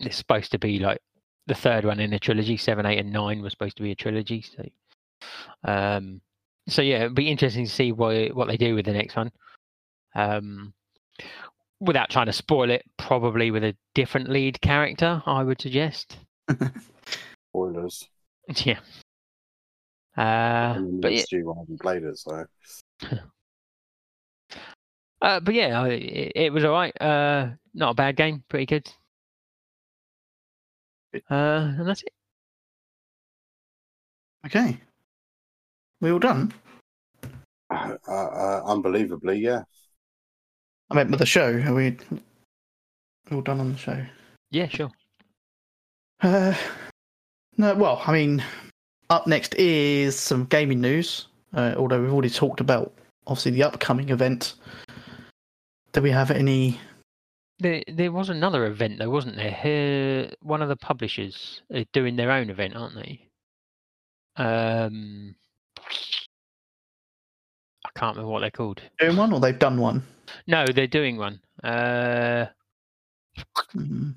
it's 0.00 0.16
supposed 0.16 0.50
to 0.52 0.58
be 0.58 0.78
like 0.78 1.00
the 1.46 1.54
third 1.54 1.84
one 1.84 2.00
in 2.00 2.12
a 2.14 2.18
trilogy. 2.18 2.56
Seven, 2.56 2.86
eight, 2.86 2.98
and 2.98 3.12
nine 3.12 3.42
was 3.42 3.52
supposed 3.52 3.76
to 3.76 3.82
be 3.82 3.92
a 3.92 3.96
trilogy. 3.96 4.42
So, 4.42 4.64
um, 5.64 6.20
so 6.68 6.80
yeah, 6.82 7.00
it'd 7.00 7.14
be 7.14 7.30
interesting 7.30 7.66
to 7.66 7.70
see 7.70 7.92
what 7.92 8.34
what 8.34 8.48
they 8.48 8.56
do 8.56 8.74
with 8.74 8.86
the 8.86 8.92
next 8.92 9.14
one. 9.14 9.30
Um, 10.14 10.74
without 11.80 12.10
trying 12.10 12.26
to 12.26 12.32
spoil 12.32 12.70
it, 12.70 12.84
probably 12.96 13.50
with 13.50 13.64
a 13.64 13.76
different 13.94 14.28
lead 14.28 14.60
character, 14.60 15.22
I 15.26 15.42
would 15.42 15.60
suggest. 15.60 16.18
Spoilers. 17.50 18.08
Yeah. 18.56 18.80
Uh, 20.16 20.78
but 21.00 21.12
yeah, 21.12 21.24
I 21.32 21.58
haven't 21.58 21.80
played 21.80 22.04
it, 22.04 22.18
so 22.18 22.44
uh, 25.22 25.40
but 25.40 25.54
yeah, 25.54 25.86
it, 25.86 26.32
it 26.36 26.52
was 26.52 26.62
all 26.62 26.72
right. 26.72 26.92
Uh, 27.00 27.48
not 27.72 27.92
a 27.92 27.94
bad 27.94 28.16
game, 28.16 28.44
pretty 28.48 28.66
good. 28.66 28.88
Uh, 31.30 31.72
and 31.78 31.88
that's 31.88 32.02
it. 32.02 32.12
Okay. 34.46 34.78
We 36.00 36.12
all 36.12 36.18
done? 36.18 36.52
uh, 37.70 37.96
uh, 38.06 38.62
unbelievably, 38.66 39.38
yeah. 39.38 39.62
I 40.90 40.94
meant 40.94 41.10
with 41.10 41.20
the 41.20 41.26
show. 41.26 41.62
Are 41.66 41.74
we 41.74 41.96
all 43.30 43.40
done 43.40 43.60
on 43.60 43.72
the 43.72 43.78
show? 43.78 44.04
Yeah, 44.50 44.68
sure. 44.68 44.90
Uh, 46.22 46.54
no, 47.56 47.74
well, 47.74 48.02
I 48.06 48.12
mean, 48.12 48.42
up 49.10 49.26
next 49.26 49.54
is 49.56 50.18
some 50.18 50.44
gaming 50.44 50.80
news. 50.80 51.26
Uh, 51.52 51.74
although 51.76 52.00
we've 52.00 52.12
already 52.12 52.30
talked 52.30 52.60
about 52.60 52.92
obviously 53.26 53.52
the 53.52 53.62
upcoming 53.62 54.08
event. 54.10 54.54
Do 55.92 56.02
we 56.02 56.10
have 56.10 56.30
any? 56.30 56.80
There, 57.60 57.82
there 57.86 58.12
was 58.12 58.28
another 58.28 58.66
event 58.66 58.98
though, 58.98 59.10
wasn't 59.10 59.36
there? 59.36 59.50
Here, 59.50 60.30
one 60.42 60.62
of 60.62 60.68
the 60.68 60.76
publishers 60.76 61.62
are 61.72 61.84
doing 61.92 62.16
their 62.16 62.30
own 62.30 62.50
event, 62.50 62.74
aren't 62.74 62.96
they? 62.96 63.28
Um, 64.36 65.36
can't 67.96 68.16
remember 68.16 68.32
what 68.32 68.40
they're 68.40 68.50
called. 68.50 68.82
Doing 68.98 69.16
one 69.16 69.32
or 69.32 69.40
they've 69.40 69.58
done 69.58 69.78
one? 69.78 70.02
No, 70.46 70.66
they're 70.66 70.86
doing 70.86 71.16
one. 71.16 71.40
Uh, 71.62 72.46
Mm, 73.74 74.14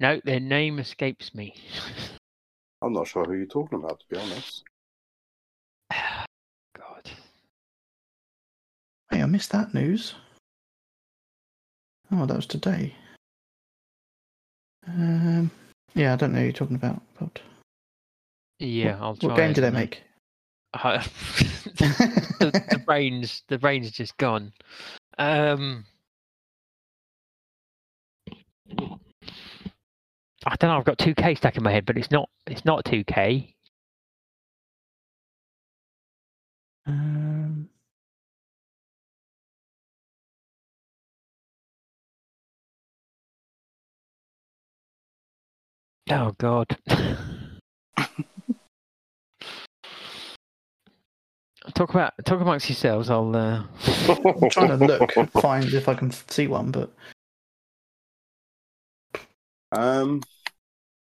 no, 0.00 0.20
their 0.24 0.40
name 0.40 0.78
escapes 0.78 1.34
me. 1.34 1.54
I'm 2.82 2.92
not 2.92 3.08
sure 3.08 3.24
who 3.24 3.34
you're 3.34 3.46
talking 3.46 3.78
about, 3.78 4.00
to 4.00 4.06
be 4.10 4.16
honest. 4.18 4.64
God. 6.76 7.10
Hey, 9.10 9.22
I 9.22 9.26
missed 9.26 9.50
that 9.52 9.72
news. 9.74 10.14
Oh, 12.12 12.26
that 12.26 12.36
was 12.36 12.46
today. 12.46 12.94
Um, 14.86 15.50
yeah, 15.94 16.12
I 16.12 16.16
don't 16.16 16.32
know 16.32 16.38
who 16.38 16.44
you're 16.44 16.52
talking 16.52 16.76
about. 16.76 17.02
But 17.18 17.40
Yeah, 18.58 18.98
I'll 19.00 19.16
try. 19.16 19.28
what 19.28 19.36
game 19.36 19.52
did 19.52 19.62
they 19.62 19.68
uh, 19.68 19.72
make? 19.72 20.02
Uh, 20.74 21.02
the, 21.78 22.66
the 22.70 22.82
brains, 22.86 23.42
the 23.48 23.58
brains 23.58 23.90
just 23.90 24.16
gone. 24.18 24.52
Um, 25.18 25.84
I 30.46 30.56
don't 30.56 30.70
know. 30.70 30.78
I've 30.78 30.84
got 30.84 30.98
two 30.98 31.14
K 31.14 31.34
stuck 31.34 31.56
in 31.56 31.62
my 31.62 31.72
head, 31.72 31.86
but 31.86 31.98
it's 31.98 32.10
not. 32.10 32.28
It's 32.46 32.64
not 32.64 32.84
two 32.84 33.04
K. 33.04 33.54
Um, 36.86 37.68
Oh 46.10 46.32
God. 46.38 46.76
talk 51.74 51.90
about 51.90 52.12
talk 52.24 52.40
amongst 52.40 52.68
yourselves. 52.68 53.10
I'll. 53.10 53.34
Uh... 53.34 53.64
I'm 54.08 54.50
trying 54.50 54.78
to 54.78 54.84
look, 54.84 55.12
find 55.40 55.72
if 55.72 55.88
I 55.88 55.94
can 55.94 56.10
see 56.10 56.46
one, 56.46 56.70
but 56.70 56.90
Um, 59.72 60.22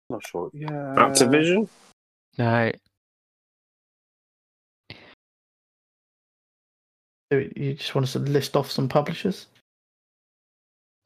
not 0.09 0.27
sure. 0.27 0.51
Yeah. 0.53 0.69
Activision. 0.69 1.69
No, 2.39 2.73
do 7.31 7.51
you 7.57 7.75
just 7.75 7.95
want 7.95 8.05
us 8.05 8.13
to 8.13 8.19
list 8.19 8.57
off 8.57 8.71
some 8.71 8.89
publishers? 8.89 9.47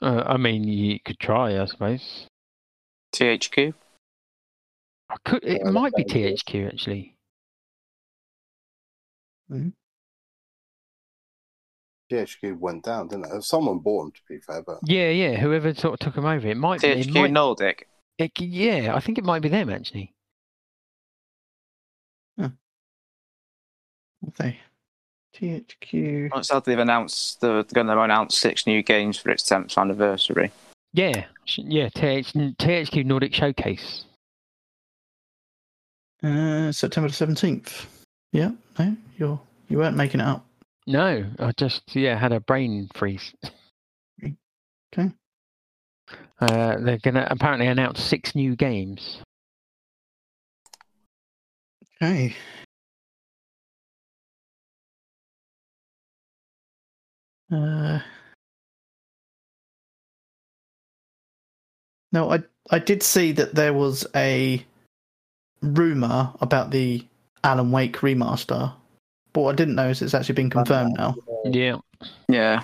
uh, 0.02 0.24
I 0.26 0.36
mean 0.36 0.64
you 0.64 0.98
could 1.00 1.18
try, 1.18 1.60
I 1.60 1.64
suppose. 1.66 2.26
THQ. 3.14 3.72
I 5.08 5.16
could. 5.24 5.44
It 5.44 5.64
might 5.64 5.94
be 5.94 6.04
THQ 6.04 6.68
actually. 6.68 7.15
THQ 12.10 12.58
went 12.58 12.84
down, 12.84 13.08
didn't 13.08 13.26
it? 13.26 13.42
Someone 13.42 13.78
bought 13.80 14.04
them, 14.04 14.12
to 14.12 14.20
be 14.28 14.38
fair, 14.40 14.62
but 14.62 14.78
Yeah, 14.84 15.10
yeah. 15.10 15.36
Whoever 15.36 15.74
sort 15.74 15.94
of 15.94 16.00
took 16.00 16.14
them 16.14 16.24
over, 16.24 16.46
it 16.46 16.56
might. 16.56 16.82
It 16.84 17.06
THQ 17.06 17.14
might 17.14 17.30
Nordic. 17.32 17.88
it, 18.18 18.38
yeah, 18.40 18.94
I 18.94 19.00
think 19.00 19.18
it 19.18 19.24
might 19.24 19.42
be 19.42 19.48
them 19.48 19.70
actually. 19.70 20.12
Okay. 24.28 24.58
THQ. 25.34 26.32
Looks 26.34 26.50
like 26.50 26.64
they've 26.64 26.78
announced 26.78 27.40
they're 27.40 27.62
going 27.62 27.86
to 27.86 28.00
announce 28.00 28.36
six 28.36 28.66
new 28.66 28.82
games 28.82 29.18
for 29.18 29.30
its 29.30 29.42
10th 29.44 29.76
anniversary. 29.76 30.50
Yeah, 30.92 31.26
yeah. 31.56 31.90
TH, 31.90 32.32
THQ 32.32 33.04
Nordic 33.04 33.34
Showcase. 33.34 34.04
Uh, 36.22 36.72
September 36.72 37.10
seventeenth. 37.10 37.86
Yeah, 38.32 38.52
no, 38.78 38.96
you're 39.18 39.40
you 39.68 39.78
weren't 39.78 39.96
making 39.96 40.20
it 40.20 40.26
up. 40.26 40.46
No, 40.86 41.24
I 41.38 41.52
just 41.56 41.82
yeah 41.94 42.18
had 42.18 42.32
a 42.32 42.40
brain 42.40 42.88
freeze. 42.94 43.34
Okay. 44.92 45.10
Uh, 46.40 46.76
they're 46.78 46.98
gonna 46.98 47.26
apparently 47.30 47.66
announce 47.66 48.00
six 48.02 48.34
new 48.34 48.54
games. 48.56 49.18
Okay. 52.02 52.36
Uh, 57.50 58.00
no, 62.12 62.30
I 62.30 62.42
I 62.70 62.78
did 62.78 63.02
see 63.02 63.32
that 63.32 63.54
there 63.54 63.72
was 63.72 64.06
a 64.14 64.64
rumor 65.62 66.32
about 66.40 66.70
the 66.70 67.04
Alan 67.44 67.70
Wake 67.70 67.98
remaster, 67.98 68.74
but 69.36 69.42
what 69.42 69.52
I 69.52 69.56
didn't 69.56 69.74
know 69.74 69.90
is 69.90 70.00
it's 70.00 70.14
actually 70.14 70.34
been 70.36 70.48
confirmed 70.48 70.96
now. 70.96 71.14
Yeah, 71.44 71.76
Yeah. 72.26 72.62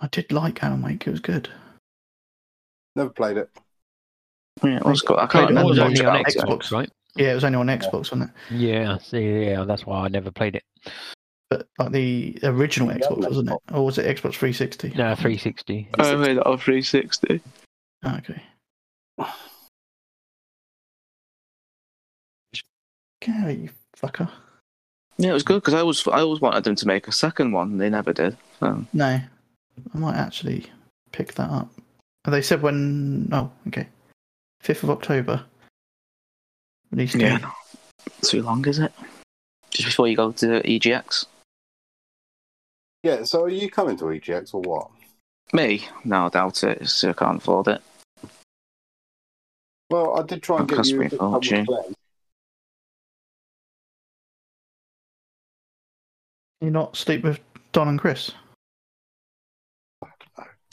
I 0.00 0.06
did 0.06 0.32
like 0.32 0.64
Alan 0.64 0.80
Wake; 0.80 1.06
it 1.06 1.10
was 1.10 1.20
good. 1.20 1.50
never 2.96 3.10
played 3.10 3.36
it. 3.36 3.50
yeah 4.64 4.78
it 4.78 4.84
was 4.86 5.02
good. 5.02 5.18
I 5.18 5.26
can't 5.26 5.50
it 5.50 5.58
it 5.58 5.62
was 5.62 5.64
remember 5.68 5.74
the 5.74 5.80
much 5.80 6.00
only 6.00 6.00
on 6.00 6.16
about 6.16 6.28
it. 6.30 6.36
Xbox, 6.38 6.72
right? 6.72 6.90
Yeah, 7.14 7.32
it 7.32 7.34
was 7.34 7.44
only 7.44 7.58
on 7.58 7.66
Xbox, 7.66 7.92
wasn't 8.10 8.22
it? 8.22 8.30
Yeah, 8.54 8.96
see, 8.96 9.44
yeah, 9.48 9.64
that's 9.64 9.84
why 9.84 10.06
I 10.06 10.08
never 10.08 10.30
played 10.30 10.56
it. 10.56 10.64
But 11.50 11.66
like 11.78 11.92
the 11.92 12.38
original 12.44 12.88
Yeah, 12.90 13.00
Xbox, 13.06 13.28
wasn't 13.28 13.50
it? 13.50 13.58
Or 13.70 13.84
was 13.84 13.98
it 13.98 14.06
Xbox 14.06 14.32
360? 14.36 14.88
No, 14.90 15.14
360. 15.14 15.88
I 15.98 16.14
made 16.14 16.38
it 16.38 16.46
on 16.46 16.56
360. 16.56 17.42
Oh, 17.44 17.50
ah, 18.04 18.16
okay. 18.16 18.42
Gary, 23.20 23.54
you 23.54 23.70
fucker. 24.00 24.30
Yeah, 25.18 25.30
it 25.30 25.34
was 25.34 25.42
good 25.42 25.56
because 25.62 25.74
I 25.74 25.80
always 25.80 26.06
I 26.06 26.20
always 26.20 26.40
wanted 26.40 26.64
them 26.64 26.76
to 26.76 26.86
make 26.86 27.08
a 27.08 27.12
second 27.12 27.52
one. 27.52 27.72
and 27.72 27.80
They 27.80 27.90
never 27.90 28.12
did. 28.12 28.36
So 28.60 28.84
No, 28.92 29.06
I 29.94 29.98
might 29.98 30.16
actually 30.16 30.66
pick 31.12 31.34
that 31.34 31.50
up. 31.50 31.68
They 32.26 32.42
said 32.42 32.62
when. 32.62 33.28
Oh, 33.32 33.50
okay. 33.68 33.88
5th 34.62 34.82
of 34.84 34.90
October. 34.90 35.44
Release 36.90 37.12
date. 37.12 37.22
Yeah. 37.22 37.50
too 38.22 38.42
long, 38.42 38.66
is 38.66 38.78
it? 38.78 38.92
Just 39.70 39.86
before 39.86 40.08
you 40.08 40.16
go 40.16 40.32
to 40.32 40.60
EGX. 40.62 41.26
Yeah, 43.02 43.24
so 43.24 43.42
are 43.44 43.48
you 43.48 43.70
coming 43.70 43.96
to 43.98 44.04
EGX 44.06 44.54
or 44.54 44.60
what? 44.62 44.90
Me? 45.52 45.86
No, 46.04 46.26
I 46.26 46.28
doubt 46.28 46.62
it. 46.64 46.76
It's- 46.82 47.04
I 47.04 47.12
can't 47.12 47.38
afford 47.38 47.68
it. 47.68 47.82
Well, 49.90 50.18
I 50.18 50.22
did 50.22 50.42
try 50.42 50.58
and 50.58 50.68
That 50.68 50.76
get 50.76 50.86
you 50.86 50.98
me 50.98 51.04
a 51.06 51.08
a 51.08 51.10
couple 51.10 51.36
of 51.36 51.96
You 56.60 56.70
not 56.70 56.96
sleep 56.96 57.22
with 57.22 57.40
Don 57.72 57.88
and 57.88 57.98
Chris? 57.98 58.32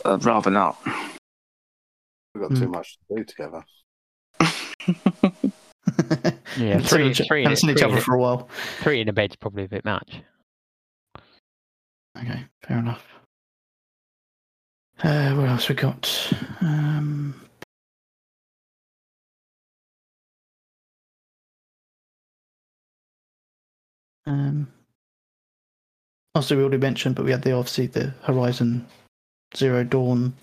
I'd 0.03 0.25
rather 0.25 0.51
not. 0.51 0.77
We've 2.33 2.41
got 2.47 2.55
too 2.55 2.65
Hmm. 2.65 2.71
much 2.71 2.97
to 3.09 3.15
do 3.17 3.23
together. 3.23 3.63
Yeah, 6.57 6.73
Haven't 6.79 6.87
seen 6.87 6.99
three, 6.99 7.09
each- 7.11 7.21
three, 7.27 7.45
in, 7.45 7.51
each 7.51 7.83
other 7.83 7.97
in, 7.97 8.01
for 8.01 8.15
a 8.15 8.19
while. 8.19 8.49
three 8.81 9.01
in 9.01 9.07
a 9.09 9.13
bed's 9.13 9.35
probably 9.35 9.65
a 9.65 9.67
bit 9.67 9.85
much. 9.85 10.21
Okay, 12.17 12.43
fair 12.63 12.79
enough. 12.79 13.03
Uh, 15.03 15.33
what 15.35 15.47
else 15.47 15.69
we 15.69 15.75
got? 15.75 16.33
Um, 16.61 17.39
um, 24.25 24.67
also, 26.35 26.55
we 26.55 26.61
already 26.61 26.77
mentioned, 26.77 27.15
but 27.15 27.25
we 27.25 27.31
had 27.31 27.41
the 27.41 27.53
obviously 27.53 27.87
the 27.87 28.13
Horizon 28.23 28.85
Zero 29.55 29.83
Dawn. 29.83 30.33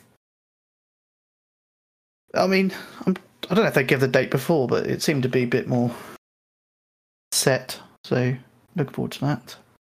I 2.35 2.47
mean, 2.47 2.73
I'm, 3.07 3.17
I 3.51 3.55
don't 3.55 3.65
know 3.65 3.69
if 3.69 3.75
they 3.75 3.85
gave 3.85 4.01
the 4.01 4.09
date 4.09 4.31
before, 4.31 4.67
but 4.67 4.87
it 4.87 5.03
seemed 5.03 5.23
to 5.25 5.29
be 5.29 5.43
a 5.43 5.47
bit 5.47 5.69
more 5.69 5.95
set. 7.31 7.79
So, 8.05 8.35
looking 8.75 8.95
forward 8.95 9.13
to 9.13 9.21
that. 9.21 9.57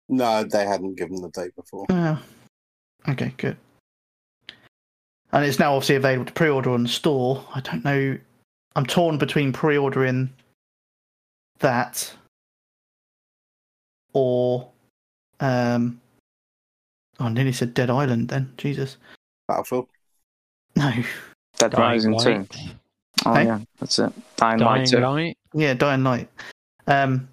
No, 0.09 0.43
they 0.43 0.65
hadn't 0.65 0.97
given 0.97 1.21
the 1.21 1.29
date 1.29 1.55
before. 1.55 1.85
Oh, 1.89 2.21
okay, 3.07 3.33
good. 3.37 3.57
And 5.31 5.43
it's 5.43 5.59
now 5.59 5.73
obviously 5.73 5.95
available 5.95 6.25
to 6.25 6.33
pre-order 6.33 6.71
on 6.71 6.83
the 6.83 6.89
store. 6.89 7.43
I 7.55 7.61
don't 7.61 7.83
know. 7.83 8.17
I'm 8.75 8.85
torn 8.85 9.17
between 9.17 9.53
pre-ordering 9.53 10.29
that 11.59 12.13
or 14.13 14.69
um. 15.39 15.99
Oh, 17.19 17.25
I 17.25 17.29
nearly 17.29 17.53
said 17.53 17.73
Dead 17.73 17.89
Island. 17.89 18.29
Then 18.29 18.53
Jesus, 18.57 18.97
Battlefield. 19.47 19.87
no. 20.75 20.91
Dead 21.57 21.73
Rising 21.77 22.19
2. 22.19 22.45
Oh, 23.25 23.33
Hey? 23.33 23.45
yeah, 23.45 23.59
that's 23.79 23.97
it. 23.99 24.11
Dying, 24.35 24.59
Dying 24.59 24.81
Light 24.81 24.87
2. 24.87 24.99
Light. 24.99 25.37
Yeah, 25.53 25.73
Dying 25.73 26.03
Light. 26.03 26.29
Um, 26.87 27.29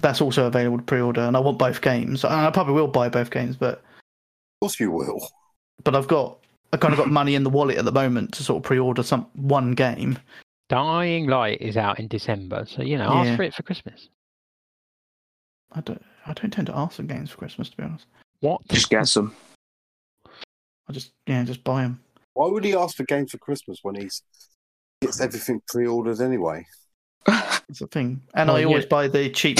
that's 0.00 0.20
also 0.20 0.46
available 0.46 0.78
to 0.78 0.82
pre-order, 0.84 1.20
and 1.20 1.36
I 1.36 1.40
want 1.40 1.58
both 1.58 1.80
games. 1.80 2.24
And 2.24 2.32
I 2.34 2.50
probably 2.50 2.74
will 2.74 2.88
buy 2.88 3.08
both 3.08 3.30
games, 3.30 3.54
but 3.56 3.74
Of 3.78 3.82
course 4.62 4.80
you 4.80 4.90
will. 4.90 5.20
but 5.84 5.94
I've 5.94 6.08
got 6.08 6.38
I 6.72 6.76
kind 6.76 6.92
of 6.94 6.98
got 6.98 7.08
money 7.10 7.34
in 7.36 7.42
the 7.44 7.50
wallet 7.50 7.78
at 7.78 7.84
the 7.84 7.92
moment 7.92 8.32
to 8.34 8.42
sort 8.44 8.56
of 8.58 8.62
pre-order 8.64 9.02
some 9.04 9.26
one 9.34 9.72
game. 9.72 10.18
Dying 10.68 11.26
Light 11.26 11.60
is 11.60 11.76
out 11.76 11.98
in 12.00 12.08
December, 12.08 12.64
so 12.66 12.82
you 12.82 12.96
know, 12.98 13.08
ask 13.08 13.28
Yeah. 13.28 13.36
for 13.36 13.42
it 13.44 13.54
for 13.54 13.62
Christmas. 13.62 14.08
I 15.72 15.80
don't 15.80 16.02
I 16.26 16.32
don't 16.34 16.50
tend 16.50 16.66
to 16.68 16.76
ask 16.76 16.96
for 16.96 17.02
games 17.02 17.30
for 17.30 17.38
Christmas 17.38 17.70
to 17.70 17.76
be 17.76 17.82
honest. 17.82 18.06
What? 18.40 18.60
Just 18.68 18.90
get 18.90 19.06
some. 19.08 19.34
I 20.88 20.92
just 20.92 21.12
yeah 21.26 21.44
just 21.44 21.62
buy 21.64 21.82
them. 21.82 22.00
Why 22.34 22.48
would 22.48 22.64
he 22.64 22.74
ask 22.74 22.96
for 22.96 23.04
games 23.04 23.30
for 23.32 23.38
Christmas 23.38 23.78
when 23.82 23.94
he's 23.96 24.22
gets 25.02 25.20
everything 25.20 25.60
pre-ordered 25.68 26.20
anyway? 26.20 26.66
It's 27.68 27.80
a 27.80 27.86
thing, 27.86 28.20
and 28.34 28.50
Oh, 28.50 28.56
I 28.56 28.60
yeah. 28.60 28.66
always 28.66 28.84
buy 28.86 29.06
the 29.06 29.30
cheap 29.30 29.58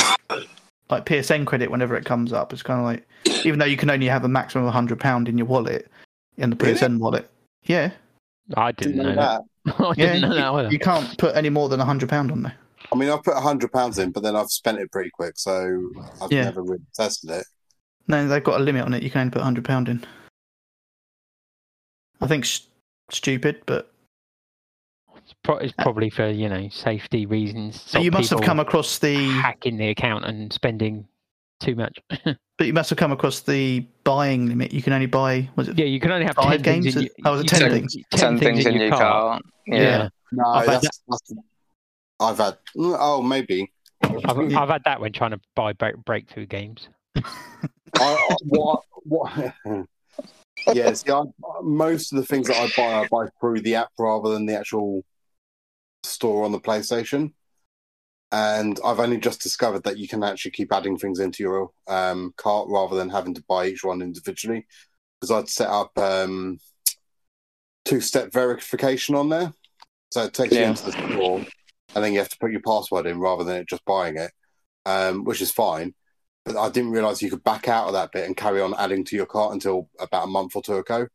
like 0.90 1.06
PSN 1.06 1.46
credit 1.46 1.70
whenever 1.70 1.94
it 1.94 2.04
comes 2.04 2.32
up. 2.32 2.52
It's 2.52 2.62
kind 2.62 2.80
of 2.80 2.84
like 2.86 3.06
even 3.46 3.60
though 3.60 3.66
you 3.66 3.76
can 3.76 3.88
only 3.88 4.06
have 4.08 4.24
a 4.24 4.28
maximum 4.28 4.64
of 4.66 4.72
hundred 4.72 4.98
pound 4.98 5.28
in 5.28 5.38
your 5.38 5.46
wallet 5.46 5.88
in 6.36 6.50
the 6.50 6.56
Really? 6.56 6.74
PSN 6.74 6.98
wallet. 6.98 7.30
Yeah, 7.64 7.92
I 8.56 8.72
didn't, 8.72 8.96
Didn't 8.96 9.14
know 9.14 9.22
that. 9.22 9.42
that. 9.66 9.74
I 9.80 9.92
yeah. 9.96 10.06
didn't 10.14 10.20
know 10.22 10.34
that 10.34 10.40
you, 10.40 10.58
either. 10.58 10.70
you 10.72 10.78
can't 10.80 11.16
put 11.18 11.36
any 11.36 11.50
more 11.50 11.68
than 11.68 11.78
hundred 11.78 12.08
pound 12.08 12.32
on 12.32 12.42
there. 12.42 12.56
I 12.92 12.96
mean, 12.96 13.08
I've 13.10 13.22
put 13.22 13.36
hundred 13.36 13.72
pounds 13.72 13.98
in, 13.98 14.10
but 14.10 14.22
then 14.22 14.34
I've 14.36 14.50
spent 14.50 14.78
it 14.78 14.90
pretty 14.90 15.10
quick, 15.10 15.34
so 15.38 15.90
I've 16.20 16.32
Yeah. 16.32 16.44
never 16.44 16.62
really 16.62 16.82
tested 16.94 17.30
it. 17.30 17.46
No, 18.08 18.26
they've 18.26 18.42
got 18.42 18.60
a 18.60 18.64
limit 18.64 18.84
on 18.84 18.94
it. 18.94 19.02
You 19.02 19.10
can 19.10 19.20
only 19.22 19.30
put 19.30 19.42
hundred 19.42 19.64
pound 19.64 19.88
in. 19.88 20.04
I 22.20 22.26
think 22.26 22.44
s- 22.44 22.66
stupid, 23.10 23.62
but 23.66 23.92
It's, 25.16 25.34
pro- 25.44 25.58
it's 25.58 25.72
uh, 25.78 25.82
probably 25.82 26.10
for 26.10 26.28
you 26.28 26.48
know 26.48 26.68
safety 26.70 27.26
reasons. 27.26 27.80
so 27.80 27.98
you 28.00 28.10
must 28.10 28.30
have 28.30 28.40
come 28.40 28.60
across 28.60 28.98
the 28.98 29.14
hacking 29.40 29.76
the 29.76 29.88
account 29.90 30.24
and 30.24 30.52
spending 30.52 31.06
too 31.60 31.74
much. 31.76 31.98
but 32.24 32.66
you 32.66 32.72
must 32.72 32.90
have 32.90 32.98
come 32.98 33.12
across 33.12 33.40
the 33.40 33.86
buying 34.04 34.46
limit. 34.46 34.72
You 34.72 34.82
can 34.82 34.92
only 34.92 35.06
buy 35.06 35.48
was 35.56 35.68
it 35.68 35.78
yeah, 35.78 35.84
you 35.86 36.00
can 36.00 36.10
only 36.10 36.26
have 36.26 36.34
Five 36.36 36.62
ten 36.62 36.82
things 36.82 36.84
games? 36.86 36.96
in 36.96 37.02
your, 37.02 37.10
Oh, 37.24 37.32
was 37.32 37.40
it 37.42 37.44
you 37.44 37.58
10 37.58 37.60
can- 37.60 37.70
things? 37.78 37.96
10 38.14 38.38
things 38.38 38.66
in 38.66 38.74
your 38.74 38.90
car. 38.90 39.40
Yeah. 39.66 39.76
Yeah. 39.80 40.08
No, 40.32 40.64
that's, 40.64 41.00
that's, 41.08 41.32
I've 42.20 42.38
had. 42.38 42.58
Oh, 42.76 43.22
maybe. 43.22 43.72
I've, 44.02 44.38
I've 44.38 44.68
had 44.68 44.82
that 44.84 45.00
when 45.00 45.12
trying 45.12 45.32
to 45.32 45.40
buy 45.56 45.72
break, 45.72 45.96
breakthrough 46.04 46.46
games. 46.46 46.88
I, 47.16 47.22
I- 47.98 48.36
what? 48.44 48.82
What? 49.04 49.54
yeah. 50.74 50.92
See, 50.92 51.10
I, 51.10 51.22
most 51.62 52.12
of 52.12 52.18
the 52.18 52.26
things 52.26 52.48
that 52.48 52.56
I 52.56 52.70
buy, 52.76 53.00
I 53.00 53.08
buy 53.08 53.28
through 53.40 53.60
the 53.60 53.76
app 53.76 53.90
rather 53.98 54.30
than 54.30 54.46
the 54.46 54.58
actual 54.58 55.04
store 56.04 56.44
on 56.44 56.52
the 56.52 56.60
PlayStation. 56.60 57.32
And 58.32 58.78
I've 58.84 59.00
only 59.00 59.18
just 59.18 59.40
discovered 59.42 59.82
that 59.84 59.98
you 59.98 60.06
can 60.06 60.22
actually 60.22 60.52
keep 60.52 60.72
adding 60.72 60.96
things 60.96 61.18
into 61.18 61.42
your 61.42 61.70
um, 61.88 62.32
cart 62.36 62.68
rather 62.70 62.94
than 62.94 63.08
having 63.08 63.34
to 63.34 63.44
buy 63.48 63.66
each 63.66 63.82
one 63.82 64.02
individually. 64.02 64.66
Because 65.20 65.30
I'd 65.32 65.48
set 65.48 65.68
up 65.68 65.90
um, 65.98 66.58
two-step 67.84 68.32
verification 68.32 69.14
on 69.16 69.28
there, 69.30 69.52
so 70.12 70.24
it 70.24 70.32
takes 70.32 70.54
you 70.54 70.60
into 70.62 70.86
the 70.86 70.92
store, 70.92 71.44
and 71.94 72.04
then 72.04 72.12
you 72.12 72.18
have 72.18 72.28
to 72.28 72.38
put 72.38 72.52
your 72.52 72.60
password 72.62 73.06
in 73.06 73.18
rather 73.18 73.44
than 73.44 73.56
it 73.56 73.68
just 73.68 73.84
buying 73.84 74.16
it, 74.16 74.30
um, 74.86 75.24
which 75.24 75.40
is 75.40 75.50
fine. 75.50 75.94
But 76.44 76.56
I 76.56 76.70
didn't 76.70 76.92
realize 76.92 77.20
you 77.20 77.30
could 77.30 77.44
back 77.44 77.68
out 77.68 77.86
of 77.86 77.92
that 77.92 78.12
bit 78.12 78.26
and 78.26 78.36
carry 78.36 78.60
on 78.60 78.74
adding 78.78 79.04
to 79.06 79.16
your 79.16 79.26
cart 79.26 79.52
until 79.52 79.88
about 79.98 80.24
a 80.24 80.30
month 80.30 80.56
or 80.56 80.62
two 80.62 80.76
ago. 80.76 81.06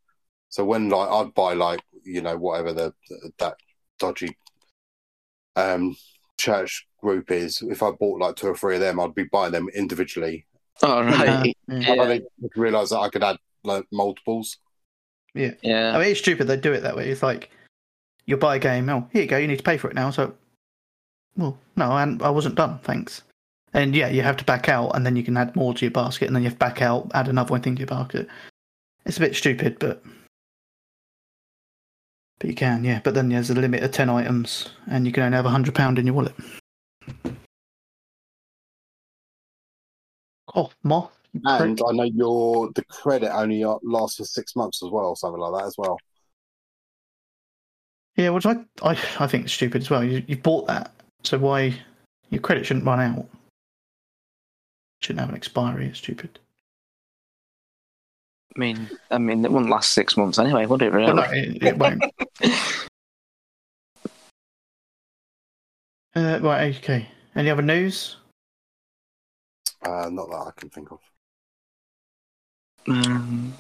So 0.49 0.63
when 0.63 0.89
like 0.89 1.09
I'd 1.09 1.33
buy 1.33 1.53
like 1.53 1.81
you 2.03 2.21
know 2.21 2.37
whatever 2.37 2.71
the 2.73 2.93
that 3.39 3.55
dodgy 3.99 4.37
um 5.55 5.95
church 6.37 6.87
group 7.01 7.31
is, 7.31 7.61
if 7.61 7.81
I 7.81 7.91
bought 7.91 8.19
like 8.19 8.35
two 8.35 8.47
or 8.47 8.55
three 8.55 8.75
of 8.75 8.81
them, 8.81 8.99
I'd 8.99 9.15
be 9.15 9.23
buying 9.23 9.51
them 9.51 9.69
individually. 9.69 10.45
All 10.83 10.99
Uh, 10.99 11.03
right. 11.03 11.55
yeah. 11.67 11.91
I 11.93 11.97
only 11.97 12.23
realised 12.55 12.91
that 12.91 12.99
I 12.99 13.09
could 13.09 13.23
add 13.23 13.37
like 13.63 13.85
multiples. 13.91 14.57
yeah. 15.33 15.51
Yeah. 15.61 15.95
I 15.95 15.99
mean, 15.99 16.09
it's 16.11 16.19
stupid 16.19 16.47
they 16.47 16.57
do 16.57 16.73
it 16.73 16.81
that 16.81 16.95
way. 16.95 17.09
It's 17.09 17.23
like 17.23 17.49
you 18.25 18.37
buy 18.37 18.57
a 18.57 18.59
game. 18.59 18.89
Oh, 18.89 19.07
here 19.11 19.23
you 19.23 19.27
go. 19.27 19.37
You 19.37 19.47
need 19.47 19.57
to 19.57 19.63
pay 19.63 19.77
for 19.77 19.89
it 19.89 19.95
now. 19.95 20.09
So, 20.11 20.33
well, 21.37 21.57
no, 21.75 21.91
I, 21.91 22.03
I 22.21 22.29
wasn't 22.29 22.55
done. 22.55 22.79
Thanks. 22.79 23.21
And 23.73 23.95
yeah, 23.95 24.07
you 24.07 24.21
have 24.21 24.37
to 24.37 24.45
back 24.45 24.69
out, 24.69 24.95
and 24.95 25.05
then 25.05 25.15
you 25.15 25.23
can 25.23 25.35
add 25.35 25.55
more 25.55 25.73
to 25.73 25.85
your 25.85 25.91
basket, 25.91 26.27
and 26.27 26.35
then 26.35 26.43
you 26.43 26.49
have 26.49 26.57
to 26.57 26.65
back 26.65 26.81
out, 26.81 27.11
add 27.13 27.27
another 27.27 27.51
one 27.51 27.61
thing 27.61 27.75
to 27.75 27.79
your 27.79 27.87
basket. 27.87 28.27
It's 29.05 29.17
a 29.17 29.19
bit 29.19 29.35
stupid, 29.35 29.77
but 29.79 30.01
but 32.39 32.49
you 32.49 32.55
can, 32.55 32.83
yeah. 32.83 33.01
But 33.03 33.13
then 33.13 33.29
there's 33.29 33.49
a 33.49 33.53
limit 33.53 33.83
of 33.83 33.91
ten 33.91 34.09
items, 34.09 34.69
and 34.87 35.05
you 35.05 35.11
can 35.11 35.23
only 35.23 35.35
have 35.35 35.45
a 35.45 35.49
hundred 35.49 35.75
pound 35.75 35.99
in 35.99 36.05
your 36.05 36.15
wallet. 36.15 36.35
Oh, 40.55 40.71
moth. 40.83 41.11
And. 41.43 41.81
I 41.85 41.91
know 41.91 42.03
your 42.03 42.71
the 42.71 42.85
credit 42.85 43.35
only 43.35 43.65
lasts 43.83 44.17
for 44.17 44.23
six 44.23 44.55
months 44.55 44.81
as 44.81 44.89
well, 44.89 45.07
or 45.07 45.17
something 45.17 45.41
like 45.41 45.61
that 45.61 45.67
as 45.67 45.75
well. 45.77 45.97
Yeah, 48.15 48.29
which 48.29 48.45
I, 48.45 48.55
I, 48.81 48.97
I 49.19 49.27
think 49.27 49.49
stupid 49.49 49.81
as 49.81 49.89
well. 49.89 50.01
You, 50.01 50.23
you 50.27 50.37
bought 50.37 50.67
that, 50.67 50.93
so 51.25 51.37
why 51.37 51.75
your 52.29 52.41
credit 52.41 52.65
shouldn't 52.65 52.85
run 52.85 52.99
out? 52.99 53.25
Shouldn't 55.01 55.19
have 55.19 55.29
an 55.29 55.35
expiry. 55.35 55.87
It's 55.87 55.99
stupid. 55.99 56.39
I 58.55 58.59
mean, 58.59 58.89
I 59.11 59.17
mean, 59.17 59.43
it 59.43 59.51
wouldn't 59.51 59.71
last 59.71 59.91
six 59.91 60.15
months 60.15 60.39
anyway, 60.39 60.65
would 60.65 60.81
it? 60.81 60.93
Really? 60.93 61.13
Well, 61.13 61.15
no, 61.15 61.31
it, 61.31 61.63
it 61.63 61.77
won't. 61.77 62.03
Uh, 66.15 66.39
right, 66.41 66.75
okay. 66.77 67.07
Any 67.35 67.49
other 67.49 67.61
news? 67.61 68.15
Uh, 69.81 70.09
not 70.09 70.29
that 70.29 70.47
I 70.47 70.51
can 70.55 70.69
think 70.69 70.91
of. 70.91 70.99
Um, 72.87 73.53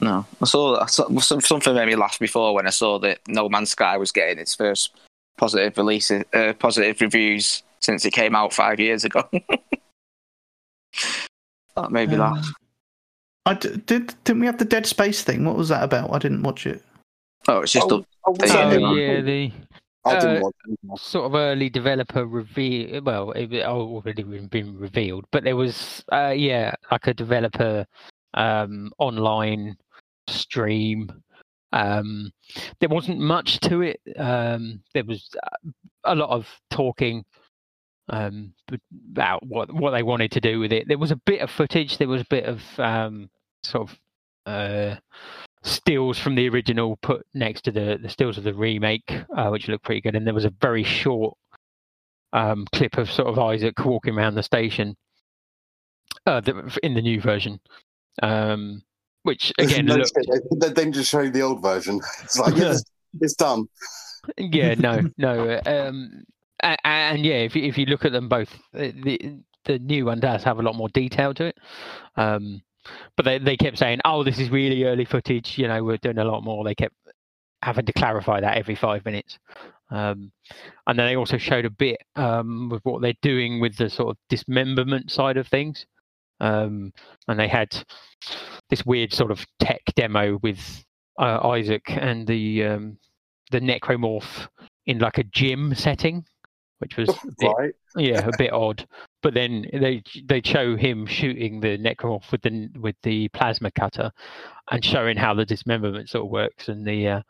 no, 0.00 0.26
I 0.42 0.44
saw, 0.44 0.82
I 0.82 0.86
saw 0.86 1.08
something 1.40 1.74
made 1.74 1.86
me 1.86 1.96
laugh 1.96 2.18
before 2.18 2.54
when 2.54 2.66
I 2.66 2.70
saw 2.70 2.98
that 2.98 3.20
No 3.26 3.48
Man's 3.48 3.70
Sky 3.70 3.96
was 3.96 4.12
getting 4.12 4.38
its 4.38 4.54
first 4.54 4.90
positive 5.36 5.76
releases, 5.76 6.24
uh, 6.32 6.52
positive 6.58 7.00
reviews 7.00 7.62
since 7.80 8.04
it 8.04 8.12
came 8.12 8.34
out 8.34 8.52
five 8.52 8.80
years 8.80 9.04
ago. 9.04 9.22
that 11.76 11.90
made 11.90 12.10
me 12.10 12.16
laugh. 12.16 12.38
Um, 12.38 12.54
I 13.46 13.54
d- 13.54 13.76
did. 13.84 14.14
Didn't 14.24 14.40
we 14.40 14.46
have 14.46 14.58
the 14.58 14.64
Dead 14.64 14.86
Space 14.86 15.22
thing? 15.22 15.44
What 15.44 15.56
was 15.56 15.68
that 15.68 15.82
about? 15.82 16.12
I 16.12 16.18
didn't 16.18 16.42
watch 16.42 16.66
it. 16.66 16.82
Oh, 17.46 17.60
it's 17.60 17.72
just 17.72 17.86
Oh, 17.90 17.98
the 17.98 18.04
oh, 18.26 18.32
was 18.40 18.50
Yeah, 18.50 18.68
that 18.70 18.80
it? 18.80 18.80
yeah, 18.96 19.20
the 19.20 19.52
I 20.06 20.14
didn't 20.18 20.36
uh, 20.38 20.40
watch 20.40 20.54
it. 20.66 20.98
sort 21.00 21.26
of 21.26 21.34
early 21.34 21.68
developer 21.68 22.24
reveal. 22.26 23.02
Well, 23.02 23.32
it 23.32 23.52
had 23.52 23.64
already 23.64 24.22
been- 24.22 24.46
been 24.46 24.78
revealed, 24.78 25.24
but 25.30 25.44
there 25.44 25.56
was, 25.56 26.02
uh, 26.12 26.32
yeah, 26.36 26.74
like 26.90 27.06
a 27.06 27.12
developer 27.14 27.86
um, 28.34 28.90
online 28.98 29.76
stream. 30.28 31.10
Um, 31.74 32.30
there 32.78 32.88
wasn't 32.88 33.18
much 33.18 33.58
to 33.60 33.82
it. 33.82 34.00
Um, 34.16 34.80
there 34.94 35.04
was 35.04 35.28
uh, 35.42 35.70
a 36.04 36.14
lot 36.14 36.30
of 36.30 36.48
talking 36.70 37.24
um, 38.08 38.54
about 39.10 39.44
what 39.44 39.72
what 39.74 39.90
they 39.90 40.04
wanted 40.04 40.30
to 40.32 40.40
do 40.40 40.60
with 40.60 40.72
it. 40.72 40.86
There 40.86 40.98
was 40.98 41.10
a 41.10 41.20
bit 41.26 41.40
of 41.40 41.50
footage. 41.50 41.98
There 41.98 42.08
was 42.08 42.22
a 42.22 42.26
bit 42.30 42.44
of 42.44 42.62
um, 42.78 43.28
sort 43.64 43.90
of 43.90 43.98
uh, 44.46 44.96
stills 45.64 46.16
from 46.18 46.36
the 46.36 46.48
original 46.48 46.96
put 47.02 47.26
next 47.34 47.62
to 47.62 47.72
the 47.72 47.98
the 48.00 48.08
stills 48.08 48.38
of 48.38 48.44
the 48.44 48.54
remake, 48.54 49.12
uh, 49.36 49.48
which 49.48 49.66
looked 49.66 49.84
pretty 49.84 50.00
good. 50.00 50.14
And 50.14 50.24
there 50.24 50.34
was 50.34 50.44
a 50.44 50.54
very 50.60 50.84
short 50.84 51.36
um, 52.32 52.66
clip 52.72 52.98
of 52.98 53.10
sort 53.10 53.28
of 53.28 53.38
Isaac 53.40 53.84
walking 53.84 54.14
around 54.14 54.36
the 54.36 54.44
station 54.44 54.94
uh, 56.26 56.40
in 56.84 56.94
the 56.94 57.02
new 57.02 57.20
version, 57.20 57.58
um, 58.22 58.82
which 59.24 59.52
again, 59.58 59.86
No 59.86 59.96
look, 59.96 60.08
they, 60.60 60.68
they 60.68 60.90
just 60.90 61.10
show 61.10 61.20
you 61.20 61.30
the 61.30 61.42
old 61.42 61.60
version. 61.60 62.00
It's 62.22 62.38
like 62.38 62.56
yeah, 62.56 62.70
it's, 62.72 62.84
it's 63.20 63.34
done. 63.34 63.66
yeah, 64.38 64.74
no, 64.74 65.00
no, 65.18 65.60
um, 65.66 66.24
and, 66.60 66.78
and 66.84 67.26
yeah, 67.26 67.36
if 67.36 67.56
you, 67.56 67.64
if 67.64 67.76
you 67.76 67.86
look 67.86 68.04
at 68.04 68.12
them 68.12 68.28
both, 68.28 68.52
uh, 68.74 68.92
the 69.02 69.38
the 69.64 69.78
new 69.78 70.04
one 70.04 70.20
does 70.20 70.44
have 70.44 70.58
a 70.58 70.62
lot 70.62 70.76
more 70.76 70.90
detail 70.90 71.32
to 71.34 71.46
it. 71.46 71.58
Um, 72.16 72.62
but 73.16 73.24
they 73.24 73.38
they 73.38 73.56
kept 73.56 73.78
saying, 73.78 74.00
"Oh, 74.04 74.22
this 74.22 74.38
is 74.38 74.50
really 74.50 74.84
early 74.84 75.06
footage." 75.06 75.58
You 75.58 75.68
know, 75.68 75.82
we're 75.82 75.96
doing 75.96 76.18
a 76.18 76.24
lot 76.24 76.44
more. 76.44 76.62
They 76.62 76.74
kept 76.74 76.94
having 77.62 77.86
to 77.86 77.92
clarify 77.94 78.40
that 78.40 78.58
every 78.58 78.74
five 78.74 79.04
minutes. 79.06 79.38
Um, 79.90 80.32
and 80.86 80.98
then 80.98 81.06
they 81.06 81.16
also 81.16 81.38
showed 81.38 81.64
a 81.64 81.70
bit 81.70 81.98
um, 82.16 82.68
with 82.68 82.84
what 82.84 83.00
they're 83.00 83.14
doing 83.22 83.60
with 83.60 83.76
the 83.76 83.88
sort 83.88 84.10
of 84.10 84.16
dismemberment 84.28 85.10
side 85.10 85.38
of 85.38 85.48
things. 85.48 85.86
Um, 86.44 86.92
and 87.26 87.40
they 87.40 87.48
had 87.48 87.74
this 88.68 88.84
weird 88.84 89.12
sort 89.14 89.30
of 89.30 89.46
tech 89.60 89.80
demo 89.96 90.38
with 90.42 90.84
uh, 91.18 91.48
Isaac 91.48 91.84
and 91.88 92.26
the 92.26 92.64
um, 92.64 92.98
the 93.50 93.60
necromorph 93.60 94.46
in 94.86 94.98
like 94.98 95.18
a 95.18 95.24
gym 95.24 95.74
setting, 95.74 96.24
which 96.80 96.96
was 96.98 97.08
a 97.08 97.14
bit, 97.38 97.52
Right? 97.56 97.74
yeah 97.96 98.28
a 98.28 98.36
bit 98.36 98.52
odd. 98.64 98.86
But 99.22 99.32
then 99.32 99.66
they 99.72 100.02
they 100.26 100.42
show 100.44 100.76
him 100.76 101.06
shooting 101.06 101.60
the 101.60 101.78
necromorph 101.78 102.30
with 102.30 102.42
the 102.42 102.68
with 102.78 102.96
the 103.02 103.28
plasma 103.28 103.70
cutter, 103.70 104.10
and 104.70 104.84
showing 104.84 105.16
how 105.16 105.32
the 105.32 105.46
dismemberment 105.46 106.10
sort 106.10 106.26
of 106.26 106.30
works 106.30 106.68
and 106.68 106.86
the 106.86 107.08
uh, 107.08 107.22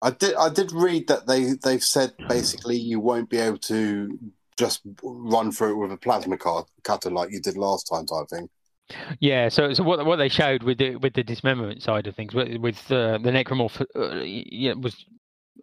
I 0.00 0.10
did. 0.10 0.34
I 0.36 0.48
did 0.48 0.72
read 0.72 1.08
that 1.08 1.26
they 1.26 1.52
they've 1.62 1.84
said 1.84 2.14
basically 2.28 2.76
you 2.76 2.98
won't 2.98 3.28
be 3.28 3.38
able 3.38 3.58
to 3.58 4.18
just 4.58 4.82
run 5.02 5.52
through 5.52 5.72
it 5.72 5.82
with 5.82 5.92
a 5.92 5.96
plasma 5.96 6.36
cut, 6.36 6.66
cutter 6.82 7.10
like 7.10 7.30
you 7.30 7.40
did 7.40 7.56
last 7.56 7.84
time, 7.84 8.06
type 8.06 8.28
thing. 8.28 8.48
Yeah, 9.20 9.48
so 9.48 9.72
so 9.72 9.82
what 9.84 10.04
what 10.04 10.16
they 10.16 10.28
showed 10.28 10.62
with 10.62 10.78
the 10.78 10.96
with 10.96 11.14
the 11.14 11.22
dismemberment 11.22 11.82
side 11.82 12.06
of 12.06 12.14
things 12.14 12.34
with, 12.34 12.56
with 12.58 12.78
uh, 12.90 13.18
the 13.18 13.30
necromorph 13.30 13.80
uh, 13.96 14.22
yeah, 14.22 14.74
was 14.74 15.06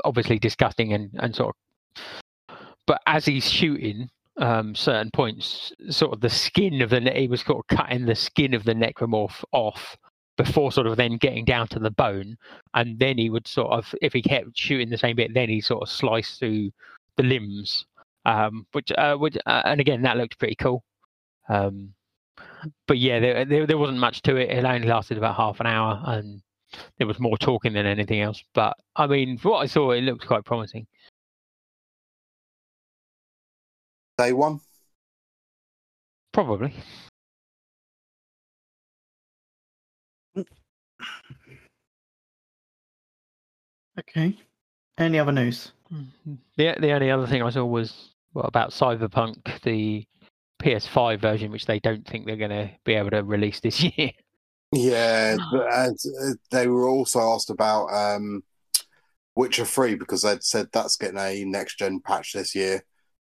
obviously 0.03 0.39
disgusting 0.39 0.93
and 0.93 1.11
and 1.19 1.35
sort 1.35 1.55
of, 1.55 2.57
but 2.87 3.01
as 3.05 3.25
he's 3.25 3.49
shooting 3.49 4.09
um, 4.37 4.73
certain 4.73 5.11
points, 5.11 5.73
sort 5.89 6.13
of 6.13 6.21
the 6.21 6.29
skin 6.29 6.81
of 6.81 6.89
the 6.89 7.01
he 7.11 7.27
was 7.27 7.41
sort 7.41 7.59
of 7.59 7.77
cutting 7.77 8.05
the 8.05 8.15
skin 8.15 8.53
of 8.53 8.63
the 8.63 8.73
necromorph 8.73 9.43
off 9.51 9.97
before 10.37 10.71
sort 10.71 10.87
of 10.87 10.95
then 10.95 11.17
getting 11.17 11.43
down 11.43 11.67
to 11.67 11.79
the 11.79 11.91
bone, 11.91 12.37
and 12.73 12.97
then 12.97 13.17
he 13.17 13.29
would 13.29 13.47
sort 13.47 13.71
of 13.71 13.93
if 14.01 14.13
he 14.13 14.21
kept 14.21 14.57
shooting 14.57 14.89
the 14.89 14.97
same 14.97 15.15
bit, 15.15 15.33
then 15.33 15.49
he 15.49 15.59
sort 15.59 15.83
of 15.83 15.89
sliced 15.89 16.39
through 16.39 16.71
the 17.17 17.23
limbs, 17.23 17.85
um, 18.25 18.65
which 18.73 18.91
uh, 18.97 19.15
which 19.15 19.37
uh, 19.45 19.61
and 19.65 19.79
again 19.79 20.01
that 20.03 20.17
looked 20.17 20.39
pretty 20.39 20.55
cool. 20.55 20.83
Um, 21.47 21.93
but 22.87 22.97
yeah, 22.97 23.19
there, 23.19 23.45
there 23.45 23.67
there 23.67 23.77
wasn't 23.77 23.99
much 23.99 24.21
to 24.23 24.35
it. 24.35 24.49
It 24.49 24.65
only 24.65 24.87
lasted 24.87 25.17
about 25.17 25.35
half 25.35 25.59
an 25.59 25.67
hour, 25.67 26.01
and 26.05 26.41
there 26.97 27.07
was 27.07 27.19
more 27.19 27.37
talking 27.37 27.73
than 27.73 27.85
anything 27.85 28.21
else. 28.21 28.43
But 28.53 28.75
I 28.95 29.07
mean, 29.07 29.37
for 29.37 29.51
what 29.51 29.59
I 29.59 29.65
saw, 29.67 29.91
it 29.91 30.01
looked 30.01 30.27
quite 30.27 30.45
promising. 30.45 30.87
Day 34.17 34.33
one. 34.33 34.59
Probably. 36.31 36.73
Okay. 43.99 44.37
Any 44.97 45.19
other 45.19 45.31
news? 45.31 45.73
The 46.57 46.75
the 46.79 46.91
only 46.91 47.11
other 47.11 47.27
thing 47.27 47.41
I 47.41 47.49
saw 47.49 47.65
was 47.65 48.13
what 48.33 48.45
about 48.45 48.71
Cyberpunk, 48.71 49.61
the 49.63 50.05
PS5 50.61 51.19
version, 51.19 51.51
which 51.51 51.65
they 51.65 51.79
don't 51.79 52.07
think 52.07 52.25
they're 52.25 52.35
going 52.35 52.49
to 52.51 52.69
be 52.83 52.93
able 52.93 53.11
to 53.11 53.23
release 53.23 53.59
this 53.59 53.81
year. 53.97 54.11
Yeah, 54.71 55.37
but 55.51 55.67
as, 55.71 56.05
uh, 56.21 56.33
they 56.51 56.67
were 56.67 56.87
also 56.87 57.19
asked 57.19 57.49
about 57.49 57.87
um, 57.87 58.43
Witcher 59.35 59.65
Three 59.65 59.95
because 59.95 60.21
they'd 60.21 60.43
said 60.43 60.67
that's 60.71 60.97
getting 60.97 61.19
a 61.19 61.43
next 61.45 61.79
gen 61.79 62.01
patch 62.01 62.33
this 62.33 62.53
year, 62.53 62.83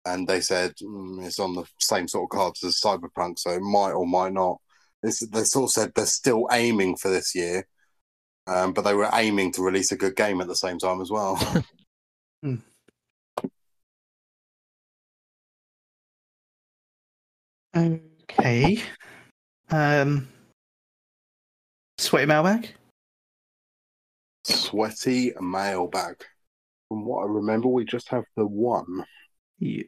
and 0.05 0.29
they 0.29 0.41
said 0.41 0.75
mm, 0.83 1.25
it's 1.25 1.39
on 1.39 1.55
the 1.55 1.65
same 1.79 2.09
sort 2.09 2.25
of 2.25 2.37
cards 2.37 2.65
as 2.65 2.81
Cyberpunk, 2.81 3.39
so 3.39 3.51
it 3.51 3.63
might 3.63 3.93
or 3.93 4.07
might 4.07 4.33
not. 4.33 4.61
This, 5.03 5.21
they 5.21 5.45
sort 5.45 5.65
of 5.65 5.71
said 5.71 5.93
they're 5.95 6.05
still 6.05 6.47
aiming 6.53 6.97
for 6.97 7.09
this 7.09 7.35
year, 7.35 7.67
um, 8.47 8.75
but 8.75 8.83
they 8.83 8.93
were 8.93 9.09
aiming 9.15 9.53
to 9.53 9.63
release 9.63 9.93
a 9.93 9.97
good 9.97 10.15
game 10.15 10.43
at 10.43 10.49
the 10.49 10.57
same 10.57 10.79
time 10.79 11.01
as 11.01 11.11
well. 11.11 11.39
Okay. 17.75 18.83
Um. 19.71 20.29
Sweaty 21.99 22.27
mailbag. 22.27 22.75
Sweaty 24.45 25.33
mailbag. 25.41 26.25
From 26.89 27.05
what 27.05 27.23
I 27.23 27.27
remember, 27.27 27.69
we 27.69 27.85
just 27.85 28.09
have 28.09 28.25
the 28.37 28.47
one. 28.47 29.05
Yeah. 29.59 29.85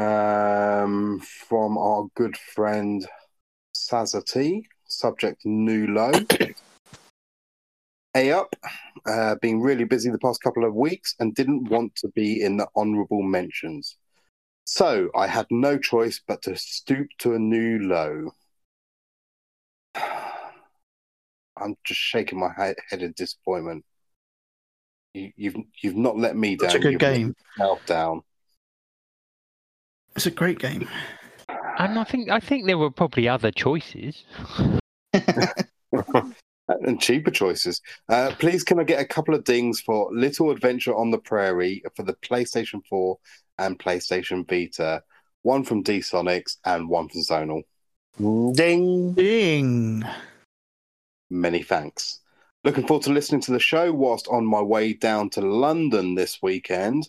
um, 0.00 1.20
from 1.20 1.76
our 1.76 2.06
good 2.14 2.36
friend 2.36 3.06
Sazati, 3.76 4.62
subject 4.84 5.44
new 5.44 5.86
low. 5.88 6.12
A 8.16 8.32
up, 8.32 8.56
uh, 9.06 9.36
been 9.40 9.60
really 9.60 9.84
busy 9.84 10.10
the 10.10 10.18
past 10.18 10.42
couple 10.42 10.64
of 10.64 10.74
weeks 10.74 11.14
and 11.20 11.34
didn't 11.34 11.70
want 11.70 11.94
to 11.96 12.08
be 12.08 12.42
in 12.42 12.56
the 12.56 12.66
honourable 12.74 13.22
mentions. 13.22 13.96
So 14.64 15.10
I 15.16 15.28
had 15.28 15.46
no 15.50 15.78
choice 15.78 16.20
but 16.26 16.42
to 16.42 16.56
stoop 16.56 17.08
to 17.18 17.34
a 17.34 17.38
new 17.38 17.78
low. 17.78 18.32
I'm 21.56 21.76
just 21.84 22.00
shaking 22.00 22.40
my 22.40 22.52
head 22.56 22.76
in 22.90 23.12
disappointment. 23.16 23.84
You, 25.14 25.32
you've 25.36 25.56
you've 25.82 25.96
not 25.96 26.16
let 26.16 26.36
me 26.36 26.56
down. 26.56 26.70
Such 26.70 26.80
a 26.80 26.82
good 26.82 26.92
you've 26.92 27.02
let 27.02 27.14
game. 27.14 27.34
down. 27.86 28.22
It's 30.16 30.26
a 30.26 30.30
great 30.30 30.58
game. 30.58 30.88
And 31.78 31.98
I 31.98 32.04
think 32.04 32.28
I 32.30 32.40
think 32.40 32.66
there 32.66 32.78
were 32.78 32.90
probably 32.90 33.28
other 33.28 33.50
choices. 33.50 34.24
and 36.82 37.00
cheaper 37.00 37.30
choices. 37.30 37.80
Uh, 38.08 38.32
please, 38.38 38.64
can 38.64 38.78
I 38.78 38.84
get 38.84 39.00
a 39.00 39.06
couple 39.06 39.34
of 39.34 39.44
dings 39.44 39.80
for 39.80 40.08
Little 40.12 40.50
Adventure 40.50 40.94
on 40.94 41.10
the 41.10 41.18
Prairie 41.18 41.82
for 41.96 42.02
the 42.02 42.14
PlayStation 42.14 42.84
4 42.86 43.18
and 43.58 43.78
PlayStation 43.78 44.48
Vita? 44.48 45.02
One 45.42 45.64
from 45.64 45.82
D 45.82 45.98
Sonics 45.98 46.56
and 46.64 46.88
one 46.88 47.08
from 47.08 47.22
Zonal. 47.22 47.62
Ding. 48.54 49.14
Ding. 49.14 50.04
Many 51.30 51.62
thanks. 51.62 52.20
Looking 52.62 52.86
forward 52.86 53.04
to 53.04 53.12
listening 53.12 53.40
to 53.42 53.52
the 53.52 53.60
show 53.60 53.92
whilst 53.92 54.28
on 54.28 54.44
my 54.44 54.60
way 54.60 54.92
down 54.92 55.30
to 55.30 55.40
London 55.40 56.14
this 56.14 56.40
weekend. 56.42 57.08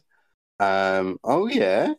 Um, 0.60 1.20
oh, 1.24 1.48
yeah. 1.48 1.94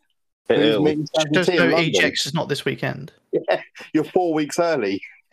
Bit 0.48 0.58
Who's 0.58 0.74
early. 0.74 0.96
meeting 0.96 1.08
Just 1.34 1.50
T 1.50 1.56
no 1.56 1.66
London? 1.66 1.92
EGX 1.92 2.26
is 2.26 2.34
not 2.34 2.48
this 2.48 2.64
weekend. 2.64 3.12
You're 3.92 4.04
four 4.04 4.32
weeks 4.32 4.58
early. 4.58 5.02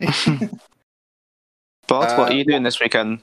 But 1.90 2.16
what 2.16 2.28
Uh, 2.28 2.32
are 2.32 2.32
you 2.32 2.44
doing 2.44 2.62
this 2.62 2.78
weekend? 2.78 3.20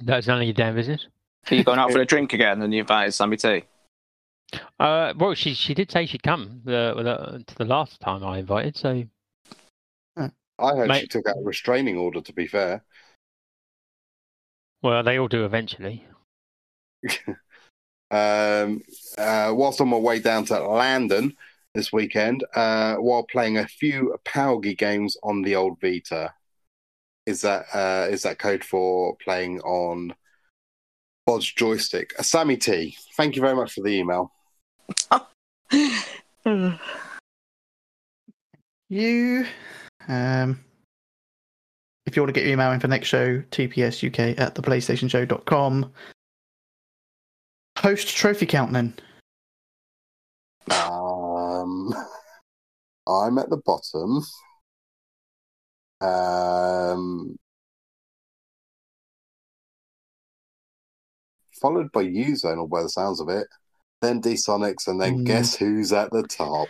That's 0.00 0.26
none 0.26 0.38
of 0.38 0.44
your 0.44 0.54
damn 0.54 0.74
business. 0.74 1.06
Are 1.48 1.54
you 1.54 1.62
going 1.62 1.78
out 1.78 1.92
for 1.92 2.00
a 2.00 2.04
drink 2.12 2.32
again 2.32 2.60
and 2.60 2.74
you 2.74 2.80
invited 2.80 3.12
Sammy 3.12 3.36
T? 3.36 3.62
Uh, 4.80 5.14
well, 5.16 5.34
she 5.34 5.54
she 5.54 5.72
did 5.72 5.90
say 5.90 6.04
she'd 6.06 6.24
come 6.24 6.62
the, 6.64 6.94
the 6.96 7.44
to 7.46 7.54
the 7.54 7.64
last 7.64 8.00
time 8.00 8.24
I 8.24 8.38
invited, 8.38 8.76
so 8.76 9.04
I 10.16 10.76
heard 10.76 10.94
she 10.96 11.06
took 11.06 11.28
out 11.28 11.38
a 11.38 11.42
restraining 11.44 11.96
order, 11.96 12.20
to 12.20 12.32
be 12.32 12.48
fair. 12.48 12.84
well 14.82 15.04
they 15.04 15.18
all 15.18 15.28
do 15.28 15.44
eventually. 15.44 16.04
um, 18.10 18.82
uh, 19.16 19.52
whilst 19.54 19.80
on 19.80 19.88
my 19.88 19.96
way 19.96 20.18
down 20.18 20.44
to 20.46 20.58
London 20.58 21.36
this 21.74 21.92
weekend, 21.92 22.44
uh, 22.54 22.96
while 22.96 23.22
playing 23.22 23.58
a 23.58 23.66
few 23.66 24.16
POWGI 24.24 24.76
games 24.76 25.16
on 25.22 25.42
the 25.42 25.54
old 25.54 25.80
Vita. 25.80 26.34
Is 27.26 27.42
that 27.42 27.66
uh, 27.72 28.08
is 28.10 28.22
that 28.22 28.38
code 28.38 28.64
for 28.64 29.16
playing 29.16 29.60
on 29.60 30.14
Bod's 31.26 31.50
joystick? 31.50 32.12
Uh, 32.18 32.22
Sammy 32.22 32.56
T, 32.56 32.96
thank 33.16 33.36
you 33.36 33.42
very 33.42 33.54
much 33.54 33.72
for 33.72 33.82
the 33.82 33.90
email. 33.90 34.32
You. 38.92 39.46
Um, 40.06 40.62
if 42.04 42.14
you 42.14 42.20
want 42.20 42.28
to 42.28 42.38
get 42.38 42.44
your 42.44 42.52
email 42.52 42.72
in 42.72 42.80
for 42.80 42.88
next 42.88 43.08
show, 43.08 43.38
tpsuk 43.50 44.38
at 44.38 44.54
theplaystationshow.com. 44.54 45.90
Post 47.74 48.14
trophy 48.14 48.44
count 48.44 48.74
then. 48.74 48.92
Um, 50.70 51.94
I'm 53.08 53.38
at 53.38 53.48
the 53.48 53.62
bottom. 53.64 54.22
Um, 56.02 57.36
followed 61.60 61.92
by 61.92 62.02
you, 62.02 62.32
Zonal, 62.34 62.68
by 62.68 62.82
the 62.82 62.88
sounds 62.88 63.20
of 63.20 63.28
it. 63.28 63.46
then 64.00 64.20
D 64.20 64.30
Sonics, 64.32 64.88
and 64.88 65.00
then 65.00 65.18
Mm. 65.18 65.26
guess 65.26 65.54
who's 65.54 65.92
at 65.92 66.10
the 66.10 66.24
top? 66.24 66.68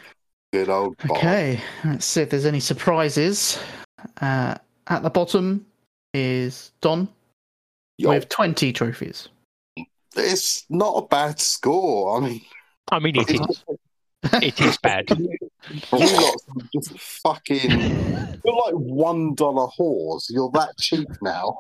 Good 0.53 0.69
old 0.69 0.95
Bob. 0.99 1.17
Okay, 1.17 1.63
let's 1.83 2.05
see 2.05 2.21
if 2.21 2.29
there's 2.29 2.45
any 2.45 2.61
surprises. 2.61 3.59
Uh, 4.21 4.55
at 4.89 5.03
the 5.03 5.09
bottom 5.09 5.65
is 6.13 6.73
Don 6.83 7.09
Yo, 7.97 8.11
with 8.11 8.29
20 8.29 8.71
trophies. 8.75 9.31
it's 10.15 10.67
not 10.69 10.93
a 11.05 11.07
bad 11.07 11.41
score. 11.41 12.19
I 12.19 12.21
mean, 12.21 12.41
I 12.91 12.99
mean, 12.99 13.17
it 13.17 13.31
is. 13.31 13.65
It 14.25 14.61
is 14.61 14.79
bad. 14.79 15.11
you 15.19 15.37
lot 15.93 16.35
are 16.57 16.69
just 16.73 16.99
fucking. 16.99 17.71
You're 18.45 18.65
like 18.65 18.75
one 18.75 19.35
dollar 19.35 19.69
whores. 19.79 20.27
You're 20.31 20.51
that 20.53 20.77
cheap 20.79 21.09
now. 21.21 21.57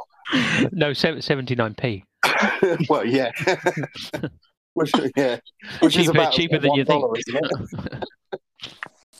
No, 0.71 0.93
seventy 0.93 1.55
nine 1.55 1.75
p. 1.75 2.05
well, 2.89 3.05
yeah. 3.05 3.33
which, 4.75 4.93
yeah. 5.17 5.39
Which 5.81 5.97
is 5.97 6.07
Cheaper, 6.07 6.11
about 6.19 6.33
cheaper 6.33 6.59
than 6.59 6.75
you 6.75 6.85
think. 6.85 7.05
$1, 7.05 7.19
isn't 7.19 8.05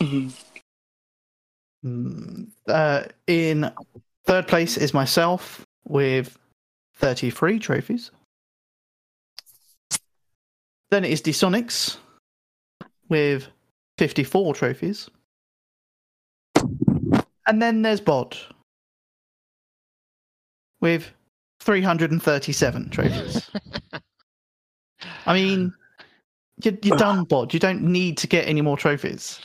it? 0.01 0.33
Mm, 1.85 2.49
Uh, 2.69 3.05
in 3.27 3.71
third 4.25 4.47
place 4.47 4.77
is 4.77 4.95
myself 4.95 5.67
with 5.85 6.39
33 6.95 7.59
trophies. 7.59 8.13
Then 10.91 11.05
it 11.05 11.11
is 11.11 11.23
Dsonics 11.23 11.97
with 13.13 13.47
54 13.99 14.55
trophies. 14.55 15.09
And 17.47 17.61
then 17.61 17.83
there's 17.83 18.01
Bod 18.01 18.37
with 20.81 21.11
337 21.61 22.91
trophies. 22.91 23.51
I 25.27 25.35
mean, 25.35 25.75
you're, 26.63 26.75
you're 26.83 26.97
done, 26.97 27.25
Bod. 27.25 27.53
You 27.53 27.61
don't 27.61 27.83
need 27.83 28.17
to 28.19 28.27
get 28.27 28.49
any 28.49 28.63
more 28.63 28.77
trophies. 28.77 29.41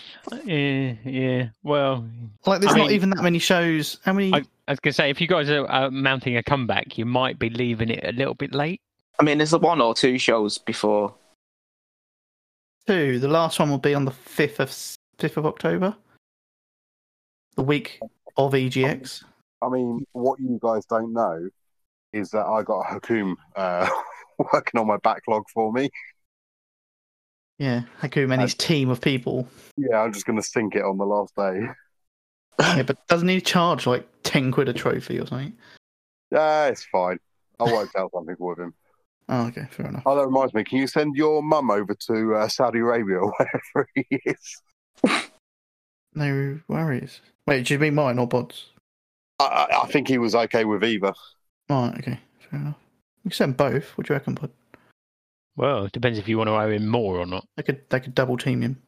Yeah, 0.45 0.93
yeah. 1.03 1.49
Well, 1.63 2.07
Like, 2.45 2.61
there's 2.61 2.73
I 2.73 2.77
not 2.77 2.87
mean- 2.87 2.95
even 2.95 3.09
that 3.11 3.21
many 3.23 3.39
shows. 3.39 3.99
How 4.05 4.13
many? 4.13 4.33
I, 4.33 4.43
I 4.67 4.71
was 4.71 4.79
gonna 4.79 4.93
say, 4.93 5.09
if 5.09 5.19
you 5.19 5.27
guys 5.27 5.49
are 5.49 5.69
uh, 5.69 5.89
mounting 5.91 6.37
a 6.37 6.43
comeback, 6.43 6.97
you 6.97 7.05
might 7.05 7.37
be 7.39 7.49
leaving 7.49 7.89
it 7.89 8.03
a 8.03 8.11
little 8.11 8.33
bit 8.35 8.53
late. 8.53 8.81
I 9.19 9.23
mean, 9.23 9.39
there's 9.39 9.51
the 9.51 9.59
one 9.59 9.81
or 9.81 9.93
two 9.95 10.17
shows 10.19 10.57
before. 10.57 11.13
Two. 12.87 13.19
The 13.19 13.27
last 13.27 13.59
one 13.59 13.69
will 13.69 13.77
be 13.77 13.93
on 13.93 14.05
the 14.05 14.11
fifth 14.11 14.59
of 14.59 14.71
fifth 15.19 15.37
of 15.37 15.45
October, 15.45 15.95
the 17.55 17.63
week 17.63 17.99
of 18.37 18.53
EGX. 18.53 19.23
I 19.61 19.69
mean, 19.69 20.05
what 20.13 20.39
you 20.39 20.59
guys 20.61 20.85
don't 20.85 21.13
know 21.13 21.49
is 22.13 22.29
that 22.31 22.45
I 22.45 22.63
got 22.63 22.85
Hakum 22.85 23.35
uh, 23.55 23.89
working 24.53 24.79
on 24.79 24.87
my 24.87 24.97
backlog 24.97 25.43
for 25.53 25.71
me. 25.71 25.89
Yeah, 27.59 27.83
Hakum 27.99 28.31
and 28.31 28.41
his 28.41 28.53
team 28.53 28.89
of 28.89 29.01
people. 29.01 29.47
Yeah, 29.77 30.01
I'm 30.01 30.13
just 30.13 30.25
going 30.25 30.39
to 30.39 30.47
sink 30.47 30.75
it 30.75 30.83
on 30.83 30.97
the 30.97 31.05
last 31.05 31.35
day. 31.35 31.67
Yeah, 32.59 32.83
but 32.83 33.05
doesn't 33.07 33.27
he 33.27 33.41
charge 33.41 33.85
like 33.85 34.07
ten 34.23 34.51
quid 34.51 34.69
a 34.69 34.73
trophy 34.73 35.19
or 35.19 35.27
something? 35.27 35.53
Yeah, 36.31 36.67
it's 36.67 36.85
fine. 36.85 37.19
I 37.59 37.63
worked 37.63 37.95
out 37.95 38.11
something 38.13 38.35
with 38.39 38.59
him. 38.59 38.73
Oh, 39.29 39.47
okay, 39.47 39.67
fair 39.71 39.87
enough. 39.87 40.03
Oh, 40.05 40.15
that 40.15 40.25
reminds 40.25 40.53
me. 40.53 40.63
Can 40.63 40.77
you 40.77 40.87
send 40.87 41.15
your 41.15 41.43
mum 41.43 41.69
over 41.69 41.93
to 41.93 42.35
uh, 42.35 42.47
Saudi 42.47 42.79
Arabia 42.79 43.17
or 43.17 43.33
wherever 43.37 43.89
he 43.93 44.05
is? 44.25 44.61
No 46.15 46.59
worries. 46.67 47.21
Wait, 47.45 47.65
do 47.65 47.73
you 47.73 47.79
mean 47.79 47.95
mine 47.95 48.19
or 48.19 48.27
Bod's? 48.27 48.67
I, 49.39 49.45
I, 49.45 49.83
I 49.83 49.87
think 49.87 50.07
he 50.07 50.17
was 50.17 50.33
okay 50.33 50.65
with 50.65 50.83
either. 50.83 51.13
Right, 51.69 51.93
okay, 51.97 52.19
fair 52.49 52.59
enough. 52.59 52.77
We 53.23 53.29
can 53.29 53.35
send 53.35 53.57
both. 53.57 53.97
What 53.97 54.07
do 54.07 54.13
you 54.13 54.15
reckon, 54.15 54.35
Bod? 54.35 54.51
Well, 55.55 55.85
it 55.85 55.91
depends 55.91 56.17
if 56.19 56.27
you 56.27 56.37
want 56.37 56.47
to 56.47 56.55
owe 56.55 56.69
him 56.69 56.87
more 56.87 57.17
or 57.17 57.25
not. 57.25 57.45
They 57.57 57.63
could 57.63 57.81
they 57.89 57.99
could 57.99 58.15
double 58.15 58.37
team 58.37 58.61
him. 58.61 58.81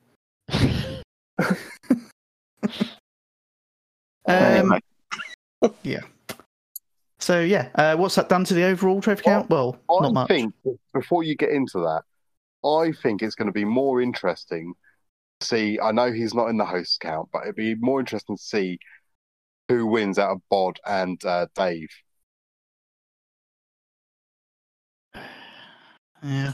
Um, 4.26 4.36
Anyway, 4.36 4.80
so 7.20 7.42
yeah, 7.42 7.70
uh, 7.76 7.96
what's 7.96 8.16
that 8.16 8.30
done 8.30 8.44
to 8.46 8.54
the 8.54 8.64
overall 8.64 9.02
trophy 9.02 9.24
count? 9.24 9.50
Well, 9.50 9.78
I 9.90 10.02
not 10.02 10.14
much. 10.14 10.28
think 10.30 10.54
before 10.94 11.24
you 11.24 11.36
get 11.36 11.50
into 11.50 11.80
that, 11.80 12.04
I 12.68 12.92
think 12.92 13.22
it's 13.22 13.36
going 13.36 13.48
to 13.48 13.54
be 13.54 13.66
more 13.66 14.02
interesting 14.02 14.74
to 15.40 15.48
see. 15.48 15.80
I 15.80 15.92
know 15.92 16.12
he's 16.12 16.34
not 16.34 16.48
in 16.48 16.58
the 16.58 16.66
host 16.66 17.00
count, 17.00 17.30
but 17.32 17.44
it'd 17.44 17.56
be 17.56 17.76
more 17.76 18.00
interesting 18.00 18.38
to 18.38 18.42
see 18.42 18.80
who 19.68 19.86
wins 19.86 20.18
out 20.18 20.32
of 20.32 20.42
Bod 20.50 20.80
and 20.86 21.24
uh, 21.26 21.48
Dave. 21.56 21.90
Yeah. 26.24 26.54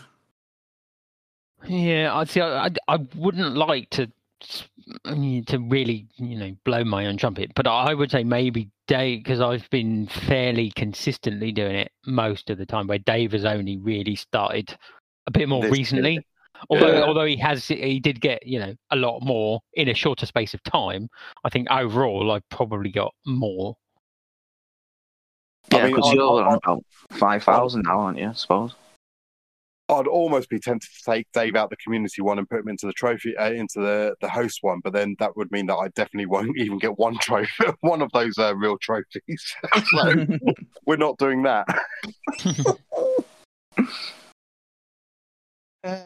Yeah, 1.67 2.15
I'd 2.15 2.29
see. 2.29 2.41
I, 2.41 2.65
I, 2.65 2.69
I 2.87 2.97
wouldn't 3.15 3.55
like 3.55 3.89
to 3.91 4.11
to 5.05 5.59
really, 5.69 6.07
you 6.17 6.37
know, 6.37 6.55
blow 6.63 6.83
my 6.83 7.07
own 7.07 7.17
trumpet, 7.17 7.51
but 7.55 7.67
I 7.67 7.93
would 7.93 8.11
say 8.11 8.23
maybe 8.23 8.69
Dave 8.87 9.23
because 9.23 9.41
I've 9.41 9.67
been 9.69 10.07
fairly 10.07 10.71
consistently 10.71 11.51
doing 11.51 11.75
it 11.75 11.91
most 12.05 12.49
of 12.49 12.57
the 12.57 12.65
time. 12.65 12.87
Where 12.87 12.99
Dave 12.99 13.31
has 13.31 13.45
only 13.45 13.77
really 13.77 14.15
started 14.15 14.77
a 15.27 15.31
bit 15.31 15.49
more 15.49 15.61
This 15.63 15.71
recently. 15.71 16.13
year. 16.13 16.21
Although, 16.69 16.93
Yeah. 16.99 17.03
although 17.03 17.25
he 17.25 17.35
has, 17.37 17.67
he 17.67 17.99
did 17.99 18.21
get 18.21 18.45
you 18.45 18.59
know 18.59 18.73
a 18.91 18.95
lot 18.95 19.19
more 19.21 19.59
in 19.73 19.89
a 19.89 19.93
shorter 19.93 20.25
space 20.25 20.53
of 20.53 20.63
time. 20.63 21.09
I 21.43 21.49
think 21.49 21.67
overall, 21.69 22.31
I've 22.31 22.47
probably 22.49 22.91
got 22.91 23.13
more. 23.25 23.75
yeah, 25.71 25.79
I 25.79 25.83
mean, 25.85 25.95
because 25.95 26.13
you're 26.13 26.43
on 26.45 26.59
about 26.63 26.83
5,000 27.11 27.81
now, 27.83 27.99
aren't 27.99 28.19
you, 28.19 28.29
I 28.29 28.33
suppose? 28.33 28.75
I'd 29.87 30.07
almost 30.07 30.49
be 30.49 30.59
tempted 30.59 30.89
to 30.89 31.11
take 31.11 31.31
Dave 31.31 31.55
out 31.55 31.69
the 31.69 31.75
community 31.77 32.21
one 32.21 32.39
and 32.39 32.49
put 32.49 32.61
him 32.61 32.69
into 32.69 32.87
the 32.87 32.93
trophy, 32.93 33.37
uh, 33.37 33.51
into 33.51 33.79
the, 33.79 34.15
the 34.19 34.29
host 34.29 34.59
one, 34.61 34.79
but 34.83 34.93
then 34.93 35.15
that 35.19 35.37
would 35.37 35.51
mean 35.51 35.67
that 35.67 35.75
I 35.75 35.89
definitely 35.89 36.25
won't 36.25 36.57
even 36.57 36.79
get 36.79 36.97
one 36.97 37.17
trophy, 37.19 37.51
one 37.81 38.01
of 38.01 38.11
those 38.11 38.37
uh, 38.37 38.55
real 38.55 38.77
trophies. 38.79 39.55
so 39.91 40.25
we're 40.85 40.95
not 40.97 41.17
doing 41.17 41.43
that. 41.43 41.67
Uh, 45.83 45.99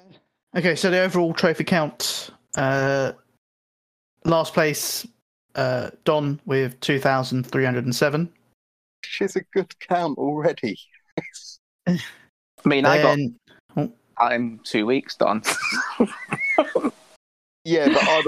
okay, 0.58 0.76
so 0.76 0.92
the 0.92 1.00
overall 1.00 1.34
trophy 1.34 1.64
count. 1.64 2.32
Uh, 2.58 3.14
last 4.26 4.54
place, 4.54 5.08
uh, 5.56 5.92
Don 6.04 6.42
with 6.46 6.78
two 6.82 7.00
thousand 7.00 7.48
three 7.48 7.64
hundred 7.64 7.86
and 7.86 7.96
seven. 7.96 8.30
She's 9.06 9.38
a 9.38 9.42
good 9.54 9.74
count 9.80 10.18
already. 10.18 10.78
I 11.88 11.98
mean, 12.66 12.86
I 12.86 13.02
got 13.02 13.18
Then 14.20 14.30
that 14.30 14.36
in 14.36 14.60
two 14.64 14.86
weeks 14.86 15.16
done. 15.16 15.42
Yeah, 17.66 17.90
but 17.90 18.02
I'd, 18.02 18.24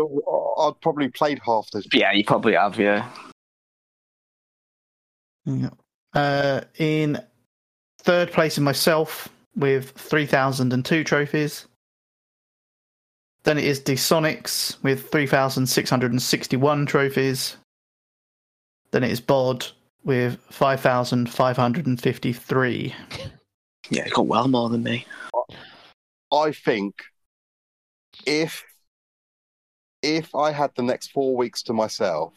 I'd 0.59 0.81
probably 0.81 1.07
played 1.07 1.39
half 1.45 1.71
the. 1.71 1.83
yeah, 1.93 2.11
you 2.11 2.23
probably 2.23 2.53
have, 2.53 2.77
yeah. 2.77 3.09
Yeah. 5.45 5.69
Uh, 6.13 6.61
in 6.77 7.17
third 7.99 8.31
place 8.31 8.57
in 8.57 8.63
myself 8.63 9.29
with 9.55 9.91
3,002 9.91 11.03
trophies. 11.03 11.65
Then 13.43 13.57
it 13.57 13.63
is 13.63 13.79
Dsonics 13.79 14.83
with 14.83 15.09
3,661 15.09 16.85
trophies. 16.85 17.57
Then 18.91 19.03
it 19.03 19.09
is 19.09 19.21
Bod 19.21 19.65
with 20.03 20.37
5,553. 20.51 22.95
Yeah, 23.89 24.05
you 24.05 24.11
got 24.11 24.27
well 24.27 24.47
more 24.47 24.69
than 24.69 24.83
me. 24.83 25.07
I 26.31 26.51
think 26.51 26.95
if 28.25 28.63
if 30.01 30.33
I 30.33 30.51
had 30.51 30.71
the 30.75 30.83
next 30.83 31.11
four 31.11 31.35
weeks 31.35 31.61
to 31.63 31.73
myself, 31.73 32.33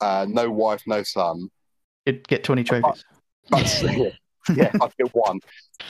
uh, 0.00 0.26
no 0.28 0.50
wife, 0.50 0.82
no 0.86 1.02
son, 1.02 1.48
You'd 2.04 2.26
get 2.28 2.44
20 2.44 2.64
trophies. 2.64 3.04
but 3.48 3.66
still, 3.66 4.12
yeah, 4.56 4.72
I'd 4.80 4.96
get 4.98 5.14
one, 5.14 5.40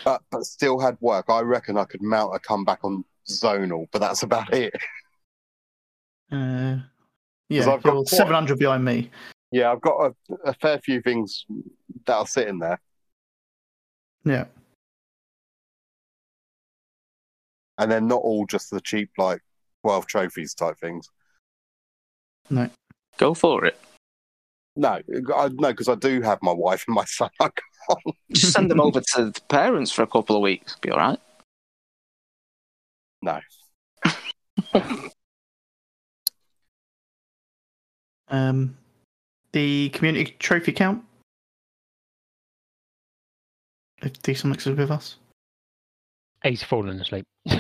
but 0.05 0.23
but 0.31 0.45
still 0.45 0.79
had 0.79 0.97
work. 1.01 1.27
I 1.29 1.41
reckon 1.41 1.77
I 1.77 1.85
could 1.85 2.03
mount 2.03 2.35
a 2.35 2.39
comeback 2.39 2.81
on 2.85 3.05
zonal, 3.29 3.87
but 3.91 4.01
that's 4.01 4.23
about 4.23 4.53
it. 4.55 4.75
Uh, 6.31 6.79
yeah, 7.49 7.71
I've 7.71 7.83
got 7.83 7.95
you're 7.95 8.07
700 8.07 8.59
behind 8.59 8.85
me. 8.85 9.11
Yeah, 9.51 9.71
I've 9.71 9.83
got 9.83 10.13
a, 10.31 10.35
a 10.45 10.55
fair 10.55 10.79
few 10.79 11.03
things 11.03 11.45
that 12.07 12.15
are 12.15 12.27
sitting 12.27 12.59
there, 12.59 12.81
Yeah. 14.25 14.47
And 17.79 17.91
they're 17.91 18.01
not 18.01 18.23
all 18.23 18.47
just 18.47 18.71
the 18.71 18.81
cheap 18.81 19.11
like 19.19 19.41
twelve 19.83 20.07
trophies 20.07 20.55
type 20.55 20.79
things. 20.79 21.09
No, 22.51 22.69
go 23.19 23.35
for 23.35 23.65
it. 23.65 23.79
No, 24.75 25.01
I, 25.37 25.49
no, 25.49 25.69
because 25.69 25.89
I 25.89 25.95
do 25.97 26.23
have 26.23 26.39
my 26.43 26.53
wife 26.53 26.85
and 26.87 26.95
my 26.95 27.05
son. 27.07 27.31
I 27.41 27.49
can't. 27.49 28.17
Just 28.33 28.53
send 28.53 28.71
them 28.71 28.81
over 28.81 29.01
to 29.15 29.27
the 29.27 29.41
parents 29.49 29.91
for 29.91 30.03
a 30.03 30.07
couple 30.07 30.37
of 30.37 30.43
weeks. 30.43 30.77
Be 30.81 30.91
all 30.91 30.99
right. 30.99 31.19
No. 33.23 33.41
Um, 38.33 38.79
the 39.53 39.91
community 39.91 40.35
trophy 40.39 40.73
count. 40.73 41.05
If 44.01 44.21
D-Sonics 44.23 44.67
is 44.67 44.77
with 44.77 44.91
us. 44.91 45.17
He's 46.45 46.63
fallen 46.63 47.01
asleep. 47.01 47.25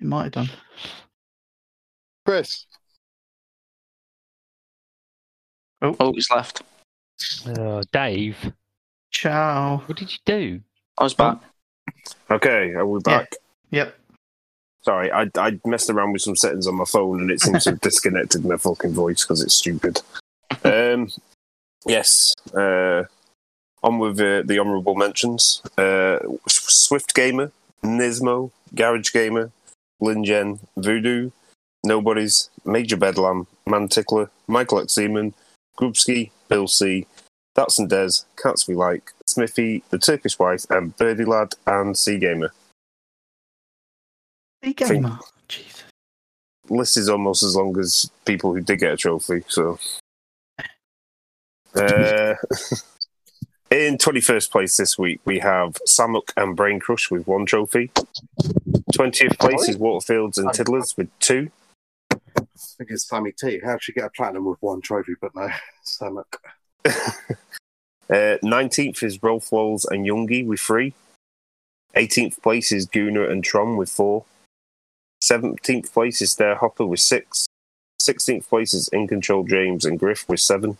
He 0.00 0.06
might 0.06 0.24
have 0.24 0.32
done. 0.32 0.50
Chris, 2.26 2.66
Oh, 5.80 5.94
oh 6.00 6.12
he's 6.12 6.28
left. 6.30 6.62
Uh, 7.46 7.82
Dave, 7.92 8.52
Ciao. 9.12 9.82
what 9.86 9.96
did 9.96 10.10
you 10.10 10.18
do? 10.26 10.60
I 10.98 11.04
was 11.04 11.14
back. 11.14 11.38
Okay, 12.30 12.70
are 12.72 12.84
we 12.86 12.98
Yeah. 13.06 13.18
back? 13.18 13.34
Yep. 13.70 13.94
Sorry, 14.82 15.12
I 15.12 15.30
I 15.36 15.60
messed 15.64 15.90
around 15.90 16.12
with 16.12 16.22
some 16.22 16.36
settings 16.36 16.66
on 16.66 16.74
my 16.74 16.84
phone 16.84 17.20
and 17.20 17.30
it 17.30 17.40
seems 17.40 17.64
to 17.64 17.70
have 17.70 17.80
disconnected 17.88 18.44
my 18.44 18.56
fucking 18.56 18.92
voice 18.94 19.22
because 19.24 19.42
it's 19.42 19.54
stupid. 19.54 20.02
Um, 20.64 21.08
yes. 21.86 22.34
Uh, 22.52 23.04
on 23.82 23.98
with 24.00 24.18
uh, 24.20 24.42
the 24.44 24.58
honourable 24.58 24.96
mentions. 24.96 25.62
Uh, 25.78 26.18
Swift 26.48 27.14
Gamer, 27.14 27.52
Nismo, 27.84 28.50
Garage 28.74 29.12
Gamer, 29.12 29.50
Lingen, 30.00 30.60
Voodoo, 30.76 31.30
Nobody's, 31.84 32.50
Major 32.64 32.96
Bedlam, 32.96 33.46
Mantickler, 33.68 34.30
Michael 34.46 34.80
X. 34.80 34.94
Seaman, 34.94 35.34
Grubski, 35.78 36.30
Bill 36.48 36.66
C, 36.66 37.06
That's 37.54 37.78
and 37.78 37.88
Des, 37.88 38.24
Cats 38.42 38.66
We 38.66 38.74
Like, 38.74 39.12
Smithy, 39.26 39.84
The 39.90 39.98
Turkish 39.98 40.38
Wife, 40.38 40.64
and 40.70 40.96
Birdie 40.96 41.24
Lad 41.24 41.54
and 41.66 41.96
Sea 41.96 42.18
Gamer. 42.18 42.52
The 44.62 44.72
gamer. 44.72 45.18
Jesus. 45.46 45.84
list 46.70 46.96
is 46.96 47.10
almost 47.10 47.42
as 47.42 47.54
long 47.54 47.78
as 47.78 48.10
people 48.24 48.54
who 48.54 48.62
did 48.62 48.78
get 48.78 48.94
a 48.94 48.96
trophy. 48.96 49.44
So, 49.46 49.78
uh, 51.74 52.34
in 53.74 53.98
twenty 53.98 54.20
first 54.20 54.50
place 54.52 54.76
this 54.76 54.98
week, 54.98 55.20
we 55.24 55.40
have 55.40 55.78
Samuk 55.88 56.32
and 56.36 56.56
Brain 56.56 56.80
Crush 56.80 57.10
with 57.10 57.26
one 57.26 57.46
trophy. 57.46 57.90
Twentieth 58.92 59.38
place 59.38 59.68
is 59.68 59.76
Waterfields 59.76 60.38
and 60.38 60.52
Tiddlers 60.52 60.96
with 60.96 61.08
two. 61.18 61.50
I 62.10 62.16
think 62.56 62.90
it's 62.90 63.08
Sammy 63.08 63.32
T. 63.32 63.60
How'd 63.64 63.82
she 63.82 63.92
get 63.92 64.04
a 64.04 64.10
platinum 64.10 64.44
with 64.46 64.60
one 64.60 64.80
trophy, 64.80 65.14
but 65.20 65.34
no, 65.34 65.48
Samuk. 65.84 66.36
Uh, 68.10 68.36
Nineteenth 68.42 69.02
is 69.02 69.22
Rolf 69.22 69.50
Walls 69.50 69.86
and 69.86 70.04
Youngie 70.04 70.46
with 70.46 70.60
three. 70.60 70.92
Eighteenth 71.94 72.42
place 72.42 72.70
is 72.70 72.84
Guna 72.84 73.30
and 73.30 73.42
Tron 73.42 73.78
with 73.78 73.88
four. 73.88 74.26
Seventeenth 75.22 75.90
place 75.90 76.20
is 76.20 76.32
Stair 76.32 76.56
Hopper 76.56 76.84
with 76.84 77.00
six. 77.00 77.46
Sixteenth 77.98 78.46
place 78.46 78.74
is 78.74 78.88
In 78.88 79.08
Control 79.08 79.42
James 79.44 79.86
and 79.86 79.98
Griff 79.98 80.28
with 80.28 80.40
seven. 80.40 80.76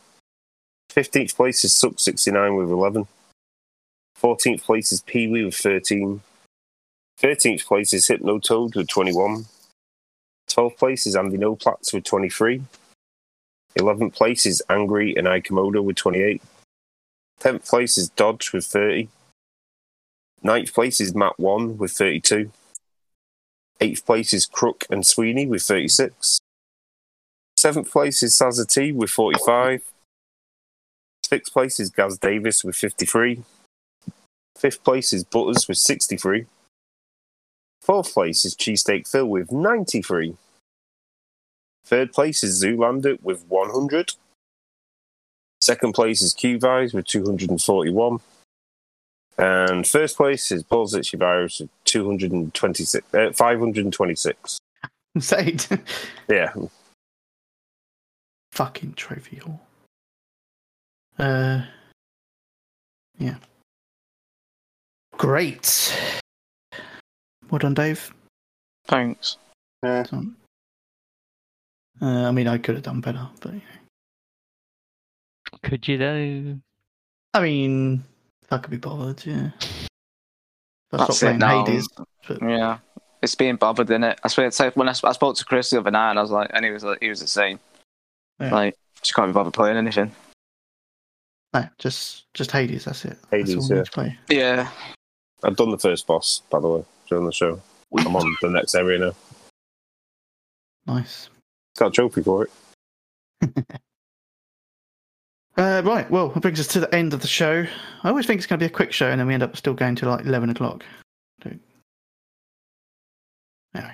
Fifteenth 0.94 1.34
place 1.34 1.64
is 1.64 1.74
Suck 1.74 1.98
sixty 1.98 2.30
nine 2.30 2.54
with 2.54 2.70
eleven. 2.70 3.08
Fourteenth 4.14 4.62
place 4.62 4.92
is 4.92 5.00
Pee 5.00 5.26
Wee 5.26 5.44
with 5.44 5.56
thirteen. 5.56 6.20
Thirteenth 7.18 7.66
place 7.66 7.92
is 7.92 8.06
Hypno 8.06 8.38
Toad 8.38 8.76
with 8.76 8.86
twenty 8.86 9.12
one. 9.12 9.46
Twelfth 10.46 10.78
place 10.78 11.04
is 11.04 11.16
Andy 11.16 11.36
Noplatz 11.36 11.92
with 11.92 12.04
twenty 12.04 12.28
three. 12.28 12.62
Eleventh 13.74 14.14
place 14.14 14.46
is 14.46 14.62
Angry 14.70 15.16
and 15.16 15.26
Ikemoto 15.26 15.82
with 15.82 15.96
twenty 15.96 16.22
eight. 16.22 16.40
Tenth 17.40 17.68
place 17.68 17.98
is 17.98 18.10
Dodge 18.10 18.52
with 18.52 18.64
30. 18.64 19.08
Ninth 20.44 20.72
place 20.72 21.00
is 21.00 21.12
Matt 21.12 21.40
One 21.40 21.76
with 21.76 21.90
32. 21.90 22.52
Eighth 23.80 24.06
place 24.06 24.32
is 24.32 24.46
Crook 24.46 24.84
and 24.88 25.04
Sweeney 25.04 25.44
with 25.44 25.62
36. 25.62 26.38
Seventh 27.56 27.90
place 27.90 28.22
is 28.22 28.32
Sazza 28.38 28.64
T 28.64 28.92
with 28.92 29.10
45. 29.10 29.82
Sixth 31.34 31.52
place 31.52 31.80
is 31.80 31.90
Gaz 31.90 32.16
Davis 32.16 32.62
with 32.62 32.76
53. 32.76 33.42
Fifth 34.56 34.84
place 34.84 35.12
is 35.12 35.24
Butters 35.24 35.66
with 35.66 35.78
63. 35.78 36.46
Fourth 37.82 38.14
place 38.14 38.44
is 38.44 38.54
Cheesesteak 38.54 39.08
Phil 39.10 39.26
with 39.26 39.50
93. 39.50 40.36
Third 41.86 42.12
place 42.12 42.44
is 42.44 42.62
Zoolander 42.62 43.20
with 43.20 43.44
100. 43.48 44.12
Second 45.60 45.92
place 45.92 46.22
is 46.22 46.34
Q-Vise 46.34 46.94
with 46.94 47.08
241. 47.08 48.20
And 49.36 49.84
first 49.84 50.16
place 50.16 50.52
is 50.52 50.62
Balls 50.62 50.94
Itchy 50.94 51.16
Virus 51.16 51.58
with 51.58 51.70
226, 51.82 53.12
uh, 53.12 53.32
526. 53.32 54.58
Say 55.18 55.56
Yeah. 56.28 56.52
fucking 58.52 58.92
trophy 58.94 59.38
hall. 59.38 59.60
Uh, 61.18 61.62
yeah. 63.18 63.36
Great. 65.16 66.20
Well 67.50 67.58
done, 67.58 67.74
Dave. 67.74 68.12
Thanks. 68.86 69.36
Yeah. 69.82 70.04
Uh, 72.02 72.06
I 72.28 72.30
mean, 72.32 72.48
I 72.48 72.58
could 72.58 72.74
have 72.74 72.84
done 72.84 73.00
better, 73.00 73.28
but 73.40 73.52
you 73.52 73.60
know. 73.60 75.58
Could 75.62 75.86
you 75.86 75.98
though? 75.98 76.58
I 77.32 77.40
mean, 77.40 78.04
if 78.42 78.52
I 78.52 78.58
could 78.58 78.70
be 78.70 78.76
bothered, 78.76 79.24
yeah. 79.24 79.50
If 79.58 79.88
I 80.92 80.96
That's 80.96 81.16
stopped 81.16 81.34
it 81.34 81.38
playing 81.38 81.38
now. 81.38 81.64
Hades. 81.64 81.88
But 82.26 82.42
Yeah. 82.42 82.78
It's 83.22 83.34
being 83.34 83.56
bothered, 83.56 83.88
in 83.90 84.04
it? 84.04 84.20
I 84.22 84.28
swear, 84.28 84.46
it's 84.46 84.60
like 84.60 84.76
when 84.76 84.88
I, 84.88 84.94
I 85.02 85.12
spoke 85.12 85.36
to 85.36 85.44
Chris 85.46 85.70
the 85.70 85.78
other 85.78 85.90
night, 85.90 86.10
and 86.10 86.18
I 86.18 86.22
was 86.22 86.30
like, 86.30 86.50
and 86.52 86.62
he 86.62 86.70
was 86.70 86.84
like, 86.84 86.98
he 87.00 87.08
was 87.08 87.20
the 87.20 87.26
same. 87.26 87.58
Yeah. 88.38 88.52
Like, 88.52 88.76
just 89.00 89.14
can't 89.14 89.28
be 89.28 89.32
bothered 89.32 89.54
playing 89.54 89.78
anything. 89.78 90.12
No, 91.54 91.68
just 91.78 92.32
just 92.34 92.50
Hades. 92.50 92.84
That's 92.84 93.04
it. 93.04 93.18
Hades, 93.30 93.54
that's 93.54 93.64
all 93.64 93.68
we 93.70 93.74
yeah. 93.74 93.80
need 93.80 93.86
to 93.86 93.92
play. 93.92 94.18
Yeah. 94.28 94.70
I've 95.42 95.56
done 95.56 95.70
the 95.70 95.78
first 95.78 96.06
boss, 96.06 96.42
by 96.50 96.60
the 96.60 96.68
way, 96.68 96.84
during 97.08 97.26
the 97.26 97.32
show. 97.32 97.60
I'm 97.96 98.16
on 98.16 98.36
the 98.42 98.48
next 98.48 98.74
area 98.74 98.98
now. 98.98 99.12
Nice. 100.86 101.28
Got 101.78 101.88
a 101.88 101.90
trophy 101.90 102.22
for 102.22 102.48
it. 103.42 103.64
Uh, 105.56 105.80
right. 105.84 106.10
Well, 106.10 106.30
that 106.30 106.40
brings 106.40 106.58
us 106.58 106.66
to 106.66 106.80
the 106.80 106.92
end 106.92 107.14
of 107.14 107.20
the 107.20 107.28
show. 107.28 107.64
I 108.02 108.08
always 108.08 108.26
think 108.26 108.38
it's 108.38 108.46
going 108.48 108.58
to 108.58 108.64
be 108.64 108.66
a 108.66 108.74
quick 108.74 108.92
show, 108.92 109.08
and 109.08 109.20
then 109.20 109.28
we 109.28 109.34
end 109.34 109.44
up 109.44 109.56
still 109.56 109.72
going 109.72 109.94
to 109.94 110.08
like 110.08 110.26
eleven 110.26 110.50
o'clock. 110.50 110.82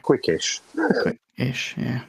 Quickish. 0.03 0.61
quick-ish, 1.03 1.75
yeah. 1.77 2.03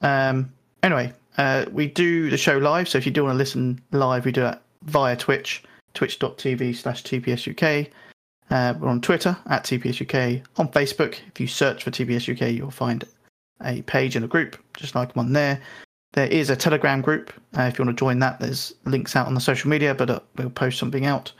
Um, 0.00 0.52
anyway, 0.82 1.12
uh, 1.38 1.66
we 1.70 1.86
do 1.86 2.30
the 2.30 2.36
show 2.36 2.58
live, 2.58 2.88
so 2.88 2.98
if 2.98 3.06
you 3.06 3.12
do 3.12 3.24
want 3.24 3.34
to 3.34 3.38
listen 3.38 3.80
live, 3.92 4.24
we 4.24 4.32
do 4.32 4.46
it 4.46 4.58
via 4.84 5.16
Twitch, 5.16 5.62
twitch.tv 5.94 6.76
slash 6.76 7.02
tpsuk. 7.02 7.90
Uh, 8.50 8.74
we're 8.78 8.88
on 8.88 9.00
Twitter 9.00 9.36
at 9.46 9.64
tpsuk. 9.64 10.42
On 10.56 10.68
Facebook, 10.68 11.18
if 11.28 11.40
you 11.40 11.46
search 11.46 11.84
for 11.84 11.90
tpsuk, 11.90 12.54
you'll 12.54 12.70
find 12.70 13.04
a 13.64 13.82
page 13.82 14.16
and 14.16 14.24
a 14.24 14.28
group, 14.28 14.56
just 14.76 14.94
like 14.94 15.14
I'm 15.14 15.20
on 15.20 15.32
there. 15.32 15.60
There 16.12 16.26
is 16.26 16.50
a 16.50 16.56
Telegram 16.56 17.00
group. 17.00 17.32
Uh, 17.56 17.62
if 17.62 17.78
you 17.78 17.84
want 17.84 17.96
to 17.96 18.00
join 18.00 18.18
that, 18.18 18.38
there's 18.38 18.74
links 18.84 19.16
out 19.16 19.26
on 19.26 19.34
the 19.34 19.40
social 19.40 19.70
media, 19.70 19.94
but 19.94 20.10
uh, 20.10 20.20
we'll 20.36 20.50
post 20.50 20.78
something 20.78 21.06
out. 21.06 21.32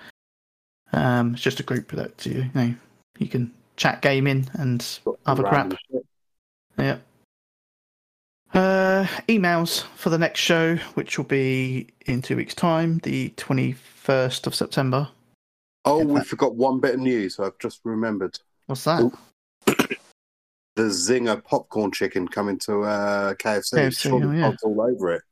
Um, 0.95 1.35
it's 1.35 1.43
just 1.43 1.61
a 1.61 1.63
group 1.63 1.91
that 1.93 2.25
you, 2.25 2.43
you 2.43 2.51
know 2.55 2.75
you 3.19 3.29
can 3.29 3.53
chat 3.77 4.03
gaming 4.03 4.49
and 4.55 4.99
other 5.27 5.43
crap. 5.43 5.73
Shit. 5.91 6.07
Yeah. 6.79 6.99
Uh, 8.55 9.07
emails 9.29 9.83
for 9.97 10.11
the 10.11 10.19
next 10.19 10.41
show, 10.41 10.77
which 10.95 11.17
will 11.17 11.25
be 11.25 11.89
in 12.07 12.21
two 12.21 12.37
weeks' 12.37 12.55
time, 12.55 12.99
the 12.99 13.31
21st 13.37 14.47
of 14.47 14.55
September. 14.55 15.09
Oh, 15.85 15.99
Yeah, 15.99 16.05
we 16.05 16.15
that- 16.17 16.27
forgot 16.27 16.55
one 16.55 16.79
bit 16.79 16.95
of 16.95 17.01
news. 17.01 17.39
I've 17.41 17.59
just 17.59 17.81
remembered. 17.85 18.39
What's 18.67 18.85
that? 18.85 19.11
The 20.75 20.85
Zinger 20.85 21.45
popcorn 21.45 21.93
chicken 21.93 22.27
coming 22.27 22.59
to 22.61 22.81
uh, 22.85 23.35
KFC. 23.35 23.75
KFC, 23.75 24.11
oh, 24.11 24.31
yeah. 24.31 24.55
All 24.63 24.81
over 24.81 25.13
it. 25.13 25.23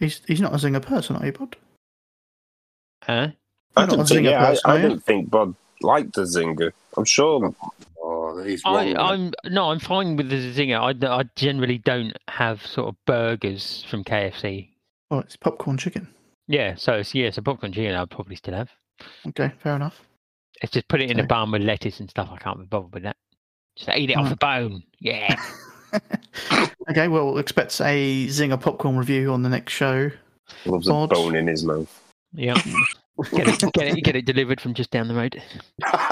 He's 0.00 0.20
he's 0.26 0.40
not 0.40 0.52
a 0.52 0.56
Zinger 0.56 0.82
person, 0.82 1.14
are 1.14 1.24
you, 1.24 1.30
Bud? 1.30 1.54
Huh? 3.04 3.12
I 3.76 3.80
You're 3.82 3.86
not 3.86 3.88
didn't 3.90 4.06
think, 4.08 4.20
Zinger 4.26 4.30
yeah, 4.32 4.46
person, 4.46 4.62
I, 4.68 4.74
I 4.74 4.82
didn't 4.82 5.04
think 5.04 5.30
Bod 5.30 5.54
liked 5.80 6.14
the 6.16 6.22
Zinger. 6.22 6.72
I'm 6.96 7.04
sure. 7.04 7.54
He's 8.44 8.62
wrong. 8.64 8.96
I, 8.96 9.12
I'm 9.12 9.32
no, 9.46 9.70
I'm 9.70 9.78
fine 9.80 10.16
with 10.16 10.28
the 10.30 10.36
zinger. 10.36 10.80
I 11.04 11.24
generally 11.36 11.78
don't 11.78 12.16
have 12.28 12.64
sort 12.64 12.88
of 12.88 12.96
burgers 13.06 13.84
from 13.90 14.04
KFC. 14.04 14.70
Well, 15.10 15.20
it's 15.20 15.36
popcorn 15.36 15.78
chicken. 15.78 16.08
Yeah, 16.46 16.74
so 16.76 16.94
it's 16.94 17.14
yeah, 17.14 17.30
so 17.30 17.42
popcorn 17.42 17.72
chicken 17.72 17.94
I'd 17.94 18.10
probably 18.10 18.36
still 18.36 18.54
have. 18.54 18.70
Okay, 19.28 19.52
fair 19.62 19.76
enough. 19.76 20.00
It's 20.62 20.72
just 20.72 20.88
put 20.88 21.00
it 21.00 21.10
in 21.10 21.20
a 21.20 21.26
bun 21.26 21.52
with 21.52 21.62
lettuce 21.62 22.00
and 22.00 22.10
stuff. 22.10 22.30
I 22.32 22.36
can't 22.38 22.58
be 22.58 22.64
bothered 22.66 22.92
with 22.94 23.02
that. 23.04 23.16
Just 23.76 23.90
eat 23.96 24.10
it 24.10 24.16
off 24.16 24.26
Mm. 24.26 24.30
the 24.30 24.36
bone. 24.36 24.82
Yeah. 24.98 25.40
okay, 26.90 27.08
well, 27.08 27.26
we'll 27.26 27.38
expect 27.38 27.80
a 27.80 28.26
Zinger 28.26 28.60
popcorn 28.60 28.96
review 28.96 29.32
on 29.32 29.42
the 29.42 29.48
next 29.48 29.72
show. 29.72 30.10
Loves 30.66 30.88
a 30.88 31.06
bone 31.06 31.36
in 31.36 31.46
his 31.46 31.64
mouth. 31.64 32.02
yeah. 32.32 32.60
Get 33.32 33.48
it, 33.48 33.72
get 33.72 33.88
it, 33.98 34.04
get 34.04 34.14
it 34.16 34.26
delivered 34.26 34.60
from 34.60 34.74
just 34.74 34.92
down 34.92 35.08
the 35.08 35.14
road. 35.14 35.42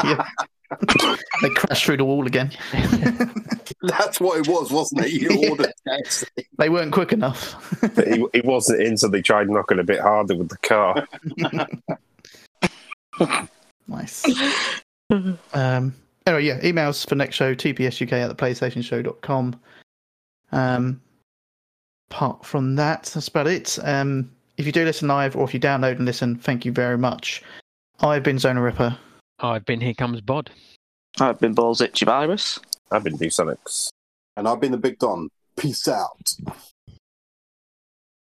Yeah. 0.02 0.26
they 1.42 1.50
crashed 1.50 1.84
through 1.84 1.98
the 1.98 2.04
wall 2.04 2.26
again. 2.26 2.50
That's 3.82 4.20
what 4.20 4.38
it 4.38 4.48
was, 4.48 4.70
wasn't 4.70 5.06
it? 5.06 5.12
You 5.12 5.48
ordered 5.50 5.72
KFC. 5.86 6.24
they 6.58 6.68
weren't 6.68 6.92
quick 6.92 7.12
enough. 7.12 7.78
But 7.80 8.08
he, 8.08 8.24
he 8.32 8.40
wasn't 8.42 8.82
in, 8.82 8.96
so 8.96 9.08
they 9.08 9.22
tried 9.22 9.48
knocking 9.48 9.78
a 9.78 9.84
bit 9.84 10.00
harder 10.00 10.36
with 10.36 10.48
the 10.48 10.58
car. 10.58 11.06
nice. 13.88 14.24
Um, 15.52 15.94
anyway, 16.26 16.44
yeah, 16.44 16.60
emails 16.60 17.08
for 17.08 17.14
next 17.14 17.36
show, 17.36 17.54
tpsuk 17.54 18.12
at 18.12 18.28
the 18.28 18.34
playstationshow.com. 18.34 19.60
Um, 20.52 21.00
apart 22.10 22.44
from 22.44 22.76
that, 22.76 23.04
that's 23.04 23.28
about 23.28 23.46
it. 23.46 23.78
Um, 23.82 24.30
if 24.56 24.66
you 24.66 24.72
do 24.72 24.84
listen 24.84 25.08
live 25.08 25.36
or 25.36 25.44
if 25.44 25.54
you 25.54 25.60
download 25.60 25.96
and 25.96 26.06
listen, 26.06 26.36
thank 26.36 26.64
you 26.64 26.72
very 26.72 26.98
much. 26.98 27.42
I've 28.00 28.22
been 28.22 28.36
Zonal 28.36 28.64
Ripper. 28.64 28.96
I've 29.38 29.66
been 29.66 29.80
Here 29.82 29.94
Comes 29.94 30.22
Bod. 30.22 30.50
I've 31.20 31.38
been 31.38 31.52
Balls 31.52 31.80
Itchy 31.80 32.06
Virus. 32.06 32.58
I've 32.90 33.04
been 33.04 33.16
D-Sonics. 33.16 33.90
And 34.36 34.48
I've 34.48 34.60
been 34.60 34.72
the 34.72 34.78
Big 34.78 34.98
Don. 34.98 35.28
Peace 35.56 35.88
out. 35.88 36.32